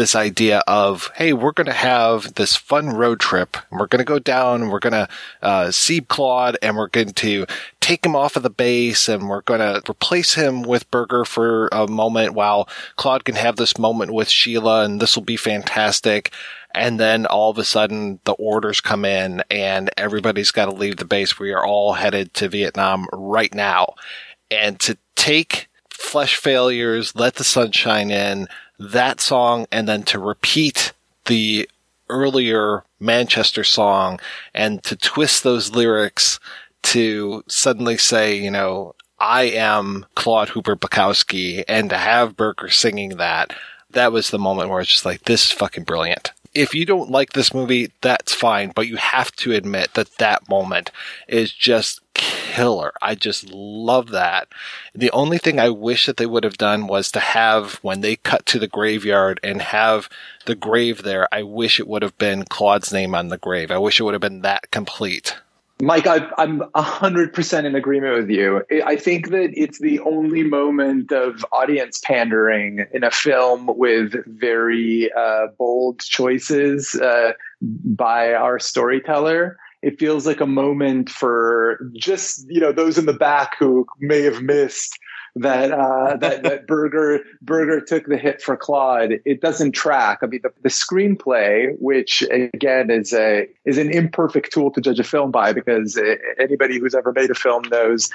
this 0.00 0.16
idea 0.16 0.62
of, 0.66 1.10
hey, 1.16 1.34
we're 1.34 1.52
going 1.52 1.66
to 1.66 1.74
have 1.74 2.32
this 2.34 2.56
fun 2.56 2.88
road 2.88 3.20
trip. 3.20 3.58
We're 3.70 3.86
going 3.86 3.98
to 3.98 4.04
go 4.04 4.18
down. 4.18 4.70
We're 4.70 4.78
going 4.78 4.94
to 4.94 5.08
uh, 5.42 5.70
see 5.70 6.00
Claude, 6.00 6.56
and 6.62 6.74
we're 6.74 6.88
going 6.88 7.12
to 7.12 7.46
take 7.80 8.06
him 8.06 8.16
off 8.16 8.34
of 8.34 8.42
the 8.42 8.48
base, 8.48 9.10
and 9.10 9.28
we're 9.28 9.42
going 9.42 9.60
to 9.60 9.82
replace 9.90 10.34
him 10.34 10.62
with 10.62 10.90
Berger 10.90 11.26
for 11.26 11.68
a 11.70 11.86
moment 11.86 12.32
while 12.32 12.66
Claude 12.96 13.26
can 13.26 13.34
have 13.34 13.56
this 13.56 13.76
moment 13.78 14.14
with 14.14 14.30
Sheila, 14.30 14.84
and 14.86 15.02
this 15.02 15.16
will 15.16 15.22
be 15.22 15.36
fantastic. 15.36 16.32
And 16.74 16.98
then 16.98 17.26
all 17.26 17.50
of 17.50 17.58
a 17.58 17.64
sudden, 17.64 18.20
the 18.24 18.32
orders 18.32 18.80
come 18.80 19.04
in, 19.04 19.42
and 19.50 19.90
everybody's 19.98 20.50
got 20.50 20.64
to 20.64 20.74
leave 20.74 20.96
the 20.96 21.04
base. 21.04 21.38
We 21.38 21.52
are 21.52 21.66
all 21.66 21.92
headed 21.92 22.32
to 22.34 22.48
Vietnam 22.48 23.06
right 23.12 23.54
now, 23.54 23.96
and 24.50 24.80
to 24.80 24.96
take 25.14 25.68
flesh 25.90 26.36
failures, 26.36 27.14
let 27.14 27.34
the 27.34 27.44
sunshine 27.44 28.10
in, 28.10 28.48
that 28.80 29.20
song 29.20 29.66
and 29.70 29.86
then 29.86 30.02
to 30.04 30.18
repeat 30.18 30.92
the 31.26 31.68
earlier 32.08 32.82
Manchester 32.98 33.62
song 33.62 34.18
and 34.54 34.82
to 34.82 34.96
twist 34.96 35.44
those 35.44 35.74
lyrics 35.74 36.40
to 36.82 37.44
suddenly 37.46 37.98
say, 37.98 38.36
you 38.36 38.50
know, 38.50 38.94
I 39.20 39.42
am 39.42 40.06
Claude 40.14 40.48
Hooper 40.48 40.76
Bukowski 40.76 41.62
and 41.68 41.90
to 41.90 41.96
have 41.98 42.36
Berger 42.36 42.70
singing 42.70 43.18
that, 43.18 43.52
that 43.90 44.12
was 44.12 44.30
the 44.30 44.38
moment 44.38 44.70
where 44.70 44.80
it's 44.80 44.90
just 44.90 45.04
like, 45.04 45.24
this 45.24 45.44
is 45.44 45.52
fucking 45.52 45.84
brilliant. 45.84 46.32
If 46.54 46.74
you 46.74 46.86
don't 46.86 47.10
like 47.10 47.34
this 47.34 47.52
movie, 47.52 47.92
that's 48.00 48.34
fine, 48.34 48.72
but 48.74 48.88
you 48.88 48.96
have 48.96 49.30
to 49.36 49.52
admit 49.52 49.94
that 49.94 50.16
that 50.16 50.48
moment 50.48 50.90
is 51.28 51.52
just 51.52 51.99
killer. 52.14 52.92
I 53.00 53.14
just 53.14 53.50
love 53.52 54.10
that. 54.10 54.48
The 54.94 55.10
only 55.12 55.38
thing 55.38 55.58
I 55.58 55.70
wish 55.70 56.06
that 56.06 56.16
they 56.16 56.26
would 56.26 56.44
have 56.44 56.58
done 56.58 56.86
was 56.86 57.10
to 57.12 57.20
have, 57.20 57.74
when 57.82 58.00
they 58.00 58.16
cut 58.16 58.46
to 58.46 58.58
the 58.58 58.68
graveyard 58.68 59.40
and 59.42 59.62
have 59.62 60.08
the 60.46 60.54
grave 60.54 61.02
there, 61.02 61.28
I 61.32 61.42
wish 61.42 61.78
it 61.78 61.88
would 61.88 62.02
have 62.02 62.18
been 62.18 62.44
Claude's 62.44 62.92
name 62.92 63.14
on 63.14 63.28
the 63.28 63.38
grave. 63.38 63.70
I 63.70 63.78
wish 63.78 64.00
it 64.00 64.04
would 64.04 64.14
have 64.14 64.20
been 64.20 64.42
that 64.42 64.70
complete. 64.70 65.36
Mike, 65.82 66.06
I, 66.06 66.28
I'm 66.36 66.60
100% 66.74 67.64
in 67.64 67.74
agreement 67.74 68.14
with 68.14 68.30
you. 68.30 68.62
I 68.84 68.96
think 68.96 69.30
that 69.30 69.50
it's 69.54 69.78
the 69.78 69.98
only 70.00 70.42
moment 70.42 71.10
of 71.10 71.44
audience 71.52 72.00
pandering 72.04 72.84
in 72.92 73.02
a 73.02 73.10
film 73.10 73.70
with 73.78 74.14
very 74.26 75.10
uh, 75.16 75.46
bold 75.58 76.00
choices 76.00 76.94
uh, 76.96 77.32
by 77.62 78.34
our 78.34 78.58
storyteller. 78.58 79.58
It 79.82 79.98
feels 79.98 80.26
like 80.26 80.40
a 80.40 80.46
moment 80.46 81.08
for 81.08 81.80
just, 81.94 82.44
you 82.48 82.60
know, 82.60 82.72
those 82.72 82.98
in 82.98 83.06
the 83.06 83.14
back 83.14 83.56
who 83.58 83.86
may 83.98 84.22
have 84.22 84.42
missed 84.42 84.98
that 85.36 85.72
uh, 85.72 86.16
that 86.20 86.42
that 86.42 86.66
Berger 86.66 87.20
Berger 87.40 87.80
took 87.80 88.06
the 88.06 88.16
hit 88.16 88.42
for 88.42 88.56
Claude. 88.56 89.20
It 89.24 89.40
doesn't 89.40 89.72
track. 89.72 90.18
I 90.22 90.26
mean, 90.26 90.40
the, 90.42 90.52
the 90.62 90.68
screenplay, 90.68 91.74
which 91.78 92.22
again 92.30 92.90
is 92.90 93.12
a 93.12 93.48
is 93.64 93.78
an 93.78 93.90
imperfect 93.90 94.52
tool 94.52 94.70
to 94.72 94.80
judge 94.80 95.00
a 95.00 95.04
film 95.04 95.30
by, 95.30 95.52
because 95.52 95.98
anybody 96.38 96.78
who's 96.78 96.94
ever 96.94 97.12
made 97.12 97.30
a 97.30 97.34
film 97.34 97.62
knows 97.70 98.10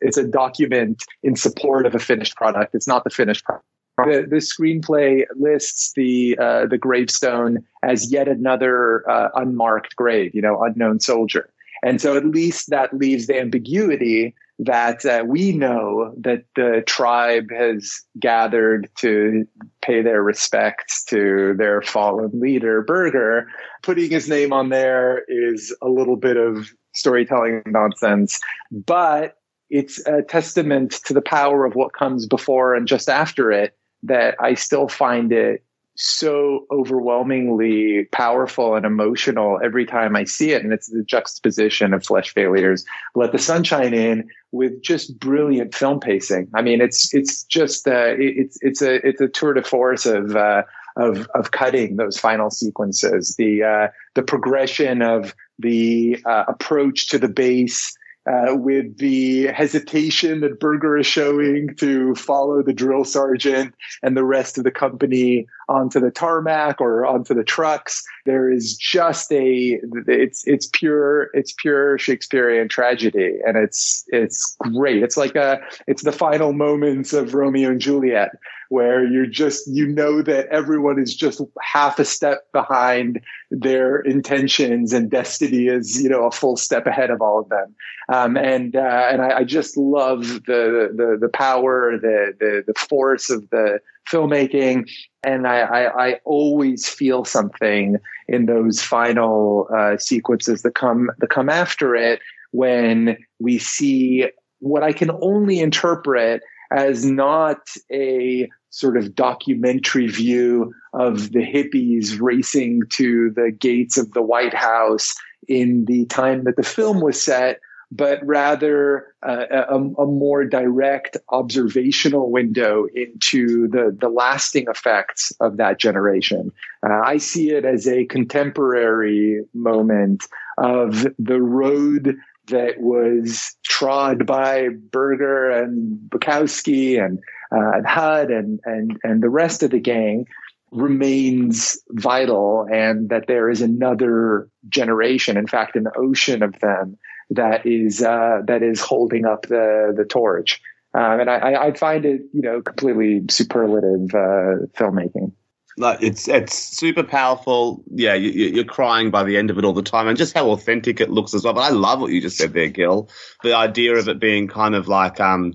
it's 0.00 0.16
a 0.16 0.26
document 0.26 1.04
in 1.22 1.36
support 1.36 1.86
of 1.86 1.94
a 1.94 1.98
finished 1.98 2.36
product. 2.36 2.74
It's 2.74 2.86
not 2.86 3.04
the 3.04 3.10
finished 3.10 3.44
product. 3.44 3.66
The, 3.98 4.26
the 4.28 4.36
screenplay 4.36 5.24
lists 5.36 5.92
the 5.94 6.38
uh, 6.38 6.66
the 6.66 6.78
gravestone 6.78 7.58
as 7.82 8.10
yet 8.10 8.28
another 8.28 9.08
uh, 9.10 9.28
unmarked 9.34 9.94
grave, 9.94 10.34
you 10.34 10.40
know, 10.40 10.62
unknown 10.62 11.00
soldier, 11.00 11.50
and 11.82 12.00
so 12.00 12.16
at 12.16 12.24
least 12.24 12.70
that 12.70 12.94
leaves 12.94 13.26
the 13.26 13.38
ambiguity 13.38 14.34
that 14.60 15.06
uh, 15.06 15.24
we 15.26 15.52
know 15.52 16.14
that 16.18 16.44
the 16.54 16.82
tribe 16.86 17.50
has 17.50 18.02
gathered 18.18 18.90
to 18.98 19.46
pay 19.80 20.02
their 20.02 20.22
respects 20.22 21.02
to 21.04 21.54
their 21.56 21.80
fallen 21.80 22.30
leader, 22.34 22.82
Berger. 22.82 23.48
Putting 23.82 24.10
his 24.10 24.28
name 24.28 24.52
on 24.52 24.68
there 24.68 25.24
is 25.28 25.74
a 25.80 25.88
little 25.88 26.16
bit 26.16 26.36
of 26.36 26.68
storytelling 26.92 27.62
nonsense, 27.66 28.38
but 28.70 29.36
it's 29.70 30.04
a 30.06 30.22
testament 30.22 31.00
to 31.06 31.14
the 31.14 31.22
power 31.22 31.64
of 31.64 31.74
what 31.74 31.94
comes 31.94 32.26
before 32.26 32.74
and 32.74 32.86
just 32.86 33.08
after 33.08 33.50
it 33.50 33.74
that 34.02 34.36
I 34.40 34.54
still 34.54 34.88
find 34.88 35.32
it 35.32 35.64
so 35.96 36.66
overwhelmingly 36.72 38.06
powerful 38.10 38.74
and 38.74 38.86
emotional 38.86 39.60
every 39.62 39.84
time 39.84 40.16
I 40.16 40.24
see 40.24 40.52
it. 40.52 40.64
And 40.64 40.72
it's 40.72 40.88
the 40.88 41.02
juxtaposition 41.02 41.92
of 41.92 42.04
Flesh 42.04 42.32
Failures, 42.32 42.84
Let 43.14 43.32
the 43.32 43.38
Sunshine 43.38 43.92
In 43.92 44.28
with 44.50 44.82
just 44.82 45.18
brilliant 45.18 45.74
film 45.74 46.00
pacing. 46.00 46.48
I 46.54 46.62
mean, 46.62 46.80
it's, 46.80 47.12
it's 47.12 47.44
just, 47.44 47.86
uh, 47.86 48.14
it's, 48.18 48.56
it's 48.62 48.80
a, 48.80 49.06
it's 49.06 49.20
a 49.20 49.28
tour 49.28 49.52
de 49.52 49.62
force 49.62 50.06
of, 50.06 50.34
uh, 50.36 50.62
of, 50.96 51.28
of 51.34 51.50
cutting 51.50 51.96
those 51.96 52.18
final 52.18 52.50
sequences, 52.50 53.34
the, 53.36 53.62
uh, 53.62 53.88
the 54.14 54.22
progression 54.22 55.02
of 55.02 55.34
the, 55.58 56.18
uh, 56.24 56.44
approach 56.48 57.08
to 57.08 57.18
the 57.18 57.28
base, 57.28 57.94
uh, 58.30 58.54
with 58.54 58.98
the 58.98 59.46
hesitation 59.46 60.40
that 60.40 60.60
Berger 60.60 60.98
is 60.98 61.06
showing 61.06 61.74
to 61.76 62.14
follow 62.14 62.62
the 62.62 62.72
drill 62.72 63.04
sergeant 63.04 63.74
and 64.02 64.16
the 64.16 64.24
rest 64.24 64.56
of 64.56 64.64
the 64.64 64.70
company 64.70 65.46
onto 65.68 65.98
the 65.98 66.10
tarmac 66.10 66.80
or 66.80 67.06
onto 67.06 67.34
the 67.34 67.42
trucks. 67.42 68.04
There 68.26 68.52
is 68.52 68.76
just 68.76 69.32
a 69.32 69.80
it's 70.06 70.46
it's 70.46 70.68
pure 70.72 71.30
it's 71.34 71.52
pure 71.52 71.98
Shakespearean 71.98 72.68
tragedy, 72.68 73.38
and 73.44 73.56
it's 73.56 74.04
it's 74.08 74.56
great. 74.74 75.02
It's 75.02 75.16
like 75.16 75.34
a 75.34 75.60
it's 75.86 76.04
the 76.04 76.12
final 76.12 76.52
moments 76.52 77.12
of 77.12 77.34
Romeo 77.34 77.70
and 77.70 77.80
Juliet 77.80 78.30
where 78.70 79.04
you're 79.04 79.26
just 79.26 79.66
you 79.68 79.86
know 79.86 80.22
that 80.22 80.46
everyone 80.46 80.98
is 80.98 81.14
just 81.14 81.42
half 81.60 81.98
a 81.98 82.04
step 82.04 82.44
behind 82.52 83.20
their 83.50 83.98
intentions 83.98 84.92
and 84.92 85.10
destiny 85.10 85.66
is 85.66 86.00
you 86.00 86.08
know 86.08 86.24
a 86.24 86.30
full 86.30 86.56
step 86.56 86.86
ahead 86.86 87.10
of 87.10 87.20
all 87.20 87.40
of 87.40 87.48
them. 87.48 87.74
Um, 88.08 88.36
and 88.36 88.74
uh, 88.76 89.08
and 89.10 89.22
I, 89.22 89.38
I, 89.38 89.44
just 89.44 89.76
love 89.76 90.22
the, 90.46 90.88
the 90.96 91.18
the 91.20 91.28
power 91.28 91.98
the, 92.00 92.32
the 92.38 92.64
the 92.66 92.74
force 92.78 93.28
of 93.28 93.48
the 93.50 93.80
filmmaking. 94.08 94.88
And 95.22 95.46
I, 95.46 95.60
I, 95.60 96.06
I 96.08 96.20
always 96.24 96.88
feel 96.88 97.24
something 97.24 97.96
in 98.28 98.46
those 98.46 98.80
final 98.80 99.68
uh, 99.76 99.98
sequences 99.98 100.62
that 100.62 100.74
come 100.76 101.10
that 101.18 101.30
come 101.30 101.48
after 101.48 101.96
it 101.96 102.20
when 102.52 103.16
we 103.40 103.58
see 103.58 104.26
what 104.60 104.82
I 104.84 104.92
can 104.92 105.10
only 105.20 105.58
interpret 105.60 106.42
as 106.70 107.04
not 107.04 107.68
a 107.90 108.48
sort 108.70 108.96
of 108.96 109.14
documentary 109.14 110.06
view 110.06 110.72
of 110.92 111.32
the 111.32 111.40
hippies 111.40 112.20
racing 112.20 112.82
to 112.90 113.30
the 113.30 113.50
gates 113.50 113.98
of 113.98 114.12
the 114.12 114.22
White 114.22 114.54
House 114.54 115.14
in 115.48 115.84
the 115.86 116.06
time 116.06 116.44
that 116.44 116.56
the 116.56 116.62
film 116.62 117.00
was 117.00 117.20
set, 117.20 117.60
but 117.90 118.24
rather 118.24 119.06
uh, 119.26 119.46
a, 119.50 119.76
a, 119.76 120.06
more 120.06 120.44
direct 120.44 121.16
observational 121.30 122.30
window 122.30 122.86
into 122.94 123.66
the, 123.68 123.96
the 123.98 124.08
lasting 124.08 124.66
effects 124.68 125.32
of 125.40 125.56
that 125.56 125.78
generation. 125.78 126.52
Uh, 126.86 127.00
I 127.04 127.16
see 127.16 127.50
it 127.50 127.64
as 127.64 127.88
a 127.88 128.04
contemporary 128.06 129.44
moment 129.54 130.24
of 130.56 131.06
the 131.18 131.40
road 131.40 132.16
that 132.46 132.80
was 132.80 133.56
trod 133.64 134.26
by 134.26 134.68
Berger 134.68 135.50
and 135.50 135.98
Bukowski 136.10 137.04
and 137.04 137.18
uh, 137.52 137.72
and 137.74 137.86
HUD 137.86 138.30
and 138.30 138.60
and 138.64 138.98
and 139.02 139.22
the 139.22 139.30
rest 139.30 139.62
of 139.62 139.70
the 139.70 139.80
gang 139.80 140.26
remains 140.70 141.78
vital, 141.90 142.66
and 142.70 143.08
that 143.08 143.26
there 143.26 143.50
is 143.50 143.60
another 143.60 144.48
generation, 144.68 145.36
in 145.36 145.46
fact, 145.46 145.74
an 145.76 145.88
ocean 145.96 146.42
of 146.42 146.58
them 146.60 146.96
that 147.30 147.66
is 147.66 148.02
uh, 148.02 148.42
that 148.46 148.62
is 148.62 148.80
holding 148.80 149.24
up 149.24 149.46
the 149.46 149.92
the 149.96 150.04
torch. 150.04 150.60
Um, 150.92 151.20
and 151.20 151.30
I, 151.30 151.66
I 151.66 151.72
find 151.72 152.04
it, 152.04 152.22
you 152.32 152.42
know, 152.42 152.62
completely 152.62 153.22
superlative 153.30 154.12
uh, 154.12 154.66
filmmaking. 154.76 155.32
It's 155.78 156.28
it's 156.28 156.54
super 156.54 157.04
powerful. 157.04 157.82
Yeah, 157.90 158.14
you, 158.14 158.60
are 158.60 158.64
crying 158.64 159.10
by 159.10 159.22
the 159.22 159.36
end 159.36 159.50
of 159.50 159.58
it 159.58 159.64
all 159.64 159.72
the 159.72 159.82
time, 159.82 160.08
and 160.08 160.18
just 160.18 160.34
how 160.34 160.50
authentic 160.50 161.00
it 161.00 161.10
looks 161.10 161.32
as 161.32 161.44
well. 161.44 161.54
But 161.54 161.62
I 161.62 161.70
love 161.70 162.00
what 162.00 162.10
you 162.10 162.20
just 162.20 162.36
said 162.36 162.52
there, 162.52 162.68
Gil. 162.68 163.08
The 163.42 163.54
idea 163.54 163.96
of 163.96 164.08
it 164.08 164.20
being 164.20 164.48
kind 164.48 164.74
of 164.74 164.88
like 164.88 165.20
um, 165.20 165.54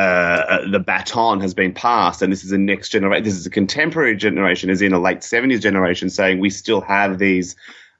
uh, 0.00 0.70
the 0.70 0.80
baton 0.80 1.40
has 1.40 1.52
been 1.52 1.74
passed, 1.74 2.22
and 2.22 2.32
this 2.32 2.42
is 2.42 2.52
a 2.52 2.58
next 2.58 2.88
generation. 2.88 3.22
This 3.22 3.34
is 3.34 3.44
a 3.44 3.50
contemporary 3.50 4.16
generation, 4.16 4.70
as 4.70 4.80
in 4.80 4.94
a 4.94 4.98
late 4.98 5.22
seventies 5.22 5.60
generation, 5.60 6.08
saying 6.08 6.40
we 6.40 6.48
still 6.48 6.80
have 6.80 7.18
these, 7.18 7.54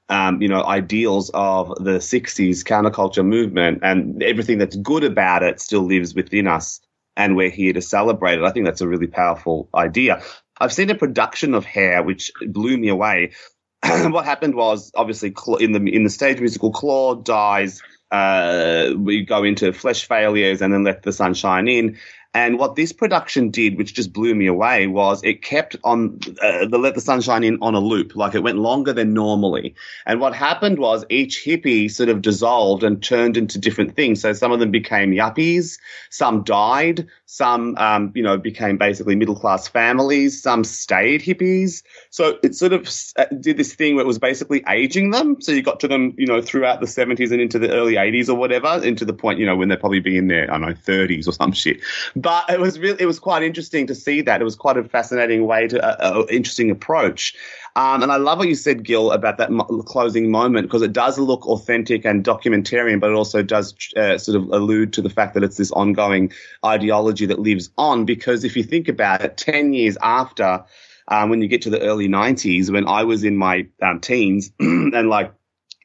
um, 0.09 0.41
you 0.41 0.47
know, 0.47 0.63
ideals 0.63 1.29
of 1.35 1.67
the 1.83 1.99
'60s 1.99 2.63
counterculture 2.63 3.25
movement, 3.25 3.81
and 3.83 4.23
everything 4.23 4.57
that's 4.57 4.75
good 4.77 5.03
about 5.03 5.43
it 5.43 5.59
still 5.61 5.83
lives 5.83 6.15
within 6.15 6.47
us, 6.47 6.81
and 7.15 7.35
we're 7.35 7.51
here 7.51 7.73
to 7.73 7.81
celebrate 7.81 8.39
it. 8.39 8.43
I 8.43 8.51
think 8.51 8.65
that's 8.65 8.81
a 8.81 8.87
really 8.87 9.07
powerful 9.07 9.69
idea. 9.75 10.23
I've 10.59 10.73
seen 10.73 10.89
a 10.89 10.95
production 10.95 11.53
of 11.53 11.65
Hair, 11.65 12.01
which 12.01 12.31
blew 12.47 12.77
me 12.77 12.87
away. 12.87 13.33
what 13.83 14.25
happened 14.25 14.55
was 14.55 14.91
obviously 14.95 15.35
in 15.59 15.71
the 15.71 15.81
in 15.85 16.03
the 16.03 16.09
stage 16.09 16.39
musical, 16.39 16.71
Claude 16.71 17.25
dies 17.25 17.83
uh, 18.11 18.91
we 18.97 19.23
go 19.23 19.43
into 19.43 19.71
flesh 19.71 20.07
failures 20.07 20.61
and 20.61 20.73
then 20.73 20.83
let 20.83 21.03
the 21.03 21.13
sun 21.13 21.33
shine 21.33 21.67
in. 21.67 21.97
And 22.33 22.57
what 22.57 22.75
this 22.75 22.93
production 22.93 23.49
did, 23.49 23.77
which 23.77 23.93
just 23.93 24.13
blew 24.13 24.33
me 24.33 24.47
away, 24.47 24.87
was 24.87 25.21
it 25.21 25.41
kept 25.41 25.75
on 25.83 26.17
uh, 26.41 26.65
the 26.65 26.77
Let 26.77 26.95
the 26.95 27.01
Sunshine 27.01 27.43
In 27.43 27.57
on 27.61 27.75
a 27.75 27.79
loop. 27.79 28.15
Like 28.15 28.35
it 28.35 28.43
went 28.43 28.57
longer 28.57 28.93
than 28.93 29.13
normally. 29.13 29.75
And 30.05 30.21
what 30.21 30.33
happened 30.33 30.79
was 30.79 31.03
each 31.09 31.43
hippie 31.43 31.91
sort 31.91 32.07
of 32.07 32.21
dissolved 32.21 32.83
and 32.83 33.03
turned 33.03 33.35
into 33.35 33.59
different 33.59 33.97
things. 33.97 34.21
So 34.21 34.31
some 34.31 34.53
of 34.53 34.61
them 34.61 34.71
became 34.71 35.11
yuppies, 35.11 35.77
some 36.09 36.43
died, 36.43 37.05
some, 37.25 37.75
um, 37.77 38.13
you 38.15 38.23
know, 38.23 38.37
became 38.37 38.77
basically 38.77 39.15
middle 39.15 39.35
class 39.35 39.67
families, 39.67 40.41
some 40.41 40.63
stayed 40.63 41.21
hippies. 41.21 41.83
So 42.11 42.39
it 42.43 42.55
sort 42.55 42.71
of 42.71 42.89
uh, 43.17 43.25
did 43.41 43.57
this 43.57 43.73
thing 43.73 43.95
where 43.95 44.05
it 44.05 44.07
was 44.07 44.19
basically 44.19 44.63
aging 44.69 45.11
them. 45.11 45.41
So 45.41 45.51
you 45.51 45.61
got 45.61 45.81
to 45.81 45.87
them, 45.89 46.13
you 46.17 46.27
know, 46.27 46.41
throughout 46.41 46.79
the 46.79 46.85
70s 46.85 47.31
and 47.31 47.41
into 47.41 47.59
the 47.59 47.71
early 47.71 47.95
80s 47.95 48.29
or 48.29 48.35
whatever, 48.35 48.81
into 48.81 49.03
the 49.03 49.13
point, 49.13 49.37
you 49.37 49.45
know, 49.45 49.57
when 49.57 49.67
they'll 49.67 49.77
probably 49.77 49.99
be 49.99 50.17
in 50.17 50.27
their, 50.27 50.49
I 50.49 50.57
don't 50.57 50.61
know, 50.61 50.73
30s 50.73 51.27
or 51.27 51.33
some 51.33 51.51
shit 51.51 51.81
but 52.21 52.49
it 52.49 52.59
was 52.59 52.79
really 52.79 53.01
it 53.01 53.05
was 53.05 53.19
quite 53.19 53.43
interesting 53.43 53.87
to 53.87 53.95
see 53.95 54.21
that. 54.21 54.41
It 54.41 54.43
was 54.43 54.55
quite 54.55 54.77
a 54.77 54.83
fascinating 54.83 55.45
way 55.45 55.67
to 55.67 55.83
uh, 55.83 56.19
uh, 56.21 56.25
interesting 56.29 56.71
approach. 56.71 57.35
Um, 57.75 58.03
and 58.03 58.11
I 58.11 58.17
love 58.17 58.37
what 58.37 58.47
you 58.47 58.55
said, 58.55 58.83
Gil, 58.83 59.11
about 59.11 59.37
that 59.37 59.51
mo- 59.51 59.63
closing 59.83 60.29
moment 60.29 60.67
because 60.67 60.81
it 60.81 60.93
does 60.93 61.17
look 61.17 61.47
authentic 61.47 62.05
and 62.05 62.23
documentarian, 62.23 62.99
but 62.99 63.09
it 63.09 63.15
also 63.15 63.41
does 63.41 63.73
uh, 63.95 64.17
sort 64.17 64.41
of 64.41 64.49
allude 64.49 64.93
to 64.93 65.01
the 65.01 65.09
fact 65.09 65.33
that 65.33 65.43
it's 65.43 65.57
this 65.57 65.71
ongoing 65.71 66.31
ideology 66.65 67.25
that 67.25 67.39
lives 67.39 67.71
on. 67.77 68.05
Because 68.05 68.43
if 68.43 68.55
you 68.55 68.63
think 68.63 68.87
about 68.87 69.21
it, 69.21 69.37
ten 69.37 69.73
years 69.73 69.97
after. 70.01 70.65
Um, 71.07 71.29
when 71.29 71.41
you 71.41 71.49
get 71.49 71.63
to 71.63 71.69
the 71.69 71.81
early 71.81 72.07
90s, 72.07 72.71
when 72.71 72.87
I 72.87 73.03
was 73.03 73.25
in 73.25 73.35
my 73.35 73.67
um, 73.81 73.99
teens 73.99 74.53
and 74.59 75.09
like 75.09 75.33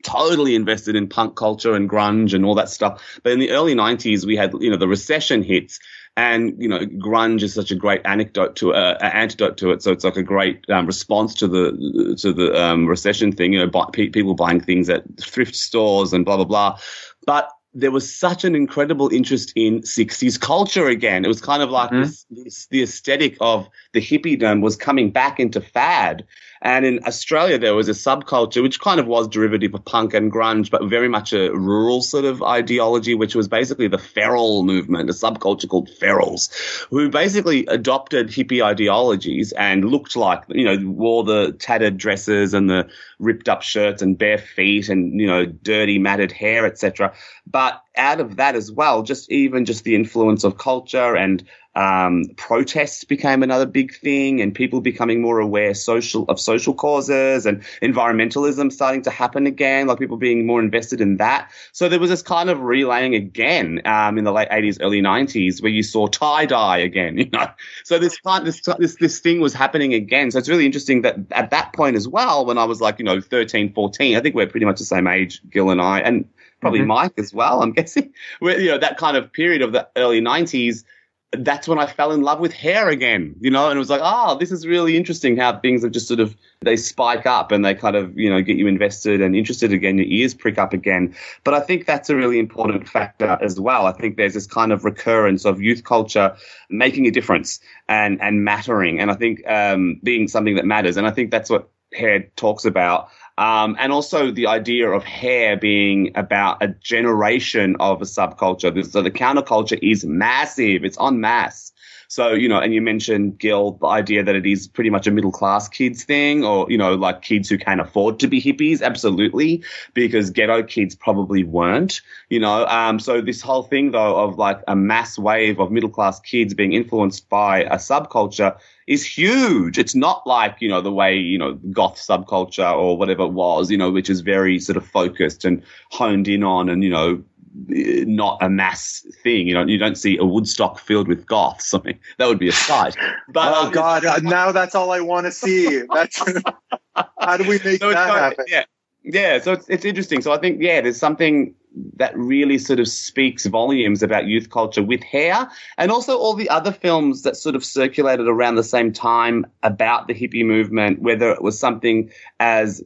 totally 0.06 0.54
invested 0.54 0.94
in 0.94 1.08
punk 1.08 1.34
culture 1.34 1.74
and 1.74 1.90
grunge 1.90 2.32
and 2.32 2.44
all 2.44 2.54
that 2.54 2.68
stuff. 2.68 3.02
But 3.24 3.32
in 3.32 3.40
the 3.40 3.50
early 3.50 3.74
90s, 3.74 4.24
we 4.24 4.36
had, 4.36 4.52
you 4.60 4.70
know, 4.70 4.76
the 4.76 4.86
recession 4.86 5.42
hits 5.42 5.80
and 6.16 6.55
you 6.60 6.68
know 6.68 6.80
grunge 6.80 7.43
is 7.43 7.55
such 7.55 7.70
a 7.70 7.74
great 7.74 8.01
anecdote 8.05 8.56
to 8.56 8.74
uh, 8.74 8.98
antidote 9.02 9.56
to 9.59 9.70
it 9.70 9.82
so 9.82 9.93
it's 9.93 10.05
like 10.05 10.16
a 10.16 10.22
great 10.22 10.68
um, 10.70 10.86
response 10.86 11.34
to 11.34 11.47
the 11.47 12.16
to 12.18 12.32
the 12.32 12.60
um, 12.60 12.86
recession 12.86 13.32
thing 13.32 13.52
you 13.52 13.59
know 13.59 13.66
buy, 13.66 13.84
people 13.93 14.34
buying 14.34 14.60
things 14.60 14.88
at 14.88 15.05
thrift 15.20 15.55
stores 15.55 16.12
and 16.12 16.24
blah 16.24 16.36
blah 16.36 16.44
blah 16.44 16.78
but 17.26 17.51
there 17.76 17.90
was 17.90 18.12
such 18.12 18.43
an 18.43 18.56
incredible 18.56 19.12
interest 19.12 19.52
in 19.55 19.82
60s 19.82 20.40
culture 20.40 20.88
again. 20.88 21.26
It 21.26 21.28
was 21.28 21.43
kind 21.43 21.62
of 21.62 21.68
like 21.68 21.90
mm-hmm. 21.90 22.05
this, 22.05 22.24
this, 22.30 22.66
the 22.68 22.82
aesthetic 22.82 23.36
of 23.43 23.68
the 23.93 24.01
hippiedom 24.01 24.62
was 24.62 24.76
coming 24.76 25.10
back 25.10 25.38
into 25.38 25.60
fad. 25.60 26.24
And 26.62 26.84
in 26.84 27.00
Australia, 27.06 27.58
there 27.58 27.74
was 27.74 27.88
a 27.88 27.92
subculture 27.92 28.62
which 28.62 28.80
kind 28.80 29.00
of 29.00 29.06
was 29.06 29.28
derivative 29.28 29.74
of 29.74 29.84
punk 29.84 30.14
and 30.14 30.32
grunge, 30.32 30.70
but 30.70 30.84
very 30.84 31.08
much 31.08 31.32
a 31.32 31.50
rural 31.52 32.02
sort 32.02 32.24
of 32.24 32.42
ideology, 32.42 33.14
which 33.14 33.34
was 33.34 33.48
basically 33.48 33.88
the 33.88 33.98
feral 33.98 34.62
movement, 34.62 35.10
a 35.10 35.12
subculture 35.12 35.68
called 35.68 35.90
ferals, 36.00 36.50
who 36.90 37.10
basically 37.10 37.66
adopted 37.66 38.28
hippie 38.28 38.64
ideologies 38.64 39.52
and 39.52 39.84
looked 39.84 40.16
like, 40.16 40.42
you 40.48 40.64
know, 40.64 40.90
wore 40.90 41.24
the 41.24 41.52
tattered 41.52 41.96
dresses 41.96 42.54
and 42.54 42.70
the 42.70 42.88
ripped 43.18 43.48
up 43.48 43.62
shirts 43.62 44.02
and 44.02 44.18
bare 44.18 44.38
feet 44.38 44.88
and, 44.88 45.20
you 45.20 45.26
know, 45.26 45.46
dirty 45.46 45.98
matted 45.98 46.32
hair, 46.32 46.66
etc. 46.66 47.12
But 47.46 47.82
out 47.96 48.20
of 48.20 48.36
that 48.36 48.56
as 48.56 48.70
well, 48.70 49.02
just 49.02 49.30
even 49.30 49.64
just 49.64 49.84
the 49.84 49.94
influence 49.94 50.44
of 50.44 50.58
culture 50.58 51.16
and 51.16 51.44
um, 51.76 52.24
protests 52.36 53.04
became 53.04 53.42
another 53.42 53.66
big 53.66 53.94
thing, 53.94 54.40
and 54.40 54.54
people 54.54 54.80
becoming 54.80 55.20
more 55.20 55.38
aware 55.38 55.74
social 55.74 56.24
of 56.28 56.40
social 56.40 56.72
causes 56.72 57.44
and 57.44 57.62
environmentalism 57.82 58.72
starting 58.72 59.02
to 59.02 59.10
happen 59.10 59.46
again, 59.46 59.86
like 59.86 59.98
people 59.98 60.16
being 60.16 60.46
more 60.46 60.58
invested 60.58 61.02
in 61.02 61.18
that. 61.18 61.50
So 61.72 61.88
there 61.90 62.00
was 62.00 62.08
this 62.08 62.22
kind 62.22 62.48
of 62.48 62.62
relaying 62.62 63.14
again 63.14 63.82
um, 63.84 64.16
in 64.16 64.24
the 64.24 64.32
late 64.32 64.48
eighties, 64.50 64.80
early 64.80 65.02
nineties, 65.02 65.60
where 65.60 65.70
you 65.70 65.82
saw 65.82 66.06
tie 66.06 66.46
dye 66.46 66.78
again. 66.78 67.18
You 67.26 67.30
know, 67.32 67.48
so 67.82 67.98
this 67.98 68.18
kind 68.20 68.46
this 68.46 68.60
this 68.78 68.96
this 68.96 69.18
thing 69.18 69.40
was 69.40 69.52
happening 69.52 69.92
again. 69.94 70.30
So 70.30 70.38
it's 70.38 70.48
really 70.48 70.64
interesting 70.64 71.02
that 71.02 71.16
at 71.32 71.50
that 71.50 71.72
point 71.72 71.96
as 71.96 72.06
well, 72.06 72.46
when 72.46 72.56
I 72.56 72.64
was 72.64 72.80
like 72.80 73.00
you 73.00 73.04
know 73.04 73.20
13, 73.20 73.72
14, 73.72 74.16
I 74.16 74.20
think 74.20 74.36
we're 74.36 74.46
pretty 74.46 74.66
much 74.66 74.78
the 74.78 74.84
same 74.84 75.08
age, 75.08 75.42
Gil 75.50 75.70
and 75.70 75.80
I, 75.80 75.98
and 76.00 76.28
probably 76.60 76.80
mm-hmm. 76.80 76.88
Mike 76.88 77.18
as 77.18 77.34
well. 77.34 77.62
I'm 77.62 77.72
guessing, 77.80 78.12
where 78.38 78.60
you 78.60 78.70
know 78.70 78.78
that 78.78 78.96
kind 78.96 79.16
of 79.16 79.32
period 79.32 79.62
of 79.62 79.72
the 79.72 79.88
early 79.96 80.20
nineties 80.20 80.84
that's 81.32 81.66
when 81.66 81.78
I 81.78 81.86
fell 81.86 82.12
in 82.12 82.22
love 82.22 82.38
with 82.38 82.52
hair 82.52 82.88
again, 82.88 83.34
you 83.40 83.50
know, 83.50 83.68
and 83.68 83.76
it 83.76 83.80
was 83.80 83.90
like, 83.90 84.00
oh, 84.02 84.38
this 84.38 84.52
is 84.52 84.66
really 84.66 84.96
interesting 84.96 85.36
how 85.36 85.58
things 85.58 85.82
have 85.82 85.92
just 85.92 86.06
sort 86.06 86.20
of, 86.20 86.36
they 86.62 86.76
spike 86.76 87.26
up 87.26 87.50
and 87.50 87.64
they 87.64 87.74
kind 87.74 87.96
of, 87.96 88.16
you 88.16 88.30
know, 88.30 88.40
get 88.40 88.56
you 88.56 88.66
invested 88.68 89.20
and 89.20 89.34
interested 89.34 89.72
again, 89.72 89.98
your 89.98 90.06
ears 90.06 90.34
prick 90.34 90.56
up 90.56 90.72
again. 90.72 91.14
But 91.42 91.54
I 91.54 91.60
think 91.60 91.84
that's 91.84 92.08
a 92.08 92.16
really 92.16 92.38
important 92.38 92.88
factor 92.88 93.38
as 93.42 93.58
well. 93.58 93.86
I 93.86 93.92
think 93.92 94.16
there's 94.16 94.34
this 94.34 94.46
kind 94.46 94.72
of 94.72 94.84
recurrence 94.84 95.44
of 95.44 95.60
youth 95.60 95.84
culture 95.84 96.34
making 96.70 97.06
a 97.06 97.10
difference 97.10 97.60
and, 97.88 98.20
and 98.22 98.44
mattering. 98.44 99.00
And 99.00 99.10
I 99.10 99.14
think, 99.14 99.46
um, 99.48 100.00
being 100.04 100.28
something 100.28 100.54
that 100.54 100.64
matters. 100.64 100.96
And 100.96 101.06
I 101.06 101.10
think 101.10 101.32
that's 101.32 101.50
what 101.50 101.68
hair 101.92 102.20
talks 102.36 102.64
about. 102.64 103.08
Um, 103.38 103.76
and 103.78 103.92
also 103.92 104.30
the 104.30 104.46
idea 104.46 104.88
of 104.88 105.04
hair 105.04 105.56
being 105.56 106.10
about 106.14 106.62
a 106.62 106.68
generation 106.68 107.76
of 107.80 108.00
a 108.00 108.06
subculture. 108.06 108.84
So 108.90 109.02
the 109.02 109.10
counterculture 109.10 109.78
is 109.82 110.06
massive. 110.06 110.84
It's 110.84 110.96
en 110.98 111.20
masse. 111.20 111.72
So, 112.08 112.32
you 112.32 112.48
know, 112.48 112.58
and 112.58 112.72
you 112.72 112.80
mentioned, 112.80 113.38
Gil, 113.38 113.72
the 113.72 113.86
idea 113.86 114.22
that 114.22 114.34
it 114.34 114.46
is 114.46 114.68
pretty 114.68 114.90
much 114.90 115.06
a 115.06 115.10
middle 115.10 115.32
class 115.32 115.68
kids 115.68 116.04
thing 116.04 116.44
or, 116.44 116.66
you 116.70 116.78
know, 116.78 116.94
like 116.94 117.22
kids 117.22 117.48
who 117.48 117.58
can 117.58 117.80
afford 117.80 118.20
to 118.20 118.28
be 118.28 118.40
hippies. 118.40 118.82
Absolutely. 118.82 119.62
Because 119.94 120.30
ghetto 120.30 120.62
kids 120.62 120.94
probably 120.94 121.44
weren't, 121.44 122.00
you 122.28 122.40
know. 122.40 122.66
Um, 122.66 123.00
so 123.00 123.20
this 123.20 123.40
whole 123.40 123.64
thing, 123.64 123.90
though, 123.90 124.16
of 124.16 124.38
like 124.38 124.60
a 124.68 124.76
mass 124.76 125.18
wave 125.18 125.58
of 125.60 125.70
middle 125.70 125.90
class 125.90 126.20
kids 126.20 126.54
being 126.54 126.72
influenced 126.72 127.28
by 127.28 127.62
a 127.64 127.76
subculture 127.76 128.56
is 128.86 129.04
huge. 129.04 129.78
It's 129.78 129.94
not 129.94 130.26
like, 130.26 130.56
you 130.60 130.68
know, 130.68 130.80
the 130.80 130.92
way, 130.92 131.16
you 131.16 131.38
know, 131.38 131.54
goth 131.54 131.96
subculture 131.96 132.72
or 132.72 132.96
whatever 132.96 133.24
it 133.24 133.32
was, 133.32 133.70
you 133.70 133.76
know, 133.76 133.90
which 133.90 134.08
is 134.08 134.20
very 134.20 134.60
sort 134.60 134.76
of 134.76 134.86
focused 134.86 135.44
and 135.44 135.62
honed 135.90 136.28
in 136.28 136.44
on 136.44 136.68
and, 136.68 136.84
you 136.84 136.90
know, 136.90 137.22
not 137.68 138.38
a 138.42 138.48
mass 138.48 139.04
thing. 139.22 139.46
You 139.46 139.54
know, 139.54 139.66
you 139.66 139.78
don't 139.78 139.96
see 139.96 140.16
a 140.18 140.24
Woodstock 140.24 140.78
filled 140.78 141.08
with 141.08 141.26
goths. 141.26 141.72
I 141.74 141.80
mean, 141.82 141.98
that 142.18 142.26
would 142.26 142.38
be 142.38 142.48
a 142.48 142.52
sight. 142.52 142.96
But 143.28 143.52
oh 143.54 143.66
um, 143.66 143.72
God, 143.72 144.22
now 144.22 144.52
that's 144.52 144.74
all 144.74 144.92
I 144.92 145.00
want 145.00 145.26
to 145.26 145.32
see. 145.32 145.82
That's 145.92 146.18
how 147.18 147.36
do 147.36 147.48
we 147.48 147.58
make 147.64 147.80
so 147.80 147.90
that 147.90 148.08
happen? 148.08 148.44
Yeah, 148.48 148.64
yeah. 149.02 149.38
So 149.40 149.52
it's 149.52 149.68
it's 149.68 149.84
interesting. 149.84 150.20
So 150.20 150.32
I 150.32 150.38
think 150.38 150.60
yeah, 150.60 150.80
there's 150.80 150.98
something 150.98 151.54
that 151.96 152.16
really 152.16 152.58
sort 152.58 152.80
of 152.80 152.88
speaks 152.88 153.44
volumes 153.46 154.02
about 154.02 154.26
youth 154.26 154.48
culture 154.50 154.82
with 154.82 155.02
hair 155.02 155.46
and 155.76 155.90
also 155.90 156.16
all 156.16 156.32
the 156.32 156.48
other 156.48 156.72
films 156.72 157.22
that 157.22 157.36
sort 157.36 157.54
of 157.54 157.62
circulated 157.62 158.26
around 158.26 158.54
the 158.54 158.64
same 158.64 158.90
time 158.90 159.44
about 159.62 160.06
the 160.06 160.14
hippie 160.14 160.44
movement 160.44 161.02
whether 161.02 161.30
it 161.30 161.42
was 161.42 161.58
something 161.58 162.10
as 162.40 162.82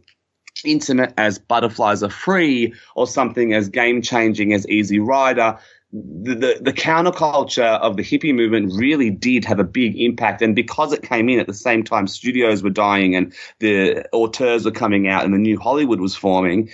intimate 0.65 1.12
as 1.16 1.39
Butterflies 1.39 2.03
Are 2.03 2.11
Free 2.11 2.74
or 2.95 3.07
something 3.07 3.55
as 3.55 3.69
game 3.69 4.03
changing 4.03 4.53
as 4.53 4.69
Easy 4.69 4.99
Rider. 4.99 5.59
The, 5.93 6.35
the, 6.35 6.59
the, 6.61 6.73
counterculture 6.73 7.81
of 7.81 7.97
the 7.97 8.05
hippie 8.05 8.32
movement 8.32 8.73
really 8.77 9.11
did 9.11 9.45
have 9.45 9.59
a 9.59 9.65
big 9.65 10.01
impact. 10.01 10.41
And 10.41 10.55
because 10.55 10.93
it 10.93 11.03
came 11.03 11.28
in 11.28 11.41
at 11.41 11.49
the 11.49 11.55
same 11.55 11.82
time 11.82 12.07
studios 12.07 12.62
were 12.62 12.70
dying 12.70 13.16
and 13.16 13.35
the 13.59 14.09
auteurs 14.12 14.65
were 14.65 14.70
coming 14.70 15.09
out 15.09 15.24
and 15.24 15.35
the 15.35 15.39
new 15.39 15.59
Hollywood 15.59 16.01
was 16.01 16.15
forming, 16.15 16.70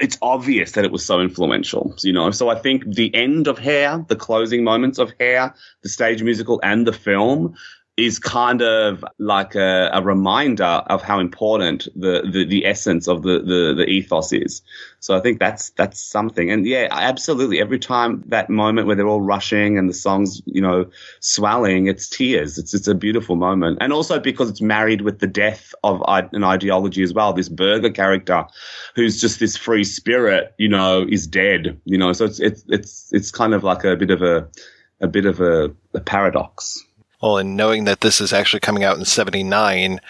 it's 0.00 0.18
obvious 0.22 0.72
that 0.72 0.84
it 0.84 0.92
was 0.92 1.04
so 1.04 1.20
influential, 1.20 1.94
you 2.02 2.12
know. 2.12 2.30
So 2.30 2.48
I 2.48 2.56
think 2.56 2.84
the 2.84 3.14
end 3.14 3.48
of 3.48 3.58
Hair, 3.58 4.04
the 4.08 4.16
closing 4.16 4.64
moments 4.64 4.98
of 4.98 5.12
Hair, 5.18 5.54
the 5.82 5.88
stage 5.88 6.22
musical 6.22 6.60
and 6.62 6.86
the 6.86 6.92
film 6.92 7.56
is 7.98 8.20
kind 8.20 8.62
of 8.62 9.04
like 9.18 9.56
a, 9.56 9.90
a 9.92 10.00
reminder 10.00 10.62
of 10.64 11.02
how 11.02 11.18
important 11.18 11.88
the, 11.96 12.22
the, 12.30 12.44
the 12.44 12.64
essence 12.64 13.08
of 13.08 13.22
the, 13.22 13.40
the, 13.40 13.74
the 13.76 13.86
ethos 13.86 14.32
is. 14.32 14.62
So 15.00 15.16
I 15.16 15.20
think 15.20 15.40
that's 15.40 15.70
that's 15.70 16.00
something. 16.00 16.48
And 16.48 16.64
yeah, 16.64 16.86
absolutely. 16.92 17.60
Every 17.60 17.80
time 17.80 18.22
that 18.28 18.50
moment 18.50 18.86
where 18.86 18.94
they're 18.94 19.08
all 19.08 19.20
rushing 19.20 19.78
and 19.78 19.88
the 19.88 19.94
songs, 19.94 20.40
you 20.46 20.60
know, 20.60 20.90
swelling, 21.18 21.88
it's 21.88 22.08
tears. 22.08 22.56
It's 22.56 22.72
it's 22.72 22.86
a 22.86 22.94
beautiful 22.94 23.34
moment. 23.34 23.78
And 23.80 23.92
also 23.92 24.20
because 24.20 24.48
it's 24.48 24.62
married 24.62 25.00
with 25.00 25.18
the 25.18 25.26
death 25.26 25.74
of 25.82 26.00
an 26.06 26.44
ideology 26.44 27.02
as 27.02 27.12
well. 27.12 27.32
This 27.32 27.48
Berger 27.48 27.90
character, 27.90 28.46
who's 28.94 29.20
just 29.20 29.40
this 29.40 29.56
free 29.56 29.82
spirit, 29.82 30.54
you 30.56 30.68
know, 30.68 31.04
is 31.08 31.26
dead. 31.26 31.80
You 31.84 31.98
know, 31.98 32.12
so 32.12 32.26
it's 32.26 32.38
it's 32.38 32.64
it's 32.68 33.08
it's 33.12 33.30
kind 33.32 33.54
of 33.54 33.64
like 33.64 33.82
a 33.82 33.96
bit 33.96 34.12
of 34.12 34.22
a 34.22 34.48
a 35.00 35.08
bit 35.08 35.26
of 35.26 35.40
a, 35.40 35.72
a 35.94 36.00
paradox. 36.00 36.84
Well, 37.20 37.38
and 37.38 37.56
knowing 37.56 37.84
that 37.84 38.00
this 38.00 38.20
is 38.20 38.32
actually 38.32 38.60
coming 38.60 38.84
out 38.84 38.98
in 38.98 39.04
79 39.04 40.00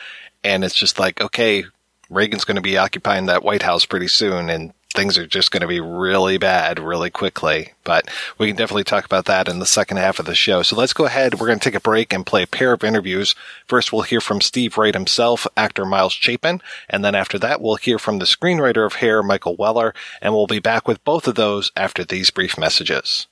and 0.44 0.64
it's 0.64 0.74
just 0.74 0.98
like, 0.98 1.20
okay, 1.20 1.64
Reagan's 2.10 2.44
going 2.44 2.56
to 2.56 2.62
be 2.62 2.78
occupying 2.78 3.26
that 3.26 3.42
White 3.42 3.62
House 3.62 3.84
pretty 3.84 4.08
soon. 4.08 4.48
And 4.48 4.72
things 4.94 5.18
are 5.18 5.26
just 5.26 5.50
going 5.50 5.60
to 5.60 5.66
be 5.66 5.80
really 5.80 6.38
bad 6.38 6.78
really 6.78 7.10
quickly. 7.10 7.72
But 7.84 8.08
we 8.38 8.48
can 8.48 8.56
definitely 8.56 8.84
talk 8.84 9.04
about 9.04 9.26
that 9.26 9.48
in 9.48 9.58
the 9.58 9.66
second 9.66 9.98
half 9.98 10.18
of 10.18 10.26
the 10.26 10.34
show. 10.34 10.62
So 10.62 10.76
let's 10.76 10.92
go 10.92 11.04
ahead. 11.04 11.34
We're 11.34 11.46
going 11.46 11.58
to 11.58 11.64
take 11.64 11.74
a 11.74 11.80
break 11.80 12.12
and 12.12 12.26
play 12.26 12.42
a 12.42 12.48
pair 12.48 12.72
of 12.72 12.82
interviews. 12.82 13.34
First, 13.66 13.92
we'll 13.92 14.02
hear 14.02 14.20
from 14.20 14.40
Steve 14.40 14.78
Wright 14.78 14.94
himself, 14.94 15.46
actor 15.56 15.84
Miles 15.84 16.12
Chapin. 16.12 16.62
And 16.88 17.04
then 17.04 17.14
after 17.14 17.38
that, 17.38 17.60
we'll 17.60 17.76
hear 17.76 17.98
from 17.98 18.18
the 18.18 18.24
screenwriter 18.24 18.84
of 18.84 18.94
Hair, 18.94 19.22
Michael 19.22 19.56
Weller. 19.56 19.94
And 20.20 20.34
we'll 20.34 20.46
be 20.46 20.58
back 20.58 20.88
with 20.88 21.04
both 21.04 21.28
of 21.28 21.34
those 21.34 21.70
after 21.76 22.04
these 22.04 22.30
brief 22.30 22.58
messages. 22.58 23.26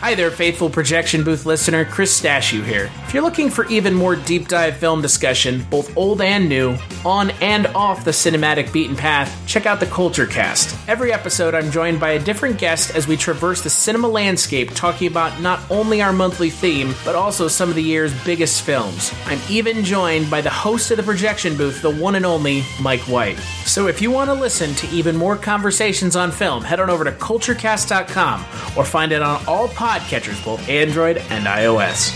Hi 0.00 0.14
there, 0.16 0.30
faithful 0.30 0.68
projection 0.68 1.22
booth 1.22 1.46
listener. 1.46 1.84
Chris 1.84 2.20
Stashew 2.20 2.64
here. 2.64 2.90
If 3.06 3.14
you're 3.14 3.22
looking 3.22 3.50
for 3.50 3.66
even 3.66 3.94
more 3.94 4.16
deep 4.16 4.48
dive 4.48 4.76
film 4.76 5.00
discussion, 5.00 5.64
both 5.70 5.96
old 5.96 6.20
and 6.20 6.48
new, 6.48 6.76
on 7.04 7.30
and 7.40 7.66
off 7.68 8.04
the 8.04 8.10
cinematic 8.10 8.72
beaten 8.72 8.96
path, 8.96 9.32
check 9.46 9.66
out 9.66 9.80
the 9.80 9.86
Culture 9.86 10.26
Cast. 10.26 10.76
Every 10.88 11.12
episode, 11.12 11.54
I'm 11.54 11.70
joined 11.70 12.00
by 12.00 12.10
a 12.10 12.18
different 12.18 12.58
guest 12.58 12.94
as 12.94 13.06
we 13.06 13.16
traverse 13.16 13.62
the 13.62 13.70
cinema 13.70 14.08
landscape, 14.08 14.70
talking 14.74 15.06
about 15.08 15.40
not 15.40 15.60
only 15.70 16.02
our 16.02 16.12
monthly 16.12 16.50
theme, 16.50 16.94
but 17.04 17.14
also 17.14 17.46
some 17.48 17.68
of 17.68 17.74
the 17.74 17.82
year's 17.82 18.12
biggest 18.24 18.62
films. 18.62 19.12
I'm 19.26 19.40
even 19.48 19.84
joined 19.84 20.30
by 20.30 20.40
the 20.40 20.50
host 20.50 20.90
of 20.90 20.96
the 20.96 21.02
projection 21.02 21.56
booth, 21.56 21.82
the 21.82 21.94
one 21.94 22.14
and 22.14 22.26
only 22.26 22.64
Mike 22.80 23.02
White. 23.02 23.38
So 23.66 23.86
if 23.86 24.02
you 24.02 24.10
want 24.10 24.28
to 24.30 24.34
listen 24.34 24.74
to 24.74 24.88
even 24.88 25.16
more 25.16 25.36
conversations 25.36 26.16
on 26.16 26.30
film, 26.30 26.64
head 26.64 26.80
on 26.80 26.90
over 26.90 27.04
to 27.04 27.12
culturecast.com 27.12 28.40
or 28.76 28.84
find 28.84 29.12
it 29.12 29.22
on 29.22 29.44
all 29.46 29.68
podcatchers, 29.74 30.44
both 30.44 30.68
Android 30.68 31.18
and 31.30 31.46
iOS. 31.46 32.12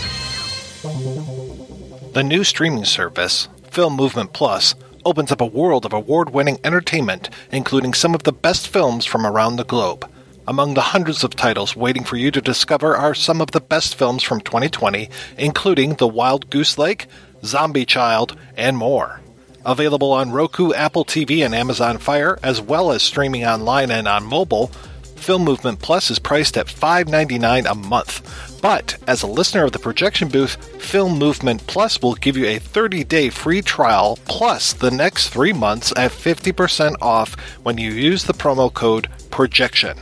The 2.13 2.23
new 2.23 2.43
streaming 2.43 2.85
service, 2.85 3.47
Film 3.69 3.95
Movement 3.95 4.33
Plus, 4.33 4.75
opens 5.05 5.31
up 5.31 5.41
a 5.41 5.45
world 5.45 5.85
of 5.85 5.93
award 5.93 6.31
winning 6.31 6.59
entertainment, 6.63 7.29
including 7.51 7.93
some 7.93 8.15
of 8.15 8.23
the 8.23 8.33
best 8.33 8.67
films 8.67 9.05
from 9.05 9.25
around 9.25 9.55
the 9.55 9.63
globe. 9.63 10.09
Among 10.47 10.73
the 10.73 10.81
hundreds 10.81 11.23
of 11.23 11.35
titles 11.35 11.75
waiting 11.75 12.03
for 12.03 12.15
you 12.15 12.31
to 12.31 12.41
discover 12.41 12.95
are 12.95 13.13
some 13.13 13.41
of 13.41 13.51
the 13.51 13.59
best 13.59 13.95
films 13.95 14.23
from 14.23 14.39
2020, 14.41 15.09
including 15.37 15.95
The 15.95 16.07
Wild 16.07 16.49
Goose 16.49 16.77
Lake, 16.77 17.07
Zombie 17.43 17.85
Child, 17.85 18.37
and 18.55 18.77
more. 18.77 19.19
Available 19.65 20.13
on 20.13 20.31
Roku, 20.31 20.71
Apple 20.73 21.03
TV, 21.03 21.45
and 21.45 21.53
Amazon 21.53 21.97
Fire, 21.97 22.39
as 22.41 22.61
well 22.61 22.91
as 22.91 23.03
streaming 23.03 23.45
online 23.45 23.91
and 23.91 24.07
on 24.07 24.23
mobile, 24.23 24.71
Film 25.17 25.43
Movement 25.43 25.79
Plus 25.79 26.09
is 26.09 26.19
priced 26.19 26.57
at 26.57 26.67
$5.99 26.67 27.69
a 27.69 27.75
month. 27.75 28.61
But 28.61 28.97
as 29.07 29.23
a 29.23 29.27
listener 29.27 29.65
of 29.65 29.71
the 29.71 29.79
projection 29.79 30.29
booth, 30.29 30.55
Film 30.81 31.19
Movement 31.19 31.65
Plus 31.67 32.01
will 32.01 32.15
give 32.15 32.37
you 32.37 32.45
a 32.45 32.59
30 32.59 33.03
day 33.03 33.29
free 33.29 33.61
trial 33.61 34.17
plus 34.25 34.73
the 34.73 34.91
next 34.91 35.29
three 35.29 35.53
months 35.53 35.91
at 35.97 36.11
50% 36.11 36.95
off 37.01 37.35
when 37.63 37.77
you 37.77 37.91
use 37.91 38.23
the 38.23 38.33
promo 38.33 38.73
code 38.73 39.09
PROJECTION. 39.29 39.97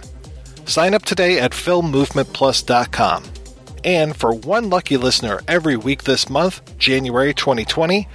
Sign 0.65 0.93
up 0.93 1.03
today 1.03 1.39
at 1.39 1.51
filmmovementplus.com. 1.51 3.23
And 3.83 4.15
for 4.15 4.33
one 4.33 4.69
lucky 4.69 4.97
listener 4.97 5.41
every 5.47 5.77
week 5.77 6.03
this 6.03 6.29
month, 6.29 6.77
January 6.77 7.33
2020, 7.33 8.07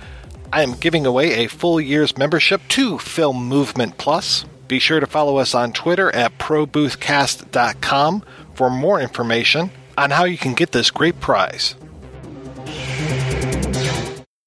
I 0.52 0.62
am 0.62 0.74
giving 0.74 1.06
away 1.06 1.44
a 1.44 1.48
full 1.48 1.80
year's 1.80 2.18
membership 2.18 2.60
to 2.70 2.98
Film 2.98 3.46
Movement 3.46 3.98
Plus. 3.98 4.44
Be 4.70 4.78
sure 4.78 5.00
to 5.00 5.06
follow 5.08 5.38
us 5.38 5.52
on 5.52 5.72
Twitter 5.72 6.14
at 6.14 6.38
ProBoothCast.com 6.38 8.22
for 8.54 8.70
more 8.70 9.00
information 9.00 9.72
on 9.98 10.10
how 10.12 10.22
you 10.22 10.38
can 10.38 10.54
get 10.54 10.70
this 10.70 10.92
great 10.92 11.18
prize. 11.18 11.74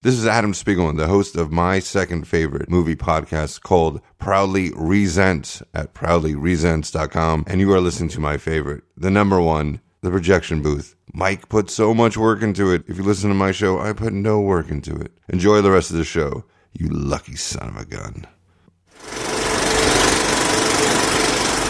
This 0.02 0.16
is 0.16 0.26
Adam 0.26 0.54
Spiegelman, 0.54 0.95
the 0.95 1.08
host 1.08 1.36
of 1.36 1.52
my 1.52 1.80
second 1.80 2.26
favorite 2.26 2.70
movie 2.70 2.95
podcast 2.95 3.64
called 3.64 4.00
Proudly 4.18 4.72
Resent 4.78 5.62
at 5.74 5.94
proudlyresents.com. 5.94 7.44
And 7.45 7.60
you 7.60 7.74
are 7.74 7.82
listening 7.82 8.08
to 8.12 8.22
my 8.22 8.38
favorite, 8.38 8.86
the 8.95 9.12
number 9.12 9.41
one, 9.41 9.82
The 10.04 10.10
Projection 10.10 10.62
Booth. 10.62 10.95
Mike 11.14 11.50
put 11.50 11.70
so 11.70 11.94
much 11.94 12.16
work 12.16 12.41
into 12.41 12.72
it. 12.72 12.86
If 12.88 12.95
you 12.95 13.04
listen 13.04 13.28
to 13.28 13.36
my 13.36 13.52
show, 13.52 13.78
I 13.78 13.91
put 13.91 14.14
no 14.14 14.40
work 14.40 14.70
into 14.70 14.95
it. 14.95 15.12
Enjoy 15.28 15.60
the 15.60 15.72
rest 15.72 15.91
of 15.91 15.98
the 15.98 16.06
show, 16.06 16.45
you 16.72 16.88
lucky 16.88 17.36
son 17.36 17.68
of 17.68 17.76
a 17.76 17.84
gun. 17.84 18.26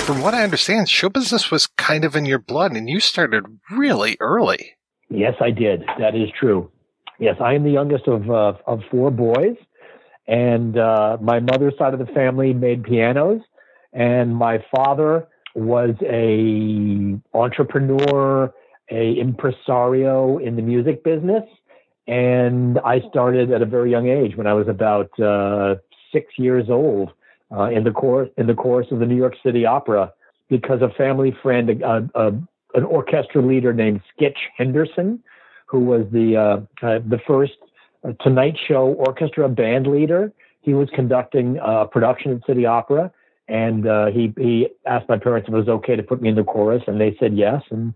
From 0.03 0.21
what 0.21 0.33
I 0.33 0.43
understand, 0.43 0.89
show 0.89 1.07
business 1.07 1.49
was 1.49 1.65
kind 1.65 2.03
of 2.03 2.13
in 2.13 2.25
your 2.25 2.37
blood 2.37 2.73
and 2.73 2.89
you 2.89 2.99
started 2.99 3.45
really 3.71 4.17
early. 4.19 4.73
Yes, 5.09 5.35
I 5.39 5.49
did. 5.49 5.85
That 5.97 6.13
is 6.13 6.27
true. 6.37 6.69
Yes, 7.19 7.37
I 7.39 7.53
am 7.53 7.63
the 7.63 7.71
youngest 7.71 8.09
of 8.09 8.29
uh, 8.29 8.53
of 8.67 8.81
four 8.91 9.11
boys, 9.11 9.55
and 10.27 10.77
uh, 10.77 11.17
my 11.21 11.39
mother's 11.39 11.77
side 11.77 11.93
of 11.93 12.05
the 12.05 12.13
family 12.13 12.53
made 12.53 12.83
pianos, 12.83 13.39
and 13.93 14.35
my 14.35 14.61
father 14.75 15.25
was 15.55 15.95
a 16.01 17.17
entrepreneur, 17.33 18.53
a 18.91 19.13
impresario 19.13 20.37
in 20.37 20.57
the 20.57 20.61
music 20.61 21.05
business, 21.05 21.43
and 22.07 22.77
I 22.79 22.99
started 23.09 23.53
at 23.53 23.61
a 23.61 23.65
very 23.65 23.89
young 23.89 24.09
age 24.09 24.35
when 24.35 24.47
I 24.47 24.53
was 24.53 24.67
about 24.67 25.17
uh, 25.17 25.75
six 26.11 26.33
years 26.37 26.65
old 26.69 27.13
uh, 27.55 27.69
in 27.69 27.83
the 27.83 27.91
course 27.91 28.29
in 28.37 28.47
the 28.47 28.53
course 28.53 28.87
of 28.91 28.99
the 28.99 29.05
New 29.05 29.15
York 29.15 29.35
City 29.43 29.65
Opera 29.65 30.11
because 30.49 30.81
a 30.81 30.89
family 30.95 31.35
friend, 31.41 31.69
a, 31.81 32.09
a, 32.13 32.27
an 32.75 32.83
orchestra 32.83 33.41
leader 33.41 33.73
named 33.73 34.01
Skitch 34.11 34.37
Henderson, 34.55 35.23
who 35.65 35.79
was 35.79 36.05
the 36.11 36.37
uh, 36.37 36.85
uh, 36.85 36.99
the 36.99 37.19
first 37.27 37.53
uh, 38.03 38.11
Tonight 38.21 38.55
Show 38.67 38.93
orchestra 38.93 39.49
band 39.49 39.87
leader. 39.87 40.31
He 40.61 40.73
was 40.73 40.89
conducting 40.95 41.59
a 41.61 41.85
production 41.85 42.31
at 42.33 42.45
City 42.47 42.65
Opera, 42.65 43.11
and 43.47 43.87
uh, 43.87 44.07
he 44.07 44.33
he 44.37 44.67
asked 44.85 45.09
my 45.09 45.17
parents 45.17 45.47
if 45.47 45.53
it 45.53 45.57
was 45.57 45.67
okay 45.67 45.95
to 45.95 46.03
put 46.03 46.21
me 46.21 46.29
in 46.29 46.35
the 46.35 46.43
chorus, 46.43 46.83
and 46.87 46.99
they 47.01 47.15
said 47.19 47.35
yes, 47.35 47.61
and 47.69 47.93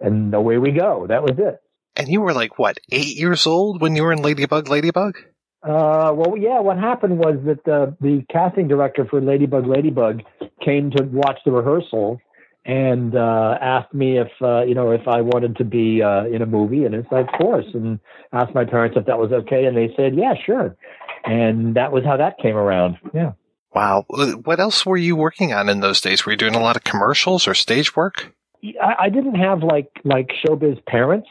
and 0.00 0.34
away 0.34 0.58
we 0.58 0.72
go. 0.72 1.06
That 1.08 1.22
was 1.22 1.38
it. 1.38 1.60
And 1.96 2.08
you 2.08 2.20
were 2.20 2.32
like 2.32 2.58
what 2.58 2.78
eight 2.90 3.16
years 3.16 3.46
old 3.46 3.80
when 3.80 3.96
you 3.96 4.02
were 4.02 4.12
in 4.12 4.22
Ladybug 4.22 4.68
Ladybug? 4.68 5.16
Uh, 5.64 6.12
well, 6.14 6.36
yeah. 6.36 6.60
What 6.60 6.78
happened 6.78 7.18
was 7.18 7.38
that 7.46 7.64
the 7.64 7.96
the 8.00 8.22
casting 8.30 8.68
director 8.68 9.06
for 9.08 9.20
Ladybug 9.20 9.66
Ladybug 9.66 10.20
came 10.62 10.90
to 10.90 11.04
watch 11.04 11.38
the 11.46 11.52
rehearsal 11.52 12.20
and 12.66 13.16
uh, 13.16 13.58
asked 13.60 13.94
me 13.94 14.18
if 14.18 14.28
uh, 14.42 14.62
you 14.64 14.74
know 14.74 14.90
if 14.90 15.08
I 15.08 15.22
wanted 15.22 15.56
to 15.56 15.64
be 15.64 16.02
uh, 16.02 16.26
in 16.26 16.42
a 16.42 16.46
movie, 16.46 16.84
and 16.84 16.94
it's 16.94 17.10
like, 17.10 17.28
of 17.28 17.38
course, 17.38 17.66
and 17.72 17.98
asked 18.32 18.54
my 18.54 18.66
parents 18.66 18.96
if 18.98 19.06
that 19.06 19.18
was 19.18 19.32
okay, 19.32 19.64
and 19.64 19.76
they 19.76 19.88
said, 19.96 20.14
yeah, 20.14 20.34
sure, 20.44 20.76
and 21.24 21.76
that 21.76 21.92
was 21.92 22.04
how 22.04 22.18
that 22.18 22.38
came 22.38 22.56
around. 22.56 22.98
Yeah. 23.14 23.32
Wow. 23.74 24.04
What 24.08 24.60
else 24.60 24.86
were 24.86 24.96
you 24.96 25.16
working 25.16 25.52
on 25.52 25.68
in 25.68 25.80
those 25.80 26.00
days? 26.00 26.24
Were 26.24 26.32
you 26.32 26.38
doing 26.38 26.54
a 26.54 26.60
lot 26.60 26.76
of 26.76 26.84
commercials 26.84 27.48
or 27.48 27.54
stage 27.54 27.96
work? 27.96 28.32
I, 28.62 28.94
I 29.00 29.08
didn't 29.08 29.34
have 29.34 29.62
like 29.62 29.90
like 30.04 30.30
showbiz 30.44 30.84
parents 30.86 31.28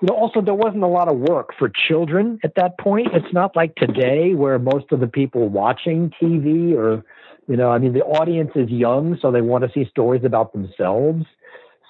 you 0.00 0.08
know, 0.08 0.14
also 0.14 0.40
there 0.40 0.54
wasn't 0.54 0.82
a 0.82 0.88
lot 0.88 1.08
of 1.08 1.18
work 1.18 1.50
for 1.58 1.70
children 1.88 2.38
at 2.44 2.54
that 2.56 2.78
point. 2.78 3.08
It's 3.12 3.32
not 3.32 3.56
like 3.56 3.74
today 3.76 4.34
where 4.34 4.58
most 4.58 4.92
of 4.92 5.00
the 5.00 5.06
people 5.06 5.48
watching 5.48 6.12
TV 6.20 6.74
or, 6.74 7.04
you 7.48 7.56
know, 7.56 7.70
I 7.70 7.78
mean, 7.78 7.92
the 7.92 8.02
audience 8.02 8.50
is 8.54 8.68
young, 8.70 9.18
so 9.20 9.30
they 9.30 9.40
want 9.40 9.64
to 9.64 9.70
see 9.72 9.88
stories 9.90 10.24
about 10.24 10.52
themselves. 10.52 11.24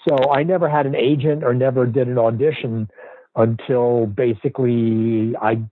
So 0.08 0.30
I 0.30 0.42
never 0.42 0.68
had 0.68 0.86
an 0.86 0.94
agent 0.94 1.44
or 1.44 1.54
never 1.54 1.86
did 1.86 2.08
an 2.08 2.18
audition 2.18 2.88
until 3.36 4.06
basically 4.06 5.34
I 5.40 5.62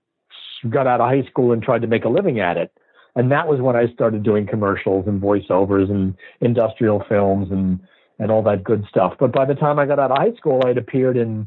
got 0.68 0.86
out 0.86 1.00
of 1.00 1.08
high 1.08 1.28
school 1.28 1.52
and 1.52 1.62
tried 1.62 1.82
to 1.82 1.86
make 1.86 2.04
a 2.04 2.08
living 2.08 2.40
at 2.40 2.56
it. 2.56 2.72
And 3.14 3.30
that 3.30 3.46
was 3.46 3.60
when 3.60 3.76
I 3.76 3.92
started 3.92 4.22
doing 4.22 4.46
commercials 4.46 5.06
and 5.06 5.20
voiceovers 5.20 5.90
and 5.90 6.14
industrial 6.40 7.04
films 7.08 7.50
and, 7.50 7.78
and 8.18 8.30
all 8.30 8.42
that 8.44 8.64
good 8.64 8.86
stuff. 8.88 9.14
But 9.20 9.32
by 9.32 9.44
the 9.44 9.54
time 9.54 9.78
I 9.78 9.86
got 9.86 9.98
out 9.98 10.10
of 10.10 10.16
high 10.16 10.34
school, 10.36 10.62
I'd 10.64 10.78
appeared 10.78 11.16
in 11.16 11.46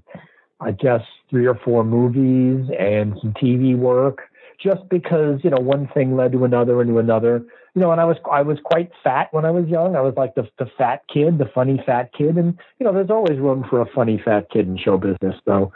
I 0.65 0.71
guess 0.71 1.01
three 1.29 1.45
or 1.45 1.55
four 1.63 1.83
movies 1.83 2.69
and 2.77 3.15
some 3.21 3.33
TV 3.33 3.77
work 3.77 4.23
just 4.61 4.87
because 4.89 5.39
you 5.43 5.49
know 5.49 5.59
one 5.59 5.87
thing 5.93 6.15
led 6.15 6.31
to 6.31 6.43
another 6.43 6.81
and 6.81 6.89
to 6.89 6.99
another. 6.99 7.45
You 7.75 7.81
know 7.81 7.91
and 7.91 7.99
i 8.01 8.05
was 8.05 8.17
i 8.31 8.41
was 8.41 8.57
quite 8.63 8.89
fat 9.03 9.27
when 9.31 9.45
i 9.45 9.51
was 9.51 9.67
young. 9.67 9.95
I 9.95 10.01
was 10.01 10.13
like 10.17 10.33
the 10.35 10.47
the 10.57 10.67
fat 10.77 11.01
kid 11.13 11.37
the 11.37 11.49
funny 11.53 11.81
fat 11.85 12.11
kid. 12.17 12.37
And 12.37 12.57
you 12.79 12.85
know 12.85 12.93
there's 12.93 13.11
always 13.11 13.37
room 13.39 13.65
for 13.69 13.81
a 13.81 13.85
funny 13.93 14.19
fat 14.23 14.49
kid 14.51 14.67
in 14.67 14.77
show 14.77 14.97
business. 14.97 15.35
So 15.45 15.71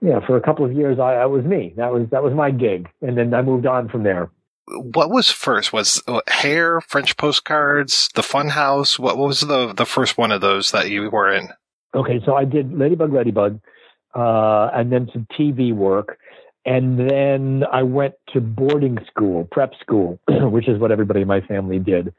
yeah 0.00 0.18
for 0.26 0.36
a 0.36 0.40
couple 0.40 0.64
of 0.64 0.72
years 0.72 0.98
i, 0.98 1.14
I 1.14 1.26
was 1.26 1.44
me. 1.44 1.72
That 1.76 1.92
was 1.92 2.08
that 2.10 2.22
was 2.22 2.34
my 2.34 2.50
gig. 2.50 2.88
And 3.00 3.16
then 3.16 3.32
i 3.34 3.42
moved 3.42 3.66
on 3.66 3.88
from 3.88 4.02
there. 4.02 4.30
What 4.68 5.10
was 5.10 5.30
first? 5.30 5.72
Was 5.72 6.02
uh, 6.08 6.20
hair 6.28 6.80
french 6.80 7.16
postcards 7.16 8.08
the 8.14 8.22
fun 8.22 8.48
house 8.48 8.98
what, 8.98 9.18
what 9.18 9.28
was 9.28 9.40
the 9.40 9.72
the 9.72 9.86
first 9.86 10.18
one 10.18 10.32
of 10.32 10.40
those 10.40 10.70
that 10.72 10.90
you 10.90 11.10
were 11.10 11.32
in? 11.32 11.48
Okay 11.94 12.20
so 12.24 12.34
i 12.34 12.44
did 12.44 12.72
ladybug 12.72 13.12
ladybug 13.12 13.60
uh, 14.14 14.70
and 14.74 14.92
then 14.92 15.08
some 15.12 15.26
TV 15.38 15.74
work. 15.74 16.18
And 16.64 17.10
then 17.10 17.64
I 17.72 17.82
went 17.82 18.14
to 18.32 18.40
boarding 18.40 18.98
school, 19.10 19.48
prep 19.50 19.72
school, 19.80 20.20
which 20.28 20.68
is 20.68 20.78
what 20.78 20.92
everybody 20.92 21.22
in 21.22 21.28
my 21.28 21.40
family 21.40 21.78
did. 21.78 22.14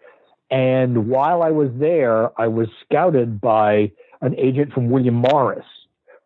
And 0.52 1.08
while 1.08 1.42
I 1.42 1.52
was 1.52 1.70
there, 1.76 2.30
I 2.40 2.48
was 2.48 2.68
scouted 2.84 3.40
by 3.40 3.92
an 4.22 4.36
agent 4.38 4.74
from 4.74 4.90
William 4.90 5.16
Morris, 5.16 5.66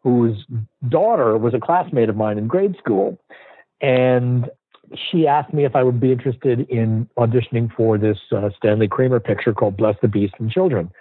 whose 0.04 0.46
daughter 0.90 1.38
was 1.38 1.54
a 1.54 1.60
classmate 1.60 2.10
of 2.10 2.16
mine 2.16 2.38
in 2.38 2.48
grade 2.48 2.76
school. 2.78 3.20
And 3.82 4.50
she 5.12 5.28
asked 5.28 5.54
me 5.54 5.66
if 5.66 5.76
I 5.76 5.84
would 5.84 6.00
be 6.00 6.12
interested 6.12 6.62
in 6.70 7.10
auditioning 7.18 7.74
for 7.76 7.98
this 7.98 8.18
uh, 8.32 8.50
Stanley 8.58 8.88
Kramer 8.88 9.20
picture 9.20 9.54
called 9.54 9.78
Bless 9.78 9.96
the 10.02 10.08
Beast 10.08 10.34
and 10.40 10.50
Children. 10.50 10.92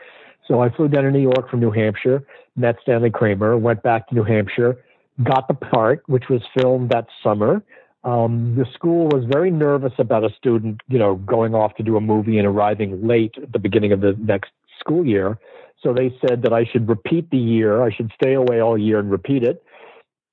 So 0.49 0.61
I 0.61 0.71
flew 0.71 0.89
down 0.89 1.05
to 1.05 1.11
New 1.11 1.21
York 1.21 1.51
from 1.51 1.61
New 1.61 1.71
Hampshire, 1.71 2.23
met 2.57 2.77
Stanley 2.83 3.11
Kramer, 3.11 3.57
went 3.57 3.83
back 3.83 4.09
to 4.09 4.15
New 4.15 4.25
Hampshire, 4.25 4.77
got 5.23 5.49
the 5.49 5.55
part, 5.55 6.03
which 6.07 6.25
was 6.29 6.43
filmed 6.59 6.91
that 6.91 7.07
summer. 7.23 7.63
Um, 8.05 8.55
the 8.57 8.67
school 8.73 9.09
was 9.09 9.25
very 9.29 9.51
nervous 9.51 9.93
about 9.99 10.25
a 10.25 10.33
student, 10.37 10.81
you 10.89 10.99
know, 10.99 11.17
going 11.17 11.55
off 11.55 11.75
to 11.77 11.83
do 11.83 11.97
a 11.97 12.01
movie 12.01 12.39
and 12.39 12.47
arriving 12.47 13.07
late 13.07 13.35
at 13.43 13.53
the 13.53 13.59
beginning 13.59 13.93
of 13.93 14.01
the 14.01 14.17
next 14.21 14.53
school 14.79 15.05
year. 15.05 15.39
So 15.83 15.93
they 15.93 16.17
said 16.27 16.43
that 16.43 16.53
I 16.53 16.65
should 16.65 16.89
repeat 16.89 17.31
the 17.31 17.37
year. 17.37 17.83
I 17.83 17.93
should 17.93 18.13
stay 18.15 18.35
away 18.35 18.61
all 18.61 18.79
year 18.79 19.01
and 19.01 19.11
repeat 19.11 19.43
it. 19.43 19.63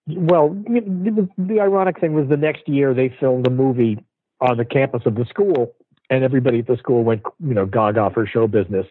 Well, 0.07 0.49
the, 0.49 1.60
ironic 1.60 1.99
thing 1.99 2.14
was 2.14 2.27
the 2.30 2.38
next 2.38 2.68
year 2.68 2.94
they 2.94 3.15
filmed 3.19 3.48
a 3.48 3.49
movie 3.49 4.03
on 4.41 4.57
the 4.57 4.65
campus 4.65 5.03
of 5.06 5.15
the 5.15 5.26
school 5.26 5.73
and 6.10 6.23
everybody 6.23 6.60
at 6.60 6.68
the 6.68 6.77
school 6.77 7.03
went, 7.03 7.23
you 7.40 7.53
know, 7.53 7.65
gaga 7.65 8.10
for 8.14 8.27
show 8.27 8.48
business. 8.48 8.85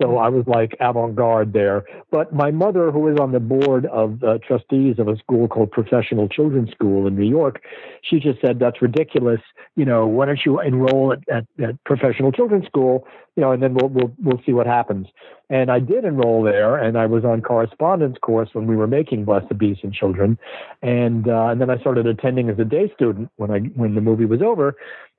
So 0.00 0.18
I 0.18 0.28
was 0.28 0.44
like 0.46 0.76
avant-garde 0.80 1.52
there. 1.52 1.84
But 2.10 2.32
my 2.32 2.50
mother, 2.50 2.90
who 2.90 3.08
is 3.08 3.18
on 3.18 3.32
the 3.32 3.40
board 3.40 3.86
of 3.86 4.22
uh, 4.22 4.38
trustees 4.46 4.98
of 4.98 5.08
a 5.08 5.16
school 5.16 5.48
called 5.48 5.70
Professional 5.70 6.28
Children's 6.28 6.70
School 6.70 7.06
in 7.06 7.16
New 7.16 7.28
York, 7.28 7.62
she 8.02 8.18
just 8.20 8.40
said 8.40 8.58
that's 8.58 8.82
ridiculous. 8.82 9.40
You 9.74 9.84
know, 9.84 10.06
why 10.06 10.26
don't 10.26 10.40
you 10.44 10.60
enroll 10.60 11.12
at, 11.12 11.20
at, 11.28 11.46
at 11.62 11.82
Professional 11.84 12.32
Children's 12.32 12.66
School? 12.66 13.06
You 13.36 13.42
know, 13.42 13.52
and 13.52 13.62
then 13.62 13.74
we'll 13.74 13.88
we'll 13.88 14.12
we'll 14.22 14.40
see 14.46 14.52
what 14.52 14.66
happens. 14.66 15.06
And 15.50 15.70
I 15.70 15.78
did 15.78 16.04
enroll 16.04 16.42
there, 16.42 16.76
and 16.76 16.96
I 16.98 17.06
was 17.06 17.24
on 17.24 17.42
correspondence 17.42 18.16
course 18.20 18.48
when 18.52 18.66
we 18.66 18.76
were 18.76 18.86
making 18.86 19.24
Bless 19.24 19.46
the 19.48 19.54
Beast 19.54 19.80
and 19.84 19.92
Children, 19.92 20.38
and 20.82 21.28
uh, 21.28 21.48
and 21.48 21.60
then 21.60 21.70
I 21.70 21.78
started 21.78 22.06
attending 22.06 22.48
as 22.48 22.58
a 22.58 22.64
day 22.64 22.90
student 22.94 23.30
when 23.36 23.50
I 23.50 23.58
when 23.58 23.94
the 23.94 24.00
movie 24.00 24.24
was 24.24 24.42
over 24.42 24.76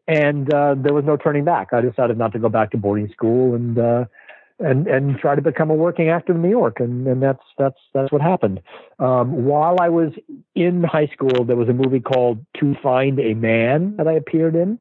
and 0.07 0.53
uh, 0.53 0.73
there 0.77 0.93
was 0.93 1.03
no 1.05 1.17
turning 1.17 1.43
back. 1.43 1.73
I 1.73 1.81
decided 1.81 2.17
not 2.17 2.31
to 2.31 2.39
go 2.39 2.49
back 2.49 2.71
to 2.71 2.77
boarding 2.77 3.09
school 3.11 3.55
and 3.55 3.77
uh, 3.77 4.05
and 4.59 4.87
and 4.87 5.17
try 5.19 5.35
to 5.35 5.41
become 5.41 5.69
a 5.69 5.75
working 5.75 6.09
actor 6.09 6.33
in 6.33 6.41
New 6.41 6.49
York, 6.49 6.79
and, 6.79 7.07
and 7.07 7.21
that's 7.21 7.43
that's 7.57 7.79
that's 7.93 8.11
what 8.11 8.21
happened. 8.21 8.61
Um, 8.99 9.45
while 9.45 9.77
I 9.79 9.89
was 9.89 10.13
in 10.55 10.83
high 10.83 11.07
school, 11.07 11.45
there 11.45 11.55
was 11.55 11.69
a 11.69 11.73
movie 11.73 11.99
called 11.99 12.43
To 12.59 12.75
Find 12.81 13.19
a 13.19 13.33
Man 13.33 13.95
that 13.97 14.07
I 14.07 14.13
appeared 14.13 14.55
in, 14.55 14.79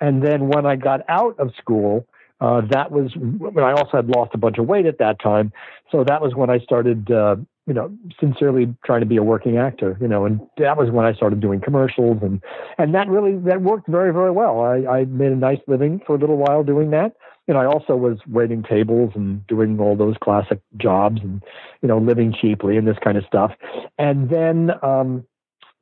and 0.00 0.22
then 0.22 0.48
when 0.48 0.66
I 0.66 0.76
got 0.76 1.00
out 1.08 1.38
of 1.38 1.52
school, 1.58 2.06
uh, 2.40 2.62
that 2.70 2.90
was 2.90 3.12
when 3.16 3.64
I 3.64 3.72
also 3.72 3.92
had 3.92 4.08
lost 4.08 4.32
a 4.34 4.38
bunch 4.38 4.58
of 4.58 4.66
weight 4.66 4.86
at 4.86 4.98
that 4.98 5.20
time. 5.20 5.52
So 5.90 6.04
that 6.04 6.20
was 6.20 6.34
when 6.34 6.50
I 6.50 6.58
started, 6.58 7.10
uh, 7.10 7.36
you 7.66 7.74
know, 7.74 7.92
sincerely 8.20 8.74
trying 8.84 9.00
to 9.00 9.06
be 9.06 9.16
a 9.16 9.22
working 9.22 9.58
actor. 9.58 9.96
You 10.00 10.08
know, 10.08 10.24
and 10.24 10.40
that 10.58 10.76
was 10.76 10.90
when 10.90 11.04
I 11.04 11.14
started 11.14 11.40
doing 11.40 11.60
commercials, 11.60 12.18
and 12.22 12.42
and 12.78 12.94
that 12.94 13.08
really 13.08 13.36
that 13.48 13.62
worked 13.62 13.88
very 13.88 14.12
very 14.12 14.30
well. 14.30 14.60
I, 14.60 14.86
I 14.86 15.04
made 15.06 15.32
a 15.32 15.36
nice 15.36 15.60
living 15.66 16.00
for 16.06 16.16
a 16.16 16.18
little 16.18 16.36
while 16.36 16.62
doing 16.62 16.90
that. 16.90 17.12
And 17.48 17.56
I 17.56 17.64
also 17.64 17.94
was 17.94 18.18
waiting 18.26 18.64
tables 18.64 19.12
and 19.14 19.46
doing 19.46 19.78
all 19.78 19.94
those 19.94 20.16
classic 20.20 20.60
jobs, 20.76 21.20
and 21.22 21.42
you 21.82 21.88
know, 21.88 21.98
living 21.98 22.34
cheaply 22.40 22.76
and 22.76 22.86
this 22.86 22.96
kind 23.04 23.16
of 23.16 23.24
stuff. 23.24 23.52
And 23.98 24.28
then 24.30 24.72
um, 24.82 25.24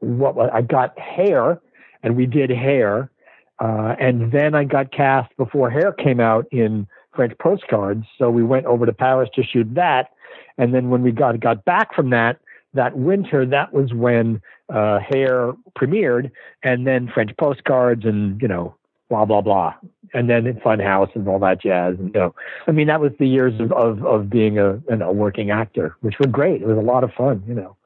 what 0.01 0.37
I 0.53 0.61
got 0.61 0.99
hair, 0.99 1.61
and 2.03 2.17
we 2.17 2.27
did 2.27 2.51
hair 2.51 3.11
uh, 3.61 3.95
and 4.01 4.33
then 4.33 4.55
I 4.55 4.65
got 4.65 4.93
cast 4.93 5.35
before 5.37 5.71
Hair 5.71 5.93
came 5.93 6.21
out 6.21 6.47
in 6.51 6.87
French 7.15 7.33
postcards. 7.39 8.05
So 8.19 8.31
we 8.31 8.43
went 8.43 8.67
over 8.67 8.85
to 8.85 8.93
Paris 8.93 9.31
to 9.35 9.43
shoot 9.43 9.73
that. 9.75 10.11
And 10.59 10.75
then 10.75 10.91
when 10.91 11.03
we 11.03 11.13
got 11.13 11.39
got 11.41 11.65
back 11.65 11.95
from 11.95 12.11
that 12.11 12.39
that 12.75 12.97
winter, 12.97 13.47
that 13.47 13.73
was 13.73 13.93
when 13.93 14.41
uh, 14.69 14.99
Hair 14.99 15.53
premiered, 15.79 16.31
and 16.63 16.87
then 16.87 17.09
French 17.13 17.31
postcards, 17.39 18.05
and 18.05 18.41
you 18.41 18.49
know, 18.49 18.75
blah 19.09 19.25
blah 19.25 19.41
blah, 19.41 19.75
and 20.13 20.29
then 20.29 20.45
Funhouse 20.65 21.15
and 21.15 21.27
all 21.29 21.39
that 21.41 21.61
jazz. 21.61 21.97
And 21.99 22.15
you 22.15 22.21
know, 22.21 22.35
I 22.67 22.73
mean, 22.73 22.87
that 22.89 23.01
was 23.01 23.13
the 23.19 23.29
years 23.29 23.61
of 23.61 23.73
of, 23.73 24.05
of 24.05 24.31
being 24.31 24.59
a 24.59 24.81
you 24.89 24.97
know, 24.97 25.13
working 25.13 25.51
actor, 25.51 25.97
which 26.01 26.19
were 26.19 26.27
great. 26.27 26.63
It 26.63 26.67
was 26.67 26.79
a 26.79 26.81
lot 26.81 27.05
of 27.05 27.13
fun, 27.13 27.43
you 27.47 27.55
know. 27.55 27.77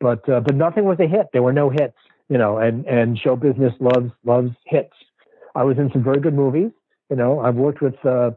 But 0.00 0.28
uh, 0.28 0.40
but 0.40 0.54
nothing 0.54 0.84
was 0.84 0.98
a 1.00 1.06
hit. 1.06 1.28
There 1.32 1.42
were 1.42 1.52
no 1.52 1.70
hits 1.70 1.96
you 2.28 2.38
know, 2.38 2.58
and 2.58 2.86
and 2.86 3.18
show 3.18 3.36
business 3.36 3.72
loves 3.80 4.10
loves 4.24 4.50
hits. 4.66 4.92
I 5.54 5.64
was 5.64 5.78
in 5.78 5.90
some 5.92 6.02
very 6.02 6.20
good 6.20 6.34
movies. 6.34 6.70
You 7.10 7.16
know, 7.16 7.40
I've 7.40 7.56
worked 7.56 7.80
with 7.80 7.94
uh, 8.04 8.32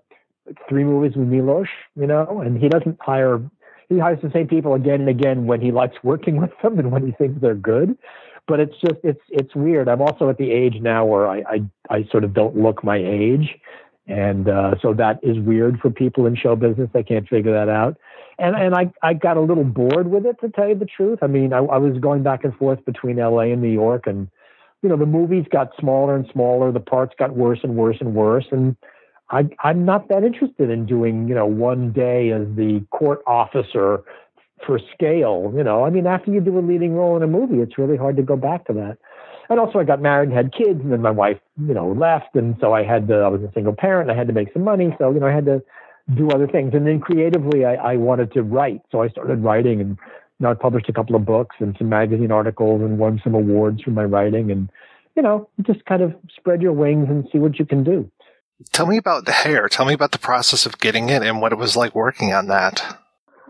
three 0.67 0.83
movies 0.83 1.15
with 1.15 1.27
Milos. 1.27 1.67
You 1.95 2.07
know, 2.07 2.41
and 2.41 2.59
he 2.59 2.69
doesn't 2.69 2.97
hire 3.01 3.41
he 3.89 3.99
hires 3.99 4.19
the 4.21 4.31
same 4.31 4.47
people 4.47 4.73
again 4.73 5.01
and 5.01 5.09
again 5.09 5.45
when 5.45 5.61
he 5.61 5.71
likes 5.71 5.95
working 6.03 6.37
with 6.41 6.51
them 6.61 6.79
and 6.79 6.91
when 6.91 7.05
he 7.05 7.11
thinks 7.13 7.41
they're 7.41 7.55
good. 7.55 7.97
But 8.47 8.59
it's 8.59 8.75
just 8.79 8.95
it's 9.03 9.21
it's 9.29 9.55
weird. 9.55 9.89
I'm 9.89 10.01
also 10.01 10.29
at 10.29 10.37
the 10.37 10.51
age 10.51 10.75
now 10.81 11.05
where 11.05 11.27
I 11.27 11.37
I, 11.39 11.61
I 11.89 12.07
sort 12.11 12.23
of 12.23 12.33
don't 12.33 12.55
look 12.55 12.83
my 12.83 12.97
age, 12.97 13.59
and 14.07 14.47
uh, 14.47 14.75
so 14.81 14.93
that 14.93 15.19
is 15.21 15.37
weird 15.39 15.79
for 15.79 15.89
people 15.89 16.25
in 16.27 16.35
show 16.35 16.55
business. 16.55 16.89
They 16.93 17.03
can't 17.03 17.27
figure 17.27 17.51
that 17.51 17.67
out 17.67 17.97
and 18.39 18.55
and 18.55 18.75
I 18.75 18.91
I 19.01 19.13
got 19.13 19.37
a 19.37 19.41
little 19.41 19.63
bored 19.63 20.09
with 20.09 20.25
it 20.25 20.39
to 20.41 20.49
tell 20.49 20.67
you 20.69 20.75
the 20.75 20.85
truth. 20.85 21.19
I 21.21 21.27
mean, 21.27 21.53
I, 21.53 21.57
I 21.57 21.77
was 21.77 21.97
going 21.99 22.23
back 22.23 22.43
and 22.43 22.55
forth 22.55 22.83
between 22.85 23.19
L.A. 23.19 23.51
and 23.51 23.61
New 23.61 23.71
York, 23.71 24.05
and 24.05 24.27
you 24.81 24.89
know 24.89 24.97
the 24.97 25.05
movies 25.05 25.45
got 25.51 25.71
smaller 25.79 26.15
and 26.15 26.27
smaller, 26.31 26.71
the 26.71 26.79
parts 26.79 27.15
got 27.17 27.35
worse 27.35 27.59
and 27.63 27.75
worse 27.75 27.97
and 27.99 28.13
worse, 28.13 28.45
and 28.51 28.75
I 29.29 29.49
I'm 29.63 29.85
not 29.85 30.09
that 30.09 30.23
interested 30.23 30.69
in 30.69 30.85
doing 30.85 31.27
you 31.27 31.35
know 31.35 31.45
one 31.45 31.91
day 31.91 32.31
as 32.31 32.47
the 32.55 32.85
court 32.91 33.21
officer 33.27 34.03
for 34.65 34.79
scale. 34.93 35.53
You 35.55 35.63
know, 35.63 35.85
I 35.85 35.89
mean, 35.89 36.07
after 36.07 36.31
you 36.31 36.41
do 36.41 36.57
a 36.57 36.61
leading 36.61 36.93
role 36.93 37.15
in 37.17 37.23
a 37.23 37.27
movie, 37.27 37.61
it's 37.61 37.77
really 37.77 37.97
hard 37.97 38.17
to 38.17 38.23
go 38.23 38.35
back 38.35 38.65
to 38.67 38.73
that. 38.73 38.97
And 39.49 39.59
also, 39.59 39.79
I 39.79 39.85
got 39.85 40.01
married 40.01 40.29
and 40.29 40.37
had 40.37 40.51
kids, 40.51 40.81
and 40.81 40.91
then 40.91 41.01
my 41.01 41.11
wife, 41.11 41.39
you 41.65 41.73
know, 41.73 41.89
left, 41.91 42.35
and 42.35 42.55
so 42.59 42.73
I 42.73 42.83
had 42.83 43.07
to. 43.07 43.15
I 43.15 43.27
was 43.29 43.41
a 43.41 43.51
single 43.53 43.73
parent. 43.73 44.09
I 44.09 44.15
had 44.15 44.27
to 44.27 44.33
make 44.33 44.51
some 44.53 44.63
money, 44.63 44.95
so 44.97 45.11
you 45.11 45.19
know, 45.19 45.27
I 45.27 45.33
had 45.33 45.45
to 45.45 45.63
do 46.15 46.29
other 46.29 46.47
things. 46.47 46.73
And 46.73 46.87
then 46.87 46.99
creatively, 46.99 47.65
I, 47.65 47.75
I 47.75 47.95
wanted 47.97 48.31
to 48.33 48.43
write. 48.43 48.81
So 48.91 49.01
I 49.01 49.09
started 49.09 49.43
writing 49.43 49.81
and 49.81 49.97
you 50.39 50.43
know, 50.43 50.51
I 50.51 50.53
published 50.53 50.87
a 50.87 50.93
couple 50.93 51.15
of 51.15 51.25
books 51.25 51.55
and 51.59 51.75
some 51.77 51.89
magazine 51.89 52.31
articles 52.31 52.81
and 52.81 52.99
won 52.99 53.19
some 53.23 53.33
awards 53.33 53.81
for 53.81 53.91
my 53.91 54.03
writing. 54.03 54.51
And, 54.51 54.69
you 55.15 55.23
know, 55.23 55.49
just 55.61 55.83
kind 55.85 56.01
of 56.01 56.13
spread 56.35 56.61
your 56.61 56.73
wings 56.73 57.07
and 57.09 57.27
see 57.31 57.39
what 57.39 57.57
you 57.57 57.65
can 57.65 57.83
do. 57.83 58.09
Tell 58.71 58.87
me 58.87 58.97
about 58.97 59.25
the 59.25 59.31
hair. 59.31 59.67
Tell 59.67 59.85
me 59.85 59.93
about 59.93 60.11
the 60.11 60.19
process 60.19 60.65
of 60.65 60.79
getting 60.79 61.09
it 61.09 61.21
and 61.23 61.41
what 61.41 61.51
it 61.51 61.57
was 61.57 61.75
like 61.75 61.93
working 61.93 62.33
on 62.33 62.47
that. 62.47 62.99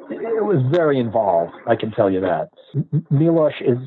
It 0.10 0.44
was 0.44 0.64
very 0.72 1.00
involved. 1.00 1.54
I 1.68 1.76
can 1.76 1.92
tell 1.92 2.10
you 2.10 2.22
that. 2.22 2.50
Milosh 3.12 3.62
is 3.62 3.78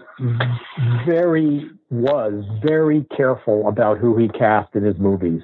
very, 1.07 1.71
was 1.91 2.45
very 2.63 3.07
careful 3.17 3.69
about 3.69 3.99
who 3.99 4.17
he 4.19 4.29
cast 4.29 4.75
in 4.75 4.85
his 4.85 4.97
movies. 4.99 5.43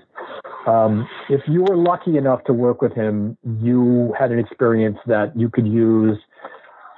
Um, 0.66 1.08
if 1.30 1.42
you 1.46 1.62
were 1.62 1.76
lucky 1.76 2.16
enough 2.16 2.42
to 2.44 2.52
work 2.52 2.82
with 2.82 2.92
him, 2.92 3.38
you 3.62 4.14
had 4.18 4.32
an 4.32 4.38
experience 4.38 4.98
that 5.06 5.32
you 5.36 5.48
could 5.48 5.66
use 5.66 6.18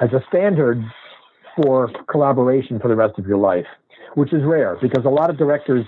as 0.00 0.08
a 0.12 0.22
standard 0.28 0.82
for 1.56 1.90
collaboration 2.10 2.78
for 2.80 2.88
the 2.88 2.96
rest 2.96 3.18
of 3.18 3.26
your 3.26 3.36
life, 3.36 3.66
which 4.14 4.32
is 4.32 4.42
rare 4.44 4.76
because 4.80 5.04
a 5.04 5.10
lot 5.10 5.30
of 5.30 5.36
directors 5.36 5.86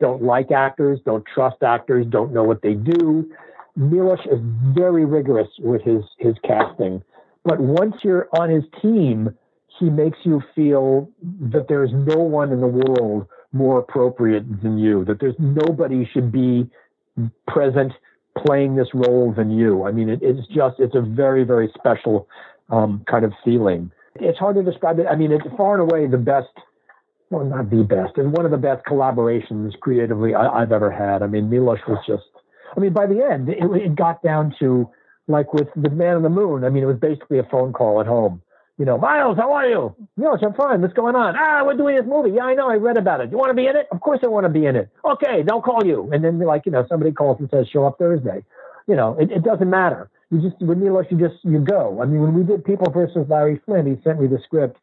don't 0.00 0.22
like 0.22 0.50
actors, 0.50 0.98
don't 1.04 1.24
trust 1.32 1.62
actors, 1.62 2.06
don't 2.08 2.32
know 2.32 2.44
what 2.44 2.62
they 2.62 2.74
do. 2.74 3.30
Milos 3.76 4.20
is 4.30 4.38
very 4.74 5.04
rigorous 5.04 5.48
with 5.58 5.82
his 5.82 6.02
his 6.18 6.34
casting, 6.44 7.02
but 7.44 7.60
once 7.60 7.96
you're 8.02 8.28
on 8.38 8.48
his 8.48 8.64
team, 8.80 9.34
he 9.78 9.90
makes 9.90 10.18
you 10.24 10.42
feel 10.54 11.10
that 11.40 11.66
there's 11.68 11.90
no 11.92 12.18
one 12.18 12.52
in 12.52 12.60
the 12.60 12.66
world 12.66 13.26
more 13.52 13.78
appropriate 13.78 14.44
than 14.62 14.78
you, 14.78 15.04
that 15.04 15.20
there's 15.20 15.34
nobody 15.38 16.08
should 16.12 16.30
be 16.30 16.68
present 17.46 17.92
playing 18.44 18.74
this 18.74 18.88
role 18.92 19.32
than 19.36 19.50
you. 19.50 19.84
I 19.84 19.92
mean, 19.92 20.08
it, 20.08 20.18
it's 20.22 20.46
just, 20.48 20.80
it's 20.80 20.94
a 20.94 21.00
very, 21.00 21.44
very 21.44 21.70
special 21.74 22.28
um, 22.70 23.04
kind 23.08 23.24
of 23.24 23.32
feeling. 23.44 23.90
It's 24.16 24.38
hard 24.38 24.56
to 24.56 24.62
describe 24.62 24.98
it. 24.98 25.06
I 25.08 25.14
mean, 25.14 25.32
it's 25.32 25.44
far 25.56 25.80
and 25.80 25.82
away 25.82 26.06
the 26.06 26.18
best, 26.18 26.48
well, 27.30 27.44
not 27.44 27.70
the 27.70 27.82
best, 27.82 28.16
and 28.16 28.32
one 28.32 28.44
of 28.44 28.50
the 28.50 28.58
best 28.58 28.84
collaborations 28.84 29.78
creatively 29.80 30.34
I, 30.34 30.60
have 30.60 30.72
ever 30.72 30.90
had. 30.90 31.22
I 31.22 31.26
mean, 31.26 31.50
Milos 31.50 31.78
was 31.88 31.98
just, 32.06 32.22
I 32.76 32.80
mean, 32.80 32.92
by 32.92 33.06
the 33.06 33.24
end, 33.24 33.48
it, 33.48 33.58
it 33.60 33.94
got 33.96 34.22
down 34.22 34.54
to 34.60 34.88
like 35.26 35.52
with 35.52 35.68
the 35.74 35.90
Man 35.90 36.16
on 36.16 36.22
the 36.22 36.28
Moon. 36.28 36.64
I 36.64 36.68
mean, 36.68 36.82
it 36.82 36.86
was 36.86 36.98
basically 36.98 37.38
a 37.38 37.48
phone 37.50 37.72
call 37.72 38.00
at 38.00 38.06
home 38.06 38.42
you 38.78 38.84
know, 38.84 38.98
Miles, 38.98 39.36
how 39.36 39.52
are 39.52 39.68
you? 39.68 39.94
Miles, 40.16 40.40
I'm 40.42 40.54
fine. 40.54 40.80
What's 40.82 40.94
going 40.94 41.14
on? 41.14 41.36
Ah, 41.38 41.62
we're 41.64 41.76
doing 41.76 41.94
this 41.96 42.06
movie. 42.06 42.30
Yeah, 42.30 42.44
I 42.44 42.54
know. 42.54 42.68
I 42.68 42.74
read 42.74 42.96
about 42.96 43.20
it. 43.20 43.30
You 43.30 43.38
want 43.38 43.50
to 43.50 43.54
be 43.54 43.66
in 43.66 43.76
it? 43.76 43.86
Of 43.92 44.00
course 44.00 44.18
I 44.24 44.26
want 44.26 44.44
to 44.44 44.50
be 44.50 44.66
in 44.66 44.74
it. 44.74 44.90
Okay, 45.04 45.42
they'll 45.46 45.62
call 45.62 45.86
you. 45.86 46.10
And 46.12 46.24
then, 46.24 46.40
like, 46.40 46.66
you 46.66 46.72
know, 46.72 46.84
somebody 46.88 47.12
calls 47.12 47.38
and 47.38 47.48
says, 47.50 47.66
show 47.72 47.84
up 47.84 47.98
Thursday. 47.98 48.44
You 48.88 48.96
know, 48.96 49.16
it, 49.18 49.30
it 49.30 49.44
doesn't 49.44 49.70
matter. 49.70 50.10
You 50.30 50.40
just, 50.40 50.60
with 50.60 50.78
Milos, 50.78 51.06
you 51.08 51.18
just, 51.18 51.36
you 51.44 51.60
go. 51.60 52.00
I 52.02 52.06
mean, 52.06 52.20
when 52.20 52.34
we 52.34 52.42
did 52.42 52.64
People 52.64 52.90
versus 52.90 53.26
Larry 53.28 53.60
Flynt, 53.64 53.86
he 53.86 54.02
sent 54.02 54.20
me 54.20 54.26
the 54.26 54.40
script 54.44 54.78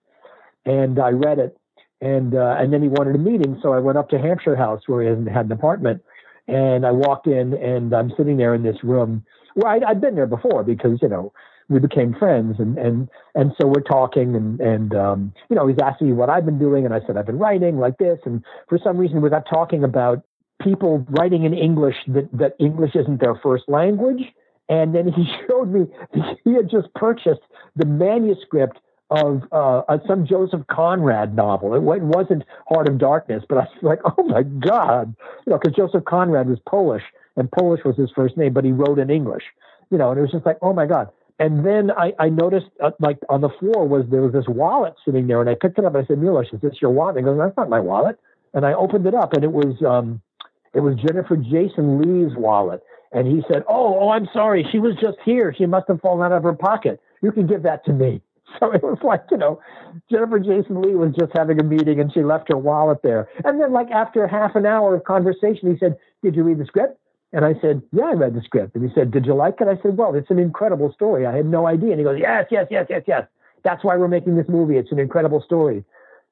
and 0.65 0.97
I 0.97 1.09
read 1.09 1.39
it. 1.39 1.57
And, 2.01 2.35
uh, 2.35 2.55
and 2.57 2.73
then 2.73 2.81
he 2.81 2.87
wanted 2.87 3.15
a 3.15 3.19
meeting. 3.19 3.59
So 3.61 3.73
I 3.73 3.79
went 3.79 3.97
up 3.97 4.09
to 4.09 4.17
Hampshire 4.17 4.55
House 4.55 4.81
where 4.87 5.01
he 5.01 5.07
had 5.31 5.45
an 5.45 5.51
apartment. 5.51 6.03
And 6.47 6.85
I 6.85 6.91
walked 6.91 7.27
in 7.27 7.53
and 7.53 7.93
I'm 7.93 8.11
sitting 8.17 8.37
there 8.37 8.55
in 8.55 8.63
this 8.63 8.77
room 8.83 9.23
where 9.53 9.71
I'd, 9.71 9.83
I'd 9.83 10.01
been 10.01 10.15
there 10.15 10.27
before 10.27 10.63
because, 10.63 10.99
you 11.01 11.09
know, 11.09 11.31
we 11.71 11.79
became 11.79 12.13
friends, 12.13 12.57
and 12.59 12.77
and 12.77 13.09
and 13.33 13.53
so 13.59 13.65
we're 13.65 13.81
talking, 13.81 14.35
and 14.35 14.59
and 14.59 14.93
um, 14.93 15.33
you 15.49 15.55
know, 15.55 15.67
he's 15.67 15.77
asking 15.81 16.07
me 16.07 16.13
what 16.13 16.29
I've 16.29 16.45
been 16.45 16.59
doing, 16.59 16.85
and 16.85 16.93
I 16.93 16.99
said 17.07 17.17
I've 17.17 17.25
been 17.25 17.39
writing 17.39 17.77
like 17.77 17.97
this, 17.97 18.19
and 18.25 18.43
for 18.67 18.77
some 18.83 18.97
reason 18.97 19.27
got 19.29 19.45
talking 19.49 19.83
about 19.83 20.23
people 20.61 21.05
writing 21.09 21.45
in 21.45 21.53
English 21.53 21.95
that 22.09 22.29
that 22.33 22.55
English 22.59 22.91
isn't 22.95 23.21
their 23.21 23.35
first 23.41 23.63
language, 23.67 24.21
and 24.69 24.93
then 24.93 25.07
he 25.07 25.25
showed 25.47 25.71
me 25.71 25.87
he 26.43 26.53
had 26.53 26.69
just 26.69 26.93
purchased 26.93 27.41
the 27.75 27.85
manuscript 27.85 28.77
of 29.11 29.43
uh, 29.51 29.97
some 30.07 30.25
Joseph 30.25 30.61
Conrad 30.71 31.35
novel. 31.35 31.75
It, 31.75 31.81
wasn't 31.81 32.43
Heart 32.69 32.88
of 32.88 32.97
Darkness, 32.97 33.43
but 33.47 33.57
I 33.57 33.61
was 33.61 33.83
like, 33.83 33.99
oh 34.17 34.23
my 34.23 34.43
God, 34.43 35.13
you 35.45 35.51
know, 35.51 35.59
because 35.59 35.75
Joseph 35.75 36.05
Conrad 36.05 36.47
was 36.47 36.59
Polish 36.65 37.03
and 37.35 37.51
Polish 37.51 37.81
was 37.83 37.97
his 37.97 38.09
first 38.15 38.38
name, 38.38 38.53
but 38.53 38.63
he 38.63 38.71
wrote 38.71 38.99
in 38.99 39.09
English, 39.09 39.43
you 39.89 39.97
know, 39.97 40.11
and 40.11 40.17
it 40.17 40.21
was 40.21 40.31
just 40.31 40.45
like, 40.45 40.57
oh 40.61 40.73
my 40.73 40.85
God. 40.85 41.09
And 41.39 41.65
then 41.65 41.91
I, 41.91 42.13
I 42.19 42.29
noticed, 42.29 42.67
uh, 42.81 42.91
like 42.99 43.17
on 43.27 43.41
the 43.41 43.49
floor 43.59 43.88
was 43.88 44.05
there 44.09 44.21
was 44.21 44.31
this 44.31 44.45
wallet 44.47 44.93
sitting 45.03 45.27
there, 45.27 45.41
and 45.41 45.49
I 45.49 45.55
picked 45.55 45.77
it 45.77 45.85
up. 45.85 45.95
and 45.95 46.03
I 46.03 46.07
said, 46.07 46.19
Milos, 46.19 46.45
is 46.53 46.61
this 46.61 46.75
your 46.81 46.91
wallet? 46.91 47.17
And 47.17 47.25
he 47.25 47.31
goes, 47.31 47.39
that's 47.39 47.57
not 47.57 47.67
my 47.67 47.79
wallet. 47.79 48.17
And 48.53 48.65
I 48.65 48.73
opened 48.73 49.07
it 49.07 49.15
up, 49.15 49.33
and 49.33 49.43
it 49.43 49.51
was 49.51 49.81
um, 49.81 50.21
it 50.73 50.81
was 50.81 50.95
Jennifer 50.95 51.35
Jason 51.35 51.99
Leigh's 51.99 52.38
wallet. 52.38 52.83
And 53.11 53.27
he 53.27 53.41
said, 53.51 53.63
oh, 53.67 53.97
oh, 53.99 54.09
I'm 54.09 54.27
sorry, 54.31 54.65
she 54.71 54.79
was 54.79 54.95
just 55.01 55.17
here. 55.25 55.53
She 55.57 55.65
must 55.65 55.88
have 55.88 55.99
fallen 55.99 56.23
out 56.23 56.35
of 56.35 56.43
her 56.43 56.53
pocket. 56.53 57.01
You 57.21 57.31
can 57.31 57.47
give 57.47 57.63
that 57.63 57.83
to 57.85 57.93
me. 57.93 58.21
So 58.59 58.71
it 58.71 58.83
was 58.83 58.99
like, 59.03 59.23
you 59.31 59.37
know, 59.37 59.59
Jennifer 60.09 60.39
Jason 60.39 60.81
Leigh 60.81 60.95
was 60.95 61.13
just 61.17 61.31
having 61.35 61.59
a 61.59 61.63
meeting 61.63 61.99
and 61.99 62.11
she 62.13 62.21
left 62.23 62.49
her 62.49 62.57
wallet 62.57 62.99
there. 63.03 63.27
And 63.43 63.59
then, 63.59 63.73
like, 63.73 63.89
after 63.91 64.27
half 64.27 64.55
an 64.55 64.65
hour 64.65 64.95
of 64.95 65.03
conversation, 65.03 65.71
he 65.71 65.77
said, 65.79 65.97
Did 66.23 66.35
you 66.35 66.43
read 66.43 66.59
the 66.59 66.65
script? 66.65 66.97
And 67.33 67.45
I 67.45 67.53
said, 67.61 67.81
Yeah, 67.91 68.05
I 68.05 68.13
read 68.13 68.35
the 68.35 68.41
script. 68.41 68.75
And 68.75 68.87
he 68.87 68.93
said, 68.93 69.11
Did 69.11 69.25
you 69.25 69.33
like 69.33 69.55
it? 69.61 69.67
I 69.67 69.81
said, 69.81 69.97
Well, 69.97 70.15
it's 70.15 70.29
an 70.29 70.39
incredible 70.39 70.91
story. 70.93 71.25
I 71.25 71.35
had 71.35 71.45
no 71.45 71.67
idea. 71.67 71.91
And 71.91 71.99
he 71.99 72.03
goes, 72.03 72.19
Yes, 72.19 72.45
yes, 72.51 72.67
yes, 72.69 72.85
yes, 72.89 73.03
yes. 73.07 73.27
That's 73.63 73.83
why 73.83 73.95
we're 73.97 74.07
making 74.07 74.35
this 74.35 74.47
movie. 74.49 74.77
It's 74.77 74.91
an 74.91 74.99
incredible 74.99 75.41
story. 75.45 75.83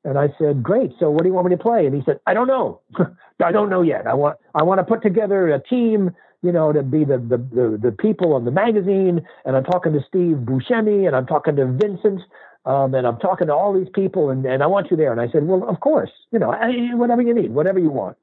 And 0.04 0.18
I 0.18 0.30
said, 0.38 0.62
Great. 0.62 0.92
So 1.00 1.10
what 1.10 1.24
do 1.24 1.30
you 1.30 1.34
want 1.34 1.50
me 1.50 1.56
to 1.56 1.62
play? 1.62 1.86
And 1.86 1.96
he 1.96 2.02
said, 2.06 2.20
I 2.28 2.34
don't 2.34 2.48
know. 2.48 2.82
I 3.44 3.52
don't 3.52 3.70
know 3.70 3.82
yet. 3.82 4.08
I 4.08 4.14
want 4.14 4.38
I 4.54 4.64
want 4.64 4.80
to 4.80 4.84
put 4.84 5.02
together 5.02 5.48
a 5.50 5.62
team 5.62 6.12
you 6.42 6.52
know, 6.52 6.72
to 6.72 6.84
be 6.84 7.04
the, 7.04 7.18
the, 7.18 7.38
the, 7.38 7.80
the 7.82 7.92
people 7.92 8.34
on 8.34 8.46
the 8.46 8.52
magazine. 8.52 9.26
And 9.46 9.56
I'm 9.56 9.64
talking 9.64 9.94
to 9.94 10.00
Steve 10.08 10.38
Buscemi 10.38 11.06
and 11.08 11.16
I'm 11.16 11.26
talking 11.26 11.56
to 11.58 11.66
Vincent. 11.66 12.22
Um, 12.66 12.94
and 12.94 13.08
I'm 13.08 13.18
talking 13.18 13.48
to 13.48 13.54
all 13.54 13.74
these 13.74 13.88
people 13.94 14.30
and, 14.30 14.46
and 14.46 14.62
I 14.62 14.68
want 14.68 14.92
you 14.92 14.98
there. 14.98 15.12
And 15.12 15.22
I 15.22 15.30
said, 15.32 15.48
well, 15.48 15.68
of 15.68 15.80
course, 15.80 16.12
you 16.32 16.40
know, 16.40 16.54
whatever 16.94 17.22
you 17.22 17.34
need, 17.34 17.52
whatever 17.52 17.80
you 17.80 17.90
want, 17.90 18.18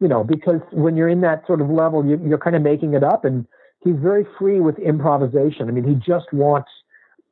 you 0.00 0.08
know, 0.08 0.24
because 0.24 0.60
when 0.72 0.96
you're 0.96 1.08
in 1.08 1.20
that 1.22 1.46
sort 1.46 1.60
of 1.60 1.70
level, 1.70 2.04
you, 2.04 2.20
you're 2.26 2.38
kind 2.38 2.56
of 2.56 2.62
making 2.62 2.94
it 2.94 3.04
up 3.04 3.24
and 3.24 3.46
he's 3.82 3.94
very 3.96 4.26
free 4.38 4.60
with 4.60 4.78
improvisation. 4.78 5.68
I 5.68 5.72
mean, 5.72 5.84
he 5.84 5.94
just 5.94 6.32
wants 6.32 6.68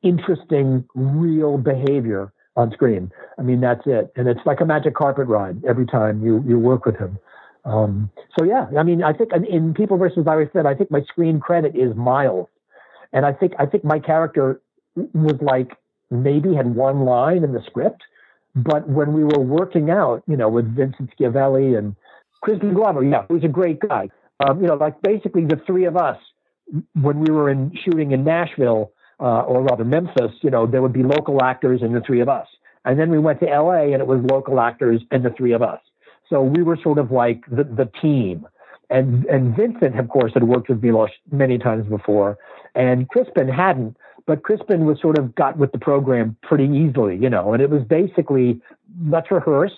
interesting, 0.01 0.85
real 0.95 1.57
behavior 1.57 2.31
on 2.55 2.71
screen. 2.71 3.11
I 3.37 3.41
mean, 3.41 3.59
that's 3.59 3.81
it. 3.85 4.11
And 4.15 4.27
it's 4.27 4.39
like 4.45 4.61
a 4.61 4.65
magic 4.65 4.95
carpet 4.95 5.27
ride 5.27 5.63
every 5.65 5.85
time 5.85 6.23
you, 6.23 6.43
you 6.47 6.57
work 6.57 6.85
with 6.85 6.97
him. 6.97 7.19
Um, 7.65 8.11
so 8.37 8.45
yeah, 8.45 8.67
I 8.77 8.83
mean, 8.83 9.03
I 9.03 9.11
think 9.11 9.31
in 9.49 9.73
People 9.73 9.97
versus 9.97 10.23
Virus 10.23 10.49
Dead, 10.53 10.65
I 10.65 10.75
think 10.75 10.91
my 10.91 11.01
screen 11.01 11.39
credit 11.39 11.75
is 11.75 11.95
Miles, 11.95 12.47
and 13.11 13.25
I 13.25 13.33
think 13.33 13.53
I 13.57 13.65
think 13.65 13.83
my 13.83 13.99
character 13.99 14.61
was 14.95 15.35
like 15.41 15.71
maybe 16.11 16.53
had 16.53 16.75
one 16.75 17.01
line 17.01 17.43
in 17.43 17.53
the 17.53 17.61
script, 17.65 18.03
but 18.55 18.87
when 18.87 19.13
we 19.13 19.23
were 19.23 19.39
working 19.39 19.89
out, 19.89 20.23
you 20.27 20.37
know, 20.37 20.47
with 20.47 20.75
Vincent 20.75 21.09
Schiavelli 21.17 21.75
and 21.75 21.95
Crispin 22.41 22.75
Glover, 22.75 23.03
yeah, 23.03 23.25
was 23.29 23.43
a 23.43 23.49
great 23.49 23.79
guy. 23.79 24.09
Um, 24.39 24.61
you 24.61 24.67
know, 24.67 24.75
like 24.75 25.01
basically 25.01 25.45
the 25.45 25.59
three 25.65 25.85
of 25.85 25.97
us 25.97 26.17
when 26.93 27.19
we 27.19 27.31
were 27.31 27.49
in 27.49 27.71
shooting 27.83 28.11
in 28.11 28.23
Nashville 28.23 28.91
uh, 29.19 29.41
or 29.41 29.63
rather 29.63 29.85
Memphis, 29.85 30.31
you 30.41 30.49
know, 30.49 30.67
there 30.67 30.81
would 30.81 30.93
be 30.93 31.03
local 31.03 31.43
actors 31.43 31.81
and 31.81 31.95
the 31.95 32.01
three 32.01 32.21
of 32.21 32.29
us, 32.29 32.47
and 32.83 32.99
then 32.99 33.09
we 33.09 33.17
went 33.17 33.39
to 33.39 33.49
L.A. 33.49 33.93
and 33.93 34.01
it 34.01 34.07
was 34.07 34.21
local 34.29 34.59
actors 34.59 35.01
and 35.09 35.25
the 35.25 35.31
three 35.31 35.53
of 35.53 35.63
us. 35.63 35.79
So 36.29 36.41
we 36.41 36.63
were 36.63 36.77
sort 36.81 36.97
of 36.97 37.11
like 37.11 37.43
the, 37.49 37.63
the 37.63 37.89
team. 38.01 38.47
And, 38.89 39.25
and 39.25 39.55
Vincent, 39.55 39.99
of 39.99 40.09
course, 40.09 40.31
had 40.33 40.43
worked 40.43 40.69
with 40.69 40.83
Milos 40.83 41.09
many 41.31 41.57
times 41.57 41.87
before, 41.87 42.37
and 42.75 43.09
Crispin 43.09 43.47
hadn't. 43.49 43.97
But 44.27 44.43
Crispin 44.43 44.85
was 44.85 44.99
sort 45.01 45.17
of 45.17 45.35
got 45.35 45.57
with 45.57 45.71
the 45.71 45.79
program 45.79 46.35
pretty 46.41 46.65
easily, 46.65 47.15
you 47.15 47.29
know. 47.29 47.53
And 47.53 47.61
it 47.61 47.69
was 47.69 47.83
basically 47.83 48.61
let's 49.07 49.29
rehearse, 49.31 49.73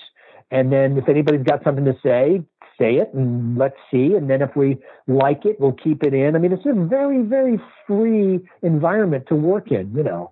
and 0.51 0.71
then 0.71 0.97
if 0.97 1.09
anybody's 1.09 1.43
got 1.43 1.63
something 1.63 1.85
to 1.85 1.97
say, 2.03 2.43
say 2.77 2.95
it, 2.95 3.13
and 3.13 3.57
let's 3.57 3.75
see. 3.91 4.13
And 4.13 4.29
then 4.29 4.41
if 4.41 4.55
we 4.55 4.77
like 5.07 5.45
it, 5.45 5.59
we'll 5.59 5.73
keep 5.73 6.03
it 6.03 6.13
in. 6.13 6.35
I 6.35 6.39
mean, 6.39 6.51
it's 6.51 6.65
a 6.65 6.73
very, 6.73 7.21
very 7.23 7.59
free 7.85 8.39
environment 8.61 9.25
to 9.27 9.35
work 9.35 9.71
in, 9.71 9.93
you 9.95 10.03
know. 10.03 10.31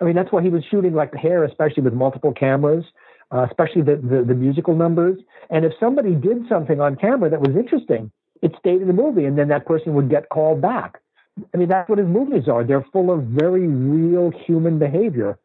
I 0.00 0.04
mean, 0.04 0.14
that's 0.14 0.30
why 0.30 0.42
he 0.42 0.50
was 0.50 0.62
shooting 0.70 0.94
like 0.94 1.12
the 1.12 1.18
hair, 1.18 1.42
especially 1.44 1.82
with 1.82 1.94
multiple 1.94 2.32
cameras 2.32 2.84
uh, 3.32 3.46
especially 3.48 3.82
the, 3.82 3.96
the, 3.96 4.24
the 4.26 4.34
musical 4.34 4.74
numbers. 4.74 5.18
And 5.50 5.64
if 5.64 5.72
somebody 5.80 6.14
did 6.14 6.48
something 6.48 6.80
on 6.80 6.96
camera 6.96 7.30
that 7.30 7.40
was 7.40 7.56
interesting, 7.56 8.10
it 8.42 8.52
stayed 8.58 8.80
in 8.82 8.86
the 8.86 8.92
movie, 8.92 9.24
and 9.24 9.38
then 9.38 9.48
that 9.48 9.66
person 9.66 9.94
would 9.94 10.10
get 10.10 10.28
called 10.28 10.60
back. 10.60 11.00
I 11.52 11.56
mean, 11.56 11.68
that's 11.68 11.88
what 11.88 11.98
his 11.98 12.08
movies 12.08 12.48
are. 12.48 12.64
They're 12.64 12.86
full 12.92 13.10
of 13.12 13.24
very 13.24 13.66
real 13.66 14.30
human 14.30 14.78
behavior. 14.78 15.38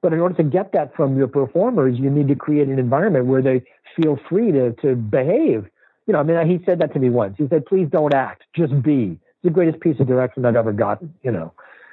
But 0.00 0.12
in 0.12 0.20
order 0.20 0.34
to 0.36 0.44
get 0.44 0.72
that 0.72 0.94
from 0.94 1.16
your 1.16 1.28
performers, 1.28 1.98
you 1.98 2.10
need 2.10 2.28
to 2.28 2.34
create 2.34 2.68
an 2.68 2.78
environment 2.78 3.26
where 3.26 3.42
they 3.42 3.62
feel 3.96 4.18
free 4.28 4.52
to, 4.52 4.72
to 4.82 4.94
behave. 4.94 5.66
You 6.06 6.12
know, 6.12 6.20
I 6.20 6.22
mean, 6.22 6.46
he 6.46 6.64
said 6.64 6.78
that 6.78 6.92
to 6.94 7.00
me 7.00 7.10
once. 7.10 7.34
He 7.36 7.48
said, 7.48 7.66
please 7.66 7.88
don't 7.90 8.14
act, 8.14 8.44
just 8.56 8.80
be. 8.82 9.18
It's 9.20 9.44
the 9.44 9.50
greatest 9.50 9.80
piece 9.80 9.98
of 10.00 10.06
direction 10.06 10.44
I've 10.44 10.56
ever 10.56 10.72
gotten, 10.72 11.14
you 11.22 11.32
know. 11.32 11.52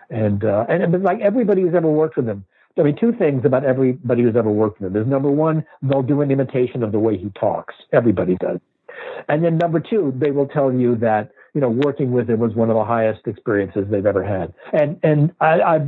And, 0.10 0.44
uh, 0.45 0.66
and, 0.70 0.84
and 0.84 1.03
like 1.03 1.20
everybody 1.22 1.64
who's 1.64 1.74
ever 1.74 1.90
worked 1.90 2.16
with 2.16 2.28
him, 2.28 2.45
I 2.77 2.84
mean, 2.84 2.97
two 2.99 3.14
things 3.14 3.45
about 3.45 3.64
everybody 3.64 4.23
who's 4.23 4.35
ever 4.35 4.52
worked 4.52 4.81
with 4.81 4.93
him 4.93 5.02
is 5.02 5.07
number 5.07 5.31
one, 5.31 5.65
they'll 5.81 6.03
do 6.03 6.22
an 6.22 6.31
imitation 6.31 6.84
of 6.84 6.91
the 6.91 6.99
way 6.99 7.18
he 7.18 7.30
talks. 7.39 7.73
Everybody 7.93 8.35
does. 8.35 8.60
And 9.30 9.43
then 9.43 9.57
number 9.57 9.80
two, 9.80 10.14
they 10.15 10.31
will 10.31 10.47
tell 10.47 10.73
you 10.73 10.95
that, 10.97 11.31
you 11.53 11.61
know, 11.61 11.69
working 11.69 12.11
with 12.11 12.30
him 12.30 12.39
was 12.39 12.53
one 12.53 12.69
of 12.69 12.76
the 12.76 12.84
highest 12.84 13.22
experiences 13.27 13.85
they've 13.89 14.06
ever 14.06 14.23
had. 14.23 14.53
And, 14.73 14.99
and 15.03 15.34
I, 15.39 15.61
I 15.61 15.88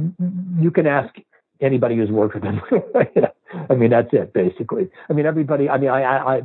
you 0.60 0.72
can 0.72 0.88
ask 0.88 1.14
anybody 1.62 1.98
who's 1.98 2.10
worked 2.10 2.36
with 2.36 2.44
him. 2.44 2.62
I 3.70 3.76
mean, 3.76 3.90
that's 3.90 4.10
it, 4.14 4.34
basically. 4.34 4.90
I 5.10 5.14
mean, 5.14 5.26
everybody, 5.26 5.70
I 5.70 5.78
mean, 5.78 5.90
I, 5.90 6.02
I, 6.04 6.36
I 6.36 6.42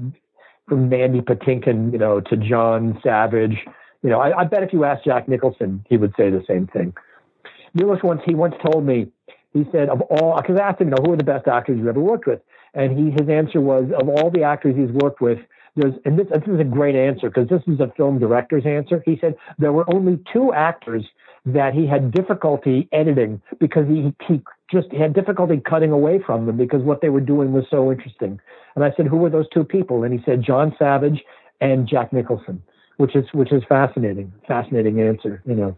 from 0.68 0.88
Mandy 0.88 1.20
Patinkin, 1.20 1.92
you 1.92 1.98
know, 1.98 2.20
to 2.20 2.36
John 2.36 2.98
Savage, 3.02 3.56
you 4.02 4.10
know, 4.10 4.20
I, 4.20 4.40
I 4.40 4.44
bet 4.44 4.62
if 4.62 4.72
you 4.72 4.84
asked 4.84 5.04
Jack 5.04 5.28
Nicholson, 5.28 5.84
he 5.88 5.96
would 5.96 6.12
say 6.16 6.30
the 6.30 6.42
same 6.48 6.66
thing. 6.66 6.92
Milos 7.74 8.02
once, 8.02 8.20
he 8.26 8.34
once 8.34 8.54
told 8.62 8.84
me, 8.84 9.08
he 9.52 9.64
said 9.72 9.88
of 9.88 10.00
all 10.02 10.36
because 10.40 10.56
I 10.56 10.68
asked 10.68 10.80
him, 10.80 10.88
you 10.88 10.94
know, 10.94 11.02
who 11.04 11.12
are 11.12 11.16
the 11.16 11.24
best 11.24 11.48
actors 11.48 11.78
you've 11.78 11.88
ever 11.88 12.00
worked 12.00 12.26
with, 12.26 12.40
and 12.74 12.96
he 12.96 13.10
his 13.10 13.28
answer 13.28 13.60
was 13.60 13.90
of 13.98 14.08
all 14.08 14.30
the 14.30 14.42
actors 14.42 14.76
he's 14.76 14.90
worked 14.90 15.20
with, 15.20 15.38
there's 15.76 15.94
and 16.04 16.18
this 16.18 16.26
this 16.28 16.42
is 16.46 16.60
a 16.60 16.64
great 16.64 16.94
answer 16.94 17.28
because 17.28 17.48
this 17.48 17.62
is 17.66 17.80
a 17.80 17.92
film 17.96 18.18
director's 18.18 18.66
answer. 18.66 19.02
He 19.04 19.18
said 19.20 19.34
there 19.58 19.72
were 19.72 19.84
only 19.92 20.18
two 20.32 20.52
actors 20.52 21.04
that 21.44 21.74
he 21.74 21.86
had 21.86 22.12
difficulty 22.12 22.88
editing 22.92 23.40
because 23.58 23.86
he 23.88 24.14
he 24.28 24.42
just 24.70 24.92
had 24.92 25.12
difficulty 25.12 25.60
cutting 25.68 25.90
away 25.92 26.20
from 26.24 26.46
them 26.46 26.56
because 26.56 26.82
what 26.82 27.00
they 27.00 27.08
were 27.10 27.20
doing 27.20 27.52
was 27.52 27.64
so 27.70 27.92
interesting. 27.92 28.40
And 28.74 28.84
I 28.84 28.92
said, 28.96 29.06
who 29.06 29.18
were 29.18 29.28
those 29.28 29.48
two 29.52 29.64
people? 29.64 30.04
And 30.04 30.18
he 30.18 30.24
said 30.24 30.42
John 30.42 30.74
Savage 30.78 31.22
and 31.60 31.86
Jack 31.86 32.12
Nicholson, 32.12 32.62
which 32.96 33.14
is 33.14 33.24
which 33.32 33.52
is 33.52 33.62
fascinating, 33.68 34.32
fascinating 34.46 35.00
answer, 35.00 35.42
you 35.46 35.54
know. 35.54 35.76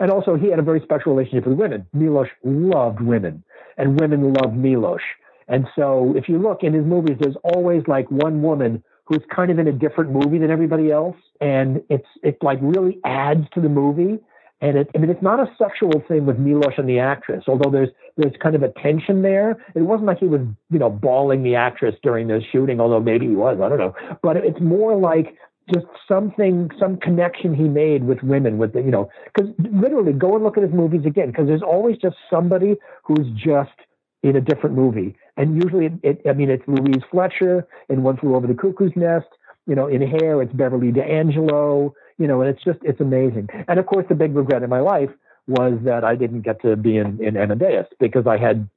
And 0.00 0.10
also, 0.10 0.36
he 0.36 0.50
had 0.50 0.58
a 0.58 0.62
very 0.62 0.80
special 0.80 1.14
relationship 1.14 1.46
with 1.46 1.58
women. 1.58 1.86
Milos 1.92 2.28
loved 2.44 3.00
women, 3.00 3.42
and 3.76 4.00
women 4.00 4.32
loved 4.32 4.56
Milos. 4.56 5.00
And 5.48 5.66
so, 5.76 6.14
if 6.16 6.28
you 6.28 6.38
look 6.38 6.62
in 6.62 6.72
his 6.72 6.84
movies, 6.84 7.16
there's 7.20 7.36
always 7.44 7.82
like 7.86 8.10
one 8.10 8.42
woman 8.42 8.82
who's 9.04 9.22
kind 9.34 9.50
of 9.50 9.58
in 9.58 9.68
a 9.68 9.72
different 9.72 10.10
movie 10.10 10.38
than 10.38 10.50
everybody 10.50 10.90
else, 10.90 11.16
and 11.40 11.82
it's 11.88 12.06
it 12.22 12.38
like 12.42 12.58
really 12.62 12.98
adds 13.04 13.46
to 13.54 13.60
the 13.60 13.68
movie. 13.68 14.18
And 14.60 14.78
it, 14.78 14.88
I 14.94 14.98
mean, 14.98 15.10
it's 15.10 15.22
not 15.22 15.40
a 15.40 15.50
sexual 15.58 16.02
thing 16.06 16.24
with 16.24 16.38
Milos 16.38 16.74
and 16.78 16.88
the 16.88 17.00
actress, 17.00 17.44
although 17.48 17.70
there's 17.70 17.88
there's 18.16 18.34
kind 18.40 18.54
of 18.54 18.62
a 18.62 18.68
tension 18.80 19.22
there. 19.22 19.56
It 19.74 19.82
wasn't 19.82 20.06
like 20.06 20.18
he 20.18 20.26
was, 20.26 20.42
you 20.70 20.78
know, 20.78 20.90
bawling 20.90 21.42
the 21.42 21.56
actress 21.56 21.96
during 22.02 22.28
the 22.28 22.40
shooting, 22.52 22.80
although 22.80 23.00
maybe 23.00 23.26
he 23.26 23.34
was. 23.34 23.58
I 23.60 23.68
don't 23.68 23.78
know. 23.78 23.94
But 24.22 24.36
it's 24.36 24.60
more 24.60 24.96
like 24.96 25.36
just 25.72 25.86
something, 26.08 26.70
some 26.78 26.96
connection 26.96 27.54
he 27.54 27.64
made 27.64 28.04
with 28.04 28.22
women, 28.22 28.58
with 28.58 28.72
the, 28.72 28.80
you 28.80 28.90
know, 28.90 29.10
because 29.32 29.52
literally 29.58 30.12
go 30.12 30.34
and 30.34 30.44
look 30.44 30.56
at 30.56 30.62
his 30.62 30.72
movies 30.72 31.02
again, 31.06 31.28
because 31.28 31.46
there's 31.46 31.62
always 31.62 31.96
just 31.98 32.16
somebody 32.30 32.76
who's 33.04 33.26
just 33.36 33.70
in 34.22 34.36
a 34.36 34.40
different 34.40 34.76
movie, 34.76 35.16
and 35.36 35.62
usually, 35.62 35.86
it, 35.86 35.92
it, 36.02 36.22
I 36.28 36.32
mean, 36.32 36.50
it's 36.50 36.62
Louise 36.66 37.02
Fletcher 37.10 37.66
in 37.88 38.02
One 38.02 38.16
Flew 38.16 38.34
Over 38.34 38.46
the 38.46 38.54
Cuckoo's 38.54 38.92
Nest. 38.94 39.26
You 39.66 39.74
know, 39.74 39.86
in 39.86 40.02
Hair, 40.02 40.42
it's 40.42 40.52
Beverly 40.52 40.92
D'Angelo. 40.92 41.94
You 42.18 42.26
know, 42.26 42.42
and 42.42 42.50
it's 42.50 42.62
just 42.62 42.78
it's 42.82 43.00
amazing. 43.00 43.48
And 43.68 43.78
of 43.78 43.86
course, 43.86 44.04
the 44.08 44.14
big 44.14 44.36
regret 44.36 44.62
in 44.62 44.70
my 44.70 44.80
life 44.80 45.10
was 45.46 45.78
that 45.84 46.04
I 46.04 46.14
didn't 46.14 46.42
get 46.42 46.60
to 46.62 46.76
be 46.76 46.98
in 46.98 47.22
in 47.24 47.36
Amadeus 47.36 47.86
because 47.98 48.26
I 48.26 48.36
had 48.36 48.68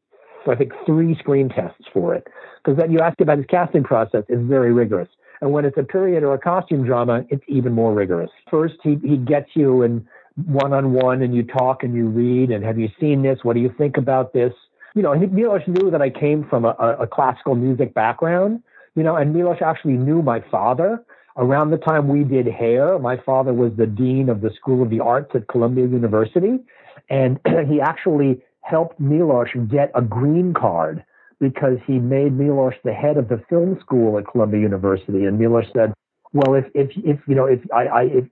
I 0.48 0.56
think 0.56 0.72
three 0.86 1.16
screen 1.20 1.50
tests 1.50 1.86
for 1.94 2.16
it. 2.16 2.28
Because 2.64 2.80
then 2.80 2.92
you 2.92 3.02
ask 3.02 3.20
about 3.20 3.38
his 3.38 3.48
casting 3.48 3.84
process 3.84 4.24
is 4.30 4.40
very 4.42 4.72
rigorous. 4.72 5.10
And 5.42 5.52
when 5.52 5.66
it's 5.66 5.78
a 5.78 5.84
period 5.84 6.24
or 6.24 6.34
a 6.34 6.40
costume 6.40 6.86
drama, 6.86 7.26
it's 7.30 7.44
even 7.48 7.74
more 7.74 7.94
rigorous. 7.94 8.32
First, 8.50 8.76
he, 8.84 8.98
he 9.04 9.18
gets 9.18 9.50
you 9.54 9.84
and 9.84 10.06
one 10.46 10.74
on 10.74 10.94
one 10.94 11.22
and 11.22 11.34
you 11.34 11.44
talk 11.44 11.84
and 11.84 11.94
you 11.94 12.08
read 12.08 12.52
and 12.52 12.64
have 12.64 12.78
you 12.78 12.90
seen 13.00 13.22
this? 13.22 13.40
What 13.44 13.54
do 13.54 13.62
you 13.62 13.74
think 13.78 13.98
about 13.98 14.34
this? 14.34 14.54
You 14.94 15.02
know, 15.02 15.14
Milos 15.14 15.62
knew 15.68 15.92
that 15.92 16.02
I 16.02 16.10
came 16.10 16.46
from 16.50 16.66
a, 16.66 16.70
a 17.00 17.08
classical 17.08 17.56
music 17.56 17.94
background, 17.94 18.64
you 18.96 19.04
know, 19.04 19.16
and 19.16 19.34
Milos 19.34 19.58
actually 19.62 19.94
knew 19.94 20.22
my 20.22 20.42
father. 20.50 21.04
Around 21.38 21.72
the 21.72 21.78
time 21.78 22.08
we 22.08 22.24
did 22.24 22.48
hair, 22.48 22.98
my 22.98 23.18
father 23.18 23.54
was 23.54 23.74
the 23.76 23.86
dean 23.86 24.30
of 24.30 24.40
the 24.40 24.52
School 24.52 24.82
of 24.82 24.90
the 24.90 25.02
Arts 25.02 25.32
at 25.36 25.50
Columbia 25.50 25.86
University. 25.86 26.60
And 27.10 27.40
he 27.70 27.82
actually 27.82 28.42
helped 28.62 29.00
Milos 29.00 29.50
get 29.70 29.92
a 29.96 30.02
green 30.02 30.54
card 30.54 31.04
because 31.40 31.78
he 31.86 32.00
made 32.00 32.34
Milos 32.34 32.74
the 32.84 32.94
head 32.94 33.18
of 33.18 33.30
the 33.30 33.42
film 33.50 33.78
school 33.80 34.18
at 34.18 34.26
Columbia 34.28 34.62
University. 34.62 35.26
And 35.26 35.40
Milos 35.40 35.66
said, 35.76 35.94
well, 36.34 36.56
if, 36.56 36.66
if, 36.74 36.92
if 36.98 37.20
you 37.28 37.36
know, 37.36 37.46
if 37.46 37.60
I, 37.74 37.86
I 37.86 38.02
if, 38.04 38.26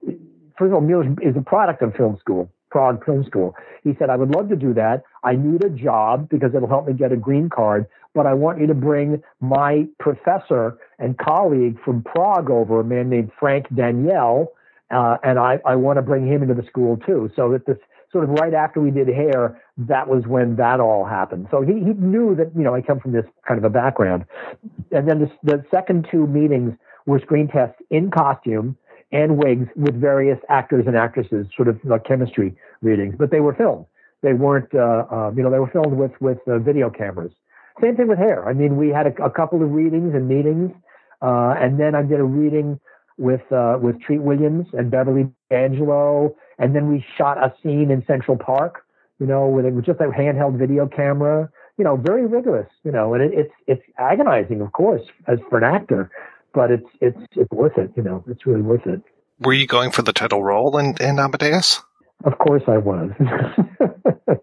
first 0.57 0.69
of 0.69 0.73
all, 0.73 0.81
Milos 0.81 1.05
is 1.21 1.35
a 1.37 1.41
product 1.41 1.81
of 1.81 1.95
film 1.95 2.17
school, 2.19 2.49
Prague 2.73 3.05
Film 3.05 3.23
School. 3.25 3.55
He 3.83 3.93
said, 3.99 4.09
I 4.09 4.15
would 4.15 4.31
love 4.31 4.49
to 4.49 4.55
do 4.55 4.73
that. 4.73 5.03
I 5.23 5.35
need 5.35 5.63
a 5.63 5.69
job 5.69 6.27
because 6.27 6.55
it'll 6.55 6.67
help 6.67 6.87
me 6.87 6.93
get 6.93 7.11
a 7.11 7.17
green 7.17 7.49
card, 7.49 7.85
but 8.15 8.25
I 8.25 8.33
want 8.33 8.59
you 8.59 8.67
to 8.67 8.73
bring 8.73 9.21
my 9.39 9.85
professor 9.99 10.77
and 10.99 11.17
colleague 11.17 11.77
from 11.85 12.03
Prague 12.03 12.49
over, 12.49 12.79
a 12.79 12.83
man 12.83 13.09
named 13.09 13.31
Frank 13.39 13.67
Daniel, 13.75 14.53
uh, 14.89 15.17
and 15.23 15.37
I, 15.39 15.59
I 15.65 15.75
want 15.75 15.97
to 15.97 16.01
bring 16.01 16.27
him 16.27 16.41
into 16.41 16.55
the 16.55 16.67
school 16.67 16.97
too. 16.97 17.31
So 17.35 17.51
that 17.51 17.65
this 17.65 17.77
sort 18.13 18.23
of 18.23 18.29
right 18.29 18.53
after 18.53 18.79
we 18.79 18.91
did 18.91 19.09
hair, 19.09 19.61
that 19.77 20.07
was 20.07 20.25
when 20.25 20.55
that 20.55 20.79
all 20.79 21.03
happened. 21.03 21.47
So 21.51 21.61
he, 21.61 21.73
he 21.73 21.93
knew 21.97 22.35
that, 22.35 22.51
you 22.55 22.63
know, 22.63 22.73
I 22.73 22.81
come 22.81 22.99
from 23.01 23.11
this 23.11 23.25
kind 23.45 23.57
of 23.57 23.65
a 23.65 23.69
background. 23.69 24.23
And 24.91 25.09
then 25.09 25.19
the, 25.19 25.31
the 25.43 25.65
second 25.69 26.07
two 26.09 26.27
meetings 26.27 26.73
were 27.05 27.19
screen 27.19 27.49
tests 27.49 27.81
in 27.89 28.11
costume 28.11 28.77
and 29.11 29.37
wigs 29.37 29.67
with 29.75 29.99
various 29.99 30.39
actors 30.47 30.85
and 30.87 30.95
actresses, 30.95 31.47
sort 31.55 31.67
of 31.67 31.79
like 31.83 32.05
chemistry 32.05 32.55
readings, 32.81 33.15
but 33.17 33.31
they 33.31 33.41
were 33.41 33.53
filmed. 33.53 33.85
They 34.21 34.33
weren't, 34.33 34.73
uh, 34.73 35.05
uh, 35.11 35.31
you 35.35 35.43
know, 35.43 35.51
they 35.51 35.59
were 35.59 35.69
filmed 35.69 35.97
with 35.97 36.13
with 36.21 36.39
uh, 36.47 36.59
video 36.59 36.89
cameras. 36.89 37.33
Same 37.81 37.95
thing 37.97 38.07
with 38.07 38.17
hair. 38.17 38.47
I 38.47 38.53
mean, 38.53 38.77
we 38.77 38.89
had 38.89 39.05
a, 39.05 39.23
a 39.23 39.29
couple 39.29 39.61
of 39.61 39.71
readings 39.71 40.15
and 40.15 40.27
meetings, 40.27 40.71
uh, 41.21 41.55
and 41.59 41.79
then 41.79 41.93
I 41.93 42.03
did 42.03 42.19
a 42.19 42.23
reading 42.23 42.79
with 43.17 43.41
uh, 43.51 43.77
with 43.81 44.01
Treat 44.01 44.21
Williams 44.21 44.67
and 44.73 44.89
Beverly 44.89 45.29
Angelo, 45.51 46.35
and 46.59 46.75
then 46.75 46.89
we 46.89 47.05
shot 47.17 47.37
a 47.37 47.53
scene 47.61 47.91
in 47.91 48.03
Central 48.05 48.37
Park, 48.37 48.85
you 49.19 49.25
know, 49.25 49.47
with, 49.47 49.65
with 49.73 49.85
just 49.85 49.99
a 49.99 50.05
handheld 50.05 50.57
video 50.57 50.87
camera. 50.87 51.49
You 51.77 51.83
know, 51.83 51.95
very 51.95 52.27
rigorous. 52.27 52.69
You 52.83 52.91
know, 52.91 53.13
and 53.13 53.23
it, 53.23 53.31
it's 53.33 53.53
it's 53.67 53.83
agonizing, 53.97 54.61
of 54.61 54.71
course, 54.73 55.01
as 55.27 55.39
for 55.49 55.57
an 55.57 55.63
actor 55.63 56.11
but 56.53 56.71
it's 56.71 56.87
it's 57.01 57.19
it's 57.35 57.51
worth 57.51 57.77
it. 57.77 57.91
You 57.95 58.03
know, 58.03 58.23
it's 58.27 58.45
really 58.45 58.61
worth 58.61 58.85
it. 58.85 59.01
Were 59.39 59.53
you 59.53 59.67
going 59.67 59.91
for 59.91 60.03
the 60.03 60.13
title 60.13 60.43
role 60.43 60.77
in, 60.77 60.95
in 60.99 61.19
Amadeus? 61.19 61.81
Of 62.23 62.37
course, 62.37 62.63
I 62.67 62.77
was. 62.77 63.11
that 63.19 64.39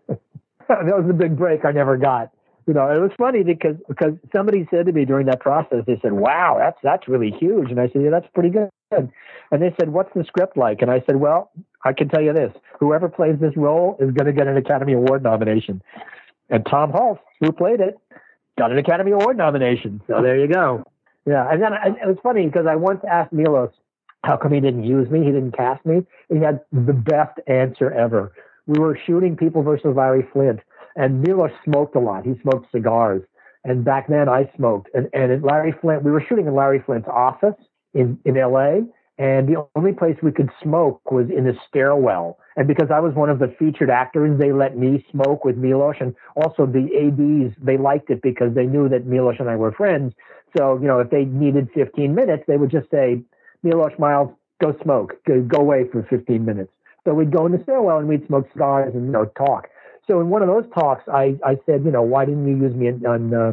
was 0.69 1.05
the 1.07 1.15
big 1.15 1.37
break 1.39 1.65
I 1.65 1.73
never 1.73 1.97
got. 1.97 2.31
You 2.67 2.75
know, 2.75 2.91
it 2.91 3.01
was 3.01 3.11
funny 3.17 3.43
because 3.43 3.77
because 3.89 4.15
somebody 4.33 4.67
said 4.71 4.87
to 4.87 4.93
me 4.93 5.05
during 5.05 5.27
that 5.27 5.41
process, 5.41 5.85
they 5.87 5.99
said, 6.03 6.13
"Wow, 6.13 6.57
that's 6.59 6.79
that's 6.83 7.09
really 7.09 7.31
huge," 7.31 7.71
and 7.71 7.81
I 7.81 7.89
said, 7.89 8.03
"Yeah, 8.03 8.11
that's 8.11 8.29
pretty 8.35 8.51
good." 8.51 8.69
And 8.91 9.63
they 9.63 9.75
said, 9.79 9.91
"What's 9.91 10.13
the 10.15 10.25
script 10.25 10.57
like?" 10.57 10.83
And 10.83 10.91
I 10.91 11.03
said, 11.07 11.17
"Well, 11.17 11.51
I 11.85 11.93
can 11.93 12.09
tell 12.09 12.23
you 12.23 12.33
this: 12.33 12.53
whoever 12.79 13.09
plays 13.09 13.39
this 13.41 13.57
role 13.57 13.97
is 14.01 14.11
going 14.13 14.27
to 14.27 14.33
get 14.33 14.47
an 14.47 14.57
Academy 14.57 14.93
Award 14.93 15.23
nomination." 15.23 15.83
And 16.49 16.67
Tom 16.67 16.93
Hulce, 16.93 17.19
who 17.41 17.53
played 17.53 17.81
it, 17.81 17.99
got 18.59 18.73
an 18.73 18.79
Academy 18.79 19.13
Award 19.13 19.37
nomination. 19.37 20.01
So 20.09 20.21
there 20.23 20.39
you 20.39 20.49
go. 20.49 20.85
Yeah, 21.27 21.49
and 21.51 21.63
then 21.63 21.73
I, 21.73 21.89
it 21.89 22.07
was 22.07 22.17
funny 22.23 22.47
because 22.47 22.67
I 22.67 22.77
once 22.77 23.01
asked 23.09 23.33
Milos 23.33 23.71
how 24.25 24.37
come 24.37 24.53
he 24.53 24.61
didn't 24.61 24.85
use 24.85 25.09
me, 25.11 25.21
he 25.21 25.33
didn't 25.33 25.57
cast 25.57 25.85
me. 25.87 26.07
And 26.29 26.39
He 26.39 26.45
had 26.45 26.61
the 26.73 26.93
best 26.93 27.39
answer 27.47 27.91
ever. 27.91 28.33
We 28.67 28.79
were 28.79 28.99
shooting 29.07 29.37
People 29.37 29.63
versus 29.63 29.95
Larry 29.97 30.27
Flynt, 30.33 30.61
and 30.97 31.23
Milos 31.23 31.51
smoked 31.65 31.95
a 31.97 32.01
lot. 32.01 32.25
He 32.25 32.39
smoked 32.43 32.71
cigars, 32.73 33.23
and 33.65 33.85
back 33.85 34.09
then 34.09 34.29
I 34.29 34.51
smoked. 34.57 34.91
And 34.95 35.09
and 35.13 35.43
Larry 35.43 35.73
Flynt, 35.81 36.03
we 36.03 36.11
were 36.11 36.25
shooting 36.29 36.47
in 36.47 36.55
Larry 36.55 36.81
Flynt's 36.81 37.09
office 37.09 37.57
in 37.95 38.19
in 38.25 38.37
L.A. 38.37 38.85
And 39.21 39.47
the 39.47 39.67
only 39.77 39.93
place 39.93 40.17
we 40.23 40.33
could 40.33 40.49
smoke 40.63 41.11
was 41.11 41.29
in 41.29 41.45
the 41.45 41.53
stairwell. 41.69 42.39
And 42.57 42.67
because 42.67 42.91
I 42.91 43.01
was 43.01 43.15
one 43.15 43.29
of 43.29 43.39
the 43.39 43.55
featured 43.59 43.91
actors, 43.91 44.41
they 44.41 44.51
let 44.51 44.79
me 44.79 45.05
smoke 45.11 45.45
with 45.45 45.59
Milos. 45.59 45.97
And 46.01 46.15
also 46.37 46.65
the 46.65 46.89
ADs, 46.97 47.55
they 47.63 47.77
liked 47.77 48.09
it 48.09 48.23
because 48.23 48.55
they 48.55 48.65
knew 48.65 48.89
that 48.89 49.05
Milos 49.05 49.37
and 49.39 49.51
I 49.51 49.57
were 49.57 49.73
friends. 49.73 50.15
So, 50.57 50.79
you 50.81 50.87
know, 50.87 51.01
if 51.01 51.11
they 51.11 51.27
needed 51.27 51.69
15 51.75 52.15
minutes, 52.15 52.45
they 52.49 52.57
would 52.57 52.71
just 52.71 52.91
say, 52.91 53.21
Milos 53.63 53.93
Miles, 53.99 54.31
go 54.63 54.75
smoke, 54.83 55.23
go, 55.27 55.43
go 55.43 55.59
away 55.59 55.85
for 55.93 56.03
15 56.09 56.43
minutes. 56.43 56.73
So 57.05 57.13
we'd 57.13 57.31
go 57.31 57.45
in 57.45 57.53
the 57.53 57.63
stairwell 57.63 57.99
and 57.99 58.09
we'd 58.09 58.27
smoke 58.27 58.49
cigars 58.55 58.95
and, 58.95 59.05
you 59.05 59.13
know, 59.13 59.27
talk. 59.37 59.69
So 60.07 60.21
in 60.21 60.31
one 60.31 60.41
of 60.41 60.49
those 60.49 60.65
talks, 60.73 61.05
I, 61.13 61.37
I 61.45 61.59
said, 61.67 61.85
you 61.85 61.91
know, 61.91 62.03
why 62.03 62.25
didn't 62.25 62.49
you 62.49 62.57
use 62.57 62.75
me 62.75 62.89
in, 62.89 63.05
on, 63.05 63.35
uh, 63.35 63.53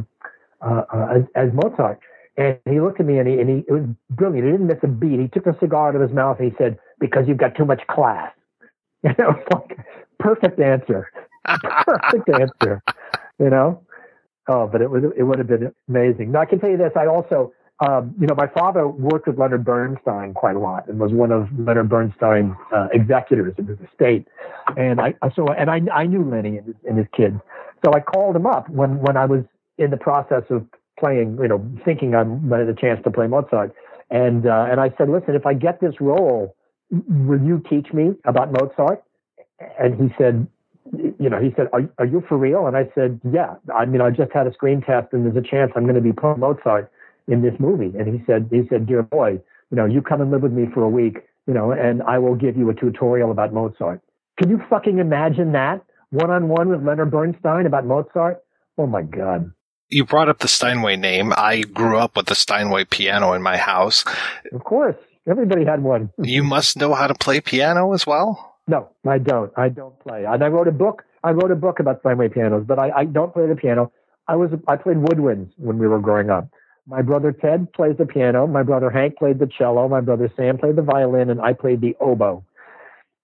uh, 0.62 1.08
as, 1.14 1.24
as 1.36 1.50
Mozart? 1.54 2.00
And 2.38 2.60
he 2.70 2.80
looked 2.80 3.00
at 3.00 3.06
me 3.06 3.18
and 3.18 3.28
he, 3.28 3.40
and 3.40 3.50
he, 3.50 3.66
it 3.68 3.72
was 3.72 3.84
brilliant. 4.12 4.46
He 4.46 4.52
didn't 4.52 4.68
miss 4.68 4.78
a 4.84 4.88
beat. 4.88 5.20
He 5.20 5.28
took 5.28 5.48
a 5.48 5.58
cigar 5.60 5.90
out 5.90 5.96
of 5.96 6.02
his 6.02 6.12
mouth 6.12 6.40
and 6.40 6.52
he 6.52 6.58
said, 6.58 6.78
because 7.00 7.28
you've 7.28 7.38
got 7.38 7.56
too 7.56 7.66
much 7.66 7.82
class. 7.88 8.32
And 9.04 9.18
it 9.18 9.26
was 9.26 9.44
like, 9.54 9.78
perfect 10.20 10.60
answer. 10.60 11.10
perfect 11.46 12.30
answer, 12.30 12.84
you 13.40 13.50
know? 13.50 13.82
Oh, 14.48 14.68
but 14.68 14.82
it 14.82 14.90
would 14.90 15.04
it 15.18 15.24
would 15.24 15.40
have 15.40 15.48
been 15.48 15.74
amazing. 15.90 16.32
Now 16.32 16.42
I 16.42 16.46
can 16.46 16.60
tell 16.60 16.70
you 16.70 16.78
this. 16.78 16.94
I 16.96 17.06
also, 17.06 17.52
um, 17.86 18.16
you 18.20 18.28
know, 18.28 18.36
my 18.36 18.48
father 18.48 18.88
worked 18.88 19.28
with 19.28 19.38
Leonard 19.38 19.66
Bernstein 19.66 20.34
quite 20.34 20.56
a 20.56 20.60
lot 20.60 20.88
and 20.88 21.00
was 21.00 21.12
one 21.12 21.32
of 21.32 21.48
Leonard 21.58 21.90
Bernstein's 21.90 22.56
uh, 22.74 22.88
executors 22.94 23.54
in 23.58 23.68
his 23.68 23.78
estate. 23.92 24.28
And 24.78 25.02
I 25.02 25.14
so 25.36 25.48
and 25.50 25.70
I 25.70 25.82
I 25.94 26.06
knew 26.06 26.24
Lenny 26.24 26.58
and 26.58 26.68
his, 26.68 26.76
and 26.88 26.98
his 26.98 27.08
kids. 27.16 27.36
So 27.84 27.94
I 27.94 28.00
called 28.00 28.36
him 28.36 28.46
up 28.46 28.70
when 28.70 29.00
when 29.00 29.18
I 29.18 29.26
was 29.26 29.44
in 29.78 29.92
the 29.92 29.98
process 29.98 30.44
of 30.50 30.66
playing, 31.00 31.38
you 31.42 31.48
know, 31.48 31.66
thinking 31.86 32.16
I 32.16 32.20
had 32.20 32.68
a 32.70 32.74
chance 32.74 33.02
to 33.04 33.12
play 33.12 33.28
Mozart. 33.28 33.74
And 34.10 34.48
uh, 34.48 34.68
and 34.70 34.80
I 34.80 34.94
said, 34.98 35.10
listen, 35.10 35.36
if 35.36 35.46
I 35.46 35.54
get 35.54 35.82
this 35.82 35.96
role, 36.00 36.56
will 36.92 37.42
you 37.42 37.62
teach 37.70 37.92
me 37.94 38.12
about 38.26 38.52
Mozart? 38.52 39.04
And 39.80 40.00
he 40.00 40.16
said, 40.18 40.48
you 41.20 41.30
know, 41.30 41.42
he 41.42 41.54
said, 41.56 41.68
are, 41.74 41.82
are 41.98 42.06
you 42.06 42.24
for 42.28 42.38
real? 42.38 42.68
And 42.68 42.78
I 42.78 42.90
said, 42.96 43.20
yeah. 43.30 43.56
I 43.76 43.86
mean, 43.86 44.02
I 44.02 44.12
just 44.12 44.32
had 44.32 44.48
a 44.48 44.54
screen 44.54 44.82
test 44.82 45.08
and 45.12 45.26
there's 45.26 45.36
a 45.36 45.48
chance 45.48 45.72
I'm 45.76 45.84
going 45.84 45.96
to 45.96 46.02
be 46.02 46.14
playing 46.14 46.40
Mozart 46.40 46.92
in 47.28 47.42
this 47.42 47.54
movie. 47.60 47.98
And 47.98 48.08
he 48.08 48.24
said, 48.26 48.48
he 48.52 48.62
said, 48.70 48.86
dear 48.86 49.04
boy, 49.04 49.42
you 49.72 49.76
know, 49.76 49.86
you 49.86 50.02
come 50.02 50.22
and 50.22 50.32
live 50.32 50.44
with 50.44 50.54
me 50.54 50.68
for 50.74 50.84
a 50.84 50.90
week, 50.90 51.18
you 51.46 51.54
know, 51.54 51.72
and 51.72 52.02
I 52.04 52.20
will 52.20 52.36
give 52.36 52.56
you 52.56 52.70
a 52.70 52.74
tutorial 52.74 53.32
about 53.32 53.54
Mozart. 53.54 54.02
Can 54.38 54.50
you 54.50 54.62
fucking 54.70 55.00
imagine 55.00 55.52
that? 55.54 55.84
One 56.12 56.30
on 56.30 56.48
one 56.48 56.70
with 56.70 56.86
Leonard 56.86 57.12
Bernstein 57.12 57.66
about 57.66 57.86
Mozart? 57.86 58.42
Oh 58.78 58.88
my 58.88 59.02
God. 59.02 59.52
You 59.90 60.06
brought 60.06 60.30
up 60.30 60.40
the 60.40 60.48
Steinway 60.48 60.98
name. 60.98 61.34
I 61.36 61.62
grew 61.62 61.98
up 61.98 62.18
with 62.18 62.26
the 62.26 62.36
Steinway 62.36 62.86
piano 62.86 63.34
in 63.34 63.42
my 63.42 63.58
house. 63.58 64.04
Of 64.52 64.64
course. 64.64 64.96
Everybody 65.28 65.66
had 65.66 65.84
one. 65.84 66.12
you 66.22 66.44
must 66.44 66.78
know 66.78 66.94
how 66.94 67.08
to 67.08 67.14
play 67.14 67.42
piano 67.42 67.94
as 67.94 68.06
well? 68.06 68.56
No, 68.68 68.90
I 69.08 69.18
don't. 69.18 69.52
I 69.58 69.70
don't 69.70 69.98
play. 70.00 70.26
And 70.26 70.44
I 70.44 70.48
wrote 70.48 70.68
a 70.68 70.72
book. 70.74 71.04
I 71.24 71.32
wrote 71.32 71.52
a 71.52 71.56
book 71.56 71.80
about 71.80 72.00
Steinway 72.02 72.30
pianos, 72.30 72.66
but 72.68 72.80
I, 72.80 72.92
I 72.92 73.06
don't 73.06 73.34
play 73.34 73.48
the 73.48 73.56
piano. 73.56 73.92
I 74.28 74.36
was 74.36 74.52
I 74.68 74.76
played 74.76 74.98
woodwinds 74.98 75.52
when 75.58 75.78
we 75.78 75.88
were 75.88 76.00
growing 76.00 76.30
up. 76.30 76.50
My 76.86 77.02
brother 77.02 77.32
Ted 77.32 77.72
plays 77.74 77.98
the 77.98 78.06
piano. 78.06 78.48
My 78.48 78.64
brother 78.64 78.90
Hank 78.90 79.18
played 79.18 79.40
the 79.40 79.48
cello. 79.48 79.88
My 79.88 80.02
brother 80.02 80.32
Sam 80.36 80.58
played 80.58 80.76
the 80.76 80.82
violin, 80.82 81.30
and 81.30 81.42
I 81.42 81.54
played 81.54 81.82
the 81.82 81.96
oboe. 82.00 82.46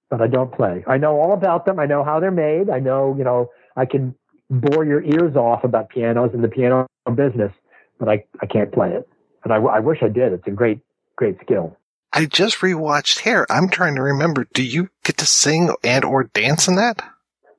But 0.10 0.22
I 0.22 0.28
don't 0.28 0.52
play. 0.52 0.84
I 0.88 0.98
know 0.98 1.20
all 1.20 1.34
about 1.34 1.66
them. 1.66 1.80
I 1.80 1.86
know 1.86 2.04
how 2.04 2.20
they're 2.20 2.32
made. 2.32 2.70
I 2.70 2.80
know, 2.80 3.16
you 3.18 3.24
know, 3.24 3.52
I 3.76 3.86
can 3.86 4.16
bore 4.62 4.86
your 4.86 5.04
ears 5.04 5.36
off 5.36 5.64
about 5.64 5.90
pianos 5.90 6.32
and 6.34 6.44
the 6.44 6.48
piano 6.48 6.88
business, 7.16 7.52
but 8.00 8.10
I, 8.10 8.24
I 8.42 8.46
can't 8.46 8.72
play 8.72 8.92
it. 8.92 9.08
And 9.44 9.52
I, 9.52 9.58
I 9.58 9.80
wish 9.80 10.00
I 10.02 10.08
did. 10.08 10.34
It's 10.34 10.48
a 10.48 10.52
great, 10.52 10.80
great 11.16 11.38
skill. 11.42 11.78
I 12.14 12.26
just 12.26 12.60
rewatched 12.60 13.20
Hair. 13.20 13.52
I'm 13.52 13.70
trying 13.70 13.96
to 13.96 14.04
remember. 14.04 14.48
Do 14.54 14.64
you 14.64 14.90
get 15.04 15.18
to 15.18 15.26
sing 15.26 15.74
and 15.84 16.06
or 16.06 16.26
dance 16.26 16.68
in 16.68 16.76
that? 16.76 17.02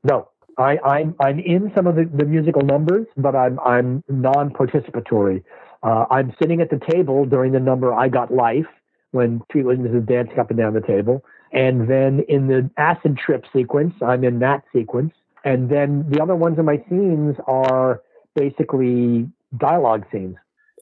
No, 0.04 0.28
I, 0.56 0.78
I'm 0.78 1.16
I'm 1.18 1.40
in 1.40 1.72
some 1.74 1.86
of 1.88 1.96
the, 1.96 2.04
the 2.04 2.24
musical 2.24 2.62
numbers, 2.62 3.06
but 3.16 3.34
I'm 3.34 3.58
I'm 3.60 4.04
non-participatory. 4.08 5.42
Uh, 5.82 6.06
I'm 6.10 6.34
sitting 6.40 6.60
at 6.60 6.70
the 6.70 6.80
table 6.88 7.26
during 7.26 7.52
the 7.52 7.60
number 7.60 7.92
"I 7.92 8.08
Got 8.08 8.32
Life" 8.32 8.68
when 9.10 9.42
Treat 9.50 9.64
Williams 9.64 9.94
is 9.94 10.06
dancing 10.06 10.38
up 10.38 10.50
and 10.50 10.58
down 10.58 10.74
the 10.74 10.80
table, 10.80 11.24
and 11.52 11.90
then 11.90 12.24
in 12.28 12.46
the 12.46 12.70
acid 12.76 13.18
trip 13.18 13.44
sequence, 13.52 13.94
I'm 14.00 14.22
in 14.22 14.38
that 14.38 14.62
sequence, 14.72 15.14
and 15.44 15.68
then 15.70 16.06
the 16.08 16.20
other 16.22 16.34
ones 16.34 16.58
in 16.58 16.64
my 16.64 16.82
scenes 16.88 17.36
are 17.46 18.02
basically 18.34 19.28
dialogue 19.56 20.04
scenes. 20.10 20.36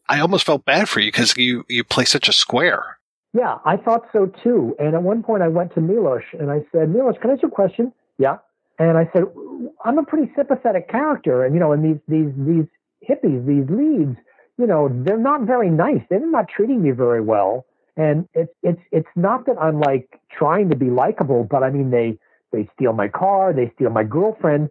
I 0.08 0.20
almost 0.20 0.46
felt 0.46 0.64
bad 0.64 0.88
for 0.88 1.00
you 1.00 1.10
because 1.10 1.36
you 1.36 1.64
you 1.68 1.84
play 1.84 2.04
such 2.04 2.28
a 2.28 2.32
square. 2.32 2.98
Yeah, 3.34 3.58
I 3.64 3.76
thought 3.76 4.06
so 4.12 4.26
too. 4.42 4.76
And 4.78 4.94
at 4.94 5.02
one 5.02 5.22
point, 5.22 5.42
I 5.42 5.48
went 5.48 5.74
to 5.74 5.80
Milos 5.80 6.22
and 6.38 6.50
I 6.50 6.64
said, 6.70 6.90
Milos, 6.90 7.16
can 7.20 7.30
I 7.30 7.34
ask 7.34 7.42
you 7.42 7.48
a 7.48 7.52
question? 7.52 7.92
Yeah. 8.18 8.38
And 8.78 8.98
I 8.98 9.08
said, 9.12 9.24
I'm 9.84 9.98
a 9.98 10.02
pretty 10.04 10.30
sympathetic 10.36 10.88
character, 10.88 11.44
and 11.44 11.54
you 11.54 11.60
know, 11.60 11.72
and 11.72 11.84
these 11.84 12.00
these 12.08 12.32
these 12.36 12.66
hippies, 13.08 13.46
these 13.46 13.68
leads, 13.70 14.16
you 14.58 14.66
know, 14.66 14.88
they're 15.04 15.18
not 15.18 15.42
very 15.42 15.70
nice. 15.70 16.02
They're 16.08 16.24
not 16.24 16.48
treating 16.48 16.82
me 16.82 16.90
very 16.90 17.20
well. 17.20 17.66
And 17.96 18.28
it's 18.34 18.52
it's 18.62 18.80
it's 18.90 19.08
not 19.16 19.46
that 19.46 19.56
I'm 19.60 19.80
like 19.80 20.20
trying 20.30 20.70
to 20.70 20.76
be 20.76 20.90
likable, 20.90 21.44
but 21.44 21.62
I 21.62 21.70
mean 21.70 21.90
they 21.90 22.18
they 22.52 22.68
steal 22.74 22.92
my 22.92 23.08
car, 23.08 23.52
they 23.52 23.72
steal 23.74 23.90
my 23.90 24.04
girlfriend. 24.04 24.70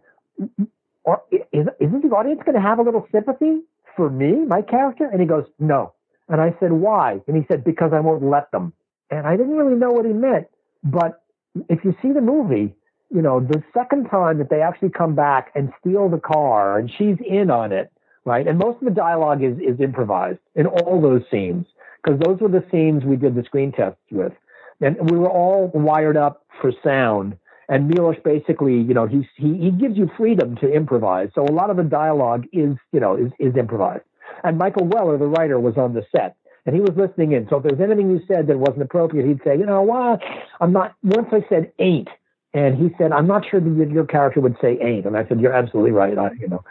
Or 1.03 1.21
is, 1.31 1.67
isn't 1.79 2.01
the 2.01 2.15
audience 2.15 2.41
going 2.45 2.55
to 2.55 2.61
have 2.61 2.79
a 2.79 2.83
little 2.83 3.07
sympathy 3.11 3.61
for 3.95 4.09
me, 4.09 4.45
my 4.45 4.61
character? 4.61 5.09
And 5.11 5.19
he 5.19 5.27
goes, 5.27 5.45
no. 5.59 5.93
And 6.29 6.39
I 6.39 6.55
said, 6.59 6.71
why? 6.71 7.21
And 7.27 7.35
he 7.35 7.43
said, 7.49 7.63
because 7.63 7.91
I 7.93 7.99
won't 7.99 8.23
let 8.23 8.51
them. 8.51 8.73
And 9.09 9.27
I 9.27 9.35
didn't 9.35 9.57
really 9.57 9.75
know 9.75 9.91
what 9.91 10.05
he 10.05 10.13
meant. 10.13 10.47
But 10.83 11.23
if 11.69 11.83
you 11.83 11.95
see 12.01 12.11
the 12.13 12.21
movie, 12.21 12.73
you 13.09 13.21
know, 13.21 13.41
the 13.41 13.61
second 13.73 14.05
time 14.09 14.37
that 14.37 14.49
they 14.49 14.61
actually 14.61 14.91
come 14.91 15.15
back 15.15 15.51
and 15.55 15.73
steal 15.79 16.07
the 16.07 16.19
car 16.19 16.79
and 16.79 16.89
she's 16.97 17.17
in 17.27 17.49
on 17.49 17.73
it, 17.73 17.91
right? 18.23 18.47
And 18.47 18.57
most 18.57 18.77
of 18.77 18.85
the 18.85 18.95
dialogue 18.95 19.43
is, 19.43 19.57
is 19.57 19.79
improvised 19.81 20.39
in 20.55 20.65
all 20.65 21.01
those 21.01 21.21
scenes 21.29 21.65
because 22.01 22.19
those 22.19 22.39
were 22.39 22.47
the 22.47 22.63
scenes 22.71 23.03
we 23.03 23.17
did 23.17 23.35
the 23.35 23.43
screen 23.43 23.71
tests 23.71 23.99
with. 24.11 24.31
And 24.79 25.11
we 25.11 25.17
were 25.17 25.29
all 25.29 25.69
wired 25.73 26.17
up 26.17 26.45
for 26.61 26.71
sound. 26.83 27.37
And 27.71 27.87
Milos 27.87 28.17
basically, 28.23 28.73
you 28.73 28.93
know, 28.93 29.07
he, 29.07 29.27
he, 29.37 29.55
he 29.57 29.71
gives 29.71 29.97
you 29.97 30.11
freedom 30.17 30.57
to 30.57 30.71
improvise. 30.71 31.29
So 31.33 31.43
a 31.43 31.53
lot 31.53 31.69
of 31.69 31.77
the 31.77 31.83
dialogue 31.83 32.45
is, 32.51 32.75
you 32.91 32.99
know, 32.99 33.15
is, 33.15 33.31
is 33.39 33.55
improvised. 33.55 34.03
And 34.43 34.57
Michael 34.57 34.85
Weller, 34.87 35.17
the 35.17 35.25
writer, 35.25 35.57
was 35.57 35.77
on 35.77 35.93
the 35.93 36.05
set 36.13 36.35
and 36.65 36.75
he 36.75 36.81
was 36.81 36.91
listening 36.97 37.31
in. 37.31 37.47
So 37.49 37.57
if 37.57 37.63
there's 37.63 37.79
anything 37.79 38.11
you 38.11 38.19
said 38.27 38.47
that 38.47 38.59
wasn't 38.59 38.81
appropriate, 38.81 39.25
he'd 39.25 39.41
say, 39.43 39.57
you 39.57 39.65
know, 39.65 39.81
well, 39.81 40.19
I'm 40.59 40.73
not. 40.73 40.95
Once 41.01 41.29
I 41.31 41.45
said 41.49 41.71
ain't, 41.79 42.09
and 42.53 42.77
he 42.77 42.93
said, 42.97 43.13
I'm 43.13 43.25
not 43.25 43.43
sure 43.49 43.61
that 43.61 43.89
your 43.89 44.05
character 44.05 44.41
would 44.41 44.57
say 44.61 44.77
ain't, 44.81 45.05
and 45.05 45.15
I 45.15 45.25
said, 45.27 45.39
you're 45.39 45.53
absolutely 45.53 45.91
right. 45.91 46.17
I, 46.17 46.31
you 46.39 46.49
know, 46.49 46.63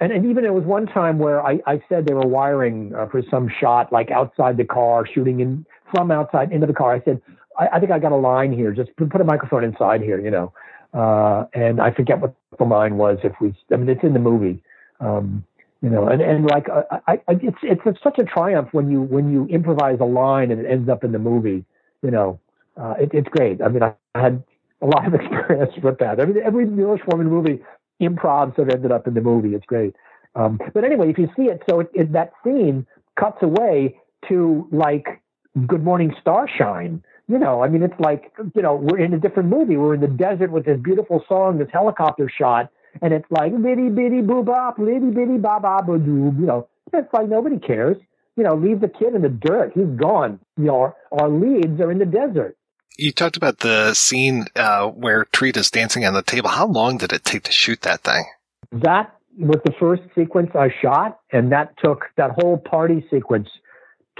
and, 0.00 0.12
and 0.12 0.26
even 0.26 0.42
there 0.42 0.52
was 0.52 0.64
one 0.64 0.86
time 0.86 1.18
where 1.18 1.44
I, 1.44 1.58
I 1.66 1.82
said 1.88 2.06
they 2.06 2.14
were 2.14 2.26
wiring 2.26 2.94
uh, 2.94 3.06
for 3.08 3.22
some 3.30 3.50
shot, 3.60 3.92
like 3.92 4.10
outside 4.10 4.58
the 4.58 4.64
car, 4.64 5.06
shooting 5.06 5.40
in 5.40 5.64
from 5.90 6.10
outside 6.10 6.52
into 6.52 6.66
the 6.66 6.74
car. 6.74 6.94
I 6.94 7.00
said, 7.00 7.20
I, 7.58 7.68
I 7.74 7.80
think 7.80 7.92
I 7.92 7.98
got 7.98 8.12
a 8.12 8.16
line 8.16 8.52
here. 8.52 8.72
Just 8.72 8.90
put, 8.96 9.20
a 9.20 9.24
microphone 9.24 9.64
inside 9.64 10.02
here, 10.02 10.20
you 10.20 10.30
know. 10.30 10.52
Uh, 10.94 11.46
and 11.54 11.80
I 11.80 11.90
forget 11.92 12.20
what 12.20 12.34
the 12.58 12.64
line 12.64 12.96
was. 12.96 13.18
If 13.22 13.32
we, 13.40 13.54
I 13.72 13.76
mean, 13.76 13.88
it's 13.88 14.02
in 14.02 14.12
the 14.12 14.18
movie. 14.18 14.62
Um, 15.00 15.44
you 15.82 15.90
know, 15.90 16.08
and, 16.08 16.22
and 16.22 16.46
like 16.46 16.66
I, 16.70 16.98
I, 17.06 17.18
it's, 17.28 17.58
it's 17.62 18.02
such 18.02 18.18
a 18.18 18.24
triumph 18.24 18.68
when 18.72 18.90
you 18.90 19.02
when 19.02 19.30
you 19.30 19.46
improvise 19.46 19.98
a 20.00 20.04
line 20.04 20.50
and 20.50 20.60
it 20.60 20.68
ends 20.68 20.88
up 20.88 21.04
in 21.04 21.12
the 21.12 21.18
movie. 21.18 21.64
You 22.02 22.10
know, 22.10 22.40
uh, 22.76 22.94
it, 22.98 23.10
it's 23.12 23.28
great. 23.28 23.60
I 23.60 23.68
mean, 23.68 23.82
I, 23.82 23.94
I 24.14 24.22
had 24.22 24.42
a 24.80 24.86
lot 24.86 25.06
of 25.06 25.14
experience 25.20 25.72
with 25.82 25.98
that. 25.98 26.18
Every 26.18 26.42
every 26.42 26.64
Milos 26.64 27.00
Forman 27.08 27.28
movie 27.28 27.60
improvs 28.00 28.56
have 28.58 28.68
ended 28.70 28.90
up 28.90 29.06
in 29.06 29.14
the 29.14 29.20
movie. 29.20 29.54
It's 29.54 29.66
great. 29.66 29.94
Um, 30.34 30.60
but 30.74 30.84
anyway, 30.84 31.10
if 31.10 31.18
you 31.18 31.28
see 31.36 31.44
it, 31.44 31.62
so 31.68 31.80
it, 31.80 31.90
it, 31.94 32.12
that 32.12 32.32
scene 32.44 32.86
cuts 33.18 33.38
away 33.42 33.98
to 34.28 34.68
like 34.70 35.22
Good 35.66 35.82
Morning 35.82 36.14
Starshine. 36.20 37.02
You 37.28 37.38
know, 37.38 37.62
I 37.62 37.68
mean, 37.68 37.82
it's 37.82 37.98
like 37.98 38.32
you 38.54 38.62
know 38.62 38.76
we're 38.76 38.98
in 38.98 39.12
a 39.12 39.18
different 39.18 39.48
movie. 39.48 39.76
We're 39.76 39.94
in 39.94 40.00
the 40.00 40.06
desert 40.06 40.52
with 40.52 40.64
this 40.64 40.78
beautiful 40.80 41.24
song, 41.28 41.58
this 41.58 41.68
helicopter 41.72 42.30
shot, 42.30 42.70
and 43.02 43.12
it's 43.12 43.26
like 43.30 43.50
bitty 43.62 43.88
bitty 43.88 44.20
boo 44.20 44.42
bop, 44.44 44.78
litty 44.78 45.10
bitty 45.10 45.38
ba 45.38 45.58
ba 45.60 45.82
boo 45.84 45.98
doo. 45.98 46.32
You 46.38 46.46
know, 46.46 46.68
it's 46.92 47.12
like 47.12 47.28
nobody 47.28 47.58
cares. 47.58 47.96
You 48.36 48.44
know, 48.44 48.54
leave 48.54 48.80
the 48.80 48.88
kid 48.88 49.14
in 49.14 49.22
the 49.22 49.28
dirt. 49.28 49.72
He's 49.74 49.86
gone. 49.96 50.38
You 50.56 50.64
know, 50.64 50.80
our, 50.80 50.96
our 51.12 51.28
leads 51.28 51.80
are 51.80 51.90
in 51.90 51.98
the 51.98 52.04
desert. 52.04 52.56
You 52.98 53.12
talked 53.12 53.36
about 53.36 53.58
the 53.58 53.92
scene 53.94 54.46
uh, 54.54 54.88
where 54.88 55.24
Treat 55.24 55.56
is 55.56 55.70
dancing 55.70 56.04
on 56.04 56.14
the 56.14 56.22
table. 56.22 56.48
How 56.48 56.66
long 56.66 56.96
did 56.98 57.12
it 57.12 57.24
take 57.24 57.44
to 57.44 57.52
shoot 57.52 57.82
that 57.82 58.00
thing? 58.02 58.24
That 58.72 59.14
was 59.38 59.60
the 59.64 59.72
first 59.78 60.02
sequence 60.14 60.50
I 60.54 60.68
shot, 60.82 61.20
and 61.32 61.52
that 61.52 61.74
took 61.82 62.04
that 62.16 62.30
whole 62.38 62.56
party 62.56 63.04
sequence 63.10 63.48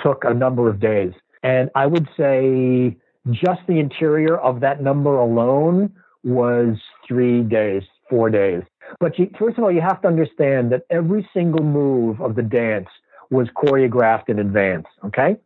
took 0.03 0.25
a 0.25 0.35
number 0.35 0.69
of 0.69 0.81
days. 0.81 1.13
And 1.43 1.71
I 1.75 1.87
would 1.87 2.09
say 2.17 2.97
just 3.31 3.61
the 3.67 3.79
interior 3.79 4.37
of 4.37 4.61
that 4.61 4.83
number 4.83 5.17
alone 5.17 5.93
was 6.25 6.77
three 7.07 7.43
days, 7.43 7.83
four 8.09 8.31
days. 8.31 8.63
But 9.01 9.19
you, 9.19 9.31
first 9.39 9.59
of 9.59 9.65
all, 9.65 9.73
you 9.73 9.81
have 9.81 10.01
to 10.03 10.09
understand 10.09 10.73
that 10.73 10.83
every 10.91 11.29
single 11.35 11.65
move 11.65 12.21
of 12.21 12.35
the 12.37 12.43
dance 12.43 12.89
was 13.31 13.49
choreographed 13.57 14.29
in 14.29 14.39
advance. 14.39 14.87
Okay. 15.05 15.37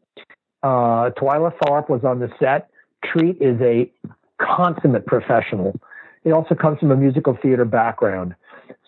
Uh, 0.63 1.11
Twyla 1.11 1.53
Tharp 1.59 1.89
was 1.89 2.05
on 2.05 2.19
the 2.21 2.31
set. 2.39 2.71
Treat 3.05 3.41
is 3.41 3.59
a 3.63 3.91
consummate 4.41 5.07
professional. 5.07 5.79
It 6.25 6.33
also 6.33 6.55
comes 6.55 6.79
from 6.79 6.91
a 6.91 6.97
musical 6.97 7.39
theater 7.43 7.65
background. 7.65 8.35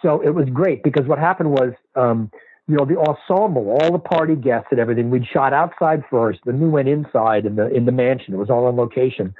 So 0.02 0.20
it 0.20 0.30
was 0.30 0.48
great 0.52 0.82
because 0.82 1.06
what 1.06 1.18
happened 1.18 1.50
was, 1.50 1.72
um, 1.94 2.30
you 2.68 2.76
know, 2.76 2.84
the 2.84 2.96
ensemble, 2.96 3.70
all 3.70 3.92
the 3.92 3.98
party 3.98 4.36
guests 4.36 4.68
and 4.70 4.78
everything, 4.78 5.10
we'd 5.10 5.26
shot 5.26 5.52
outside 5.52 6.04
first, 6.10 6.40
then 6.44 6.60
we 6.60 6.68
went 6.68 6.88
inside 6.88 7.44
in 7.44 7.56
the 7.56 7.68
in 7.68 7.86
the 7.86 7.92
mansion. 7.92 8.34
It 8.34 8.36
was 8.36 8.50
all 8.50 8.66
on 8.66 8.76
location. 8.76 9.34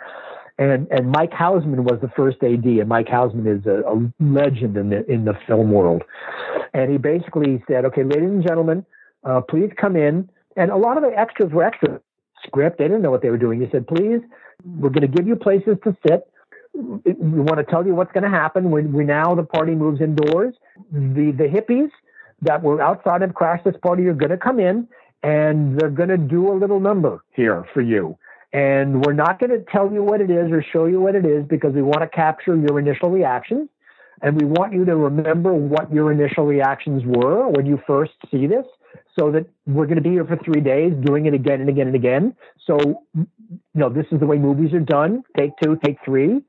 And 0.58 0.88
and 0.90 1.10
Mike 1.10 1.30
Hausman 1.30 1.84
was 1.84 2.00
the 2.00 2.10
first 2.16 2.38
AD, 2.42 2.64
and 2.64 2.88
Mike 2.88 3.06
Hausman 3.06 3.46
is 3.46 3.64
a, 3.66 3.82
a 3.88 3.94
legend 4.20 4.76
in 4.76 4.90
the 4.90 5.10
in 5.10 5.24
the 5.24 5.34
film 5.46 5.70
world. 5.70 6.02
And 6.74 6.90
he 6.90 6.98
basically 6.98 7.62
said, 7.68 7.84
"Okay, 7.86 8.02
ladies 8.02 8.28
and 8.28 8.46
gentlemen, 8.46 8.84
uh, 9.24 9.40
please 9.40 9.70
come 9.80 9.96
in." 9.96 10.28
And 10.56 10.70
a 10.70 10.76
lot 10.76 10.96
of 10.96 11.02
the 11.02 11.18
extras 11.18 11.50
were 11.52 11.62
extra 11.62 12.00
script. 12.44 12.78
They 12.78 12.84
didn't 12.84 13.02
know 13.02 13.10
what 13.10 13.22
they 13.22 13.30
were 13.30 13.38
doing. 13.38 13.60
He 13.60 13.68
said, 13.70 13.86
"Please, 13.86 14.20
we're 14.64 14.90
going 14.90 15.08
to 15.10 15.16
give 15.16 15.26
you 15.26 15.36
places 15.36 15.76
to 15.84 15.96
sit. 16.06 16.28
We 16.74 17.40
want 17.40 17.58
to 17.58 17.64
tell 17.64 17.86
you 17.86 17.94
what's 17.94 18.12
going 18.12 18.24
to 18.24 18.30
happen 18.30 18.70
We, 18.70 18.82
we 18.82 19.04
now 19.04 19.34
the 19.34 19.42
party 19.42 19.74
moves 19.74 20.00
indoors. 20.00 20.54
The 20.90 21.32
the 21.32 21.44
hippies 21.44 21.90
that 22.42 22.62
were 22.62 22.82
outside 22.82 23.22
of 23.22 23.34
Crash 23.34 23.60
This 23.64 23.76
Party 23.82 24.06
are 24.06 24.14
going 24.14 24.30
to 24.30 24.36
come 24.36 24.60
in 24.60 24.86
and 25.22 25.78
they're 25.78 25.90
going 25.90 26.08
to 26.08 26.18
do 26.18 26.52
a 26.52 26.54
little 26.54 26.80
number 26.80 27.24
here 27.32 27.64
for 27.72 27.80
you. 27.80 28.18
And 28.52 29.04
we're 29.04 29.14
not 29.14 29.38
going 29.38 29.50
to 29.50 29.64
tell 29.70 29.90
you 29.90 30.02
what 30.02 30.20
it 30.20 30.30
is 30.30 30.50
or 30.50 30.62
show 30.72 30.86
you 30.86 31.00
what 31.00 31.14
it 31.14 31.24
is 31.24 31.44
because 31.48 31.72
we 31.72 31.82
want 31.82 32.00
to 32.00 32.08
capture 32.08 32.56
your 32.56 32.78
initial 32.78 33.10
reactions. 33.10 33.68
And 34.20 34.40
we 34.40 34.46
want 34.46 34.72
you 34.72 34.84
to 34.84 34.94
remember 34.94 35.52
what 35.52 35.92
your 35.92 36.12
initial 36.12 36.44
reactions 36.44 37.02
were 37.04 37.48
when 37.48 37.66
you 37.66 37.80
first 37.86 38.12
see 38.30 38.46
this 38.46 38.66
so 39.18 39.32
that 39.32 39.46
we're 39.66 39.86
going 39.86 39.96
to 39.96 40.02
be 40.02 40.10
here 40.10 40.24
for 40.24 40.36
three 40.44 40.60
days 40.60 40.92
doing 41.04 41.26
it 41.26 41.34
again 41.34 41.60
and 41.60 41.68
again 41.68 41.86
and 41.86 41.96
again. 41.96 42.36
So, 42.66 42.78
you 43.14 43.26
know, 43.74 43.88
this 43.88 44.06
is 44.12 44.20
the 44.20 44.26
way 44.26 44.38
movies 44.38 44.72
are 44.74 44.80
done. 44.80 45.22
Take 45.36 45.52
two, 45.62 45.78
take 45.84 45.96
three. 46.04 46.42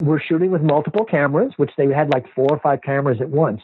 We're 0.00 0.20
shooting 0.20 0.50
with 0.50 0.62
multiple 0.62 1.04
cameras, 1.04 1.52
which 1.56 1.70
they 1.76 1.86
had 1.88 2.10
like 2.12 2.24
four 2.34 2.48
or 2.50 2.58
five 2.58 2.80
cameras 2.82 3.20
at 3.20 3.28
once. 3.28 3.60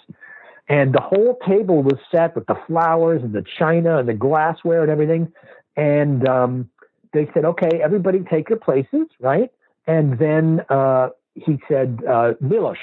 And 0.69 0.93
the 0.93 1.01
whole 1.01 1.39
table 1.47 1.83
was 1.83 1.99
set 2.11 2.35
with 2.35 2.47
the 2.47 2.57
flowers 2.67 3.23
and 3.23 3.33
the 3.33 3.45
china 3.59 3.99
and 3.99 4.09
the 4.09 4.15
glassware 4.15 4.83
and 4.83 4.91
everything. 4.91 5.33
And 5.77 6.27
um, 6.27 6.71
they 7.13 7.29
said, 7.33 7.45
okay, 7.45 7.81
everybody 7.83 8.21
take 8.31 8.49
your 8.49 8.59
places, 8.59 9.07
right? 9.21 9.51
And 9.87 10.19
then 10.19 10.63
uh, 10.69 11.11
he 11.35 11.59
said, 11.69 12.01
uh, 12.09 12.33
Milos. 12.41 12.79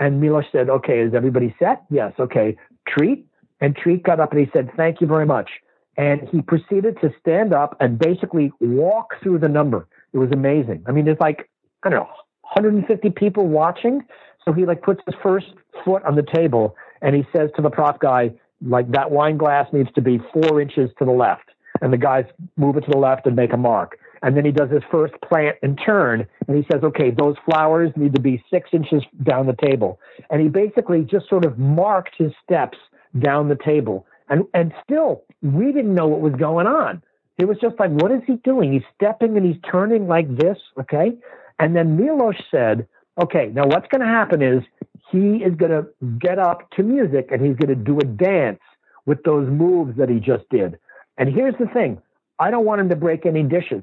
And 0.00 0.20
Milos 0.20 0.44
said, 0.50 0.68
okay, 0.68 1.00
is 1.00 1.14
everybody 1.14 1.54
set? 1.58 1.84
Yes, 1.90 2.12
okay. 2.18 2.56
Treat, 2.88 3.28
and 3.60 3.76
Treat 3.76 4.02
got 4.02 4.20
up 4.20 4.32
and 4.32 4.40
he 4.40 4.50
said, 4.52 4.70
Thank 4.76 5.00
you 5.00 5.06
very 5.06 5.26
much. 5.26 5.50
And 5.96 6.28
he 6.28 6.42
proceeded 6.42 6.96
to 7.00 7.12
stand 7.20 7.52
up 7.52 7.76
and 7.80 7.98
basically 7.98 8.52
walk 8.60 9.14
through 9.22 9.40
the 9.40 9.48
number. 9.48 9.88
It 10.12 10.18
was 10.18 10.30
amazing. 10.32 10.84
I 10.86 10.92
mean, 10.92 11.04
there's 11.04 11.18
like, 11.20 11.50
I 11.82 11.90
don't 11.90 12.00
know, 12.00 12.10
150 12.52 13.10
people 13.10 13.48
watching. 13.48 14.02
So 14.44 14.52
he 14.52 14.64
like 14.64 14.82
puts 14.82 15.00
his 15.06 15.16
first 15.22 15.46
foot 15.84 16.04
on 16.04 16.14
the 16.14 16.24
table 16.34 16.76
and 17.02 17.14
he 17.14 17.26
says 17.34 17.50
to 17.56 17.62
the 17.62 17.70
prop 17.70 18.00
guy, 18.00 18.32
like 18.60 18.90
that 18.90 19.10
wine 19.10 19.36
glass 19.36 19.66
needs 19.72 19.90
to 19.94 20.02
be 20.02 20.20
four 20.32 20.60
inches 20.60 20.90
to 20.98 21.04
the 21.04 21.12
left. 21.12 21.50
And 21.80 21.92
the 21.92 21.98
guys 21.98 22.24
move 22.56 22.76
it 22.76 22.80
to 22.82 22.90
the 22.90 22.98
left 22.98 23.26
and 23.26 23.36
make 23.36 23.52
a 23.52 23.56
mark. 23.56 23.98
And 24.22 24.36
then 24.36 24.44
he 24.44 24.50
does 24.50 24.70
his 24.70 24.82
first 24.90 25.14
plant 25.22 25.56
and 25.62 25.78
turn, 25.84 26.26
and 26.48 26.56
he 26.56 26.66
says, 26.72 26.82
okay, 26.82 27.10
those 27.10 27.36
flowers 27.44 27.92
need 27.94 28.14
to 28.16 28.20
be 28.20 28.42
six 28.50 28.68
inches 28.72 29.02
down 29.22 29.46
the 29.46 29.56
table. 29.64 30.00
And 30.30 30.42
he 30.42 30.48
basically 30.48 31.04
just 31.04 31.28
sort 31.28 31.44
of 31.44 31.56
marked 31.56 32.16
his 32.18 32.32
steps 32.42 32.78
down 33.20 33.48
the 33.48 33.58
table. 33.64 34.06
And, 34.28 34.44
and 34.54 34.74
still, 34.82 35.22
we 35.40 35.66
didn't 35.66 35.94
know 35.94 36.08
what 36.08 36.20
was 36.20 36.34
going 36.34 36.66
on. 36.66 37.02
It 37.38 37.46
was 37.46 37.58
just 37.60 37.78
like, 37.78 37.90
what 37.92 38.10
is 38.10 38.22
he 38.26 38.34
doing? 38.36 38.72
He's 38.72 38.82
stepping 38.96 39.36
and 39.36 39.46
he's 39.46 39.62
turning 39.70 40.08
like 40.08 40.36
this, 40.36 40.58
okay? 40.80 41.12
And 41.60 41.76
then 41.76 41.96
Milos 41.96 42.34
said, 42.50 42.88
okay, 43.22 43.50
now 43.54 43.66
what's 43.66 43.86
going 43.88 44.00
to 44.00 44.06
happen 44.06 44.42
is 44.42 44.64
he 45.10 45.36
is 45.38 45.54
going 45.54 45.70
to 45.70 45.86
get 46.18 46.38
up 46.38 46.70
to 46.72 46.82
music 46.82 47.28
and 47.30 47.44
he's 47.44 47.56
going 47.56 47.68
to 47.68 47.74
do 47.74 47.98
a 47.98 48.04
dance 48.04 48.60
with 49.06 49.22
those 49.24 49.48
moves 49.48 49.96
that 49.96 50.08
he 50.08 50.20
just 50.20 50.44
did. 50.50 50.78
And 51.16 51.28
here's 51.28 51.54
the 51.58 51.66
thing 51.66 52.00
I 52.38 52.50
don't 52.50 52.64
want 52.64 52.80
him 52.80 52.88
to 52.90 52.96
break 52.96 53.26
any 53.26 53.42
dishes. 53.42 53.82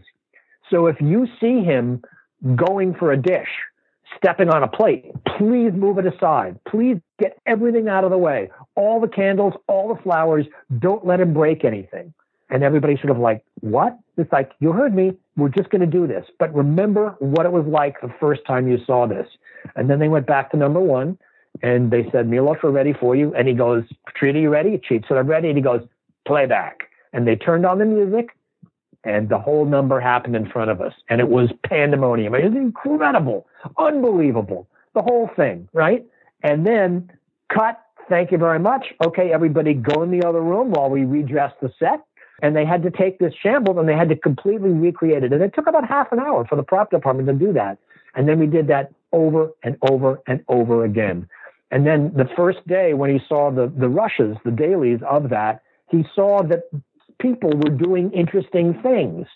So 0.69 0.87
if 0.87 0.99
you 1.01 1.27
see 1.39 1.63
him 1.63 2.01
going 2.55 2.95
for 2.95 3.11
a 3.11 3.17
dish, 3.17 3.49
stepping 4.17 4.49
on 4.49 4.63
a 4.63 4.67
plate, 4.67 5.11
please 5.37 5.71
move 5.73 5.97
it 5.97 6.05
aside. 6.05 6.59
Please 6.67 6.97
get 7.19 7.37
everything 7.45 7.87
out 7.87 8.03
of 8.03 8.11
the 8.11 8.17
way. 8.17 8.49
All 8.75 8.99
the 8.99 9.07
candles, 9.07 9.53
all 9.67 9.93
the 9.93 10.01
flowers, 10.01 10.45
don't 10.79 11.05
let 11.05 11.19
him 11.19 11.33
break 11.33 11.65
anything. 11.65 12.13
And 12.49 12.63
everybody's 12.63 12.99
sort 12.99 13.11
of 13.11 13.17
like, 13.17 13.43
what? 13.61 13.97
It's 14.17 14.31
like, 14.31 14.51
you 14.59 14.71
heard 14.71 14.95
me. 14.95 15.13
We're 15.35 15.49
just 15.49 15.69
going 15.69 15.81
to 15.81 15.87
do 15.87 16.07
this. 16.07 16.25
But 16.39 16.53
remember 16.53 17.15
what 17.19 17.45
it 17.45 17.51
was 17.51 17.65
like 17.65 17.99
the 18.01 18.13
first 18.19 18.41
time 18.45 18.67
you 18.67 18.77
saw 18.85 19.07
this. 19.07 19.27
And 19.75 19.89
then 19.89 19.99
they 19.99 20.07
went 20.07 20.25
back 20.25 20.51
to 20.51 20.57
number 20.57 20.79
one 20.79 21.17
and 21.61 21.91
they 21.91 22.09
said, 22.11 22.27
Milos, 22.27 22.57
we're 22.63 22.71
ready 22.71 22.93
for 22.93 23.15
you. 23.15 23.33
And 23.35 23.47
he 23.47 23.53
goes, 23.53 23.83
are 24.21 24.27
you 24.27 24.49
ready? 24.49 24.77
Treat 24.77 25.05
said, 25.07 25.17
I'm 25.17 25.27
ready. 25.27 25.49
And 25.49 25.57
he 25.57 25.63
goes, 25.63 25.81
playback. 26.25 26.89
And 27.13 27.27
they 27.27 27.35
turned 27.35 27.65
on 27.65 27.79
the 27.79 27.85
music 27.85 28.29
and 29.03 29.29
the 29.29 29.37
whole 29.37 29.65
number 29.65 29.99
happened 29.99 30.35
in 30.35 30.49
front 30.49 30.71
of 30.71 30.81
us 30.81 30.93
and 31.09 31.21
it 31.21 31.29
was 31.29 31.51
pandemonium 31.63 32.33
it 32.33 32.43
was 32.43 32.55
incredible 32.55 33.45
unbelievable 33.77 34.67
the 34.95 35.01
whole 35.01 35.29
thing, 35.35 35.69
right? 35.73 36.03
And 36.41 36.65
then 36.65 37.11
cut. 37.53 37.79
Thank 38.09 38.31
you 38.31 38.37
very 38.37 38.59
much. 38.59 38.85
Okay, 39.05 39.31
everybody, 39.31 39.73
go 39.73 40.01
in 40.01 40.11
the 40.11 40.25
other 40.25 40.41
room 40.41 40.71
while 40.71 40.89
we 40.89 41.05
redress 41.05 41.53
the 41.61 41.71
set. 41.77 42.03
And 42.41 42.55
they 42.55 42.65
had 42.65 42.83
to 42.83 42.91
take 42.91 43.19
this 43.19 43.33
shambles 43.41 43.77
and 43.77 43.87
they 43.87 43.95
had 43.95 44.09
to 44.09 44.15
completely 44.15 44.71
recreate 44.71 45.23
it. 45.23 45.31
And 45.31 45.41
it 45.41 45.53
took 45.53 45.67
about 45.67 45.87
half 45.87 46.11
an 46.11 46.19
hour 46.19 46.45
for 46.45 46.55
the 46.55 46.63
prop 46.63 46.91
department 46.91 47.27
to 47.27 47.33
do 47.33 47.53
that. 47.53 47.77
And 48.13 48.27
then 48.27 48.39
we 48.39 48.47
did 48.47 48.67
that 48.67 48.91
over 49.11 49.51
and 49.63 49.77
over 49.89 50.21
and 50.27 50.43
over 50.49 50.83
again. 50.83 51.27
And 51.71 51.85
then 51.85 52.11
the 52.15 52.29
first 52.35 52.65
day 52.67 52.93
when 52.93 53.09
he 53.09 53.19
saw 53.27 53.51
the, 53.51 53.71
the 53.75 53.89
rushes, 53.89 54.37
the 54.45 54.51
dailies 54.51 54.99
of 55.09 55.29
that, 55.29 55.61
he 55.89 56.05
saw 56.13 56.43
that 56.43 56.63
people 57.19 57.49
were 57.49 57.75
doing 57.75 58.11
interesting 58.11 58.79
things. 58.81 59.27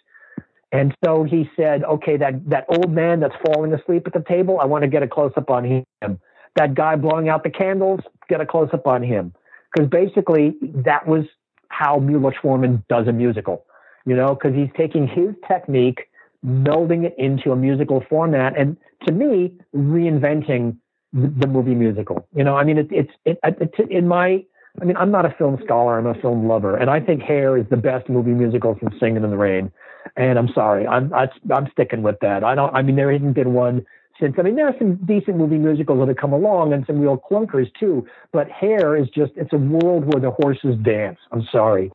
And 0.72 0.96
so 1.04 1.24
he 1.24 1.50
said, 1.56 1.84
okay, 1.84 2.18
that, 2.18 2.48
that 2.50 2.66
old 2.70 2.92
man 2.92 3.20
that's 3.20 3.36
falling 3.46 3.74
asleep 3.74 4.04
at 4.06 4.14
the 4.14 4.24
table, 4.28 4.60
I 4.62 4.66
want 4.66 4.84
to 4.84 4.88
get 4.88 5.02
a 5.02 5.08
close 5.08 5.32
up 5.36 5.50
on 5.50 5.66
him. 5.66 6.20
That 6.56 6.76
guy 6.76 6.96
blowing 6.96 7.30
out 7.30 7.44
the 7.44 7.50
candles, 7.50 8.02
get 8.28 8.42
a 8.42 8.46
close 8.46 8.70
up 8.74 8.86
on 8.86 9.02
him. 9.02 9.34
Because 9.74 9.90
basically, 9.90 10.56
that 10.62 11.08
was 11.08 11.26
how 11.70 11.98
Milos 12.00 12.34
Forman 12.42 12.84
does 12.90 13.08
a 13.08 13.12
musical, 13.12 13.66
you 14.06 14.16
know, 14.16 14.36
because 14.36 14.56
he's 14.56 14.70
taking 14.78 15.08
his 15.08 15.34
technique, 15.48 16.10
melding 16.46 17.06
it 17.06 17.16
into 17.18 17.52
a 17.52 17.56
musical 17.56 18.04
format, 18.10 18.58
and 18.58 18.78
to 19.08 19.14
me, 19.14 19.54
reinventing 19.76 20.76
the, 21.14 21.48
movie 21.48 21.76
musical. 21.76 22.28
You 22.36 22.44
know, 22.44 22.56
I 22.56 22.64
mean, 22.64 22.78
it, 22.78 22.88
it's 22.92 23.12
it, 23.26 23.40
it, 23.44 23.74
in 23.90 24.08
my 24.08 24.44
I 24.82 24.86
mean, 24.86 24.98
I'm 24.98 25.12
not 25.12 25.26
a 25.26 25.34
film 25.38 25.60
scholar. 25.64 25.98
I'm 25.98 26.06
a 26.06 26.14
film 26.16 26.48
lover, 26.48 26.76
and 26.78 26.90
I 26.90 27.00
think 27.00 27.22
Hair 27.22 27.58
is 27.58 27.66
the 27.70 27.78
best 27.78 28.10
movie 28.10 28.32
musical 28.32 28.76
from 28.76 28.90
Singing 29.00 29.24
in 29.24 29.30
the 29.30 29.38
Rain. 29.38 29.72
And 30.16 30.38
I'm 30.38 30.50
sorry, 30.54 30.88
I'm 30.88 31.14
I, 31.14 31.24
am 31.24 31.30
i 31.52 31.58
am 31.58 31.68
sticking 31.72 32.04
with 32.04 32.18
that. 32.22 32.44
I 32.44 32.56
don't. 32.56 32.74
I 32.74 32.82
mean, 32.82 32.96
there 32.96 33.12
hasn't 33.12 33.34
been 33.34 33.54
one 33.54 33.86
since. 34.20 34.36
I 34.38 34.42
mean, 34.42 34.56
there 34.56 34.68
are 34.68 34.76
some 34.78 34.96
decent 35.06 35.38
movie 35.38 35.58
musicals 35.58 36.00
that 36.00 36.08
have 36.08 36.18
come 36.18 36.34
along, 36.34 36.74
and 36.74 36.86
some 36.86 37.00
real 37.00 37.18
clunkers 37.18 37.68
too. 37.80 38.06
But 38.32 38.50
Hair 38.50 38.96
is 38.98 39.08
just 39.10 39.32
it's 39.36 39.54
a 39.54 39.58
world 39.58 40.06
where 40.12 40.22
the 40.22 40.32
horses 40.32 40.76
dance. 40.84 41.20
I'm 41.32 41.48
sorry. 41.52 41.92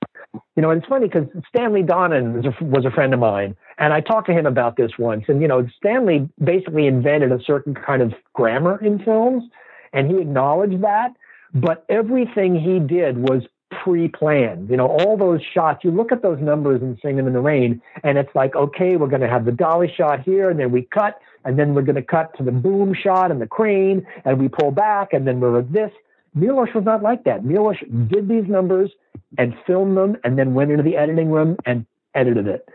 You 0.56 0.62
know, 0.62 0.70
and 0.70 0.80
it's 0.80 0.88
funny 0.88 1.06
because 1.06 1.28
Stanley 1.48 1.82
Donen 1.82 2.34
was 2.34 2.46
a, 2.46 2.64
was 2.64 2.84
a 2.84 2.90
friend 2.90 3.14
of 3.14 3.20
mine, 3.20 3.56
and 3.78 3.92
I 3.92 4.00
talked 4.00 4.26
to 4.28 4.32
him 4.32 4.46
about 4.46 4.76
this 4.76 4.92
once. 4.98 5.24
And 5.28 5.40
you 5.40 5.48
know, 5.48 5.66
Stanley 5.76 6.28
basically 6.42 6.86
invented 6.86 7.32
a 7.32 7.38
certain 7.44 7.74
kind 7.74 8.02
of 8.02 8.12
grammar 8.32 8.82
in 8.84 8.98
films, 9.04 9.44
and 9.92 10.10
he 10.10 10.18
acknowledged 10.18 10.82
that 10.82 11.12
but 11.54 11.84
everything 11.88 12.58
he 12.58 12.80
did 12.80 13.16
was 13.16 13.42
pre-planned. 13.82 14.70
You 14.70 14.76
know, 14.76 14.86
all 14.86 15.16
those 15.16 15.40
shots, 15.42 15.84
you 15.84 15.90
look 15.90 16.12
at 16.12 16.22
those 16.22 16.40
numbers 16.40 16.82
and 16.82 16.98
sing 17.02 17.16
them 17.16 17.26
in 17.26 17.32
the 17.32 17.40
Rain, 17.40 17.80
and 18.02 18.18
it's 18.18 18.34
like, 18.34 18.54
okay, 18.54 18.96
we're 18.96 19.08
going 19.08 19.22
to 19.22 19.28
have 19.28 19.44
the 19.44 19.52
dolly 19.52 19.92
shot 19.94 20.20
here, 20.20 20.50
and 20.50 20.58
then 20.58 20.70
we 20.70 20.82
cut, 20.82 21.20
and 21.44 21.58
then 21.58 21.74
we're 21.74 21.82
going 21.82 21.96
to 21.96 22.02
cut 22.02 22.36
to 22.38 22.42
the 22.42 22.52
boom 22.52 22.94
shot 22.94 23.30
and 23.30 23.40
the 23.40 23.46
crane, 23.46 24.06
and 24.24 24.38
we 24.38 24.48
pull 24.48 24.70
back, 24.70 25.12
and 25.12 25.26
then 25.26 25.40
we're 25.40 25.58
at 25.58 25.72
this. 25.72 25.90
Milos 26.34 26.68
was 26.74 26.84
not 26.84 27.02
like 27.02 27.24
that. 27.24 27.44
Milos 27.44 27.76
did 28.08 28.28
these 28.28 28.48
numbers 28.48 28.90
and 29.38 29.54
filmed 29.66 29.96
them, 29.96 30.16
and 30.24 30.38
then 30.38 30.54
went 30.54 30.70
into 30.70 30.82
the 30.82 30.96
editing 30.96 31.30
room 31.30 31.56
and 31.64 31.86
edited 32.14 32.46
it. 32.46 32.68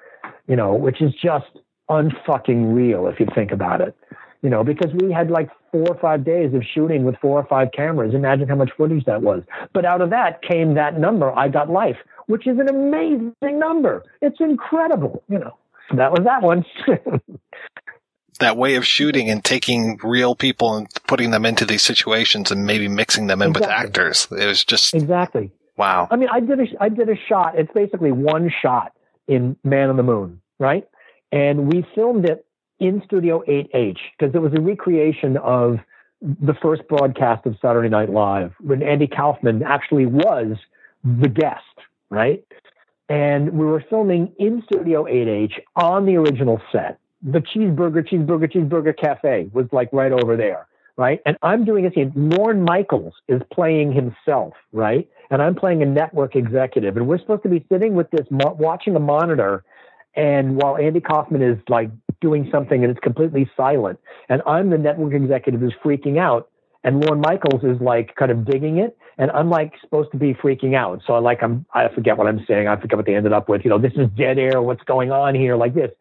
You 0.48 0.56
know, 0.56 0.74
which 0.74 1.02
is 1.02 1.14
just 1.14 1.46
unfucking 1.90 2.74
real 2.74 3.08
if 3.08 3.20
you 3.20 3.28
think 3.36 3.52
about 3.52 3.82
it 3.82 3.96
you 4.42 4.50
know, 4.50 4.64
because 4.64 4.92
we 4.94 5.12
had 5.12 5.30
like 5.30 5.50
four 5.72 5.88
or 5.88 6.00
five 6.00 6.24
days 6.24 6.54
of 6.54 6.64
shooting 6.64 7.04
with 7.04 7.16
four 7.22 7.40
or 7.40 7.46
five 7.46 7.70
cameras. 7.76 8.14
Imagine 8.14 8.48
how 8.48 8.56
much 8.56 8.72
footage 8.78 9.06
that 9.06 9.22
was. 9.22 9.44
But 9.74 9.86
out 9.86 10.02
of 10.02 10.10
that 10.12 10.42
came 10.42 10.76
that 10.76 11.00
number, 11.00 11.38
I 11.38 11.50
Got 11.50 11.70
Life, 11.70 11.98
which 12.28 12.48
is 12.48 12.58
an 12.60 12.70
amazing 12.70 13.60
number. 13.60 14.04
It's 14.22 14.40
incredible, 14.40 15.24
you 15.30 15.40
know. 15.40 15.58
That 15.96 16.12
was 16.12 16.24
that 16.24 16.42
one. 16.42 16.66
that 18.40 18.58
way 18.58 18.76
of 18.76 18.86
shooting 18.86 19.30
and 19.30 19.44
taking 19.44 20.00
real 20.04 20.36
people 20.36 20.76
and 20.76 20.88
putting 21.08 21.32
them 21.32 21.46
into 21.46 21.66
these 21.66 21.84
situations 21.84 22.52
and 22.52 22.66
maybe 22.66 22.88
mixing 22.88 23.28
them 23.28 23.42
in 23.42 23.50
exactly. 23.50 23.68
with 23.68 23.76
actors. 23.76 24.28
It 24.32 24.46
was 24.46 24.64
just 24.64 24.94
exactly 24.94 25.52
wow. 25.78 26.08
I 26.10 26.16
mean, 26.16 26.30
I 26.32 26.40
did 26.40 26.60
a 26.60 26.66
I 26.80 26.90
did 26.90 27.10
a 27.10 27.16
shot. 27.28 27.58
It's 27.58 27.72
basically 27.74 28.12
one 28.12 28.52
shot 28.62 28.94
in 29.28 29.56
Man 29.64 29.90
on 29.90 29.98
the 29.98 30.04
Moon, 30.04 30.42
right? 30.60 30.88
And 31.32 31.72
we 31.72 31.86
filmed 31.94 32.26
it 32.26 32.46
in 32.80 33.02
Studio 33.06 33.44
8H 33.48 33.98
because 34.18 34.34
it 34.34 34.40
was 34.40 34.54
a 34.56 34.62
recreation 34.62 35.38
of 35.38 35.78
the 36.22 36.54
first 36.62 36.82
broadcast 36.88 37.46
of 37.46 37.56
Saturday 37.62 37.90
Night 37.90 38.10
Live 38.10 38.54
when 38.60 38.84
Andy 38.84 39.08
Kaufman 39.08 39.64
actually 39.64 40.06
was 40.06 40.58
the 41.04 41.30
guest, 41.30 41.64
right? 42.10 42.44
And 43.08 43.54
we 43.54 43.66
were 43.66 43.84
filming 43.90 44.34
in 44.38 44.62
Studio 44.72 45.06
8H 45.06 45.54
on 45.76 46.06
the 46.06 46.16
original 46.16 46.62
set. 46.72 47.00
The 47.22 47.40
cheeseburger, 47.40 48.08
cheeseburger, 48.08 48.52
cheeseburger 48.52 48.98
cafe 48.98 49.50
was 49.54 49.66
like 49.72 49.90
right 49.92 50.12
over 50.12 50.38
there, 50.38 50.68
right? 50.98 51.20
And 51.26 51.38
I'm 51.42 51.66
doing 51.66 51.86
a 51.86 51.92
scene. 51.92 52.12
Lorne 52.16 52.62
Michaels 52.64 53.14
is 53.28 53.42
playing 53.52 53.94
himself, 53.94 54.54
right? 54.72 55.10
And 55.32 55.42
I'm 55.42 55.56
playing 55.56 55.82
a 55.82 55.86
network 55.86 56.36
executive. 56.36 56.98
And 56.98 57.08
we're 57.08 57.20
supposed 57.20 57.44
to 57.44 57.50
be 57.50 57.66
sitting 57.72 57.94
with 57.94 58.10
this, 58.12 58.26
watching 58.30 58.96
a 58.96 59.00
monitor. 59.00 59.64
And 60.16 60.56
while 60.56 60.78
Andy 60.78 61.02
Kaufman 61.02 61.42
is 61.42 61.58
like 61.68 61.90
doing 62.22 62.50
something 62.52 62.84
and 62.84 62.92
it's 62.92 63.00
completely 63.00 63.50
silent. 63.56 64.00
And 64.30 64.42
I'm 64.46 64.70
the 64.70 64.78
network 64.78 65.14
executive 65.14 65.62
who's 65.62 65.76
freaking 65.84 66.18
out. 66.20 66.50
And 66.84 67.04
Lorne 67.04 67.20
Michaels 67.20 67.64
is 67.64 67.80
like 67.82 68.16
kind 68.16 68.32
of 68.32 68.46
digging 68.46 68.78
it. 68.78 68.98
And 69.18 69.32
I'm 69.32 69.50
like 69.50 69.74
supposed 69.82 70.12
to 70.12 70.18
be 70.18 70.34
freaking 70.34 70.76
out. 70.76 71.02
So 71.06 71.14
I 71.14 71.20
like, 71.20 71.44
I'm, 71.44 71.66
I 71.74 71.90
forget 71.94 72.18
what 72.18 72.28
I'm 72.28 72.46
saying. 72.48 72.68
I 72.68 72.80
forget 72.80 72.98
what 72.98 73.06
they 73.06 73.16
ended 73.16 73.34
up 73.34 73.50
with. 73.50 73.64
You 73.66 73.70
know, 73.70 73.78
this 73.78 73.92
is 73.98 74.08
dead 74.18 74.40
air. 74.40 74.62
What's 74.62 74.84
going 74.84 75.12
on 75.12 75.36
here? 75.36 75.58
Like 75.58 75.74
this. 75.74 75.92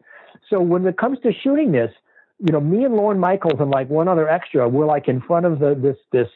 So 0.49 0.61
when 0.61 0.85
it 0.87 0.97
comes 0.97 1.19
to 1.23 1.31
shooting 1.33 1.73
this, 1.73 1.91
you 2.39 2.53
know, 2.53 2.61
me 2.61 2.85
and 2.85 2.95
Lorne 2.95 3.19
Michaels 3.19 3.59
and 3.59 3.69
like 3.69 3.89
one 3.89 4.07
other 4.07 4.29
extra, 4.29 4.69
we're 4.69 4.85
like 4.85 5.09
in 5.09 5.19
front 5.21 5.45
of 5.45 5.59
the, 5.59 5.75
this, 5.75 5.97
this, 6.13 6.29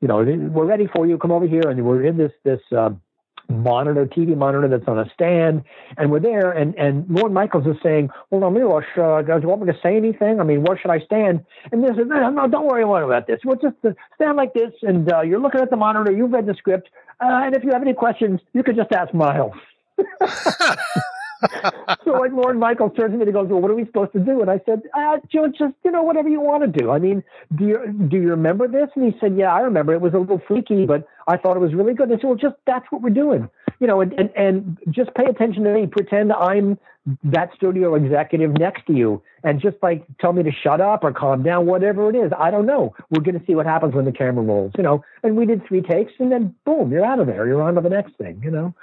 you 0.00 0.06
know, 0.06 0.18
we're 0.18 0.64
ready 0.64 0.86
for 0.94 1.06
you. 1.06 1.18
Come 1.18 1.32
over 1.32 1.46
here. 1.46 1.68
And 1.68 1.84
we're 1.84 2.04
in 2.04 2.16
this, 2.16 2.32
this, 2.44 2.60
um, 2.76 3.00
monitor, 3.48 4.06
TV 4.06 4.36
monitor 4.36 4.68
that's 4.68 4.86
on 4.86 4.98
a 4.98 5.10
stand, 5.14 5.62
and 5.96 6.10
we're 6.10 6.20
there, 6.20 6.52
and 6.52 6.74
and 6.76 7.08
Lorne 7.08 7.32
Michaels 7.32 7.66
is 7.66 7.76
saying, 7.82 8.10
"Well, 8.30 8.50
Milos, 8.50 8.84
uh, 8.96 9.22
do 9.22 9.40
you 9.40 9.48
want 9.48 9.62
me 9.62 9.72
to 9.72 9.78
say 9.82 9.96
anything? 9.96 10.40
I 10.40 10.44
mean, 10.44 10.62
where 10.62 10.78
should 10.78 10.90
I 10.90 11.00
stand?" 11.00 11.44
And 11.72 11.82
this 11.82 11.92
is, 11.92 12.06
no, 12.06 12.30
no, 12.30 12.46
don't 12.48 12.66
worry 12.66 12.82
about 12.82 13.26
this. 13.26 13.40
We'll 13.44 13.56
just 13.56 13.76
uh, 13.84 13.90
stand 14.14 14.36
like 14.36 14.54
this, 14.54 14.72
and 14.82 15.10
uh, 15.12 15.22
you're 15.22 15.40
looking 15.40 15.60
at 15.60 15.70
the 15.70 15.76
monitor. 15.76 16.12
You've 16.12 16.32
read 16.32 16.46
the 16.46 16.54
script, 16.54 16.88
uh, 17.20 17.42
and 17.44 17.54
if 17.56 17.64
you 17.64 17.72
have 17.72 17.82
any 17.82 17.94
questions, 17.94 18.40
you 18.52 18.62
can 18.62 18.76
just 18.76 18.92
ask 18.92 19.12
Miles. 19.14 19.54
so 22.04 22.12
like 22.12 22.32
Lorne 22.32 22.58
Michael 22.58 22.90
turns 22.90 23.12
to 23.12 23.18
me 23.18 23.24
and 23.24 23.32
goes, 23.32 23.48
"Well, 23.48 23.60
what 23.60 23.70
are 23.70 23.74
we 23.74 23.84
supposed 23.84 24.12
to 24.12 24.18
do?" 24.18 24.40
And 24.40 24.50
I 24.50 24.60
said, 24.66 24.82
uh, 24.96 25.18
"Joe, 25.30 25.48
just 25.48 25.74
you 25.84 25.90
know, 25.90 26.02
whatever 26.02 26.28
you 26.28 26.40
want 26.40 26.64
to 26.64 26.78
do. 26.82 26.90
I 26.90 26.98
mean, 26.98 27.22
do 27.54 27.66
you 27.66 27.92
do 28.08 28.16
you 28.16 28.30
remember 28.30 28.66
this?" 28.66 28.88
And 28.94 29.12
he 29.12 29.18
said, 29.20 29.36
"Yeah, 29.36 29.54
I 29.54 29.60
remember. 29.60 29.92
It 29.94 30.00
was 30.00 30.14
a 30.14 30.18
little 30.18 30.40
freaky, 30.46 30.86
but 30.86 31.06
I 31.28 31.36
thought 31.36 31.56
it 31.56 31.60
was 31.60 31.74
really 31.74 31.94
good." 31.94 32.10
And 32.10 32.18
I 32.18 32.20
said, 32.20 32.28
"Well, 32.28 32.36
just 32.36 32.56
that's 32.66 32.86
what 32.90 33.02
we're 33.02 33.10
doing, 33.10 33.48
you 33.78 33.86
know, 33.86 34.00
and 34.00 34.12
and, 34.14 34.30
and 34.36 34.78
just 34.90 35.14
pay 35.14 35.24
attention 35.26 35.64
to 35.64 35.72
me. 35.72 35.86
Pretend 35.86 36.32
I'm 36.32 36.78
that 37.24 37.50
studio 37.54 37.94
executive 37.94 38.52
next 38.58 38.86
to 38.86 38.92
you, 38.92 39.22
and 39.44 39.60
just 39.60 39.76
like 39.82 40.04
tell 40.20 40.32
me 40.32 40.42
to 40.42 40.50
shut 40.50 40.80
up 40.80 41.04
or 41.04 41.12
calm 41.12 41.42
down, 41.42 41.66
whatever 41.66 42.10
it 42.10 42.16
is. 42.16 42.32
I 42.36 42.50
don't 42.50 42.66
know. 42.66 42.94
We're 43.10 43.22
going 43.22 43.38
to 43.38 43.46
see 43.46 43.54
what 43.54 43.66
happens 43.66 43.94
when 43.94 44.04
the 44.04 44.12
camera 44.12 44.44
rolls, 44.44 44.72
you 44.76 44.82
know." 44.82 45.04
And 45.22 45.36
we 45.36 45.46
did 45.46 45.66
three 45.66 45.82
takes, 45.82 46.12
and 46.18 46.32
then 46.32 46.54
boom, 46.64 46.90
you're 46.90 47.04
out 47.04 47.20
of 47.20 47.26
there. 47.26 47.46
You're 47.46 47.62
on 47.62 47.74
to 47.74 47.80
the 47.80 47.90
next 47.90 48.16
thing, 48.16 48.40
you 48.42 48.50
know. 48.50 48.74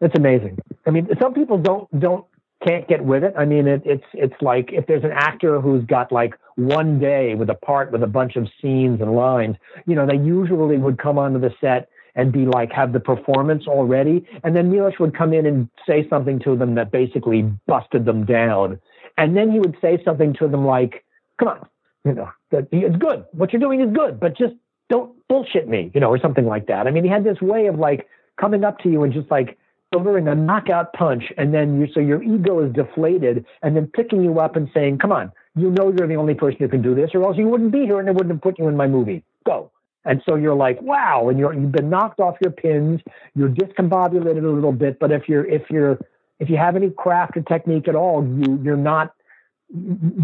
It's 0.00 0.14
amazing. 0.16 0.58
I 0.86 0.90
mean, 0.90 1.08
some 1.20 1.34
people 1.34 1.58
don't 1.58 1.88
don't 2.00 2.24
can't 2.66 2.88
get 2.88 3.04
with 3.04 3.24
it. 3.24 3.34
I 3.36 3.44
mean, 3.44 3.66
it, 3.66 3.82
it's 3.84 4.04
it's 4.14 4.34
like 4.40 4.70
if 4.72 4.86
there's 4.86 5.04
an 5.04 5.12
actor 5.12 5.60
who's 5.60 5.84
got 5.84 6.10
like 6.10 6.34
one 6.56 6.98
day 6.98 7.34
with 7.34 7.50
a 7.50 7.54
part 7.54 7.92
with 7.92 8.02
a 8.02 8.06
bunch 8.06 8.36
of 8.36 8.48
scenes 8.60 9.00
and 9.00 9.14
lines, 9.14 9.56
you 9.86 9.94
know, 9.94 10.06
they 10.06 10.16
usually 10.16 10.78
would 10.78 10.98
come 10.98 11.18
onto 11.18 11.40
the 11.40 11.54
set 11.60 11.88
and 12.16 12.32
be 12.32 12.46
like 12.46 12.72
have 12.72 12.92
the 12.92 13.00
performance 13.00 13.66
already, 13.66 14.26
and 14.44 14.54
then 14.54 14.70
Milos 14.70 14.98
would 15.00 15.16
come 15.16 15.32
in 15.32 15.46
and 15.46 15.68
say 15.86 16.08
something 16.08 16.38
to 16.40 16.56
them 16.56 16.74
that 16.76 16.90
basically 16.92 17.42
busted 17.66 18.04
them 18.04 18.24
down, 18.24 18.80
and 19.18 19.36
then 19.36 19.50
he 19.50 19.58
would 19.58 19.76
say 19.80 20.00
something 20.04 20.32
to 20.34 20.48
them 20.48 20.64
like, 20.64 21.04
"Come 21.38 21.48
on, 21.48 21.68
you 22.04 22.12
know, 22.12 22.30
that 22.50 22.68
it's 22.70 22.96
good. 22.96 23.24
What 23.32 23.52
you're 23.52 23.60
doing 23.60 23.80
is 23.80 23.92
good, 23.92 24.20
but 24.20 24.36
just 24.36 24.54
don't 24.88 25.12
bullshit 25.28 25.68
me, 25.68 25.90
you 25.92 26.00
know, 26.00 26.08
or 26.08 26.18
something 26.18 26.46
like 26.46 26.66
that." 26.68 26.86
I 26.86 26.90
mean, 26.90 27.04
he 27.04 27.10
had 27.10 27.24
this 27.24 27.40
way 27.40 27.66
of 27.66 27.78
like 27.78 28.06
coming 28.40 28.64
up 28.64 28.78
to 28.80 28.88
you 28.88 29.02
and 29.02 29.12
just 29.12 29.30
like 29.30 29.58
delivering 29.94 30.28
a 30.28 30.34
knockout 30.34 30.92
punch, 30.92 31.24
and 31.38 31.54
then 31.54 31.80
you 31.80 31.86
so 31.92 32.00
your 32.00 32.22
ego 32.22 32.64
is 32.66 32.72
deflated, 32.72 33.44
and 33.62 33.76
then 33.76 33.86
picking 33.86 34.22
you 34.22 34.40
up 34.40 34.56
and 34.56 34.68
saying, 34.74 34.98
"Come 34.98 35.12
on, 35.12 35.30
you 35.54 35.70
know 35.70 35.92
you're 35.96 36.08
the 36.08 36.16
only 36.16 36.34
person 36.34 36.58
who 36.60 36.68
can 36.68 36.82
do 36.82 36.94
this, 36.94 37.10
or 37.14 37.22
else 37.24 37.36
you 37.36 37.48
wouldn't 37.48 37.72
be 37.72 37.82
here, 37.84 37.98
and 37.98 38.08
they 38.08 38.12
wouldn't 38.12 38.32
have 38.32 38.42
put 38.42 38.58
you 38.58 38.68
in 38.68 38.76
my 38.76 38.86
movie. 38.86 39.22
Go." 39.46 39.70
And 40.04 40.20
so 40.26 40.34
you're 40.34 40.54
like, 40.54 40.80
"Wow!" 40.82 41.28
And 41.28 41.38
you're 41.38 41.54
you've 41.54 41.72
been 41.72 41.88
knocked 41.88 42.20
off 42.20 42.36
your 42.42 42.52
pins. 42.52 43.00
You're 43.34 43.48
discombobulated 43.48 44.44
a 44.44 44.48
little 44.48 44.72
bit, 44.72 44.98
but 44.98 45.12
if 45.12 45.28
you're 45.28 45.46
if 45.46 45.70
you're 45.70 45.98
if 46.40 46.50
you 46.50 46.56
have 46.56 46.76
any 46.76 46.90
craft 46.90 47.36
or 47.36 47.42
technique 47.42 47.88
at 47.88 47.94
all, 47.94 48.24
you 48.24 48.60
you're 48.62 48.76
not 48.76 49.14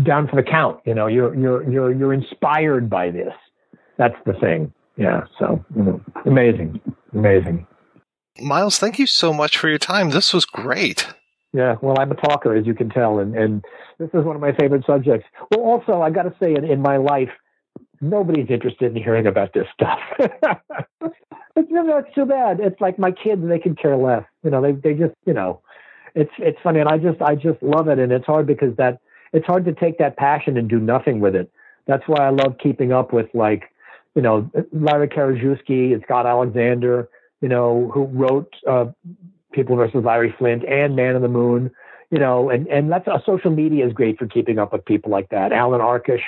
down 0.02 0.28
for 0.28 0.36
the 0.36 0.42
count. 0.42 0.80
You 0.84 0.94
know, 0.94 1.06
you're 1.06 1.34
you're 1.34 1.70
you're 1.70 1.92
you're 1.92 2.12
inspired 2.12 2.90
by 2.90 3.10
this. 3.10 3.34
That's 3.98 4.16
the 4.26 4.34
thing. 4.34 4.72
Yeah. 4.96 5.24
So 5.38 5.64
you 5.76 5.82
know, 5.82 6.00
amazing, 6.26 6.80
amazing. 7.14 7.66
Miles, 8.40 8.78
thank 8.78 8.98
you 8.98 9.06
so 9.06 9.32
much 9.32 9.58
for 9.58 9.68
your 9.68 9.78
time. 9.78 10.10
This 10.10 10.32
was 10.32 10.44
great. 10.44 11.06
Yeah, 11.52 11.76
well, 11.82 11.98
I'm 11.98 12.12
a 12.12 12.14
talker, 12.14 12.54
as 12.54 12.66
you 12.66 12.74
can 12.74 12.90
tell, 12.90 13.18
and, 13.18 13.34
and 13.34 13.64
this 13.98 14.08
is 14.14 14.24
one 14.24 14.36
of 14.36 14.40
my 14.40 14.52
favorite 14.52 14.84
subjects. 14.86 15.26
Well, 15.50 15.60
also, 15.60 16.00
I 16.00 16.10
got 16.10 16.22
to 16.22 16.34
say, 16.40 16.54
in, 16.54 16.64
in 16.64 16.80
my 16.80 16.96
life, 16.96 17.30
nobody's 18.00 18.48
interested 18.48 18.96
in 18.96 19.02
hearing 19.02 19.26
about 19.26 19.52
this 19.52 19.66
stuff. 19.74 19.98
but 20.20 21.68
you 21.68 21.82
know, 21.82 21.98
it's 21.98 22.14
too 22.14 22.24
bad. 22.24 22.60
It's 22.60 22.80
like 22.80 22.98
my 22.98 23.10
kids; 23.10 23.42
they 23.46 23.58
could 23.58 23.80
care 23.80 23.96
less. 23.96 24.24
You 24.44 24.50
know, 24.50 24.62
they 24.62 24.72
they 24.72 24.94
just 24.94 25.14
you 25.26 25.32
know, 25.32 25.60
it's 26.14 26.30
it's 26.38 26.58
funny, 26.62 26.80
and 26.80 26.88
I 26.88 26.98
just 26.98 27.20
I 27.20 27.34
just 27.34 27.62
love 27.62 27.88
it, 27.88 27.98
and 27.98 28.12
it's 28.12 28.26
hard 28.26 28.46
because 28.46 28.76
that 28.76 29.00
it's 29.32 29.46
hard 29.46 29.64
to 29.64 29.72
take 29.72 29.98
that 29.98 30.16
passion 30.16 30.56
and 30.56 30.68
do 30.68 30.78
nothing 30.78 31.20
with 31.20 31.34
it. 31.34 31.50
That's 31.86 32.02
why 32.06 32.26
I 32.26 32.30
love 32.30 32.56
keeping 32.62 32.92
up 32.92 33.12
with 33.12 33.26
like, 33.34 33.64
you 34.14 34.22
know, 34.22 34.50
Larry 34.72 35.08
Karaszewski 35.08 36.00
Scott 36.04 36.26
Alexander, 36.26 37.08
you 37.40 37.48
know, 37.48 37.90
who 37.92 38.04
wrote 38.04 38.52
uh, 38.68 38.86
People 39.52 39.76
versus 39.76 40.04
Larry 40.04 40.34
Flynt 40.38 40.64
and 40.64 40.94
Man 40.94 41.16
on 41.16 41.22
the 41.22 41.28
Moon, 41.28 41.70
you 42.10 42.18
know, 42.18 42.50
and 42.50 42.66
and 42.68 42.90
that's 42.90 43.08
uh, 43.08 43.18
social 43.26 43.50
media 43.50 43.86
is 43.86 43.92
great 43.92 44.18
for 44.18 44.26
keeping 44.26 44.58
up 44.58 44.72
with 44.72 44.84
people 44.84 45.10
like 45.10 45.28
that. 45.30 45.52
Alan 45.52 45.80
Arkush, 45.80 46.22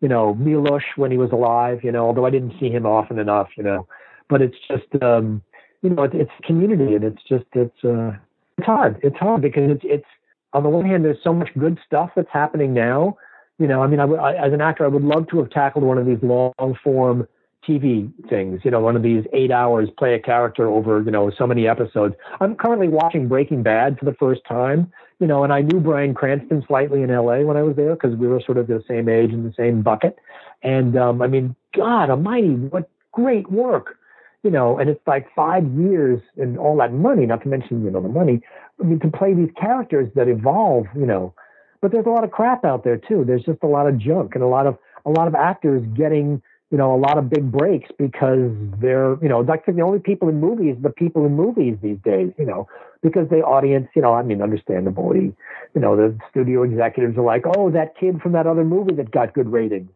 you 0.00 0.08
know, 0.08 0.34
Milos 0.34 0.82
when 0.96 1.10
he 1.10 1.18
was 1.18 1.30
alive, 1.32 1.80
you 1.82 1.92
know, 1.92 2.06
although 2.06 2.26
I 2.26 2.30
didn't 2.30 2.58
see 2.60 2.70
him 2.70 2.86
often 2.86 3.18
enough, 3.18 3.48
you 3.56 3.62
know, 3.62 3.86
but 4.28 4.42
it's 4.42 4.56
just, 4.68 5.02
um, 5.02 5.42
you 5.82 5.90
know, 5.90 6.02
it's, 6.04 6.14
it's 6.16 6.30
community 6.44 6.94
and 6.94 7.04
it's 7.04 7.22
just, 7.28 7.46
it's, 7.52 7.84
uh, 7.84 8.12
it's 8.56 8.66
hard. 8.66 9.00
It's 9.02 9.16
hard 9.16 9.42
because 9.42 9.70
it's, 9.70 9.82
it's, 9.84 10.06
on 10.52 10.62
the 10.62 10.68
one 10.68 10.86
hand, 10.86 11.04
there's 11.04 11.22
so 11.22 11.32
much 11.32 11.50
good 11.58 11.78
stuff 11.86 12.10
that's 12.16 12.30
happening 12.32 12.72
now. 12.72 13.16
You 13.58 13.66
know, 13.66 13.82
I 13.82 13.86
mean, 13.86 14.00
I, 14.00 14.04
I, 14.04 14.46
as 14.46 14.52
an 14.52 14.60
actor, 14.60 14.84
I 14.84 14.88
would 14.88 15.02
love 15.02 15.28
to 15.28 15.38
have 15.38 15.50
tackled 15.50 15.84
one 15.84 15.98
of 15.98 16.06
these 16.06 16.22
long 16.22 16.52
form 16.82 17.26
TV 17.68 18.10
things, 18.28 18.60
you 18.64 18.70
know, 18.70 18.80
one 18.80 18.96
of 18.96 19.02
these 19.02 19.24
eight 19.32 19.50
hours, 19.50 19.88
play 19.98 20.14
a 20.14 20.18
character 20.18 20.68
over, 20.68 21.02
you 21.02 21.10
know, 21.10 21.30
so 21.36 21.46
many 21.46 21.68
episodes. 21.68 22.14
I'm 22.40 22.54
currently 22.54 22.88
watching 22.88 23.28
Breaking 23.28 23.62
Bad 23.62 23.98
for 23.98 24.04
the 24.04 24.14
first 24.14 24.40
time, 24.48 24.90
you 25.18 25.26
know, 25.26 25.44
and 25.44 25.52
I 25.52 25.62
knew 25.62 25.80
Bryan 25.80 26.14
Cranston 26.14 26.64
slightly 26.66 27.02
in 27.02 27.10
LA 27.10 27.40
when 27.40 27.56
I 27.56 27.62
was 27.62 27.76
there 27.76 27.94
because 27.94 28.16
we 28.16 28.26
were 28.26 28.40
sort 28.44 28.58
of 28.58 28.66
the 28.66 28.82
same 28.88 29.08
age 29.08 29.30
in 29.30 29.44
the 29.44 29.52
same 29.56 29.82
bucket. 29.82 30.18
And 30.62 30.96
um, 30.96 31.20
I 31.20 31.26
mean, 31.26 31.54
God 31.74 32.10
Almighty, 32.10 32.54
what 32.54 32.88
great 33.12 33.50
work, 33.50 33.98
you 34.42 34.50
know, 34.50 34.78
and 34.78 34.88
it's 34.88 35.06
like 35.06 35.26
five 35.34 35.66
years 35.74 36.20
and 36.36 36.58
all 36.58 36.76
that 36.78 36.92
money, 36.92 37.26
not 37.26 37.42
to 37.42 37.48
mention, 37.48 37.84
you 37.84 37.90
know, 37.90 38.00
the 38.00 38.08
money. 38.08 38.40
I 38.80 38.84
mean, 38.84 39.00
to 39.00 39.10
play 39.10 39.34
these 39.34 39.50
characters 39.60 40.08
that 40.14 40.28
evolve, 40.28 40.86
you 40.96 41.06
know, 41.06 41.34
but 41.80 41.92
there's 41.92 42.06
a 42.06 42.10
lot 42.10 42.24
of 42.24 42.30
crap 42.30 42.64
out 42.64 42.84
there 42.84 42.96
too. 42.96 43.24
There's 43.26 43.44
just 43.44 43.62
a 43.62 43.66
lot 43.66 43.88
of 43.88 43.98
junk 43.98 44.34
and 44.34 44.42
a 44.42 44.46
lot 44.46 44.66
of, 44.66 44.78
a 45.04 45.10
lot 45.10 45.28
of 45.28 45.34
actors 45.34 45.84
getting, 45.96 46.42
you 46.70 46.76
know, 46.76 46.94
a 46.94 47.00
lot 47.00 47.16
of 47.16 47.30
big 47.30 47.50
breaks 47.50 47.90
because 47.98 48.50
they're, 48.80 49.16
you 49.22 49.28
know, 49.28 49.40
like 49.40 49.64
the 49.64 49.80
only 49.80 49.98
people 49.98 50.28
in 50.28 50.38
movies, 50.38 50.76
the 50.82 50.90
people 50.90 51.24
in 51.24 51.34
movies 51.34 51.78
these 51.82 51.96
days, 52.04 52.30
you 52.38 52.44
know, 52.44 52.68
because 53.02 53.28
the 53.30 53.38
audience, 53.38 53.88
you 53.96 54.02
know, 54.02 54.12
I 54.12 54.22
mean, 54.22 54.42
understandably, 54.42 55.34
you 55.74 55.80
know, 55.80 55.96
the 55.96 56.16
studio 56.30 56.64
executives 56.64 57.16
are 57.16 57.24
like, 57.24 57.44
oh, 57.56 57.70
that 57.70 57.96
kid 57.98 58.20
from 58.20 58.32
that 58.32 58.46
other 58.46 58.64
movie 58.64 58.94
that 58.96 59.10
got 59.10 59.32
good 59.32 59.50
ratings. 59.50 59.90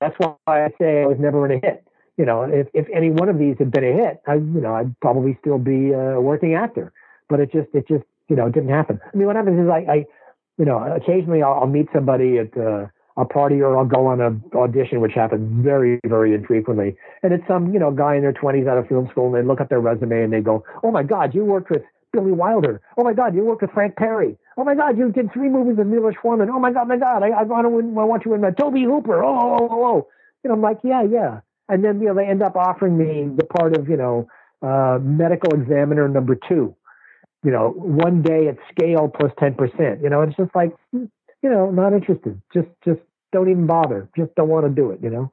That's 0.00 0.16
why 0.18 0.36
I 0.46 0.70
say 0.80 1.02
I 1.02 1.06
was 1.06 1.18
never 1.18 1.44
in 1.44 1.58
a 1.58 1.66
hit. 1.66 1.84
You 2.16 2.24
know, 2.24 2.42
if, 2.42 2.68
if 2.72 2.86
any 2.92 3.10
one 3.10 3.28
of 3.28 3.38
these 3.38 3.56
had 3.58 3.70
been 3.70 3.84
a 3.84 3.92
hit, 3.92 4.20
I, 4.26 4.34
you 4.34 4.60
know, 4.60 4.74
I'd 4.74 4.98
probably 5.00 5.36
still 5.40 5.58
be 5.58 5.92
a 5.92 6.20
working 6.20 6.54
actor. 6.54 6.92
But 7.28 7.40
it 7.40 7.52
just, 7.52 7.68
it 7.74 7.86
just, 7.86 8.04
you 8.28 8.36
know, 8.36 8.46
it 8.46 8.52
didn't 8.52 8.70
happen. 8.70 8.98
I 9.04 9.16
mean, 9.16 9.26
what 9.26 9.36
happens 9.36 9.60
is 9.60 9.68
I, 9.68 9.92
I 9.92 10.06
you 10.56 10.64
know, 10.64 10.78
occasionally 10.78 11.42
I'll, 11.42 11.54
I'll 11.54 11.66
meet 11.66 11.88
somebody 11.92 12.38
at, 12.38 12.56
uh, 12.56 12.86
a 13.18 13.24
party 13.24 13.60
or 13.60 13.76
I'll 13.76 13.84
go 13.84 14.06
on 14.06 14.20
an 14.20 14.42
audition, 14.54 15.00
which 15.00 15.12
happens 15.12 15.64
very, 15.64 15.98
very 16.06 16.34
infrequently. 16.34 16.96
And 17.22 17.32
it's 17.32 17.46
some, 17.48 17.72
you 17.72 17.80
know, 17.80 17.90
guy 17.90 18.14
in 18.14 18.22
their 18.22 18.32
20s 18.32 18.68
out 18.68 18.78
of 18.78 18.86
film 18.86 19.08
school 19.10 19.26
and 19.26 19.34
they 19.34 19.46
look 19.46 19.60
at 19.60 19.68
their 19.68 19.80
resume 19.80 20.22
and 20.22 20.32
they 20.32 20.40
go, 20.40 20.64
Oh 20.84 20.92
my 20.92 21.02
God, 21.02 21.34
you 21.34 21.44
worked 21.44 21.68
with 21.68 21.82
Billy 22.12 22.30
Wilder. 22.30 22.80
Oh 22.96 23.02
my 23.02 23.12
God, 23.12 23.34
you 23.34 23.42
worked 23.44 23.62
with 23.62 23.72
Frank 23.72 23.96
Perry. 23.96 24.38
Oh 24.56 24.64
my 24.64 24.76
God, 24.76 24.96
you 24.96 25.10
did 25.10 25.32
three 25.32 25.48
movies 25.48 25.76
with 25.78 25.88
Milos 25.88 26.14
Forman. 26.22 26.48
Oh 26.48 26.60
my 26.60 26.72
God, 26.72 26.86
my 26.86 26.96
God, 26.96 27.22
I, 27.24 27.30
I 27.30 27.42
want 27.42 27.64
to, 27.64 27.68
win. 27.68 27.98
I 27.98 28.04
want 28.04 28.24
you 28.24 28.34
in 28.34 28.44
uh, 28.44 28.52
Tobe 28.52 28.76
Hooper. 28.76 29.22
Oh, 29.24 29.28
oh, 29.28 29.68
oh, 29.70 29.84
oh. 29.84 30.08
You 30.44 30.48
know, 30.48 30.54
I'm 30.54 30.62
like, 30.62 30.78
yeah, 30.84 31.02
yeah. 31.02 31.40
And 31.68 31.84
then, 31.84 32.00
you 32.00 32.06
know, 32.06 32.14
they 32.14 32.24
end 32.24 32.42
up 32.42 32.56
offering 32.56 32.96
me 32.96 33.28
the 33.36 33.44
part 33.44 33.76
of, 33.76 33.88
you 33.88 33.96
know, 33.96 34.28
uh, 34.62 34.98
medical 35.02 35.52
examiner 35.60 36.08
number 36.08 36.36
two. 36.48 36.74
You 37.44 37.50
know, 37.50 37.70
one 37.70 38.22
day 38.22 38.48
at 38.48 38.56
scale 38.70 39.08
plus 39.08 39.32
10%. 39.40 40.02
You 40.02 40.08
know, 40.08 40.22
it's 40.22 40.36
just 40.36 40.54
like, 40.54 40.72
you 40.92 41.10
know, 41.42 41.70
not 41.70 41.92
interested. 41.92 42.40
Just, 42.52 42.68
just 42.84 43.00
don't 43.32 43.50
even 43.50 43.66
bother. 43.66 44.10
Just 44.16 44.34
don't 44.36 44.48
want 44.48 44.66
to 44.66 44.70
do 44.70 44.90
it, 44.92 45.00
you 45.02 45.10
know? 45.10 45.32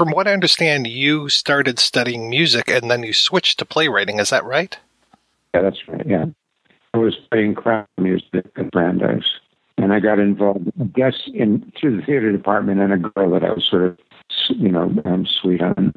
From 0.00 0.12
what 0.12 0.26
I 0.26 0.32
understand, 0.32 0.86
you 0.86 1.28
started 1.28 1.78
studying 1.78 2.30
music 2.30 2.70
and 2.70 2.90
then 2.90 3.02
you 3.02 3.12
switched 3.12 3.58
to 3.58 3.66
playwriting. 3.66 4.18
Is 4.18 4.30
that 4.30 4.46
right? 4.46 4.78
Yeah, 5.52 5.60
that's 5.60 5.86
right. 5.88 6.06
Yeah. 6.06 6.24
I 6.94 6.96
was 6.96 7.16
playing 7.30 7.54
crowd 7.54 7.86
music 7.98 8.46
at 8.56 8.70
Brandeis. 8.70 9.24
And 9.76 9.92
I 9.92 10.00
got 10.00 10.18
involved, 10.18 10.72
I 10.80 10.84
guess, 10.84 11.28
in 11.34 11.70
through 11.78 11.98
the 11.98 12.02
theater 12.06 12.32
department, 12.32 12.80
and 12.80 12.94
a 12.94 12.96
girl 12.96 13.30
that 13.32 13.44
I 13.44 13.52
was 13.52 13.66
sort 13.68 13.82
of, 13.82 13.98
you 14.48 14.70
know, 14.70 14.90
um, 15.04 15.26
sweet 15.26 15.60
on 15.60 15.92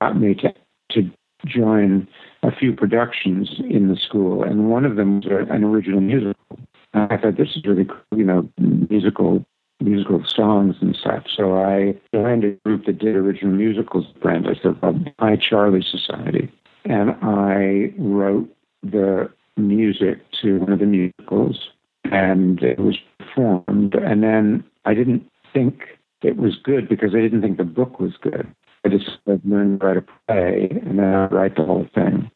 got 0.00 0.18
me 0.18 0.34
to 0.34 0.52
to 0.90 1.08
join 1.46 2.08
a 2.42 2.50
few 2.50 2.72
productions 2.72 3.60
in 3.60 3.86
the 3.86 3.96
school, 3.96 4.42
and 4.42 4.70
one 4.70 4.84
of 4.84 4.96
them 4.96 5.20
was 5.20 5.26
an 5.48 5.62
original 5.62 6.00
musical. 6.00 6.58
And 6.94 7.12
I 7.12 7.16
thought 7.16 7.36
this 7.36 7.54
is 7.54 7.64
really 7.64 7.84
cool, 7.84 8.18
you 8.18 8.24
know, 8.24 8.48
musical 8.58 9.44
musical 9.80 10.22
songs 10.26 10.76
and 10.80 10.96
stuff. 10.96 11.24
So 11.34 11.58
I 11.58 11.94
joined 12.14 12.44
a 12.44 12.52
group 12.64 12.86
that 12.86 12.98
did 12.98 13.16
original 13.16 13.54
musicals 13.54 14.06
at 14.14 14.20
Brandeis 14.20 14.58
called 14.80 15.08
High 15.18 15.36
Charlie 15.36 15.84
Society. 15.88 16.50
And 16.84 17.10
I 17.22 17.92
wrote 17.98 18.48
the 18.82 19.30
music 19.56 20.18
to 20.42 20.58
one 20.58 20.72
of 20.72 20.78
the 20.78 20.86
musicals 20.86 21.68
and 22.04 22.62
it 22.62 22.78
was 22.78 22.96
performed. 23.18 23.94
And 23.94 24.22
then 24.22 24.64
I 24.84 24.94
didn't 24.94 25.28
think 25.52 25.82
it 26.22 26.36
was 26.36 26.56
good 26.62 26.88
because 26.88 27.14
I 27.14 27.20
didn't 27.20 27.42
think 27.42 27.58
the 27.58 27.64
book 27.64 28.00
was 28.00 28.12
good. 28.20 28.46
I 28.84 28.88
just 28.88 29.10
learned 29.26 29.80
to 29.80 29.86
write 29.86 29.96
a 29.96 30.04
play 30.26 30.68
and 30.70 30.98
then 30.98 31.14
I 31.14 31.26
write 31.26 31.56
the 31.56 31.64
whole 31.64 31.86
thing. 31.94 32.30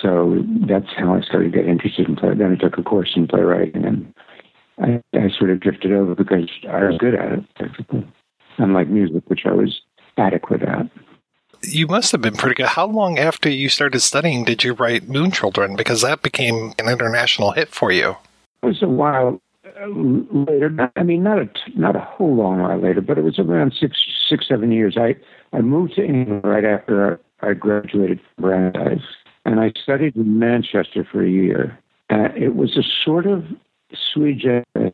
So 0.00 0.42
that's 0.68 0.92
how 0.96 1.14
I 1.14 1.20
started 1.22 1.52
getting 1.52 1.70
interested 1.70 2.08
in 2.08 2.16
play. 2.16 2.34
Then 2.34 2.52
I 2.52 2.56
took 2.56 2.78
a 2.78 2.82
course 2.82 3.12
in 3.16 3.26
playwriting 3.26 3.84
and 3.84 4.12
I, 4.80 5.02
I 5.14 5.28
sort 5.36 5.50
of 5.50 5.60
drifted 5.60 5.92
over 5.92 6.14
because 6.14 6.48
I 6.68 6.84
was 6.84 6.98
good 6.98 7.14
at 7.14 7.32
it, 7.32 7.44
basically. 7.58 8.06
Unlike 8.58 8.88
music, 8.88 9.22
which 9.26 9.42
I 9.44 9.52
was 9.52 9.80
adequate 10.16 10.62
at. 10.62 10.88
You 11.62 11.86
must 11.86 12.12
have 12.12 12.20
been 12.20 12.36
pretty 12.36 12.54
good. 12.54 12.66
How 12.66 12.86
long 12.86 13.18
after 13.18 13.48
you 13.48 13.68
started 13.68 14.00
studying 14.00 14.44
did 14.44 14.62
you 14.62 14.74
write 14.74 15.08
Moonchildren? 15.08 15.76
Because 15.76 16.02
that 16.02 16.22
became 16.22 16.72
an 16.78 16.88
international 16.88 17.52
hit 17.52 17.68
for 17.68 17.90
you. 17.90 18.16
It 18.62 18.66
was 18.66 18.82
a 18.82 18.88
while 18.88 19.40
later. 19.86 20.90
I 20.96 21.02
mean, 21.02 21.22
not 21.22 21.38
a 21.38 21.48
not 21.76 21.96
a 21.96 22.00
whole 22.00 22.34
long 22.36 22.60
while 22.60 22.78
later, 22.78 23.00
but 23.00 23.18
it 23.18 23.24
was 23.24 23.38
around 23.38 23.74
six 23.78 23.96
six 24.28 24.46
seven 24.46 24.72
years. 24.72 24.96
I 24.96 25.16
I 25.52 25.60
moved 25.60 25.94
to 25.96 26.04
England 26.04 26.44
right 26.44 26.64
after 26.64 27.20
I 27.40 27.54
graduated 27.54 28.20
from 28.20 28.44
Brandeis, 28.44 29.02
and 29.44 29.60
I 29.60 29.72
studied 29.80 30.16
in 30.16 30.38
Manchester 30.38 31.06
for 31.10 31.24
a 31.24 31.30
year. 31.30 31.78
Uh, 32.10 32.28
it 32.36 32.56
was 32.56 32.76
a 32.76 32.82
sort 33.04 33.26
of 33.26 33.44
sui 33.96 34.34
generis 34.34 34.92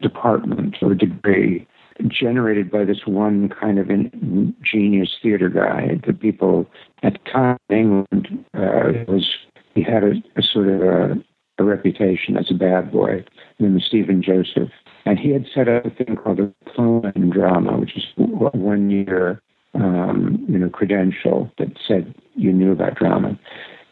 department 0.00 0.76
or 0.82 0.94
degree 0.94 1.66
generated 2.08 2.70
by 2.70 2.84
this 2.84 3.06
one 3.06 3.48
kind 3.48 3.78
of 3.78 3.90
in, 3.90 4.54
genius 4.62 5.16
theater 5.22 5.48
guy. 5.48 6.00
The 6.06 6.12
people 6.12 6.66
at 7.02 7.14
the 7.14 7.30
time 7.30 7.58
in 7.68 7.78
England 7.78 8.44
uh, 8.54 9.04
was 9.06 9.28
he 9.74 9.82
had 9.82 10.04
a, 10.04 10.12
a 10.36 10.42
sort 10.42 10.68
of 10.68 10.82
a, 10.82 11.24
a, 11.58 11.64
reputation 11.64 12.36
as 12.36 12.50
a 12.50 12.54
bad 12.54 12.90
boy 12.90 13.24
named 13.58 13.82
Stephen 13.86 14.22
Joseph, 14.22 14.70
and 15.04 15.18
he 15.18 15.30
had 15.30 15.46
set 15.54 15.68
up 15.68 15.84
a 15.84 15.90
thing 15.90 16.16
called 16.16 16.38
the 16.38 16.52
diploma 16.64 17.12
in 17.14 17.30
drama, 17.30 17.78
which 17.78 17.96
is 17.96 18.04
one 18.16 18.90
year 18.90 19.42
um, 19.74 20.44
you 20.48 20.58
know 20.58 20.68
credential 20.68 21.50
that 21.58 21.68
said 21.86 22.14
you 22.34 22.52
knew 22.52 22.72
about 22.72 22.96
drama. 22.96 23.38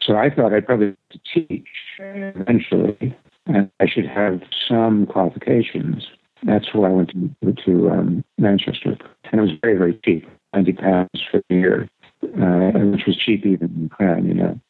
So 0.01 0.17
I 0.17 0.31
thought 0.31 0.55
I'd 0.55 0.67
probably 0.67 0.97
teach 1.33 1.67
eventually, 1.99 3.15
and 3.49 3.71
I 3.81 3.87
should 3.87 4.07
have 4.07 4.43
some 4.69 5.07
qualifications. 5.07 6.07
That's 6.45 6.73
why 6.73 6.89
I 6.89 6.93
went 6.93 7.11
to, 7.11 7.53
to 7.65 7.91
um, 7.91 8.25
Manchester, 8.39 8.97
and 9.33 9.41
it 9.41 9.43
was 9.43 9.51
very, 9.61 9.77
very 9.77 9.99
cheap, 10.05 10.29
ninety 10.55 10.73
pounds 10.73 11.21
for 11.29 11.39
a 11.39 11.55
year, 11.55 11.89
uh, 12.23 12.79
which 12.93 13.07
was 13.07 13.17
cheap 13.17 13.45
even 13.45 13.71
in 13.77 13.89
Crown, 13.89 14.27
you 14.27 14.35
know. 14.35 14.61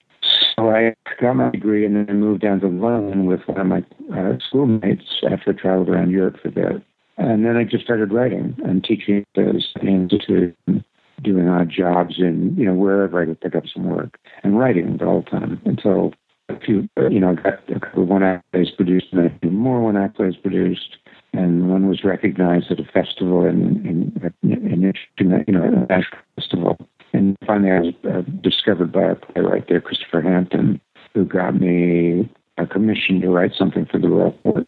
So 0.57 0.71
I 0.71 0.95
got 1.21 1.35
my 1.35 1.51
degree 1.51 1.85
and 1.85 2.09
then 2.09 2.21
moved 2.21 2.43
down 2.43 2.61
to 2.61 2.69
London 2.69 3.27
with 3.27 3.41
one 3.47 3.61
of 3.61 3.67
my 3.67 3.85
uh, 4.17 4.39
schoolmates 4.41 5.23
after 5.31 5.51
I 5.51 5.53
traveled 5.53 5.89
around 5.89 6.11
Europe 6.11 6.37
for 6.41 6.49
a 6.49 6.53
bit. 6.53 6.83
And 7.17 7.45
then 7.45 7.57
I 7.57 7.65
just 7.65 7.85
started 7.85 8.13
writing 8.13 8.57
and 8.65 8.83
teaching 8.83 9.25
at 9.37 9.45
the 9.45 9.63
Institute, 9.83 10.57
doing 11.23 11.49
odd 11.49 11.69
jobs 11.69 12.19
and, 12.19 12.57
you 12.57 12.65
know, 12.65 12.75
wherever 12.75 13.21
I 13.21 13.27
could 13.27 13.41
pick 13.41 13.55
up 13.55 13.65
some 13.73 13.85
work 13.85 14.19
and 14.43 14.59
writing 14.59 15.01
all 15.03 15.23
the 15.23 15.31
time 15.31 15.61
until 15.65 16.15
a 16.49 16.59
few, 16.61 16.89
you 17.11 17.21
know, 17.21 17.35
got 17.35 17.61
a 17.69 17.81
couple 17.81 18.03
of 18.03 18.09
one 18.09 18.23
act 18.23 18.51
plays 18.53 18.71
produced 18.71 19.07
and 19.13 19.27
a 19.27 19.39
few 19.41 19.51
more 19.51 19.81
one 19.81 19.97
act 19.97 20.17
plays 20.17 20.37
produced. 20.37 20.97
And 21.35 21.71
one 21.71 21.89
was 21.89 22.05
recognized 22.05 22.71
at 22.71 22.81
a 22.81 22.85
festival 22.85 23.45
in, 23.45 23.87
in, 23.87 24.33
in, 24.43 24.95
in 25.19 25.45
you 25.47 25.53
know, 25.53 25.63
a 25.63 25.71
national 25.93 26.21
festival. 26.37 26.79
And 27.13 27.37
finally, 27.47 27.71
I 27.71 27.81
was 27.81 27.95
uh, 28.05 28.23
discovered 28.43 28.93
by 28.93 29.03
a 29.03 29.15
playwright 29.15 29.69
there, 29.69 29.81
Christopher 29.81 30.23
Hampton, 30.23 30.81
who 31.15 31.25
got 31.25 31.55
me 31.55 32.31
a 32.57 32.67
commission 32.67 33.21
to 33.21 33.29
write 33.29 33.53
something 33.57 33.87
for 33.87 33.99
the 33.99 34.09
Royal 34.09 34.33
Court. 34.43 34.67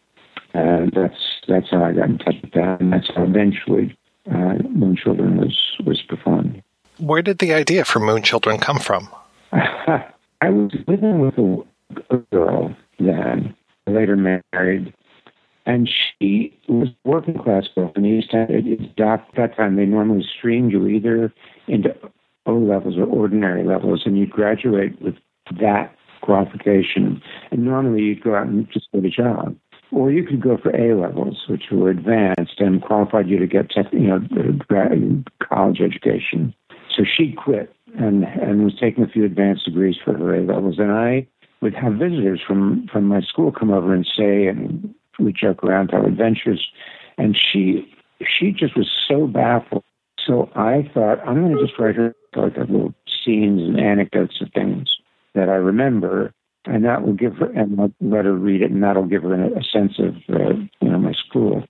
And 0.53 0.91
that's 0.93 1.41
that's 1.47 1.69
how 1.71 1.83
I 1.83 1.93
got 1.93 2.09
in 2.09 2.17
touch 2.17 2.35
with 2.41 2.51
that, 2.53 2.81
and 2.81 2.91
that's 2.91 3.09
how 3.15 3.23
eventually 3.23 3.97
uh, 4.29 4.59
Moonchildren 4.67 5.37
was 5.37 5.77
was 5.85 6.01
performed. 6.01 6.61
Where 6.97 7.21
did 7.21 7.39
the 7.39 7.53
idea 7.53 7.85
for 7.85 7.99
Moonchildren 7.99 8.59
come 8.61 8.79
from? 8.79 9.07
I 9.53 10.49
was 10.49 10.71
living 10.87 11.19
with 11.19 11.37
a, 11.37 11.63
a 12.09 12.17
girl 12.33 12.75
then, 12.99 13.55
later 13.87 14.15
married, 14.15 14.93
and 15.65 15.89
she 15.89 16.57
was 16.67 16.89
working 17.03 17.37
class 17.37 17.67
girl 17.75 17.91
in 17.95 18.03
the 18.03 18.09
East 18.09 18.33
End. 18.33 18.49
At 18.99 19.27
that 19.37 19.55
time, 19.55 19.75
they 19.75 19.85
normally 19.85 20.25
streamed 20.37 20.71
you 20.71 20.87
either 20.87 21.33
into 21.67 21.95
O 22.45 22.53
levels 22.53 22.97
or 22.97 23.05
ordinary 23.05 23.63
levels, 23.63 24.03
and 24.05 24.17
you'd 24.17 24.31
graduate 24.31 24.99
with 25.01 25.15
that 25.59 25.95
qualification. 26.21 27.21
And 27.51 27.65
normally 27.65 28.01
you'd 28.01 28.23
go 28.23 28.35
out 28.35 28.47
and 28.47 28.67
just 28.71 28.91
get 28.91 29.05
a 29.05 29.09
job. 29.09 29.55
Or 29.91 30.09
you 30.09 30.23
could 30.25 30.41
go 30.41 30.57
for 30.57 30.69
A 30.69 30.95
levels, 30.95 31.43
which 31.49 31.65
were 31.71 31.89
advanced 31.89 32.59
and 32.59 32.81
qualified 32.81 33.27
you 33.27 33.37
to 33.39 33.47
get 33.47 33.69
tech, 33.69 33.87
you 33.91 33.99
know 33.99 35.23
college 35.47 35.81
education. 35.81 36.53
So 36.95 37.03
she 37.03 37.33
quit 37.33 37.75
and 37.97 38.23
and 38.23 38.63
was 38.63 38.77
taking 38.79 39.03
a 39.03 39.07
few 39.07 39.25
advanced 39.25 39.65
degrees 39.65 39.97
for 40.03 40.17
her 40.17 40.35
A 40.35 40.41
levels, 40.41 40.79
and 40.79 40.91
I 40.91 41.27
would 41.61 41.73
have 41.75 41.93
visitors 41.93 42.41
from 42.45 42.87
from 42.91 43.05
my 43.05 43.21
school 43.21 43.51
come 43.51 43.71
over 43.71 43.93
and 43.93 44.05
say, 44.05 44.47
and 44.47 44.93
we 45.19 45.31
joke 45.31 45.63
around, 45.63 45.89
tell 45.89 46.05
adventures, 46.05 46.67
and 47.17 47.37
she 47.37 47.87
she 48.25 48.51
just 48.51 48.75
was 48.75 48.89
so 49.07 49.27
baffled. 49.27 49.83
So 50.25 50.49
I 50.55 50.89
thought 50.93 51.19
I'm 51.27 51.41
going 51.41 51.55
to 51.55 51.65
just 51.65 51.79
write 51.79 51.95
her 51.95 52.15
like 52.35 52.57
little 52.57 52.93
scenes 53.23 53.61
and 53.61 53.79
anecdotes 53.79 54.41
of 54.41 54.49
things 54.53 54.95
that 55.33 55.49
I 55.49 55.55
remember, 55.55 56.33
and 56.65 56.85
that 56.85 57.05
will 57.05 57.13
give 57.13 57.35
her 57.37 57.51
and 57.51 57.93
let 58.01 58.25
her 58.25 58.35
read 58.35 58.61
it, 58.61 58.71
and 58.71 58.83
that'll 58.83 59.05
give 59.05 59.23
her 59.23 59.33
a, 59.33 59.59
a 59.59 59.63
sense 59.63 59.99
of 59.99 60.15
uh, 60.33 60.53
you 60.81 60.89
know 60.89 60.99
my 60.99 61.13
school. 61.13 61.63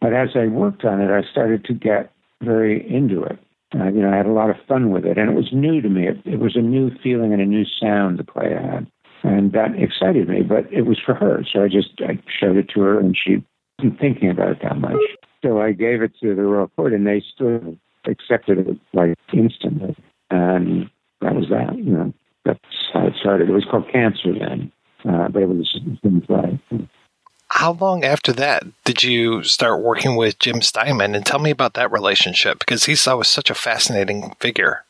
But 0.00 0.12
as 0.12 0.30
I 0.34 0.46
worked 0.46 0.84
on 0.84 1.00
it, 1.00 1.10
I 1.10 1.28
started 1.30 1.64
to 1.66 1.72
get 1.72 2.12
very 2.42 2.86
into 2.92 3.22
it. 3.22 3.38
Uh, 3.74 3.88
you 3.88 4.00
know, 4.00 4.12
I 4.12 4.16
had 4.16 4.26
a 4.26 4.32
lot 4.32 4.50
of 4.50 4.56
fun 4.68 4.90
with 4.90 5.04
it, 5.04 5.18
and 5.18 5.28
it 5.28 5.34
was 5.34 5.52
new 5.52 5.80
to 5.80 5.88
me. 5.88 6.06
It, 6.06 6.18
it 6.24 6.38
was 6.38 6.54
a 6.54 6.60
new 6.60 6.90
feeling 7.02 7.32
and 7.32 7.42
a 7.42 7.46
new 7.46 7.64
sound 7.64 8.18
the 8.18 8.24
play 8.24 8.50
had, 8.50 8.86
and 9.22 9.52
that 9.52 9.74
excited 9.76 10.28
me. 10.28 10.42
But 10.42 10.72
it 10.72 10.82
was 10.82 10.98
for 11.04 11.14
her, 11.14 11.44
so 11.52 11.64
I 11.64 11.68
just 11.68 11.90
I 12.00 12.18
showed 12.40 12.56
it 12.56 12.68
to 12.74 12.80
her, 12.80 12.98
and 12.98 13.16
she 13.16 13.44
wasn't 13.78 14.00
thinking 14.00 14.30
about 14.30 14.50
it 14.50 14.62
that 14.62 14.78
much. 14.78 15.00
So 15.42 15.60
I 15.60 15.72
gave 15.72 16.02
it 16.02 16.12
to 16.22 16.34
the 16.34 16.42
Royal 16.42 16.68
Court, 16.68 16.92
and 16.92 17.06
they 17.06 17.22
still 17.34 17.76
accepted 18.06 18.58
it 18.58 18.78
like 18.92 19.14
instantly, 19.32 19.96
and 20.30 20.90
that 21.20 21.34
was 21.34 21.48
that. 21.50 21.76
You 21.76 21.92
know, 21.92 22.14
that's 22.44 22.60
how 22.92 23.06
it 23.06 23.14
started. 23.20 23.48
It 23.48 23.52
was 23.52 23.66
called 23.70 23.90
Cancer 23.92 24.32
then, 24.38 24.72
uh, 25.08 25.28
but 25.28 25.42
it 25.42 25.48
was 25.48 25.80
a 26.04 26.20
play. 26.26 26.60
How 27.48 27.72
long 27.72 28.04
after 28.04 28.32
that 28.32 28.64
did 28.84 29.02
you 29.02 29.42
start 29.44 29.82
working 29.82 30.16
with 30.16 30.38
Jim 30.38 30.60
Steinman? 30.60 31.14
And 31.14 31.24
tell 31.24 31.38
me 31.38 31.50
about 31.50 31.74
that 31.74 31.92
relationship 31.92 32.58
because 32.58 32.84
he's 32.84 33.06
always 33.06 33.28
such 33.28 33.50
a 33.50 33.54
fascinating 33.54 34.34
figure. 34.40 34.84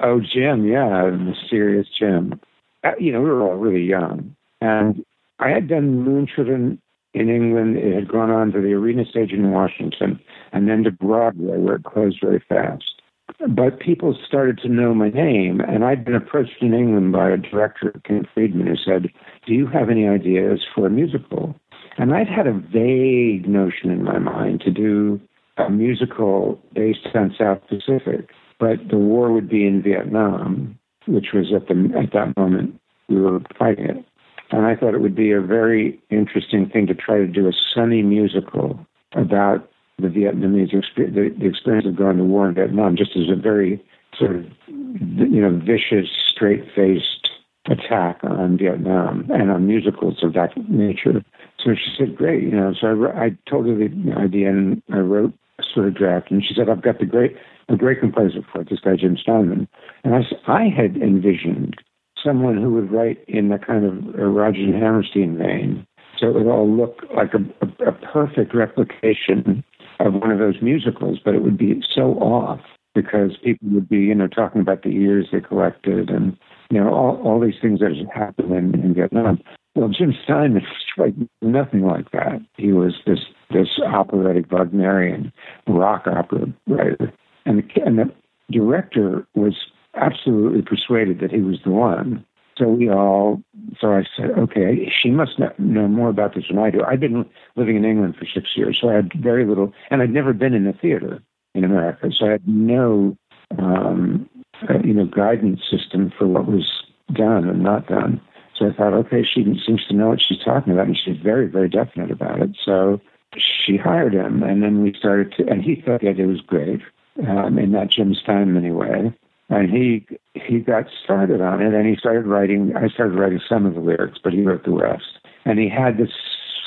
Oh, 0.00 0.20
Jim, 0.20 0.66
yeah, 0.66 1.08
a 1.08 1.12
mysterious 1.12 1.86
Jim. 1.96 2.40
Uh, 2.84 2.92
you 2.98 3.12
know, 3.12 3.20
we 3.20 3.30
were 3.30 3.42
all 3.42 3.56
really 3.56 3.84
young, 3.84 4.34
and 4.60 5.04
I 5.38 5.50
had 5.50 5.68
done 5.68 6.04
Moonchildren 6.04 6.78
in 7.14 7.28
England. 7.28 7.76
It 7.76 7.94
had 7.94 8.08
gone 8.08 8.30
on 8.30 8.52
to 8.52 8.60
the 8.60 8.72
arena 8.72 9.04
stage 9.04 9.32
in 9.32 9.50
Washington, 9.50 10.18
and 10.52 10.68
then 10.68 10.82
to 10.84 10.90
Broadway, 10.90 11.58
where 11.58 11.76
it 11.76 11.84
closed 11.84 12.18
very 12.20 12.42
fast 12.48 13.02
but 13.48 13.80
people 13.80 14.16
started 14.26 14.58
to 14.58 14.68
know 14.68 14.94
my 14.94 15.10
name, 15.10 15.60
and 15.60 15.84
I'd 15.84 16.04
been 16.04 16.14
approached 16.14 16.60
in 16.60 16.74
England 16.74 17.12
by 17.12 17.30
a 17.30 17.36
director, 17.36 17.92
Ken 18.04 18.26
Friedman, 18.32 18.66
who 18.66 18.76
said, 18.76 19.10
"Do 19.46 19.54
you 19.54 19.66
have 19.66 19.90
any 19.90 20.08
ideas 20.08 20.64
for 20.74 20.86
a 20.86 20.90
musical?" 20.90 21.54
And 21.98 22.14
I'd 22.14 22.28
had 22.28 22.46
a 22.46 22.52
vague 22.52 23.48
notion 23.48 23.90
in 23.90 24.02
my 24.02 24.18
mind 24.18 24.60
to 24.62 24.70
do 24.70 25.20
a 25.56 25.70
musical 25.70 26.58
based 26.72 27.08
on 27.14 27.34
South 27.36 27.66
Pacific, 27.68 28.30
but 28.58 28.88
the 28.88 28.96
war 28.96 29.32
would 29.32 29.48
be 29.48 29.66
in 29.66 29.82
Vietnam, 29.82 30.78
which 31.06 31.28
was 31.32 31.52
at 31.54 31.68
the 31.68 31.92
at 31.98 32.12
that 32.12 32.36
moment 32.36 32.80
we 33.08 33.20
were 33.20 33.40
fighting 33.58 33.86
it. 33.86 34.04
And 34.50 34.66
I 34.66 34.76
thought 34.76 34.94
it 34.94 35.00
would 35.00 35.16
be 35.16 35.32
a 35.32 35.40
very 35.40 35.98
interesting 36.10 36.68
thing 36.68 36.86
to 36.86 36.94
try 36.94 37.16
to 37.16 37.26
do 37.26 37.48
a 37.48 37.52
sunny 37.74 38.02
musical 38.02 38.78
about 39.14 39.68
the 39.98 40.08
Vietnamese 40.08 40.74
experience, 40.74 41.14
the, 41.14 41.34
the 41.38 41.46
experience 41.46 41.86
of 41.86 41.96
going 41.96 42.18
to 42.18 42.24
war 42.24 42.48
in 42.48 42.54
Vietnam, 42.54 42.96
just 42.96 43.16
as 43.16 43.30
a 43.30 43.36
very 43.36 43.82
sort 44.18 44.36
of 44.36 44.44
you 44.68 45.40
know 45.40 45.58
vicious, 45.64 46.08
straight-faced 46.28 47.30
attack 47.70 48.18
on 48.24 48.58
Vietnam 48.58 49.30
and 49.32 49.50
on 49.50 49.66
musicals 49.66 50.22
of 50.22 50.34
that 50.34 50.50
nature. 50.68 51.24
So 51.62 51.74
she 51.74 51.94
said, 51.96 52.16
"Great," 52.16 52.42
you 52.42 52.50
know. 52.50 52.74
So 52.78 53.06
I, 53.06 53.24
I 53.24 53.36
told 53.48 53.66
her 53.66 53.74
the 53.74 54.14
idea 54.16 54.50
and 54.50 54.82
I 54.92 54.98
wrote 54.98 55.32
a 55.58 55.62
sort 55.74 55.88
of 55.88 55.94
draft, 55.94 56.30
and 56.30 56.44
she 56.44 56.54
said, 56.54 56.68
"I've 56.68 56.82
got 56.82 56.98
the 56.98 57.06
great 57.06 57.36
a 57.68 57.76
great 57.76 58.00
composer 58.00 58.40
for 58.52 58.62
it, 58.62 58.70
this 58.70 58.80
guy 58.80 58.96
Jim 58.96 59.16
Steinman." 59.16 59.68
And 60.04 60.14
I 60.14 60.20
I 60.46 60.68
had 60.68 60.96
envisioned 60.96 61.76
someone 62.22 62.60
who 62.60 62.72
would 62.74 62.92
write 62.92 63.24
in 63.26 63.48
the 63.48 63.58
kind 63.58 63.84
of 63.84 64.14
uh, 64.14 64.24
Roger 64.24 64.62
and 64.62 64.74
Hammerstein 64.74 65.36
vein, 65.38 65.86
so 66.18 66.28
it 66.28 66.34
would 66.34 66.46
all 66.46 66.70
look 66.70 67.00
like 67.16 67.32
a, 67.34 67.38
a, 67.64 67.88
a 67.88 67.92
perfect 67.92 68.54
replication 68.54 69.64
of 70.00 70.14
one 70.14 70.30
of 70.30 70.38
those 70.38 70.62
musicals, 70.62 71.18
but 71.24 71.34
it 71.34 71.42
would 71.42 71.58
be 71.58 71.82
so 71.94 72.14
off 72.14 72.60
because 72.94 73.36
people 73.42 73.68
would 73.70 73.88
be, 73.88 73.98
you 73.98 74.14
know, 74.14 74.28
talking 74.28 74.60
about 74.60 74.82
the 74.82 74.90
years 74.90 75.28
they 75.32 75.40
collected 75.40 76.10
and, 76.10 76.36
you 76.70 76.78
know, 76.78 76.92
all, 76.92 77.20
all 77.24 77.40
these 77.40 77.60
things 77.60 77.80
that 77.80 77.92
happened 78.14 78.52
in, 78.52 78.80
in 78.82 78.94
Vietnam. 78.94 79.40
Well, 79.74 79.88
Jim 79.88 80.14
Steinman 80.24 80.62
was 80.62 80.64
like 80.98 81.14
nothing 81.40 81.86
like 81.86 82.10
that. 82.10 82.40
He 82.56 82.72
was 82.72 82.94
this 83.06 83.20
this 83.50 83.68
operatic 83.86 84.50
Wagnerian 84.50 85.32
rock 85.66 86.06
opera 86.06 86.46
writer, 86.66 87.12
and 87.44 87.58
the, 87.58 87.82
and 87.82 87.98
the 87.98 88.12
director 88.50 89.26
was 89.34 89.54
absolutely 89.94 90.62
persuaded 90.62 91.20
that 91.20 91.30
he 91.30 91.40
was 91.40 91.58
the 91.64 91.70
one. 91.70 92.24
So 92.58 92.68
we 92.68 92.90
all, 92.90 93.42
so 93.80 93.92
I 93.92 94.04
said, 94.16 94.30
okay, 94.38 94.90
she 95.02 95.10
must 95.10 95.38
know 95.58 95.88
more 95.88 96.10
about 96.10 96.34
this 96.34 96.44
than 96.48 96.58
I 96.58 96.70
do. 96.70 96.82
I'd 96.84 97.00
been 97.00 97.24
living 97.56 97.76
in 97.76 97.84
England 97.84 98.16
for 98.16 98.26
six 98.26 98.50
years, 98.56 98.78
so 98.80 98.90
I 98.90 98.94
had 98.94 99.10
very 99.14 99.46
little, 99.46 99.72
and 99.90 100.02
I'd 100.02 100.12
never 100.12 100.32
been 100.32 100.52
in 100.52 100.66
a 100.66 100.72
theater 100.72 101.22
in 101.54 101.64
America, 101.64 102.10
so 102.12 102.26
I 102.26 102.30
had 102.32 102.46
no, 102.46 103.16
um, 103.58 104.28
uh, 104.68 104.78
you 104.84 104.92
know, 104.92 105.06
guidance 105.06 105.60
system 105.70 106.12
for 106.16 106.26
what 106.26 106.46
was 106.46 106.70
done 107.14 107.48
and 107.48 107.62
not 107.62 107.86
done. 107.86 108.20
So 108.58 108.68
I 108.68 108.72
thought, 108.74 108.92
okay, 108.92 109.24
she 109.24 109.44
seems 109.66 109.86
to 109.86 109.94
know 109.94 110.08
what 110.08 110.20
she's 110.20 110.44
talking 110.44 110.72
about, 110.74 110.86
and 110.86 110.96
she's 110.96 111.16
very, 111.16 111.46
very 111.48 111.70
definite 111.70 112.10
about 112.10 112.42
it. 112.42 112.50
So 112.62 113.00
she 113.36 113.78
hired 113.78 114.12
him, 114.12 114.42
and 114.42 114.62
then 114.62 114.82
we 114.82 114.94
started 114.98 115.32
to, 115.38 115.48
and 115.48 115.62
he 115.62 115.80
thought 115.80 116.02
the 116.02 116.08
idea 116.08 116.26
was 116.26 116.42
great, 116.42 116.80
um, 117.26 117.58
in 117.58 117.72
that 117.72 117.90
Jim 117.90 118.14
Steinman 118.14 118.74
way. 118.74 119.12
And 119.48 119.70
he 119.70 120.06
he 120.34 120.60
got 120.60 120.86
started 121.04 121.40
on 121.42 121.60
it, 121.60 121.74
and 121.74 121.86
he 121.86 121.96
started 121.96 122.26
writing. 122.26 122.72
I 122.74 122.88
started 122.88 123.18
writing 123.18 123.40
some 123.46 123.66
of 123.66 123.74
the 123.74 123.80
lyrics, 123.80 124.18
but 124.22 124.32
he 124.32 124.42
wrote 124.42 124.64
the 124.64 124.70
rest. 124.70 125.18
And 125.44 125.58
he 125.58 125.68
had 125.68 125.98
this 125.98 126.12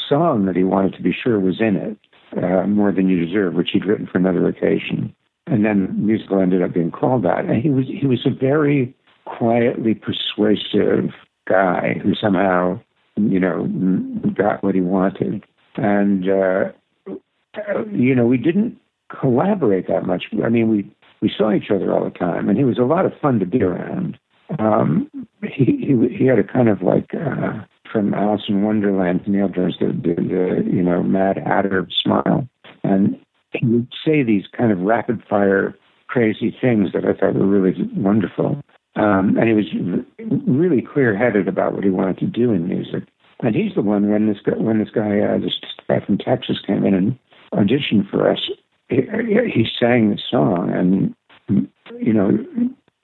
song 0.07 0.45
that 0.45 0.55
he 0.55 0.63
wanted 0.63 0.93
to 0.93 1.01
be 1.01 1.11
sure 1.11 1.39
was 1.39 1.59
in 1.59 1.75
it, 1.75 1.97
uh, 2.43 2.67
"More 2.67 2.91
Than 2.91 3.09
You 3.09 3.25
Deserve," 3.25 3.55
which 3.55 3.71
he'd 3.71 3.85
written 3.85 4.05
for 4.05 4.19
another 4.19 4.47
occasion. 4.47 5.15
And 5.47 5.65
then 5.65 5.87
the 5.87 5.93
musical 5.93 6.39
ended 6.39 6.61
up 6.61 6.73
being 6.73 6.91
called 6.91 7.23
that. 7.23 7.45
And 7.45 7.61
he 7.61 7.69
was 7.69 7.85
he 7.87 8.05
was 8.05 8.25
a 8.25 8.29
very 8.29 8.93
quietly 9.25 9.95
persuasive 9.95 11.11
guy 11.47 11.99
who 12.03 12.13
somehow, 12.15 12.79
you 13.15 13.39
know, 13.39 13.67
got 14.35 14.63
what 14.63 14.75
he 14.75 14.81
wanted. 14.81 15.43
And 15.75 16.29
uh, 16.29 16.71
you 17.91 18.13
know, 18.13 18.25
we 18.25 18.37
didn't 18.37 18.79
collaborate 19.09 19.87
that 19.87 20.05
much. 20.05 20.25
I 20.43 20.49
mean, 20.49 20.69
we 20.69 20.91
we 21.21 21.31
saw 21.35 21.51
each 21.51 21.71
other 21.71 21.93
all 21.93 22.03
the 22.03 22.11
time, 22.11 22.49
and 22.49 22.57
he 22.57 22.63
was 22.63 22.77
a 22.77 22.83
lot 22.83 23.05
of 23.05 23.13
fun 23.21 23.39
to 23.39 23.45
be 23.45 23.61
around. 23.61 24.17
Um, 24.59 25.09
he, 25.43 25.65
he 25.65 26.17
he 26.17 26.25
had 26.25 26.39
a 26.39 26.43
kind 26.43 26.69
of 26.69 26.81
like 26.81 27.13
uh, 27.13 27.63
from 27.91 28.13
Alice 28.13 28.43
in 28.47 28.63
Wonderland, 28.63 29.27
Neil 29.27 29.49
Jones, 29.49 29.77
the, 29.79 29.87
the, 29.87 30.15
the 30.15 30.71
you 30.71 30.83
know 30.83 31.03
Mad 31.03 31.37
Hatter 31.37 31.87
smile, 32.03 32.47
and 32.83 33.19
he 33.53 33.65
would 33.65 33.87
say 34.05 34.23
these 34.23 34.45
kind 34.55 34.71
of 34.71 34.79
rapid 34.79 35.23
fire 35.29 35.75
crazy 36.07 36.55
things 36.61 36.91
that 36.93 37.05
I 37.05 37.13
thought 37.13 37.35
were 37.35 37.47
really 37.47 37.73
wonderful. 37.95 38.61
Um, 38.95 39.37
and 39.37 39.49
he 39.49 39.53
was 39.53 39.65
really 40.47 40.81
clear 40.81 41.17
headed 41.17 41.47
about 41.47 41.73
what 41.73 41.83
he 41.83 41.89
wanted 41.89 42.17
to 42.19 42.27
do 42.27 42.53
in 42.53 42.67
music. 42.67 43.03
And 43.41 43.53
he's 43.53 43.75
the 43.75 43.81
one 43.81 44.09
when 44.09 44.27
this 44.27 44.37
guy, 44.45 44.55
when 44.55 44.79
this 44.79 44.89
guy, 44.89 45.19
uh, 45.19 45.37
this 45.37 45.59
guy 45.89 45.99
from 46.05 46.17
Texas 46.17 46.57
came 46.65 46.85
in 46.85 46.93
and 46.93 47.19
auditioned 47.53 48.09
for 48.09 48.31
us. 48.31 48.49
He, 48.89 49.65
sang 49.79 50.11
the 50.11 50.19
song, 50.29 50.71
and 50.71 51.15
you 51.99 52.13
know, 52.13 52.31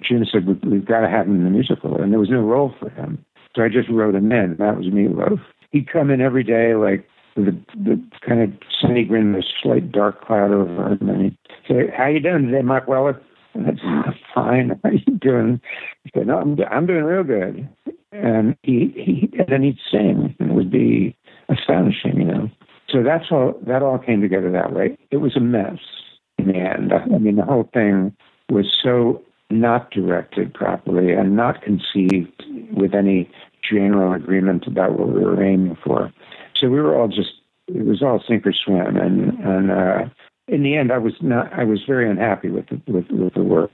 Jim 0.02 0.26
said 0.32 0.48
we've 0.48 0.86
got 0.86 1.02
to 1.02 1.10
have 1.10 1.28
him 1.28 1.38
in 1.38 1.44
the 1.44 1.49
musical, 1.49 2.02
and 2.02 2.12
there 2.12 2.20
was 2.20 2.30
no 2.30 2.41
role 2.41 2.74
for 2.80 2.90
him. 2.90 3.24
So 3.56 3.64
I 3.64 3.70
just 3.70 3.90
wrote 3.90 4.16
him 4.16 4.32
in. 4.32 4.56
That 4.60 4.78
was 4.78 4.86
Meatloaf. 4.88 5.40
He'd 5.72 5.91
come 5.91 6.10
in 6.10 6.22
every 6.22 6.44
day, 6.44 6.76
like 6.76 7.06
a 7.38 7.41
the 7.41 8.02
kind 8.28 8.41
of 8.41 8.49
sunny 8.82 9.06
grin, 9.06 9.36
a 9.36 9.41
slight 9.62 9.91
dark 9.91 10.26
cloud 10.26 10.52
over 10.52 10.94
him, 10.94 11.10
and 11.10 11.22
he'd 11.24 11.38
say, 11.68 11.88
"How 11.95 12.08
you 12.08 12.20
doing 12.20 12.48
today, 12.48 12.62
Mark 12.62 12.88
Weller?" 12.88 13.20
And 13.53 13.68
I'd 13.68 13.78
say, 13.78 14.22
"Fine. 14.34 14.80
How 14.84 14.91
you 14.91 15.18
doing?" 15.18 15.62
He 16.03 16.12
said, 16.14 16.28
"No, 16.28 16.40
I'm 16.40 16.58
I'm 16.70 16.86
doing 16.86 17.03
real 17.03 17.24
good." 17.24 17.68
And 18.12 18.56
he 18.64 18.94
he 18.95 19.30
and 19.40 19.48
then 19.48 19.64
he'd 19.64 19.80
sing, 19.90 20.36
and 20.40 20.52
it 20.52 20.53
would 20.53 20.72
be 20.72 21.16
astonishing, 21.49 22.18
you 22.18 22.26
know. 22.26 22.49
So 22.91 23.03
that's 23.03 23.26
all. 23.31 23.57
That 23.65 23.84
all 23.84 23.97
came 23.97 24.22
together 24.22 24.51
that 24.51 24.73
way. 24.73 24.97
It 25.11 25.18
was 25.18 25.35
a 25.35 25.39
mess 25.39 25.80
in 26.38 26.47
the 26.47 26.55
end. 26.55 26.91
I 26.93 27.18
mean, 27.18 27.35
the 27.35 27.45
whole 27.45 27.69
thing 27.73 28.15
was 28.49 28.65
so 28.84 29.23
not 29.49 29.91
directed 29.91 30.53
properly 30.53 31.13
and 31.13 31.35
not 31.35 31.61
conceived 31.61 32.43
with 32.72 32.93
any 32.93 33.30
general 33.69 34.13
agreement 34.13 34.65
about 34.68 34.97
what 34.97 35.09
we 35.09 35.23
were 35.23 35.43
aiming 35.43 35.77
for. 35.84 36.11
So 36.55 36.69
we 36.69 36.81
were 36.81 36.97
all 36.97 37.07
just 37.07 37.34
it 37.68 37.85
was 37.85 38.01
all 38.01 38.22
sink 38.27 38.45
or 38.45 38.53
swim, 38.53 38.97
and 38.97 39.39
and 39.39 39.72
uh, 39.72 40.05
in 40.47 40.63
the 40.63 40.76
end, 40.76 40.91
I 40.91 40.97
was 40.97 41.13
not 41.22 41.51
I 41.53 41.63
was 41.63 41.81
very 41.88 42.09
unhappy 42.09 42.49
with 42.49 42.68
the, 42.68 42.81
with 42.91 43.05
with 43.09 43.34
the 43.34 43.43
work. 43.43 43.72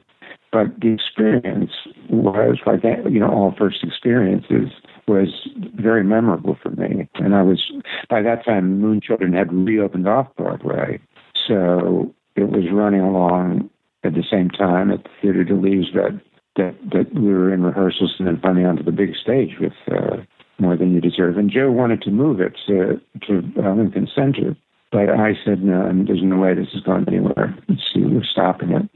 But 0.51 0.79
the 0.79 0.93
experience 0.93 1.71
was 2.09 2.57
like 2.65 2.83
you 2.83 3.19
know, 3.19 3.29
all 3.29 3.55
first 3.57 3.83
experiences 3.83 4.69
was 5.07 5.47
very 5.75 6.03
memorable 6.03 6.57
for 6.61 6.69
me. 6.71 7.07
And 7.15 7.33
I 7.33 7.41
was 7.41 7.71
by 8.09 8.21
that 8.21 8.45
time 8.45 8.81
Moonchildren 8.81 9.33
had 9.33 9.51
reopened 9.53 10.07
off 10.07 10.27
Broadway, 10.35 10.99
so 11.47 12.13
it 12.35 12.49
was 12.49 12.65
running 12.71 13.01
along 13.01 13.69
at 14.03 14.13
the 14.13 14.23
same 14.29 14.49
time 14.49 14.91
at 14.91 15.03
the 15.03 15.09
Theatre 15.21 15.43
de 15.43 15.55
Lys 15.55 15.85
that 15.93 16.19
that 16.57 16.75
that 16.91 17.13
we 17.13 17.29
were 17.29 17.53
in 17.53 17.63
rehearsals 17.63 18.15
and 18.19 18.27
then 18.27 18.39
finally 18.41 18.65
onto 18.65 18.83
the 18.83 18.91
big 18.91 19.15
stage 19.15 19.55
with 19.59 19.73
uh, 19.91 20.17
More 20.59 20.75
Than 20.75 20.93
You 20.93 21.01
Deserve. 21.01 21.37
And 21.37 21.49
Joe 21.49 21.71
wanted 21.71 22.01
to 22.03 22.11
move 22.11 22.41
it 22.41 22.53
to 22.67 22.99
to 23.27 23.41
Lincoln 23.55 24.07
Center, 24.13 24.55
but 24.91 25.09
I 25.09 25.33
said 25.45 25.63
no, 25.63 25.89
there's 26.05 26.23
no 26.23 26.37
way 26.37 26.53
this 26.53 26.73
is 26.73 26.81
going 26.81 27.07
anywhere. 27.07 27.57
See, 27.93 28.01
we're 28.01 28.23
stopping 28.23 28.71
it. 28.71 28.89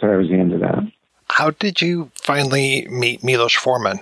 So 0.00 0.06
that 0.06 0.16
was 0.16 0.28
the 0.28 0.38
end 0.38 0.52
of 0.52 0.60
that. 0.60 0.90
How 1.28 1.50
did 1.50 1.80
you 1.80 2.10
finally 2.14 2.86
meet 2.88 3.22
Milos 3.22 3.54
Forman? 3.54 4.00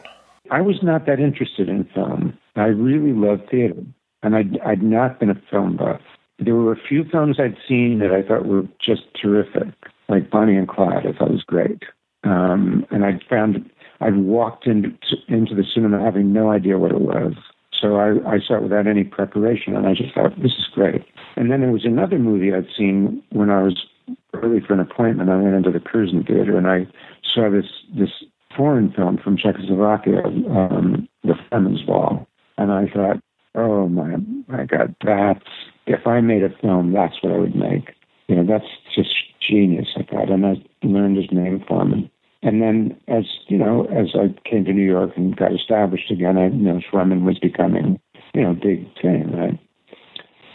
I 0.51 0.60
was 0.60 0.82
not 0.82 1.06
that 1.06 1.20
interested 1.20 1.69
in 1.69 1.85
film. 1.94 2.36
I 2.56 2.66
really 2.66 3.12
loved 3.12 3.51
theater, 3.51 3.82
and 4.23 4.35
I'd, 4.35 4.59
I'd 4.60 4.82
not 4.82 5.20
been 5.20 5.31
a 5.31 5.40
film 5.51 5.77
buff. 5.77 6.01
There 6.39 6.55
were 6.55 6.73
a 6.73 6.81
few 6.89 7.05
films 7.05 7.39
I'd 7.40 7.56
seen 7.69 7.98
that 7.98 8.12
I 8.12 8.23
thought 8.23 8.47
were 8.47 8.65
just 8.85 9.02
terrific, 9.20 9.69
like 10.09 10.31
Bonnie 10.31 10.56
and 10.56 10.69
Clyde. 10.69 11.06
I 11.06 11.12
thought 11.12 11.31
was 11.31 11.43
great, 11.43 11.82
um, 12.24 12.86
and 12.90 13.05
I'd 13.05 13.23
found 13.28 13.69
I'd 14.01 14.16
walked 14.16 14.66
into 14.66 14.90
into 15.28 15.55
the 15.55 15.65
cinema 15.65 16.02
having 16.02 16.32
no 16.32 16.51
idea 16.51 16.78
what 16.78 16.93
it 16.93 17.01
was. 17.01 17.35
So 17.81 17.97
I, 17.97 18.35
I 18.35 18.39
saw 18.40 18.56
it 18.56 18.62
without 18.62 18.86
any 18.86 19.05
preparation, 19.05 19.77
and 19.77 19.86
I 19.86 19.94
just 19.94 20.15
thought 20.15 20.40
this 20.43 20.52
is 20.59 20.66
great. 20.73 21.05
And 21.36 21.51
then 21.51 21.60
there 21.60 21.70
was 21.70 21.85
another 21.85 22.19
movie 22.19 22.52
I'd 22.52 22.66
seen 22.77 23.23
when 23.31 23.51
I 23.51 23.62
was 23.62 23.86
early 24.35 24.60
for 24.60 24.74
an 24.74 24.81
appointment. 24.81 25.31
I 25.31 25.36
went 25.36 25.55
into 25.55 25.70
the 25.70 25.81
Curzon 25.81 26.24
Theater, 26.24 26.56
and 26.56 26.66
I 26.66 26.86
saw 27.23 27.51
this 27.51 27.66
this 27.97 28.10
foreign 28.59 28.93
film 28.93 29.18
from 29.22 29.39
Czechoslovakia, 29.39 30.24
um, 30.24 31.09
The 31.22 31.35
Firemen's 31.48 31.82
Ball, 31.82 32.26
and 32.59 32.72
I 32.72 32.89
thought, 32.93 33.22
oh 33.55 33.89
my 33.89 34.16
my 34.48 34.64
God, 34.66 34.94
that's 35.05 35.47
if 35.86 36.06
I 36.06 36.20
made 36.20 36.43
a 36.43 36.51
film, 36.60 36.93
that's 36.93 37.14
what 37.22 37.32
I 37.32 37.39
would 37.39 37.56
make. 37.56 37.94
You 38.26 38.36
know, 38.36 38.44
that's 38.44 38.70
just 38.94 39.14
genius. 39.48 39.89
I 39.97 40.02
thought, 40.02 40.30
and 40.30 40.44
I 40.44 40.55
learned 40.82 41.16
his 41.16 41.32
name 41.32 41.64
from 41.66 41.93
him. 41.93 42.10
And 42.43 42.60
then, 42.60 43.01
as 43.09 43.24
you 43.47 43.59
know, 43.59 43.85
as 43.86 44.09
I 44.14 44.35
came 44.48 44.64
to 44.64 44.72
New 44.72 44.86
York 44.86 45.12
and 45.16 45.36
got 45.36 45.55
established 45.55 46.10
again, 46.10 46.36
I 46.36 46.48
you 46.48 46.56
know 46.56 46.80
was 46.93 47.39
becoming, 47.39 48.01
you 48.35 48.43
know, 48.43 48.55
big 48.55 48.86
thing, 49.01 49.32
right? 49.32 49.59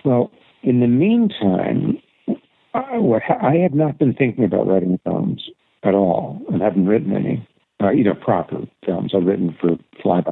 Well, 0.05 0.31
in 0.61 0.81
the 0.81 0.87
meantime, 0.87 1.97
I, 2.73 2.97
what, 2.97 3.23
I 3.41 3.55
had 3.55 3.75
not 3.75 3.99
been 3.99 4.13
thinking 4.13 4.43
about 4.43 4.67
writing 4.67 4.99
films 5.03 5.49
at 5.83 5.93
all, 5.93 6.41
and 6.49 6.61
haven't 6.61 6.87
written 6.87 7.15
any, 7.15 7.47
uh, 7.83 7.91
you 7.91 8.03
know, 8.03 8.13
proper 8.13 8.61
films. 8.85 9.13
I've 9.15 9.25
written 9.25 9.55
for 9.59 9.77
fly 10.01 10.21
by 10.21 10.31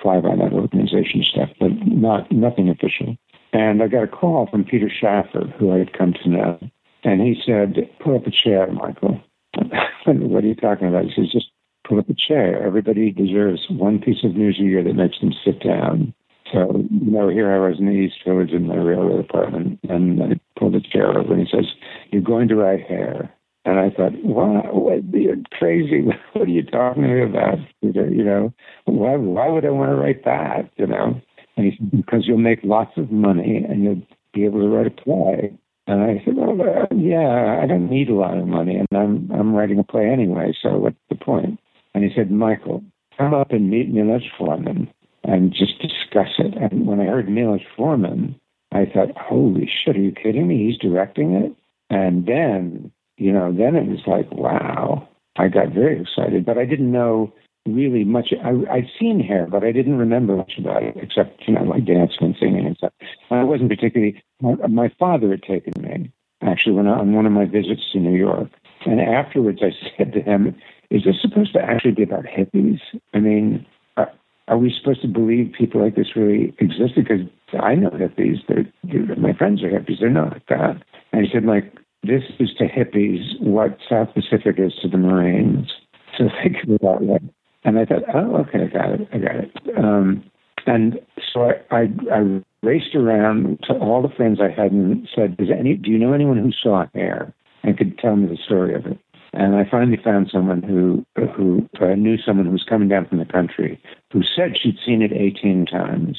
fly 0.00 0.20
by 0.20 0.34
night 0.34 0.52
organization 0.52 1.22
stuff, 1.22 1.50
but 1.58 1.70
not 1.86 2.30
nothing 2.30 2.68
official. 2.68 3.16
And 3.52 3.82
I 3.82 3.88
got 3.88 4.04
a 4.04 4.08
call 4.08 4.46
from 4.46 4.64
Peter 4.64 4.90
Shaffer, 4.90 5.52
who 5.58 5.72
I 5.72 5.78
had 5.78 5.96
come 5.96 6.12
to 6.22 6.28
know, 6.28 6.58
and 7.04 7.20
he 7.20 7.40
said, 7.44 7.76
"Put 8.00 8.16
up 8.16 8.26
a 8.26 8.30
chair, 8.30 8.70
Michael." 8.70 9.20
what 10.04 10.44
are 10.44 10.46
you 10.46 10.54
talking 10.54 10.88
about? 10.88 11.04
He 11.04 11.12
says, 11.14 11.32
just 11.32 11.50
put 11.88 11.98
up 11.98 12.08
a 12.08 12.14
chair. 12.14 12.62
Everybody 12.62 13.10
deserves 13.10 13.66
one 13.70 13.98
piece 13.98 14.24
of 14.24 14.36
news 14.36 14.58
a 14.60 14.62
year 14.62 14.82
that 14.84 14.94
makes 14.94 15.20
them 15.20 15.32
sit 15.44 15.62
down. 15.62 16.14
So, 16.52 16.84
you 16.90 17.10
know, 17.10 17.28
here 17.28 17.52
I 17.52 17.68
was 17.68 17.78
in 17.78 17.86
the 17.86 17.92
East 17.92 18.16
Village 18.26 18.50
in 18.50 18.66
my 18.66 18.76
railroad 18.76 19.20
apartment, 19.20 19.80
and 19.88 20.22
I 20.22 20.40
pulled 20.58 20.74
a 20.74 20.80
chair 20.80 21.18
over, 21.18 21.34
and 21.34 21.46
he 21.46 21.50
says, 21.50 21.66
You're 22.10 22.22
going 22.22 22.48
to 22.48 22.56
write 22.56 22.86
hair. 22.86 23.34
And 23.64 23.78
I 23.78 23.90
thought, 23.90 24.12
wow, 24.24 24.70
what, 24.72 25.04
you're 25.12 25.36
crazy. 25.52 26.06
What 26.32 26.48
are 26.48 26.50
you 26.50 26.62
talking 26.62 27.02
me 27.02 27.22
about? 27.22 27.58
You 27.82 28.24
know, 28.24 28.54
why, 28.84 29.16
why 29.16 29.48
would 29.48 29.64
I 29.64 29.70
want 29.70 29.90
to 29.90 29.96
write 29.96 30.24
that? 30.24 30.70
You 30.76 30.86
know, 30.86 31.20
and 31.56 31.66
he 31.66 31.76
said, 31.76 31.90
because 31.90 32.22
you'll 32.26 32.38
make 32.38 32.60
lots 32.62 32.92
of 32.96 33.10
money 33.10 33.64
and 33.68 33.82
you'll 33.82 34.02
be 34.32 34.44
able 34.44 34.60
to 34.60 34.68
write 34.68 34.86
a 34.86 34.90
play. 34.90 35.52
And 35.88 36.02
I 36.02 36.22
said, 36.24 36.34
well, 36.36 36.60
uh, 36.60 36.86
yeah, 36.94 37.60
I 37.62 37.66
don't 37.66 37.90
need 37.90 38.10
a 38.10 38.14
lot 38.14 38.36
of 38.36 38.46
money, 38.46 38.76
and 38.76 38.86
I'm 38.92 39.30
I'm 39.32 39.54
writing 39.54 39.78
a 39.78 39.84
play 39.84 40.06
anyway. 40.06 40.52
So 40.62 40.76
what's 40.76 40.96
the 41.08 41.16
point? 41.16 41.58
And 41.94 42.04
he 42.04 42.10
said, 42.14 42.30
Michael, 42.30 42.84
come 43.16 43.32
up 43.32 43.52
and 43.52 43.70
meet 43.70 43.88
Milos 43.88 44.22
Forman 44.38 44.88
and 45.24 45.50
just 45.50 45.80
discuss 45.80 46.28
it. 46.38 46.54
And 46.56 46.86
when 46.86 47.00
I 47.00 47.06
heard 47.06 47.28
Milos 47.28 47.62
Forman, 47.76 48.38
I 48.70 48.84
thought, 48.84 49.16
holy 49.16 49.68
shit, 49.68 49.96
are 49.96 50.00
you 50.00 50.12
kidding 50.12 50.46
me? 50.46 50.66
He's 50.66 50.78
directing 50.78 51.32
it. 51.32 51.54
And 51.90 52.26
then, 52.26 52.92
you 53.18 53.32
know, 53.32 53.52
then 53.52 53.76
it 53.76 53.86
was 53.86 54.00
like, 54.06 54.30
wow. 54.32 55.08
I 55.36 55.48
got 55.48 55.68
very 55.68 56.00
excited, 56.00 56.44
but 56.44 56.58
I 56.58 56.64
didn't 56.64 56.90
know 56.90 57.32
really 57.66 58.04
much. 58.04 58.32
I, 58.42 58.50
I'd 58.72 58.90
seen 58.98 59.20
hair, 59.20 59.46
but 59.48 59.62
I 59.62 59.72
didn't 59.72 59.98
remember 59.98 60.36
much 60.36 60.54
about 60.58 60.82
it 60.82 60.96
except, 60.96 61.46
you 61.46 61.54
know, 61.54 61.62
like 61.62 61.84
dancing 61.84 62.18
and 62.22 62.36
singing 62.40 62.66
and 62.66 62.76
stuff. 62.76 62.92
I 63.30 63.44
wasn't 63.44 63.70
particularly, 63.70 64.22
my, 64.40 64.54
my 64.66 64.92
father 64.98 65.30
had 65.30 65.42
taken 65.42 65.74
me 65.80 66.10
actually 66.42 66.72
when 66.72 66.86
I, 66.86 66.98
on 66.98 67.14
one 67.14 67.26
of 67.26 67.32
my 67.32 67.44
visits 67.44 67.82
to 67.92 67.98
New 67.98 68.16
York. 68.16 68.48
And 68.86 69.00
afterwards 69.00 69.60
I 69.62 69.70
said 69.96 70.12
to 70.12 70.20
him, 70.20 70.56
is 70.90 71.04
this 71.04 71.20
supposed 71.20 71.52
to 71.52 71.60
actually 71.60 71.92
be 71.92 72.02
about 72.02 72.24
hippies? 72.24 72.80
I 73.14 73.20
mean, 73.20 73.66
are, 73.96 74.10
are 74.48 74.58
we 74.58 74.74
supposed 74.76 75.02
to 75.02 75.08
believe 75.08 75.52
people 75.56 75.82
like 75.82 75.94
this 75.94 76.16
really 76.16 76.54
existed? 76.58 77.06
Because 77.06 77.26
I 77.60 77.74
know 77.74 77.90
hippies. 77.90 78.38
They're, 78.48 78.66
they're, 78.84 79.16
my 79.16 79.34
friends 79.34 79.62
are 79.62 79.70
hippies. 79.70 80.00
They're 80.00 80.10
not 80.10 80.40
that. 80.48 80.82
And 81.12 81.26
he 81.26 81.30
said, 81.32 81.44
like, 81.44 81.74
this 82.02 82.22
is 82.38 82.50
to 82.58 82.66
hippies 82.66 83.40
what 83.40 83.78
South 83.88 84.08
Pacific 84.14 84.56
is 84.58 84.74
to 84.82 84.88
the 84.88 84.98
Marines. 84.98 85.70
So 86.16 86.28
think 86.42 86.56
about 86.64 87.00
that. 87.00 87.02
way. 87.02 87.18
And 87.64 87.78
I 87.78 87.84
thought, 87.84 88.02
oh, 88.14 88.36
okay, 88.36 88.64
I 88.64 88.66
got 88.66 89.00
it, 89.00 89.08
I 89.12 89.18
got 89.18 89.36
it. 89.36 89.52
Um, 89.76 90.24
and 90.66 91.00
so 91.32 91.50
I, 91.50 91.76
I, 91.76 91.88
I 92.12 92.42
raced 92.62 92.94
around 92.94 93.58
to 93.64 93.74
all 93.74 94.02
the 94.02 94.14
friends 94.14 94.38
I 94.40 94.50
had 94.50 94.72
and 94.72 95.08
said, 95.14 95.36
Does 95.36 95.48
any, 95.50 95.74
do 95.74 95.90
you 95.90 95.98
know 95.98 96.12
anyone 96.12 96.38
who 96.38 96.52
saw 96.52 96.86
Hair 96.94 97.34
and 97.62 97.76
could 97.76 97.98
tell 97.98 98.16
me 98.16 98.28
the 98.28 98.42
story 98.42 98.74
of 98.74 98.86
it? 98.86 98.98
And 99.32 99.56
I 99.56 99.68
finally 99.70 99.98
found 100.02 100.30
someone 100.32 100.62
who 100.62 101.04
who 101.36 101.68
uh, 101.80 101.94
knew 101.94 102.16
someone 102.16 102.46
who 102.46 102.52
was 102.52 102.64
coming 102.64 102.88
down 102.88 103.06
from 103.06 103.18
the 103.18 103.26
country 103.26 103.80
who 104.12 104.22
said 104.22 104.56
she'd 104.56 104.78
seen 104.84 105.02
it 105.02 105.12
18 105.12 105.66
times. 105.66 106.18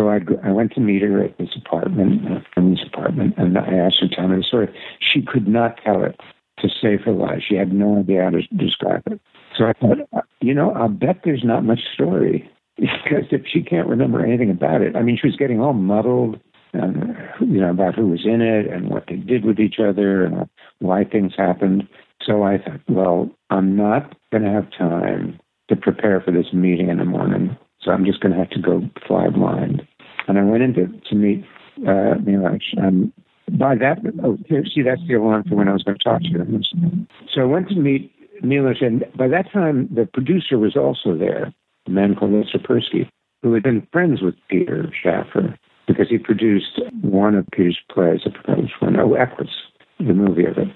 So 0.00 0.08
I, 0.08 0.20
I 0.42 0.50
went 0.50 0.72
to 0.72 0.80
meet 0.80 1.02
her 1.02 1.22
at 1.22 1.36
this 1.36 1.50
apartment, 1.54 2.26
a 2.26 2.42
friend's 2.54 2.80
apartment, 2.82 3.34
and 3.36 3.58
I 3.58 3.74
asked 3.74 4.00
her 4.00 4.08
to 4.08 4.16
tell 4.16 4.28
me 4.28 4.38
the 4.38 4.42
story. 4.42 4.74
She 4.98 5.20
could 5.20 5.46
not 5.46 5.78
tell 5.84 6.02
it 6.02 6.18
to 6.60 6.70
save 6.70 7.02
her 7.02 7.12
life. 7.12 7.42
She 7.46 7.54
had 7.54 7.74
no 7.74 7.98
idea 7.98 8.24
how 8.24 8.30
to 8.30 8.40
describe 8.56 9.02
it. 9.10 9.20
So 9.54 9.66
I 9.66 9.74
thought, 9.74 9.98
uh, 10.16 10.22
you 10.40 10.54
know, 10.54 10.70
I'll 10.72 10.88
bet 10.88 11.20
there's 11.22 11.44
not 11.44 11.64
much 11.64 11.80
story 11.92 12.50
because 12.78 13.26
if 13.30 13.42
she 13.46 13.60
can't 13.60 13.88
remember 13.88 14.24
anything 14.24 14.48
about 14.48 14.80
it, 14.80 14.96
I 14.96 15.02
mean, 15.02 15.18
she 15.20 15.26
was 15.26 15.36
getting 15.36 15.60
all 15.60 15.74
muddled, 15.74 16.40
and 16.72 17.14
you 17.40 17.60
know, 17.60 17.68
about 17.68 17.94
who 17.94 18.06
was 18.06 18.24
in 18.24 18.40
it 18.40 18.68
and 18.68 18.88
what 18.88 19.04
they 19.06 19.16
did 19.16 19.44
with 19.44 19.60
each 19.60 19.78
other 19.78 20.24
and 20.24 20.48
why 20.78 21.04
things 21.04 21.34
happened. 21.36 21.86
So 22.22 22.42
I 22.42 22.56
thought, 22.56 22.80
well, 22.88 23.28
I'm 23.50 23.76
not 23.76 24.16
going 24.32 24.44
to 24.44 24.50
have 24.50 24.70
time 24.70 25.38
to 25.68 25.76
prepare 25.76 26.22
for 26.22 26.30
this 26.30 26.54
meeting 26.54 26.88
in 26.88 26.96
the 26.96 27.04
morning, 27.04 27.54
so 27.82 27.90
I'm 27.90 28.06
just 28.06 28.20
going 28.20 28.32
to 28.32 28.38
have 28.38 28.50
to 28.50 28.62
go 28.62 28.88
fly 29.06 29.28
blind. 29.28 29.86
And 30.30 30.38
I 30.38 30.44
went 30.44 30.62
in 30.62 30.74
to, 30.74 30.86
to 31.08 31.14
meet 31.14 31.44
uh, 31.86 32.14
Milos. 32.24 32.60
And 32.76 33.12
by 33.58 33.74
that, 33.76 33.98
oh, 34.22 34.38
here, 34.46 34.64
see, 34.64 34.82
that's 34.82 35.00
the 35.08 35.14
alarm 35.14 35.44
for 35.48 35.56
when 35.56 35.68
I 35.68 35.72
was 35.72 35.82
going 35.82 35.98
to 35.98 36.04
talk 36.04 36.22
to 36.22 36.28
him. 36.28 37.08
So 37.34 37.40
I 37.40 37.44
went 37.44 37.68
to 37.70 37.74
meet 37.74 38.12
Milos, 38.42 38.80
and 38.80 39.04
by 39.16 39.28
that 39.28 39.50
time, 39.52 39.88
the 39.92 40.06
producer 40.06 40.58
was 40.58 40.76
also 40.76 41.16
there, 41.16 41.52
a 41.86 41.90
man 41.90 42.14
called 42.14 42.32
Lester 42.32 42.58
Persky, 42.58 43.08
who 43.42 43.52
had 43.52 43.62
been 43.62 43.86
friends 43.92 44.22
with 44.22 44.34
Peter 44.48 44.92
Shaffer 45.02 45.58
because 45.86 46.08
he 46.08 46.18
produced 46.18 46.80
one 47.02 47.34
of 47.34 47.46
Peter's 47.52 47.78
plays, 47.92 48.20
I 48.24 48.30
forgot 48.30 48.62
which 48.62 48.70
one, 48.78 48.98
oh, 49.00 49.14
Equus, 49.14 49.50
the 49.98 50.14
movie 50.14 50.44
of 50.44 50.56
it. 50.56 50.68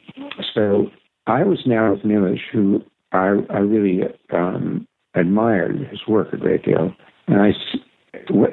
So 0.52 0.90
I 1.28 1.44
was 1.44 1.60
now 1.64 1.92
with 1.92 2.04
Milos, 2.04 2.40
who 2.52 2.82
I, 3.12 3.36
I 3.50 3.58
really 3.58 4.02
um, 4.32 4.88
admired 5.14 5.86
his 5.90 6.00
work 6.08 6.32
a 6.32 6.36
great 6.36 6.64
deal. 6.64 6.92
And 7.28 7.40
I, 7.40 7.52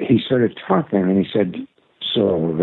he 0.00 0.20
started 0.24 0.58
talking 0.66 1.00
and 1.00 1.24
he 1.24 1.30
said, 1.32 1.54
So, 2.14 2.56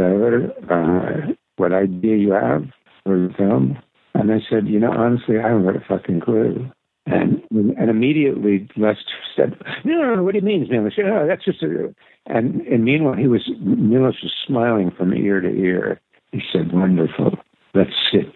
uh, 0.69 1.34
what 1.57 1.73
idea 1.73 2.17
you 2.17 2.31
have 2.31 2.65
for 3.03 3.17
the 3.17 3.34
film? 3.38 3.77
And 4.13 4.31
I 4.31 4.39
said, 4.49 4.67
You 4.67 4.80
know, 4.80 4.91
honestly, 4.91 5.38
I 5.38 5.47
haven't 5.49 5.65
got 5.65 5.76
a 5.76 5.85
fucking 5.88 6.21
clue. 6.21 6.69
And 7.05 7.41
and 7.51 7.89
immediately 7.89 8.69
Lester 8.77 9.01
said, 9.35 9.57
No, 9.84 9.93
no, 10.01 10.15
no 10.15 10.23
what 10.23 10.34
do 10.34 10.39
you 10.39 10.45
mean, 10.45 10.67
Milos? 10.69 10.93
Oh, 10.99 11.27
that's 11.27 11.45
just 11.45 11.63
a. 11.63 11.93
And, 12.27 12.61
and 12.61 12.84
meanwhile, 12.85 13.15
he 13.15 13.27
was, 13.27 13.49
Milos 13.59 14.21
was 14.21 14.31
smiling 14.45 14.91
from 14.95 15.13
ear 15.13 15.41
to 15.41 15.47
ear. 15.47 15.99
He 16.31 16.41
said, 16.53 16.71
Wonderful. 16.71 17.31
Let's 17.73 17.89
sit. 18.11 18.31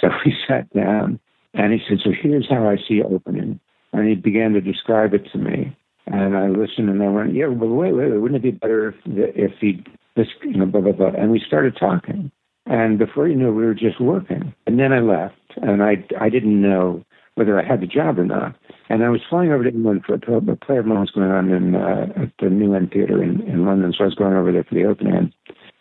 So 0.00 0.08
we 0.24 0.34
sat 0.48 0.72
down 0.72 1.20
and 1.54 1.72
he 1.72 1.80
said, 1.88 1.98
So 2.02 2.10
here's 2.10 2.48
how 2.48 2.68
I 2.68 2.76
see 2.88 3.02
opening. 3.02 3.60
And 3.92 4.08
he 4.08 4.14
began 4.14 4.52
to 4.52 4.60
describe 4.60 5.14
it 5.14 5.30
to 5.32 5.38
me. 5.38 5.76
And 6.10 6.36
I 6.36 6.48
listened 6.48 6.88
and 6.88 7.02
I 7.02 7.08
went, 7.08 7.34
Yeah, 7.34 7.48
but 7.48 7.66
wait, 7.66 7.92
wait, 7.92 8.10
wait. 8.10 8.18
wouldn't 8.18 8.44
it 8.44 8.50
be 8.52 8.58
better 8.58 8.88
if, 8.88 8.94
if 9.06 9.52
he, 9.60 9.84
this, 10.16 10.26
you 10.42 10.56
know, 10.56 10.66
blah, 10.66 10.80
blah, 10.80 10.92
blah. 10.92 11.08
And 11.08 11.30
we 11.30 11.42
started 11.46 11.76
talking. 11.78 12.30
And 12.66 12.98
before 12.98 13.28
you 13.28 13.34
knew, 13.34 13.52
we 13.52 13.64
were 13.64 13.74
just 13.74 14.00
working. 14.00 14.54
And 14.66 14.78
then 14.78 14.92
I 14.92 15.00
left 15.00 15.36
and 15.56 15.82
I, 15.82 16.04
I 16.20 16.28
didn't 16.28 16.60
know 16.60 17.04
whether 17.34 17.58
I 17.58 17.66
had 17.66 17.80
the 17.80 17.86
job 17.86 18.18
or 18.18 18.24
not. 18.24 18.56
And 18.88 19.04
I 19.04 19.10
was 19.10 19.20
flying 19.28 19.52
over 19.52 19.64
to 19.64 19.70
England 19.70 20.02
for 20.06 20.14
a, 20.14 20.56
play 20.56 20.78
of 20.78 20.86
mine 20.86 21.00
was 21.00 21.10
going 21.10 21.30
on 21.30 21.50
in 21.50 21.74
uh, 21.74 22.06
at 22.22 22.32
the 22.40 22.50
New 22.50 22.74
End 22.74 22.90
Theatre 22.90 23.22
in, 23.22 23.42
in 23.42 23.64
London. 23.64 23.92
So 23.96 24.04
I 24.04 24.06
was 24.06 24.14
going 24.14 24.34
over 24.34 24.50
there 24.50 24.64
for 24.64 24.74
the 24.74 24.84
opening. 24.84 25.14
And 25.14 25.32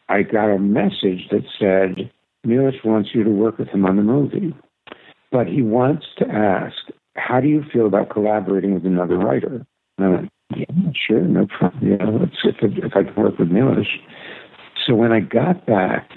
I 0.09 0.23
got 0.23 0.53
a 0.53 0.59
message 0.59 1.27
that 1.31 1.43
said, 1.59 2.11
Milos 2.43 2.75
wants 2.83 3.09
you 3.13 3.23
to 3.23 3.29
work 3.29 3.57
with 3.57 3.69
him 3.69 3.85
on 3.85 3.95
the 3.95 4.03
movie. 4.03 4.55
But 5.31 5.47
he 5.47 5.61
wants 5.61 6.05
to 6.19 6.27
ask, 6.27 6.75
how 7.15 7.41
do 7.41 7.47
you 7.47 7.63
feel 7.73 7.87
about 7.87 8.09
collaborating 8.09 8.73
with 8.73 8.85
another 8.85 9.17
writer? 9.17 9.65
And 9.97 10.05
I 10.05 10.09
went, 10.09 10.29
yeah, 10.55 10.91
sure, 11.07 11.21
no 11.21 11.47
problem. 11.47 11.91
Yeah, 11.91 12.05
let's, 12.05 12.37
if, 12.43 12.55
if 12.61 12.95
I 12.95 13.03
can 13.03 13.15
work 13.15 13.37
with 13.37 13.49
Milos. 13.49 13.87
So 14.85 14.95
when 14.95 15.11
I 15.11 15.19
got 15.19 15.65
back, 15.65 16.11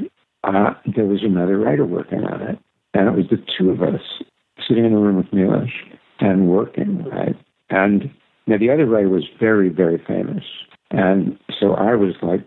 uh, 0.45 0.75
there 0.95 1.07
was 1.07 1.23
another 1.23 1.59
writer 1.59 1.85
working 1.85 2.25
on 2.25 2.43
it. 2.43 2.59
And 2.95 3.09
it 3.09 3.17
was 3.17 3.27
the 3.31 3.43
two 3.59 3.71
of 3.71 3.83
us 3.83 4.01
sitting 4.69 4.85
in 4.85 4.93
a 4.93 4.99
room 4.99 5.17
with 5.17 5.33
Milos 5.33 5.69
and 6.21 6.49
working, 6.49 7.05
right? 7.05 7.37
And 7.71 8.11
now 8.47 8.59
the 8.59 8.71
other 8.71 8.87
writer 8.87 9.09
was 9.09 9.25
very, 9.39 9.69
very 9.69 10.03
famous. 10.07 10.45
And 10.91 11.39
so 11.59 11.75
I 11.75 11.95
was 11.95 12.15
like, 12.23 12.45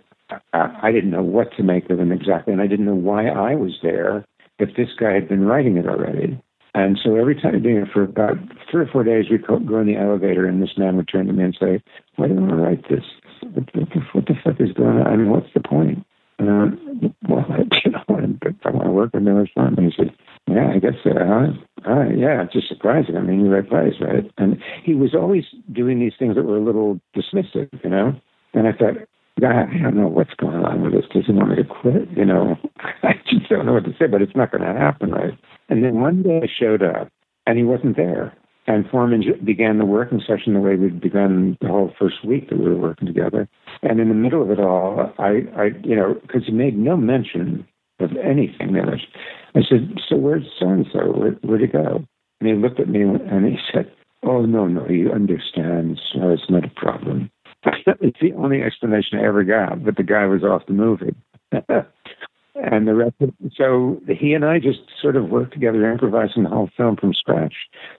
I, 0.54 0.80
I 0.84 0.92
didn't 0.92 1.12
know 1.12 1.24
what 1.24 1.56
to 1.58 1.64
make 1.64 1.90
of 1.90 2.00
him 2.00 2.12
exactly. 2.12 2.54
And 2.54 2.62
I 2.62 2.68
didn't 2.68 2.86
know 2.86 2.96
why 2.96 3.28
I 3.28 3.56
was 3.56 3.80
there 3.82 4.26
if 4.60 4.76
this 4.76 4.90
guy 5.00 5.14
had 5.14 5.28
been 5.28 5.46
writing 5.46 5.78
it 5.78 5.88
already. 5.88 6.42
And 6.76 7.00
so 7.04 7.16
every 7.16 7.40
time, 7.40 7.64
you 7.64 7.80
know, 7.80 7.86
for 7.94 8.04
about 8.04 8.38
three 8.72 8.82
or 8.82 8.88
four 8.88 9.04
days, 9.04 9.26
we'd 9.30 9.45
go 9.45 9.58
in 9.58 9.88
the 9.88 9.95
elevator, 9.95 10.48
and 10.48 10.62
this 10.62 10.78
man 10.78 10.95
would 10.98 11.08
turn 11.08 11.28
to 11.28 11.34
me 11.34 11.44
and 11.44 11.58
say, 11.60 11.84
"Why 12.16 12.28
do 12.28 12.36
to 12.36 12.56
write 12.56 12.90
this? 12.90 13.04
What 13.54 13.68
the, 13.74 14.02
what 14.14 14.26
the 14.26 14.34
fuck 14.44 14.60
is 14.60 14.74
going 14.74 14.98
on? 14.98 15.08
I 15.08 15.16
mean, 15.16 15.30
what's 15.30 15.54
the 15.54 15.60
point?" 15.60 16.04
And 16.40 16.50
um, 16.50 17.16
well, 17.30 17.45
I, 17.48 17.60
you 17.86 17.91
know, 17.91 18.04
I 18.08 18.12
want 18.72 18.86
to 18.86 18.91
work 18.91 19.14
with 19.14 19.24
Milos 19.24 19.50
Forman. 19.54 19.78
And 19.78 19.91
he 19.91 19.95
said, 19.95 20.16
"Yeah, 20.48 20.72
I 20.74 20.80
guess 20.80 20.98
so. 21.04 21.12
Huh? 21.14 21.52
All 21.86 22.00
right, 22.00 22.18
yeah, 22.18 22.44
it's 22.44 22.54
just 22.54 22.70
surprising. 22.70 23.18
I 23.18 23.22
mean, 23.22 23.45
you 23.45 23.54
write 23.54 23.70
plays, 23.70 23.94
right?" 24.02 24.30
And 24.40 24.58
he 24.84 24.95
was 24.95 25.14
always 25.14 25.44
doing 25.72 26.00
these 26.00 26.14
things 26.18 26.36
that 26.36 26.44
were 26.44 26.58
a 26.58 26.64
little 26.64 27.00
dismissive, 27.16 27.70
you 27.84 27.90
know. 27.90 28.16
And 28.56 28.68
I 28.68 28.72
thought, 28.72 28.95
God, 29.40 29.70
I 29.70 29.78
don't 29.82 29.95
know 29.95 30.08
what's 30.08 30.34
going 30.36 30.64
on 30.64 30.82
with 30.82 30.94
this. 30.94 31.06
Does 31.14 31.26
he 31.26 31.34
want 31.34 31.50
me 31.50 31.56
to 31.58 31.64
quit? 31.64 32.10
You 32.16 32.26
know, 32.26 32.56
I 33.04 33.14
just 33.30 33.50
don't 33.50 33.66
know 33.66 33.74
what 33.74 33.86
to 33.86 33.94
say, 34.00 34.08
but 34.08 34.22
it's 34.22 34.36
not 34.36 34.52
going 34.52 34.64
to 34.64 34.80
happen, 34.80 35.12
right? 35.12 35.38
And 35.74 35.84
then 35.84 36.02
one 36.02 36.22
day 36.22 36.40
I 36.44 36.48
showed 36.60 36.84
up 36.84 37.10
and 37.48 37.58
he 37.58 37.64
wasn't 37.64 37.98
there. 37.98 38.32
And 38.68 38.86
Forman 38.91 39.24
began 39.44 39.80
the 39.80 39.86
working 39.86 40.22
session 40.22 40.54
the 40.54 40.60
way 40.60 40.76
we'd 40.76 41.02
begun 41.02 41.58
the 41.62 41.68
whole 41.68 41.91
first 41.98 42.24
week 42.24 42.50
that 42.50 42.60
we 42.60 42.66
were 42.66 42.78
working 42.78 43.08
together. 43.08 43.50
And 43.82 44.00
in 44.00 44.08
the 44.08 44.14
middle 44.14 44.44
of 44.44 44.52
it 44.52 44.60
all, 44.60 45.12
I, 45.18 45.48
I 45.58 45.70
you 45.84 45.95
know, 45.95 46.14
because 46.22 46.44
he 46.45 46.52
made 46.52 46.78
no 46.78 46.95
mention 46.95 47.66
of 48.00 48.12
anything 48.24 48.74
there. 48.74 49.00
I 49.56 49.62
said, 49.68 49.98
So 50.08 50.16
where's 50.16 50.45
so 50.60 50.70
and 50.70 50.86
so? 50.94 51.00
Where'd 51.41 51.62
he 51.62 51.66
go? 51.66 52.06
And 52.40 52.50
he 52.50 52.54
looked 52.54 52.80
at 52.80 52.88
me 52.88 53.02
and 53.02 53.44
he 53.44 53.58
said, 53.74 53.91
Oh, 54.22 54.45
no, 54.45 54.68
no, 54.68 54.86
he 54.86 55.10
understands. 55.12 56.00
No, 56.16 56.30
uh, 56.30 56.34
it's 56.34 56.50
not 56.50 56.66
a 56.66 56.72
problem. 56.76 57.32
it's 57.66 58.20
the 58.22 58.34
only 58.34 58.62
explanation 58.62 59.18
I 59.18 59.26
ever 59.26 59.44
got, 59.44 59.84
but 59.84 59.98
the 59.98 60.04
guy 60.04 60.28
was 60.28 60.44
off 60.44 60.68
the 60.68 60.74
movie. 60.74 61.16
and 62.56 62.88
the 62.88 62.96
rest 62.96 63.16
of 63.20 63.32
so 63.56 64.02
he 64.08 64.34
and 64.34 64.46
I 64.46 64.60
just 64.60 64.80
sort 65.02 65.16
of 65.16 65.30
worked 65.30 65.54
together, 65.54 65.90
improvising 65.92 66.44
the 66.44 66.50
whole 66.50 66.70
film 66.76 66.96
from 66.96 67.14
scratch, 67.14 67.54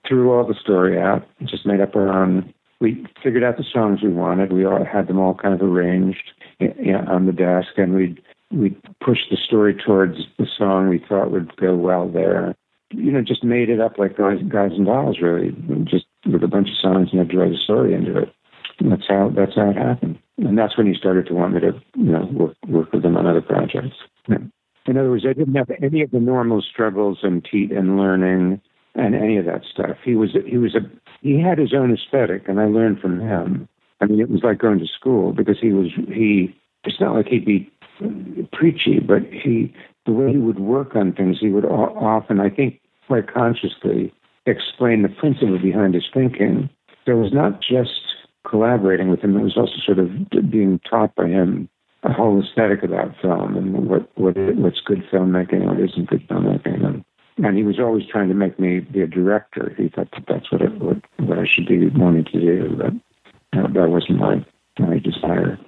threw 0.07 0.31
all 0.31 0.45
the 0.47 0.55
story 0.55 0.99
out, 0.99 1.27
just 1.43 1.65
made 1.65 1.81
up 1.81 1.95
our 1.95 2.09
own. 2.09 2.53
We 2.81 3.05
figured 3.23 3.43
out 3.43 3.57
the 3.57 3.63
songs 3.63 4.01
we 4.03 4.09
wanted. 4.09 4.51
We 4.51 4.65
all 4.65 4.83
had 4.83 5.07
them 5.07 5.19
all 5.19 5.33
kind 5.33 5.53
of 5.53 5.61
arranged 5.61 6.31
on 6.61 7.25
the 7.25 7.31
desk, 7.31 7.77
and 7.77 7.95
we'd 7.95 8.21
we 8.51 8.77
pushed 9.03 9.29
the 9.29 9.37
story 9.37 9.73
towards 9.73 10.17
the 10.37 10.47
song 10.57 10.89
we 10.89 11.03
thought 11.09 11.31
would 11.31 11.55
go 11.57 11.75
well 11.75 12.07
there. 12.07 12.55
You 12.91 13.11
know, 13.11 13.21
just 13.21 13.43
made 13.43 13.69
it 13.69 13.81
up 13.81 13.97
like 13.97 14.17
guys, 14.17 14.37
guys 14.47 14.71
and 14.73 14.85
dolls, 14.85 15.19
really, 15.19 15.51
just 15.83 16.05
with 16.25 16.43
a 16.43 16.47
bunch 16.47 16.69
of 16.69 16.77
songs 16.79 17.09
and 17.11 17.27
to 17.27 17.37
write 17.37 17.51
a 17.51 17.57
story 17.57 17.93
into 17.93 18.19
it. 18.19 18.34
That's 18.79 19.07
how 19.07 19.31
that's 19.35 19.55
how 19.55 19.69
it 19.69 19.77
happened, 19.77 20.19
and 20.37 20.57
that's 20.57 20.77
when 20.77 20.87
he 20.87 20.93
started 20.93 21.27
to 21.27 21.33
want 21.33 21.53
me 21.53 21.61
to, 21.61 21.71
you 21.95 22.11
know, 22.11 22.27
work 22.33 22.55
work 22.67 22.91
with 22.91 23.05
him 23.05 23.15
on 23.15 23.25
other 23.25 23.41
projects. 23.41 23.95
In 24.27 24.97
other 24.97 25.09
words, 25.09 25.25
I 25.27 25.33
didn't 25.33 25.55
have 25.55 25.71
any 25.81 26.01
of 26.01 26.11
the 26.11 26.19
normal 26.19 26.61
struggles 26.61 27.19
and 27.23 27.43
te- 27.43 27.73
and 27.73 27.97
learning 27.97 28.61
and 28.93 29.15
any 29.15 29.37
of 29.37 29.45
that 29.45 29.61
stuff. 29.71 29.97
He 30.03 30.15
was 30.15 30.35
he 30.45 30.57
was 30.57 30.75
a 30.75 30.81
he 31.21 31.39
had 31.39 31.57
his 31.57 31.73
own 31.73 31.93
aesthetic, 31.93 32.47
and 32.47 32.59
I 32.59 32.65
learned 32.65 32.99
from 32.99 33.19
him. 33.19 33.67
I 34.01 34.05
mean, 34.05 34.19
it 34.19 34.29
was 34.29 34.41
like 34.43 34.59
going 34.59 34.79
to 34.79 34.87
school 34.87 35.31
because 35.31 35.57
he 35.61 35.71
was 35.71 35.87
he. 36.07 36.53
It's 36.83 36.99
not 36.99 37.15
like 37.15 37.27
he'd 37.27 37.45
be 37.45 37.71
preachy, 38.51 38.99
but 38.99 39.23
he 39.31 39.73
the 40.05 40.11
way 40.11 40.31
he 40.31 40.37
would 40.37 40.59
work 40.59 40.95
on 40.95 41.13
things, 41.13 41.37
he 41.39 41.49
would 41.49 41.65
often, 41.65 42.39
I 42.39 42.49
think, 42.49 42.79
quite 43.07 43.31
consciously 43.31 44.13
explain 44.45 45.01
the 45.01 45.09
principle 45.09 45.59
behind 45.59 45.95
his 45.95 46.05
thinking. 46.13 46.69
There 47.05 47.15
was 47.15 47.33
not 47.33 47.59
just 47.61 48.01
collaborating 48.45 49.09
with 49.09 49.21
him; 49.21 49.37
it 49.37 49.43
was 49.43 49.57
also 49.57 49.75
sort 49.85 49.99
of 49.99 50.09
being 50.49 50.79
taught 50.89 51.15
by 51.15 51.27
him 51.27 51.69
a 52.03 52.13
whole 52.13 52.43
aesthetic 52.43 52.83
about 52.83 53.15
film 53.21 53.57
and 53.57 53.89
what 53.89 54.09
what 54.17 54.37
what's 54.55 54.81
good 54.81 55.03
filmmaking 55.11 55.61
and 55.61 55.67
what 55.67 55.79
isn't 55.79 56.09
good 56.09 56.27
filmmaking. 56.27 56.85
And, 56.85 57.05
and 57.37 57.57
he 57.57 57.63
was 57.63 57.79
always 57.79 58.05
trying 58.07 58.29
to 58.29 58.35
make 58.35 58.59
me 58.59 58.79
be 58.79 59.01
a 59.01 59.07
director. 59.07 59.73
He 59.77 59.89
thought 59.89 60.09
that 60.11 60.25
that's 60.27 60.51
what 60.51 60.61
it, 60.61 60.73
what 60.79 60.97
what 61.17 61.39
I 61.39 61.45
should 61.45 61.67
be 61.67 61.87
wanting 61.87 62.25
to 62.25 62.39
do, 62.39 62.75
but 62.77 62.93
that, 63.53 63.73
that 63.73 63.89
wasn't 63.89 64.19
my 64.19 64.45
my 64.79 64.99
desire. 64.99 65.59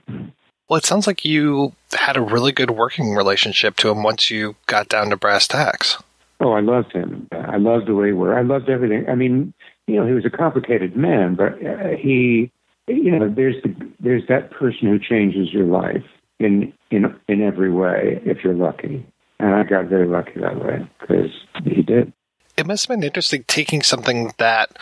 Well, 0.69 0.77
it 0.77 0.85
sounds 0.85 1.07
like 1.07 1.23
you 1.23 1.73
had 1.93 2.17
a 2.17 2.21
really 2.21 2.51
good 2.51 2.71
working 2.71 3.15
relationship 3.15 3.77
to 3.77 3.89
him 3.89 4.03
once 4.03 4.29
you 4.29 4.55
got 4.65 4.89
down 4.89 5.09
to 5.09 5.17
brass 5.17 5.47
tacks. 5.47 5.97
Oh, 6.39 6.51
I 6.51 6.59
loved 6.59 6.91
him. 6.91 7.27
I 7.31 7.57
loved 7.57 7.87
the 7.87 7.95
way 7.95 8.07
he 8.07 8.13
worked. 8.13 8.37
I 8.37 8.41
loved 8.41 8.69
everything. 8.69 9.09
I 9.09 9.15
mean, 9.15 9.53
you 9.87 9.95
know, 9.95 10.05
he 10.05 10.13
was 10.13 10.25
a 10.25 10.29
complicated 10.29 10.95
man, 10.95 11.35
but 11.35 11.53
uh, 11.65 11.95
he, 11.97 12.51
you 12.87 13.11
know, 13.11 13.29
there's 13.29 13.61
the, 13.63 13.75
there's 13.99 14.23
that 14.27 14.51
person 14.51 14.87
who 14.87 14.99
changes 14.99 15.53
your 15.53 15.65
life 15.65 16.03
in 16.39 16.73
in 16.91 17.13
in 17.27 17.41
every 17.41 17.71
way 17.71 18.21
if 18.25 18.43
you're 18.43 18.53
lucky, 18.53 19.05
and 19.39 19.53
I 19.53 19.63
got 19.63 19.85
very 19.85 20.07
lucky 20.07 20.39
that 20.39 20.63
way 20.63 20.87
because 20.99 21.31
he 21.63 21.81
did. 21.81 22.13
It 22.55 22.65
must 22.65 22.87
have 22.87 22.97
been 22.97 23.03
interesting 23.03 23.43
taking 23.47 23.83
something 23.83 24.31
that 24.37 24.77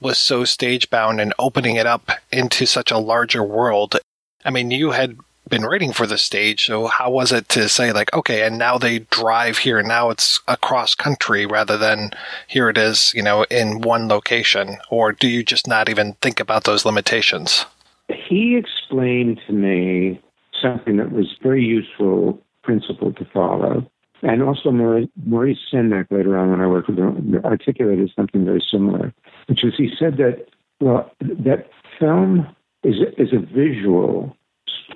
was 0.00 0.18
so 0.18 0.44
stage 0.44 0.90
bound 0.90 1.20
and 1.20 1.32
opening 1.38 1.76
it 1.76 1.86
up 1.86 2.10
into 2.30 2.66
such 2.66 2.90
a 2.90 2.98
larger 2.98 3.42
world. 3.42 3.96
I 4.44 4.50
mean, 4.50 4.70
you 4.70 4.92
had 4.92 5.18
been 5.48 5.64
writing 5.64 5.92
for 5.92 6.06
the 6.06 6.18
stage, 6.18 6.66
so 6.66 6.86
how 6.86 7.10
was 7.10 7.32
it 7.32 7.48
to 7.50 7.68
say 7.68 7.92
like, 7.92 8.12
okay, 8.12 8.46
and 8.46 8.58
now 8.58 8.78
they 8.78 9.00
drive 9.00 9.58
here, 9.58 9.78
and 9.78 9.88
now 9.88 10.10
it's 10.10 10.40
across 10.48 10.94
country 10.94 11.46
rather 11.46 11.76
than 11.76 12.10
here 12.48 12.68
it 12.68 12.78
is, 12.78 13.12
you 13.14 13.22
know, 13.22 13.44
in 13.44 13.80
one 13.80 14.08
location, 14.08 14.78
or 14.90 15.12
do 15.12 15.28
you 15.28 15.42
just 15.42 15.66
not 15.66 15.88
even 15.88 16.14
think 16.14 16.40
about 16.40 16.64
those 16.64 16.84
limitations? 16.84 17.64
He 18.08 18.56
explained 18.56 19.40
to 19.46 19.52
me 19.52 20.20
something 20.60 20.96
that 20.96 21.12
was 21.12 21.36
very 21.42 21.64
useful 21.64 22.40
principle 22.62 23.12
to 23.12 23.24
follow. 23.32 23.88
And 24.22 24.42
also 24.42 24.70
Maurice, 24.70 25.58
Sendak 25.72 26.10
later 26.10 26.36
on 26.36 26.50
when 26.50 26.60
I 26.60 26.66
worked 26.66 26.88
with 26.88 26.98
him 26.98 27.40
articulated 27.44 28.10
something 28.16 28.44
very 28.44 28.64
similar, 28.70 29.12
which 29.46 29.62
is 29.62 29.74
he 29.76 29.90
said 29.98 30.16
that 30.16 30.46
well 30.80 31.10
that 31.20 31.68
film 31.98 32.46
is 32.82 32.96
is 33.18 33.32
a 33.32 33.38
visual 33.38 34.36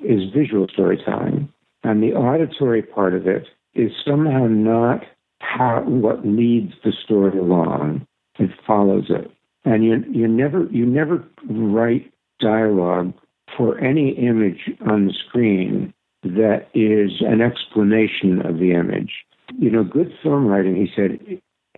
is 0.04 0.32
visual 0.34 0.66
storytelling, 0.72 1.48
and 1.82 2.02
the 2.02 2.12
auditory 2.12 2.82
part 2.82 3.14
of 3.14 3.26
it 3.26 3.46
is 3.74 3.92
somehow 4.06 4.46
not 4.46 5.02
how 5.40 5.82
what 5.86 6.26
leads 6.26 6.72
the 6.84 6.92
story 7.04 7.38
along. 7.38 8.06
It 8.38 8.50
follows 8.66 9.06
it, 9.10 9.30
and 9.64 9.84
you 9.84 10.04
you 10.10 10.28
never 10.28 10.66
you 10.70 10.86
never 10.86 11.24
write 11.48 12.12
dialogue 12.40 13.12
for 13.56 13.78
any 13.78 14.10
image 14.10 14.70
on 14.88 15.06
the 15.06 15.14
screen 15.28 15.92
that 16.22 16.68
is 16.74 17.20
an 17.20 17.40
explanation 17.40 18.44
of 18.44 18.58
the 18.58 18.72
image. 18.72 19.10
You 19.58 19.70
know, 19.70 19.84
good 19.84 20.12
film 20.22 20.46
writing, 20.46 20.76
he 20.76 20.88
said, 20.94 21.18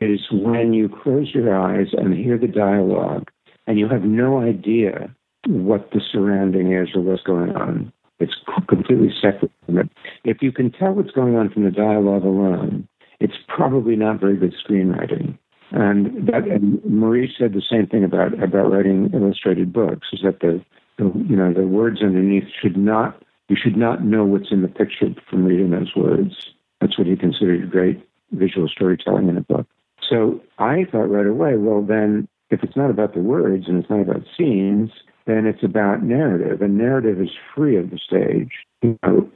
is 0.00 0.20
when 0.30 0.72
you 0.72 0.88
close 0.88 1.30
your 1.34 1.56
eyes 1.56 1.88
and 1.92 2.14
hear 2.14 2.38
the 2.38 2.48
dialogue 2.48 3.30
and 3.66 3.78
you 3.78 3.88
have 3.88 4.02
no 4.02 4.40
idea 4.40 5.14
what 5.46 5.90
the 5.92 6.00
surrounding 6.12 6.72
is 6.72 6.88
or 6.94 7.00
what's 7.00 7.22
going 7.22 7.54
on. 7.56 7.92
It's 8.20 8.34
completely 8.68 9.10
separate 9.20 9.50
from 9.66 9.78
it. 9.78 9.88
If 10.24 10.38
you 10.42 10.52
can 10.52 10.70
tell 10.70 10.92
what's 10.92 11.10
going 11.10 11.36
on 11.36 11.50
from 11.50 11.64
the 11.64 11.70
dialogue 11.70 12.24
alone, 12.24 12.88
it's 13.18 13.34
probably 13.48 13.96
not 13.96 14.20
very 14.20 14.36
good 14.36 14.54
screenwriting. 14.54 15.38
And 15.72 16.28
that 16.28 16.46
and 16.46 16.84
Maurice 16.84 17.32
said 17.38 17.54
the 17.54 17.62
same 17.68 17.86
thing 17.86 18.04
about 18.04 18.34
about 18.42 18.70
writing 18.70 19.10
illustrated 19.14 19.72
books, 19.72 20.08
is 20.12 20.20
that 20.22 20.40
the, 20.40 20.62
the 20.98 21.04
you 21.28 21.34
know 21.34 21.52
the 21.52 21.66
words 21.66 22.02
underneath 22.02 22.44
should 22.60 22.76
not 22.76 23.22
you 23.48 23.56
should 23.60 23.76
not 23.76 24.04
know 24.04 24.24
what's 24.24 24.52
in 24.52 24.62
the 24.62 24.68
picture 24.68 25.08
from 25.28 25.44
reading 25.44 25.70
those 25.70 25.92
words. 25.96 26.50
That's 26.80 26.98
what 26.98 27.06
he 27.06 27.16
considered 27.16 27.70
great 27.70 28.06
visual 28.32 28.68
storytelling 28.68 29.28
in 29.28 29.36
a 29.36 29.42
book. 29.42 29.66
So 30.08 30.40
I 30.58 30.84
thought 30.90 31.10
right 31.10 31.26
away, 31.26 31.56
well, 31.56 31.82
then 31.82 32.28
if 32.50 32.62
it's 32.62 32.76
not 32.76 32.90
about 32.90 33.14
the 33.14 33.20
words 33.20 33.64
and 33.66 33.78
it's 33.78 33.90
not 33.90 34.00
about 34.00 34.22
scenes, 34.36 34.90
then 35.26 35.46
it's 35.46 35.62
about 35.62 36.02
narrative, 36.02 36.60
and 36.62 36.76
narrative 36.76 37.20
is 37.20 37.30
free 37.54 37.76
of 37.76 37.90
the 37.90 37.98
stage. 37.98 38.50
You 38.82 38.98
know, 39.02 39.30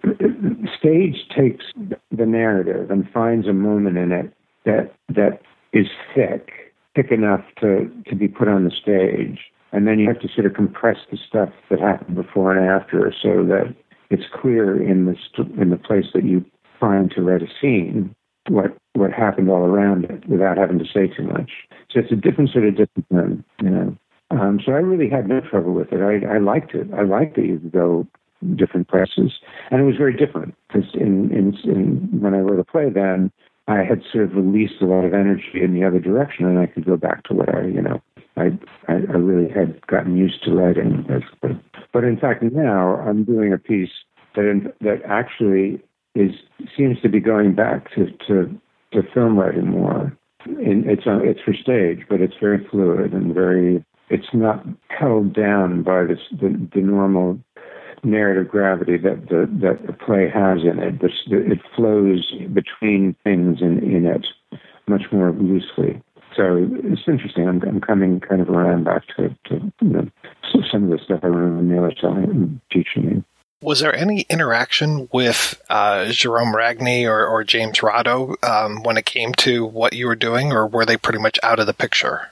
stage 0.79 1.29
takes 1.35 1.65
the 2.11 2.27
narrative 2.27 2.91
and 2.91 3.09
finds 3.13 3.47
a 3.47 3.53
moment 3.53 3.97
in 3.97 4.13
it 4.13 4.33
that 4.65 4.95
that 5.09 5.41
is 5.73 5.87
thick, 6.15 6.51
thick 6.95 7.11
enough 7.11 7.45
to, 7.61 7.91
to 8.09 8.17
be 8.17 8.29
put 8.29 8.49
on 8.49 8.65
the 8.65 8.71
stage. 8.71 9.39
And 9.73 9.87
then 9.87 9.99
you 9.99 10.09
have 10.09 10.21
to 10.21 10.29
sort 10.35 10.47
of 10.47 10.55
compress 10.55 10.97
the 11.11 11.19
stuff 11.29 11.51
that 11.71 11.81
happened 11.81 12.17
before 12.17 12.57
and 12.57 12.69
after 12.69 13.13
so 13.23 13.45
that 13.45 13.75
it's 14.11 14.25
clear 14.41 14.83
in 14.83 15.07
the 15.07 15.17
st- 15.33 15.59
in 15.59 15.71
the 15.71 15.77
place 15.77 16.07
that 16.15 16.25
you 16.25 16.45
find 16.81 17.11
to 17.11 17.23
write 17.23 17.43
a 17.43 17.49
scene 17.61 18.15
what 18.49 18.77
what 18.95 19.13
happened 19.13 19.51
all 19.51 19.65
around 19.65 20.05
it 20.05 20.27
without 20.29 20.57
having 20.57 20.79
to 20.79 20.85
say 20.85 21.09
too 21.09 21.25
much. 21.25 21.51
So 21.91 22.01
it's 22.01 22.13
a 22.13 22.17
different 22.17 22.51
sort 22.51 22.65
of 22.65 22.77
discipline, 22.77 23.45
you 23.63 23.71
know. 23.71 23.97
Um, 24.31 24.61
so 24.65 24.73
I 24.73 24.77
really 24.77 25.09
had 25.09 25.29
no 25.29 25.41
trouble 25.41 25.73
with 25.73 25.93
it. 25.93 26.01
I, 26.01 26.35
I 26.35 26.39
liked 26.39 26.75
it. 26.75 26.89
I 26.93 27.03
liked 27.03 27.37
that 27.37 27.47
you 27.47 27.59
could 27.59 27.73
go 27.73 28.07
different 28.57 28.89
places, 28.89 29.33
and 29.71 29.81
it 29.81 29.85
was 29.85 29.97
very 29.97 30.17
different 30.17 30.55
because 30.67 30.89
in, 30.95 31.31
in 31.33 31.57
in 31.71 32.21
when 32.21 32.35
I 32.35 32.39
wrote 32.39 32.61
a 32.61 32.65
play, 32.65 32.91
then 32.91 33.31
I 33.69 33.79
had 33.79 34.03
sort 34.13 34.25
of 34.25 34.35
released 34.35 34.83
a 34.83 34.87
lot 34.87 35.05
of 35.05 35.15
energy 35.15 35.63
in 35.63 35.75
the 35.75 35.85
other 35.85 35.99
direction, 35.99 36.47
and 36.47 36.59
I 36.59 36.67
could 36.67 36.85
go 36.85 36.97
back 36.97 37.25
to 37.25 37.35
what 37.35 37.55
I, 37.55 37.67
you 37.67 37.83
know, 37.83 38.03
I 38.37 38.59
I, 38.89 38.95
I 38.95 39.17
really 39.17 39.53
had 39.53 39.85
gotten 39.87 40.17
used 40.17 40.45
to 40.45 40.53
writing. 40.53 41.05
Basically. 41.09 41.61
But 41.93 42.05
in 42.05 42.19
fact, 42.19 42.43
now 42.43 42.97
I'm 42.97 43.25
doing 43.25 43.53
a 43.53 43.59
piece 43.59 43.91
that 44.35 44.49
in, 44.49 44.73
that 44.81 45.03
actually 45.09 45.81
is 46.15 46.33
seems 46.77 47.01
to 47.03 47.09
be 47.09 47.21
going 47.21 47.55
back 47.55 47.91
to 47.95 48.07
to, 48.27 48.61
to 48.93 49.03
film 49.15 49.39
writing 49.39 49.71
more. 49.71 50.17
And 50.45 50.87
it's 50.89 51.07
uh, 51.07 51.21
it's 51.23 51.41
for 51.41 51.55
stage, 51.55 52.07
but 52.09 52.21
it's 52.21 52.35
very 52.41 52.65
fluid 52.71 53.13
and 53.13 53.35
very. 53.35 53.85
It's 54.09 54.33
not 54.33 54.65
held 54.89 55.35
down 55.35 55.83
by 55.83 56.05
this 56.05 56.21
the, 56.31 56.69
the 56.75 56.81
normal 56.81 57.39
narrative 58.05 58.49
gravity 58.49 58.97
that 58.99 59.29
the 59.29 59.49
that 59.61 59.87
the 59.87 59.93
play 59.93 60.29
has 60.33 60.59
in 60.63 60.79
it. 60.79 61.03
It 61.03 61.59
flows 61.75 62.33
between 62.53 63.17
things 63.25 63.61
in, 63.61 63.79
in 63.79 64.07
it 64.07 64.27
much 64.87 65.03
more 65.11 65.33
loosely. 65.33 66.03
So 66.37 66.69
it's 66.85 67.03
interesting. 67.09 67.49
I'm, 67.49 67.63
I'm 67.63 67.81
coming 67.81 68.21
kind 68.21 68.43
of 68.43 68.51
around 68.51 68.85
back 68.85 69.05
to, 69.17 69.35
to 69.47 69.73
you 69.81 69.89
know, 69.89 70.11
some 70.71 70.85
of 70.85 70.91
the 70.91 70.99
stuff 71.03 71.21
I 71.23 71.29
remember 71.29 71.63
Neil 71.63 71.91
telling 71.93 72.25
and 72.25 72.61
teaching 72.71 73.07
me. 73.07 73.25
Was 73.63 73.81
there 73.81 73.95
any 73.95 74.27
interaction 74.29 75.09
with 75.13 75.61
uh, 75.71 76.11
Gerome 76.11 76.55
Ragni 76.55 77.07
or, 77.07 77.27
or 77.27 77.43
James 77.43 77.79
Rado 77.79 78.37
um, 78.45 78.83
when 78.83 78.99
it 78.99 79.07
came 79.07 79.33
to 79.35 79.65
what 79.65 79.95
you 79.95 80.07
were 80.07 80.15
doing, 80.15 80.53
or 80.53 80.67
were 80.67 80.85
they 80.85 80.99
pretty 80.99 81.19
much 81.19 81.39
out 81.43 81.59
of 81.59 81.67
the 81.67 81.73
picture? 81.73 82.29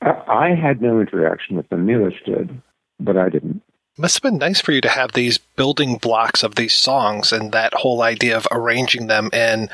I 0.00 0.54
had 0.54 0.80
no 0.80 1.00
interaction 1.00 1.56
with 1.56 1.68
them. 1.68 1.86
Milos 1.86 2.14
did, 2.24 2.60
but 3.00 3.16
I 3.16 3.28
didn't. 3.28 3.62
It 3.96 4.02
must 4.02 4.16
have 4.16 4.22
been 4.22 4.38
nice 4.38 4.60
for 4.60 4.72
you 4.72 4.80
to 4.80 4.88
have 4.88 5.12
these 5.12 5.38
building 5.38 5.96
blocks 5.96 6.42
of 6.42 6.54
these 6.54 6.72
songs 6.72 7.32
and 7.32 7.52
that 7.52 7.74
whole 7.74 8.02
idea 8.02 8.36
of 8.36 8.46
arranging 8.50 9.08
them 9.08 9.30
and 9.32 9.68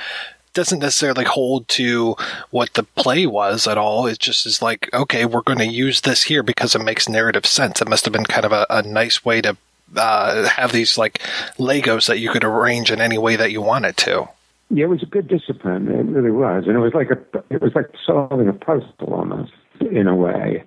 doesn't 0.55 0.79
necessarily 0.79 1.25
hold 1.25 1.69
to 1.69 2.17
what 2.51 2.73
the 2.75 2.85
play 2.85 3.27
was 3.27 3.67
at 3.67 3.77
all. 3.77 4.07
It 4.07 4.21
just 4.21 4.47
is 4.47 4.63
like, 4.63 4.89
okay, 4.95 5.27
we're 5.27 5.43
going 5.43 5.59
to 5.59 5.67
use 5.67 6.01
this 6.03 6.23
here 6.23 6.43
because 6.43 6.75
it 6.75 6.83
makes 6.83 7.09
narrative 7.09 7.45
sense. 7.45 7.83
It 7.83 7.89
must 7.89 8.05
have 8.05 8.13
been 8.13 8.25
kind 8.25 8.47
of 8.47 8.53
a, 8.53 8.67
a 8.71 8.83
nice 8.83 9.25
way 9.25 9.41
to 9.43 9.57
uh, 9.97 10.49
have 10.49 10.73
these 10.73 10.97
like 10.97 11.21
Legos 11.59 12.07
that 12.07 12.21
you 12.21 12.31
could 12.31 12.45
arrange 12.45 12.91
in 12.91 13.01
any 13.01 13.19
way 13.19 13.37
that 13.37 13.53
you 13.53 13.61
wanted 13.61 13.97
to. 13.99 14.29
Yeah, 14.71 14.85
it 14.85 14.89
was 14.89 15.03
a 15.03 15.07
good 15.07 15.29
discipline. 15.29 15.89
It 15.89 16.07
really 16.07 16.31
was, 16.31 16.65
and 16.67 16.75
it 16.75 16.81
was 16.81 16.95
like 16.95 17.11
a 17.11 17.19
it 17.51 17.61
was 17.61 17.75
like 17.75 17.91
solving 18.05 18.49
a 18.49 18.53
puzzle 18.55 19.13
almost 19.13 19.53
in 19.81 20.07
a 20.07 20.15
way. 20.15 20.65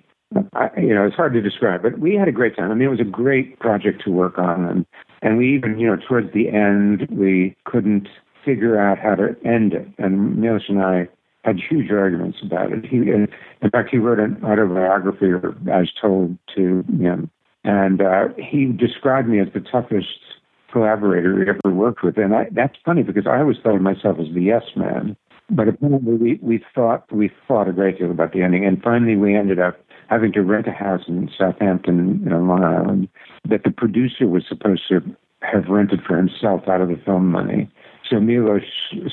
I, 0.52 0.68
you 0.76 0.94
know, 0.94 1.06
it's 1.06 1.16
hard 1.16 1.32
to 1.34 1.40
describe, 1.40 1.82
but 1.82 1.98
we 1.98 2.14
had 2.14 2.28
a 2.28 2.32
great 2.32 2.54
time. 2.56 2.70
I 2.70 2.74
mean, 2.74 2.86
it 2.86 2.90
was 2.90 3.00
a 3.00 3.04
great 3.04 3.58
project 3.60 4.02
to 4.04 4.10
work 4.10 4.38
on, 4.38 4.64
and 4.66 4.86
and 5.22 5.38
we 5.38 5.54
even, 5.54 5.78
you 5.78 5.86
know, 5.86 5.96
towards 5.96 6.32
the 6.34 6.50
end, 6.50 7.08
we 7.10 7.56
couldn't 7.64 8.08
figure 8.44 8.78
out 8.78 8.98
how 8.98 9.14
to 9.14 9.34
end 9.44 9.72
it, 9.72 9.88
and 9.98 10.36
Milos 10.36 10.64
and 10.68 10.82
I 10.82 11.08
had 11.44 11.56
huge 11.56 11.90
arguments 11.90 12.38
about 12.42 12.72
it. 12.72 12.84
He, 12.84 12.96
in 12.98 13.28
fact, 13.72 13.88
he 13.90 13.96
wrote 13.96 14.20
an 14.20 14.42
autobiography, 14.44 15.26
or 15.26 15.56
as 15.72 15.88
told 16.00 16.36
to 16.56 16.84
him, 17.00 17.30
and 17.64 18.02
uh, 18.02 18.28
he 18.36 18.66
described 18.66 19.28
me 19.28 19.40
as 19.40 19.48
the 19.54 19.60
toughest 19.60 20.18
collaborator 20.70 21.42
he 21.42 21.48
ever 21.48 21.74
worked 21.74 22.02
with. 22.02 22.18
And 22.18 22.34
I, 22.34 22.48
that's 22.52 22.76
funny 22.84 23.02
because 23.02 23.26
I 23.26 23.38
always 23.38 23.56
thought 23.62 23.76
of 23.76 23.80
myself 23.80 24.18
as 24.20 24.26
the 24.34 24.42
yes 24.42 24.64
man. 24.76 25.16
But 25.50 25.68
apparently 25.68 26.14
we, 26.14 26.38
we 26.42 26.64
thought 26.74 27.10
we 27.10 27.30
thought 27.46 27.68
a 27.68 27.72
great 27.72 27.98
deal 27.98 28.10
about 28.10 28.32
the 28.32 28.42
ending. 28.42 28.66
And 28.66 28.82
finally 28.82 29.16
we 29.16 29.34
ended 29.34 29.58
up 29.58 29.80
having 30.08 30.32
to 30.32 30.42
rent 30.42 30.66
a 30.66 30.72
house 30.72 31.02
in 31.08 31.30
Southampton, 31.36 32.20
you 32.22 32.30
know, 32.30 32.40
Long 32.40 32.64
Island, 32.64 33.08
that 33.48 33.64
the 33.64 33.70
producer 33.70 34.26
was 34.26 34.44
supposed 34.48 34.82
to 34.88 35.00
have 35.42 35.66
rented 35.68 36.00
for 36.06 36.16
himself 36.16 36.68
out 36.68 36.80
of 36.80 36.88
the 36.88 37.00
film 37.04 37.30
money. 37.30 37.70
So 38.08 38.20
Milos 38.20 38.62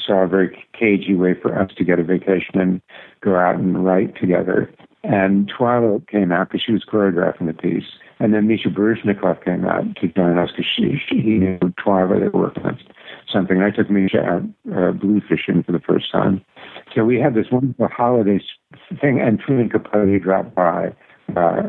saw 0.06 0.24
a 0.24 0.28
very 0.28 0.66
cagey 0.78 1.16
way 1.16 1.34
for 1.40 1.58
us 1.60 1.70
to 1.78 1.84
get 1.84 2.00
a 2.00 2.04
vacation 2.04 2.60
and 2.60 2.82
go 3.22 3.36
out 3.36 3.56
and 3.56 3.86
write 3.86 4.16
together. 4.20 4.72
And 5.04 5.52
Twyla 5.52 6.08
came 6.08 6.32
out 6.32 6.50
because 6.50 6.64
she 6.66 6.72
was 6.72 6.84
choreographing 6.84 7.48
the 7.48 7.54
piece. 7.54 7.84
And 8.20 8.34
then 8.34 8.48
Misha 8.48 8.70
Baryshnikov 8.70 9.44
came 9.44 9.66
out 9.66 9.84
to 9.98 10.08
join 10.08 10.38
us 10.38 10.50
because 10.52 10.66
she, 10.76 10.98
she, 11.08 11.22
he 11.22 11.34
knew 11.38 11.60
Twyla. 11.60 12.20
They 12.20 12.30
were 12.30 12.44
working 12.44 12.66
on 12.66 12.80
something. 13.32 13.62
I 13.62 13.72
took 13.72 13.90
Misha 13.90 14.20
out 14.20 14.44
uh, 14.76 14.92
blue 14.92 15.22
fishing 15.28 15.64
for 15.64 15.72
the 15.72 15.80
first 15.80 16.12
time. 16.12 16.44
So 16.94 17.04
we 17.04 17.20
had 17.20 17.34
this 17.34 17.48
wonderful 17.52 17.88
holiday 17.88 18.40
thing. 19.02 19.20
And 19.22 19.40
Truman 19.40 19.70
Capote 19.70 20.22
dropped 20.22 20.56
by. 20.56 20.94
Uh, 21.36 21.64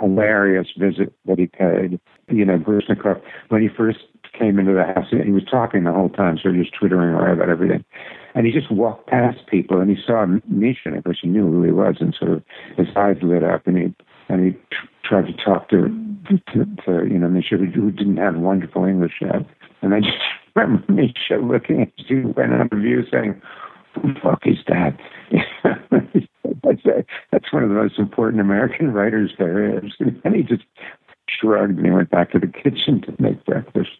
hilarious 0.00 0.68
visit 0.78 1.12
that 1.26 1.38
he 1.38 1.44
paid. 1.46 2.00
You 2.28 2.46
know, 2.46 2.56
Baryshnikov, 2.56 3.20
when 3.50 3.60
he 3.60 3.68
first 3.68 3.98
came 4.32 4.58
into 4.58 4.72
the 4.72 4.82
house, 4.82 5.08
he 5.10 5.30
was 5.30 5.44
talking 5.44 5.84
the 5.84 5.92
whole 5.92 6.08
time, 6.08 6.38
so 6.42 6.50
just 6.50 6.72
twittering 6.72 7.14
away 7.14 7.32
about 7.32 7.50
everything. 7.50 7.84
and 8.34 8.46
he 8.46 8.52
just 8.52 8.70
walked 8.70 9.06
past 9.06 9.46
people 9.48 9.80
and 9.80 9.90
he 9.90 9.96
saw 10.04 10.26
Misha, 10.48 10.80
and 10.86 10.96
of 10.96 11.04
course 11.04 11.18
he 11.22 11.28
knew 11.28 11.46
who 11.46 11.62
he 11.62 11.70
was, 11.70 11.96
and 12.00 12.14
sort 12.18 12.32
of 12.32 12.42
his 12.76 12.88
eyes 12.96 13.16
lit 13.22 13.44
up, 13.44 13.66
and 13.66 13.76
he 13.76 13.94
and 14.28 14.44
he 14.44 14.52
tr- 14.70 14.86
tried 15.04 15.26
to 15.26 15.32
talk 15.44 15.68
to, 15.70 15.88
to, 16.52 16.64
to 16.84 17.06
you 17.06 17.18
know 17.18 17.28
Misha, 17.28 17.56
who 17.56 17.90
didn't 17.90 18.16
have 18.16 18.36
wonderful 18.36 18.84
English 18.84 19.14
yet, 19.20 19.46
and 19.82 19.94
I 19.94 20.00
just 20.00 20.16
remember 20.54 20.92
Misha 20.92 21.36
looking 21.42 21.82
at 21.82 21.92
you 22.08 22.32
went 22.36 22.52
on 22.52 22.68
the 22.70 22.76
view 22.76 23.04
saying, 23.10 23.40
"Who 23.94 24.14
the 24.14 24.20
fuck 24.20 24.42
is 24.46 24.58
that?" 24.68 24.98
that's, 26.62 26.82
that's 27.32 27.52
one 27.52 27.62
of 27.62 27.68
the 27.68 27.74
most 27.74 27.98
important 27.98 28.40
American 28.40 28.92
writers 28.92 29.32
there 29.38 29.78
is, 29.78 29.92
and 30.24 30.34
he 30.34 30.42
just 30.42 30.64
shrugged 31.28 31.78
and 31.78 31.86
he 31.86 31.90
went 31.90 32.10
back 32.10 32.30
to 32.32 32.38
the 32.38 32.46
kitchen 32.46 33.00
to 33.02 33.14
make 33.18 33.44
breakfast 33.44 33.90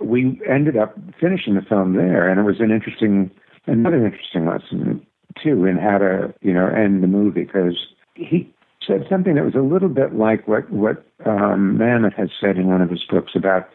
we 0.00 0.40
ended 0.48 0.76
up 0.76 0.96
finishing 1.20 1.54
the 1.54 1.62
film 1.62 1.94
there, 1.94 2.28
and 2.28 2.40
it 2.40 2.44
was 2.44 2.60
an 2.60 2.70
interesting, 2.70 3.30
another 3.66 4.04
interesting 4.04 4.46
lesson 4.46 5.06
too 5.42 5.64
in 5.64 5.76
how 5.76 5.98
to, 5.98 6.34
you 6.40 6.52
know, 6.52 6.66
end 6.66 7.02
the 7.02 7.06
movie 7.06 7.44
because 7.44 7.76
he 8.14 8.52
said 8.84 9.06
something 9.08 9.34
that 9.34 9.44
was 9.44 9.54
a 9.54 9.60
little 9.60 9.88
bit 9.88 10.14
like 10.14 10.46
what 10.48 10.68
what 10.70 11.04
um, 11.24 11.78
Mamet 11.78 12.14
has 12.14 12.30
said 12.40 12.56
in 12.56 12.66
one 12.66 12.80
of 12.80 12.90
his 12.90 13.04
books 13.08 13.32
about 13.34 13.68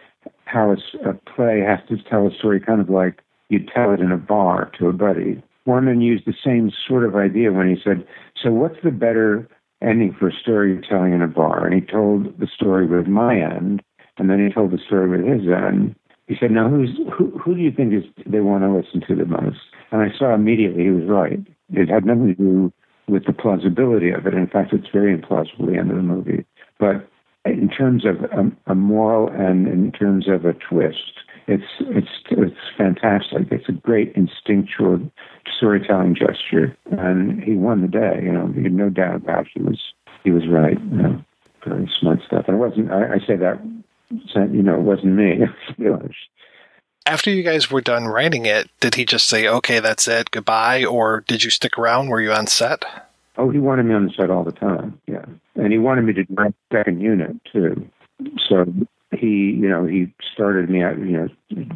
how 0.46 0.72
a, 0.72 1.10
a 1.10 1.14
play 1.14 1.60
has 1.60 1.80
to 1.90 1.98
tell 2.10 2.28
a 2.28 2.34
story 2.34 2.60
kind 2.60 2.82
of 2.82 2.90
like 2.90 3.22
you 3.50 3.60
tell 3.60 3.92
it 3.94 4.00
in 4.00 4.12
a 4.12 4.18
bar 4.18 4.72
to 4.80 4.88
a 4.88 4.94
buddy. 4.94 5.42
Forman 5.66 6.02
used 6.02 6.26
the 6.26 6.34
same 6.44 6.72
sort 6.88 7.04
of 7.04 7.16
idea 7.16 7.52
when 7.52 7.68
he 7.68 7.82
said, 7.82 8.06
"So 8.42 8.52
what's 8.52 8.82
the 8.84 8.92
better 8.92 9.48
ending 9.82 10.16
for 10.18 10.30
a 10.30 10.34
story 10.34 10.80
telling 10.88 11.14
in 11.14 11.22
a 11.22 11.28
bar?" 11.28 11.66
And 11.66 11.74
he 11.74 11.82
told 11.82 12.40
the 12.40 12.48
story 12.48 12.86
with 12.86 13.08
my 13.08 13.40
end, 13.40 13.82
and 14.18 14.30
then 14.30 14.46
he 14.46 14.54
told 14.54 14.72
the 14.72 14.78
story 14.78 15.10
with 15.10 15.26
his 15.26 15.48
end. 15.50 15.96
He 16.28 16.36
said, 16.40 16.52
"Now, 16.52 16.70
who's 16.70 16.98
who? 17.14 17.32
Who 17.38 17.56
do 17.56 17.62
you 17.62 17.72
think 17.72 17.94
is 17.94 18.04
they 18.26 18.42
want 18.42 18.64
to 18.64 18.72
listen 18.72 19.02
to 19.08 19.16
the 19.16 19.26
most?" 19.26 19.60
And 19.92 20.02
I 20.02 20.12
saw 20.18 20.34
immediately 20.34 20.84
he 20.84 20.90
was 20.92 21.06
right. 21.06 21.40
It 21.74 21.90
had 21.90 22.06
nothing 22.06 22.28
to 22.28 22.36
do 22.36 22.74
with 23.08 23.26
the 23.26 23.34
plausibility 23.34 24.10
of 24.10 24.26
it. 24.26 24.34
In 24.34 24.48
fact, 24.48 24.74
it's 24.74 24.90
very 24.92 25.16
implausible 25.16 25.68
the 25.68 25.78
end 25.78 25.92
of 25.92 25.98
the 25.98 26.04
movie. 26.04 26.46
But 26.80 27.08
in 27.46 27.70
terms 27.70 28.06
of 28.06 28.24
a, 28.24 28.72
a 28.72 28.76
moral 28.76 29.30
and 29.30 29.68
in 29.68 29.92
terms 29.92 30.28
of 30.28 30.46
a 30.46 30.54
twist, 30.54 31.14
it's 31.48 31.64
it's 31.82 32.08
it's 32.32 32.58
fantastic. 32.78 33.48
It's 33.52 33.70
a 33.70 33.74
great 33.74 34.14
instinctual 34.16 35.00
storytelling 35.56 36.16
gesture, 36.16 36.76
and 36.92 37.44
he 37.44 37.54
won 37.54 37.82
the 37.82 37.88
day. 37.88 38.20
You 38.24 38.32
know, 38.32 38.48
no 38.48 38.90
doubt 38.90 39.16
about 39.16 39.42
it. 39.42 39.52
he 39.54 39.62
was 39.62 39.80
he 40.24 40.32
was 40.32 40.48
right. 40.48 40.80
You 40.80 40.98
know, 40.98 41.26
very 41.64 41.90
smart 42.00 42.20
stuff. 42.26 42.46
And 42.48 42.58
it 42.58 42.60
wasn't. 42.60 42.92
I, 42.92 43.14
I 43.14 43.20
say 43.20 43.36
that 43.38 43.62
you 44.10 44.64
know, 44.64 44.76
it 44.76 44.82
wasn't 44.82 45.14
me. 45.14 45.42
After 47.08 47.30
you 47.30 47.44
guys 47.44 47.70
were 47.70 47.82
done 47.82 48.06
writing 48.06 48.48
it, 48.48 48.68
did 48.80 48.96
he 48.96 49.06
just 49.06 49.28
say, 49.28 49.48
"Okay, 49.48 49.80
that's 49.80 50.08
it, 50.08 50.32
goodbye," 50.32 50.84
or 50.84 51.24
did 51.28 51.44
you 51.44 51.52
stick 51.52 51.78
around? 51.78 52.10
Were 52.10 52.22
you 52.22 52.32
on 52.32 52.48
set? 52.48 52.84
Oh, 53.38 53.50
he 53.50 53.60
wanted 53.60 53.86
me 53.86 53.94
on 53.94 54.06
the 54.06 54.14
set 54.16 54.30
all 54.30 54.44
the 54.44 54.52
time. 54.52 55.00
Yeah, 55.08 55.26
and 55.56 55.72
he 55.72 55.78
wanted 55.78 56.04
me 56.04 56.14
to 56.14 56.24
direct 56.24 56.56
second 56.72 57.02
unit 57.02 57.36
too. 57.52 57.88
So 58.50 58.66
he, 59.12 59.58
you 59.60 59.70
know, 59.70 59.86
he 59.86 60.14
started 60.34 60.70
me 60.70 60.84
out. 60.84 60.98
You 60.98 61.28
know, 61.50 61.68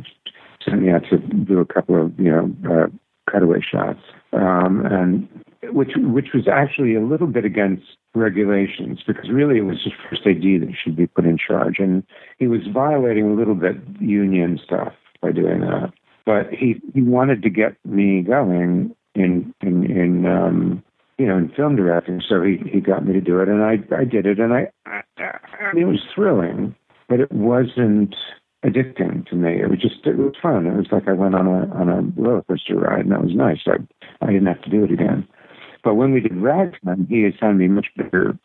sent 0.64 0.82
me 0.82 0.92
out 0.92 1.04
to 1.10 1.18
do 1.18 1.60
a 1.60 1.66
couple 1.66 2.02
of 2.02 2.18
you 2.20 2.32
know 2.32 2.52
uh, 2.70 2.88
cutaway 3.32 3.60
shots, 3.62 4.00
um, 4.34 4.86
and 4.86 5.28
which 5.74 5.92
which 5.96 6.28
was 6.34 6.48
actually 6.48 6.96
a 6.96 7.02
little 7.02 7.28
bit 7.28 7.46
against 7.46 7.84
regulations 8.16 9.00
because 9.06 9.30
really 9.30 9.60
it 9.60 9.66
was 9.66 9.84
his 9.84 9.94
first 10.10 10.26
AD 10.26 10.42
that 10.42 10.74
should 10.82 10.96
be 10.96 11.08
put 11.08 11.26
in 11.26 11.38
charge, 11.38 11.80
and 11.80 12.04
he 12.38 12.48
was 12.48 12.62
violating 12.74 13.26
a 13.26 13.34
little 13.34 13.56
bit 13.56 13.76
union 14.00 14.60
stuff 14.64 14.94
by 15.22 15.32
doing 15.32 15.62
that. 15.62 15.92
But 16.26 16.54
he 16.54 16.82
he 16.94 17.02
wanted 17.02 17.42
to 17.44 17.50
get 17.50 17.76
me 17.86 18.22
going 18.22 18.96
in 19.16 19.54
in 19.62 19.84
in 19.92 20.26
um, 20.26 20.84
you 21.20 21.28
know 21.28 21.38
in 21.38 21.50
film 21.50 21.76
directing, 21.76 22.22
so 22.28 22.42
he 22.42 22.58
he 22.72 22.80
got 22.80 23.06
me 23.06 23.14
to 23.14 23.22
do 23.22 23.40
it, 23.42 23.50
and 23.50 23.62
I 23.62 23.78
I 23.96 24.06
did 24.06 24.26
it, 24.26 24.40
and 24.40 24.54
I, 24.54 24.72
I, 24.86 25.02
I 25.20 25.74
mean, 25.74 25.84
it 25.84 25.88
was 25.88 26.02
thrilling, 26.16 26.74
but 27.10 27.20
it 27.20 27.32
wasn't 27.32 28.16
addicting 28.66 29.28
to 29.28 29.36
me. 29.36 29.62
It 29.62 29.70
was 29.70 29.80
just 29.80 30.06
it 30.06 30.18
was 30.18 30.34
fun. 30.42 30.66
It 30.66 30.76
was 30.76 30.88
like 30.92 31.08
I 31.08 31.14
went 31.14 31.36
on 31.36 31.46
a 31.46 31.68
on 31.76 31.90
a 31.90 32.02
roller 32.20 32.42
coaster 32.44 32.76
ride, 32.76 33.02
and 33.02 33.12
that 33.12 33.22
was 33.22 33.36
nice. 33.36 33.60
I 33.68 33.78
I 34.26 34.28
didn't 34.28 34.48
have 34.48 34.62
to 34.64 34.70
do 34.70 34.86
it 34.86 34.92
again. 34.92 35.28
But 35.84 35.96
when 35.96 36.14
we 36.14 36.22
did 36.22 36.36
Ragtime, 36.36 37.08
he 37.10 37.26
assigned 37.26 37.60
me 37.60 37.68
much 37.68 37.88
bigger, 37.96 38.38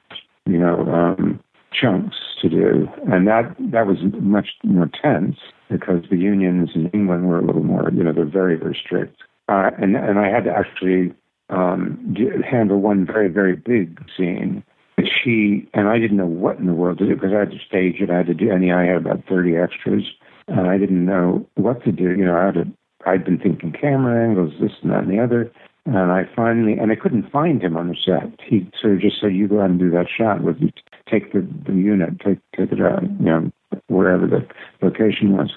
you 0.47 0.59
know, 0.59 0.87
um, 0.87 1.41
chunks 1.73 2.17
to 2.43 2.49
do, 2.49 2.89
and 3.11 3.27
that 3.29 3.55
that 3.71 3.87
was 3.87 3.99
much 4.21 4.49
more 4.65 4.91
tense 5.01 5.37
because 5.71 6.05
the 6.11 6.17
unions 6.17 6.71
in 6.75 6.89
England 6.89 7.29
were 7.29 7.39
a 7.39 7.45
little 7.45 7.65
more, 7.65 7.91
you 7.93 8.03
know, 8.03 8.13
they're 8.13 8.25
very 8.25 8.57
very 8.57 8.77
strict, 8.85 9.23
uh, 9.49 9.71
and 9.79 9.97
and 9.97 10.19
I 10.19 10.29
had 10.29 10.45
to 10.45 10.51
actually 10.51 11.15
um, 11.51 12.17
handle 12.49 12.81
one 12.81 13.07
very 13.07 13.29
very 13.29 13.57
big 13.57 14.01
scene. 14.17 14.63
That 14.97 15.07
she 15.07 15.69
and 15.75 15.89
I 15.89 15.99
didn't 15.99 16.17
know 16.17 16.27
what 16.27 16.59
in 16.59 16.67
the 16.67 16.73
world 16.73 16.99
to 16.99 17.07
do 17.07 17.15
because 17.15 17.33
I 17.33 17.41
had 17.41 17.51
to 17.51 17.59
stage 17.59 18.01
it. 18.01 18.11
I 18.11 18.19
had 18.19 18.27
to 18.27 18.35
do, 18.35 18.51
and 18.51 18.71
I 18.73 18.85
had 18.85 18.97
about 18.97 19.25
thirty 19.29 19.57
extras, 19.57 20.05
and 20.49 20.69
I 20.69 20.79
didn't 20.79 21.05
know 21.05 21.47
what 21.55 21.85
to 21.85 21.93
do. 21.93 22.11
You 22.11 22.25
know, 22.25 22.37
I 22.37 22.47
had 22.47 22.55
to, 22.55 22.67
I'd 23.07 23.25
been 23.25 23.39
thinking 23.39 23.73
camera 23.73 24.29
angles, 24.29 24.55
this 24.61 24.73
and 24.83 24.93
that 24.93 25.05
and 25.05 25.11
the 25.11 25.23
other. 25.23 25.51
And 25.87 26.13
I 26.13 26.23
finally, 26.35 26.79
and 26.79 26.91
I 26.91 26.97
couldn't 26.97 27.31
find 27.31 27.63
him 27.63 27.77
on 27.77 27.89
the 27.89 27.97
set. 27.97 28.41
He 28.43 28.71
sort 28.81 28.95
of 28.95 29.01
just 29.01 29.21
said, 29.21 29.35
"You 29.35 29.49
go 29.49 29.61
out 29.61 29.71
and 29.71 29.79
do 29.79 29.91
that 29.91 30.07
shot 30.09 30.43
with 30.43 30.59
you. 30.59 30.71
Take 31.11 31.33
the, 31.33 31.47
the 31.67 31.75
unit, 31.75 32.21
take 32.21 32.39
take 32.57 32.73
it 32.73 32.81
out, 32.81 33.03
you 33.03 33.27
know, 33.27 33.53
wherever 33.89 34.27
the 34.27 34.47
location 34.81 35.37
was." 35.37 35.51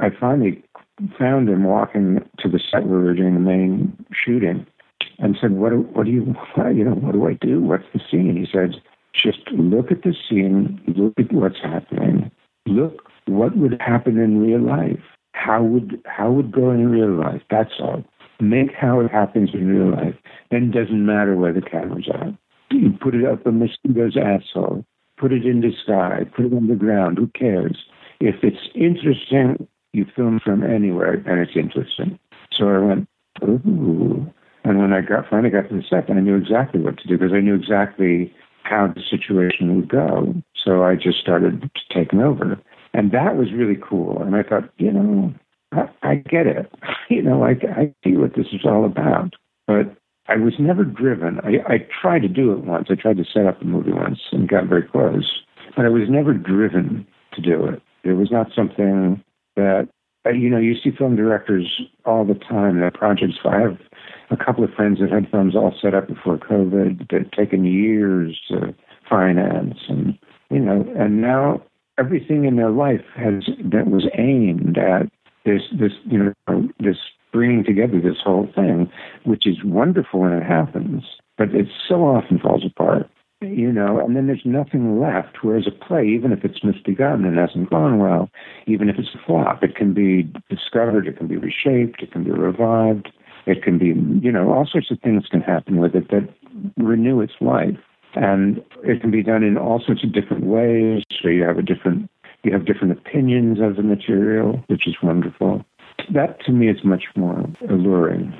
I 0.00 0.08
finally 0.08 0.62
found 1.18 1.48
him 1.48 1.64
walking 1.64 2.26
to 2.38 2.48
the 2.48 2.58
set 2.58 2.86
where 2.86 3.00
we 3.00 3.04
were 3.04 3.14
doing 3.14 3.34
the 3.34 3.40
main 3.40 4.06
shooting, 4.12 4.66
and 5.18 5.36
said, 5.40 5.52
"What 5.52 5.70
do, 5.70 5.78
what 5.92 6.06
do 6.06 6.12
you, 6.12 6.34
you 6.56 6.84
know, 6.84 6.94
what 6.94 7.12
do 7.12 7.26
I 7.26 7.34
do? 7.34 7.60
What's 7.60 7.84
the 7.92 8.00
scene?" 8.10 8.36
He 8.36 8.46
said, 8.50 8.80
"Just 9.12 9.48
look 9.52 9.90
at 9.90 10.02
the 10.02 10.14
scene. 10.28 10.80
Look 10.86 11.14
at 11.18 11.32
what's 11.32 11.60
happening. 11.62 12.30
Look 12.66 13.10
what 13.26 13.56
would 13.56 13.80
happen 13.80 14.18
in 14.18 14.40
real 14.40 14.60
life. 14.60 15.00
How 15.32 15.62
would 15.62 16.00
how 16.06 16.30
would 16.30 16.52
go 16.52 16.70
in 16.70 16.90
real 16.90 17.14
life? 17.14 17.42
That's 17.50 17.80
all." 17.80 18.04
Make 18.40 18.72
how 18.74 18.98
it 18.98 19.10
happens 19.12 19.50
in 19.54 19.68
real 19.68 19.92
life. 19.92 20.16
Then 20.50 20.64
it 20.64 20.72
doesn't 20.72 21.06
matter 21.06 21.36
where 21.36 21.52
the 21.52 21.62
camera's 21.62 22.08
at. 22.12 22.34
You 22.70 22.90
put 23.00 23.14
it 23.14 23.24
up 23.24 23.46
a 23.46 23.52
mosquito's 23.52 24.16
asshole. 24.16 24.84
Put 25.16 25.32
it 25.32 25.46
in 25.46 25.60
the 25.60 25.72
sky. 25.84 26.24
Put 26.34 26.46
it 26.46 26.52
on 26.52 26.66
the 26.66 26.74
ground. 26.74 27.18
Who 27.18 27.28
cares? 27.28 27.84
If 28.20 28.42
it's 28.42 28.68
interesting, 28.74 29.68
you 29.92 30.06
film 30.16 30.40
from 30.40 30.64
anywhere, 30.64 31.22
and 31.26 31.40
it's 31.40 31.56
interesting. 31.56 32.18
So 32.52 32.68
I 32.68 32.78
went, 32.78 33.08
ooh. 33.42 34.32
And 34.64 34.78
when 34.78 34.92
I 34.92 35.02
got 35.02 35.28
finally 35.28 35.50
got 35.50 35.68
to 35.68 35.76
the 35.76 35.82
set, 35.88 36.10
I 36.10 36.20
knew 36.20 36.36
exactly 36.36 36.80
what 36.80 36.98
to 36.98 37.08
do 37.08 37.18
because 37.18 37.34
I 37.34 37.40
knew 37.40 37.54
exactly 37.54 38.32
how 38.62 38.88
the 38.88 39.02
situation 39.02 39.76
would 39.76 39.88
go. 39.88 40.34
So 40.64 40.82
I 40.82 40.94
just 40.94 41.18
started 41.20 41.70
taking 41.94 42.20
over. 42.20 42.58
And 42.94 43.12
that 43.12 43.36
was 43.36 43.52
really 43.52 43.76
cool. 43.76 44.22
And 44.22 44.34
I 44.34 44.42
thought, 44.42 44.70
you 44.78 44.90
know, 44.90 45.34
I, 45.72 45.88
I 46.02 46.14
get 46.16 46.46
it. 46.46 46.70
You 47.10 47.22
know, 47.22 47.44
I, 47.44 47.50
I 47.50 47.94
see 48.02 48.16
what 48.16 48.34
this 48.34 48.46
is 48.50 48.62
all 48.64 48.86
about. 48.86 49.34
But 49.66 49.94
I 50.26 50.36
was 50.36 50.54
never 50.58 50.84
driven. 50.84 51.38
I, 51.40 51.74
I 51.74 51.86
tried 52.00 52.22
to 52.22 52.28
do 52.28 52.50
it 52.52 52.64
once. 52.64 52.88
I 52.90 52.94
tried 52.94 53.18
to 53.18 53.24
set 53.24 53.46
up 53.46 53.60
a 53.60 53.64
movie 53.64 53.92
once 53.92 54.20
and 54.32 54.48
got 54.48 54.66
very 54.66 54.82
close. 54.88 55.42
But 55.76 55.84
I 55.84 55.90
was 55.90 56.08
never 56.08 56.32
driven 56.32 57.06
to 57.34 57.42
do 57.42 57.66
it. 57.66 57.82
It 58.04 58.14
was 58.14 58.30
not 58.30 58.48
something 58.56 59.22
that, 59.56 59.88
uh, 60.26 60.30
you 60.30 60.48
know, 60.48 60.58
you 60.58 60.74
see 60.82 60.90
film 60.96 61.14
directors 61.14 61.82
all 62.06 62.24
the 62.24 62.34
time, 62.34 62.80
their 62.80 62.90
projects. 62.90 63.34
I 63.44 63.60
have 63.60 63.78
a 64.30 64.36
couple 64.36 64.64
of 64.64 64.72
friends 64.74 65.00
that 65.00 65.10
had 65.10 65.30
films 65.30 65.54
all 65.54 65.74
set 65.80 65.94
up 65.94 66.08
before 66.08 66.38
COVID 66.38 67.10
that 67.10 67.22
had 67.22 67.32
taken 67.32 67.64
years 67.64 68.40
to 68.48 68.74
finance 69.08 69.78
and, 69.88 70.18
you 70.50 70.60
know, 70.60 70.86
and 70.96 71.20
now 71.20 71.62
everything 71.98 72.44
in 72.44 72.56
their 72.56 72.70
life 72.70 73.04
has 73.14 73.44
that 73.64 73.86
was 73.88 74.06
aimed 74.18 74.78
at 74.78 75.08
this 75.44 75.62
this 75.78 75.92
you 76.04 76.18
know 76.18 76.68
this 76.80 76.96
bringing 77.32 77.64
together 77.64 78.00
this 78.00 78.20
whole 78.22 78.48
thing, 78.54 78.90
which 79.24 79.46
is 79.46 79.64
wonderful 79.64 80.20
when 80.20 80.32
it 80.32 80.44
happens, 80.44 81.02
but 81.36 81.52
it 81.52 81.66
so 81.88 82.04
often 82.04 82.38
falls 82.38 82.64
apart. 82.64 83.10
You 83.40 83.72
know, 83.72 83.98
and 83.98 84.16
then 84.16 84.26
there's 84.26 84.46
nothing 84.46 85.00
left. 85.00 85.42
Whereas 85.42 85.66
a 85.66 85.70
play, 85.70 86.06
even 86.06 86.32
if 86.32 86.44
it's 86.44 86.64
misbegotten 86.64 87.26
and 87.26 87.36
hasn't 87.36 87.68
gone 87.68 87.98
well, 87.98 88.30
even 88.66 88.88
if 88.88 88.96
it's 88.96 89.14
a 89.14 89.26
flop, 89.26 89.62
it 89.62 89.76
can 89.76 89.92
be 89.92 90.22
discovered, 90.48 91.06
it 91.06 91.18
can 91.18 91.26
be 91.26 91.36
reshaped, 91.36 92.02
it 92.02 92.10
can 92.10 92.24
be 92.24 92.30
revived, 92.30 93.10
it 93.46 93.62
can 93.62 93.78
be, 93.78 93.88
you 94.24 94.32
know, 94.32 94.52
all 94.52 94.66
sorts 94.66 94.90
of 94.90 95.00
things 95.00 95.26
can 95.30 95.40
happen 95.40 95.76
with 95.76 95.94
it 95.94 96.10
that 96.10 96.28
renew 96.76 97.20
its 97.20 97.34
life. 97.40 97.78
And 98.14 98.62
it 98.82 99.00
can 99.00 99.10
be 99.10 99.22
done 99.22 99.42
in 99.42 99.58
all 99.58 99.82
sorts 99.84 100.04
of 100.04 100.12
different 100.12 100.44
ways. 100.44 101.02
So 101.20 101.28
you 101.28 101.42
have 101.42 101.58
a 101.58 101.62
different 101.62 102.10
you 102.44 102.52
have 102.52 102.66
different 102.66 102.92
opinions 102.92 103.58
of 103.58 103.76
the 103.76 103.82
material, 103.82 104.62
which 104.66 104.86
is 104.86 104.94
wonderful. 105.02 105.64
That 106.12 106.44
to 106.44 106.52
me 106.52 106.68
is 106.68 106.84
much 106.84 107.04
more 107.16 107.42
alluring. 107.70 108.34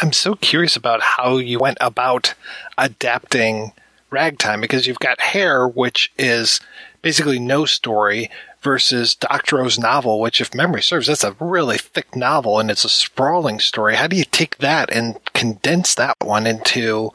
I'm 0.00 0.12
so 0.12 0.34
curious 0.34 0.74
about 0.74 1.02
how 1.02 1.36
you 1.36 1.58
went 1.58 1.76
about 1.80 2.34
adapting 2.78 3.72
ragtime 4.12 4.60
because 4.60 4.86
you've 4.86 4.98
got 4.98 5.20
hair, 5.20 5.66
which 5.66 6.12
is 6.18 6.60
basically 7.00 7.38
no 7.38 7.64
story, 7.64 8.30
versus 8.62 9.16
Doctorow's 9.16 9.78
novel, 9.78 10.20
which, 10.20 10.40
if 10.40 10.54
memory 10.54 10.82
serves, 10.82 11.08
that's 11.08 11.24
a 11.24 11.36
really 11.40 11.78
thick 11.78 12.14
novel 12.14 12.60
and 12.60 12.70
it's 12.70 12.84
a 12.84 12.88
sprawling 12.88 13.58
story. 13.58 13.96
How 13.96 14.06
do 14.06 14.16
you 14.16 14.24
take 14.24 14.58
that 14.58 14.90
and 14.92 15.18
condense 15.34 15.94
that 15.96 16.16
one 16.22 16.46
into 16.46 17.10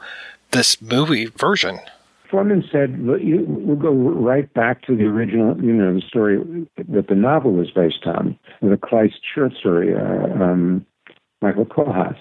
this 0.50 0.80
movie 0.80 1.26
version? 1.26 1.80
Fleming 2.30 2.62
said, 2.70 3.02
we'll 3.02 3.76
go 3.76 3.90
right 3.90 4.52
back 4.52 4.82
to 4.82 4.94
the 4.94 5.04
original, 5.04 5.56
you 5.62 5.72
know, 5.72 5.94
the 5.94 6.02
story 6.02 6.38
that 6.76 7.08
the 7.08 7.14
novel 7.14 7.52
was 7.52 7.70
based 7.70 8.04
on, 8.04 8.38
the 8.60 8.76
Kleist 8.76 9.20
short 9.34 9.54
story, 9.54 9.94
uh, 9.94 10.44
um, 10.44 10.84
Michael 11.40 11.64
Kohlhaas. 11.64 12.18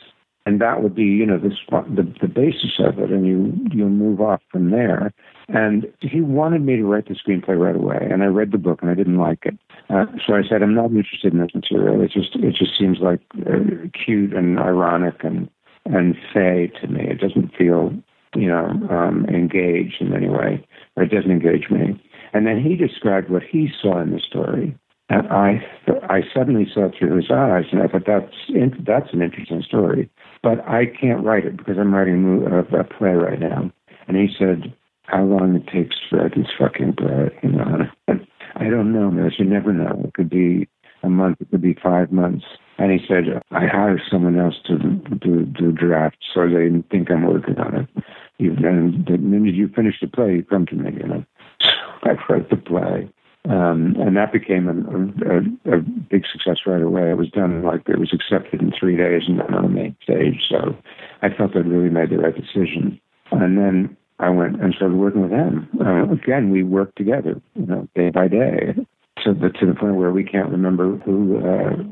And 0.48 0.62
that 0.62 0.82
would 0.82 0.96
be, 0.96 1.04
you 1.04 1.26
know, 1.26 1.38
the, 1.38 1.50
the, 1.94 2.14
the 2.22 2.28
basis 2.28 2.80
of 2.80 3.00
it, 3.00 3.12
and 3.12 3.26
you, 3.26 3.54
you'll 3.72 3.90
move 3.90 4.22
off 4.22 4.42
from 4.52 4.72
there. 4.72 5.14
And 5.50 5.88
he 6.02 6.22
wanted 6.22 6.62
me 6.62 6.78
to 6.78 6.84
write 6.84 7.08
the 7.08 7.16
screenplay 7.16 7.60
right 7.60 7.76
away, 7.76 8.08
and 8.10 8.24
I 8.24 8.28
read 8.28 8.52
the 8.52 8.58
book 8.58 8.80
and 8.82 8.92
I 8.92 8.96
didn't 8.96 9.18
like 9.18 9.46
it. 9.46 9.58
Uh, 9.90 10.06
so 10.26 10.34
I 10.36 10.42
said, 10.48 10.62
I'm 10.62 10.76
not 10.76 10.92
interested 10.92 11.34
in 11.34 11.40
this 11.40 11.56
material. 11.56 12.02
It 12.02 12.12
just, 12.12 12.36
it 12.36 12.56
just 12.56 12.78
seems 12.78 13.00
like 13.00 13.22
uh, 13.46 13.88
cute 14.06 14.34
and 14.34 14.60
ironic 14.60 15.24
and, 15.24 15.50
and 15.86 16.16
fey 16.34 16.72
to 16.82 16.88
me. 16.88 17.08
It 17.08 17.20
doesn't 17.20 17.56
feel 17.56 17.94
you 18.36 18.48
know, 18.48 18.66
um, 18.90 19.26
engaged 19.30 20.02
in 20.02 20.14
any 20.14 20.30
way, 20.30 20.66
or 20.96 21.04
it 21.04 21.12
doesn't 21.12 21.32
engage 21.32 21.70
me. 21.70 22.02
And 22.34 22.46
then 22.46 22.62
he 22.62 22.76
described 22.76 23.30
what 23.30 23.44
he 23.44 23.70
saw 23.82 24.02
in 24.02 24.12
the 24.12 24.20
story, 24.20 24.78
and 25.10 25.28
I, 25.28 25.66
I 26.10 26.22
suddenly 26.34 26.68
saw 26.74 26.90
through 26.98 27.16
his 27.16 27.32
eyes, 27.32 27.66
and 27.72 27.82
I 27.82 27.88
thought 27.88 28.06
that's 28.06 28.34
in, 28.50 28.84
that's 28.86 29.14
an 29.14 29.22
interesting 29.22 29.64
story, 29.64 30.10
but 30.44 30.60
I 30.68 30.86
can't 30.86 31.24
write 31.24 31.46
it 31.46 31.58
because 31.58 31.78
I'm 31.78 31.94
writing 31.94 32.46
a, 32.46 32.60
a 32.80 32.84
play 32.84 33.12
right 33.12 33.40
now. 33.40 33.72
And 34.08 34.18
he 34.18 34.28
said, 34.38 34.74
"How 35.04 35.24
long 35.24 35.56
it 35.56 35.68
takes 35.68 35.96
write 36.12 36.36
this 36.36 36.48
fucking 36.58 36.96
play?" 36.98 37.30
You 37.42 37.52
know, 37.52 37.88
I 38.56 38.70
don't 38.70 38.92
know, 38.92 39.12
man. 39.12 39.32
You 39.38 39.46
never 39.46 39.72
know. 39.72 40.02
It 40.06 40.14
could 40.14 40.30
be 40.30 40.68
a 41.04 41.10
month. 41.10 41.38
It 41.42 41.52
could 41.52 41.62
be 41.62 41.78
five 41.82 42.12
months. 42.12 42.46
And 42.80 42.92
he 42.92 43.06
said, 43.08 43.42
I 43.52 43.66
hire 43.66 44.02
someone 44.12 44.40
else 44.40 44.56
to 44.66 44.78
do 44.78 45.46
do 45.46 45.72
draft 45.72 46.18
so 46.34 46.48
they 46.48 46.70
think 46.92 47.10
I'm 47.10 47.26
working 47.26 47.58
on 47.60 47.76
it. 47.76 48.04
You, 48.38 48.52
and 48.52 49.06
the 49.06 49.18
minute 49.18 49.56
you 49.56 49.70
finish 49.70 49.96
the 50.00 50.08
play, 50.08 50.36
you 50.36 50.44
come 50.44 50.66
to 50.68 50.76
me, 50.76 50.92
you 50.96 51.08
know. 51.08 51.26
I 52.04 52.16
wrote 52.30 52.50
the 52.50 52.58
play. 52.58 53.10
Um, 53.50 53.96
and 53.98 54.18
that 54.18 54.34
became 54.34 54.68
a, 54.68 55.74
a, 55.74 55.78
a 55.78 55.80
big 55.80 56.24
success 56.32 56.58
right 56.66 56.82
away. 56.82 57.10
It 57.10 57.18
was 57.18 57.30
done 57.30 57.64
like 57.64 57.88
it 57.88 58.00
was 58.00 58.14
accepted 58.14 58.62
in 58.62 58.74
three 58.78 58.98
days 58.98 59.24
and 59.28 59.40
then 59.40 59.54
on 59.54 59.64
the 59.64 59.70
main 59.70 59.96
stage. 60.04 60.42
So 60.50 60.76
I 61.22 61.30
felt 61.30 61.56
I'd 61.56 61.68
really 61.68 61.90
made 61.90 62.10
the 62.10 62.18
right 62.18 62.36
decision. 62.36 63.00
And 63.32 63.58
then 63.58 63.96
I 64.20 64.30
went 64.30 64.62
and 64.62 64.74
started 64.74 64.98
working 64.98 65.22
with 65.22 65.32
him. 65.32 65.70
Uh, 65.80 66.12
again, 66.12 66.50
we 66.52 66.64
worked 66.64 66.98
together, 66.98 67.40
you 67.56 67.66
know, 67.66 67.88
day 67.96 68.10
by 68.10 68.28
day, 68.28 68.76
to 69.24 69.34
the 69.34 69.50
to 69.60 69.66
the 69.66 69.76
point 69.80 69.96
where 69.96 70.12
we 70.12 70.24
can't 70.24 70.50
remember 70.50 70.98
who 70.98 71.38
uh, 71.38 71.84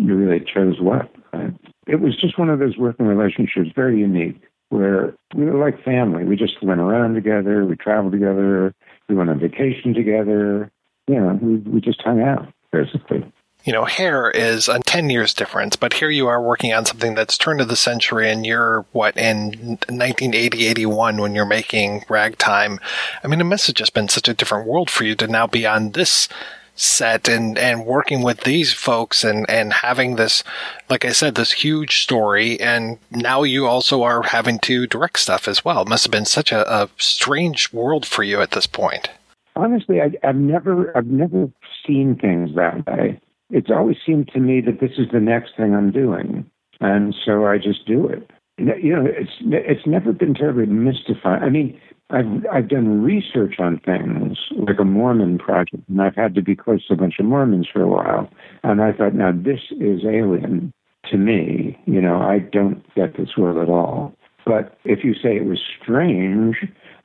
really 0.00 0.40
chose 0.40 0.80
what. 0.80 1.10
Uh, 1.32 1.48
it 1.86 2.00
was 2.00 2.16
just 2.20 2.38
one 2.38 2.50
of 2.50 2.58
those 2.58 2.76
working 2.76 3.06
relationships, 3.06 3.70
very 3.74 3.98
unique, 3.98 4.40
where 4.70 5.14
we 5.36 5.44
were 5.44 5.58
like 5.58 5.82
family. 5.84 6.24
We 6.24 6.36
just 6.36 6.62
went 6.62 6.80
around 6.80 7.14
together, 7.14 7.64
we 7.64 7.76
traveled 7.76 8.12
together, 8.12 8.74
we 9.08 9.14
went 9.14 9.30
on 9.30 9.38
vacation 9.38 9.94
together. 9.94 10.70
You 11.06 11.20
know, 11.20 11.38
we 11.40 11.56
we 11.56 11.80
just 11.80 12.02
hung 12.02 12.20
out 12.20 12.52
basically. 12.72 13.24
You 13.64 13.72
know, 13.72 13.84
hair 13.84 14.30
is 14.30 14.68
a 14.68 14.78
10 14.78 15.10
years 15.10 15.34
difference, 15.34 15.74
but 15.74 15.94
here 15.94 16.08
you 16.08 16.28
are 16.28 16.40
working 16.40 16.72
on 16.72 16.86
something 16.86 17.16
that's 17.16 17.36
turn 17.36 17.58
of 17.58 17.66
the 17.66 17.74
century 17.74 18.30
and 18.30 18.46
you're, 18.46 18.86
what, 18.92 19.16
in 19.16 19.78
1980, 19.88 20.68
81 20.68 21.16
when 21.16 21.34
you're 21.34 21.44
making 21.44 22.04
ragtime. 22.08 22.78
I 23.24 23.26
mean, 23.26 23.40
it 23.40 23.44
must 23.44 23.66
have 23.66 23.74
just 23.74 23.92
been 23.92 24.08
such 24.08 24.28
a 24.28 24.34
different 24.34 24.68
world 24.68 24.88
for 24.88 25.02
you 25.02 25.16
to 25.16 25.26
now 25.26 25.48
be 25.48 25.66
on 25.66 25.90
this 25.92 26.28
set 26.76 27.28
and, 27.28 27.58
and 27.58 27.86
working 27.86 28.22
with 28.22 28.42
these 28.42 28.72
folks 28.72 29.24
and, 29.24 29.48
and 29.50 29.72
having 29.72 30.14
this, 30.14 30.44
like 30.88 31.04
I 31.04 31.10
said, 31.10 31.34
this 31.34 31.50
huge 31.50 32.02
story. 32.02 32.60
And 32.60 32.98
now 33.10 33.42
you 33.42 33.66
also 33.66 34.04
are 34.04 34.22
having 34.22 34.60
to 34.60 34.86
direct 34.86 35.18
stuff 35.18 35.48
as 35.48 35.64
well. 35.64 35.82
It 35.82 35.88
must 35.88 36.04
have 36.04 36.12
been 36.12 36.24
such 36.24 36.52
a, 36.52 36.72
a 36.72 36.88
strange 36.98 37.72
world 37.72 38.06
for 38.06 38.22
you 38.22 38.40
at 38.40 38.52
this 38.52 38.68
point. 38.68 39.08
Honestly, 39.56 40.00
I, 40.00 40.12
I've 40.26 40.36
never 40.36 40.96
I've 40.96 41.06
never 41.06 41.48
seen 41.86 42.18
things 42.20 42.50
that 42.56 42.86
way. 42.86 43.20
It's 43.50 43.70
always 43.70 43.96
seemed 44.04 44.28
to 44.28 44.40
me 44.40 44.60
that 44.60 44.80
this 44.80 44.92
is 44.98 45.06
the 45.12 45.20
next 45.20 45.56
thing 45.56 45.74
I'm 45.74 45.90
doing, 45.90 46.48
and 46.80 47.14
so 47.24 47.46
I 47.46 47.58
just 47.58 47.86
do 47.86 48.06
it. 48.06 48.30
You 48.58 48.96
know, 48.96 49.06
it's 49.06 49.32
it's 49.40 49.86
never 49.86 50.12
been 50.12 50.34
terribly 50.34 50.66
mystifying. 50.66 51.42
I 51.42 51.48
mean, 51.48 51.80
I've 52.10 52.46
I've 52.52 52.68
done 52.68 53.02
research 53.02 53.54
on 53.58 53.80
things 53.84 54.38
like 54.56 54.78
a 54.78 54.84
Mormon 54.84 55.38
project, 55.38 55.88
and 55.88 56.02
I've 56.02 56.14
had 56.14 56.34
to 56.34 56.42
be 56.42 56.54
close 56.54 56.86
to 56.86 56.94
a 56.94 56.96
bunch 56.96 57.14
of 57.18 57.26
Mormons 57.26 57.68
for 57.72 57.82
a 57.82 57.88
while. 57.88 58.28
And 58.62 58.82
I 58.82 58.92
thought, 58.92 59.14
now 59.14 59.32
this 59.32 59.60
is 59.72 60.04
alien 60.04 60.72
to 61.10 61.16
me. 61.16 61.78
You 61.86 62.00
know, 62.00 62.20
I 62.20 62.38
don't 62.38 62.82
get 62.94 63.16
this 63.16 63.36
world 63.36 63.58
at 63.58 63.70
all. 63.72 64.14
But 64.44 64.78
if 64.84 65.02
you 65.02 65.14
say 65.14 65.36
it 65.36 65.44
was 65.44 65.60
strange, 65.82 66.56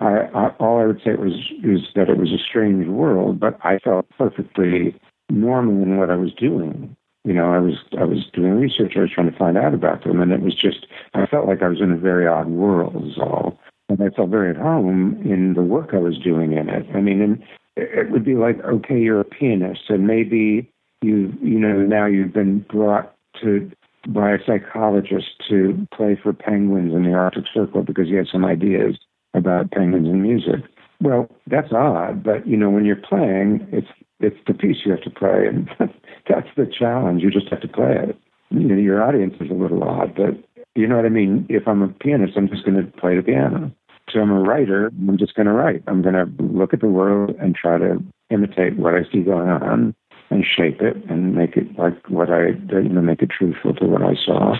I, 0.01 0.29
I, 0.33 0.49
all 0.59 0.79
I 0.79 0.85
would 0.85 1.01
say 1.03 1.13
was 1.13 1.33
is 1.63 1.81
that 1.95 2.09
it 2.09 2.17
was 2.17 2.31
a 2.31 2.37
strange 2.37 2.87
world. 2.87 3.39
But 3.39 3.57
I 3.63 3.79
felt 3.79 4.07
perfectly 4.17 4.99
normal 5.29 5.83
in 5.83 5.97
what 5.97 6.09
I 6.09 6.15
was 6.15 6.33
doing. 6.33 6.95
You 7.23 7.33
know, 7.33 7.53
I 7.53 7.59
was 7.59 7.75
I 7.97 8.03
was 8.03 8.25
doing 8.33 8.59
research. 8.59 8.93
I 8.97 9.01
was 9.01 9.11
trying 9.11 9.31
to 9.31 9.37
find 9.37 9.57
out 9.57 9.73
about 9.73 10.03
them, 10.03 10.19
and 10.21 10.31
it 10.31 10.41
was 10.41 10.55
just 10.55 10.87
I 11.13 11.25
felt 11.27 11.47
like 11.47 11.61
I 11.61 11.67
was 11.67 11.79
in 11.79 11.91
a 11.91 11.97
very 11.97 12.27
odd 12.27 12.47
world. 12.47 13.05
Is 13.05 13.17
all 13.17 13.59
and 13.89 14.01
I 14.01 14.15
felt 14.15 14.29
very 14.29 14.49
at 14.49 14.55
home 14.55 15.21
in 15.23 15.53
the 15.53 15.61
work 15.61 15.89
I 15.93 15.97
was 15.97 16.17
doing 16.17 16.53
in 16.53 16.69
it. 16.69 16.85
I 16.95 17.01
mean, 17.01 17.21
and 17.21 17.43
it 17.75 18.09
would 18.09 18.23
be 18.23 18.35
like, 18.35 18.59
okay, 18.63 18.99
you're 18.99 19.19
a 19.19 19.25
pianist, 19.25 19.89
and 19.89 20.07
maybe 20.07 20.69
you, 21.01 21.33
you 21.41 21.59
know, 21.59 21.81
now 21.81 22.05
you've 22.05 22.33
been 22.33 22.59
brought 22.69 23.13
to 23.41 23.71
by 24.07 24.31
a 24.31 24.37
psychologist 24.45 25.27
to 25.49 25.87
play 25.93 26.19
for 26.21 26.33
penguins 26.33 26.93
in 26.93 27.03
the 27.03 27.13
Arctic 27.13 27.45
Circle 27.53 27.83
because 27.83 28.07
he 28.07 28.15
had 28.15 28.27
some 28.31 28.45
ideas 28.45 28.97
about 29.33 29.71
penguins 29.71 30.07
and 30.07 30.21
music. 30.21 30.61
Well, 31.01 31.27
that's 31.47 31.71
odd, 31.71 32.23
but 32.23 32.47
you 32.47 32.55
know, 32.57 32.69
when 32.69 32.85
you're 32.85 32.95
playing, 32.95 33.67
it's 33.71 33.87
it's 34.19 34.37
the 34.45 34.53
piece 34.53 34.77
you 34.85 34.91
have 34.91 35.01
to 35.01 35.09
play, 35.09 35.47
and 35.47 35.69
that's 36.29 36.47
the 36.55 36.67
challenge. 36.67 37.23
You 37.23 37.31
just 37.31 37.49
have 37.49 37.61
to 37.61 37.67
play 37.67 37.95
it. 37.97 38.17
You 38.51 38.67
know, 38.67 38.75
your 38.75 39.03
audience 39.03 39.35
is 39.39 39.49
a 39.49 39.55
little 39.55 39.83
odd, 39.83 40.15
but 40.15 40.37
you 40.75 40.87
know 40.87 40.97
what 40.97 41.05
I 41.05 41.09
mean. 41.09 41.45
If 41.49 41.67
I'm 41.67 41.81
a 41.81 41.87
pianist, 41.87 42.33
I'm 42.37 42.49
just 42.49 42.65
going 42.65 42.77
to 42.77 42.91
play 42.99 43.15
the 43.15 43.23
piano. 43.23 43.71
So 44.11 44.19
I'm 44.19 44.31
a 44.31 44.41
writer. 44.41 44.87
I'm 44.87 45.17
just 45.17 45.35
going 45.35 45.45
to 45.45 45.53
write. 45.53 45.83
I'm 45.87 46.01
going 46.01 46.15
to 46.15 46.27
look 46.43 46.73
at 46.73 46.81
the 46.81 46.87
world 46.87 47.35
and 47.39 47.55
try 47.55 47.77
to 47.77 48.03
imitate 48.29 48.77
what 48.77 48.93
I 48.93 49.03
see 49.11 49.21
going 49.21 49.49
on 49.49 49.95
and 50.29 50.45
shape 50.45 50.81
it 50.81 50.97
and 51.09 51.35
make 51.35 51.57
it 51.57 51.77
like 51.77 52.09
what 52.09 52.29
I, 52.29 52.49
you 52.71 52.89
know, 52.89 53.01
make 53.01 53.21
it 53.21 53.29
truthful 53.29 53.73
to 53.75 53.85
what 53.85 54.01
I 54.01 54.15
saw. 54.15 54.55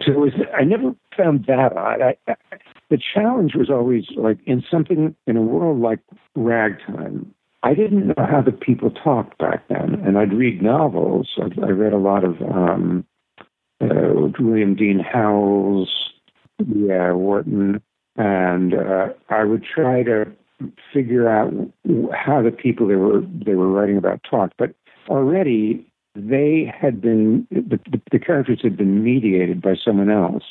So 0.00 0.12
it 0.12 0.18
was, 0.18 0.32
I 0.56 0.64
never 0.64 0.94
found 1.16 1.46
that 1.46 1.76
odd. 1.76 2.02
I, 2.02 2.16
I, 2.26 2.34
the 2.90 2.98
challenge 2.98 3.54
was 3.54 3.70
always 3.70 4.04
like 4.16 4.38
in 4.46 4.62
something 4.70 5.14
in 5.26 5.36
a 5.36 5.42
world 5.42 5.80
like 5.80 6.00
ragtime. 6.34 7.34
I 7.62 7.74
didn't 7.74 8.08
know 8.08 8.26
how 8.30 8.42
the 8.42 8.52
people 8.52 8.90
talked 8.90 9.38
back 9.38 9.66
then, 9.68 9.94
and 10.04 10.18
I'd 10.18 10.34
read 10.34 10.62
novels. 10.62 11.30
I, 11.38 11.48
I 11.64 11.70
read 11.70 11.94
a 11.94 11.98
lot 11.98 12.22
of 12.22 12.42
um, 12.42 13.06
uh, 13.80 14.30
William 14.38 14.74
Dean 14.74 14.98
Howells, 14.98 15.90
yeah, 16.58 17.12
Wharton, 17.12 17.80
and 18.16 18.74
uh, 18.74 19.08
I 19.30 19.44
would 19.44 19.64
try 19.64 20.02
to 20.02 20.30
figure 20.92 21.28
out 21.28 21.52
how 22.12 22.42
the 22.42 22.50
people 22.50 22.86
they 22.86 22.96
were 22.96 23.22
they 23.44 23.54
were 23.54 23.70
writing 23.70 23.96
about 23.96 24.20
talked. 24.28 24.54
But 24.58 24.74
already 25.08 25.86
they 26.14 26.72
had 26.80 27.00
been 27.00 27.46
the, 27.50 27.80
the, 28.10 28.18
characters 28.18 28.60
had 28.62 28.76
been 28.76 29.02
mediated 29.02 29.60
by 29.60 29.74
someone 29.74 30.10
else. 30.10 30.44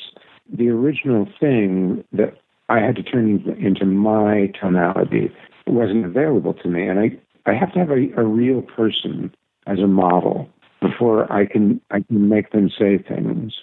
The 0.52 0.68
original 0.68 1.26
thing 1.40 2.04
that 2.12 2.36
I 2.68 2.80
had 2.80 2.96
to 2.96 3.02
turn 3.02 3.40
into 3.58 3.86
my 3.86 4.52
tonality 4.58 5.32
wasn't 5.66 6.04
available 6.04 6.52
to 6.54 6.68
me, 6.68 6.86
and 6.86 7.00
I 7.00 7.18
I 7.46 7.54
have 7.54 7.72
to 7.72 7.78
have 7.78 7.90
a, 7.90 8.10
a 8.16 8.24
real 8.24 8.62
person 8.62 9.34
as 9.66 9.78
a 9.78 9.86
model 9.86 10.48
before 10.80 11.30
I 11.32 11.46
can 11.46 11.80
I 11.90 12.00
can 12.00 12.28
make 12.28 12.52
them 12.52 12.68
say 12.70 12.98
things. 12.98 13.54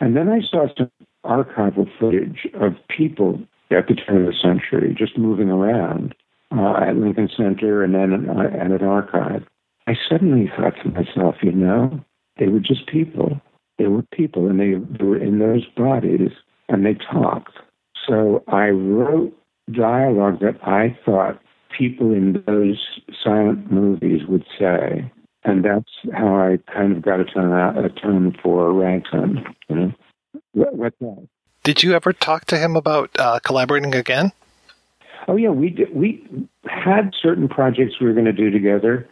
And 0.00 0.16
then 0.16 0.30
I 0.30 0.40
saw 0.40 0.66
some 0.76 0.90
archival 1.24 1.90
footage 1.98 2.48
of 2.54 2.74
people 2.88 3.40
at 3.70 3.86
the 3.86 3.94
turn 3.94 4.26
of 4.26 4.32
the 4.32 4.38
century 4.38 4.94
just 4.96 5.18
moving 5.18 5.50
around 5.50 6.14
uh, 6.56 6.76
at 6.76 6.96
Lincoln 6.96 7.28
Center 7.36 7.84
and 7.84 7.94
then 7.94 8.30
uh, 8.30 8.44
at 8.44 8.70
an 8.70 8.82
archive. 8.82 9.44
I 9.90 9.94
suddenly 10.08 10.50
thought 10.56 10.74
to 10.82 10.90
myself, 10.90 11.36
you 11.42 11.52
know, 11.52 12.00
they 12.38 12.48
were 12.48 12.60
just 12.60 12.86
people. 12.86 13.40
They 13.78 13.86
were 13.86 14.02
people, 14.12 14.46
and 14.48 14.60
they, 14.60 14.74
they 14.98 15.04
were 15.04 15.18
in 15.18 15.38
those 15.38 15.66
bodies, 15.76 16.30
and 16.68 16.84
they 16.84 16.94
talked. 16.94 17.54
So 18.06 18.44
I 18.48 18.68
wrote 18.68 19.36
dialogue 19.72 20.40
that 20.40 20.62
I 20.62 20.96
thought 21.04 21.40
people 21.76 22.12
in 22.12 22.42
those 22.46 23.00
silent 23.24 23.72
movies 23.72 24.20
would 24.28 24.44
say 24.58 25.10
and 25.44 25.64
that's 25.64 25.90
how 26.12 26.36
I 26.36 26.58
kind 26.72 26.96
of 26.96 27.02
got 27.02 27.20
a 27.20 27.24
tone, 27.24 27.52
a 27.52 27.88
tone 27.88 28.36
for 28.42 28.72
ragtime. 28.72 29.44
You 29.68 29.76
know, 29.76 29.92
what, 30.52 30.74
what's 30.74 30.96
that? 31.00 31.28
Did 31.64 31.82
you 31.82 31.94
ever 31.94 32.12
talk 32.12 32.46
to 32.46 32.58
him 32.58 32.76
about 32.76 33.10
uh, 33.18 33.38
collaborating 33.40 33.94
again? 33.94 34.32
Oh 35.28 35.36
yeah, 35.36 35.50
we 35.50 35.70
did, 35.70 35.94
we 35.94 36.24
had 36.66 37.12
certain 37.20 37.48
projects 37.48 38.00
we 38.00 38.06
were 38.06 38.12
going 38.12 38.24
to 38.24 38.32
do 38.32 38.50
together, 38.50 39.08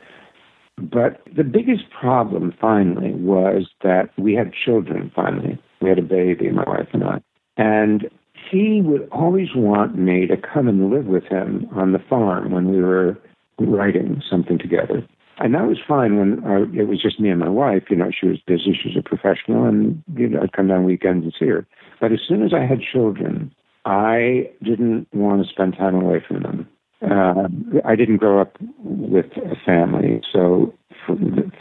But 0.81 1.21
the 1.37 1.45
biggest 1.45 1.85
problem 1.91 2.55
finally 2.61 3.13
was 3.13 3.69
that 3.83 4.11
we 4.17 4.35
had 4.35 4.53
children 4.53 5.11
finally. 5.15 5.59
We 5.81 5.89
had 5.89 5.99
a 5.99 6.03
baby, 6.03 6.51
my 6.51 6.65
wife 6.67 6.89
and 6.93 7.05
I. 7.05 7.21
And 7.57 8.09
he 8.51 8.81
would 8.83 9.09
always 9.11 9.49
want 9.55 9.99
me 9.99 10.27
to 10.27 10.37
come 10.37 10.69
and 10.69 10.91
live 10.91 11.07
with 11.07 11.25
him 11.25 11.67
on 11.75 11.93
the 11.93 11.99
farm 11.99 12.53
when 12.53 12.71
we 12.71 12.81
were 12.81 13.19
writing 13.59 14.23
something 14.29 14.59
together. 14.59 15.07
And 15.39 15.55
that 15.55 15.67
was 15.67 15.79
fine 15.87 16.19
when 16.19 16.45
uh, 16.45 16.63
it 16.75 16.89
was 16.89 17.01
just 17.01 17.21
me 17.21 17.31
and 17.31 17.41
my 17.41 17.49
wife. 17.49 17.85
You 17.91 17.97
know, 17.97 18.11
she 18.11 18.27
was 18.27 18.39
busy, 18.47 18.77
she 18.81 18.89
was 18.89 18.97
a 18.99 19.09
professional, 19.09 19.65
and 19.65 20.03
you 20.17 20.29
know, 20.29 20.41
I'd 20.43 20.53
come 20.53 20.69
down 20.69 20.85
weekends 20.85 21.25
and 21.25 21.35
see 21.39 21.47
her. 21.47 21.67
But 22.01 22.13
as 22.13 22.19
soon 22.27 22.43
as 22.43 22.53
I 22.53 22.67
had 22.67 22.81
children, 22.81 23.55
I 23.85 24.51
didn't 24.65 25.07
want 25.13 25.45
to 25.45 25.49
spend 25.49 25.77
time 25.77 25.95
away 25.95 26.23
from 26.27 26.43
them. 26.43 26.69
Uh, 27.01 27.49
I 27.85 27.95
didn't 27.95 28.17
grow 28.17 28.41
up 28.41 28.57
with 28.79 29.27
a 29.37 29.55
family, 29.65 30.21
so 30.33 30.75
for, 31.07 31.17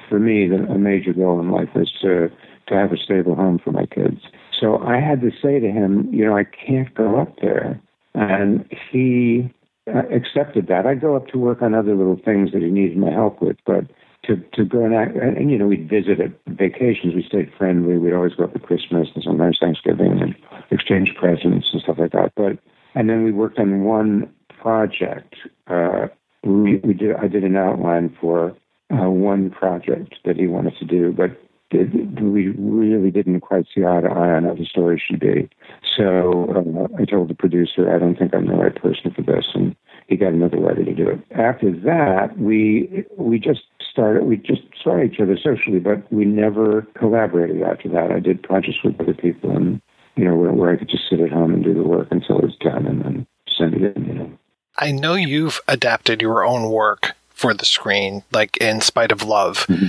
for 0.09 0.19
me, 0.19 0.47
the, 0.47 0.63
a 0.63 0.77
major 0.79 1.13
goal 1.13 1.39
in 1.39 1.51
life 1.51 1.69
was 1.75 1.91
to 2.01 2.29
to 2.67 2.75
have 2.75 2.91
a 2.91 2.97
stable 2.97 3.33
home 3.33 3.59
for 3.63 3.71
my 3.71 3.85
kids. 3.85 4.19
So 4.59 4.79
I 4.79 4.99
had 4.99 5.21
to 5.21 5.31
say 5.41 5.59
to 5.59 5.71
him, 5.71 6.09
you 6.11 6.25
know, 6.25 6.35
I 6.35 6.43
can't 6.43 6.93
go 6.93 7.21
up 7.21 7.39
there, 7.39 7.79
and 8.13 8.65
he 8.91 9.53
uh, 9.87 10.03
accepted 10.11 10.67
that. 10.67 10.85
I'd 10.85 10.99
go 10.99 11.15
up 11.15 11.27
to 11.27 11.37
work 11.37 11.61
on 11.61 11.73
other 11.73 11.95
little 11.95 12.19
things 12.25 12.51
that 12.51 12.61
he 12.61 12.69
needed 12.69 12.97
my 12.97 13.11
help 13.11 13.41
with, 13.41 13.57
but 13.65 13.85
to 14.23 14.37
to 14.53 14.65
go 14.65 14.83
and 14.83 14.95
act, 14.95 15.15
and, 15.15 15.37
and 15.37 15.51
you 15.51 15.57
know, 15.57 15.67
we'd 15.67 15.87
visit 15.87 16.19
at 16.19 16.31
vacations. 16.47 17.13
We 17.13 17.23
stayed 17.23 17.53
friendly. 17.57 17.97
We'd 17.97 18.13
always 18.13 18.33
go 18.33 18.45
up 18.45 18.53
for 18.53 18.59
Christmas 18.59 19.07
and 19.13 19.23
sometimes 19.23 19.59
Thanksgiving 19.59 20.19
and 20.21 20.35
exchange 20.71 21.13
presents 21.15 21.69
and 21.71 21.81
stuff 21.81 21.99
like 21.99 22.11
that. 22.11 22.33
But 22.35 22.57
and 22.95 23.09
then 23.09 23.23
we 23.23 23.31
worked 23.31 23.59
on 23.59 23.83
one 23.83 24.33
project. 24.61 25.35
Uh, 25.67 26.07
we, 26.43 26.77
we 26.77 26.93
did. 26.93 27.15
I 27.15 27.27
did 27.27 27.43
an 27.43 27.57
outline 27.57 28.15
for 28.19 28.55
uh, 28.91 29.09
one 29.09 29.49
project 29.49 30.15
that 30.25 30.37
he 30.37 30.47
wanted 30.47 30.77
to 30.77 30.85
do, 30.85 31.13
but 31.13 31.31
we 31.71 32.47
really 32.57 33.11
didn't 33.11 33.41
quite 33.41 33.65
see 33.73 33.83
eye 33.83 34.01
to 34.01 34.07
eye 34.07 34.35
on 34.35 34.45
how 34.45 34.55
the 34.55 34.65
story 34.65 35.01
should 35.05 35.19
be. 35.19 35.49
So 35.97 36.47
uh, 36.55 37.01
I 37.01 37.05
told 37.05 37.29
the 37.29 37.35
producer, 37.35 37.93
I 37.93 37.99
don't 37.99 38.17
think 38.17 38.33
I'm 38.33 38.47
the 38.47 38.53
right 38.53 38.75
person 38.75 39.11
for 39.13 39.21
this, 39.21 39.47
and 39.53 39.75
he 40.07 40.15
got 40.15 40.31
another 40.31 40.57
writer 40.57 40.85
to 40.85 40.93
do 40.93 41.09
it. 41.09 41.19
After 41.37 41.71
that, 41.71 42.37
we 42.37 43.05
we 43.17 43.39
just 43.39 43.61
started. 43.91 44.23
We 44.23 44.37
just 44.37 44.61
saw 44.81 45.01
each 45.01 45.19
other 45.19 45.37
socially, 45.37 45.79
but 45.79 46.11
we 46.11 46.23
never 46.23 46.87
collaborated 46.97 47.61
after 47.63 47.89
that. 47.89 48.11
I 48.11 48.19
did 48.19 48.43
projects 48.43 48.77
with 48.83 48.99
other 49.01 49.13
people, 49.13 49.51
and 49.51 49.81
you 50.15 50.23
know 50.23 50.35
where, 50.35 50.53
where 50.53 50.71
I 50.71 50.77
could 50.77 50.89
just 50.89 51.09
sit 51.09 51.19
at 51.19 51.31
home 51.31 51.53
and 51.53 51.63
do 51.63 51.73
the 51.73 51.83
work 51.83 52.07
until 52.11 52.39
it 52.39 52.45
was 52.45 52.57
done, 52.61 52.85
and 52.87 53.01
then 53.03 53.27
send 53.57 53.73
it 53.73 53.97
in. 53.97 54.05
You 54.05 54.13
know. 54.13 54.31
I 54.77 54.91
know 54.91 55.15
you've 55.15 55.59
adapted 55.67 56.21
your 56.21 56.45
own 56.45 56.69
work 56.69 57.15
for 57.29 57.53
the 57.53 57.65
screen, 57.65 58.23
like 58.31 58.57
in 58.57 58.81
Spite 58.81 59.11
of 59.11 59.23
Love. 59.23 59.65
Mm-hmm. 59.67 59.87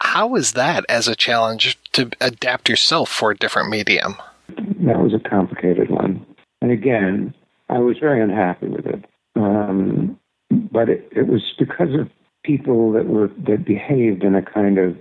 How 0.00 0.34
is 0.36 0.52
that 0.52 0.84
as 0.88 1.08
a 1.08 1.16
challenge 1.16 1.78
to 1.92 2.10
adapt 2.20 2.68
yourself 2.68 3.10
for 3.10 3.30
a 3.30 3.36
different 3.36 3.70
medium? 3.70 4.16
That 4.48 5.00
was 5.00 5.12
a 5.14 5.28
complicated 5.28 5.90
one. 5.90 6.24
And 6.60 6.70
again, 6.70 7.34
I 7.68 7.78
was 7.78 7.98
very 7.98 8.22
unhappy 8.22 8.68
with 8.68 8.86
it. 8.86 9.04
Um, 9.34 10.18
but 10.50 10.88
it, 10.88 11.08
it 11.10 11.26
was 11.26 11.42
because 11.58 11.92
of 11.98 12.08
people 12.44 12.92
that 12.92 13.06
were 13.06 13.28
that 13.46 13.64
behaved 13.64 14.22
in 14.22 14.34
a 14.34 14.42
kind 14.42 14.78
of 14.78 14.96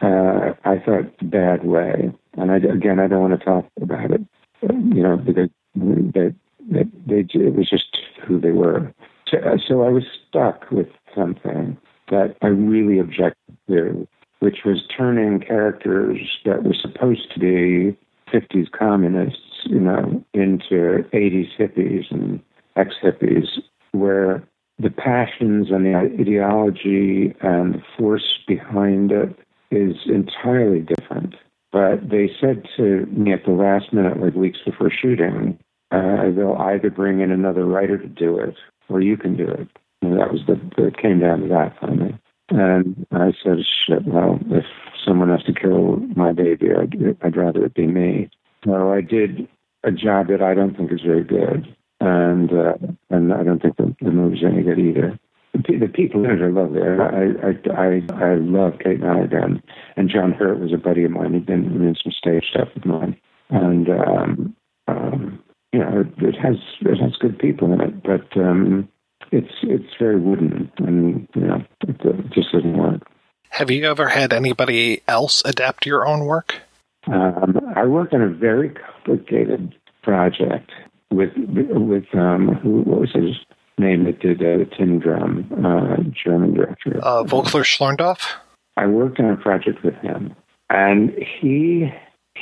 uh, 0.00 0.54
I 0.64 0.78
thought 0.78 1.12
bad 1.22 1.64
way. 1.64 2.12
And 2.34 2.50
I, 2.50 2.56
again, 2.56 3.00
I 3.00 3.08
don't 3.08 3.20
want 3.20 3.38
to 3.38 3.44
talk 3.44 3.66
about 3.80 4.10
it, 4.12 4.20
you 4.62 5.02
know, 5.02 5.16
because 5.16 5.50
they, 5.74 6.34
they, 6.68 6.84
they 7.06 7.26
it 7.34 7.54
was 7.54 7.68
just 7.68 7.98
who 8.26 8.40
they 8.40 8.52
were. 8.52 8.92
So, 9.28 9.38
uh, 9.38 9.56
so 9.66 9.82
I 9.82 9.88
was 9.88 10.04
stuck 10.28 10.70
with 10.70 10.88
something 11.14 11.76
that 12.10 12.36
I 12.42 12.48
really 12.48 12.98
objected 12.98 13.56
to, 13.68 14.06
which 14.40 14.58
was 14.64 14.82
turning 14.96 15.40
characters 15.40 16.18
that 16.44 16.64
were 16.64 16.74
supposed 16.74 17.32
to 17.34 17.40
be 17.40 17.96
50s 18.32 18.70
communists, 18.70 19.40
you 19.64 19.80
know, 19.80 20.24
into 20.34 21.04
80s 21.12 21.48
hippies 21.58 22.10
and 22.10 22.40
ex 22.76 22.94
hippies, 23.02 23.46
where 23.92 24.42
the 24.78 24.90
passions 24.90 25.70
and 25.70 25.84
the 25.84 25.94
ideology 25.94 27.34
and 27.40 27.74
the 27.74 27.82
force 27.96 28.38
behind 28.46 29.10
it 29.10 29.36
is 29.70 29.96
entirely 30.06 30.80
different. 30.80 31.34
But 31.72 32.08
they 32.08 32.30
said 32.40 32.66
to 32.76 33.04
me 33.06 33.32
at 33.32 33.44
the 33.44 33.52
last 33.52 33.92
minute, 33.92 34.20
like 34.20 34.34
weeks 34.34 34.60
before 34.64 34.90
shooting, 34.90 35.58
uh, 35.90 36.30
they'll 36.30 36.56
either 36.58 36.90
bring 36.90 37.20
in 37.20 37.30
another 37.30 37.64
writer 37.64 37.98
to 37.98 38.08
do 38.08 38.38
it 38.38 38.56
or 38.88 39.00
you 39.00 39.16
can 39.16 39.36
do 39.36 39.46
it. 39.46 39.68
And 40.02 40.18
that 40.18 40.32
was 40.32 40.40
the, 40.46 40.60
it 40.84 40.96
came 40.96 41.20
down 41.20 41.40
to 41.40 41.48
that 41.48 41.74
finally. 41.80 42.18
And 42.50 43.06
I 43.12 43.32
said, 43.42 43.58
shit, 43.86 44.06
well, 44.06 44.38
if 44.50 44.64
someone 45.04 45.28
has 45.28 45.42
to 45.44 45.52
kill 45.52 45.96
my 46.16 46.32
baby, 46.32 46.68
I'd, 46.72 47.16
I'd 47.22 47.36
rather 47.36 47.64
it 47.64 47.74
be 47.74 47.86
me. 47.86 48.30
So 48.64 48.92
I 48.92 49.00
did 49.00 49.48
a 49.84 49.92
job 49.92 50.28
that 50.28 50.42
I 50.42 50.54
don't 50.54 50.76
think 50.76 50.92
is 50.92 51.02
very 51.02 51.24
good. 51.24 51.74
And 52.00 52.52
uh, 52.52 52.74
and 53.10 53.34
I 53.34 53.42
don't 53.42 53.60
think 53.60 53.76
the, 53.76 53.94
the 54.00 54.12
movie's 54.12 54.44
any 54.44 54.62
good 54.62 54.78
either. 54.78 55.18
The, 55.52 55.78
the 55.78 55.88
people 55.88 56.24
in 56.24 56.30
it 56.30 56.40
are 56.40 56.52
lovely. 56.52 56.80
I, 56.80 57.48
I, 57.48 57.82
I, 57.82 58.30
I 58.30 58.34
love 58.36 58.74
Kate 58.82 59.00
Madigan. 59.00 59.62
And 59.96 60.08
John 60.08 60.32
Hurt 60.32 60.60
was 60.60 60.72
a 60.72 60.76
buddy 60.76 61.04
of 61.04 61.10
mine. 61.10 61.34
He'd 61.34 61.46
been 61.46 61.64
in 61.64 61.96
some 62.00 62.12
stage 62.12 62.44
stuff 62.50 62.68
with 62.74 62.84
mine. 62.84 63.16
And, 63.50 63.88
um, 63.88 64.56
um, 64.86 65.42
you 65.72 65.80
know, 65.80 66.00
it, 66.00 66.22
it 66.24 66.36
has 66.36 66.56
it 66.80 66.98
has 66.98 67.16
good 67.16 67.38
people 67.38 67.72
in 67.72 67.80
it. 67.80 68.02
But 68.02 68.36
um, 68.40 68.88
it's 69.32 69.52
it's 69.62 69.94
very 69.98 70.18
wooden, 70.18 70.70
and 70.78 71.28
you 71.34 71.42
know, 71.42 71.64
it, 71.86 71.96
it 72.00 72.30
just 72.32 72.52
doesn't 72.52 72.76
work. 72.76 73.02
Have 73.50 73.70
you 73.70 73.84
ever 73.84 74.08
had 74.08 74.32
anybody 74.32 75.02
else 75.08 75.42
adapt 75.44 75.86
your 75.86 76.06
own 76.06 76.24
work? 76.24 76.56
Um, 77.06 77.58
I 77.74 77.86
worked 77.86 78.14
on 78.14 78.20
a 78.20 78.28
very 78.28 78.70
complicated 78.70 79.74
project 80.02 80.70
with 81.10 81.30
with 81.36 82.04
um, 82.14 82.54
who 82.62 82.82
what 82.82 83.00
was 83.00 83.12
his 83.12 83.36
name 83.78 84.04
that 84.04 84.20
did 84.20 84.40
uh, 84.40 84.58
the 84.58 84.68
Tin 84.76 84.98
Drum, 84.98 85.46
uh, 85.64 86.02
German 86.24 86.54
director. 86.54 86.98
Uh, 87.02 87.22
Volker 87.22 87.60
Schlöndorff. 87.60 88.34
I 88.76 88.86
worked 88.86 89.18
on 89.20 89.30
a 89.30 89.36
project 89.36 89.82
with 89.82 89.94
him, 89.94 90.34
and 90.70 91.10
he 91.40 91.90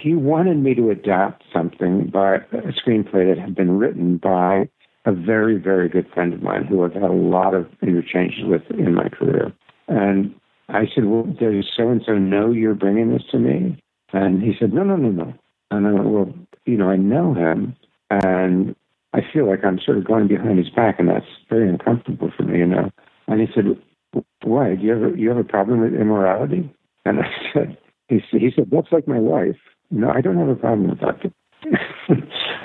he 0.03 0.15
wanted 0.15 0.59
me 0.59 0.75
to 0.75 0.91
adapt 0.91 1.45
something 1.53 2.11
by 2.13 2.37
a 2.37 2.73
screenplay 2.73 3.29
that 3.35 3.39
had 3.39 3.55
been 3.55 3.79
written 3.79 4.19
by 4.19 4.69
a 5.05 5.13
very, 5.13 5.57
very 5.57 5.89
good 5.89 6.07
friend 6.13 6.33
of 6.33 6.43
mine 6.43 6.65
who 6.65 6.85
I've 6.85 6.93
had 6.93 7.03
a 7.03 7.13
lot 7.13 7.55
of 7.55 7.67
interchanges 7.81 8.45
with 8.45 8.63
in 8.71 8.95
my 8.95 9.09
career. 9.09 9.53
And 9.89 10.35
I 10.69 10.87
said, 10.93 11.05
Well, 11.05 11.23
does 11.23 11.65
so 11.77 11.89
and 11.89 12.03
so 12.05 12.15
know 12.15 12.51
you're 12.51 12.75
bringing 12.75 13.13
this 13.13 13.23
to 13.31 13.39
me? 13.39 13.81
And 14.13 14.43
he 14.43 14.53
said, 14.59 14.73
No, 14.73 14.83
no, 14.83 14.97
no, 14.97 15.11
no. 15.11 15.35
And 15.71 15.87
I 15.87 15.93
went, 15.93 16.09
Well, 16.09 16.35
you 16.65 16.77
know, 16.77 16.91
I 16.91 16.97
know 16.97 17.35
him. 17.35 17.77
And 18.11 18.75
I 19.13 19.21
feel 19.33 19.49
like 19.49 19.65
I'm 19.65 19.79
sort 19.79 19.99
of 19.99 20.05
going 20.05 20.29
behind 20.29 20.59
his 20.59 20.71
back, 20.71 20.99
and 20.99 21.09
that's 21.09 21.25
very 21.49 21.69
uncomfortable 21.69 22.31
for 22.37 22.43
me, 22.43 22.59
you 22.59 22.67
know. 22.67 22.91
And 23.29 23.41
he 23.41 23.47
said, 23.55 23.65
Why? 24.43 24.75
Do 24.75 24.83
you 24.83 24.91
have 24.93 25.15
a, 25.15 25.19
you 25.19 25.29
have 25.29 25.39
a 25.39 25.45
problem 25.45 25.81
with 25.81 25.95
immorality? 25.95 26.69
And 27.05 27.21
I 27.21 27.29
said, 27.53 27.79
He 28.09 28.21
said, 28.31 28.41
he 28.41 28.51
said 28.55 28.71
That's 28.73 28.91
like 28.91 29.07
my 29.07 29.21
wife. 29.21 29.57
No, 29.91 30.11
I 30.11 30.21
don't 30.21 30.39
have 30.39 30.49
a 30.49 30.55
problem 30.55 30.91
with 30.91 31.01
that. 31.01 31.33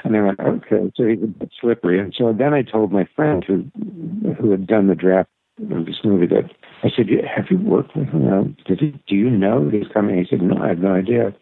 and 0.04 0.16
I 0.16 0.22
went, 0.22 0.40
okay, 0.40 0.92
so 0.96 1.08
he's 1.08 1.24
a 1.24 1.28
bit 1.28 1.52
slippery. 1.60 2.00
And 2.00 2.14
so 2.18 2.34
then 2.38 2.54
I 2.54 2.62
told 2.62 2.92
my 2.92 3.08
friend 3.16 3.44
who 3.46 3.66
who 4.40 4.52
had 4.52 4.68
done 4.68 4.88
the 4.88 4.96
draft 4.96 5.30
of 5.72 5.86
this 5.86 6.00
movie 6.04 6.28
that 6.28 6.50
I 6.84 6.90
said, 6.96 7.08
have 7.36 7.46
you 7.50 7.58
worked 7.58 7.96
with 7.96 8.10
him? 8.10 8.56
Did 8.66 8.80
he, 8.80 8.92
do 9.08 9.16
you 9.16 9.30
know 9.30 9.66
that 9.66 9.74
he's 9.74 9.92
coming? 9.94 10.18
He 10.18 10.26
said, 10.30 10.42
no, 10.42 10.58
I 10.62 10.70
have 10.70 10.80
no 10.80 10.94
idea. 10.94 11.34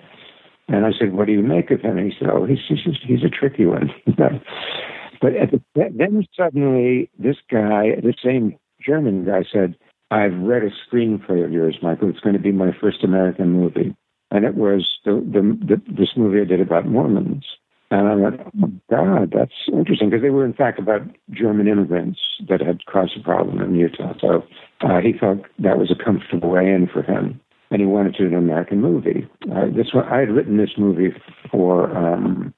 And 0.68 0.86
I 0.86 0.92
said, 0.98 1.14
what 1.14 1.28
do 1.28 1.34
you 1.34 1.42
make 1.42 1.72
of 1.72 1.82
him? 1.82 1.98
And 1.98 2.12
he 2.12 2.18
said, 2.18 2.30
oh, 2.30 2.46
he's 2.46 2.60
he's, 2.68 2.96
he's 3.06 3.24
a 3.24 3.30
tricky 3.30 3.66
one. 3.66 3.90
but 4.08 5.36
at 5.36 5.52
the, 5.52 5.62
then 5.76 6.26
suddenly 6.38 7.10
this 7.18 7.38
guy, 7.50 7.96
the 8.02 8.14
same 8.24 8.58
German 8.86 9.26
guy 9.26 9.44
said, 9.52 9.76
I've 10.12 10.38
read 10.40 10.64
a 10.64 10.72
screenplay 10.86 11.46
of 11.46 11.52
yours, 11.52 11.78
Michael. 11.82 12.10
It's 12.10 12.20
going 12.20 12.34
to 12.34 12.42
be 12.42 12.52
my 12.52 12.72
first 12.80 13.04
American 13.04 13.52
movie 13.52 13.96
and 14.32 14.46
it 14.46 14.56
was 14.56 15.00
the, 15.06 15.14
the, 15.14 15.42
the 15.66 15.82
this 15.92 16.10
movie 16.16 16.42
I 16.42 16.46
did 16.46 16.62
about 16.62 16.86
Mormons. 16.86 17.46
And 17.92 18.08
I 18.08 18.16
went, 18.16 18.40
oh 18.62 18.72
God, 18.90 19.34
that's 19.36 19.68
interesting 19.74 20.10
because 20.10 20.22
they 20.22 20.30
were 20.30 20.46
in 20.46 20.54
fact 20.54 20.78
about 20.78 21.02
German 21.32 21.68
immigrants 21.68 22.20
that 22.48 22.62
had 22.62 22.86
caused 22.86 23.18
a 23.18 23.24
problem 23.24 23.62
in 23.62 23.76
Utah. 23.76 24.14
So 24.22 24.44
uh, 24.82 25.00
he 25.02 25.14
felt 25.14 25.40
that 25.58 25.80
was 25.80 25.92
a 25.92 26.04
comfortable 26.04 26.52
way 26.52 26.72
in 26.72 26.88
for 26.88 27.02
him, 27.02 27.42
and 27.72 27.82
he 27.82 27.88
wanted 27.88 28.14
to 28.16 28.30
do 28.30 28.38
an 28.38 28.44
American 28.44 28.80
movie. 28.80 29.28
Uh, 29.52 29.66
this 29.76 29.92
one, 29.92 30.06
I 30.06 30.20
had 30.20 30.30
written 30.30 30.58
this 30.58 30.78
movie 30.78 31.16
for 31.50 31.90
um, 31.98 32.54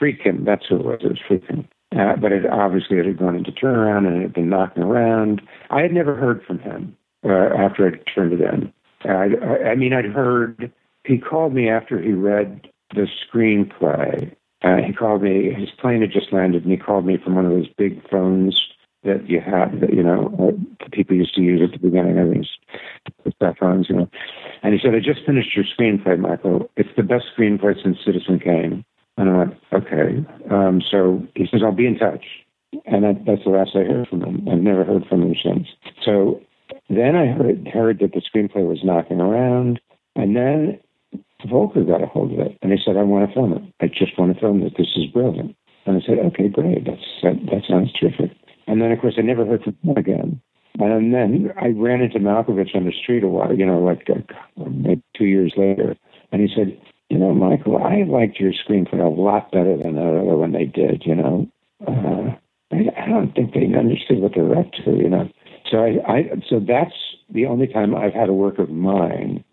Friedkin. 0.00 0.46
That's 0.46 0.64
who 0.66 0.76
it 0.76 0.84
was. 0.84 1.00
It 1.02 1.08
was 1.08 1.20
Friedkin. 1.28 1.68
Uh, 1.94 2.16
but 2.16 2.32
it 2.32 2.44
obviously 2.50 2.98
it 2.98 3.06
had 3.06 3.18
gone 3.18 3.36
into 3.36 3.52
turnaround 3.52 4.06
and 4.06 4.16
it 4.16 4.22
had 4.22 4.32
been 4.32 4.48
knocking 4.48 4.82
around. 4.82 5.42
I 5.70 5.82
had 5.82 5.92
never 5.92 6.16
heard 6.16 6.42
from 6.44 6.58
him 6.58 6.96
uh, 7.24 7.54
after 7.56 7.86
I 7.86 8.10
turned 8.12 8.32
it 8.32 8.40
in. 8.40 8.72
I, 9.04 9.68
I 9.68 9.74
mean, 9.74 9.92
I'd 9.92 10.06
heard 10.06 10.72
he 11.04 11.18
called 11.18 11.54
me 11.54 11.68
after 11.68 12.00
he 12.00 12.12
read 12.12 12.68
the 12.94 13.06
screenplay. 13.06 14.34
Uh, 14.62 14.76
he 14.86 14.92
called 14.92 15.22
me. 15.22 15.52
His 15.52 15.70
plane 15.78 16.00
had 16.00 16.12
just 16.12 16.32
landed, 16.32 16.62
and 16.62 16.72
he 16.72 16.78
called 16.78 17.04
me 17.04 17.18
from 17.22 17.34
one 17.34 17.44
of 17.44 17.52
those 17.52 17.68
big 17.76 18.00
phones 18.08 18.60
that 19.04 19.28
you 19.28 19.38
had, 19.38 19.80
that, 19.82 19.92
you 19.92 20.02
know, 20.02 20.34
uh, 20.40 20.86
people 20.90 21.14
used 21.14 21.34
to 21.34 21.42
use 21.42 21.60
at 21.62 21.72
the 21.72 21.86
beginning 21.86 22.18
of 22.18 22.30
these 22.30 22.48
cell 23.38 23.54
phones, 23.60 23.88
you 23.88 23.96
know. 23.96 24.08
And 24.62 24.72
he 24.72 24.80
said, 24.82 24.94
I 24.94 24.98
just 25.00 25.26
finished 25.26 25.54
your 25.54 25.66
screenplay, 25.66 26.18
Michael. 26.18 26.70
It's 26.76 26.88
the 26.96 27.02
best 27.02 27.26
screenplay 27.36 27.74
since 27.82 27.98
Citizen 28.02 28.40
Kane. 28.40 28.84
And 29.18 29.30
I 29.30 29.36
went, 29.36 29.54
okay. 29.72 30.24
Um, 30.50 30.80
so 30.90 31.22
he 31.34 31.46
says, 31.50 31.60
I'll 31.62 31.72
be 31.72 31.86
in 31.86 31.98
touch. 31.98 32.24
And 32.86 33.04
that, 33.04 33.24
that's 33.26 33.44
the 33.44 33.50
last 33.50 33.72
I 33.74 33.84
heard 33.84 34.08
from 34.08 34.22
him. 34.22 34.48
I've 34.50 34.58
never 34.58 34.84
heard 34.84 35.04
from 35.06 35.22
him 35.22 35.34
since. 35.42 35.68
So 36.02 36.40
then 36.88 37.14
I 37.14 37.26
heard, 37.26 37.68
heard 37.68 37.98
that 38.00 38.12
the 38.12 38.22
screenplay 38.22 38.66
was 38.66 38.80
knocking 38.82 39.20
around. 39.20 39.80
And 40.16 40.34
then 40.34 40.80
Volker 41.48 41.82
got 41.84 42.02
a 42.02 42.06
hold 42.06 42.32
of 42.32 42.40
it. 42.40 42.58
And 42.62 42.72
he 42.72 42.78
said, 42.84 42.96
I 42.96 43.02
want 43.02 43.28
to 43.28 43.34
film 43.34 43.52
it. 43.52 43.62
I 43.80 43.88
just 43.88 44.18
want 44.18 44.34
to 44.34 44.40
film 44.40 44.62
it. 44.62 44.74
This 44.76 44.88
is 44.96 45.06
brilliant. 45.06 45.56
And 45.86 46.02
I 46.02 46.06
said, 46.06 46.18
okay, 46.18 46.48
great. 46.48 46.86
That's, 46.86 47.02
that, 47.22 47.36
that 47.50 47.62
sounds 47.68 47.92
terrific. 47.92 48.36
And 48.66 48.80
then, 48.80 48.92
of 48.92 49.00
course, 49.00 49.14
I 49.18 49.22
never 49.22 49.44
heard 49.44 49.62
from 49.62 49.76
him 49.82 49.96
again. 49.96 50.40
And 50.78 51.14
then 51.14 51.52
I 51.60 51.68
ran 51.68 52.00
into 52.00 52.18
Malkovich 52.18 52.74
on 52.74 52.84
the 52.84 52.92
street 52.92 53.22
a 53.22 53.28
while, 53.28 53.54
you 53.54 53.64
know, 53.64 53.78
like 53.78 54.08
uh, 54.10 54.64
maybe 54.66 55.02
two 55.16 55.26
years 55.26 55.52
later. 55.56 55.94
And 56.32 56.40
he 56.40 56.48
said, 56.54 56.80
you 57.10 57.18
know, 57.18 57.32
Michael, 57.32 57.76
I 57.76 58.02
liked 58.02 58.40
your 58.40 58.52
screenplay 58.52 59.00
a 59.00 59.08
lot 59.08 59.52
better 59.52 59.76
than 59.76 59.94
the 59.94 60.02
other 60.02 60.36
one 60.36 60.52
they 60.52 60.64
did, 60.64 61.04
you 61.06 61.14
know. 61.14 61.48
Uh, 61.86 62.34
I, 62.72 62.88
I 63.00 63.08
don't 63.08 63.32
think 63.34 63.54
they 63.54 63.72
understood 63.78 64.18
what 64.18 64.32
they're 64.34 64.58
up 64.58 64.72
to, 64.84 64.90
you 64.96 65.08
know. 65.08 65.28
So 65.70 65.78
I, 65.78 66.12
I 66.12 66.22
so 66.48 66.60
that's 66.60 66.94
the 67.30 67.46
only 67.46 67.66
time 67.66 67.94
I've 67.94 68.14
had 68.14 68.28
a 68.28 68.32
work 68.32 68.58
of 68.58 68.70
mine 68.70 69.44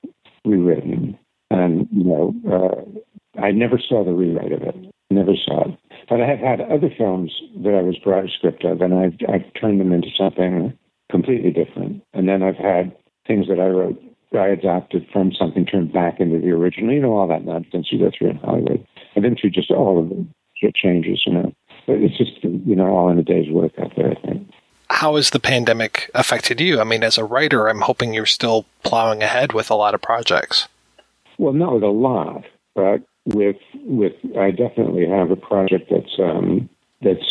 rewritten. 0.43 1.17
And, 1.51 1.87
you 1.91 2.03
know, 2.03 2.33
uh, 2.49 3.41
I 3.41 3.51
never 3.51 3.77
saw 3.77 4.03
the 4.05 4.13
rewrite 4.13 4.53
of 4.53 4.61
it. 4.61 4.75
Never 5.09 5.33
saw 5.35 5.67
it. 5.67 5.77
But 6.09 6.21
I 6.21 6.27
have 6.27 6.39
had 6.39 6.61
other 6.61 6.89
films 6.97 7.33
that 7.63 7.75
I 7.75 7.81
was 7.81 7.97
brought 7.97 8.25
a 8.25 8.29
script 8.29 8.63
of, 8.63 8.81
and 8.81 8.93
I've, 8.93 9.17
I've 9.27 9.53
turned 9.59 9.79
them 9.79 9.91
into 9.91 10.07
something 10.17 10.77
completely 11.09 11.51
different. 11.51 12.03
And 12.13 12.29
then 12.29 12.41
I've 12.41 12.55
had 12.55 12.95
things 13.27 13.47
that 13.49 13.59
I 13.59 13.67
wrote, 13.67 14.01
I 14.33 14.47
adapted 14.47 15.05
from 15.11 15.33
something, 15.33 15.65
turned 15.65 15.91
back 15.91 16.21
into 16.21 16.39
the 16.39 16.51
original. 16.51 16.93
You 16.93 17.01
know, 17.01 17.17
all 17.17 17.27
that 17.27 17.43
nonsense 17.43 17.87
you 17.91 17.99
go 17.99 18.11
through 18.17 18.29
in 18.29 18.37
Hollywood. 18.37 18.87
I've 19.15 19.21
been 19.21 19.35
through 19.35 19.49
just 19.49 19.71
all 19.71 19.99
of 19.99 20.09
the 20.09 20.25
changes, 20.73 21.23
you 21.25 21.33
know. 21.33 21.53
But 21.85 21.97
it's 21.97 22.17
just, 22.17 22.41
you 22.43 22.75
know, 22.75 22.87
all 22.87 23.09
in 23.09 23.19
a 23.19 23.23
day's 23.23 23.51
work 23.51 23.73
out 23.77 23.91
there, 23.97 24.11
I 24.11 24.27
think. 24.27 24.49
How 24.89 25.15
has 25.15 25.31
the 25.31 25.39
pandemic 25.39 26.11
affected 26.13 26.61
you? 26.61 26.79
I 26.79 26.83
mean, 26.83 27.03
as 27.03 27.17
a 27.17 27.25
writer, 27.25 27.67
I'm 27.67 27.81
hoping 27.81 28.13
you're 28.13 28.25
still 28.25 28.65
plowing 28.83 29.23
ahead 29.23 29.53
with 29.53 29.69
a 29.69 29.75
lot 29.75 29.95
of 29.95 30.01
projects. 30.01 30.67
Well, 31.41 31.53
not 31.53 31.81
a 31.81 31.89
lot, 31.89 32.43
but 32.75 33.01
with 33.25 33.55
with 33.73 34.13
I 34.37 34.51
definitely 34.51 35.07
have 35.07 35.31
a 35.31 35.35
project 35.35 35.89
that's 35.89 36.19
um, 36.19 36.69
that's 37.01 37.25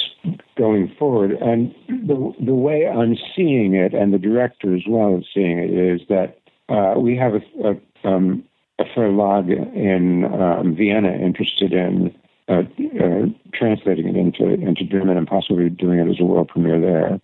going 0.59 0.93
forward. 0.99 1.31
And 1.41 1.73
the 1.87 2.35
the 2.45 2.57
way 2.57 2.89
I'm 2.89 3.17
seeing 3.37 3.75
it, 3.75 3.95
and 3.95 4.13
the 4.13 4.19
director 4.19 4.75
as 4.75 4.83
well 4.89 5.17
is 5.17 5.27
seeing 5.33 5.61
it, 5.61 5.71
is 5.71 6.01
that 6.09 6.39
uh, 6.69 6.99
we 6.99 7.17
have 7.19 7.35
a, 7.35 7.43
a, 7.65 8.09
um, 8.09 8.43
a 8.81 8.85
verlag 8.97 9.49
in 9.77 10.25
um, 10.25 10.75
Vienna 10.75 11.13
interested 11.13 11.73
in 11.73 12.13
uh, 12.49 12.63
uh, 13.01 13.27
translating 13.55 14.09
it 14.09 14.17
into 14.17 14.55
into 14.55 14.83
German 14.83 15.19
and 15.19 15.29
possibly 15.29 15.69
doing 15.69 16.01
it 16.01 16.11
as 16.11 16.19
a 16.19 16.25
world 16.25 16.49
premiere 16.49 16.81
there, 16.81 17.21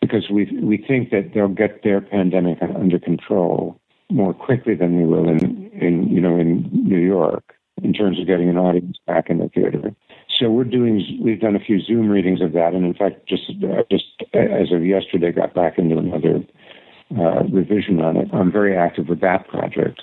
because 0.00 0.28
we 0.30 0.46
we 0.60 0.78
think 0.78 1.10
that 1.10 1.30
they'll 1.32 1.46
get 1.46 1.84
their 1.84 2.00
pandemic 2.00 2.58
under 2.60 2.98
control 2.98 3.78
more 4.14 4.32
quickly 4.32 4.74
than 4.74 4.96
we 4.96 5.04
will 5.04 5.28
in 5.28 5.70
in 5.72 6.08
you 6.08 6.20
know 6.20 6.38
in 6.38 6.70
New 6.72 7.00
York 7.00 7.54
in 7.82 7.92
terms 7.92 8.20
of 8.20 8.26
getting 8.26 8.48
an 8.48 8.56
audience 8.56 8.96
back 9.06 9.28
in 9.28 9.38
the 9.38 9.48
theater. 9.48 9.94
So 10.38 10.50
we're 10.50 10.64
doing 10.64 11.20
we've 11.22 11.40
done 11.40 11.56
a 11.56 11.60
few 11.60 11.80
Zoom 11.80 12.08
readings 12.08 12.40
of 12.40 12.52
that, 12.52 12.74
and 12.74 12.84
in 12.84 12.94
fact, 12.94 13.28
just 13.28 13.50
uh, 13.50 13.82
just 13.90 14.04
as 14.32 14.72
of 14.72 14.84
yesterday, 14.84 15.32
got 15.32 15.54
back 15.54 15.78
into 15.78 15.98
another 15.98 16.44
uh, 17.18 17.44
revision 17.44 18.00
on 18.00 18.16
it. 18.16 18.28
I'm 18.32 18.50
very 18.50 18.76
active 18.76 19.08
with 19.08 19.20
that 19.20 19.48
project. 19.48 20.02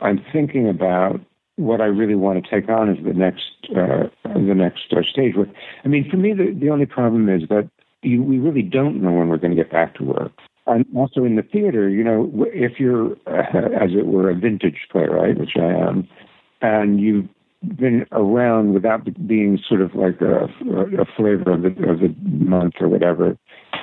I'm 0.00 0.24
thinking 0.32 0.68
about 0.68 1.20
what 1.56 1.80
I 1.80 1.86
really 1.86 2.14
want 2.14 2.42
to 2.42 2.50
take 2.50 2.68
on 2.68 2.90
as 2.90 3.02
the 3.04 3.14
next 3.14 3.50
uh, 3.70 4.08
the 4.24 4.54
next 4.54 4.92
uh, 4.92 5.02
stage. 5.02 5.34
I 5.84 5.88
mean, 5.88 6.08
for 6.10 6.16
me, 6.16 6.34
the, 6.34 6.54
the 6.58 6.70
only 6.70 6.86
problem 6.86 7.28
is 7.28 7.48
that 7.48 7.68
we 8.02 8.38
really 8.38 8.62
don't 8.62 9.02
know 9.02 9.12
when 9.12 9.28
we're 9.28 9.38
going 9.38 9.56
to 9.56 9.62
get 9.62 9.72
back 9.72 9.94
to 9.96 10.04
work. 10.04 10.32
And 10.66 10.84
also 10.96 11.24
in 11.24 11.36
the 11.36 11.42
theater, 11.42 11.88
you 11.88 12.02
know, 12.02 12.30
if 12.52 12.80
you're, 12.80 13.12
uh, 13.26 13.42
as 13.80 13.90
it 13.92 14.06
were, 14.06 14.30
a 14.30 14.34
vintage 14.34 14.88
playwright, 14.90 15.38
which 15.38 15.56
I 15.56 15.66
am, 15.66 16.08
and 16.60 17.00
you've 17.00 17.28
been 17.76 18.06
around 18.12 18.74
without 18.74 19.04
being 19.26 19.58
sort 19.68 19.80
of 19.80 19.94
like 19.94 20.20
a, 20.20 20.44
a 21.00 21.04
flavor 21.16 21.52
of 21.52 21.62
the, 21.62 21.68
of 21.88 22.00
the 22.00 22.14
month 22.22 22.74
or 22.80 22.88
whatever, 22.88 23.36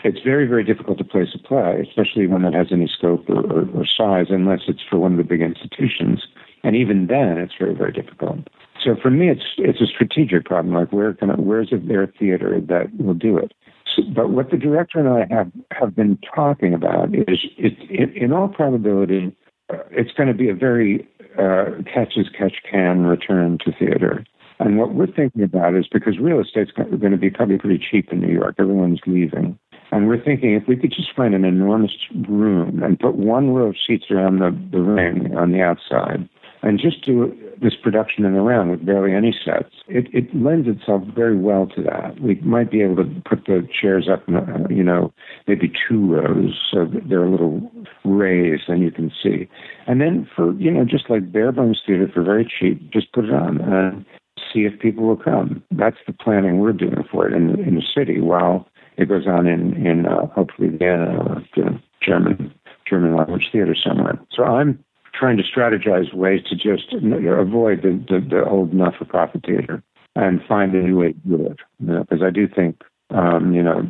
it's 0.03 0.19
very, 0.23 0.45
very 0.45 0.63
difficult 0.63 0.97
to 0.97 1.03
place 1.03 1.29
a 1.33 1.39
play, 1.39 1.85
especially 1.87 2.27
one 2.27 2.43
that 2.43 2.53
has 2.53 2.67
any 2.71 2.87
scope 2.87 3.29
or, 3.29 3.39
or, 3.45 3.69
or 3.73 3.85
size, 3.85 4.27
unless 4.29 4.61
it's 4.67 4.81
for 4.89 4.99
one 4.99 5.13
of 5.13 5.17
the 5.17 5.23
big 5.23 5.41
institutions. 5.41 6.27
And 6.63 6.75
even 6.75 7.07
then, 7.07 7.37
it's 7.37 7.53
very, 7.57 7.73
very 7.73 7.91
difficult. 7.91 8.39
So 8.83 8.95
for 9.01 9.09
me, 9.09 9.29
it's 9.29 9.45
it's 9.57 9.81
a 9.81 9.85
strategic 9.85 10.45
problem. 10.45 10.75
Like, 10.75 10.91
where 10.91 11.13
can 11.13 11.31
I, 11.31 11.35
where's 11.35 11.71
a 11.71 11.77
theater 12.19 12.59
that 12.67 12.87
will 12.97 13.13
do 13.13 13.37
it? 13.37 13.53
So, 13.95 14.03
but 14.13 14.31
what 14.31 14.51
the 14.51 14.57
director 14.57 14.99
and 14.99 15.09
I 15.09 15.33
have 15.33 15.51
have 15.71 15.95
been 15.95 16.17
talking 16.35 16.73
about 16.73 17.15
is, 17.15 17.39
it, 17.57 17.73
it, 17.89 18.15
in 18.15 18.33
all 18.33 18.47
probability, 18.47 19.35
uh, 19.71 19.77
it's 19.91 20.11
going 20.11 20.27
to 20.27 20.33
be 20.33 20.49
a 20.49 20.55
very 20.55 21.07
uh, 21.39 21.81
catch 21.91 22.13
as 22.17 22.25
catch 22.37 22.55
can 22.69 23.05
return 23.05 23.57
to 23.65 23.71
theater. 23.71 24.25
And 24.59 24.77
what 24.77 24.93
we're 24.93 25.07
thinking 25.07 25.43
about 25.43 25.75
is 25.75 25.87
because 25.91 26.19
real 26.19 26.39
estate's 26.39 26.71
going 26.71 27.11
to 27.11 27.17
be 27.17 27.29
probably 27.29 27.57
pretty 27.57 27.83
cheap 27.91 28.11
in 28.11 28.21
New 28.21 28.31
York, 28.31 28.55
everyone's 28.59 29.01
leaving. 29.07 29.57
And 29.91 30.07
we're 30.07 30.23
thinking 30.23 30.53
if 30.53 30.67
we 30.67 30.75
could 30.75 30.91
just 30.91 31.13
find 31.15 31.35
an 31.35 31.43
enormous 31.43 31.91
room 32.27 32.81
and 32.81 32.99
put 32.99 33.15
one 33.15 33.49
row 33.51 33.67
of 33.67 33.75
seats 33.85 34.05
around 34.09 34.39
the, 34.39 34.57
the 34.71 34.81
ring 34.81 35.35
on 35.35 35.51
the 35.51 35.61
outside 35.61 36.29
and 36.63 36.79
just 36.79 37.05
do 37.05 37.37
this 37.61 37.73
production 37.75 38.25
in 38.25 38.33
the 38.33 38.41
round 38.41 38.71
with 38.71 38.85
barely 38.85 39.13
any 39.13 39.35
sets, 39.45 39.75
it, 39.87 40.07
it 40.13 40.33
lends 40.35 40.67
itself 40.67 41.03
very 41.13 41.37
well 41.37 41.67
to 41.67 41.83
that. 41.83 42.19
We 42.21 42.35
might 42.35 42.71
be 42.71 42.81
able 42.81 42.95
to 42.95 43.21
put 43.27 43.45
the 43.45 43.67
chairs 43.81 44.07
up, 44.11 44.23
uh, 44.29 44.67
you 44.69 44.83
know, 44.83 45.13
maybe 45.45 45.71
two 45.87 46.05
rows 46.05 46.57
so 46.71 46.85
that 46.85 47.09
they're 47.09 47.25
a 47.25 47.29
little 47.29 47.69
raised 48.05 48.69
and 48.69 48.81
you 48.81 48.91
can 48.91 49.11
see. 49.21 49.49
And 49.87 49.99
then 49.99 50.27
for, 50.35 50.53
you 50.53 50.71
know, 50.71 50.85
just 50.85 51.09
like 51.09 51.31
bare 51.31 51.51
bones 51.51 51.81
theater 51.85 52.09
for 52.13 52.23
very 52.23 52.45
cheap, 52.45 52.91
just 52.91 53.11
put 53.11 53.25
it 53.25 53.33
on 53.33 53.59
and 53.61 54.05
see 54.53 54.61
if 54.61 54.79
people 54.79 55.05
will 55.05 55.17
come. 55.17 55.61
That's 55.71 55.97
the 56.07 56.13
planning 56.13 56.59
we're 56.59 56.73
doing 56.73 57.03
for 57.11 57.27
it 57.27 57.33
in, 57.33 57.59
in 57.59 57.75
the 57.75 57.83
city 57.95 58.21
while 58.21 58.67
it 58.97 59.09
goes 59.09 59.27
on 59.27 59.47
in, 59.47 59.85
in 59.85 60.05
uh, 60.05 60.27
hopefully 60.27 60.69
Vienna 60.69 61.17
or 61.17 61.43
the 61.55 61.79
German, 62.01 62.53
German 62.89 63.17
language 63.17 63.49
theater 63.51 63.75
somewhere. 63.75 64.17
So 64.31 64.43
I'm 64.43 64.83
trying 65.13 65.37
to 65.37 65.43
strategize 65.43 66.13
ways 66.13 66.41
to 66.49 66.55
just 66.55 66.93
avoid 66.93 67.81
the, 67.81 68.03
the, 68.09 68.25
the 68.27 68.45
old 68.45 68.73
not-for-profit 68.73 69.45
theater 69.45 69.83
and 70.15 70.41
find 70.47 70.73
a 70.73 70.81
new 70.81 70.99
way 70.99 71.13
to 71.13 71.19
do 71.19 71.45
it. 71.45 71.59
Because 71.79 72.05
you 72.09 72.17
know, 72.17 72.27
I 72.27 72.29
do 72.29 72.47
think, 72.47 72.81
um, 73.09 73.53
you 73.53 73.63
know, 73.63 73.87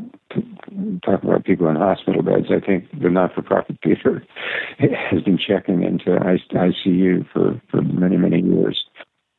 talk 1.06 1.24
about 1.24 1.46
people 1.46 1.68
in 1.68 1.76
hospital 1.76 2.24
beds. 2.24 2.48
I 2.50 2.66
think 2.66 2.86
the 3.00 3.10
not-for-profit 3.10 3.78
theater 3.84 4.24
has 4.80 5.22
been 5.22 5.38
checking 5.38 5.84
into 5.84 6.12
ICU 6.12 7.26
for, 7.32 7.62
for 7.70 7.82
many, 7.82 8.18
many 8.18 8.42
years, 8.42 8.84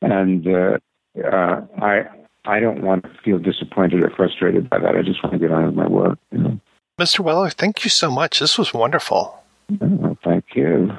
and 0.03 0.47
uh, 0.47 0.79
uh, 1.23 1.61
I 1.81 2.03
I 2.47 2.61
don't 2.61 2.83
want 2.83 3.05
to 3.05 3.11
feel 3.25 3.39
disappointed 3.39 4.03
or 4.03 4.11
frustrated 4.11 4.69
by 4.69 4.79
that. 4.79 4.97
I 4.97 5.03
just 5.03 5.23
want 5.23 5.33
to 5.33 5.39
get 5.39 5.51
on 5.51 5.67
with 5.67 5.75
my 5.75 5.89
work. 5.89 6.19
You 6.31 6.39
know? 6.39 6.61
Mr. 7.01 7.21
Weller, 7.21 7.51
thank 7.51 7.85
you 7.85 7.91
so 7.91 8.11
much. 8.11 8.39
This 8.39 8.59
was 8.59 8.75
wonderful. 8.75 9.43
Oh, 9.81 10.17
thank 10.23 10.45
you. 10.55 10.91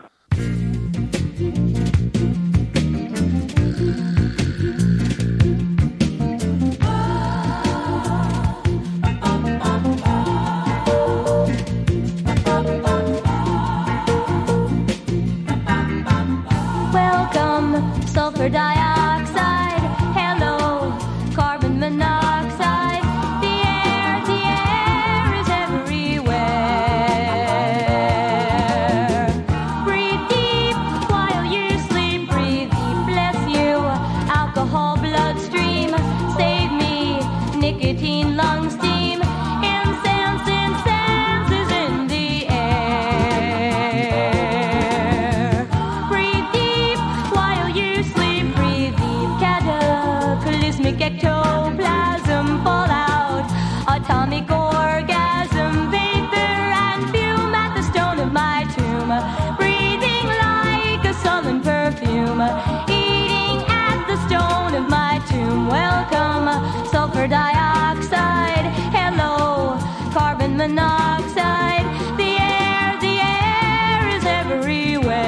Dioxide. 67.27 68.65
Hello, 68.93 69.77
carbon 70.13 70.57
monoxide. 70.57 71.85
The 72.17 72.37
air, 72.39 72.97
the 73.01 73.19
air 73.19 74.17
is 74.17 74.25
everywhere. 74.25 75.25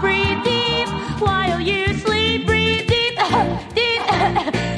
Breathe 0.00 0.42
deep 0.44 0.88
while 1.20 1.60
you 1.60 1.92
sleep. 1.98 2.46
Breathe 2.46 2.88
deep, 2.88 3.16
deep, 3.74 4.02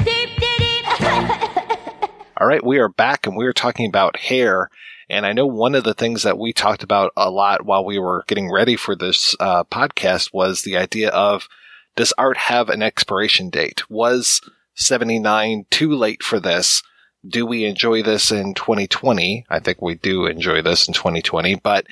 deep, 0.03 0.29
deep, 0.39 0.59
deep. 0.59 0.85
All 2.41 2.47
right, 2.47 2.65
we 2.65 2.79
are 2.79 2.89
back 2.89 3.25
and 3.25 3.37
we 3.37 3.45
are 3.45 3.53
talking 3.53 3.87
about 3.87 4.17
hair. 4.17 4.69
And 5.09 5.25
I 5.25 5.31
know 5.31 5.45
one 5.45 5.75
of 5.75 5.85
the 5.85 5.93
things 5.93 6.23
that 6.23 6.37
we 6.37 6.51
talked 6.51 6.83
about 6.83 7.13
a 7.15 7.29
lot 7.31 7.65
while 7.65 7.85
we 7.85 7.97
were 7.97 8.25
getting 8.27 8.51
ready 8.51 8.75
for 8.75 8.93
this 8.93 9.33
uh, 9.39 9.63
podcast 9.63 10.33
was 10.33 10.63
the 10.63 10.75
idea 10.75 11.09
of 11.09 11.47
does 11.97 12.13
art 12.17 12.37
have 12.37 12.69
an 12.69 12.81
expiration 12.81 13.49
date? 13.49 13.89
Was 13.89 14.39
79 14.75 15.65
too 15.69 15.91
late 15.91 16.23
for 16.23 16.39
this? 16.39 16.81
Do 17.27 17.45
we 17.45 17.65
enjoy 17.65 18.03
this 18.03 18.31
in 18.31 18.53
2020? 18.53 19.45
I 19.49 19.59
think 19.59 19.81
we 19.81 19.95
do 19.95 20.27
enjoy 20.27 20.61
this 20.61 20.87
in 20.87 20.93
2020, 20.93 21.55
but 21.55 21.87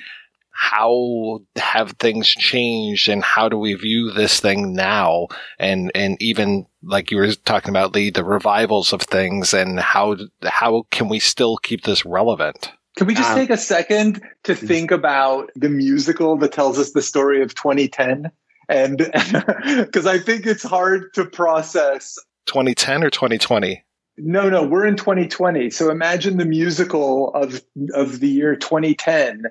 how 0.52 1.40
have 1.56 1.90
things 1.92 2.28
changed 2.28 3.10
and 3.10 3.22
how 3.22 3.48
do 3.48 3.58
we 3.58 3.74
view 3.74 4.10
this 4.10 4.40
thing 4.40 4.72
now? 4.72 5.26
And, 5.58 5.90
and 5.94 6.16
even 6.22 6.66
like 6.82 7.10
you 7.10 7.18
were 7.18 7.34
talking 7.34 7.70
about, 7.70 7.94
Lee, 7.94 8.08
the 8.08 8.24
revivals 8.24 8.94
of 8.94 9.02
things 9.02 9.52
and 9.52 9.78
how, 9.78 10.16
how 10.44 10.86
can 10.90 11.08
we 11.08 11.18
still 11.18 11.58
keep 11.58 11.82
this 11.82 12.06
relevant? 12.06 12.70
Can 12.96 13.06
we 13.06 13.14
just 13.14 13.30
Um, 13.30 13.36
take 13.36 13.50
a 13.50 13.58
second 13.58 14.22
to 14.44 14.54
think 14.54 14.90
about 14.90 15.50
the 15.56 15.68
musical 15.68 16.38
that 16.38 16.52
tells 16.52 16.78
us 16.78 16.92
the 16.92 17.02
story 17.02 17.42
of 17.42 17.54
2010? 17.54 18.30
And 18.68 18.98
because 19.76 20.06
I 20.06 20.18
think 20.18 20.46
it's 20.46 20.62
hard 20.62 21.12
to 21.14 21.24
process 21.24 22.18
2010 22.46 23.04
or 23.04 23.10
2020? 23.10 23.82
No, 24.18 24.48
no, 24.48 24.64
we're 24.66 24.86
in 24.86 24.96
2020. 24.96 25.70
So 25.70 25.90
imagine 25.90 26.38
the 26.38 26.46
musical 26.46 27.32
of 27.34 27.60
of 27.94 28.20
the 28.20 28.28
year 28.28 28.56
2010, 28.56 29.44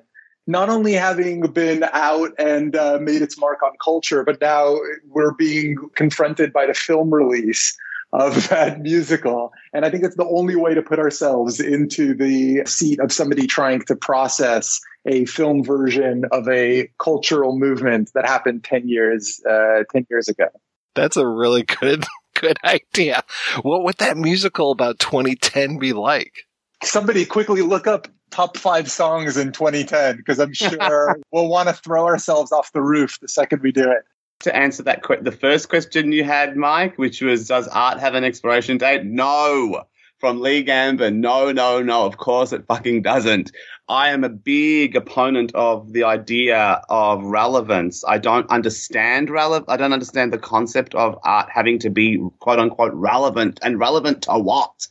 not 0.46 0.68
only 0.68 0.92
having 0.92 1.42
been 1.52 1.84
out 1.92 2.32
and 2.38 2.74
uh, 2.74 2.98
made 3.00 3.22
its 3.22 3.38
mark 3.38 3.62
on 3.62 3.72
culture, 3.82 4.24
but 4.24 4.40
now 4.40 4.76
we're 5.08 5.34
being 5.34 5.76
confronted 5.94 6.52
by 6.52 6.66
the 6.66 6.74
film 6.74 7.14
release 7.14 7.76
of 8.12 8.48
that 8.48 8.80
musical. 8.80 9.52
And 9.72 9.84
I 9.84 9.90
think 9.90 10.04
it's 10.04 10.16
the 10.16 10.26
only 10.26 10.56
way 10.56 10.74
to 10.74 10.82
put 10.82 10.98
ourselves 10.98 11.60
into 11.60 12.14
the 12.14 12.62
seat 12.66 12.98
of 13.00 13.12
somebody 13.12 13.46
trying 13.46 13.82
to 13.82 13.94
process 13.94 14.80
a 15.06 15.24
film 15.24 15.62
version 15.64 16.24
of 16.32 16.48
a 16.48 16.90
cultural 16.98 17.58
movement 17.58 18.10
that 18.14 18.26
happened 18.26 18.64
10 18.64 18.88
years 18.88 19.40
uh, 19.48 19.84
10 19.92 20.06
years 20.10 20.28
ago. 20.28 20.48
That's 20.94 21.16
a 21.16 21.26
really 21.26 21.62
good, 21.62 22.04
good 22.40 22.58
idea. 22.64 23.22
What 23.62 23.84
would 23.84 23.98
that 23.98 24.16
musical 24.16 24.72
about 24.72 24.98
2010 24.98 25.78
be 25.78 25.92
like? 25.92 26.46
somebody 26.82 27.24
quickly 27.24 27.62
look 27.62 27.86
up 27.86 28.08
top 28.30 28.56
five 28.56 28.90
songs 28.90 29.36
in 29.36 29.52
2010 29.52 30.16
because 30.16 30.38
I'm 30.38 30.52
sure 30.54 31.16
we'll 31.30 31.48
want 31.48 31.68
to 31.68 31.74
throw 31.74 32.06
ourselves 32.06 32.52
off 32.52 32.72
the 32.72 32.82
roof 32.82 33.18
the 33.20 33.28
second 33.28 33.62
we 33.62 33.72
do 33.72 33.90
it. 33.90 34.04
To 34.40 34.54
answer 34.54 34.82
that, 34.82 35.02
que- 35.02 35.22
the 35.22 35.32
first 35.32 35.70
question 35.70 36.12
you 36.12 36.22
had, 36.22 36.56
Mike, 36.56 36.98
which 36.98 37.22
was, 37.22 37.48
does 37.48 37.68
art 37.68 37.98
have 38.00 38.14
an 38.14 38.22
expiration 38.22 38.76
date? 38.76 39.04
No. 39.04 39.84
From 40.18 40.40
Lee 40.40 40.64
Gambin, 40.64 41.16
no, 41.16 41.52
no, 41.52 41.82
no. 41.82 42.04
Of 42.04 42.18
course 42.18 42.52
it 42.52 42.66
fucking 42.66 43.02
doesn't. 43.02 43.52
I 43.88 44.08
am 44.08 44.24
a 44.24 44.28
big 44.28 44.96
opponent 44.96 45.54
of 45.54 45.92
the 45.92 46.02
idea 46.02 46.82
of 46.88 47.22
relevance. 47.22 48.02
I 48.04 48.18
don't 48.18 48.50
understand 48.50 49.30
relevant. 49.30 49.70
I 49.70 49.76
don't 49.76 49.92
understand 49.92 50.32
the 50.32 50.38
concept 50.38 50.96
of 50.96 51.16
art 51.22 51.48
having 51.52 51.78
to 51.80 51.90
be 51.90 52.18
quote 52.40 52.58
unquote 52.58 52.92
relevant 52.94 53.60
and 53.62 53.78
relevant 53.78 54.22
to 54.22 54.40
what? 54.40 54.88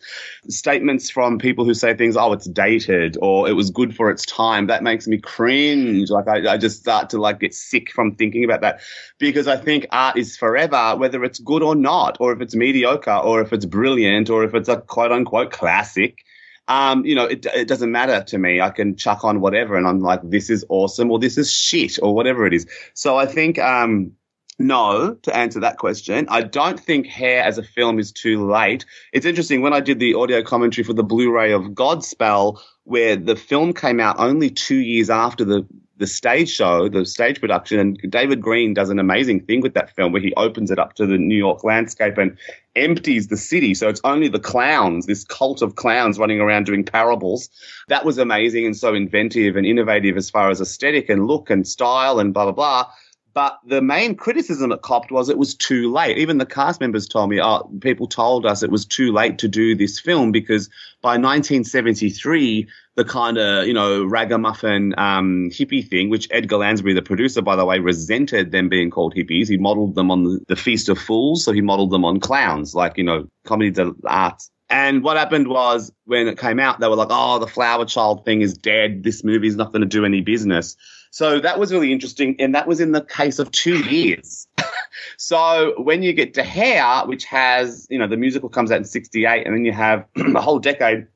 Statements 0.48 1.10
from 1.10 1.40
people 1.40 1.66
who 1.66 1.74
say 1.74 1.94
things, 1.94 2.16
oh, 2.16 2.32
it's 2.32 2.48
dated 2.48 3.18
or 3.22 3.50
it 3.50 3.54
was 3.54 3.70
good 3.70 3.94
for 3.94 4.10
its 4.10 4.26
time. 4.26 4.68
That 4.68 4.82
makes 4.82 5.08
me 5.08 5.18
cringe. 5.18 6.10
Like 6.10 6.30
I, 6.30 6.54
I 6.54 6.58
just 6.58 6.80
start 6.80 7.10
to 7.10 7.18
like 7.18 7.42
get 7.42 7.54
sick 7.54 7.92
from 7.92 8.16
thinking 8.16 8.46
about 8.46 8.62
that 8.62 8.80
because 9.18 9.50
I 9.50 9.58
think 9.58 9.88
art 9.92 10.18
is 10.18 10.38
forever, 10.38 10.96
whether 10.96 11.22
it's 11.26 11.40
good 11.40 11.64
or 11.64 11.76
not, 11.76 12.16
or 12.22 12.32
if 12.32 12.40
it's 12.40 12.56
mediocre, 12.56 13.12
or 13.12 13.42
if 13.42 13.52
it's 13.52 13.66
brilliant, 13.66 14.30
or 14.30 14.46
if 14.46 14.54
it's 14.54 14.70
a 14.70 14.80
quote 14.80 15.12
unquote 15.12 15.52
classic. 15.52 16.24
Um, 16.68 17.06
you 17.06 17.14
know, 17.14 17.26
it, 17.26 17.46
it 17.54 17.68
doesn't 17.68 17.92
matter 17.92 18.24
to 18.24 18.38
me. 18.38 18.60
I 18.60 18.72
can 18.72 18.96
chuck 18.96 19.24
on 19.24 19.40
whatever, 19.40 19.76
and 19.76 19.88
I'm 19.88 20.00
like, 20.00 20.22
this 20.24 20.50
is 20.50 20.66
awesome, 20.70 21.12
or 21.12 21.20
this 21.20 21.38
is 21.38 21.52
shit, 21.52 22.00
or 22.02 22.16
whatever 22.16 22.48
it 22.48 22.54
is. 22.54 22.66
So 22.94 23.18
I 23.18 23.28
think, 23.28 23.60
um, 23.60 24.14
no, 24.58 25.16
to 25.24 25.36
answer 25.36 25.60
that 25.60 25.78
question, 25.78 26.26
I 26.30 26.42
don't 26.42 26.80
think 26.80 27.08
Hair 27.08 27.44
as 27.44 27.58
a 27.58 27.64
film 27.64 28.00
is 28.00 28.12
too 28.12 28.50
late. 28.50 28.86
It's 29.14 29.26
interesting 29.26 29.62
when 29.62 29.74
I 29.74 29.80
did 29.80 30.00
the 30.00 30.16
audio 30.16 30.42
commentary 30.42 30.84
for 30.86 30.94
the 30.94 31.04
Blu-ray 31.04 31.52
of 31.52 31.64
Godspell, 31.64 32.60
where 32.86 33.16
the 33.16 33.36
film 33.36 33.74
came 33.74 34.00
out 34.00 34.16
only 34.18 34.50
two 34.50 34.78
years 34.78 35.10
after 35.10 35.44
the 35.44 35.68
the 35.98 36.08
stage 36.08 36.50
show, 36.50 36.90
the 36.90 37.06
stage 37.06 37.40
production, 37.40 37.80
and 37.80 38.12
David 38.12 38.42
Greene 38.42 38.74
does 38.74 38.90
an 38.90 39.00
amazing 39.00 39.42
thing 39.42 39.62
with 39.62 39.74
that 39.76 39.96
film 39.96 40.12
where 40.12 40.22
he 40.22 40.34
opens 40.36 40.72
it 40.72 40.80
up 40.80 40.94
to 40.96 41.06
the 41.06 41.18
New 41.18 41.38
York 41.38 41.64
landscape 41.64 42.18
and 42.18 42.38
empties 42.76 43.28
the 43.28 43.38
city. 43.38 43.74
So 43.74 43.88
it's 43.88 44.02
only 44.04 44.28
the 44.28 44.40
clowns, 44.40 45.06
this 45.06 45.24
cult 45.24 45.62
of 45.62 45.76
clowns 45.76 46.20
running 46.20 46.42
around 46.42 46.66
doing 46.66 46.84
parables. 46.84 47.50
That 47.88 48.04
was 48.04 48.18
amazing 48.18 48.66
and 48.66 48.76
so 48.76 48.94
inventive 48.94 49.56
and 49.56 49.66
innovative 49.66 50.18
as 50.18 50.30
far 50.30 50.50
as 50.50 50.60
aesthetic 50.60 51.10
and 51.10 51.28
look 51.28 51.50
and 51.50 51.66
style 51.68 52.20
and 52.20 52.34
blah, 52.34 52.44
blah, 52.44 52.52
blah. 52.52 52.92
But 53.36 53.60
the 53.66 53.82
main 53.82 54.16
criticism 54.16 54.72
it 54.72 54.82
copped 54.82 55.12
was 55.12 55.28
it 55.28 55.38
was 55.38 55.56
too 55.56 55.92
late. 55.92 56.18
Even 56.18 56.38
the 56.38 56.46
cast 56.46 56.80
members 56.80 57.06
told 57.06 57.30
me, 57.30 57.42
oh, 57.42 57.70
people 57.82 58.08
told 58.08 58.46
us 58.46 58.64
it 58.64 58.72
was 58.72 58.86
too 58.86 59.12
late 59.12 59.40
to 59.40 59.50
do 59.50 59.76
this 59.76 60.00
film 60.00 60.32
because 60.32 60.70
by 61.02 61.18
1973, 61.18 62.70
the 62.96 63.04
kind 63.04 63.38
of, 63.38 63.68
you 63.68 63.74
know, 63.74 64.06
ragamuffin 64.06 64.96
um, 64.98 65.50
hippie 65.52 65.86
thing, 65.86 66.10
which 66.10 66.30
Edgar 66.32 66.58
Lansbury, 66.58 66.94
the 66.94 67.02
producer, 67.02 67.42
by 67.42 67.58
the 67.58 67.66
way, 67.66 67.80
resented 67.80 68.54
them 68.54 68.70
being 68.70 68.90
called 68.90 69.14
hippies. 69.14 69.50
He 69.50 69.58
modeled 69.58 69.96
them 69.96 70.12
on 70.12 70.40
the, 70.48 70.56
Feast 70.56 70.88
of 70.88 70.98
Fools. 70.98 71.44
So 71.44 71.52
he 71.52 71.60
modeled 71.60 71.92
them 71.92 72.06
on 72.06 72.22
clowns, 72.22 72.74
like, 72.74 72.98
you 72.98 73.04
know, 73.04 73.28
comedy 73.44 73.72
de 73.72 73.92
art. 74.06 74.42
And 74.70 75.04
what 75.04 75.18
happened 75.18 75.50
was 75.50 75.92
when 76.06 76.30
it 76.30 76.40
came 76.40 76.60
out, 76.60 76.80
they 76.80 76.88
were 76.88 76.96
like, 76.96 77.10
oh, 77.12 77.40
the 77.40 77.48
flower 77.48 77.84
child 77.84 78.24
thing 78.24 78.42
is 78.42 78.58
dead. 78.58 79.04
This 79.04 79.26
movie's 79.26 79.58
not 79.58 79.74
going 79.74 79.82
to 79.82 79.88
do 79.88 80.06
any 80.06 80.22
business. 80.22 80.78
So 81.16 81.40
that 81.40 81.58
was 81.60 81.72
really 81.72 81.94
interesting. 81.94 82.36
And 82.40 82.54
that 82.56 82.68
was 82.68 82.82
in 82.82 82.92
the 82.92 83.00
case 83.00 83.40
of 83.40 83.50
two 83.52 83.80
years. 83.86 84.50
so 85.18 85.74
when 85.78 86.04
you 86.04 86.12
get 86.12 86.34
to 86.34 86.44
Hair, 86.44 87.06
which 87.06 87.24
has, 87.24 87.88
you 87.90 87.98
know, 87.98 88.06
the 88.06 88.18
musical 88.18 88.50
comes 88.50 88.70
out 88.70 88.80
in 88.80 88.84
68, 88.84 89.46
and 89.48 89.56
then 89.56 89.64
you 89.64 89.72
have 89.72 90.06
a 90.18 90.42
whole 90.42 90.60
decade 90.60 91.08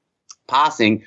passing. 0.47 1.03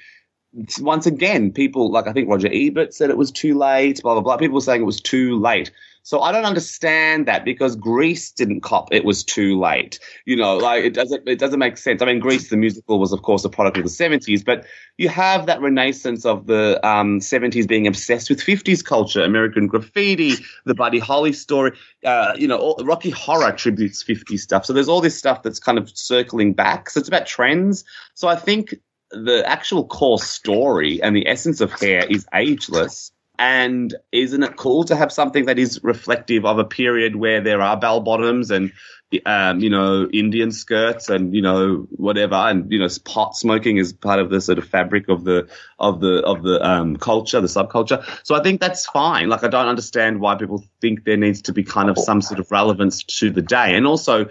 Once 0.79 1.07
again, 1.07 1.53
people 1.53 1.91
like 1.91 2.07
I 2.07 2.13
think 2.13 2.29
Roger 2.29 2.51
Ebert 2.53 2.93
said 2.93 3.09
it 3.09 3.17
was 3.17 3.31
too 3.31 3.57
late, 3.57 4.03
blah, 4.03 4.13
blah, 4.13 4.21
blah. 4.21 4.37
People 4.37 4.57
were 4.57 4.61
saying 4.61 4.83
it 4.83 4.85
was 4.85 5.01
too 5.01 5.39
late. 5.39 5.71
So 6.05 6.21
I 6.21 6.33
don't 6.33 6.45
understand 6.45 7.27
that 7.27 7.45
because 7.45 7.77
Grease 7.77 8.33
didn't 8.33 8.63
cop 8.63 8.93
it 8.93 9.05
was 9.05 9.23
too 9.23 9.59
late. 9.59 10.01
You 10.27 10.37
know, 10.37 10.57
like 10.57 10.85
it 10.85 10.95
doesn't 10.95 11.29
it 11.29 11.39
doesn't 11.39 11.61
make 11.61 11.77
sense. 11.77 12.03
I 12.03 12.07
mean, 12.07 12.19
Grease 12.19 12.51
the 12.51 12.57
musical 12.57 12.99
was 12.99 13.13
of 13.13 13.23
course 13.23 13.45
a 13.45 13.49
product 13.49 13.77
of 13.77 13.85
the 13.85 13.91
70s, 13.91 14.45
but 14.45 14.67
you 14.99 15.09
have 15.09 15.47
that 15.47 15.61
renaissance 15.61 16.25
of 16.25 16.47
the 16.47 16.85
um, 16.87 17.21
70s 17.21 17.69
being 17.69 17.87
obsessed 17.87 18.31
with 18.31 18.41
50s 18.41 18.85
culture, 18.85 19.23
American 19.23 19.69
graffiti, 19.69 20.35
the 20.65 20.75
Buddy 20.75 20.99
Holly 20.99 21.33
story, 21.33 21.73
uh, 22.05 22.35
you 22.37 22.49
know, 22.49 22.59
all, 22.59 22.85
Rocky 22.85 23.11
Horror 23.11 23.53
tributes 23.53 24.03
50s 24.03 24.41
stuff. 24.41 24.67
So 24.67 24.73
there's 24.73 24.89
all 24.89 25.01
this 25.01 25.17
stuff 25.17 25.43
that's 25.43 25.61
kind 25.61 25.79
of 25.79 25.91
circling 25.97 26.53
back. 26.53 26.91
So 26.91 26.99
it's 26.99 27.09
about 27.09 27.27
trends. 27.27 27.85
So 28.15 28.29
I 28.29 28.37
think 28.37 28.75
the 29.13 29.45
actual 29.47 29.87
core 29.87 30.19
story 30.19 31.03
and 31.03 31.15
the 31.15 31.29
essence 31.29 31.61
of 31.61 31.73
hair 31.73 32.05
is 32.09 32.27
ageless. 32.35 33.13
And 33.39 33.95
isn't 34.13 34.43
it 34.43 34.57
cool 34.57 34.85
to 34.85 34.95
have 34.95 35.11
something 35.11 35.47
that 35.47 35.59
is 35.59 35.83
reflective 35.83 36.45
of 36.45 36.59
a 36.59 36.65
period 36.65 37.17
where 37.17 37.41
there 37.41 37.61
are 37.61 37.77
bell 37.77 38.01
bottoms 38.01 38.51
and, 38.51 38.73
um, 39.27 39.59
you 39.59 39.69
know, 39.69 40.07
Indian 40.13 40.53
skirts 40.53 41.09
and, 41.09 41.35
you 41.35 41.43
know, 41.43 41.87
whatever. 41.91 42.35
And, 42.35 42.71
you 42.71 42.79
know, 42.79 42.89
pot 43.05 43.35
smoking 43.35 43.79
is 43.79 43.93
part 43.93 44.21
of 44.21 44.31
the 44.31 44.41
sort 44.41 44.59
of 44.59 44.69
fabric 44.69 45.09
of 45.09 45.25
the, 45.25 45.49
of 45.79 46.01
the, 46.01 46.23
of 46.25 46.43
the, 46.43 46.65
um, 46.65 46.97
culture, 46.97 47.41
the 47.41 47.47
subculture. 47.47 48.05
So 48.23 48.35
I 48.35 48.43
think 48.43 48.61
that's 48.61 48.87
fine. 48.87 49.29
Like, 49.29 49.45
I 49.45 49.49
don't 49.49 49.67
understand 49.67 50.21
why 50.21 50.37
people 50.37 50.63
think 50.81 51.05
there 51.05 51.17
needs 51.17 51.43
to 51.43 51.53
be 51.53 51.65
kind 51.65 51.91
of 51.91 51.99
some 51.99 52.21
sort 52.21 52.39
of 52.39 52.51
relevance 52.51 53.03
to 53.03 53.31
the 53.31 53.43
day. 53.43 53.75
And 53.75 53.87
also, 53.87 54.27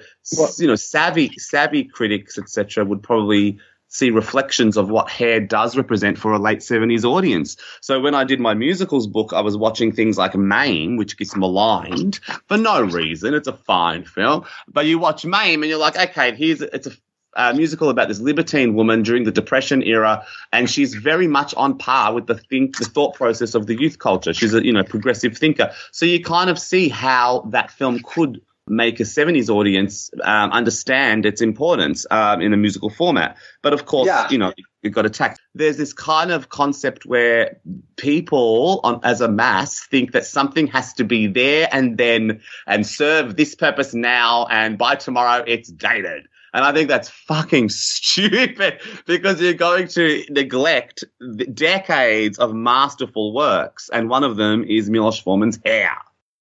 you 0.57 0.67
know, 0.67 0.75
savvy, 0.75 1.31
savvy 1.37 1.83
critics, 1.83 2.37
etc., 2.37 2.85
would 2.85 3.03
probably, 3.03 3.59
see 3.91 4.09
reflections 4.09 4.77
of 4.77 4.89
what 4.89 5.09
hair 5.09 5.39
does 5.39 5.77
represent 5.77 6.17
for 6.17 6.31
a 6.31 6.39
late 6.39 6.59
70s 6.59 7.03
audience. 7.03 7.57
So 7.81 7.99
when 7.99 8.15
I 8.15 8.23
did 8.23 8.39
my 8.39 8.53
musicals 8.53 9.05
book, 9.05 9.33
I 9.33 9.41
was 9.41 9.57
watching 9.57 9.91
things 9.91 10.17
like 10.17 10.33
Mame, 10.33 10.95
which 10.95 11.17
gets 11.17 11.35
maligned 11.35 12.19
for 12.47 12.57
no 12.57 12.81
reason. 12.81 13.33
It's 13.33 13.49
a 13.49 13.53
fine 13.53 14.05
film. 14.05 14.45
But 14.67 14.85
you 14.85 14.97
watch 14.97 15.25
Mame 15.25 15.61
and 15.61 15.69
you're 15.69 15.77
like, 15.77 15.97
okay, 15.97 16.33
here's 16.33 16.61
it's 16.61 16.87
a 16.87 17.53
musical 17.53 17.89
about 17.89 18.07
this 18.07 18.19
libertine 18.19 18.75
woman 18.75 19.03
during 19.03 19.23
the 19.23 19.31
Depression 19.31 19.83
era, 19.83 20.25
and 20.51 20.69
she's 20.69 20.95
very 20.95 21.27
much 21.27 21.53
on 21.55 21.77
par 21.77 22.13
with 22.13 22.27
the 22.27 22.35
think, 22.35 22.77
the 22.77 22.85
thought 22.85 23.15
process 23.15 23.55
of 23.55 23.67
the 23.67 23.79
youth 23.79 23.99
culture. 23.99 24.33
She's 24.33 24.53
a 24.53 24.65
you 24.65 24.73
know 24.73 24.83
progressive 24.83 25.37
thinker, 25.37 25.71
so 25.91 26.05
you 26.05 26.23
kind 26.23 26.49
of 26.49 26.59
see 26.59 26.89
how 26.89 27.47
that 27.51 27.71
film 27.71 27.99
could 28.03 28.41
make 28.67 28.99
a 28.99 29.03
70s 29.03 29.49
audience 29.49 30.09
um, 30.23 30.51
understand 30.51 31.25
its 31.25 31.41
importance 31.41 32.05
um, 32.11 32.41
in 32.41 32.53
a 32.53 32.57
musical 32.57 32.89
format. 32.89 33.37
But 33.61 33.73
of 33.73 33.85
course, 33.85 34.07
Yeah. 34.07 34.29
you 34.29 34.37
know, 34.37 34.53
it 34.83 34.89
got 34.89 35.05
attacked. 35.05 35.39
There's 35.55 35.77
this 35.77 35.93
kind 35.93 36.31
of 36.31 36.49
concept 36.49 37.05
where 37.05 37.57
people 37.97 38.79
on, 38.83 38.99
as 39.03 39.21
a 39.21 39.27
mass 39.27 39.85
think 39.87 40.11
that 40.13 40.25
something 40.25 40.67
has 40.67 40.93
to 40.93 41.03
be 41.03 41.27
there 41.27 41.67
and 41.71 41.97
then 41.97 42.41
and 42.67 42.85
serve 42.85 43.35
this 43.35 43.55
purpose 43.55 43.93
now 43.93 44.47
and 44.49 44.77
by 44.77 44.95
tomorrow 44.95 45.43
it's 45.45 45.69
dated. 45.71 46.27
And 46.53 46.65
I 46.65 46.73
think 46.73 46.89
that's 46.89 47.09
fucking 47.09 47.69
stupid 48.11 48.81
because 49.05 49.41
you're 49.41 49.53
going 49.53 49.87
to 49.89 50.23
neglect 50.29 51.03
the 51.19 51.45
decades 51.45 52.37
of 52.39 52.53
masterful 52.53 53.33
works. 53.33 53.89
And 53.91 54.09
one 54.09 54.23
of 54.23 54.35
them 54.35 54.63
is 54.63 54.89
Milos 54.89 55.19
Forman's 55.19 55.59
hair. 55.63 55.91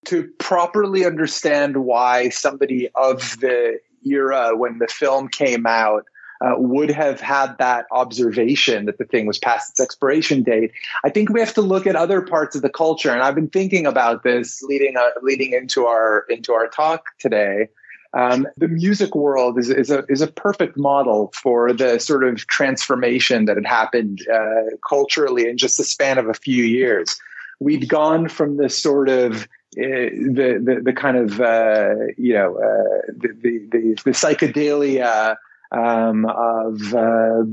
To 0.07 0.29
properly 0.39 1.05
understand 1.05 1.79
why 1.79 2.29
somebody 2.31 2.89
of 2.95 3.39
the 3.41 3.79
era 4.05 4.57
when 4.57 4.79
the 4.79 4.89
film 4.89 5.29
came 5.29 5.67
out 5.67 6.05
uh, 6.43 6.55
would 6.57 6.91
have 6.91 7.21
had 7.21 7.57
that 7.59 7.85
observation 7.93 8.87
that 8.87 8.97
the 8.99 9.05
thing 9.05 9.27
was 9.27 9.39
past 9.39 9.71
its 9.71 9.81
expiration 9.81 10.43
date. 10.43 10.73
I 11.05 11.11
think 11.11 11.29
we 11.29 11.41
have 11.41 11.55
to 11.55 11.61
look 11.61 11.87
at 11.87 11.97
other 11.97 12.23
parts 12.23 12.57
of 12.57 12.63
the 12.63 12.71
culture, 12.71 13.11
and 13.11 13.23
I've 13.23 13.35
been 13.35 13.51
thinking 13.51 13.87
about 13.87 14.23
this 14.23 14.63
leading 14.63 14.97
uh, 14.97 15.11
leading 15.23 15.53
into 15.53 15.87
our 15.87 16.25
into 16.31 16.53
our 16.53 16.69
talk 16.69 17.05
today. 17.19 17.69
Um, 18.13 18.49
the 18.57 18.67
music 18.67 19.15
world 19.15 19.59
is, 19.59 19.71
is 19.71 19.91
a 19.91 20.05
is 20.09 20.23
a 20.23 20.27
perfect 20.27 20.77
model 20.77 21.33
for 21.35 21.73
the 21.73 21.99
sort 21.99 22.25
of 22.25 22.39
transformation 22.47 23.45
that 23.45 23.57
had 23.57 23.67
happened 23.67 24.27
uh, 24.33 24.77
culturally 24.89 25.47
in 25.47 25.59
just 25.59 25.77
the 25.77 25.85
span 25.85 26.19
of 26.19 26.27
a 26.27 26.35
few 26.35 26.65
years. 26.65 27.15
We'd 27.61 27.89
gone 27.89 28.29
from 28.29 28.57
this 28.57 28.83
sort 28.83 29.11
of 29.11 29.47
the, 29.73 30.61
the 30.63 30.81
the 30.85 30.93
kind 30.93 31.17
of 31.17 31.41
uh, 31.41 31.95
you 32.17 32.35
know 32.35 32.57
uh, 32.57 33.13
the, 33.17 33.29
the 33.73 33.95
the 34.05 34.11
psychedelia 34.11 35.37
um, 35.73 36.27
of 36.27 36.95
uh, 36.95 37.45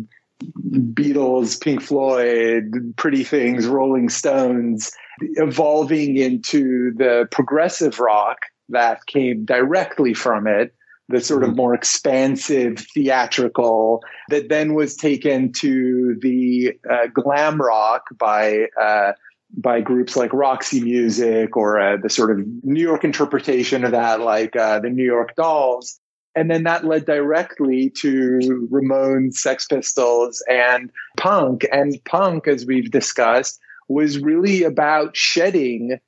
Beatles, 0.44 1.60
Pink 1.60 1.82
Floyd, 1.82 2.94
Pretty 2.96 3.24
Things, 3.24 3.68
Rolling 3.68 4.10
Stones, 4.10 4.92
evolving 5.20 6.18
into 6.18 6.94
the 6.96 7.28
progressive 7.32 8.00
rock 8.00 8.38
that 8.70 9.06
came 9.06 9.46
directly 9.46 10.14
from 10.14 10.48
it. 10.48 10.74
The 11.10 11.22
sort 11.22 11.46
of 11.46 11.56
more 11.56 11.74
expansive 11.74 12.80
theatrical 12.94 14.04
that 14.28 14.50
then 14.50 14.74
was 14.74 14.98
taken 14.98 15.54
to 15.54 16.18
the 16.22 16.74
uh, 16.90 17.08
glam 17.14 17.62
rock 17.62 18.04
by 18.20 18.66
uh, 18.80 19.14
by 19.56 19.82
groups 19.82 20.16
like 20.16 20.34
Roxy 20.34 20.82
Music 20.82 21.56
or 21.56 21.80
uh, 21.80 21.98
the 21.98 22.10
sort 22.10 22.32
of 22.32 22.46
New 22.64 22.82
York 22.82 23.04
interpretation 23.04 23.84
of 23.84 23.92
that, 23.92 24.22
like 24.22 24.56
uh, 24.56 24.80
the 24.80 24.90
New 24.90 25.06
York 25.06 25.36
Dolls. 25.36 26.00
And 26.36 26.52
then 26.52 26.64
that 26.64 26.86
led 26.86 27.06
directly 27.06 27.92
to 28.02 28.68
Ramones, 28.72 29.36
Sex 29.36 29.66
Pistols, 29.66 30.44
and 30.48 30.92
punk. 31.18 31.66
And 31.72 31.98
punk, 32.06 32.48
as 32.48 32.66
we've 32.66 32.92
discussed, 32.92 33.60
was 33.88 34.20
really 34.20 34.64
about 34.64 35.18
shedding 35.18 36.00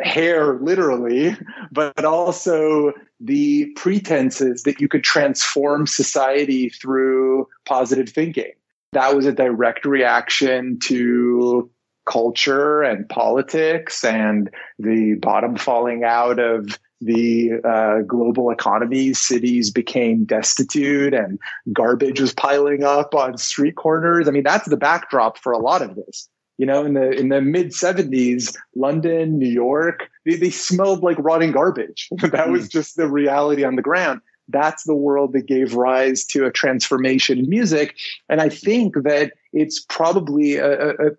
hair, 0.00 0.58
literally, 0.60 1.36
but 1.70 2.04
also 2.04 2.94
the 3.20 3.66
pretenses 3.76 4.62
that 4.62 4.80
you 4.80 4.88
could 4.88 5.04
transform 5.04 5.86
society 5.86 6.70
through 6.70 7.46
positive 7.66 8.08
thinking. 8.08 8.52
That 8.92 9.14
was 9.14 9.26
a 9.26 9.32
direct 9.32 9.84
reaction 9.84 10.78
to 10.84 11.70
culture 12.08 12.82
and 12.82 13.08
politics 13.08 14.04
and 14.04 14.50
the 14.78 15.14
bottom 15.14 15.56
falling 15.56 16.04
out 16.04 16.38
of 16.38 16.78
the 17.00 17.52
uh, 17.64 18.02
global 18.02 18.50
economy. 18.50 19.12
Cities 19.14 19.70
became 19.70 20.24
destitute 20.24 21.14
and 21.14 21.38
garbage 21.72 22.20
was 22.20 22.32
piling 22.32 22.82
up 22.82 23.14
on 23.14 23.36
street 23.36 23.76
corners. 23.76 24.26
I 24.26 24.30
mean, 24.30 24.42
that's 24.42 24.68
the 24.68 24.76
backdrop 24.76 25.38
for 25.38 25.52
a 25.52 25.58
lot 25.58 25.82
of 25.82 25.94
this. 25.94 26.28
You 26.56 26.66
know, 26.66 26.84
in 26.84 26.94
the 26.94 27.10
in 27.10 27.28
the 27.28 27.40
mid 27.40 27.68
'70s, 27.68 28.56
London, 28.74 29.38
New 29.38 29.48
York, 29.48 30.08
they, 30.26 30.34
they 30.34 30.50
smelled 30.50 31.04
like 31.04 31.16
rotting 31.20 31.52
garbage. 31.52 32.08
that 32.32 32.50
was 32.50 32.68
just 32.68 32.96
the 32.96 33.06
reality 33.06 33.62
on 33.62 33.76
the 33.76 33.82
ground. 33.82 34.20
That's 34.48 34.82
the 34.82 34.94
world 34.94 35.34
that 35.34 35.46
gave 35.46 35.74
rise 35.74 36.24
to 36.26 36.46
a 36.46 36.50
transformation 36.50 37.38
in 37.38 37.48
music, 37.48 37.94
and 38.28 38.40
I 38.40 38.48
think 38.48 38.94
that 39.04 39.34
it's 39.52 39.80
probably 39.80 40.56
a, 40.56 40.90
a, 40.90 41.10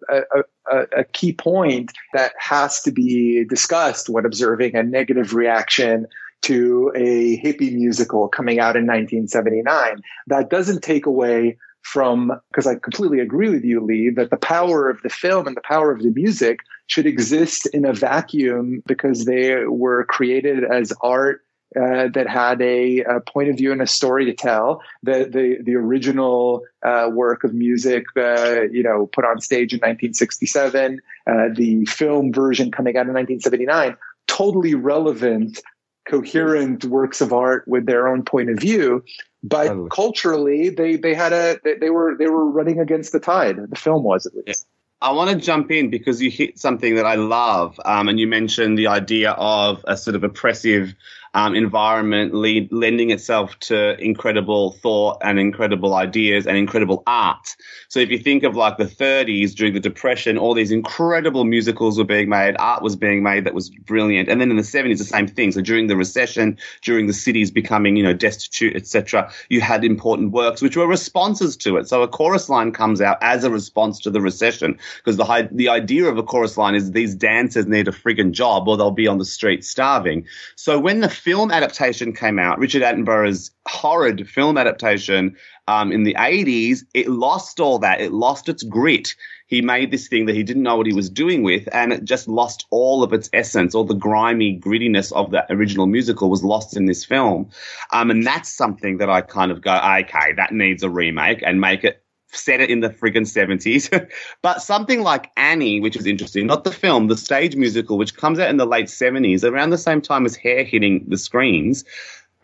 a, 0.71 0.85
a, 0.97 1.03
key 1.03 1.33
point 1.33 1.91
that 2.13 2.33
has 2.37 2.81
to 2.83 2.91
be 2.91 3.43
discussed 3.45 4.09
when 4.09 4.25
observing 4.25 4.75
a 4.75 4.83
negative 4.83 5.33
reaction 5.33 6.05
to 6.41 6.91
a 6.95 7.41
hippie 7.41 7.73
musical 7.73 8.27
coming 8.27 8.59
out 8.59 8.75
in 8.75 8.85
1979. 8.85 10.01
That 10.27 10.49
doesn't 10.49 10.83
take 10.83 11.05
away 11.05 11.57
from, 11.81 12.31
because 12.51 12.67
I 12.67 12.75
completely 12.75 13.19
agree 13.19 13.49
with 13.49 13.63
you, 13.63 13.81
Lee, 13.83 14.09
that 14.11 14.29
the 14.29 14.37
power 14.37 14.89
of 14.89 15.01
the 15.01 15.09
film 15.09 15.47
and 15.47 15.57
the 15.57 15.61
power 15.61 15.91
of 15.91 16.01
the 16.01 16.11
music 16.11 16.59
should 16.87 17.05
exist 17.05 17.67
in 17.67 17.85
a 17.85 17.93
vacuum 17.93 18.83
because 18.85 19.25
they 19.25 19.65
were 19.65 20.05
created 20.05 20.63
as 20.63 20.93
art 21.01 21.41
uh, 21.75 22.07
that 22.13 22.27
had 22.27 22.61
a, 22.61 23.01
a, 23.01 23.19
point 23.19 23.49
of 23.49 23.57
view 23.57 23.71
and 23.71 23.81
a 23.81 23.87
story 23.87 24.25
to 24.25 24.33
tell. 24.33 24.81
The 25.03 25.29
the 25.31 25.57
the 25.61 25.75
original 25.75 26.63
uh, 26.83 27.09
work 27.11 27.43
of 27.43 27.53
music, 27.53 28.05
uh, 28.17 28.61
you 28.71 28.81
know, 28.81 29.05
put 29.05 29.23
on 29.23 29.39
stage 29.39 29.73
in 29.73 29.77
1967, 29.77 30.99
uh, 31.27 31.49
the 31.53 31.85
film 31.85 32.33
version 32.33 32.71
coming 32.71 32.97
out 32.97 33.05
in 33.07 33.13
1979, 33.13 33.95
totally 34.27 34.73
relevant, 34.73 35.61
coherent 36.07 36.85
works 36.85 37.21
of 37.21 37.33
art 37.33 37.67
with 37.67 37.85
their 37.85 38.07
own 38.07 38.23
point 38.23 38.49
of 38.49 38.57
view. 38.57 39.03
But 39.43 39.89
culturally, 39.89 40.69
they 40.69 40.95
they 40.95 41.13
had 41.13 41.33
a 41.33 41.59
they, 41.63 41.75
they 41.75 41.89
were 41.91 42.15
they 42.17 42.27
were 42.27 42.49
running 42.49 42.79
against 42.79 43.11
the 43.11 43.19
tide. 43.19 43.57
The 43.69 43.75
film 43.75 44.03
was 44.03 44.25
at 44.25 44.33
least. 44.35 44.67
I 45.01 45.13
want 45.13 45.29
to 45.29 45.37
jump 45.37 45.71
in 45.71 45.89
because 45.89 46.21
you 46.21 46.29
hit 46.29 46.59
something 46.59 46.95
that 46.95 47.05
I 47.05 47.15
love, 47.15 47.79
um, 47.85 48.09
and 48.09 48.19
you 48.19 48.27
mentioned 48.27 48.77
the 48.77 48.87
idea 48.87 49.31
of 49.31 49.83
a 49.87 49.95
sort 49.95 50.15
of 50.17 50.25
oppressive 50.25 50.93
um, 51.33 51.55
environment 51.55 52.33
lead, 52.33 52.71
lending 52.71 53.11
itself 53.11 53.57
to 53.59 53.99
incredible 53.99 54.73
thought 54.73 55.17
and 55.21 55.39
incredible 55.39 55.93
ideas 55.93 56.47
and 56.47 56.57
incredible 56.57 57.03
art. 57.05 57.55
So 57.87 57.99
if 57.99 58.09
you 58.09 58.17
think 58.17 58.43
of 58.43 58.55
like 58.55 58.77
the 58.77 58.85
30s 58.85 59.53
during 59.53 59.73
the 59.73 59.79
Depression, 59.79 60.37
all 60.37 60.53
these 60.53 60.71
incredible 60.71 61.43
musicals 61.43 61.97
were 61.97 62.03
being 62.03 62.29
made, 62.29 62.55
art 62.59 62.81
was 62.81 62.95
being 62.95 63.23
made 63.23 63.45
that 63.45 63.53
was 63.53 63.69
brilliant, 63.69 64.29
and 64.29 64.41
then 64.41 64.49
in 64.49 64.57
the 64.57 64.63
70s 64.63 64.97
the 64.97 65.03
same 65.03 65.27
thing. 65.27 65.51
So 65.51 65.61
during 65.61 65.87
the 65.87 65.95
recession, 65.95 66.57
during 66.81 67.07
the 67.07 67.13
cities 67.13 67.51
becoming 67.51 67.95
you 67.95 68.03
know 68.03 68.13
destitute, 68.13 68.75
etc., 68.75 69.31
you 69.49 69.61
had 69.61 69.83
important 69.83 70.31
works 70.31 70.61
which 70.61 70.77
were 70.77 70.87
responses 70.87 71.55
to 71.57 71.77
it. 71.77 71.87
So 71.87 72.01
a 72.01 72.07
chorus 72.07 72.49
line 72.49 72.71
comes 72.71 73.01
out 73.01 73.17
as 73.21 73.43
a 73.43 73.49
response 73.49 73.99
to 74.01 74.09
the 74.09 74.21
recession 74.21 74.77
because 74.97 75.17
the 75.17 75.49
the 75.51 75.69
idea 75.69 76.05
of 76.05 76.17
a 76.17 76.23
chorus 76.23 76.57
line 76.57 76.75
is 76.75 76.91
these 76.91 77.15
dancers 77.15 77.67
need 77.67 77.87
a 77.87 77.91
friggin' 77.91 78.31
job 78.31 78.67
or 78.67 78.77
they'll 78.77 78.91
be 78.91 79.07
on 79.07 79.17
the 79.17 79.25
street 79.25 79.63
starving. 79.63 80.25
So 80.55 80.79
when 80.79 81.01
the 81.01 81.09
film 81.19 81.51
adaptation 81.51 82.13
came 82.13 82.39
out, 82.39 82.57
Richard 82.57 82.81
Attenborough's 82.81 83.51
horrid 83.67 84.27
film 84.27 84.57
adaptation 84.57 85.35
um, 85.67 85.91
in 85.91 86.03
the 86.03 86.15
80s, 86.15 86.79
it 86.95 87.07
lost 87.07 87.59
all 87.59 87.77
that. 87.79 88.01
It 88.01 88.11
lost 88.11 88.49
its 88.49 88.63
grit. 88.63 89.15
He 89.45 89.61
made 89.61 89.91
this 89.91 90.07
thing 90.07 90.25
that 90.25 90.35
he 90.35 90.43
didn't 90.43 90.63
know 90.63 90.75
what 90.75 90.87
he 90.87 90.93
was 90.93 91.09
doing 91.09 91.43
with, 91.43 91.69
and 91.71 91.93
it 91.93 92.03
just 92.03 92.27
lost 92.27 92.65
all 92.71 93.03
of 93.03 93.13
its 93.13 93.29
essence. 93.33 93.75
All 93.75 93.83
the 93.83 93.93
grimy 93.93 94.59
grittiness 94.59 95.11
of 95.11 95.31
that 95.31 95.45
original 95.49 95.85
musical 95.85 96.29
was 96.29 96.43
lost 96.43 96.75
in 96.75 96.85
this 96.85 97.05
film. 97.05 97.49
Um, 97.91 98.09
and 98.09 98.25
that's 98.25 98.49
something 98.49 98.97
that 98.97 99.09
I 99.09 99.21
kind 99.21 99.51
of 99.51 99.61
go, 99.61 99.75
okay, 99.75 100.33
that 100.37 100.53
needs 100.53 100.81
a 100.81 100.89
remake 100.89 101.43
and 101.45 101.61
make 101.61 101.83
it 101.83 102.03
set 102.31 102.61
it 102.61 102.69
in 102.69 102.79
the 102.79 102.89
friggin' 102.89 103.23
70s. 103.23 104.09
but 104.41 104.61
something 104.61 105.01
like 105.01 105.31
Annie, 105.37 105.79
which 105.79 105.97
was 105.97 106.05
interesting, 106.05 106.47
not 106.47 106.63
the 106.63 106.71
film, 106.71 107.07
the 107.07 107.17
stage 107.17 107.55
musical, 107.55 107.97
which 107.97 108.15
comes 108.15 108.39
out 108.39 108.49
in 108.49 108.57
the 108.57 108.65
late 108.65 108.87
70s, 108.87 109.43
around 109.43 109.69
the 109.69 109.77
same 109.77 110.01
time 110.01 110.25
as 110.25 110.35
Hair 110.35 110.63
hitting 110.63 111.05
the 111.07 111.17
screens. 111.17 111.83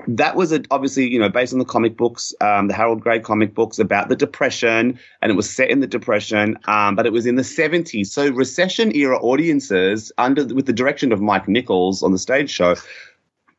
That 0.08 0.36
was 0.36 0.52
a, 0.52 0.62
obviously, 0.72 1.08
you 1.10 1.18
know, 1.18 1.30
based 1.30 1.54
on 1.54 1.60
the 1.60 1.66
comic 1.66 1.96
books, 1.96 2.34
um, 2.42 2.68
the 2.68 2.74
Harold 2.74 3.00
Gray 3.00 3.20
comic 3.20 3.54
books 3.54 3.80
about 3.80 4.10
the 4.10 4.16
Depression, 4.16 5.00
and 5.22 5.32
it 5.32 5.36
was 5.36 5.50
set 5.50 5.70
in 5.70 5.80
the 5.80 5.88
Depression, 5.88 6.58
um, 6.66 6.96
but 6.96 7.06
it 7.06 7.14
was 7.14 7.26
in 7.26 7.36
the 7.36 7.44
70s. 7.44 8.08
So 8.08 8.30
recession 8.30 8.94
era 8.94 9.18
audiences, 9.18 10.12
under 10.18 10.46
with 10.54 10.66
the 10.66 10.74
direction 10.74 11.14
of 11.14 11.22
Mike 11.22 11.48
Nichols 11.48 12.04
on 12.04 12.12
the 12.12 12.20
stage 12.20 12.50
show, 12.50 12.76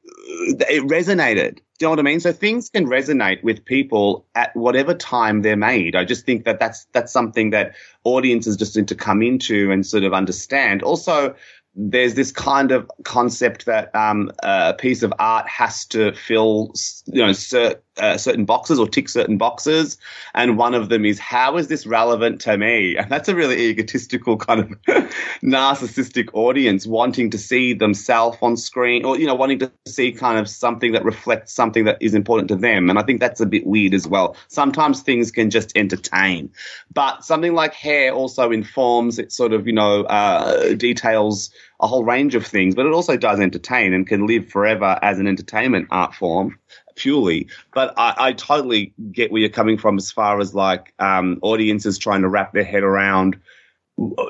it 0.06 0.82
resonated. 0.84 1.56
Do 1.78 1.84
you 1.84 1.86
know 1.86 1.90
what 1.90 1.98
I 1.98 2.02
mean? 2.02 2.20
So 2.20 2.32
things 2.32 2.70
can 2.70 2.86
resonate 2.86 3.42
with 3.42 3.64
people 3.64 4.26
at 4.34 4.54
whatever 4.56 4.94
time 4.94 5.42
they're 5.42 5.56
made. 5.56 5.94
I 5.94 6.04
just 6.04 6.24
think 6.24 6.44
that 6.44 6.58
that's 6.58 6.86
that's 6.92 7.12
something 7.12 7.50
that 7.50 7.74
audiences 8.04 8.56
just 8.56 8.76
need 8.76 8.88
to 8.88 8.94
come 8.94 9.22
into 9.22 9.70
and 9.70 9.86
sort 9.86 10.04
of 10.04 10.14
understand. 10.14 10.82
Also, 10.82 11.34
there's 11.74 12.14
this 12.14 12.32
kind 12.32 12.72
of 12.72 12.90
concept 13.04 13.66
that 13.66 13.94
um, 13.94 14.32
a 14.42 14.74
piece 14.74 15.02
of 15.02 15.12
art 15.18 15.46
has 15.48 15.84
to 15.86 16.14
fill, 16.14 16.72
you 17.06 17.24
know, 17.24 17.32
cer- 17.32 17.80
uh, 17.98 18.16
certain 18.18 18.44
boxes 18.44 18.78
or 18.78 18.86
tick 18.88 19.08
certain 19.08 19.38
boxes, 19.38 19.98
and 20.34 20.58
one 20.58 20.74
of 20.74 20.88
them 20.88 21.04
is 21.04 21.18
how 21.18 21.56
is 21.56 21.68
this 21.68 21.86
relevant 21.86 22.40
to 22.42 22.56
me? 22.56 22.96
And 23.06 23.12
that's 23.12 23.28
a 23.28 23.36
really 23.36 23.68
egotistical 23.68 24.36
kind 24.36 24.60
of 24.60 24.68
narcissistic 25.42 26.28
audience 26.32 26.86
wanting 26.86 27.30
to 27.30 27.38
see 27.38 27.72
themselves 27.72 28.36
on 28.42 28.56
screen, 28.56 29.04
or 29.04 29.18
you 29.18 29.26
know, 29.26 29.34
wanting 29.34 29.60
to 29.60 29.70
see 29.86 30.10
kind 30.10 30.38
of 30.38 30.48
something 30.48 30.92
that 30.92 31.04
reflects 31.04 31.52
something 31.52 31.84
that 31.84 31.98
is 32.00 32.14
important 32.14 32.48
to 32.48 32.56
them. 32.56 32.90
And 32.90 32.98
I 32.98 33.02
think 33.02 33.20
that's 33.20 33.40
a 33.40 33.46
bit 33.46 33.64
weird 33.64 33.94
as 33.94 34.08
well. 34.08 34.36
Sometimes 34.48 35.02
things 35.02 35.30
can 35.30 35.50
just 35.50 35.72
entertain, 35.76 36.50
but 36.92 37.24
something 37.24 37.54
like 37.54 37.74
hair 37.74 38.12
also 38.12 38.50
informs. 38.50 39.18
It 39.18 39.30
sort 39.30 39.52
of 39.52 39.66
you 39.66 39.72
know 39.72 40.02
uh, 40.04 40.74
details 40.74 41.50
a 41.80 41.86
whole 41.86 42.04
range 42.04 42.34
of 42.34 42.46
things, 42.46 42.74
but 42.74 42.86
it 42.86 42.92
also 42.92 43.16
does 43.16 43.38
entertain 43.38 43.92
and 43.92 44.06
can 44.06 44.26
live 44.26 44.48
forever 44.48 44.98
as 45.02 45.18
an 45.18 45.26
entertainment 45.26 45.88
art 45.90 46.14
form 46.14 46.58
purely. 46.96 47.48
But 47.72 47.94
I, 47.96 48.14
I 48.18 48.32
totally 48.32 48.92
get 49.12 49.30
where 49.30 49.40
you're 49.40 49.50
coming 49.50 49.78
from 49.78 49.96
as 49.96 50.10
far 50.10 50.40
as 50.40 50.54
like 50.54 50.92
um, 50.98 51.38
audiences 51.42 51.98
trying 51.98 52.22
to 52.22 52.28
wrap 52.28 52.52
their 52.52 52.64
head 52.64 52.82
around, 52.82 53.38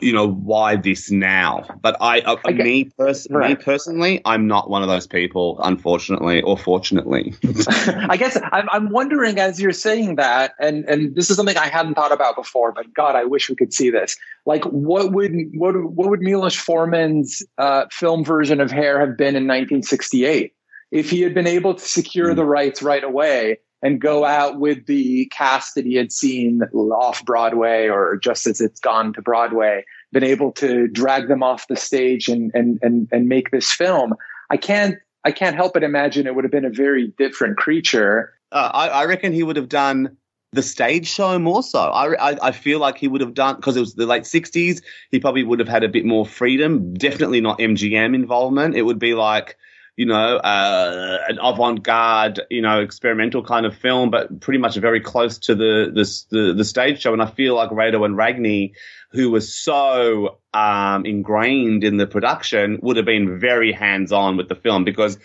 you 0.01 0.12
know, 0.12 0.28
why 0.28 0.77
this 0.77 1.11
now? 1.11 1.65
But 1.81 1.97
I, 2.01 2.20
uh, 2.20 2.36
get- 2.36 2.57
me, 2.57 2.85
pers- 2.85 3.28
me 3.28 3.57
personally, 3.57 4.20
I'm 4.25 4.47
not 4.47 4.70
one 4.70 4.83
of 4.83 4.89
those 4.89 5.07
people, 5.07 5.59
unfortunately 5.62 6.43
or 6.43 6.57
fortunately. 6.57 7.35
I 8.09 8.17
guess 8.17 8.39
I'm, 8.53 8.69
I'm 8.70 8.91
wondering 8.91 9.41
as 9.41 9.61
you're 9.61 9.73
saying 9.73 10.17
that, 10.17 10.53
and 10.61 10.85
and 10.85 11.17
this 11.17 11.31
is 11.31 11.36
something 11.36 11.57
I 11.57 11.67
hadn't 11.67 11.95
thought 11.95 12.12
about 12.12 12.36
before. 12.36 12.73
But 12.73 12.93
God, 12.95 13.17
I 13.17 13.25
wish 13.25 13.49
we 13.49 13.57
could 13.57 13.73
see 13.73 13.91
this. 13.91 14.17
Like, 14.45 14.65
what 14.65 15.12
would 15.12 15.33
what 15.55 15.75
what 15.75 16.11
would 16.11 16.20
Milos 16.20 16.55
Forman's 16.55 17.43
uh, 17.59 17.86
film 17.91 18.25
version 18.25 18.61
of 18.61 18.70
Hair 18.70 19.01
have 19.01 19.17
been 19.17 19.35
in 19.35 19.49
1968 19.49 20.53
if 20.97 21.10
he 21.10 21.20
had 21.20 21.34
been 21.34 21.47
able 21.47 21.75
to 21.75 21.84
secure 21.84 22.34
the 22.34 22.44
rights 22.44 22.83
right 22.83 23.05
away 23.05 23.58
and 23.83 24.00
go 24.00 24.25
out 24.25 24.58
with 24.58 24.86
the 24.86 25.26
cast 25.26 25.75
that 25.75 25.84
he 25.84 25.94
had 25.94 26.10
seen 26.10 26.62
off 26.73 27.23
Broadway 27.26 27.86
or 27.86 28.16
just 28.16 28.47
as 28.47 28.62
it's 28.62 28.81
gone 28.81 29.12
to 29.12 29.20
Broadway, 29.20 29.84
been 30.12 30.25
able 30.25 30.52
to 30.52 30.89
drag 30.89 31.28
them 31.28 31.42
off 31.42 31.68
the 31.68 31.76
stage 31.76 32.28
and 32.28 32.50
and 32.55 32.78
and 32.81 33.08
and 33.12 33.28
make 33.28 33.50
this 33.50 33.70
film. 33.70 34.15
I 34.49 34.57
can't 34.57 34.97
I 35.25 35.33
can't 35.33 35.55
help 35.55 35.75
but 35.75 35.83
imagine 35.83 36.26
it 36.26 36.34
would 36.34 36.44
have 36.44 36.50
been 36.50 36.65
a 36.65 36.70
very 36.70 37.12
different 37.18 37.58
creature. 37.58 38.33
Uh, 38.50 38.70
I, 38.73 38.89
I 38.89 39.05
reckon 39.05 39.34
he 39.34 39.42
would 39.42 39.57
have 39.57 39.68
done 39.68 40.16
the 40.52 40.62
stage 40.62 41.08
show 41.08 41.39
more 41.39 41.62
so. 41.62 41.81
I, 41.81 42.31
I, 42.31 42.39
I 42.41 42.52
feel 42.52 42.78
like 42.78 42.97
he 42.97 43.08
would 43.08 43.20
have 43.20 43.34
done 43.34 43.57
because 43.57 43.76
it 43.76 43.81
was 43.81 43.97
the 43.97 44.07
late 44.07 44.23
'60s. 44.23 44.81
He 45.10 45.20
probably 45.20 45.42
would 45.42 45.58
have 45.58 45.68
had 45.68 45.84
a 45.84 45.89
bit 45.89 46.07
more 46.07 46.25
freedom. 46.25 46.94
Definitely 46.94 47.42
not 47.42 47.58
MGM 47.58 48.15
involvement. 48.15 48.75
It 48.75 48.83
would 48.83 48.99
be 48.99 49.12
like 49.12 49.58
you 49.97 50.07
know 50.07 50.36
uh, 50.36 51.18
an 51.28 51.39
avant-garde, 51.42 52.41
you 52.50 52.62
know, 52.62 52.81
experimental 52.81 53.42
kind 53.42 53.66
of 53.66 53.76
film, 53.76 54.10
but 54.10 54.41
pretty 54.41 54.58
much 54.58 54.76
very 54.76 55.00
close 55.00 55.39
to 55.39 55.55
the 55.55 55.91
the 55.92 56.36
the, 56.36 56.52
the 56.55 56.65
stage 56.65 57.00
show. 57.00 57.12
And 57.12 57.23
I 57.23 57.26
feel 57.26 57.55
like 57.55 57.70
Rado 57.70 58.05
and 58.05 58.16
Ragni, 58.16 58.73
who 59.10 59.31
was 59.31 59.52
so 59.52 60.39
um, 60.52 61.07
ingrained 61.07 61.83
in 61.83 61.97
the 61.97 62.07
production, 62.07 62.78
would 62.83 62.97
have 62.97 63.07
been 63.07 63.41
very 63.41 63.73
hands-on 63.73 64.36
with 64.36 64.49
the 64.49 64.55
film 64.55 64.84
because 64.84 65.18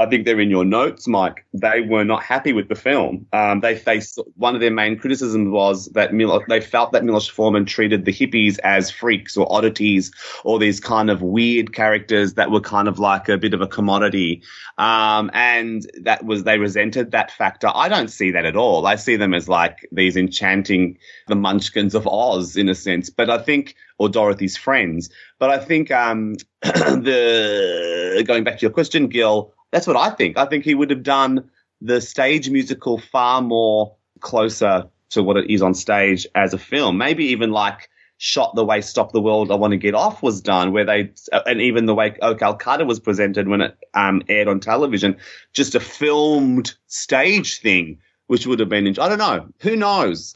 I 0.00 0.06
think 0.06 0.24
they're 0.24 0.40
in 0.40 0.48
your 0.48 0.64
notes, 0.64 1.06
Mike. 1.06 1.44
They 1.52 1.82
were 1.82 2.04
not 2.04 2.22
happy 2.22 2.54
with 2.54 2.70
the 2.70 2.74
film. 2.74 3.26
Um, 3.34 3.60
they 3.60 3.76
faced 3.76 4.18
one 4.34 4.54
of 4.54 4.62
their 4.62 4.70
main 4.70 4.98
criticisms 4.98 5.50
was 5.50 5.88
that 5.88 6.14
Mil- 6.14 6.42
they 6.48 6.62
felt 6.62 6.92
that 6.92 7.04
Milos 7.04 7.28
Forman 7.28 7.66
treated 7.66 8.06
the 8.06 8.12
hippies 8.12 8.58
as 8.60 8.90
freaks 8.90 9.36
or 9.36 9.46
oddities 9.52 10.10
or 10.42 10.58
these 10.58 10.80
kind 10.80 11.10
of 11.10 11.20
weird 11.20 11.74
characters 11.74 12.34
that 12.34 12.50
were 12.50 12.62
kind 12.62 12.88
of 12.88 12.98
like 12.98 13.28
a 13.28 13.36
bit 13.36 13.52
of 13.52 13.60
a 13.60 13.66
commodity. 13.66 14.42
Um, 14.78 15.30
and 15.34 15.86
that 16.00 16.24
was 16.24 16.44
they 16.44 16.56
resented 16.56 17.10
that 17.10 17.30
factor. 17.32 17.70
I 17.72 17.90
don't 17.90 18.08
see 18.08 18.30
that 18.30 18.46
at 18.46 18.56
all. 18.56 18.86
I 18.86 18.94
see 18.94 19.16
them 19.16 19.34
as 19.34 19.50
like 19.50 19.86
these 19.92 20.16
enchanting 20.16 20.96
the 21.26 21.36
Munchkins 21.36 21.94
of 21.94 22.06
Oz 22.06 22.56
in 22.56 22.70
a 22.70 22.74
sense. 22.74 23.10
But 23.10 23.28
I 23.28 23.36
think 23.36 23.76
or 23.98 24.08
Dorothy's 24.08 24.56
friends. 24.56 25.10
But 25.38 25.50
I 25.50 25.58
think 25.58 25.90
um, 25.90 26.36
the 26.62 28.24
going 28.26 28.44
back 28.44 28.58
to 28.58 28.62
your 28.62 28.70
question, 28.70 29.08
Gil, 29.08 29.52
that's 29.72 29.86
what 29.86 29.96
I 29.96 30.10
think. 30.10 30.38
I 30.38 30.46
think 30.46 30.64
he 30.64 30.74
would 30.74 30.90
have 30.90 31.02
done 31.02 31.50
the 31.80 32.00
stage 32.00 32.50
musical 32.50 32.98
far 32.98 33.40
more 33.40 33.96
closer 34.20 34.88
to 35.10 35.22
what 35.22 35.36
it 35.36 35.50
is 35.50 35.62
on 35.62 35.74
stage 35.74 36.26
as 36.34 36.54
a 36.54 36.58
film. 36.58 36.98
Maybe 36.98 37.26
even 37.26 37.50
like 37.50 37.88
shot 38.18 38.54
the 38.54 38.64
way 38.64 38.82
Stop 38.82 39.12
the 39.12 39.20
World, 39.20 39.50
I 39.50 39.54
Want 39.54 39.72
to 39.72 39.78
Get 39.78 39.94
Off 39.94 40.22
was 40.22 40.42
done, 40.42 40.72
where 40.72 40.84
they, 40.84 41.10
and 41.46 41.60
even 41.60 41.86
the 41.86 41.94
way 41.94 42.14
Oh 42.20 42.34
Calcutta 42.34 42.84
was 42.84 43.00
presented 43.00 43.48
when 43.48 43.62
it 43.62 43.78
um, 43.94 44.22
aired 44.28 44.46
on 44.46 44.60
television, 44.60 45.16
just 45.54 45.74
a 45.74 45.80
filmed 45.80 46.74
stage 46.86 47.60
thing, 47.60 47.98
which 48.26 48.46
would 48.46 48.60
have 48.60 48.68
been, 48.68 48.86
I 48.86 49.08
don't 49.08 49.18
know, 49.18 49.48
who 49.60 49.76
knows? 49.76 50.34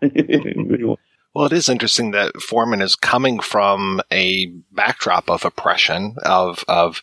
Well, 1.34 1.46
it 1.46 1.52
is 1.52 1.68
interesting 1.68 2.12
that 2.12 2.40
Forman 2.40 2.80
is 2.80 2.96
coming 2.96 3.38
from 3.38 4.00
a 4.10 4.46
backdrop 4.72 5.30
of 5.30 5.44
oppression, 5.44 6.16
of 6.24 6.64
of 6.66 7.00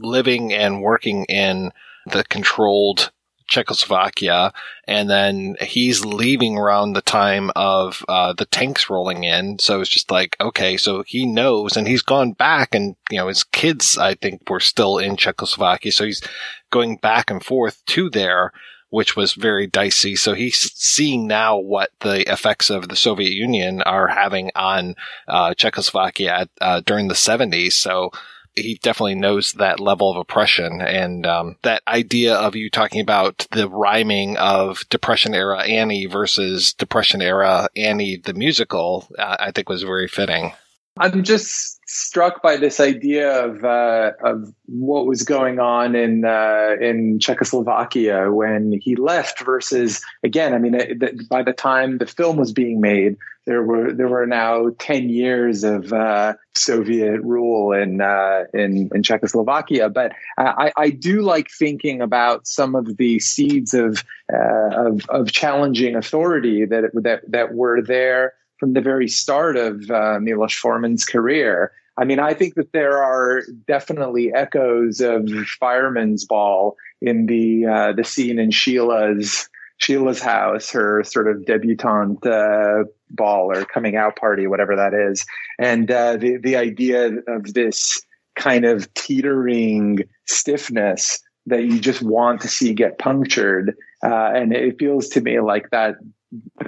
living 0.00 0.52
and 0.52 0.82
working 0.82 1.24
in 1.24 1.72
the 2.06 2.24
controlled 2.24 3.10
Czechoslovakia, 3.48 4.52
and 4.88 5.08
then 5.08 5.56
he's 5.60 6.04
leaving 6.04 6.58
around 6.58 6.92
the 6.92 7.02
time 7.02 7.50
of 7.54 8.04
uh, 8.08 8.32
the 8.32 8.46
tanks 8.46 8.90
rolling 8.90 9.24
in. 9.24 9.58
So 9.60 9.80
it's 9.80 9.90
just 9.90 10.10
like, 10.10 10.36
okay, 10.40 10.76
so 10.76 11.04
he 11.06 11.26
knows, 11.26 11.76
and 11.76 11.86
he's 11.86 12.02
gone 12.02 12.32
back, 12.32 12.74
and 12.74 12.96
you 13.10 13.18
know 13.18 13.28
his 13.28 13.44
kids, 13.44 13.96
I 13.96 14.14
think, 14.14 14.48
were 14.50 14.60
still 14.60 14.98
in 14.98 15.16
Czechoslovakia, 15.16 15.92
so 15.92 16.04
he's 16.04 16.22
going 16.70 16.96
back 16.96 17.30
and 17.30 17.44
forth 17.44 17.84
to 17.86 18.10
there 18.10 18.52
which 18.90 19.16
was 19.16 19.34
very 19.34 19.66
dicey. 19.66 20.14
So 20.16 20.34
he's 20.34 20.72
seeing 20.74 21.26
now 21.26 21.58
what 21.58 21.90
the 22.00 22.30
effects 22.32 22.70
of 22.70 22.88
the 22.88 22.96
Soviet 22.96 23.32
Union 23.32 23.82
are 23.82 24.06
having 24.06 24.50
on 24.54 24.94
uh, 25.26 25.54
Czechoslovakia 25.54 26.32
at, 26.32 26.50
uh, 26.60 26.80
during 26.86 27.08
the 27.08 27.14
70s. 27.14 27.72
So 27.72 28.10
he 28.56 28.80
definitely 28.82 29.14
knows 29.14 29.52
that 29.52 29.78
level 29.78 30.10
of 30.10 30.16
oppression 30.16 30.80
and 30.80 31.26
um, 31.26 31.56
that 31.62 31.82
idea 31.86 32.34
of 32.34 32.56
you 32.56 32.70
talking 32.70 33.00
about 33.00 33.46
the 33.52 33.68
rhyming 33.68 34.36
of 34.38 34.84
Depression 34.88 35.34
era 35.34 35.62
Annie 35.62 36.06
versus 36.06 36.72
Depression 36.72 37.20
era 37.20 37.68
Annie 37.76 38.16
the 38.16 38.34
musical. 38.34 39.06
Uh, 39.18 39.36
I 39.38 39.50
think 39.52 39.68
was 39.68 39.82
very 39.82 40.08
fitting. 40.08 40.52
I'm 40.98 41.22
just 41.22 41.75
struck 41.86 42.42
by 42.42 42.56
this 42.56 42.80
idea 42.80 43.44
of 43.44 43.64
uh, 43.64 44.12
of 44.22 44.52
what 44.66 45.06
was 45.06 45.22
going 45.22 45.58
on 45.58 45.94
in 45.94 46.24
uh, 46.24 46.74
in 46.80 47.18
Czechoslovakia 47.18 48.30
when 48.30 48.78
he 48.82 48.96
left. 48.96 49.40
Versus 49.42 50.02
again, 50.22 50.52
I 50.52 50.58
mean, 50.58 50.74
it, 50.74 51.00
that 51.00 51.28
by 51.28 51.42
the 51.42 51.52
time 51.52 51.98
the 51.98 52.06
film 52.06 52.36
was 52.36 52.52
being 52.52 52.80
made, 52.80 53.16
there 53.46 53.62
were 53.62 53.92
there 53.92 54.08
were 54.08 54.26
now 54.26 54.70
ten 54.78 55.08
years 55.08 55.62
of 55.64 55.92
uh, 55.92 56.34
Soviet 56.54 57.20
rule 57.22 57.72
in 57.72 58.00
uh, 58.00 58.44
in 58.52 58.90
in 58.94 59.02
Czechoslovakia. 59.02 59.88
But 59.88 60.12
I, 60.36 60.72
I 60.76 60.90
do 60.90 61.22
like 61.22 61.48
thinking 61.50 62.02
about 62.02 62.46
some 62.46 62.74
of 62.74 62.96
the 62.96 63.20
seeds 63.20 63.74
of 63.74 64.04
uh, 64.32 64.88
of, 64.88 65.06
of 65.08 65.30
challenging 65.30 65.94
authority 65.94 66.64
that 66.64 66.90
that 66.94 67.22
that 67.30 67.54
were 67.54 67.80
there 67.80 68.34
from 68.58 68.72
the 68.72 68.80
very 68.80 69.08
start 69.08 69.56
of 69.56 69.90
uh, 69.90 70.18
Milos 70.20 70.54
Forman's 70.54 71.04
career. 71.04 71.72
I 71.98 72.04
mean, 72.04 72.18
I 72.18 72.34
think 72.34 72.54
that 72.54 72.72
there 72.72 73.02
are 73.02 73.42
definitely 73.66 74.32
echoes 74.32 75.00
of 75.00 75.28
Firemen's 75.58 76.24
Ball 76.24 76.76
in 77.00 77.26
the 77.26 77.66
uh, 77.66 77.92
the 77.92 78.04
scene 78.04 78.38
in 78.38 78.50
Sheila's 78.50 79.48
Sheila's 79.78 80.20
house, 80.20 80.70
her 80.70 81.02
sort 81.04 81.28
of 81.28 81.44
debutante 81.46 82.26
uh, 82.26 82.84
ball 83.10 83.50
or 83.50 83.64
coming 83.64 83.96
out 83.96 84.16
party, 84.16 84.46
whatever 84.46 84.76
that 84.76 84.94
is, 84.94 85.24
and 85.58 85.90
uh, 85.90 86.16
the 86.16 86.36
the 86.38 86.56
idea 86.56 87.12
of 87.28 87.54
this 87.54 88.00
kind 88.34 88.66
of 88.66 88.92
teetering 88.94 90.00
stiffness 90.26 91.20
that 91.46 91.64
you 91.64 91.78
just 91.78 92.02
want 92.02 92.40
to 92.42 92.48
see 92.48 92.74
get 92.74 92.98
punctured, 92.98 93.74
uh, 94.02 94.32
and 94.34 94.52
it 94.52 94.78
feels 94.78 95.08
to 95.08 95.20
me 95.20 95.40
like 95.40 95.70
that 95.70 95.96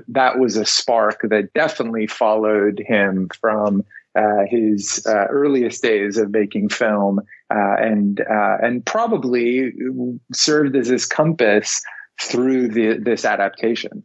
that 0.09 0.39
was 0.39 0.57
a 0.57 0.65
spark 0.65 1.21
that 1.23 1.53
definitely 1.55 2.07
followed 2.07 2.83
him 2.87 3.29
from 3.41 3.85
uh, 4.15 4.45
his 4.49 5.05
uh, 5.07 5.27
earliest 5.31 5.83
days 5.83 6.17
of 6.17 6.31
making 6.31 6.69
film, 6.69 7.21
uh, 7.51 7.77
and 7.79 8.21
uh, 8.21 8.57
and 8.63 8.85
probably 8.85 9.73
served 10.33 10.75
as 10.77 10.89
his 10.89 11.07
compass 11.07 11.81
through 12.21 12.69
the, 12.69 12.99
this 12.99 13.25
adaptation. 13.25 14.03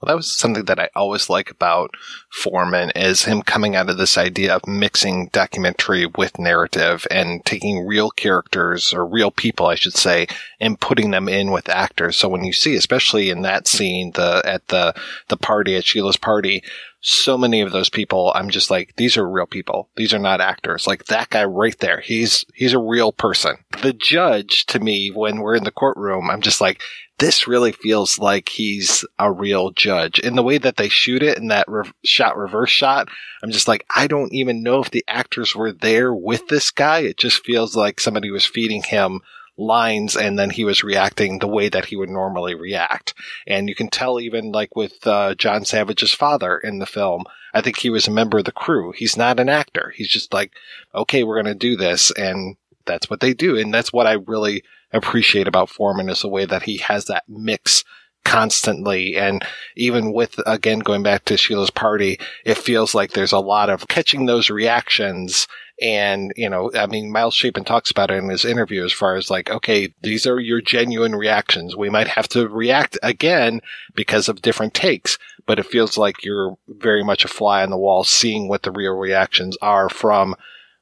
Well, 0.00 0.08
that 0.08 0.16
was 0.16 0.36
something 0.36 0.66
that 0.66 0.78
I 0.78 0.90
always 0.94 1.28
like 1.28 1.50
about 1.50 1.96
Forman 2.30 2.92
is 2.94 3.24
him 3.24 3.42
coming 3.42 3.74
out 3.74 3.90
of 3.90 3.98
this 3.98 4.16
idea 4.16 4.54
of 4.54 4.66
mixing 4.66 5.26
documentary 5.32 6.06
with 6.06 6.38
narrative 6.38 7.04
and 7.10 7.44
taking 7.44 7.84
real 7.84 8.10
characters 8.10 8.94
or 8.94 9.04
real 9.04 9.32
people, 9.32 9.66
I 9.66 9.74
should 9.74 9.96
say, 9.96 10.28
and 10.60 10.80
putting 10.80 11.10
them 11.10 11.28
in 11.28 11.50
with 11.50 11.68
actors. 11.68 12.16
So 12.16 12.28
when 12.28 12.44
you 12.44 12.52
see, 12.52 12.76
especially 12.76 13.28
in 13.28 13.42
that 13.42 13.66
scene, 13.66 14.12
the, 14.12 14.40
at 14.44 14.68
the, 14.68 14.94
the 15.28 15.36
party, 15.36 15.74
at 15.74 15.84
Sheila's 15.84 16.16
party, 16.16 16.62
so 17.00 17.36
many 17.36 17.60
of 17.60 17.72
those 17.72 17.90
people, 17.90 18.32
I'm 18.36 18.50
just 18.50 18.70
like, 18.70 18.94
these 18.96 19.16
are 19.16 19.28
real 19.28 19.46
people. 19.46 19.88
These 19.96 20.14
are 20.14 20.18
not 20.20 20.40
actors. 20.40 20.86
Like 20.86 21.06
that 21.06 21.30
guy 21.30 21.44
right 21.44 21.76
there. 21.78 22.00
He's, 22.00 22.44
he's 22.54 22.72
a 22.72 22.78
real 22.78 23.10
person. 23.10 23.56
The 23.82 23.92
judge 23.92 24.66
to 24.66 24.78
me, 24.78 25.10
when 25.10 25.40
we're 25.40 25.56
in 25.56 25.64
the 25.64 25.72
courtroom, 25.72 26.30
I'm 26.30 26.40
just 26.40 26.60
like, 26.60 26.82
this 27.18 27.48
really 27.48 27.72
feels 27.72 28.18
like 28.18 28.48
he's 28.48 29.04
a 29.18 29.30
real 29.30 29.70
judge. 29.70 30.18
In 30.20 30.36
the 30.36 30.42
way 30.42 30.58
that 30.58 30.76
they 30.76 30.88
shoot 30.88 31.22
it 31.22 31.36
in 31.36 31.48
that 31.48 31.68
re- 31.68 31.90
shot 32.04 32.36
reverse 32.36 32.70
shot, 32.70 33.08
I'm 33.42 33.50
just 33.50 33.66
like, 33.66 33.84
I 33.94 34.06
don't 34.06 34.32
even 34.32 34.62
know 34.62 34.80
if 34.80 34.90
the 34.90 35.04
actors 35.08 35.54
were 35.54 35.72
there 35.72 36.14
with 36.14 36.46
this 36.48 36.70
guy. 36.70 37.00
It 37.00 37.16
just 37.16 37.44
feels 37.44 37.74
like 37.74 37.98
somebody 37.98 38.30
was 38.30 38.44
feeding 38.44 38.82
him 38.82 39.20
lines 39.56 40.16
and 40.16 40.38
then 40.38 40.50
he 40.50 40.64
was 40.64 40.84
reacting 40.84 41.40
the 41.40 41.48
way 41.48 41.68
that 41.68 41.86
he 41.86 41.96
would 41.96 42.08
normally 42.08 42.54
react. 42.54 43.14
And 43.46 43.68
you 43.68 43.74
can 43.74 43.88
tell 43.88 44.20
even 44.20 44.52
like 44.52 44.76
with 44.76 45.04
uh, 45.04 45.34
John 45.34 45.64
Savage's 45.64 46.14
father 46.14 46.56
in 46.58 46.78
the 46.78 46.86
film, 46.86 47.24
I 47.52 47.60
think 47.60 47.78
he 47.78 47.90
was 47.90 48.06
a 48.06 48.12
member 48.12 48.38
of 48.38 48.44
the 48.44 48.52
crew. 48.52 48.92
He's 48.92 49.16
not 49.16 49.40
an 49.40 49.48
actor. 49.48 49.92
He's 49.96 50.08
just 50.08 50.32
like, 50.32 50.52
okay, 50.94 51.24
we're 51.24 51.42
going 51.42 51.52
to 51.52 51.58
do 51.58 51.76
this. 51.76 52.12
And 52.12 52.56
that's 52.84 53.10
what 53.10 53.18
they 53.18 53.34
do. 53.34 53.58
And 53.58 53.74
that's 53.74 53.92
what 53.92 54.06
I 54.06 54.12
really 54.12 54.62
appreciate 54.92 55.48
about 55.48 55.70
Forman 55.70 56.08
is 56.08 56.22
the 56.22 56.28
way 56.28 56.44
that 56.44 56.62
he 56.62 56.78
has 56.78 57.06
that 57.06 57.24
mix 57.28 57.84
constantly. 58.24 59.16
And 59.16 59.44
even 59.76 60.12
with, 60.12 60.38
again, 60.46 60.80
going 60.80 61.02
back 61.02 61.24
to 61.26 61.36
Sheila's 61.36 61.70
party, 61.70 62.18
it 62.44 62.58
feels 62.58 62.94
like 62.94 63.12
there's 63.12 63.32
a 63.32 63.38
lot 63.38 63.70
of 63.70 63.88
catching 63.88 64.26
those 64.26 64.50
reactions. 64.50 65.46
And, 65.80 66.32
you 66.36 66.50
know, 66.50 66.70
I 66.74 66.86
mean, 66.86 67.10
Miles 67.10 67.34
Chapin 67.34 67.64
talks 67.64 67.90
about 67.90 68.10
it 68.10 68.18
in 68.18 68.28
his 68.28 68.44
interview 68.44 68.84
as 68.84 68.92
far 68.92 69.14
as 69.14 69.30
like, 69.30 69.50
okay, 69.50 69.94
these 70.02 70.26
are 70.26 70.40
your 70.40 70.60
genuine 70.60 71.14
reactions. 71.14 71.76
We 71.76 71.88
might 71.88 72.08
have 72.08 72.28
to 72.30 72.48
react 72.48 72.98
again 73.02 73.60
because 73.94 74.28
of 74.28 74.42
different 74.42 74.74
takes, 74.74 75.18
but 75.46 75.58
it 75.58 75.66
feels 75.66 75.96
like 75.96 76.24
you're 76.24 76.56
very 76.68 77.04
much 77.04 77.24
a 77.24 77.28
fly 77.28 77.62
on 77.62 77.70
the 77.70 77.78
wall 77.78 78.04
seeing 78.04 78.48
what 78.48 78.62
the 78.62 78.72
real 78.72 78.94
reactions 78.94 79.56
are 79.62 79.88
from 79.88 80.34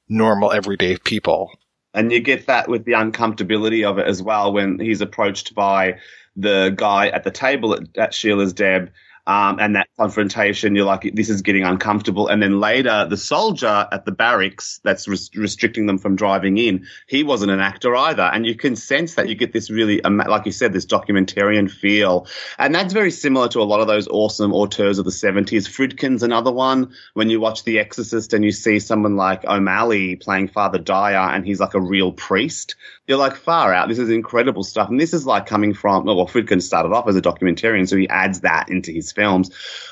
normal 0.09 0.51
everyday 0.51 0.97
people. 0.97 1.51
And 1.97 2.13
you 2.13 2.21
get 2.21 2.47
that 2.47 2.69
with 2.69 2.85
the 2.85 2.93
uncomfortability 2.93 3.89
of 3.89 3.99
it 3.99 4.07
as 4.07 4.23
well 4.23 4.53
when 4.53 4.79
he's 4.79 5.01
approached 5.01 5.55
by 5.55 5.99
the 6.37 6.75
guy 6.77 7.09
at 7.09 7.25
the 7.25 7.31
table 7.31 7.75
at, 7.75 7.97
at 7.97 8.15
Sheila's 8.15 8.53
Deb. 8.53 8.93
Um, 9.27 9.59
and 9.59 9.75
that 9.75 9.89
confrontation, 9.99 10.77
you're 10.77 10.85
like, 10.85 11.11
this 11.15 11.29
is 11.29 11.43
getting 11.43 11.65
uncomfortable. 11.65 12.29
And 12.29 12.43
then 12.43 12.61
later, 12.61 13.07
the 13.09 13.17
soldier 13.17 13.89
at 13.91 14.05
the 14.05 14.13
barracks 14.13 14.81
that's 14.85 15.09
res- 15.09 15.31
restricting 15.35 15.87
them 15.87 15.99
from 15.99 16.15
driving 16.17 16.59
in, 16.59 16.87
he 17.09 17.25
wasn't 17.25 17.51
an 17.51 17.61
actor 17.61 17.97
either. 17.97 18.23
And 18.23 18.47
you 18.47 18.55
can 18.55 18.77
sense 18.77 19.15
that 19.17 19.29
you 19.29 19.35
get 19.35 19.53
this 19.53 19.71
really, 19.71 20.01
like 20.03 20.47
you 20.47 20.53
said, 20.53 20.73
this 20.73 20.87
documentarian 20.87 21.71
feel. 21.71 22.27
And 22.59 22.75
that's 22.75 22.93
very 22.93 23.11
similar 23.11 23.49
to 23.49 23.61
a 23.61 23.65
lot 23.65 23.81
of 23.81 23.87
those 23.87 24.07
awesome 24.09 24.53
auteurs 24.53 24.99
of 24.99 25.05
the 25.05 25.11
70s. 25.11 25.69
Friedkin's 25.69 26.23
another 26.23 26.53
one. 26.53 26.93
When 27.15 27.29
you 27.29 27.41
watch 27.41 27.65
The 27.65 27.79
Exorcist 27.79 28.33
and 28.33 28.45
you 28.45 28.53
see 28.53 28.79
someone 28.79 29.17
like 29.17 29.45
O'Malley 29.45 30.17
playing 30.17 30.49
Father 30.49 30.79
Dyer 30.79 31.35
and 31.35 31.45
he's 31.45 31.61
like 31.61 31.75
a 31.75 31.81
real 31.81 32.13
priest, 32.13 32.77
you're 33.07 33.19
like, 33.19 33.37
far 33.37 33.73
out. 33.73 33.89
This 33.89 33.99
is 33.99 34.11
incredible 34.11 34.65
stuff. 34.65 34.89
And 34.89 35.01
this 35.01 35.15
is 35.15 35.27
like 35.27 35.47
coming 35.47 35.75
from, 35.75 36.05
well, 36.05 36.27
Friedkin 36.27 36.61
started 36.61 36.93
off 36.93 37.09
as 37.09 37.15
a 37.15 37.23
documentarian, 37.23 37.89
so 37.89 37.97
he 37.97 38.09
adds 38.09 38.41
that 38.41 38.69
into 38.69 38.91
his 38.91 39.13
films. 39.13 39.51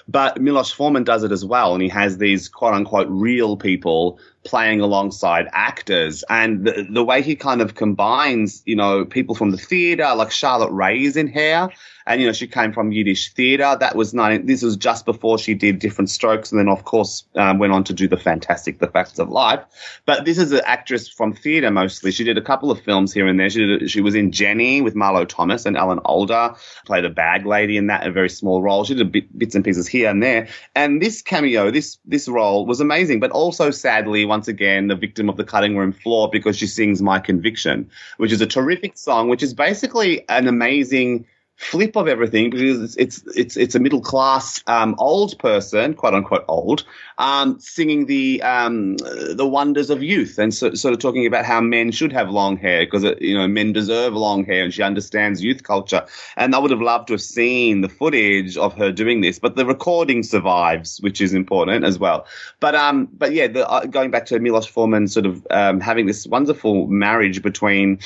But 0.08 0.40
Milos 0.40 0.72
Forman 0.72 1.04
does 1.04 1.22
it 1.22 1.30
as 1.30 1.44
well. 1.44 1.74
And 1.74 1.82
he 1.82 1.88
has 1.90 2.18
these 2.18 2.48
quote 2.48 2.74
unquote 2.74 3.06
real 3.08 3.56
people 3.56 4.18
playing 4.44 4.80
alongside 4.80 5.48
actors. 5.52 6.24
And 6.28 6.66
the, 6.66 6.86
the 6.90 7.04
way 7.04 7.22
he 7.22 7.36
kind 7.36 7.60
of 7.60 7.76
combines, 7.76 8.62
you 8.66 8.76
know, 8.76 9.04
people 9.04 9.34
from 9.34 9.52
the 9.52 9.58
theater, 9.58 10.12
like 10.16 10.32
Charlotte 10.32 10.72
Rae's 10.72 11.16
in 11.16 11.28
here. 11.28 11.68
And, 12.06 12.20
you 12.20 12.26
know, 12.26 12.32
she 12.32 12.46
came 12.46 12.72
from 12.72 12.92
Yiddish 12.92 13.32
theater. 13.32 13.76
That 13.78 13.96
was 13.96 14.12
nine, 14.12 14.46
this 14.46 14.62
was 14.62 14.76
just 14.76 15.06
before 15.06 15.38
she 15.38 15.54
did 15.54 15.78
Diff'rent 15.78 16.10
Strokes. 16.10 16.52
And 16.52 16.58
then, 16.58 16.68
of 16.68 16.84
course, 16.84 17.24
um, 17.34 17.58
went 17.58 17.72
on 17.72 17.84
to 17.84 17.92
do 17.92 18.06
The 18.08 18.16
Fantastic, 18.16 18.78
The 18.78 18.88
Facts 18.88 19.18
of 19.18 19.30
Life. 19.30 19.64
But 20.04 20.24
this 20.24 20.38
is 20.38 20.52
an 20.52 20.60
actress 20.66 21.08
from 21.08 21.32
theater 21.32 21.70
mostly. 21.70 22.10
She 22.10 22.24
did 22.24 22.36
a 22.36 22.42
couple 22.42 22.70
of 22.70 22.80
films 22.80 23.12
here 23.12 23.26
and 23.26 23.40
there. 23.40 23.48
She 23.48 23.66
did, 23.66 23.90
she 23.90 24.00
was 24.00 24.14
in 24.14 24.32
Jenny 24.32 24.80
with 24.82 24.94
Marlo 24.94 25.26
Thomas 25.26 25.64
and 25.64 25.76
Alan 25.76 25.98
Alda, 26.04 26.56
played 26.84 27.04
a 27.04 27.10
bag 27.10 27.46
lady 27.46 27.76
in 27.76 27.86
that, 27.86 28.06
a 28.06 28.12
very 28.12 28.28
small 28.28 28.62
role. 28.62 28.84
She 28.84 28.94
did 28.94 29.10
bit, 29.10 29.38
bits 29.38 29.54
and 29.54 29.64
pieces 29.64 29.88
here 29.88 30.10
and 30.10 30.22
there. 30.22 30.48
And 30.74 31.00
this 31.00 31.22
cameo, 31.22 31.70
this, 31.70 31.98
this 32.04 32.28
role 32.28 32.66
was 32.66 32.80
amazing, 32.80 33.20
but 33.20 33.30
also 33.30 33.70
sadly, 33.70 34.24
once 34.24 34.48
again, 34.48 34.88
the 34.88 34.96
victim 34.96 35.28
of 35.28 35.36
the 35.36 35.44
cutting 35.44 35.76
room 35.76 35.92
floor 35.92 36.28
because 36.30 36.56
she 36.56 36.66
sings 36.66 37.00
My 37.00 37.18
Conviction, 37.18 37.90
which 38.18 38.32
is 38.32 38.40
a 38.40 38.46
terrific 38.46 38.98
song, 38.98 39.28
which 39.28 39.42
is 39.42 39.54
basically 39.54 40.28
an 40.28 40.48
amazing 40.48 41.26
flip 41.56 41.96
of 41.96 42.08
everything 42.08 42.50
because 42.50 42.80
it's 42.82 42.96
it's 42.96 43.36
it's, 43.36 43.56
it's 43.56 43.74
a 43.74 43.78
middle 43.78 44.00
class 44.00 44.62
um, 44.66 44.94
old 44.98 45.38
person, 45.38 45.94
quote 45.94 46.14
unquote 46.14 46.44
old, 46.48 46.84
um, 47.18 47.58
singing 47.60 48.06
the 48.06 48.42
um, 48.42 48.96
the 48.96 49.46
wonders 49.46 49.90
of 49.90 50.02
youth 50.02 50.38
and 50.38 50.52
so, 50.52 50.74
sort 50.74 50.92
of 50.92 51.00
talking 51.00 51.26
about 51.26 51.44
how 51.44 51.60
men 51.60 51.92
should 51.92 52.12
have 52.12 52.28
long 52.28 52.56
hair 52.56 52.84
because 52.84 53.04
you 53.20 53.36
know 53.36 53.46
men 53.46 53.72
deserve 53.72 54.14
long 54.14 54.44
hair 54.44 54.64
and 54.64 54.74
she 54.74 54.82
understands 54.82 55.42
youth 55.42 55.62
culture. 55.62 56.04
And 56.36 56.54
I 56.54 56.58
would 56.58 56.70
have 56.70 56.80
loved 56.80 57.08
to 57.08 57.14
have 57.14 57.22
seen 57.22 57.80
the 57.82 57.88
footage 57.88 58.56
of 58.56 58.74
her 58.74 58.90
doing 58.90 59.20
this, 59.20 59.38
but 59.38 59.56
the 59.56 59.66
recording 59.66 60.22
survives, 60.22 61.00
which 61.00 61.20
is 61.20 61.34
important 61.34 61.84
as 61.84 61.98
well. 61.98 62.26
But 62.60 62.74
um, 62.74 63.08
but 63.12 63.32
yeah, 63.32 63.46
the, 63.46 63.68
uh, 63.68 63.86
going 63.86 64.10
back 64.10 64.26
to 64.26 64.38
Milos 64.40 64.66
Forman, 64.66 65.08
sort 65.08 65.26
of 65.26 65.46
um, 65.50 65.80
having 65.80 66.06
this 66.06 66.26
wonderful 66.26 66.88
marriage 66.88 67.42
between 67.42 68.00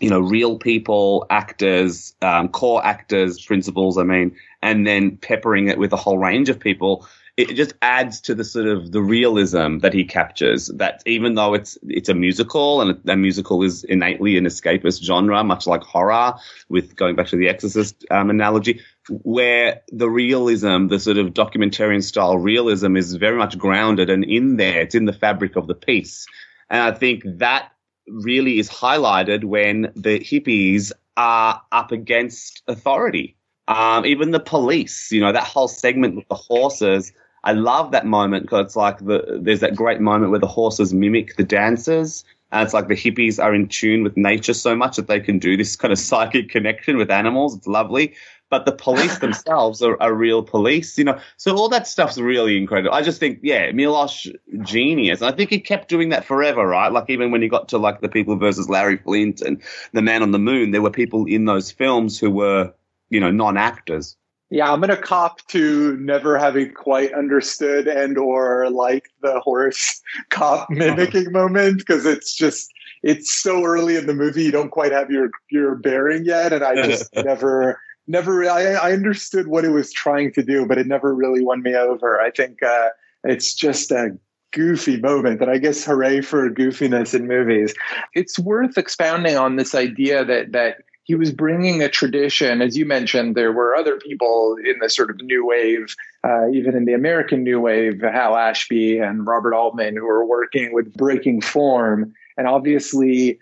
you 0.00 0.10
know, 0.10 0.20
real 0.20 0.58
people, 0.58 1.26
actors, 1.30 2.14
um, 2.22 2.48
core 2.48 2.84
actors, 2.84 3.40
principals, 3.44 3.98
I 3.98 4.04
mean, 4.04 4.36
and 4.62 4.86
then 4.86 5.16
peppering 5.16 5.68
it 5.68 5.78
with 5.78 5.92
a 5.92 5.96
whole 5.96 6.18
range 6.18 6.48
of 6.48 6.60
people. 6.60 7.06
It 7.36 7.54
just 7.54 7.74
adds 7.82 8.20
to 8.22 8.34
the 8.34 8.42
sort 8.42 8.66
of 8.66 8.90
the 8.90 9.00
realism 9.00 9.78
that 9.78 9.92
he 9.92 10.04
captures. 10.04 10.68
That 10.74 11.02
even 11.06 11.34
though 11.36 11.54
it's 11.54 11.78
it's 11.84 12.08
a 12.08 12.14
musical 12.14 12.80
and 12.80 12.90
a, 13.08 13.12
a 13.12 13.16
musical 13.16 13.62
is 13.62 13.84
innately 13.84 14.36
an 14.36 14.44
escapist 14.44 15.04
genre, 15.04 15.42
much 15.44 15.66
like 15.66 15.82
horror, 15.82 16.34
with 16.68 16.96
going 16.96 17.14
back 17.14 17.28
to 17.28 17.36
the 17.36 17.48
Exorcist 17.48 18.04
um, 18.10 18.30
analogy, 18.30 18.80
where 19.08 19.82
the 19.92 20.10
realism, 20.10 20.88
the 20.88 20.98
sort 20.98 21.16
of 21.16 21.28
documentarian 21.28 22.02
style 22.02 22.36
realism, 22.38 22.96
is 22.96 23.14
very 23.14 23.38
much 23.38 23.56
grounded 23.56 24.10
and 24.10 24.24
in 24.24 24.56
there. 24.56 24.80
It's 24.80 24.96
in 24.96 25.04
the 25.04 25.12
fabric 25.12 25.54
of 25.54 25.68
the 25.68 25.74
piece, 25.74 26.26
and 26.68 26.82
I 26.82 26.90
think 26.90 27.22
that 27.38 27.70
really 28.10 28.58
is 28.58 28.68
highlighted 28.68 29.44
when 29.44 29.92
the 29.94 30.20
hippies 30.20 30.92
are 31.16 31.60
up 31.72 31.92
against 31.92 32.62
authority. 32.68 33.36
Um, 33.66 34.06
even 34.06 34.30
the 34.30 34.40
police, 34.40 35.12
you 35.12 35.20
know, 35.20 35.32
that 35.32 35.44
whole 35.44 35.68
segment 35.68 36.16
with 36.16 36.28
the 36.28 36.34
horses. 36.34 37.12
I 37.44 37.52
love 37.52 37.92
that 37.92 38.06
moment 38.06 38.44
because 38.44 38.66
it's 38.66 38.76
like 38.76 38.98
the 38.98 39.38
there's 39.40 39.60
that 39.60 39.76
great 39.76 40.00
moment 40.00 40.30
where 40.30 40.40
the 40.40 40.46
horses 40.46 40.94
mimic 40.94 41.36
the 41.36 41.44
dancers. 41.44 42.24
And 42.50 42.64
it's 42.64 42.72
like 42.72 42.88
the 42.88 42.94
hippies 42.94 43.42
are 43.42 43.54
in 43.54 43.68
tune 43.68 44.02
with 44.02 44.16
nature 44.16 44.54
so 44.54 44.74
much 44.74 44.96
that 44.96 45.06
they 45.06 45.20
can 45.20 45.38
do 45.38 45.56
this 45.56 45.76
kind 45.76 45.92
of 45.92 45.98
psychic 46.08 46.48
connection 46.48 46.96
with 46.96 47.10
animals. 47.10 47.56
It's 47.56 47.66
lovely 47.66 48.14
but 48.50 48.66
the 48.66 48.72
police 48.72 49.18
themselves 49.20 49.82
are, 49.82 50.00
are 50.00 50.14
real 50.14 50.42
police, 50.42 50.96
you 50.98 51.04
know. 51.04 51.18
So 51.36 51.56
all 51.56 51.68
that 51.68 51.86
stuff's 51.86 52.18
really 52.18 52.56
incredible. 52.56 52.94
I 52.94 53.02
just 53.02 53.20
think, 53.20 53.40
yeah, 53.42 53.70
Milosh 53.70 54.34
genius. 54.62 55.20
And 55.20 55.32
I 55.32 55.36
think 55.36 55.50
he 55.50 55.60
kept 55.60 55.88
doing 55.88 56.08
that 56.10 56.24
forever, 56.24 56.66
right? 56.66 56.92
Like 56.92 57.08
even 57.08 57.30
when 57.30 57.42
he 57.42 57.48
got 57.48 57.68
to 57.68 57.78
like 57.78 58.00
the 58.00 58.08
people 58.08 58.36
versus 58.36 58.68
Larry 58.68 58.98
Flynt 58.98 59.40
and 59.40 59.62
the 59.92 60.02
Man 60.02 60.22
on 60.22 60.32
the 60.32 60.38
Moon, 60.38 60.70
there 60.70 60.82
were 60.82 60.90
people 60.90 61.26
in 61.26 61.44
those 61.44 61.70
films 61.70 62.18
who 62.18 62.30
were, 62.30 62.72
you 63.10 63.20
know, 63.20 63.30
non-actors. 63.30 64.16
Yeah, 64.50 64.72
I'm 64.72 64.80
gonna 64.80 64.96
cop 64.96 65.46
to 65.48 65.96
never 65.98 66.38
having 66.38 66.72
quite 66.72 67.12
understood 67.12 67.86
and 67.86 68.16
or 68.16 68.70
like 68.70 69.10
the 69.20 69.40
horse 69.40 70.00
cop 70.30 70.70
mimicking 70.70 71.32
moment 71.32 71.78
because 71.78 72.06
it's 72.06 72.34
just 72.34 72.72
it's 73.02 73.32
so 73.32 73.62
early 73.64 73.96
in 73.96 74.06
the 74.06 74.14
movie 74.14 74.44
you 74.44 74.50
don't 74.50 74.70
quite 74.70 74.90
have 74.90 75.10
your 75.10 75.30
your 75.50 75.74
bearing 75.74 76.24
yet, 76.24 76.52
and 76.52 76.64
I 76.64 76.74
just 76.86 77.14
never 77.14 77.78
never 78.08 78.48
I, 78.48 78.72
I 78.72 78.92
understood 78.92 79.46
what 79.48 79.64
it 79.64 79.70
was 79.70 79.92
trying 79.92 80.32
to 80.32 80.42
do, 80.42 80.66
but 80.66 80.78
it 80.78 80.86
never 80.86 81.14
really 81.14 81.44
won 81.44 81.62
me 81.62 81.76
over. 81.76 82.20
I 82.20 82.30
think 82.30 82.62
uh, 82.62 82.88
it's 83.24 83.54
just 83.54 83.90
a 83.90 84.18
goofy 84.50 84.96
moment 84.98 85.42
and 85.42 85.50
i 85.50 85.58
guess 85.58 85.84
hooray 85.84 86.22
for 86.22 86.48
goofiness 86.50 87.14
in 87.14 87.26
movies. 87.26 87.74
It's 88.14 88.38
worth 88.38 88.78
expounding 88.78 89.36
on 89.36 89.56
this 89.56 89.74
idea 89.74 90.24
that 90.24 90.52
that 90.52 90.78
he 91.02 91.14
was 91.14 91.32
bringing 91.32 91.82
a 91.82 91.88
tradition. 91.88 92.62
As 92.62 92.76
you 92.76 92.86
mentioned 92.86 93.34
there 93.34 93.52
were 93.52 93.76
other 93.76 93.96
people 93.98 94.56
in 94.64 94.78
the 94.80 94.88
sort 94.88 95.10
of 95.10 95.20
new 95.20 95.46
wave 95.46 95.94
uh, 96.24 96.48
even 96.48 96.74
in 96.74 96.86
the 96.86 96.94
american 96.94 97.42
new 97.42 97.60
wave 97.60 98.00
hal 98.00 98.36
ashby 98.36 98.98
and 98.98 99.26
robert 99.26 99.54
altman 99.54 99.96
who 99.96 100.06
were 100.06 100.24
working 100.24 100.72
with 100.72 100.94
breaking 100.94 101.42
form. 101.42 102.14
And 102.38 102.46
obviously 102.46 103.38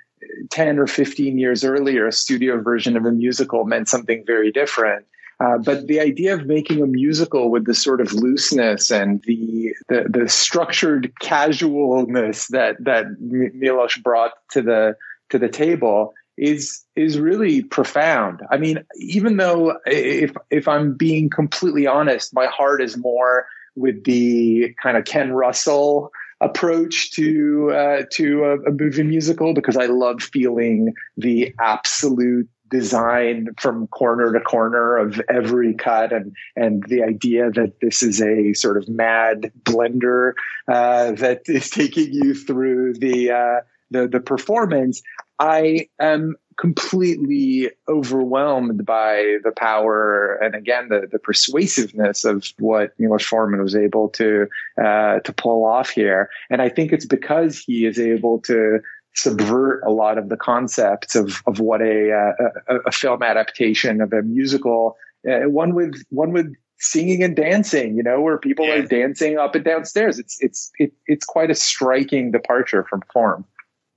10 0.51 0.79
or 0.79 0.87
15 0.87 1.39
years 1.39 1.65
earlier, 1.65 2.07
a 2.07 2.13
studio 2.13 2.61
version 2.61 2.97
of 2.97 3.05
a 3.05 3.13
musical 3.13 3.65
meant 3.65 3.89
something 3.89 4.25
very 4.27 4.51
different. 4.51 5.07
Uh, 5.39 5.59
but 5.59 5.87
the 5.87 6.01
idea 6.01 6.35
of 6.35 6.47
making 6.47 6.83
a 6.83 6.87
musical 6.87 7.51
with 7.51 7.67
the 7.67 7.75
sort 7.75 8.01
of 8.01 8.13
looseness 8.15 8.91
and 8.91 9.23
the 9.25 9.75
the, 9.89 10.07
the 10.09 10.29
structured 10.29 11.13
casualness 11.21 12.47
that 12.49 12.83
that 12.83 13.21
Milos 13.21 13.97
brought 13.97 14.33
to 14.51 14.63
the 14.63 14.97
to 15.29 15.39
the 15.39 15.49
table 15.49 16.15
is 16.39 16.83
is 16.97 17.19
really 17.19 17.63
profound. 17.63 18.41
I 18.51 18.57
mean, 18.57 18.85
even 18.99 19.37
though 19.37 19.79
if 19.85 20.33
if 20.51 20.69
I'm 20.69 20.95
being 20.95 21.29
completely 21.29 21.87
honest, 21.87 22.35
my 22.35 22.47
heart 22.47 22.81
is 22.81 22.97
more 22.97 23.47
with 23.75 24.05
the 24.05 24.75
kind 24.83 24.97
of 24.97 25.05
Ken 25.05 25.33
Russell 25.33 26.11
approach 26.41 27.13
to 27.13 27.71
uh, 27.73 28.03
to 28.13 28.45
a, 28.45 28.61
a, 28.69 28.73
movie 28.73 29.03
musical 29.03 29.55
because 29.55 29.77
I 29.77 29.87
love 29.87 30.23
feeling 30.23 30.95
the 31.17 31.55
absolute 31.59 32.49
design 32.69 33.49
from 33.59 33.87
corner 33.87 34.33
to 34.33 34.41
corner 34.41 34.97
of 34.97 35.21
every 35.29 35.75
cut 35.75 36.13
and 36.13 36.35
and 36.55 36.83
the 36.89 37.03
idea 37.03 37.51
that 37.51 37.81
this 37.81 38.03
is 38.03 38.21
a 38.21 38.53
sort 38.55 38.77
of 38.77 38.89
mad 38.89 39.53
blender 39.63 40.33
uh, 40.69 41.13
that 41.13 41.43
is 41.47 41.71
taking 41.71 42.13
you 42.13 42.35
through 42.35 42.95
the 42.95 43.31
uh, 43.31 43.61
the 43.91 44.09
the 44.09 44.21
performance 44.21 45.03
i 45.39 45.87
am 46.01 46.37
completely 46.57 47.71
overwhelmed 47.89 48.85
by 48.87 49.37
the 49.45 49.53
power 49.57 50.37
and 50.43 50.55
again 50.55 50.89
the 50.89 51.07
the 51.13 51.19
persuasiveness 51.19 52.25
of 52.25 52.47
what 52.59 52.99
Milos 52.99 53.25
Forman 53.25 53.63
was 53.63 53.77
able 53.77 54.09
to 54.11 54.47
uh, 54.83 55.21
to 55.21 55.33
pull 55.33 55.65
off 55.65 55.91
here. 55.91 56.31
And 56.51 56.63
i 56.63 56.69
think 56.69 56.93
it's 56.93 57.07
because 57.07 57.59
he 57.59 57.85
is 57.85 57.99
able 57.99 58.41
to 58.43 58.81
subvert 59.15 59.83
a 59.87 59.91
lot 59.91 60.19
of 60.19 60.29
the 60.29 60.37
concepts 60.37 61.15
of 61.15 61.43
of 61.47 61.61
what 61.61 61.83
a 61.83 62.13
uh, 62.13 62.49
a, 62.69 62.77
a 62.87 62.93
film 62.93 63.23
adaptation 63.23 64.01
of 64.01 64.13
a 64.13 64.23
musical 64.23 64.97
uh, 65.29 65.49
one 65.49 65.75
with 65.75 66.03
one 66.09 66.33
with 66.33 66.55
singing 66.79 67.23
and 67.23 67.37
dancing 67.37 67.97
you 67.97 68.03
know 68.03 68.21
where 68.21 68.39
people 68.39 68.71
are 68.71 68.83
dancing 68.83 69.39
up 69.39 69.55
and 69.55 69.65
downstairs. 69.65 70.19
It's 70.19 70.39
it's 70.43 70.71
it, 70.79 70.93
it's 71.07 71.27
quite 71.27 71.51
a 71.51 71.55
striking 71.55 72.31
departure 72.31 72.85
from 72.89 73.03
form 73.13 73.45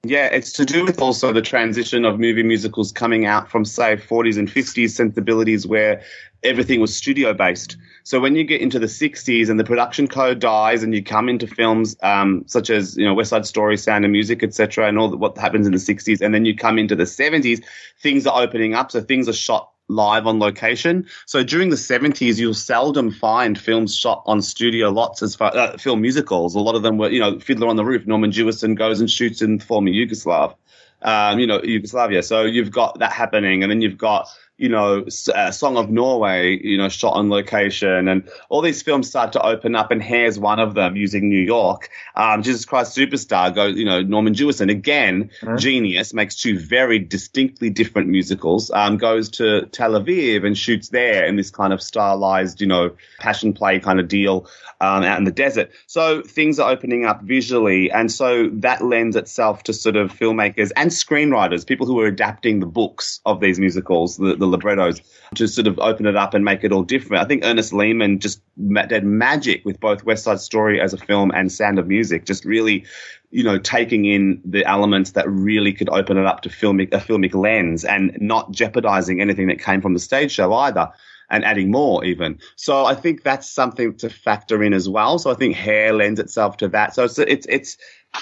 Yeah, 0.04 0.28
it's 0.28 0.54
to 0.54 0.66
do 0.66 0.86
with 0.86 1.02
also 1.02 1.34
the 1.34 1.42
transition 1.42 2.06
of 2.06 2.22
movie 2.22 2.42
musicals 2.42 2.94
coming 2.94 3.26
out 3.26 3.52
from, 3.52 3.66
say, 3.66 3.98
40s 3.98 4.38
and 4.38 4.48
50s 4.48 4.92
sensibilities 4.92 5.68
where 5.68 6.02
everything 6.42 6.80
was 6.80 6.96
studio 6.96 7.34
based. 7.34 7.76
So 8.04 8.22
when 8.22 8.38
you 8.38 8.46
get 8.46 8.62
into 8.62 8.80
the 8.80 8.86
60s 8.86 9.50
and 9.50 9.60
the 9.60 9.66
production 9.66 10.08
code 10.08 10.40
dies 10.40 10.84
and 10.84 10.96
you 10.96 11.04
come 11.04 11.28
into 11.28 11.48
films 11.48 11.98
um, 12.02 12.46
such 12.48 12.70
as, 12.70 12.96
you 12.96 13.04
know, 13.04 13.14
West 13.14 13.32
Side 13.32 13.46
Story, 13.46 13.76
Sound 13.76 14.06
of 14.06 14.12
Music, 14.12 14.42
etc., 14.42 14.88
and 14.88 14.98
all 14.98 15.10
the, 15.10 15.18
what 15.18 15.38
happens 15.38 15.68
in 15.68 15.74
the 15.74 15.80
60s, 15.80 16.22
and 16.22 16.34
then 16.34 16.46
you 16.46 16.56
come 16.56 16.80
into 16.80 16.96
the 16.96 17.04
70s, 17.04 17.62
things 18.02 18.26
are 18.26 18.42
opening 18.42 18.74
up. 18.74 18.92
So 18.92 19.02
things 19.02 19.28
are 19.28 19.34
shot 19.34 19.70
live 19.90 20.28
on 20.28 20.40
location. 20.40 21.06
So 21.26 21.44
during 21.44 21.70
the 21.70 21.76
70s, 21.76 22.38
you'll 22.38 22.54
seldom 22.54 23.12
find 23.12 23.60
films 23.60 23.98
shot 23.98 24.24
on 24.26 24.42
studio 24.42 24.90
lots 24.90 25.22
as 25.22 25.36
far 25.36 25.56
uh, 25.56 25.78
film 25.78 26.02
musicals. 26.02 26.56
A 26.56 26.60
lot 26.60 26.76
of 26.76 26.84
them 26.84 26.98
were, 26.98 27.10
you 27.10 27.20
know, 27.20 27.40
Fiddler 27.40 27.68
on 27.68 27.76
the 27.76 27.84
Roof. 27.84 28.08
Norman 28.08 28.32
Jewison 28.32 28.76
goes 28.76 29.00
and 29.00 29.10
shoots 29.10 29.42
in 29.42 29.60
former 29.60 29.90
Yugoslav, 29.90 30.56
um, 31.02 31.40
you 31.40 31.48
know, 31.48 31.62
Yugoslavia. 31.62 32.24
So 32.24 32.44
you've 32.44 32.72
got 32.72 33.00
that 33.00 33.12
happening, 33.12 33.64
and 33.64 33.72
then 33.72 33.82
you've 33.82 33.98
got 33.98 34.30
you 34.60 34.68
know, 34.68 35.06
uh, 35.34 35.52
Song 35.52 35.78
of 35.78 35.90
Norway, 35.90 36.60
you 36.62 36.78
know, 36.78 36.90
shot 36.90 37.14
on 37.14 37.30
location, 37.30 38.10
and 38.10 38.30
all 38.50 38.62
these 38.62 38.82
films 38.82 39.08
start 39.08 39.32
to 39.34 39.42
open 39.42 39.74
up. 39.74 39.90
And 39.90 40.04
here's 40.04 40.38
one 40.38 40.60
of 40.60 40.74
them, 40.74 40.98
using 40.98 41.30
New 41.30 41.40
York. 41.40 41.90
Um, 42.16 42.44
Jesus 42.44 42.66
Christ 42.66 42.96
Superstar 42.96 43.56
goes, 43.56 43.78
you 43.78 43.86
know, 43.86 44.02
Norman 44.02 44.34
Jewison 44.34 44.70
again, 44.70 45.32
genius, 45.58 46.14
makes 46.14 46.36
two 46.36 46.60
very 46.60 47.00
distinctly 47.00 47.70
different 47.70 48.10
musicals. 48.10 48.70
Um, 48.72 48.98
goes 48.98 49.30
to 49.30 49.66
Tel 49.68 49.92
Aviv 49.92 50.46
and 50.46 50.58
shoots 50.58 50.90
there 50.90 51.26
in 51.26 51.38
this 51.38 51.50
kind 51.50 51.72
of 51.72 51.82
stylized, 51.82 52.60
you 52.60 52.68
know, 52.68 52.92
passion 53.20 53.54
play 53.54 53.80
kind 53.80 54.00
of 54.00 54.10
deal 54.10 54.50
um, 54.82 55.04
out 55.04 55.18
in 55.18 55.24
the 55.24 55.32
desert. 55.32 55.72
So 55.88 56.22
things 56.22 56.60
are 56.60 56.70
opening 56.70 57.06
up 57.06 57.22
visually, 57.22 57.90
and 57.92 58.12
so 58.12 58.50
that 58.56 58.84
lends 58.84 59.16
itself 59.16 59.64
to 59.64 59.74
sort 59.74 59.96
of 59.96 60.12
filmmakers 60.12 60.72
and 60.76 60.92
screenwriters, 60.92 61.66
people 61.66 61.88
who 61.88 62.00
are 62.02 62.08
adapting 62.08 62.60
the 62.60 62.66
books 62.66 63.22
of 63.26 63.40
these 63.40 63.58
musicals, 63.58 64.18
the, 64.18 64.36
the 64.36 64.49
librettos, 64.50 65.02
to 65.36 65.48
sort 65.48 65.68
of 65.68 65.80
open 65.80 66.06
it 66.06 66.16
up 66.16 66.34
and 66.34 66.44
make 66.44 66.64
it 66.64 66.72
all 66.72 66.84
different. 66.84 67.24
I 67.24 67.28
think 67.28 67.44
Ernest 67.46 67.74
Lehman 67.74 68.20
just 68.20 68.42
did 68.88 69.04
magic 69.04 69.64
with 69.66 69.80
both 69.80 70.04
West 70.04 70.24
Side 70.24 70.40
Story 70.40 70.82
as 70.82 70.94
a 70.94 70.98
film 70.98 71.32
and 71.32 71.52
Sound 71.52 71.80
of 71.80 71.88
Music, 71.88 72.26
just 72.26 72.46
really 72.46 72.86
you 73.32 73.44
know, 73.44 73.60
taking 73.60 74.06
in 74.06 74.42
the 74.44 74.66
elements 74.66 75.12
that 75.12 75.30
really 75.30 75.72
could 75.72 75.90
open 75.90 76.18
it 76.18 76.26
up 76.26 76.42
to 76.42 76.50
filmic 76.50 76.92
a 76.94 76.98
filmic 76.98 77.36
lens 77.36 77.86
and 77.86 78.18
not 78.20 78.52
jeopardizing 78.52 79.22
anything 79.22 79.48
that 79.48 79.60
came 79.60 79.82
from 79.82 79.94
the 79.94 80.00
stage 80.00 80.32
show 80.32 80.52
either 80.54 80.92
and 81.30 81.46
adding 81.46 81.70
more 81.70 82.04
even. 82.04 82.40
So 82.56 82.86
I 82.86 82.96
think 82.96 83.24
that's 83.24 83.48
something 83.48 83.96
to 83.98 84.10
factor 84.10 84.64
in 84.64 84.74
as 84.74 84.90
well. 84.90 85.20
So 85.20 85.30
I 85.30 85.36
think 85.36 85.56
hair 85.56 85.94
lends 85.94 86.20
itself 86.20 86.58
to 86.58 86.68
that. 86.70 86.96
So 86.96 87.04
it's 87.04 87.20
it's 87.20 87.46
it's 87.48 87.78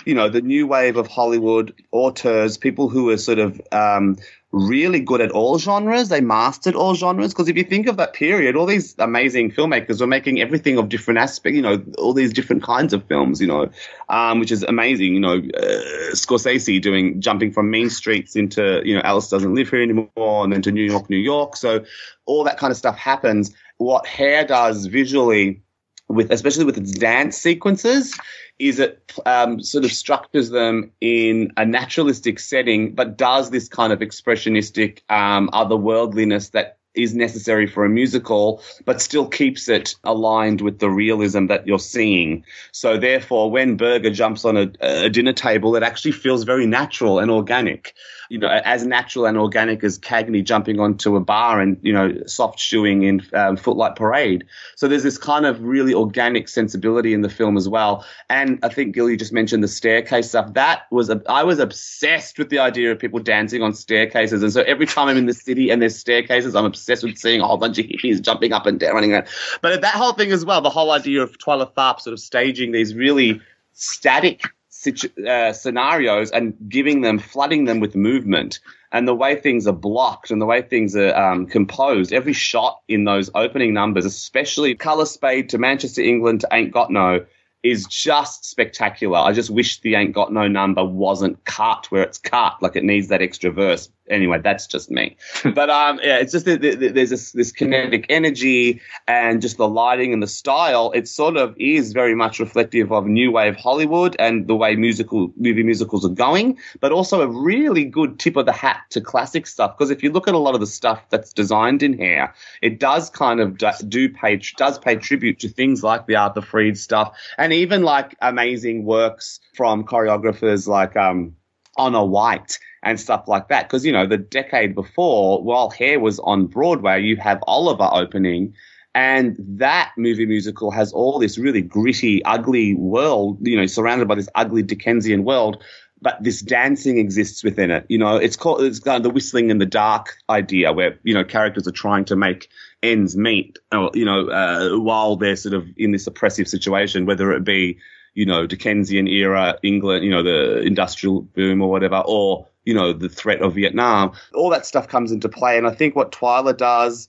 you 0.05 0.13
know 0.13 0.27
the 0.27 0.41
new 0.41 0.67
wave 0.67 0.97
of 0.97 1.07
Hollywood 1.07 1.73
auteurs, 1.91 2.57
people 2.57 2.89
who 2.89 3.09
are 3.09 3.17
sort 3.17 3.39
of 3.39 3.61
um, 3.71 4.17
really 4.51 4.99
good 4.99 5.21
at 5.21 5.31
all 5.31 5.59
genres. 5.59 6.09
They 6.09 6.21
mastered 6.21 6.75
all 6.75 6.95
genres 6.95 7.33
because 7.33 7.47
if 7.49 7.57
you 7.57 7.63
think 7.63 7.87
of 7.87 7.97
that 7.97 8.13
period, 8.13 8.55
all 8.55 8.65
these 8.65 8.95
amazing 8.99 9.51
filmmakers 9.51 9.99
were 9.99 10.07
making 10.07 10.39
everything 10.39 10.77
of 10.77 10.89
different 10.89 11.19
aspects. 11.19 11.55
You 11.55 11.61
know, 11.61 11.83
all 11.97 12.13
these 12.13 12.33
different 12.33 12.63
kinds 12.63 12.93
of 12.93 13.05
films. 13.07 13.41
You 13.41 13.47
know, 13.47 13.69
um, 14.09 14.39
which 14.39 14.51
is 14.51 14.63
amazing. 14.63 15.13
You 15.13 15.19
know, 15.19 15.37
uh, 15.37 16.13
Scorsese 16.13 16.81
doing 16.81 17.19
jumping 17.19 17.51
from 17.51 17.69
Mean 17.69 17.89
Streets 17.89 18.35
into 18.35 18.81
you 18.85 18.95
know 18.95 19.01
Alice 19.03 19.29
doesn't 19.29 19.53
live 19.53 19.69
here 19.69 19.81
anymore, 19.81 20.43
and 20.43 20.53
then 20.53 20.61
to 20.61 20.71
New 20.71 20.85
York, 20.85 21.09
New 21.09 21.17
York. 21.17 21.55
So 21.55 21.83
all 22.25 22.43
that 22.45 22.57
kind 22.57 22.71
of 22.71 22.77
stuff 22.77 22.97
happens. 22.97 23.53
What 23.77 24.07
Hair 24.07 24.45
does 24.45 24.85
visually, 24.85 25.61
with 26.07 26.31
especially 26.31 26.65
with 26.65 26.77
its 26.77 26.91
dance 26.91 27.37
sequences, 27.37 28.17
is 28.59 28.79
it 28.79 29.11
um, 29.25 29.59
sort 29.59 29.85
of 29.85 29.91
structures 29.91 30.49
them 30.49 30.91
in 31.01 31.51
a 31.57 31.65
naturalistic 31.65 32.39
setting, 32.39 32.95
but 32.95 33.17
does 33.17 33.49
this 33.49 33.67
kind 33.67 33.91
of 33.91 33.99
expressionistic 33.99 35.01
um, 35.09 35.49
otherworldliness 35.53 36.51
that 36.51 36.77
is 36.97 37.13
necessary 37.13 37.67
for 37.67 37.85
a 37.85 37.89
musical, 37.89 38.61
but 38.85 39.01
still 39.01 39.27
keeps 39.27 39.69
it 39.69 39.95
aligned 40.03 40.61
with 40.61 40.79
the 40.79 40.89
realism 40.89 41.45
that 41.47 41.67
you're 41.67 41.79
seeing. 41.79 42.43
So 42.71 42.97
therefore, 42.97 43.51
when 43.51 43.77
Berger 43.77 44.09
jumps 44.09 44.43
on 44.45 44.57
a, 44.57 44.71
a 44.81 45.09
dinner 45.09 45.33
table, 45.33 45.75
it 45.75 45.83
actually 45.83 46.13
feels 46.13 46.43
very 46.43 46.65
natural 46.65 47.19
and 47.19 47.29
organic. 47.29 47.93
You 48.29 48.39
know, 48.39 48.47
as 48.65 48.85
natural 48.85 49.25
and 49.25 49.37
organic 49.37 49.83
as 49.83 49.97
Cagney 49.97 50.43
jumping 50.43 50.79
onto 50.79 51.15
a 51.15 51.19
bar 51.19 51.59
and 51.59 51.77
you 51.81 51.93
know 51.93 52.13
soft 52.25 52.59
shoeing 52.59 53.03
in 53.03 53.21
um, 53.33 53.57
Footlight 53.57 53.95
Parade. 53.95 54.45
So 54.75 54.87
there's 54.87 55.03
this 55.03 55.17
kind 55.17 55.45
of 55.45 55.61
really 55.61 55.93
organic 55.93 56.47
sensibility 56.47 57.13
in 57.13 57.21
the 57.21 57.29
film 57.29 57.57
as 57.57 57.69
well. 57.69 58.05
And 58.29 58.59
I 58.63 58.69
think 58.69 58.95
Gil, 58.95 59.09
you 59.09 59.17
just 59.17 59.33
mentioned 59.33 59.63
the 59.63 59.67
staircase 59.67 60.29
stuff. 60.29 60.53
That 60.53 60.83
was 60.91 61.09
a, 61.09 61.21
I 61.29 61.43
was 61.43 61.59
obsessed 61.59 62.37
with 62.37 62.49
the 62.49 62.59
idea 62.59 62.91
of 62.91 62.99
people 62.99 63.19
dancing 63.19 63.61
on 63.61 63.73
staircases. 63.73 64.43
And 64.43 64.51
so 64.51 64.61
every 64.61 64.85
time 64.85 65.07
I'm 65.07 65.17
in 65.17 65.25
the 65.25 65.33
city 65.33 65.69
and 65.69 65.81
there's 65.81 65.97
staircases, 65.97 66.55
I'm 66.55 66.65
obsessed 66.65 67.03
with 67.03 67.17
seeing 67.17 67.41
a 67.41 67.47
whole 67.47 67.57
bunch 67.57 67.79
of 67.79 67.85
hippies 67.85 68.21
jumping 68.21 68.53
up 68.53 68.65
and 68.65 68.79
down, 68.79 68.95
running 68.95 69.13
around. 69.13 69.27
But 69.61 69.81
that 69.81 69.93
whole 69.93 70.13
thing 70.13 70.31
as 70.31 70.45
well, 70.45 70.61
the 70.61 70.69
whole 70.69 70.91
idea 70.91 71.21
of 71.21 71.37
Twyla 71.37 71.73
Tharp 71.73 72.01
sort 72.01 72.13
of 72.13 72.19
staging 72.19 72.71
these 72.71 72.93
really 72.93 73.41
static 73.73 74.43
situ- 74.87 75.25
uh, 75.25 75.53
scenarios 75.53 76.31
and 76.31 76.53
giving 76.69 77.01
them, 77.01 77.19
flooding 77.19 77.65
them 77.65 77.79
with 77.79 77.95
movement. 77.95 78.59
And 78.91 79.07
the 79.07 79.15
way 79.15 79.35
things 79.35 79.67
are 79.67 79.73
blocked 79.73 80.31
and 80.31 80.41
the 80.41 80.45
way 80.45 80.61
things 80.61 80.95
are 80.95 81.13
um, 81.13 81.45
composed, 81.45 82.13
every 82.13 82.33
shot 82.33 82.81
in 82.87 83.03
those 83.03 83.29
opening 83.35 83.73
numbers, 83.73 84.05
especially 84.05 84.75
Colour 84.75 85.05
Spade 85.05 85.49
to 85.49 85.57
Manchester, 85.57 86.01
England 86.01 86.41
to 86.41 86.47
Ain't 86.53 86.71
Got 86.71 86.89
No, 86.91 87.25
is 87.63 87.85
just 87.85 88.45
spectacular. 88.45 89.17
I 89.17 89.33
just 89.33 89.49
wish 89.49 89.81
the 89.81 89.95
Ain't 89.95 90.13
Got 90.13 90.31
No 90.31 90.47
number 90.47 90.85
wasn't 90.85 91.43
cut 91.43 91.87
where 91.91 92.03
it's 92.03 92.17
cut, 92.17 92.61
like 92.61 92.77
it 92.77 92.85
needs 92.85 93.09
that 93.09 93.21
extra 93.21 93.51
verse. 93.51 93.89
Anyway, 94.09 94.39
that's 94.43 94.67
just 94.67 94.89
me. 94.89 95.17
but 95.55 95.69
um, 95.69 95.99
yeah, 96.03 96.17
it's 96.17 96.31
just 96.31 96.45
that 96.45 96.61
that- 96.61 96.79
that 96.79 96.93
there's 96.93 97.09
this, 97.09 97.31
this 97.31 97.51
kinetic 97.51 98.05
energy 98.09 98.81
and 99.07 99.41
just 99.41 99.57
the 99.57 99.67
lighting 99.67 100.13
and 100.13 100.21
the 100.21 100.27
style. 100.27 100.91
It 100.93 101.07
sort 101.07 101.37
of 101.37 101.55
is 101.57 101.93
very 101.93 102.15
much 102.15 102.39
reflective 102.39 102.91
of 102.91 103.05
new 103.05 103.31
wave 103.31 103.55
Hollywood 103.55 104.15
and 104.19 104.47
the 104.47 104.55
way 104.55 104.75
musical 104.75 105.31
movie 105.37 105.63
musicals 105.63 106.05
are 106.05 106.09
going, 106.09 106.57
but 106.79 106.91
also 106.91 107.21
a 107.21 107.27
really 107.27 107.85
good 107.85 108.19
tip 108.19 108.35
of 108.35 108.45
the 108.45 108.51
hat 108.51 108.81
to 108.91 109.01
classic 109.01 109.47
stuff. 109.47 109.77
Because 109.77 109.91
if 109.91 110.03
you 110.03 110.11
look 110.11 110.27
at 110.27 110.33
a 110.35 110.37
lot 110.39 110.53
of 110.53 110.59
the 110.59 110.67
stuff 110.67 111.01
that's 111.09 111.33
designed 111.33 111.83
in 111.83 111.93
here, 111.97 112.33
it 112.61 112.79
does 112.79 113.09
kind 113.09 113.39
of 113.39 113.57
do, 113.57 113.69
do 113.87 114.09
pay 114.09 114.37
does 114.57 114.77
pay 114.79 114.95
tribute 114.95 115.39
to 115.39 115.49
things 115.49 115.83
like 115.83 116.05
the 116.07 116.15
Arthur 116.15 116.41
Freed 116.41 116.77
stuff, 116.77 117.17
and 117.37 117.53
even 117.53 117.83
like 117.83 118.15
amazing 118.21 118.85
works 118.85 119.39
from 119.55 119.83
choreographers 119.83 120.67
like 120.67 120.95
um, 120.95 121.35
Onna 121.77 122.03
White 122.03 122.59
and 122.87 122.99
stuff 122.99 123.27
like 123.27 123.49
that. 123.49 123.67
Because 123.67 123.85
you 123.85 123.91
know 123.91 124.07
the 124.07 124.17
decade 124.17 124.73
before, 124.73 125.43
while 125.43 125.69
Hair 125.69 125.99
was 125.99 126.19
on 126.19 126.47
Broadway, 126.47 127.01
you 127.03 127.17
have 127.17 127.43
Oliver 127.47 127.89
opening. 127.91 128.55
And 128.95 129.35
that 129.59 129.91
movie 129.95 130.25
musical 130.25 130.71
has 130.71 130.91
all 130.91 131.19
this 131.19 131.37
really 131.37 131.61
gritty, 131.61 132.23
ugly 132.25 132.73
world, 132.73 133.37
you 133.41 133.55
know, 133.55 133.67
surrounded 133.67 134.07
by 134.07 134.15
this 134.15 134.29
ugly 134.33 134.63
Dickensian 134.63 135.23
world 135.23 135.63
but 136.01 136.21
this 136.21 136.41
dancing 136.41 136.97
exists 136.99 137.43
within 137.43 137.71
it. 137.71 137.85
You 137.89 137.97
know, 137.97 138.17
it's 138.17 138.35
called 138.35 138.61
it's 138.61 138.79
kind 138.79 138.97
of 138.97 139.03
the 139.03 139.09
whistling 139.09 139.49
in 139.49 139.57
the 139.57 139.65
dark 139.65 140.15
idea, 140.29 140.71
where 140.71 140.99
you 141.03 141.13
know 141.13 141.23
characters 141.23 141.67
are 141.67 141.71
trying 141.71 142.05
to 142.05 142.15
make 142.15 142.49
ends 142.83 143.17
meet, 143.17 143.57
or, 143.71 143.89
you 143.93 144.05
know, 144.05 144.29
uh, 144.29 144.77
while 144.77 145.15
they're 145.15 145.35
sort 145.35 145.55
of 145.55 145.67
in 145.77 145.91
this 145.91 146.05
oppressive 146.05 146.47
situation, 146.47 147.05
whether 147.05 147.31
it 147.31 147.43
be 147.43 147.79
you 148.13 148.25
know 148.25 148.45
Dickensian 148.45 149.07
era 149.07 149.57
England, 149.63 150.05
you 150.05 150.11
know, 150.11 150.23
the 150.23 150.61
industrial 150.61 151.21
boom 151.21 151.61
or 151.61 151.69
whatever, 151.69 152.03
or 152.05 152.47
you 152.67 152.73
know 152.73 152.91
the 152.91 153.07
threat 153.07 153.41
of 153.41 153.55
Vietnam. 153.55 154.11
All 154.33 154.49
that 154.49 154.65
stuff 154.65 154.89
comes 154.89 155.13
into 155.13 155.29
play, 155.29 155.57
and 155.57 155.65
I 155.65 155.71
think 155.71 155.95
what 155.95 156.11
Twyla 156.11 156.55
does 156.55 157.07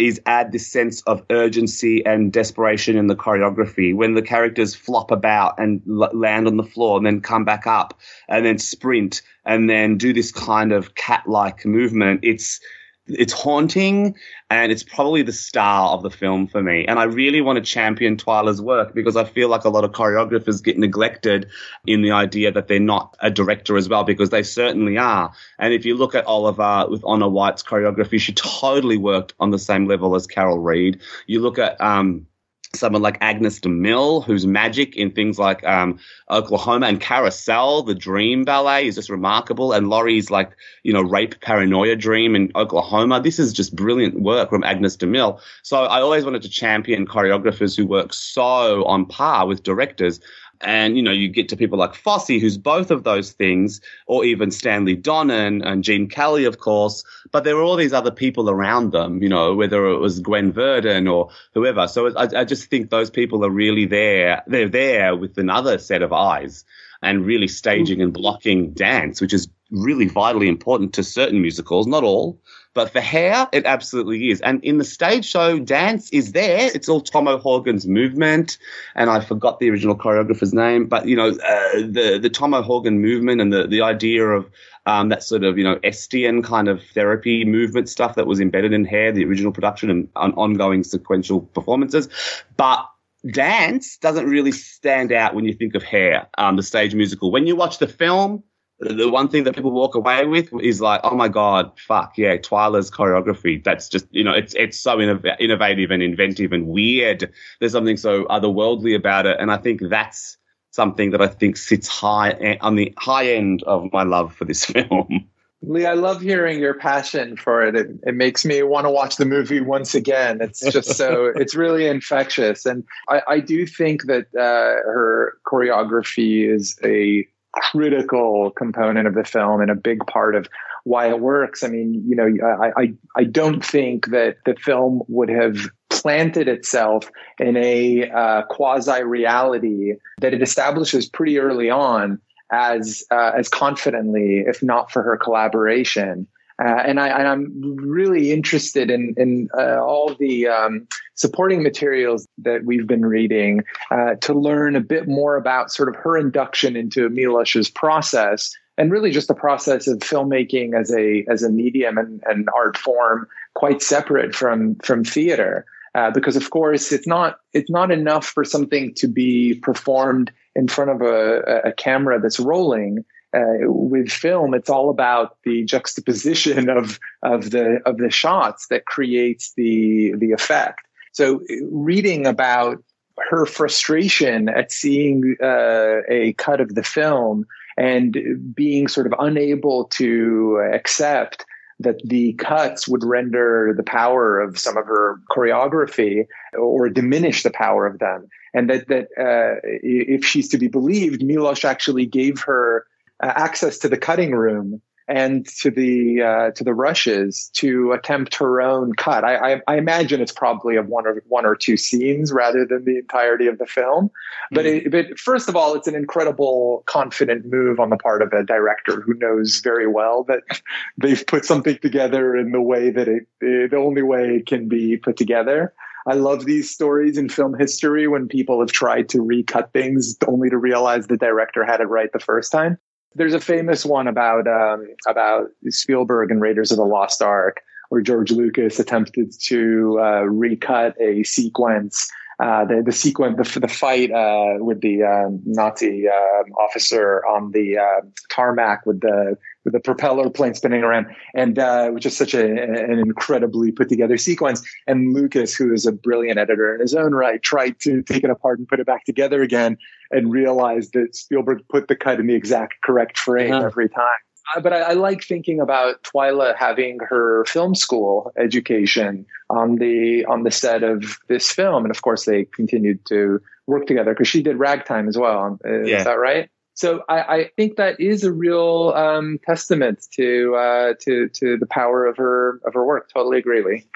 is 0.00 0.20
add 0.26 0.52
this 0.52 0.66
sense 0.66 1.00
of 1.02 1.22
urgency 1.30 2.04
and 2.04 2.32
desperation 2.32 2.96
in 2.96 3.06
the 3.06 3.16
choreography 3.16 3.94
when 3.94 4.14
the 4.14 4.20
characters 4.20 4.74
flop 4.74 5.10
about 5.10 5.58
and 5.58 5.80
l- 5.88 6.10
land 6.12 6.46
on 6.46 6.58
the 6.58 6.64
floor 6.64 6.98
and 6.98 7.06
then 7.06 7.20
come 7.20 7.44
back 7.46 7.66
up 7.66 7.98
and 8.28 8.44
then 8.44 8.58
sprint 8.58 9.22
and 9.46 9.70
then 9.70 9.96
do 9.96 10.12
this 10.12 10.32
kind 10.32 10.72
of 10.72 10.94
cat-like 10.96 11.64
movement 11.64 12.20
it's 12.22 12.60
it's 13.08 13.32
haunting 13.32 14.16
and 14.50 14.72
it's 14.72 14.82
probably 14.82 15.22
the 15.22 15.32
star 15.32 15.90
of 15.90 16.02
the 16.02 16.10
film 16.10 16.46
for 16.46 16.62
me. 16.62 16.84
And 16.86 16.98
I 16.98 17.04
really 17.04 17.40
want 17.40 17.56
to 17.56 17.62
champion 17.62 18.16
Twyla's 18.16 18.60
work 18.60 18.94
because 18.94 19.16
I 19.16 19.24
feel 19.24 19.48
like 19.48 19.64
a 19.64 19.68
lot 19.68 19.84
of 19.84 19.92
choreographers 19.92 20.62
get 20.62 20.78
neglected 20.78 21.48
in 21.86 22.02
the 22.02 22.12
idea 22.12 22.52
that 22.52 22.68
they're 22.68 22.80
not 22.80 23.16
a 23.20 23.30
director 23.30 23.76
as 23.76 23.88
well 23.88 24.04
because 24.04 24.30
they 24.30 24.42
certainly 24.42 24.98
are. 24.98 25.32
And 25.58 25.72
if 25.72 25.84
you 25.84 25.96
look 25.96 26.14
at 26.14 26.26
Oliver 26.26 26.86
with 26.88 27.04
Onna 27.04 27.28
White's 27.28 27.62
choreography, 27.62 28.20
she 28.20 28.32
totally 28.32 28.96
worked 28.96 29.34
on 29.40 29.50
the 29.50 29.58
same 29.58 29.86
level 29.86 30.14
as 30.14 30.26
Carol 30.26 30.58
Reed. 30.58 31.00
You 31.26 31.40
look 31.40 31.58
at 31.58 31.80
um, 31.80 32.26
someone 32.74 33.02
like 33.02 33.18
Agnes 33.20 33.60
DeMille, 33.60 34.24
who's 34.24 34.46
magic 34.46 34.96
in 34.96 35.10
things 35.10 35.38
like 35.38 35.64
um, 35.64 35.98
Oklahoma 36.30 36.86
and 36.86 37.00
Carousel, 37.00 37.82
the 37.82 37.94
Dream 37.94 38.44
Ballet 38.44 38.86
is 38.86 38.96
just 38.96 39.08
remarkable. 39.08 39.72
And 39.72 39.88
Laurie's 39.88 40.30
like, 40.30 40.50
you 40.82 40.92
know, 40.92 41.02
rape 41.02 41.40
paranoia 41.40 41.96
dream 41.96 42.34
in 42.34 42.50
Oklahoma. 42.54 43.20
This 43.20 43.38
is 43.38 43.52
just 43.52 43.74
brilliant 43.74 44.20
work 44.20 44.50
from 44.50 44.64
Agnes 44.64 44.96
DeMille. 44.96 45.40
So 45.62 45.84
I 45.84 46.00
always 46.00 46.24
wanted 46.24 46.42
to 46.42 46.48
champion 46.48 47.06
choreographers 47.06 47.76
who 47.76 47.86
work 47.86 48.12
so 48.12 48.84
on 48.84 49.06
par 49.06 49.46
with 49.46 49.62
directors. 49.62 50.20
And, 50.60 50.96
you 50.96 51.02
know, 51.02 51.12
you 51.12 51.28
get 51.28 51.48
to 51.50 51.56
people 51.56 51.78
like 51.78 51.94
Fosse, 51.94 52.28
who's 52.28 52.58
both 52.58 52.90
of 52.90 53.04
those 53.04 53.32
things, 53.32 53.80
or 54.06 54.24
even 54.24 54.50
Stanley 54.50 54.96
Donen 54.96 55.64
and 55.64 55.84
Gene 55.84 56.08
Kelly, 56.08 56.44
of 56.44 56.58
course. 56.58 57.04
But 57.30 57.44
there 57.44 57.56
were 57.56 57.62
all 57.62 57.76
these 57.76 57.92
other 57.92 58.10
people 58.10 58.48
around 58.48 58.92
them, 58.92 59.22
you 59.22 59.28
know, 59.28 59.54
whether 59.54 59.86
it 59.86 59.98
was 59.98 60.20
Gwen 60.20 60.52
Verdon 60.52 61.08
or 61.08 61.30
whoever. 61.54 61.88
So 61.88 62.14
I, 62.16 62.40
I 62.40 62.44
just 62.44 62.70
think 62.70 62.90
those 62.90 63.10
people 63.10 63.44
are 63.44 63.50
really 63.50 63.86
there. 63.86 64.42
They're 64.46 64.68
there 64.68 65.14
with 65.16 65.36
another 65.38 65.78
set 65.78 66.02
of 66.02 66.12
eyes 66.12 66.64
and 67.02 67.26
really 67.26 67.48
staging 67.48 67.98
mm. 67.98 68.04
and 68.04 68.12
blocking 68.12 68.72
dance, 68.72 69.20
which 69.20 69.34
is 69.34 69.48
really 69.70 70.06
vitally 70.06 70.48
important 70.48 70.94
to 70.94 71.04
certain 71.04 71.40
musicals, 71.40 71.86
not 71.86 72.04
all. 72.04 72.40
But 72.76 72.90
for 72.90 73.00
hair, 73.00 73.48
it 73.54 73.64
absolutely 73.64 74.28
is. 74.28 74.42
And 74.42 74.62
in 74.62 74.76
the 74.76 74.84
stage 74.84 75.24
show, 75.24 75.58
dance 75.58 76.10
is 76.10 76.32
there. 76.32 76.70
It's 76.74 76.90
all 76.90 77.00
Tom 77.00 77.26
O'Horgan's 77.26 77.86
movement, 77.86 78.58
and 78.94 79.08
I 79.08 79.20
forgot 79.20 79.60
the 79.60 79.70
original 79.70 79.96
choreographer's 79.96 80.52
name. 80.52 80.86
But 80.86 81.08
you 81.08 81.16
know, 81.16 81.30
uh, 81.30 81.72
the 81.78 82.18
the 82.20 82.28
Tom 82.28 82.52
O'Horgan 82.52 83.00
movement 83.00 83.40
and 83.40 83.50
the 83.50 83.66
the 83.66 83.80
idea 83.80 84.26
of 84.26 84.50
um, 84.84 85.08
that 85.08 85.22
sort 85.22 85.42
of 85.42 85.56
you 85.56 85.64
know 85.64 85.76
Estian 85.76 86.44
kind 86.44 86.68
of 86.68 86.82
therapy 86.92 87.46
movement 87.46 87.88
stuff 87.88 88.14
that 88.16 88.26
was 88.26 88.40
embedded 88.40 88.74
in 88.74 88.84
hair, 88.84 89.10
the 89.10 89.24
original 89.24 89.52
production 89.52 89.88
and, 89.88 90.08
ongoing 90.14 90.84
sequential 90.84 91.40
performances. 91.40 92.10
But 92.58 92.86
dance 93.30 93.96
doesn't 93.96 94.26
really 94.26 94.52
stand 94.52 95.12
out 95.12 95.34
when 95.34 95.46
you 95.46 95.54
think 95.54 95.74
of 95.74 95.82
hair, 95.82 96.28
um, 96.36 96.56
the 96.56 96.62
stage 96.62 96.94
musical. 96.94 97.30
When 97.30 97.46
you 97.46 97.56
watch 97.56 97.78
the 97.78 97.88
film, 97.88 98.44
the 98.78 99.08
one 99.08 99.28
thing 99.28 99.44
that 99.44 99.54
people 99.54 99.70
walk 99.70 99.94
away 99.94 100.26
with 100.26 100.52
is 100.60 100.80
like, 100.80 101.00
oh 101.02 101.16
my 101.16 101.28
god, 101.28 101.72
fuck 101.78 102.18
yeah, 102.18 102.36
Twyla's 102.36 102.90
choreography. 102.90 103.62
That's 103.62 103.88
just 103.88 104.06
you 104.10 104.22
know, 104.22 104.32
it's 104.32 104.54
it's 104.54 104.78
so 104.78 104.98
innov- 104.98 105.36
innovative 105.40 105.90
and 105.90 106.02
inventive 106.02 106.52
and 106.52 106.66
weird. 106.66 107.32
There's 107.60 107.72
something 107.72 107.96
so 107.96 108.24
otherworldly 108.24 108.94
about 108.94 109.26
it, 109.26 109.38
and 109.40 109.50
I 109.50 109.56
think 109.56 109.80
that's 109.88 110.36
something 110.70 111.10
that 111.10 111.22
I 111.22 111.26
think 111.26 111.56
sits 111.56 111.88
high 111.88 112.30
eh, 112.32 112.56
on 112.60 112.76
the 112.76 112.92
high 112.98 113.28
end 113.28 113.62
of 113.62 113.90
my 113.92 114.02
love 114.02 114.34
for 114.34 114.44
this 114.44 114.64
film. 114.66 115.28
Lee, 115.62 115.86
I 115.86 115.94
love 115.94 116.20
hearing 116.20 116.60
your 116.60 116.74
passion 116.74 117.36
for 117.36 117.62
it. 117.66 117.74
It, 117.74 117.88
it 118.02 118.14
makes 118.14 118.44
me 118.44 118.62
want 118.62 118.84
to 118.84 118.90
watch 118.90 119.16
the 119.16 119.24
movie 119.24 119.62
once 119.62 119.94
again. 119.94 120.38
It's 120.42 120.60
just 120.60 120.96
so, 120.96 121.32
it's 121.34 121.54
really 121.54 121.86
infectious. 121.86 122.66
And 122.66 122.84
I, 123.08 123.22
I 123.26 123.40
do 123.40 123.66
think 123.66 124.04
that 124.04 124.26
uh, 124.38 124.84
her 124.84 125.38
choreography 125.46 126.46
is 126.46 126.78
a 126.84 127.26
critical 127.56 128.50
component 128.50 129.06
of 129.08 129.14
the 129.14 129.24
film 129.24 129.60
and 129.60 129.70
a 129.70 129.74
big 129.74 130.06
part 130.06 130.34
of 130.34 130.48
why 130.84 131.08
it 131.08 131.20
works. 131.20 131.64
I 131.64 131.68
mean, 131.68 132.04
you 132.06 132.14
know, 132.14 132.28
I, 132.46 132.82
I, 132.82 132.92
I 133.16 133.24
don't 133.24 133.64
think 133.64 134.08
that 134.08 134.36
the 134.44 134.54
film 134.54 135.02
would 135.08 135.28
have 135.28 135.56
planted 135.90 136.46
itself 136.46 137.10
in 137.40 137.56
a 137.56 138.08
uh, 138.10 138.42
quasi 138.42 139.02
reality 139.02 139.94
that 140.20 140.32
it 140.32 140.42
establishes 140.42 141.08
pretty 141.08 141.38
early 141.38 141.70
on 141.70 142.20
as 142.52 143.02
uh, 143.10 143.32
as 143.36 143.48
confidently, 143.48 144.44
if 144.46 144.62
not 144.62 144.92
for 144.92 145.02
her 145.02 145.16
collaboration. 145.16 146.28
Uh, 146.62 146.82
and, 146.86 146.98
I, 146.98 147.32
am 147.32 147.52
really 147.76 148.32
interested 148.32 148.90
in, 148.90 149.14
in 149.18 149.50
uh, 149.56 149.78
all 149.78 150.14
the 150.18 150.48
um, 150.48 150.88
supporting 151.14 151.62
materials 151.62 152.26
that 152.38 152.64
we've 152.64 152.86
been 152.86 153.04
reading 153.04 153.62
uh, 153.90 154.14
to 154.22 154.32
learn 154.32 154.74
a 154.74 154.80
bit 154.80 155.06
more 155.06 155.36
about 155.36 155.70
sort 155.70 155.90
of 155.90 155.96
her 155.96 156.16
induction 156.16 156.74
into 156.74 157.10
Milos's 157.10 157.68
process 157.68 158.56
and 158.78 158.90
really 158.90 159.10
just 159.10 159.28
the 159.28 159.34
process 159.34 159.86
of 159.86 159.98
filmmaking 159.98 160.78
as 160.78 160.92
a 160.92 161.24
as 161.30 161.42
a 161.42 161.50
medium 161.50 161.98
and, 161.98 162.22
and 162.26 162.48
art 162.54 162.76
form 162.76 163.26
quite 163.54 163.82
separate 163.82 164.34
from 164.34 164.76
from 164.76 165.04
theater. 165.04 165.64
Uh, 165.94 166.10
because 166.10 166.36
of 166.36 166.50
course 166.50 166.92
it's 166.92 167.06
not 167.06 167.40
it's 167.54 167.70
not 167.70 167.90
enough 167.90 168.26
for 168.26 168.44
something 168.44 168.92
to 168.94 169.08
be 169.08 169.54
performed 169.62 170.30
in 170.54 170.68
front 170.68 170.90
of 170.90 171.00
a, 171.00 171.40
a 171.64 171.72
camera 171.72 172.20
that's 172.20 172.40
rolling. 172.40 173.04
Uh, 173.34 173.68
with 173.68 174.08
film, 174.08 174.54
it's 174.54 174.70
all 174.70 174.88
about 174.88 175.36
the 175.44 175.64
juxtaposition 175.64 176.68
of 176.78 176.98
of 177.22 177.50
the 177.50 177.80
of 177.84 177.98
the 177.98 178.10
shots 178.10 178.68
that 178.68 178.86
creates 178.86 179.52
the 179.56 180.14
the 180.16 180.32
effect. 180.32 180.80
So, 181.12 181.40
reading 181.70 182.26
about 182.26 182.82
her 183.30 183.46
frustration 183.46 184.48
at 184.48 184.70
seeing 184.70 185.36
uh, 185.42 186.02
a 186.08 186.34
cut 186.34 186.60
of 186.60 186.74
the 186.74 186.82
film 186.82 187.46
and 187.76 188.54
being 188.54 188.88
sort 188.88 189.06
of 189.06 189.14
unable 189.18 189.84
to 189.84 190.58
accept 190.72 191.44
that 191.78 192.00
the 192.04 192.32
cuts 192.34 192.88
would 192.88 193.04
render 193.04 193.74
the 193.76 193.82
power 193.82 194.40
of 194.40 194.58
some 194.58 194.76
of 194.76 194.86
her 194.86 195.20
choreography 195.30 196.26
or 196.58 196.88
diminish 196.88 197.42
the 197.42 197.50
power 197.50 197.86
of 197.86 197.98
them. 197.98 198.26
And 198.54 198.70
that, 198.70 198.88
that 198.88 199.08
uh, 199.18 199.60
if 199.82 200.24
she's 200.24 200.48
to 200.50 200.58
be 200.58 200.68
believed, 200.68 201.22
Milos 201.22 201.64
actually 201.64 202.06
gave 202.06 202.40
her 202.40 202.86
uh, 203.22 203.32
access 203.34 203.78
to 203.78 203.88
the 203.88 203.96
cutting 203.96 204.32
room 204.32 204.80
and 205.08 205.46
to 205.46 205.70
the 205.70 206.20
uh, 206.22 206.50
to 206.52 206.64
the 206.64 206.74
rushes 206.74 207.50
to 207.54 207.92
attempt 207.92 208.34
her 208.36 208.60
own 208.60 208.92
cut. 208.94 209.24
I, 209.24 209.54
I, 209.54 209.60
I, 209.68 209.76
imagine 209.76 210.20
it's 210.20 210.32
probably 210.32 210.76
of 210.76 210.88
one 210.88 211.06
or 211.06 211.22
one 211.28 211.46
or 211.46 211.54
two 211.54 211.76
scenes 211.76 212.32
rather 212.32 212.66
than 212.66 212.84
the 212.84 212.98
entirety 212.98 213.46
of 213.46 213.58
the 213.58 213.66
film. 213.66 214.10
But 214.50 214.66
Mm-hmm. 214.66 214.86
it, 214.86 215.08
but 215.08 215.18
first 215.18 215.48
of 215.48 215.56
all, 215.56 215.74
it's 215.74 215.86
an 215.86 215.94
incredible 215.94 216.82
confident 216.86 217.46
move 217.46 217.78
on 217.78 217.90
the 217.90 217.96
part 217.96 218.22
of 218.22 218.32
a 218.32 218.42
director 218.42 219.00
who 219.00 219.14
knows 219.14 219.60
very 219.60 219.86
well 219.86 220.24
that 220.24 220.42
they've 220.98 221.26
put 221.26 221.44
something 221.44 221.78
together 221.78 222.36
in 222.36 222.50
the 222.50 222.60
way 222.60 222.90
that 222.90 223.06
it 223.06 223.26
the 223.40 223.76
only 223.76 224.02
way 224.02 224.36
it 224.36 224.46
can 224.46 224.68
be 224.68 224.96
put 224.96 225.16
together. 225.16 225.72
I 226.08 226.14
love 226.14 226.44
these 226.44 226.70
stories 226.70 227.18
in 227.18 227.28
film 227.28 227.58
history 227.58 228.06
when 228.06 228.28
people 228.28 228.60
have 228.60 228.70
tried 228.70 229.08
to 229.10 229.22
recut 229.22 229.72
things 229.72 230.16
only 230.28 230.48
to 230.50 230.56
realize 230.56 231.08
the 231.08 231.16
director 231.16 231.64
had 231.64 231.80
it 231.80 231.88
right 231.88 232.12
the 232.12 232.20
first 232.20 232.52
time 232.52 232.78
there's 233.16 233.34
a 233.34 233.40
famous 233.40 233.84
one 233.84 234.06
about 234.06 234.46
um, 234.46 234.86
about 235.08 235.48
Spielberg 235.68 236.30
and 236.30 236.40
Raiders 236.40 236.70
of 236.70 236.76
the 236.76 236.84
Lost 236.84 237.22
Ark, 237.22 237.62
where 237.88 238.00
George 238.00 238.30
Lucas 238.30 238.78
attempted 238.78 239.32
to 239.44 239.98
uh, 240.00 240.22
recut 240.22 240.94
a 241.00 241.22
sequence. 241.24 242.10
Uh, 242.38 242.66
the 242.66 242.82
the 242.84 242.92
sequence, 242.92 243.54
the, 243.54 243.60
the 243.60 243.68
fight 243.68 244.12
uh, 244.12 244.62
with 244.62 244.82
the 244.82 245.02
um, 245.02 245.40
Nazi 245.46 246.06
um 246.06 246.52
officer 246.58 247.24
on 247.26 247.52
the 247.52 247.78
uh, 247.78 248.06
tarmac 248.28 248.84
with 248.84 249.00
the 249.00 249.38
with 249.66 249.72
the 249.74 249.80
propeller 249.80 250.30
plane 250.30 250.54
spinning 250.54 250.84
around, 250.84 251.08
and 251.34 251.58
uh, 251.58 251.90
which 251.90 252.06
is 252.06 252.16
such 252.16 252.32
a, 252.34 252.46
an 252.46 252.98
incredibly 253.00 253.72
put 253.72 253.88
together 253.88 254.16
sequence. 254.16 254.62
And 254.86 255.12
Lucas, 255.12 255.54
who 255.54 255.74
is 255.74 255.84
a 255.84 255.92
brilliant 255.92 256.38
editor 256.38 256.72
in 256.72 256.80
his 256.80 256.94
own 256.94 257.12
right, 257.12 257.42
tried 257.42 257.80
to 257.80 258.00
take 258.02 258.22
it 258.22 258.30
apart 258.30 258.60
and 258.60 258.68
put 258.68 258.78
it 258.78 258.86
back 258.86 259.04
together 259.04 259.42
again, 259.42 259.76
and 260.12 260.32
realized 260.32 260.92
that 260.92 261.16
Spielberg 261.16 261.62
put 261.68 261.88
the 261.88 261.96
cut 261.96 262.20
in 262.20 262.28
the 262.28 262.34
exact 262.34 262.76
correct 262.82 263.18
frame 263.18 263.52
every 263.52 263.88
time. 263.88 264.06
Uh, 264.54 264.60
but 264.60 264.72
I, 264.72 264.80
I, 264.82 264.92
like 264.92 265.24
thinking 265.24 265.60
about 265.60 266.04
Twyla 266.04 266.54
having 266.56 266.98
her 267.08 267.44
film 267.46 267.74
school 267.74 268.32
education 268.38 269.26
on 269.50 269.76
the 269.76 270.24
on 270.26 270.44
the 270.44 270.52
set 270.52 270.84
of 270.84 271.18
this 271.26 271.50
film, 271.50 271.84
and 271.84 271.90
of 271.90 272.00
course 272.02 272.24
they 272.24 272.44
continued 272.44 273.04
to 273.06 273.40
work 273.66 273.86
together 273.86 274.12
because 274.12 274.28
she 274.28 274.42
did 274.42 274.56
Ragtime 274.58 275.08
as 275.08 275.18
well. 275.18 275.58
Is 275.64 275.88
Yeah. 275.88 276.04
that 276.04 276.20
right? 276.20 276.48
So 276.76 277.02
I, 277.08 277.20
I 277.20 277.50
think 277.56 277.76
that 277.76 277.98
is 277.98 278.22
a 278.22 278.32
real 278.32 278.92
um, 278.94 279.38
testament 279.44 280.06
to 280.12 280.54
uh, 280.54 280.94
to 281.00 281.28
to 281.30 281.56
the 281.56 281.66
power 281.66 282.06
of 282.06 282.16
her 282.18 282.60
of 282.64 282.74
her 282.74 282.84
work. 282.84 283.10
Totally 283.12 283.38
agree, 283.38 283.64
Lee. 283.64 283.86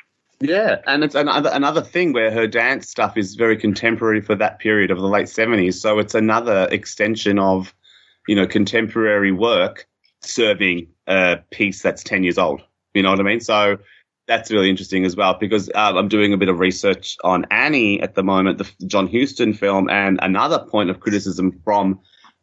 Yeah, 0.40 0.80
and 0.86 1.04
it's 1.04 1.14
another 1.14 1.50
another 1.52 1.82
thing 1.82 2.14
where 2.14 2.30
her 2.30 2.46
dance 2.46 2.88
stuff 2.88 3.18
is 3.18 3.34
very 3.34 3.58
contemporary 3.58 4.22
for 4.22 4.34
that 4.36 4.58
period 4.58 4.90
of 4.90 4.98
the 4.98 5.06
late 5.06 5.28
seventies. 5.28 5.78
So 5.78 5.98
it's 5.98 6.14
another 6.14 6.66
extension 6.72 7.38
of, 7.38 7.74
you 8.26 8.34
know, 8.34 8.46
contemporary 8.46 9.32
work 9.32 9.86
serving 10.22 10.88
a 11.06 11.40
piece 11.50 11.82
that's 11.82 12.02
ten 12.02 12.22
years 12.22 12.38
old. 12.38 12.62
You 12.94 13.02
know 13.02 13.10
what 13.10 13.20
I 13.20 13.24
mean? 13.24 13.40
So 13.40 13.76
That's 14.30 14.48
really 14.52 14.70
interesting 14.70 15.04
as 15.04 15.16
well 15.16 15.34
because 15.34 15.68
um, 15.74 15.96
I'm 15.96 16.06
doing 16.06 16.32
a 16.32 16.36
bit 16.36 16.48
of 16.48 16.60
research 16.60 17.16
on 17.24 17.46
Annie 17.50 18.00
at 18.00 18.14
the 18.14 18.22
moment, 18.22 18.58
the 18.58 18.86
John 18.86 19.08
Huston 19.08 19.54
film, 19.54 19.90
and 19.90 20.20
another 20.22 20.60
point 20.60 20.88
of 20.88 21.00
criticism 21.00 21.60
from 21.64 21.98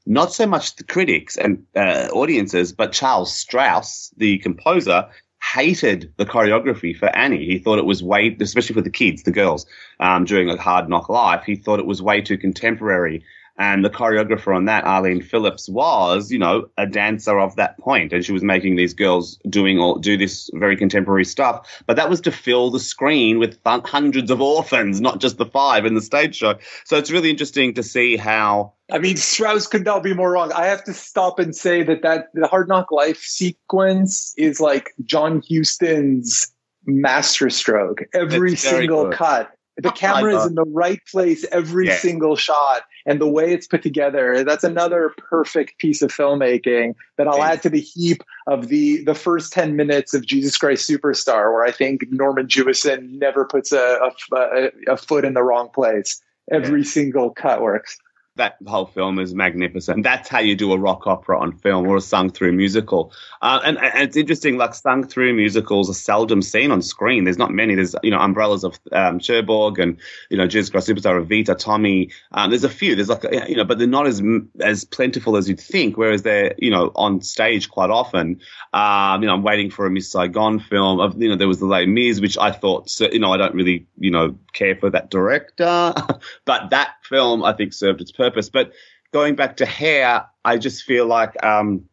not 0.08 0.34
so 0.34 0.48
much 0.48 0.76
the 0.76 0.84
critics 0.84 1.38
and 1.38 1.64
uh, 1.76 2.08
audiences, 2.14 2.72
but 2.72 2.94
Charles 2.94 3.34
Strouse, 3.34 4.12
the 4.18 4.38
composer, 4.40 5.08
hated 5.54 6.14
the 6.18 6.26
choreography 6.26 6.98
for 6.98 7.16
Annie. 7.16 7.46
He 7.46 7.60
thought 7.60 7.78
it 7.78 7.86
was 7.86 8.02
way, 8.02 8.36
especially 8.40 8.74
for 8.74 8.82
the 8.82 8.90
kids, 8.90 9.24
the 9.24 9.32
girls, 9.32 9.66
um, 10.00 10.26
during 10.26 10.50
a 10.50 10.58
hard 10.58 10.90
knock 10.90 11.10
life, 11.10 11.44
he 11.46 11.56
thought 11.56 11.80
it 11.80 11.86
was 11.86 12.02
way 12.02 12.22
too 12.22 12.38
contemporary. 12.38 13.24
And 13.58 13.84
the 13.84 13.90
choreographer 13.90 14.56
on 14.56 14.66
that, 14.66 14.84
Arlene 14.84 15.22
Phillips, 15.22 15.68
was, 15.68 16.32
you 16.32 16.38
know, 16.38 16.70
a 16.78 16.86
dancer 16.86 17.40
of 17.40 17.56
that 17.56 17.78
point, 17.80 18.14
and 18.14 18.24
she 18.24 18.32
was 18.32 18.44
making 18.44 18.76
these 18.76 18.94
girls 18.94 19.40
doing 19.50 19.80
all 19.80 19.96
do 19.98 20.16
this 20.16 20.50
very 20.54 20.78
contemporary 20.78 21.26
stuff. 21.26 21.82
But 21.88 21.96
that 21.96 22.10
was 22.10 22.22
to 22.22 22.32
fill 22.32 22.70
the 22.70 22.80
screen 22.80 23.40
with 23.40 23.64
th- 23.64 23.82
hundreds 23.86 24.30
of 24.30 24.42
orphans, 24.42 25.02
not 25.02 25.20
just 25.20 25.38
the 25.38 25.46
five 25.46 25.86
in 25.86 25.96
the 25.96 26.02
stage 26.02 26.36
show. 26.36 26.56
So 26.86 26.98
it's 26.98 27.10
really 27.10 27.30
interesting 27.30 27.74
to 27.74 27.84
see 27.84 28.16
how 28.16 28.74
I 28.92 29.00
mean, 29.00 29.18
Strouse 29.18 29.70
could 29.70 29.84
not 29.84 30.02
be 30.02 30.14
more 30.14 30.32
wrong. 30.32 30.52
I 30.54 30.68
have 30.68 30.84
to 30.86 30.94
stop 30.94 31.40
and 31.40 31.54
say 31.56 31.84
that 31.84 32.04
that 32.04 32.28
the 32.34 32.48
Hard 32.48 32.70
Knock 32.70 32.92
Life 32.92 33.18
sequence 33.18 34.34
is 34.38 34.62
like 34.62 34.94
John 35.04 35.42
Huston's 35.50 36.54
masterstroke. 36.86 38.04
Every 38.14 38.56
single 38.56 39.06
good. 39.06 39.14
cut, 39.14 39.52
the 39.78 39.92
camera 39.92 40.38
is 40.38 40.46
in 40.46 40.56
the 40.56 40.64
right 40.64 41.02
place 41.12 41.46
every 41.52 41.88
Yeah. 41.88 41.98
single 41.98 42.36
shot, 42.36 42.84
and 43.08 43.22
the 43.22 43.28
way 43.28 43.54
it's 43.54 43.66
put 43.66 43.82
together. 43.82 44.44
That's 44.44 44.66
another 44.66 45.14
perfect 45.18 45.80
piece 45.80 46.02
of 46.04 46.12
filmmaking 46.12 46.94
that 47.18 47.28
I'll 47.28 47.42
add 47.42 47.64
to 47.64 47.70
the 47.70 47.80
heap 47.80 48.22
of 48.46 48.68
the 48.68 49.04
the 49.04 49.16
first 49.16 49.54
ten 49.54 49.76
minutes 49.76 50.14
of 50.14 50.26
Jesus 50.26 50.58
Christ 50.58 50.88
Superstar, 50.88 51.52
where 51.52 51.64
I 51.64 51.72
think 51.72 52.04
Norman 52.12 52.48
Jewison 52.48 53.18
never 53.18 53.46
puts 53.46 53.72
a 53.72 53.98
a, 54.32 54.36
a, 54.36 54.70
a 54.90 54.98
foot 54.98 55.26
in 55.26 55.34
the 55.34 55.44
wrong 55.44 55.70
place. 55.74 56.22
Every 56.52 56.84
single 56.84 57.32
cut 57.32 57.62
works. 57.62 57.98
That 58.38 58.58
whole 58.66 58.86
film 58.86 59.20
is 59.20 59.34
magnificent. 59.34 60.04
That's 60.04 60.30
how 60.30 60.40
you 60.40 60.56
do 60.56 60.72
a 60.74 60.78
rock 60.78 61.06
opera 61.08 61.40
on 61.40 61.52
film 61.52 61.88
or 61.88 61.98
a 61.98 62.02
sung 62.02 62.30
through 62.30 62.54
musical. 62.54 63.12
Uh, 63.42 63.60
and, 63.64 63.78
and 63.78 64.04
it's 64.04 64.18
interesting, 64.18 64.58
like 64.58 64.74
sung 64.74 65.06
through 65.06 65.34
musicals 65.34 65.90
are 65.90 65.94
seldom 65.94 66.42
seen 66.42 66.72
on 66.72 66.82
screen. 66.82 67.24
There's 67.24 67.38
not 67.38 67.52
many. 67.52 67.76
There's, 67.76 67.96
you 68.04 68.12
know, 68.12 68.20
Umbrellas 68.20 68.64
of 68.64 68.80
um, 68.92 69.20
Cherbourg 69.20 69.80
and, 69.80 69.98
you 70.30 70.38
know, 70.38 70.48
Jesus 70.48 70.70
Christ 70.70 70.88
Superstar 70.88 71.24
Evita, 71.24 71.58
Tommy. 71.58 72.10
Um, 72.32 72.50
there's 72.50 72.64
a 72.64 72.70
few. 72.70 72.96
There's 72.96 73.10
like, 73.10 73.24
you 73.48 73.56
know, 73.56 73.66
but 73.66 73.78
they're 73.78 73.88
not 73.88 74.08
as 74.08 74.22
as 74.62 74.86
plentiful 74.86 75.38
as 75.38 75.50
you'd 75.50 75.60
think, 75.60 75.98
whereas 75.98 76.24
they're, 76.24 76.56
you 76.58 76.72
know, 76.72 76.92
on 76.96 77.22
stage 77.22 77.70
quite 77.70 77.90
often. 77.90 78.40
Um, 78.74 79.22
you 79.22 79.28
know, 79.28 79.34
I'm 79.34 79.44
waiting 79.44 79.70
for 79.70 79.86
a 79.86 79.90
Miss 79.90 80.12
Saigon 80.12 80.60
film. 80.60 81.00
Of, 81.00 81.22
you 81.22 81.30
know, 81.30 81.36
there 81.36 81.48
was 81.48 81.60
the 81.60 81.66
Les 81.66 81.86
Miz, 81.86 82.22
which 82.22 82.38
I 82.38 82.52
thought, 82.52 82.92
you 83.00 83.20
know, 83.20 83.34
I 83.34 83.38
don't 83.38 83.56
really, 83.56 83.86
you 83.98 84.12
know, 84.12 84.38
care 84.54 84.76
for 84.76 84.90
that 84.90 85.10
director. 85.10 85.94
but 86.46 86.70
that 86.70 86.96
film, 87.08 87.44
I 87.44 87.54
think, 87.54 87.74
served 87.74 88.02
its 88.02 88.12
purpose. 88.12 88.50
But 88.50 88.72
going 89.12 89.36
back 89.36 89.58
to 89.58 89.66
Hair, 89.66 90.26
I 90.46 90.58
just 90.58 90.84
feel 90.84 91.06
like 91.06 91.42
um, 91.44 91.86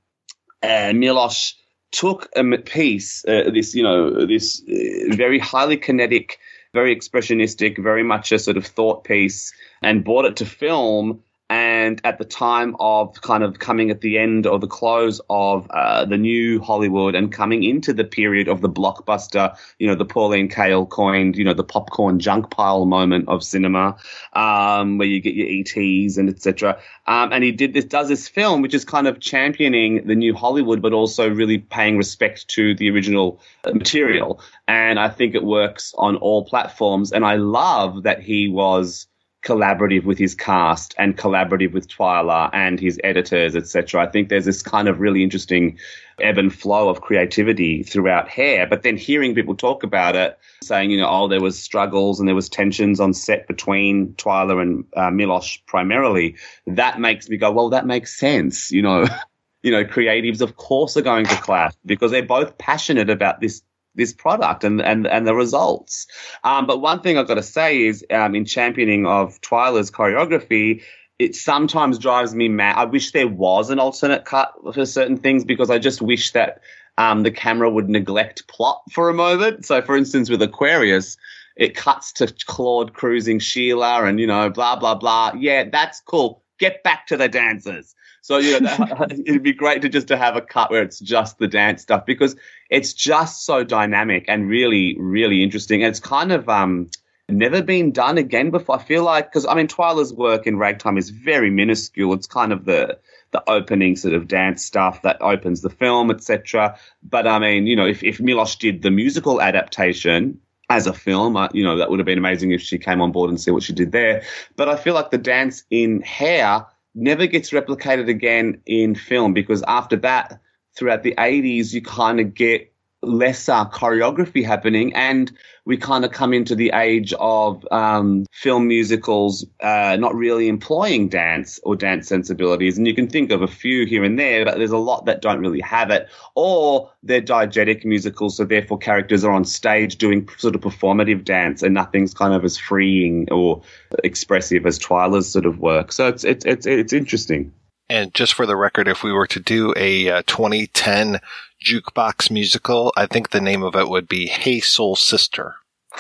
uh, 0.63 0.93
Milos 0.95 1.55
took 1.93 2.29
a 2.37 2.59
piece, 2.59 3.25
uh, 3.27 3.51
this, 3.53 3.75
you 3.75 3.83
know, 3.83 4.27
this 4.27 4.63
uh, 4.69 5.15
very 5.15 5.39
highly 5.39 5.77
kinetic, 5.77 6.39
very 6.73 6.95
expressionistic, 6.95 7.83
very 7.83 8.03
much 8.03 8.33
a 8.33 8.39
sort 8.39 8.57
of 8.57 8.67
thought 8.67 9.05
piece, 9.05 9.53
and 9.83 10.05
brought 10.05 10.25
it 10.25 10.37
to 10.37 10.47
film. 10.47 11.23
And 11.51 12.01
at 12.05 12.17
the 12.17 12.25
time 12.25 12.75
of 12.81 13.21
kind 13.21 13.43
of 13.43 13.59
coming 13.59 13.91
at 13.91 14.01
the 14.01 14.17
end 14.17 14.47
or 14.47 14.59
the 14.59 14.67
close 14.67 15.21
of 15.29 15.71
uh, 15.71 16.07
the 16.07 16.17
new 16.17 16.59
Hollywood 16.61 17.15
and 17.15 17.31
coming 17.31 17.63
into 17.63 17.93
the 17.93 18.05
period 18.05 18.49
of 18.49 18.63
the 18.63 18.69
blockbuster, 18.69 19.55
you 19.79 19.87
know, 19.87 19.95
the 19.95 20.07
Pauline 20.07 20.49
Kael 20.49 20.89
coined, 20.89 21.37
you 21.37 21.45
know, 21.45 21.53
the 21.53 21.63
popcorn 21.63 22.19
junk 22.19 22.51
pile 22.51 22.87
moment 22.87 23.29
of 23.29 23.45
cinema, 23.45 23.97
um, 24.33 24.97
where 24.97 25.07
you 25.07 25.21
get 25.21 25.35
your 25.35 25.47
ETs 25.49 26.17
and 26.17 26.31
etc. 26.31 26.79
Um, 27.07 27.31
and 27.31 27.45
he 27.45 27.53
did 27.53 27.75
this, 27.75 27.85
does 27.85 28.09
this 28.09 28.27
film, 28.27 28.63
which 28.63 28.73
is 28.73 28.87
kind 28.87 29.07
of 29.07 29.21
championing 29.21 30.07
the 30.07 30.15
new 30.15 30.35
Hollywood, 30.35 30.81
but 30.81 30.95
also 30.95 31.29
really 31.29 31.59
paying 31.59 31.99
respect 31.99 32.49
to 32.49 32.75
the 32.75 32.89
original 32.89 33.43
uh, 33.65 33.73
material. 33.73 34.41
And 34.67 34.99
I 34.99 35.11
think 35.11 35.35
it 35.35 35.45
works 35.45 35.95
on 35.99 36.17
all 36.17 36.47
platforms. 36.47 37.13
And 37.13 37.23
I 37.23 37.35
love 37.37 38.05
that 38.05 38.23
he 38.23 38.49
was 38.49 39.09
collaborative 39.45 40.05
with 40.05 40.19
his 40.19 40.35
cast 40.35 40.95
and 40.99 41.17
collaborative 41.17 41.73
with 41.73 41.87
Twyla 41.89 42.51
and 42.53 42.81
his 42.81 42.99
editors, 43.05 43.55
etc. 43.55 44.03
I 44.03 44.07
think 44.11 44.29
there's 44.29 44.47
this 44.47 44.63
kind 44.63 44.89
of 44.89 45.01
really 45.01 45.23
interesting 45.23 45.79
ebb 46.21 46.39
and 46.39 46.55
flow 46.55 46.89
of 46.89 47.01
creativity 47.01 47.83
throughout 47.83 48.29
Hair. 48.29 48.67
But 48.67 48.83
then 48.83 48.97
hearing 48.97 49.35
people 49.35 49.55
talk 49.55 49.83
about 49.83 50.17
it, 50.17 50.39
saying, 50.63 50.91
you 50.91 50.99
know, 50.99 51.09
oh, 51.09 51.29
there 51.29 51.41
was 51.41 51.59
struggles 51.61 52.19
and 52.19 52.29
there 52.29 52.35
was 52.35 52.49
tensions 52.49 53.01
on 53.01 53.13
set 53.13 53.47
between 53.47 54.15
Twyla 54.15 54.63
and 54.63 54.85
uh, 54.97 55.11
Milos 55.11 55.59
primarily, 55.67 56.37
that 56.67 56.99
makes 56.99 57.29
me 57.29 57.37
go, 57.37 57.53
well, 57.53 57.71
that 57.71 57.87
makes 57.87 58.19
sense, 58.19 58.71
you 58.71 58.83
know. 58.83 59.07
you 59.63 59.71
know, 59.71 59.83
creatives 59.83 60.43
of 60.43 60.57
course 60.57 60.95
are 60.99 61.01
going 61.01 61.25
to 61.25 61.37
clash 61.37 61.73
because 61.87 62.11
they're 62.11 62.23
both 62.23 62.59
passionate 62.59 63.09
about 63.09 63.41
this 63.41 63.63
this 63.95 64.13
product 64.13 64.65
and 64.65 64.81
and 64.81 65.07
and 65.07 65.27
the 65.27 65.35
results. 65.35 66.07
Um, 66.43 66.67
but 66.67 66.81
one 66.81 67.01
thing 67.01 67.19
I've 67.19 67.29
got 67.29 67.35
to 67.35 67.43
say 67.43 67.83
is, 67.83 68.05
um, 68.11 68.35
in 68.35 68.45
championing 68.45 69.07
of 69.07 69.41
Twyla's 69.41 69.91
choreography, 69.91 70.83
it 71.19 71.35
sometimes 71.35 71.99
drives 71.99 72.35
me 72.35 72.49
mad. 72.49 72.77
I 72.77 72.85
wish 72.85 73.13
there 73.13 73.29
was 73.29 73.71
an 73.71 73.79
alternate 73.79 74.25
cut 74.25 74.53
for 74.73 74.87
certain 74.87 75.17
things 75.17 75.45
because 75.45 75.71
I 75.71 75.79
just 75.79 76.03
wish 76.03 76.33
that 76.33 76.61
um, 76.99 77.23
the 77.23 77.31
camera 77.31 77.71
would 77.71 77.89
neglect 77.89 78.47
plot 78.49 78.83
for 78.91 79.09
a 79.09 79.15
moment. 79.15 79.65
So, 79.65 79.83
for 79.83 79.97
instance, 79.97 80.31
with 80.31 80.43
Aquarius. 80.43 81.17
It 81.57 81.77
cuts 81.77 82.13
to 82.15 82.35
Claude 82.47 82.95
cruising 82.95 83.39
Sheila 83.39 84.07
and, 84.07 84.19
you 84.19 84.27
know, 84.27 84.51
blah, 84.51 84.75
blah, 84.75 84.97
blah. 84.97 85.35
Yeah, 85.39 85.69
that's 85.71 86.01
cool. 86.01 86.43
Get 86.59 86.83
back 86.83 87.07
to 87.07 87.17
the 87.17 87.29
dancers. 87.29 87.95
So 88.25 88.39
you 88.39 88.59
know, 88.59 89.07
it'd 89.27 89.43
be 89.43 89.53
great 89.53 89.83
to 89.83 89.91
just 89.91 90.09
to 90.09 90.17
have 90.17 90.35
a 90.35 90.41
cut 90.41 90.71
where 90.71 90.83
it's 90.83 90.99
just 90.99 91.37
the 91.37 91.47
dance 91.47 91.83
stuff 91.83 92.07
because 92.07 92.37
it's 92.71 92.95
just 92.95 93.45
so 93.45 93.65
dynamic 93.65 94.25
and 94.29 94.49
really, 94.49 94.97
really 94.99 95.43
interesting. 95.43 95.83
And 95.83 95.91
it's 95.91 96.01
kind 96.01 96.33
of 96.33 96.49
um 96.49 96.89
never 97.29 97.63
been 97.63 97.93
done 97.93 98.17
again 98.17 98.51
before. 98.51 98.77
I 98.77 98.83
feel 98.83 99.05
like 99.05 99.31
because 99.31 99.45
I 99.45 99.53
mean, 99.53 99.69
Twyla's 99.69 100.15
work 100.15 100.47
in 100.47 100.57
Ragtime 100.57 100.97
is 100.97 101.11
very 101.11 101.51
minuscule. 101.51 102.15
It's 102.15 102.27
kind 102.27 102.55
of 102.55 102.65
the 102.65 102.99
the 103.33 103.43
opening 103.47 103.95
sort 103.95 104.15
of 104.15 104.27
dance 104.27 104.65
stuff 104.65 105.03
that 105.03 105.21
opens 105.21 105.61
the 105.61 105.69
film, 105.69 106.11
etc. 106.11 106.79
But 107.03 107.27
I 107.27 107.39
mean, 107.39 107.67
you 107.67 107.77
know, 107.77 107.87
if 107.87 108.03
if 108.03 108.21
Milos 108.21 108.57
did 108.57 108.81
the 108.81 108.91
musical 108.91 109.43
adaptation, 109.43 110.41
as 110.71 110.87
a 110.87 110.95
film. 110.95 111.37
You 111.53 111.63
know, 111.63 111.77
that 111.77 111.91
would 111.91 111.99
have 111.99 112.07
been 112.07 112.17
amazing 112.17 112.53
if 112.53 112.63
she 112.63 112.79
came 112.79 113.03
on 113.03 113.13
board 113.13 113.29
and 113.29 113.39
see 113.39 113.51
what 113.51 113.63
she 113.63 113.75
did 113.75 113.93
there. 113.93 114.23
But 114.57 114.71
I 114.71 114.77
feel 114.77 114.95
like 114.95 115.11
the 115.11 115.19
dance 115.19 115.63
in 115.69 116.01
Hair 116.01 116.65
never 116.95 117.27
gets 117.27 117.51
replicated 117.51 118.09
again 118.09 118.61
in 118.67 118.95
film 118.95 119.33
because 119.33 119.63
after 119.67 119.97
that, 119.97 120.41
throughout 120.77 121.03
the 121.03 121.15
80s, 121.17 121.73
you 121.73 121.83
kind 121.83 122.21
of 122.21 122.35
get 122.35 122.74
lesser 123.07 123.69
choreography 123.73 124.45
happening 124.45 124.95
and 124.95 125.33
we 125.67 125.77
kind 125.77 126.05
of 126.05 126.13
come 126.13 126.35
into 126.35 126.55
the 126.55 126.71
age 126.75 127.15
of 127.19 127.67
um, 127.71 128.27
film 128.33 128.69
musicals 128.69 129.47
uh, 129.61 129.97
not 129.99 130.15
really 130.15 130.49
employing 130.49 131.09
dance 131.09 131.59
or 131.63 131.75
dance 131.75 132.07
sensibilities. 132.07 132.77
And 132.77 132.87
you 132.87 132.95
can 132.95 133.09
think 133.09 133.31
of 133.31 133.41
a 133.41 133.49
few 133.49 133.87
here 133.87 134.05
and 134.05 134.19
there 134.19 134.45
but 134.45 134.59
there's 134.59 134.71
a 134.71 134.79
lot 134.79 135.07
that 135.07 135.23
don't 135.23 135.41
really 135.41 135.61
have 135.61 135.91
it. 135.91 136.09
Or 136.35 136.91
they're 137.03 137.23
diegetic 137.23 137.85
musicals 137.85 138.37
so 138.37 138.45
therefore 138.45 138.79
characters 138.79 139.25
are 139.25 139.33
on 139.33 139.45
stage 139.45 139.97
doing 139.97 140.29
sort 140.37 140.55
of 140.55 140.61
performative 140.61 141.25
dance 141.25 141.63
and 141.63 141.75
nothing's 141.75 142.15
kind 142.15 142.35
of 142.35 142.45
as 142.45 142.59
freeing 142.59 143.31
or 143.31 143.63
expressive 144.03 144.67
as 144.67 144.79
Twyla's 144.79 145.31
sort 145.31 145.47
of 145.47 145.59
work. 145.59 145.93
So 145.93 146.09
it's 146.09 146.25
it's 146.25 146.45
it's, 146.45 146.67
it's 146.67 146.93
interesting. 146.93 147.53
And 147.89 148.15
just 148.15 148.35
for 148.35 148.47
the 148.47 148.57
record, 148.57 148.89
if 148.89 149.03
we 149.03 149.13
were 149.13 149.27
to 149.27 149.41
do 149.41 149.75
a 149.77 150.09
uh, 150.09 150.23
2010 150.27 151.21
jukebox 151.65 152.31
musical, 152.31 152.93
I 152.97 153.07
think 153.07 153.31
the 153.31 153.41
name 153.41 153.63
of 153.63 153.75
it 153.75 153.89
would 153.89 154.07
be 154.07 154.27
Hey 154.27 154.61
Soul 154.61 154.97
Sister. 154.97 155.57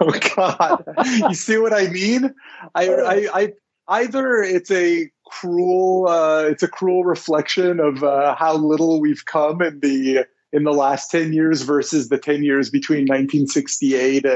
oh 0.00 0.12
God! 0.36 0.84
you 1.28 1.34
see 1.34 1.58
what 1.58 1.72
I 1.72 1.86
mean? 1.86 2.34
I, 2.74 2.88
I, 2.88 3.28
I 3.32 3.52
either 3.88 4.42
it's 4.42 4.70
a 4.70 5.10
cruel, 5.26 6.08
uh, 6.08 6.42
it's 6.42 6.62
a 6.62 6.68
cruel 6.68 7.04
reflection 7.04 7.80
of 7.80 8.02
uh, 8.02 8.34
how 8.34 8.56
little 8.56 9.00
we've 9.00 9.24
come 9.24 9.62
in 9.62 9.80
the 9.80 10.26
in 10.52 10.64
the 10.64 10.72
last 10.72 11.10
ten 11.10 11.32
years 11.32 11.62
versus 11.62 12.08
the 12.08 12.18
ten 12.18 12.42
years 12.42 12.68
between 12.68 13.02
1968 13.02 14.24
uh, 14.24 14.28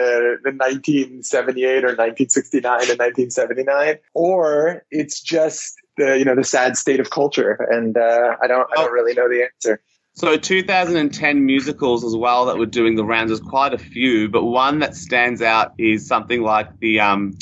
and 0.44 0.58
1978 0.58 1.84
or 1.84 1.96
1969 1.96 2.72
and 2.72 2.98
1979, 2.98 3.98
or 4.14 4.84
it's 4.90 5.20
just 5.20 5.74
the 5.96 6.18
you 6.18 6.24
know 6.24 6.36
the 6.36 6.44
sad 6.44 6.76
state 6.76 7.00
of 7.00 7.10
culture, 7.10 7.66
and 7.70 7.96
uh, 7.96 8.36
I 8.40 8.46
don't 8.46 8.68
I 8.72 8.82
don't 8.82 8.92
really 8.92 9.14
know 9.14 9.28
the 9.28 9.42
answer. 9.42 9.80
So 10.14 10.36
2010 10.36 11.44
musicals 11.46 12.04
as 12.04 12.14
well 12.14 12.44
that 12.46 12.58
were 12.58 12.66
doing 12.66 12.96
the 12.96 13.04
rounds. 13.04 13.30
There's 13.30 13.40
quite 13.40 13.72
a 13.72 13.78
few, 13.78 14.28
but 14.28 14.44
one 14.44 14.78
that 14.80 14.94
stands 14.94 15.40
out 15.40 15.72
is 15.78 16.06
something 16.06 16.42
like 16.42 16.78
the 16.80 17.00
um, 17.00 17.32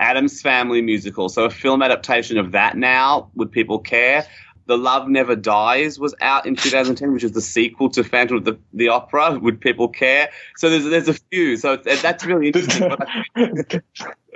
Addams 0.00 0.42
Family 0.42 0.82
musical. 0.82 1.28
So 1.28 1.44
a 1.44 1.50
film 1.50 1.82
adaptation 1.82 2.36
of 2.38 2.52
that 2.52 2.76
now. 2.76 3.30
Would 3.36 3.52
people 3.52 3.78
care? 3.78 4.26
The 4.66 4.76
Love 4.76 5.08
Never 5.08 5.36
Dies 5.36 6.00
was 6.00 6.16
out 6.20 6.46
in 6.46 6.56
2010, 6.56 7.12
which 7.12 7.22
is 7.22 7.30
the 7.30 7.40
sequel 7.40 7.88
to 7.90 8.02
Phantom 8.02 8.38
of 8.38 8.44
the, 8.44 8.58
the 8.72 8.88
Opera. 8.88 9.38
Would 9.38 9.60
people 9.60 9.88
care? 9.88 10.28
So 10.56 10.68
there's 10.68 10.84
there's 10.84 11.08
a 11.08 11.14
few. 11.14 11.56
So 11.56 11.74
it's- 11.74 12.02
that's 12.02 12.24
really 12.24 12.48
interesting. 12.48 12.90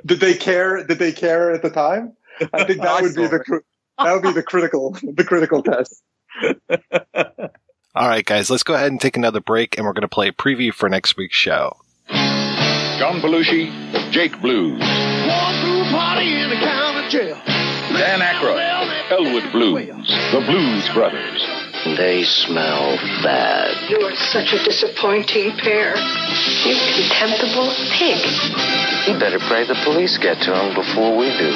Did 0.06 0.20
they 0.20 0.34
care? 0.34 0.84
Did 0.84 1.00
they 1.00 1.10
care 1.12 1.50
at 1.50 1.62
the 1.62 1.70
time? 1.70 2.16
I 2.52 2.62
think 2.64 2.80
that 2.82 2.88
I 2.98 3.02
would 3.02 3.14
be 3.16 3.26
saw 3.26 3.30
the 3.30 3.60
that 3.98 4.12
would 4.14 4.22
be 4.22 4.32
the 4.32 4.42
critical 4.44 4.92
the 5.02 5.24
critical 5.24 5.62
test. 5.64 6.02
All 7.92 8.06
right, 8.06 8.24
guys, 8.24 8.48
let's 8.48 8.62
go 8.62 8.74
ahead 8.74 8.92
and 8.92 9.00
take 9.00 9.16
another 9.16 9.40
break, 9.40 9.76
and 9.76 9.84
we're 9.84 9.92
going 9.92 10.02
to 10.02 10.08
play 10.08 10.28
a 10.28 10.32
preview 10.32 10.72
for 10.72 10.88
next 10.88 11.16
week's 11.16 11.34
show. 11.34 11.76
John 12.06 13.18
Belushi, 13.18 13.66
Jake 14.12 14.40
Blues. 14.40 14.78
Walk 14.78 15.54
through 15.58 15.90
party 15.90 16.38
in 16.38 16.50
the 16.50 16.56
county 16.62 17.08
jail. 17.10 17.34
Dan 17.98 18.20
Aykroyd, 18.20 19.10
Elwood 19.10 19.50
Blues. 19.50 20.06
The 20.30 20.38
Blues 20.46 20.88
Brothers. 20.94 21.42
They 21.98 22.22
smell 22.22 22.94
bad. 23.26 23.90
You're 23.90 24.14
such 24.14 24.52
a 24.52 24.62
disappointing 24.62 25.50
pair. 25.58 25.96
You 26.62 26.76
contemptible 26.94 27.74
pig. 27.90 28.22
You 29.10 29.18
better 29.18 29.40
pray 29.50 29.66
the 29.66 29.74
police 29.82 30.16
get 30.16 30.38
to 30.42 30.54
him 30.54 30.76
before 30.76 31.16
we 31.16 31.26
do. 31.34 31.50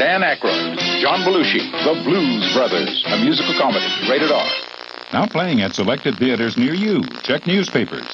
Dan 0.00 0.22
Aykroyd, 0.22 0.78
John 1.02 1.20
Belushi, 1.28 1.60
The 1.84 2.00
Blues 2.08 2.54
Brothers. 2.54 3.04
A 3.08 3.18
musical 3.18 3.52
comedy. 3.60 3.84
Rated 4.08 4.32
R. 4.32 4.48
Now 5.12 5.26
playing 5.26 5.62
at 5.62 5.74
selected 5.74 6.16
theaters 6.18 6.58
near 6.58 6.74
you. 6.74 7.02
Check 7.22 7.46
newspapers. 7.46 8.06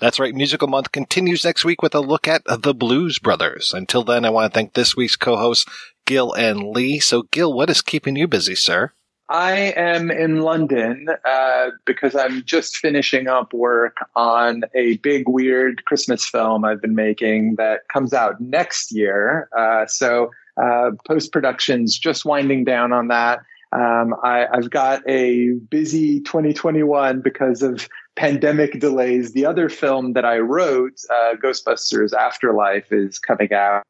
That's 0.00 0.18
right, 0.18 0.34
Musical 0.34 0.68
Month 0.68 0.92
continues 0.92 1.44
next 1.44 1.64
week 1.64 1.80
with 1.82 1.94
a 1.94 2.00
look 2.00 2.26
at 2.26 2.42
The 2.44 2.74
Blues 2.74 3.18
Brothers. 3.18 3.72
Until 3.72 4.02
then, 4.02 4.24
I 4.24 4.30
want 4.30 4.52
to 4.52 4.56
thank 4.56 4.74
this 4.74 4.96
week's 4.96 5.16
co-hosts, 5.16 5.66
Gil 6.06 6.32
and 6.32 6.70
Lee. 6.70 6.98
So, 6.98 7.22
Gil, 7.30 7.52
what 7.52 7.70
is 7.70 7.82
keeping 7.82 8.16
you 8.16 8.26
busy, 8.26 8.54
sir? 8.54 8.92
I 9.28 9.74
am 9.76 10.10
in 10.10 10.40
London 10.40 11.06
uh, 11.24 11.70
because 11.84 12.16
I'm 12.16 12.42
just 12.44 12.76
finishing 12.78 13.28
up 13.28 13.52
work 13.52 13.98
on 14.16 14.62
a 14.74 14.96
big, 14.98 15.28
weird 15.28 15.84
Christmas 15.84 16.26
film 16.26 16.64
I've 16.64 16.80
been 16.80 16.94
making 16.94 17.56
that 17.56 17.86
comes 17.92 18.14
out 18.14 18.40
next 18.40 18.90
year. 18.90 19.48
Uh, 19.56 19.86
so 19.86 20.30
uh, 20.56 20.92
post 21.06 21.30
production's 21.30 21.98
just 21.98 22.24
winding 22.24 22.64
down 22.64 22.92
on 22.92 23.08
that. 23.08 23.40
Um, 23.70 24.14
I, 24.22 24.46
I've 24.46 24.70
got 24.70 25.02
a 25.08 25.50
busy 25.52 26.20
2021 26.20 27.20
because 27.20 27.62
of 27.62 27.88
pandemic 28.16 28.80
delays. 28.80 29.32
The 29.32 29.46
other 29.46 29.68
film 29.68 30.14
that 30.14 30.24
I 30.24 30.38
wrote, 30.38 31.00
uh, 31.10 31.34
Ghostbusters 31.42 32.12
Afterlife, 32.14 32.92
is 32.92 33.18
coming 33.18 33.52
out 33.52 33.82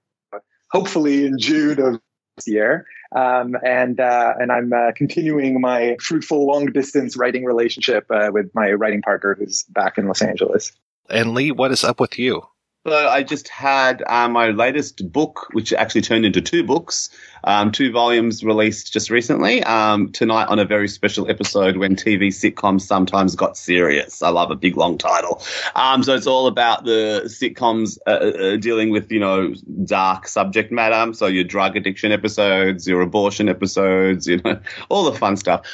hopefully 0.70 1.26
in 1.26 1.39
June 1.39 1.81
of 1.81 2.00
this 2.36 2.47
year. 2.47 2.86
Um, 3.15 3.57
and 3.65 3.98
uh, 4.00 4.34
and 4.39 4.52
I'm 4.52 4.73
uh, 4.73 4.92
continuing 4.94 5.60
my 5.60 5.97
fruitful 6.00 6.47
long 6.47 6.66
distance 6.66 7.16
writing 7.16 7.44
relationship 7.44 8.07
uh, 8.10 8.31
with 8.32 8.50
my 8.55 8.73
writing 8.73 9.00
partner 9.00 9.34
who's 9.39 9.62
back 9.65 9.97
in 9.97 10.07
Los 10.07 10.20
Angeles. 10.20 10.73
And 11.08 11.34
Lee, 11.34 11.52
what 11.52 11.70
is 11.70 11.84
up 11.84 12.00
with 12.00 12.18
you? 12.18 12.42
So 12.86 12.94
I 12.94 13.23
just 13.23 13.48
had 13.48 14.02
uh, 14.07 14.28
my 14.28 14.48
latest 14.48 15.12
book, 15.12 15.48
which 15.52 15.73
actually 15.73 16.02
turned 16.02 16.24
into 16.24 16.40
two 16.40 16.62
books, 16.62 17.10
um, 17.42 17.73
two 17.73 17.90
volumes 17.90 18.44
released 18.44 18.92
just 18.92 19.10
recently. 19.10 19.62
Um, 19.65 20.12
tonight 20.12 20.47
on 20.47 20.58
a 20.58 20.65
very 20.65 20.89
special 20.89 21.28
episode 21.28 21.76
when 21.76 21.97
TV 21.97 22.28
sitcoms 22.28 22.82
sometimes 22.82 23.34
got 23.34 23.57
serious. 23.57 24.23
I 24.23 24.28
love 24.31 24.52
a 24.52 24.57
big 24.57 24.76
long 24.76 24.97
title. 24.97 25.42
Um, 25.74 26.05
so 26.05 26.15
it's 26.15 26.28
all 26.28 26.47
about 26.47 26.84
the 26.84 27.23
sitcoms 27.26 27.98
uh, 28.07 28.10
uh, 28.10 28.57
dealing 28.57 28.90
with 28.90 29.10
you 29.10 29.20
know 29.20 29.55
dark 29.84 30.28
subject 30.28 30.70
matter. 30.70 31.12
So 31.15 31.26
your 31.26 31.44
drug 31.44 31.76
addiction 31.76 32.12
episodes, 32.12 32.86
your 32.86 33.00
abortion 33.00 33.48
episodes, 33.48 34.28
you 34.28 34.40
know 34.44 34.60
all 34.89 35.10
the 35.10 35.18
fun 35.18 35.36
stuff. 35.36 35.66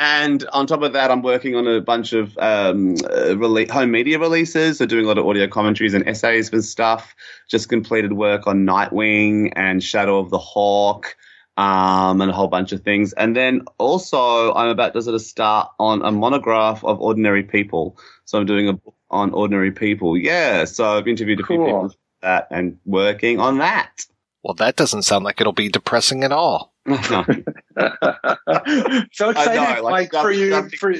And 0.00 0.46
on 0.54 0.66
top 0.66 0.80
of 0.80 0.94
that, 0.94 1.10
I'm 1.10 1.20
working 1.20 1.54
on 1.56 1.66
a 1.68 1.82
bunch 1.82 2.14
of 2.14 2.36
um, 2.38 2.94
uh, 3.04 3.36
rele- 3.36 3.70
home 3.70 3.90
media 3.90 4.18
releases. 4.18 4.78
So 4.78 4.86
doing 4.86 5.04
a 5.04 5.08
lot 5.08 5.18
of 5.18 5.26
audio 5.26 5.46
commentaries 5.46 5.92
and 5.92 6.08
essays 6.08 6.48
for 6.48 6.62
stuff. 6.62 7.14
Just 7.50 7.68
completed 7.68 8.14
work 8.14 8.46
on 8.46 8.64
Nightwing 8.64 9.52
and 9.56 9.84
Shadow 9.84 10.18
of 10.18 10.30
the 10.30 10.38
Hawk, 10.38 11.14
um, 11.58 12.22
and 12.22 12.30
a 12.30 12.34
whole 12.34 12.48
bunch 12.48 12.72
of 12.72 12.80
things. 12.80 13.12
And 13.12 13.36
then 13.36 13.60
also, 13.76 14.54
I'm 14.54 14.70
about 14.70 14.94
to 14.94 15.02
sort 15.02 15.14
of 15.14 15.20
start 15.20 15.70
on 15.78 16.00
a 16.00 16.10
monograph 16.10 16.82
of 16.82 16.98
ordinary 16.98 17.42
people. 17.42 17.98
So 18.24 18.38
I'm 18.38 18.46
doing 18.46 18.68
a 18.68 18.72
book 18.72 18.94
on 19.10 19.32
ordinary 19.32 19.70
people. 19.70 20.16
Yeah. 20.16 20.64
So 20.64 20.96
I've 20.96 21.08
interviewed 21.08 21.40
a 21.40 21.44
few 21.44 21.58
people 21.58 21.90
for 21.90 21.96
that 22.22 22.46
and 22.50 22.78
working 22.86 23.38
on 23.38 23.58
that. 23.58 24.06
Well, 24.42 24.54
that 24.54 24.76
doesn't 24.76 25.02
sound 25.02 25.24
like 25.24 25.42
it'll 25.42 25.52
be 25.52 25.68
depressing 25.68 26.24
at 26.24 26.32
all. 26.32 26.72
so 29.12 29.30
excited, 29.30 29.54
know, 29.54 29.82
like, 29.82 29.84
like, 30.12 30.12
for 30.12 30.30
you, 30.30 30.50
something- 30.50 30.78
for 30.78 30.94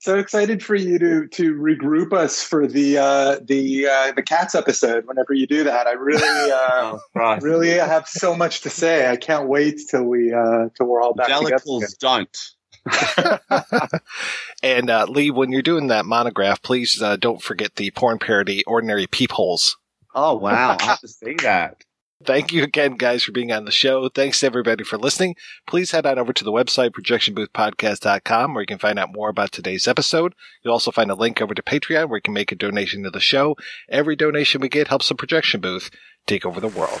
so 0.00 0.18
excited 0.18 0.62
for 0.62 0.74
you 0.74 0.98
to 0.98 1.26
to 1.28 1.54
regroup 1.54 2.12
us 2.12 2.42
for 2.42 2.66
the 2.66 2.98
uh, 2.98 3.38
the 3.42 3.86
uh, 3.86 4.12
the 4.12 4.22
cats 4.22 4.54
episode. 4.54 5.06
Whenever 5.06 5.32
you 5.32 5.46
do 5.46 5.64
that, 5.64 5.86
I 5.86 5.92
really 5.92 6.52
uh, 6.52 6.98
Right. 7.14 7.42
really 7.42 7.70
have 7.70 8.06
so 8.06 8.36
much 8.36 8.60
to 8.62 8.70
say. 8.70 9.10
I 9.10 9.16
can't 9.16 9.48
wait 9.48 9.80
till 9.90 10.04
we 10.04 10.32
uh, 10.32 10.68
till 10.76 10.86
we're 10.86 11.00
all 11.00 11.14
back 11.14 11.28
together. 11.28 11.56
Jellicles 11.56 11.98
don't. 11.98 12.38
And 14.62 14.88
uh, 14.88 15.06
Lee, 15.08 15.30
when 15.30 15.52
you're 15.52 15.62
doing 15.62 15.88
that 15.88 16.06
monograph, 16.06 16.62
please 16.62 17.00
uh, 17.02 17.16
don't 17.16 17.42
forget 17.42 17.76
the 17.76 17.90
porn 17.90 18.18
parody 18.18 18.64
"Ordinary 18.64 19.06
Peepholes." 19.06 19.76
Oh 20.14 20.34
wow, 20.36 20.76
I 20.78 20.82
have 20.82 21.00
to 21.00 21.08
see 21.08 21.34
that. 21.42 21.82
Thank 22.24 22.52
you 22.52 22.62
again, 22.62 22.94
guys, 22.94 23.22
for 23.22 23.32
being 23.32 23.52
on 23.52 23.66
the 23.66 23.70
show. 23.70 24.08
Thanks 24.08 24.40
to 24.40 24.46
everybody 24.46 24.82
for 24.82 24.96
listening. 24.96 25.36
Please 25.66 25.90
head 25.90 26.06
on 26.06 26.18
over 26.18 26.32
to 26.32 26.44
the 26.44 26.52
website, 26.52 26.90
projectionboothpodcast.com, 26.90 28.54
where 28.54 28.62
you 28.62 28.66
can 28.66 28.78
find 28.78 28.98
out 28.98 29.12
more 29.12 29.28
about 29.28 29.52
today's 29.52 29.86
episode. 29.86 30.34
You'll 30.62 30.72
also 30.72 30.90
find 30.90 31.10
a 31.10 31.14
link 31.14 31.42
over 31.42 31.54
to 31.54 31.62
Patreon, 31.62 32.08
where 32.08 32.16
you 32.16 32.22
can 32.22 32.34
make 32.34 32.52
a 32.52 32.56
donation 32.56 33.02
to 33.02 33.10
the 33.10 33.20
show. 33.20 33.56
Every 33.88 34.16
donation 34.16 34.60
we 34.60 34.68
get 34.68 34.88
helps 34.88 35.08
the 35.08 35.14
projection 35.14 35.60
booth 35.60 35.90
take 36.26 36.46
over 36.46 36.60
the 36.60 36.68
world. 36.68 37.00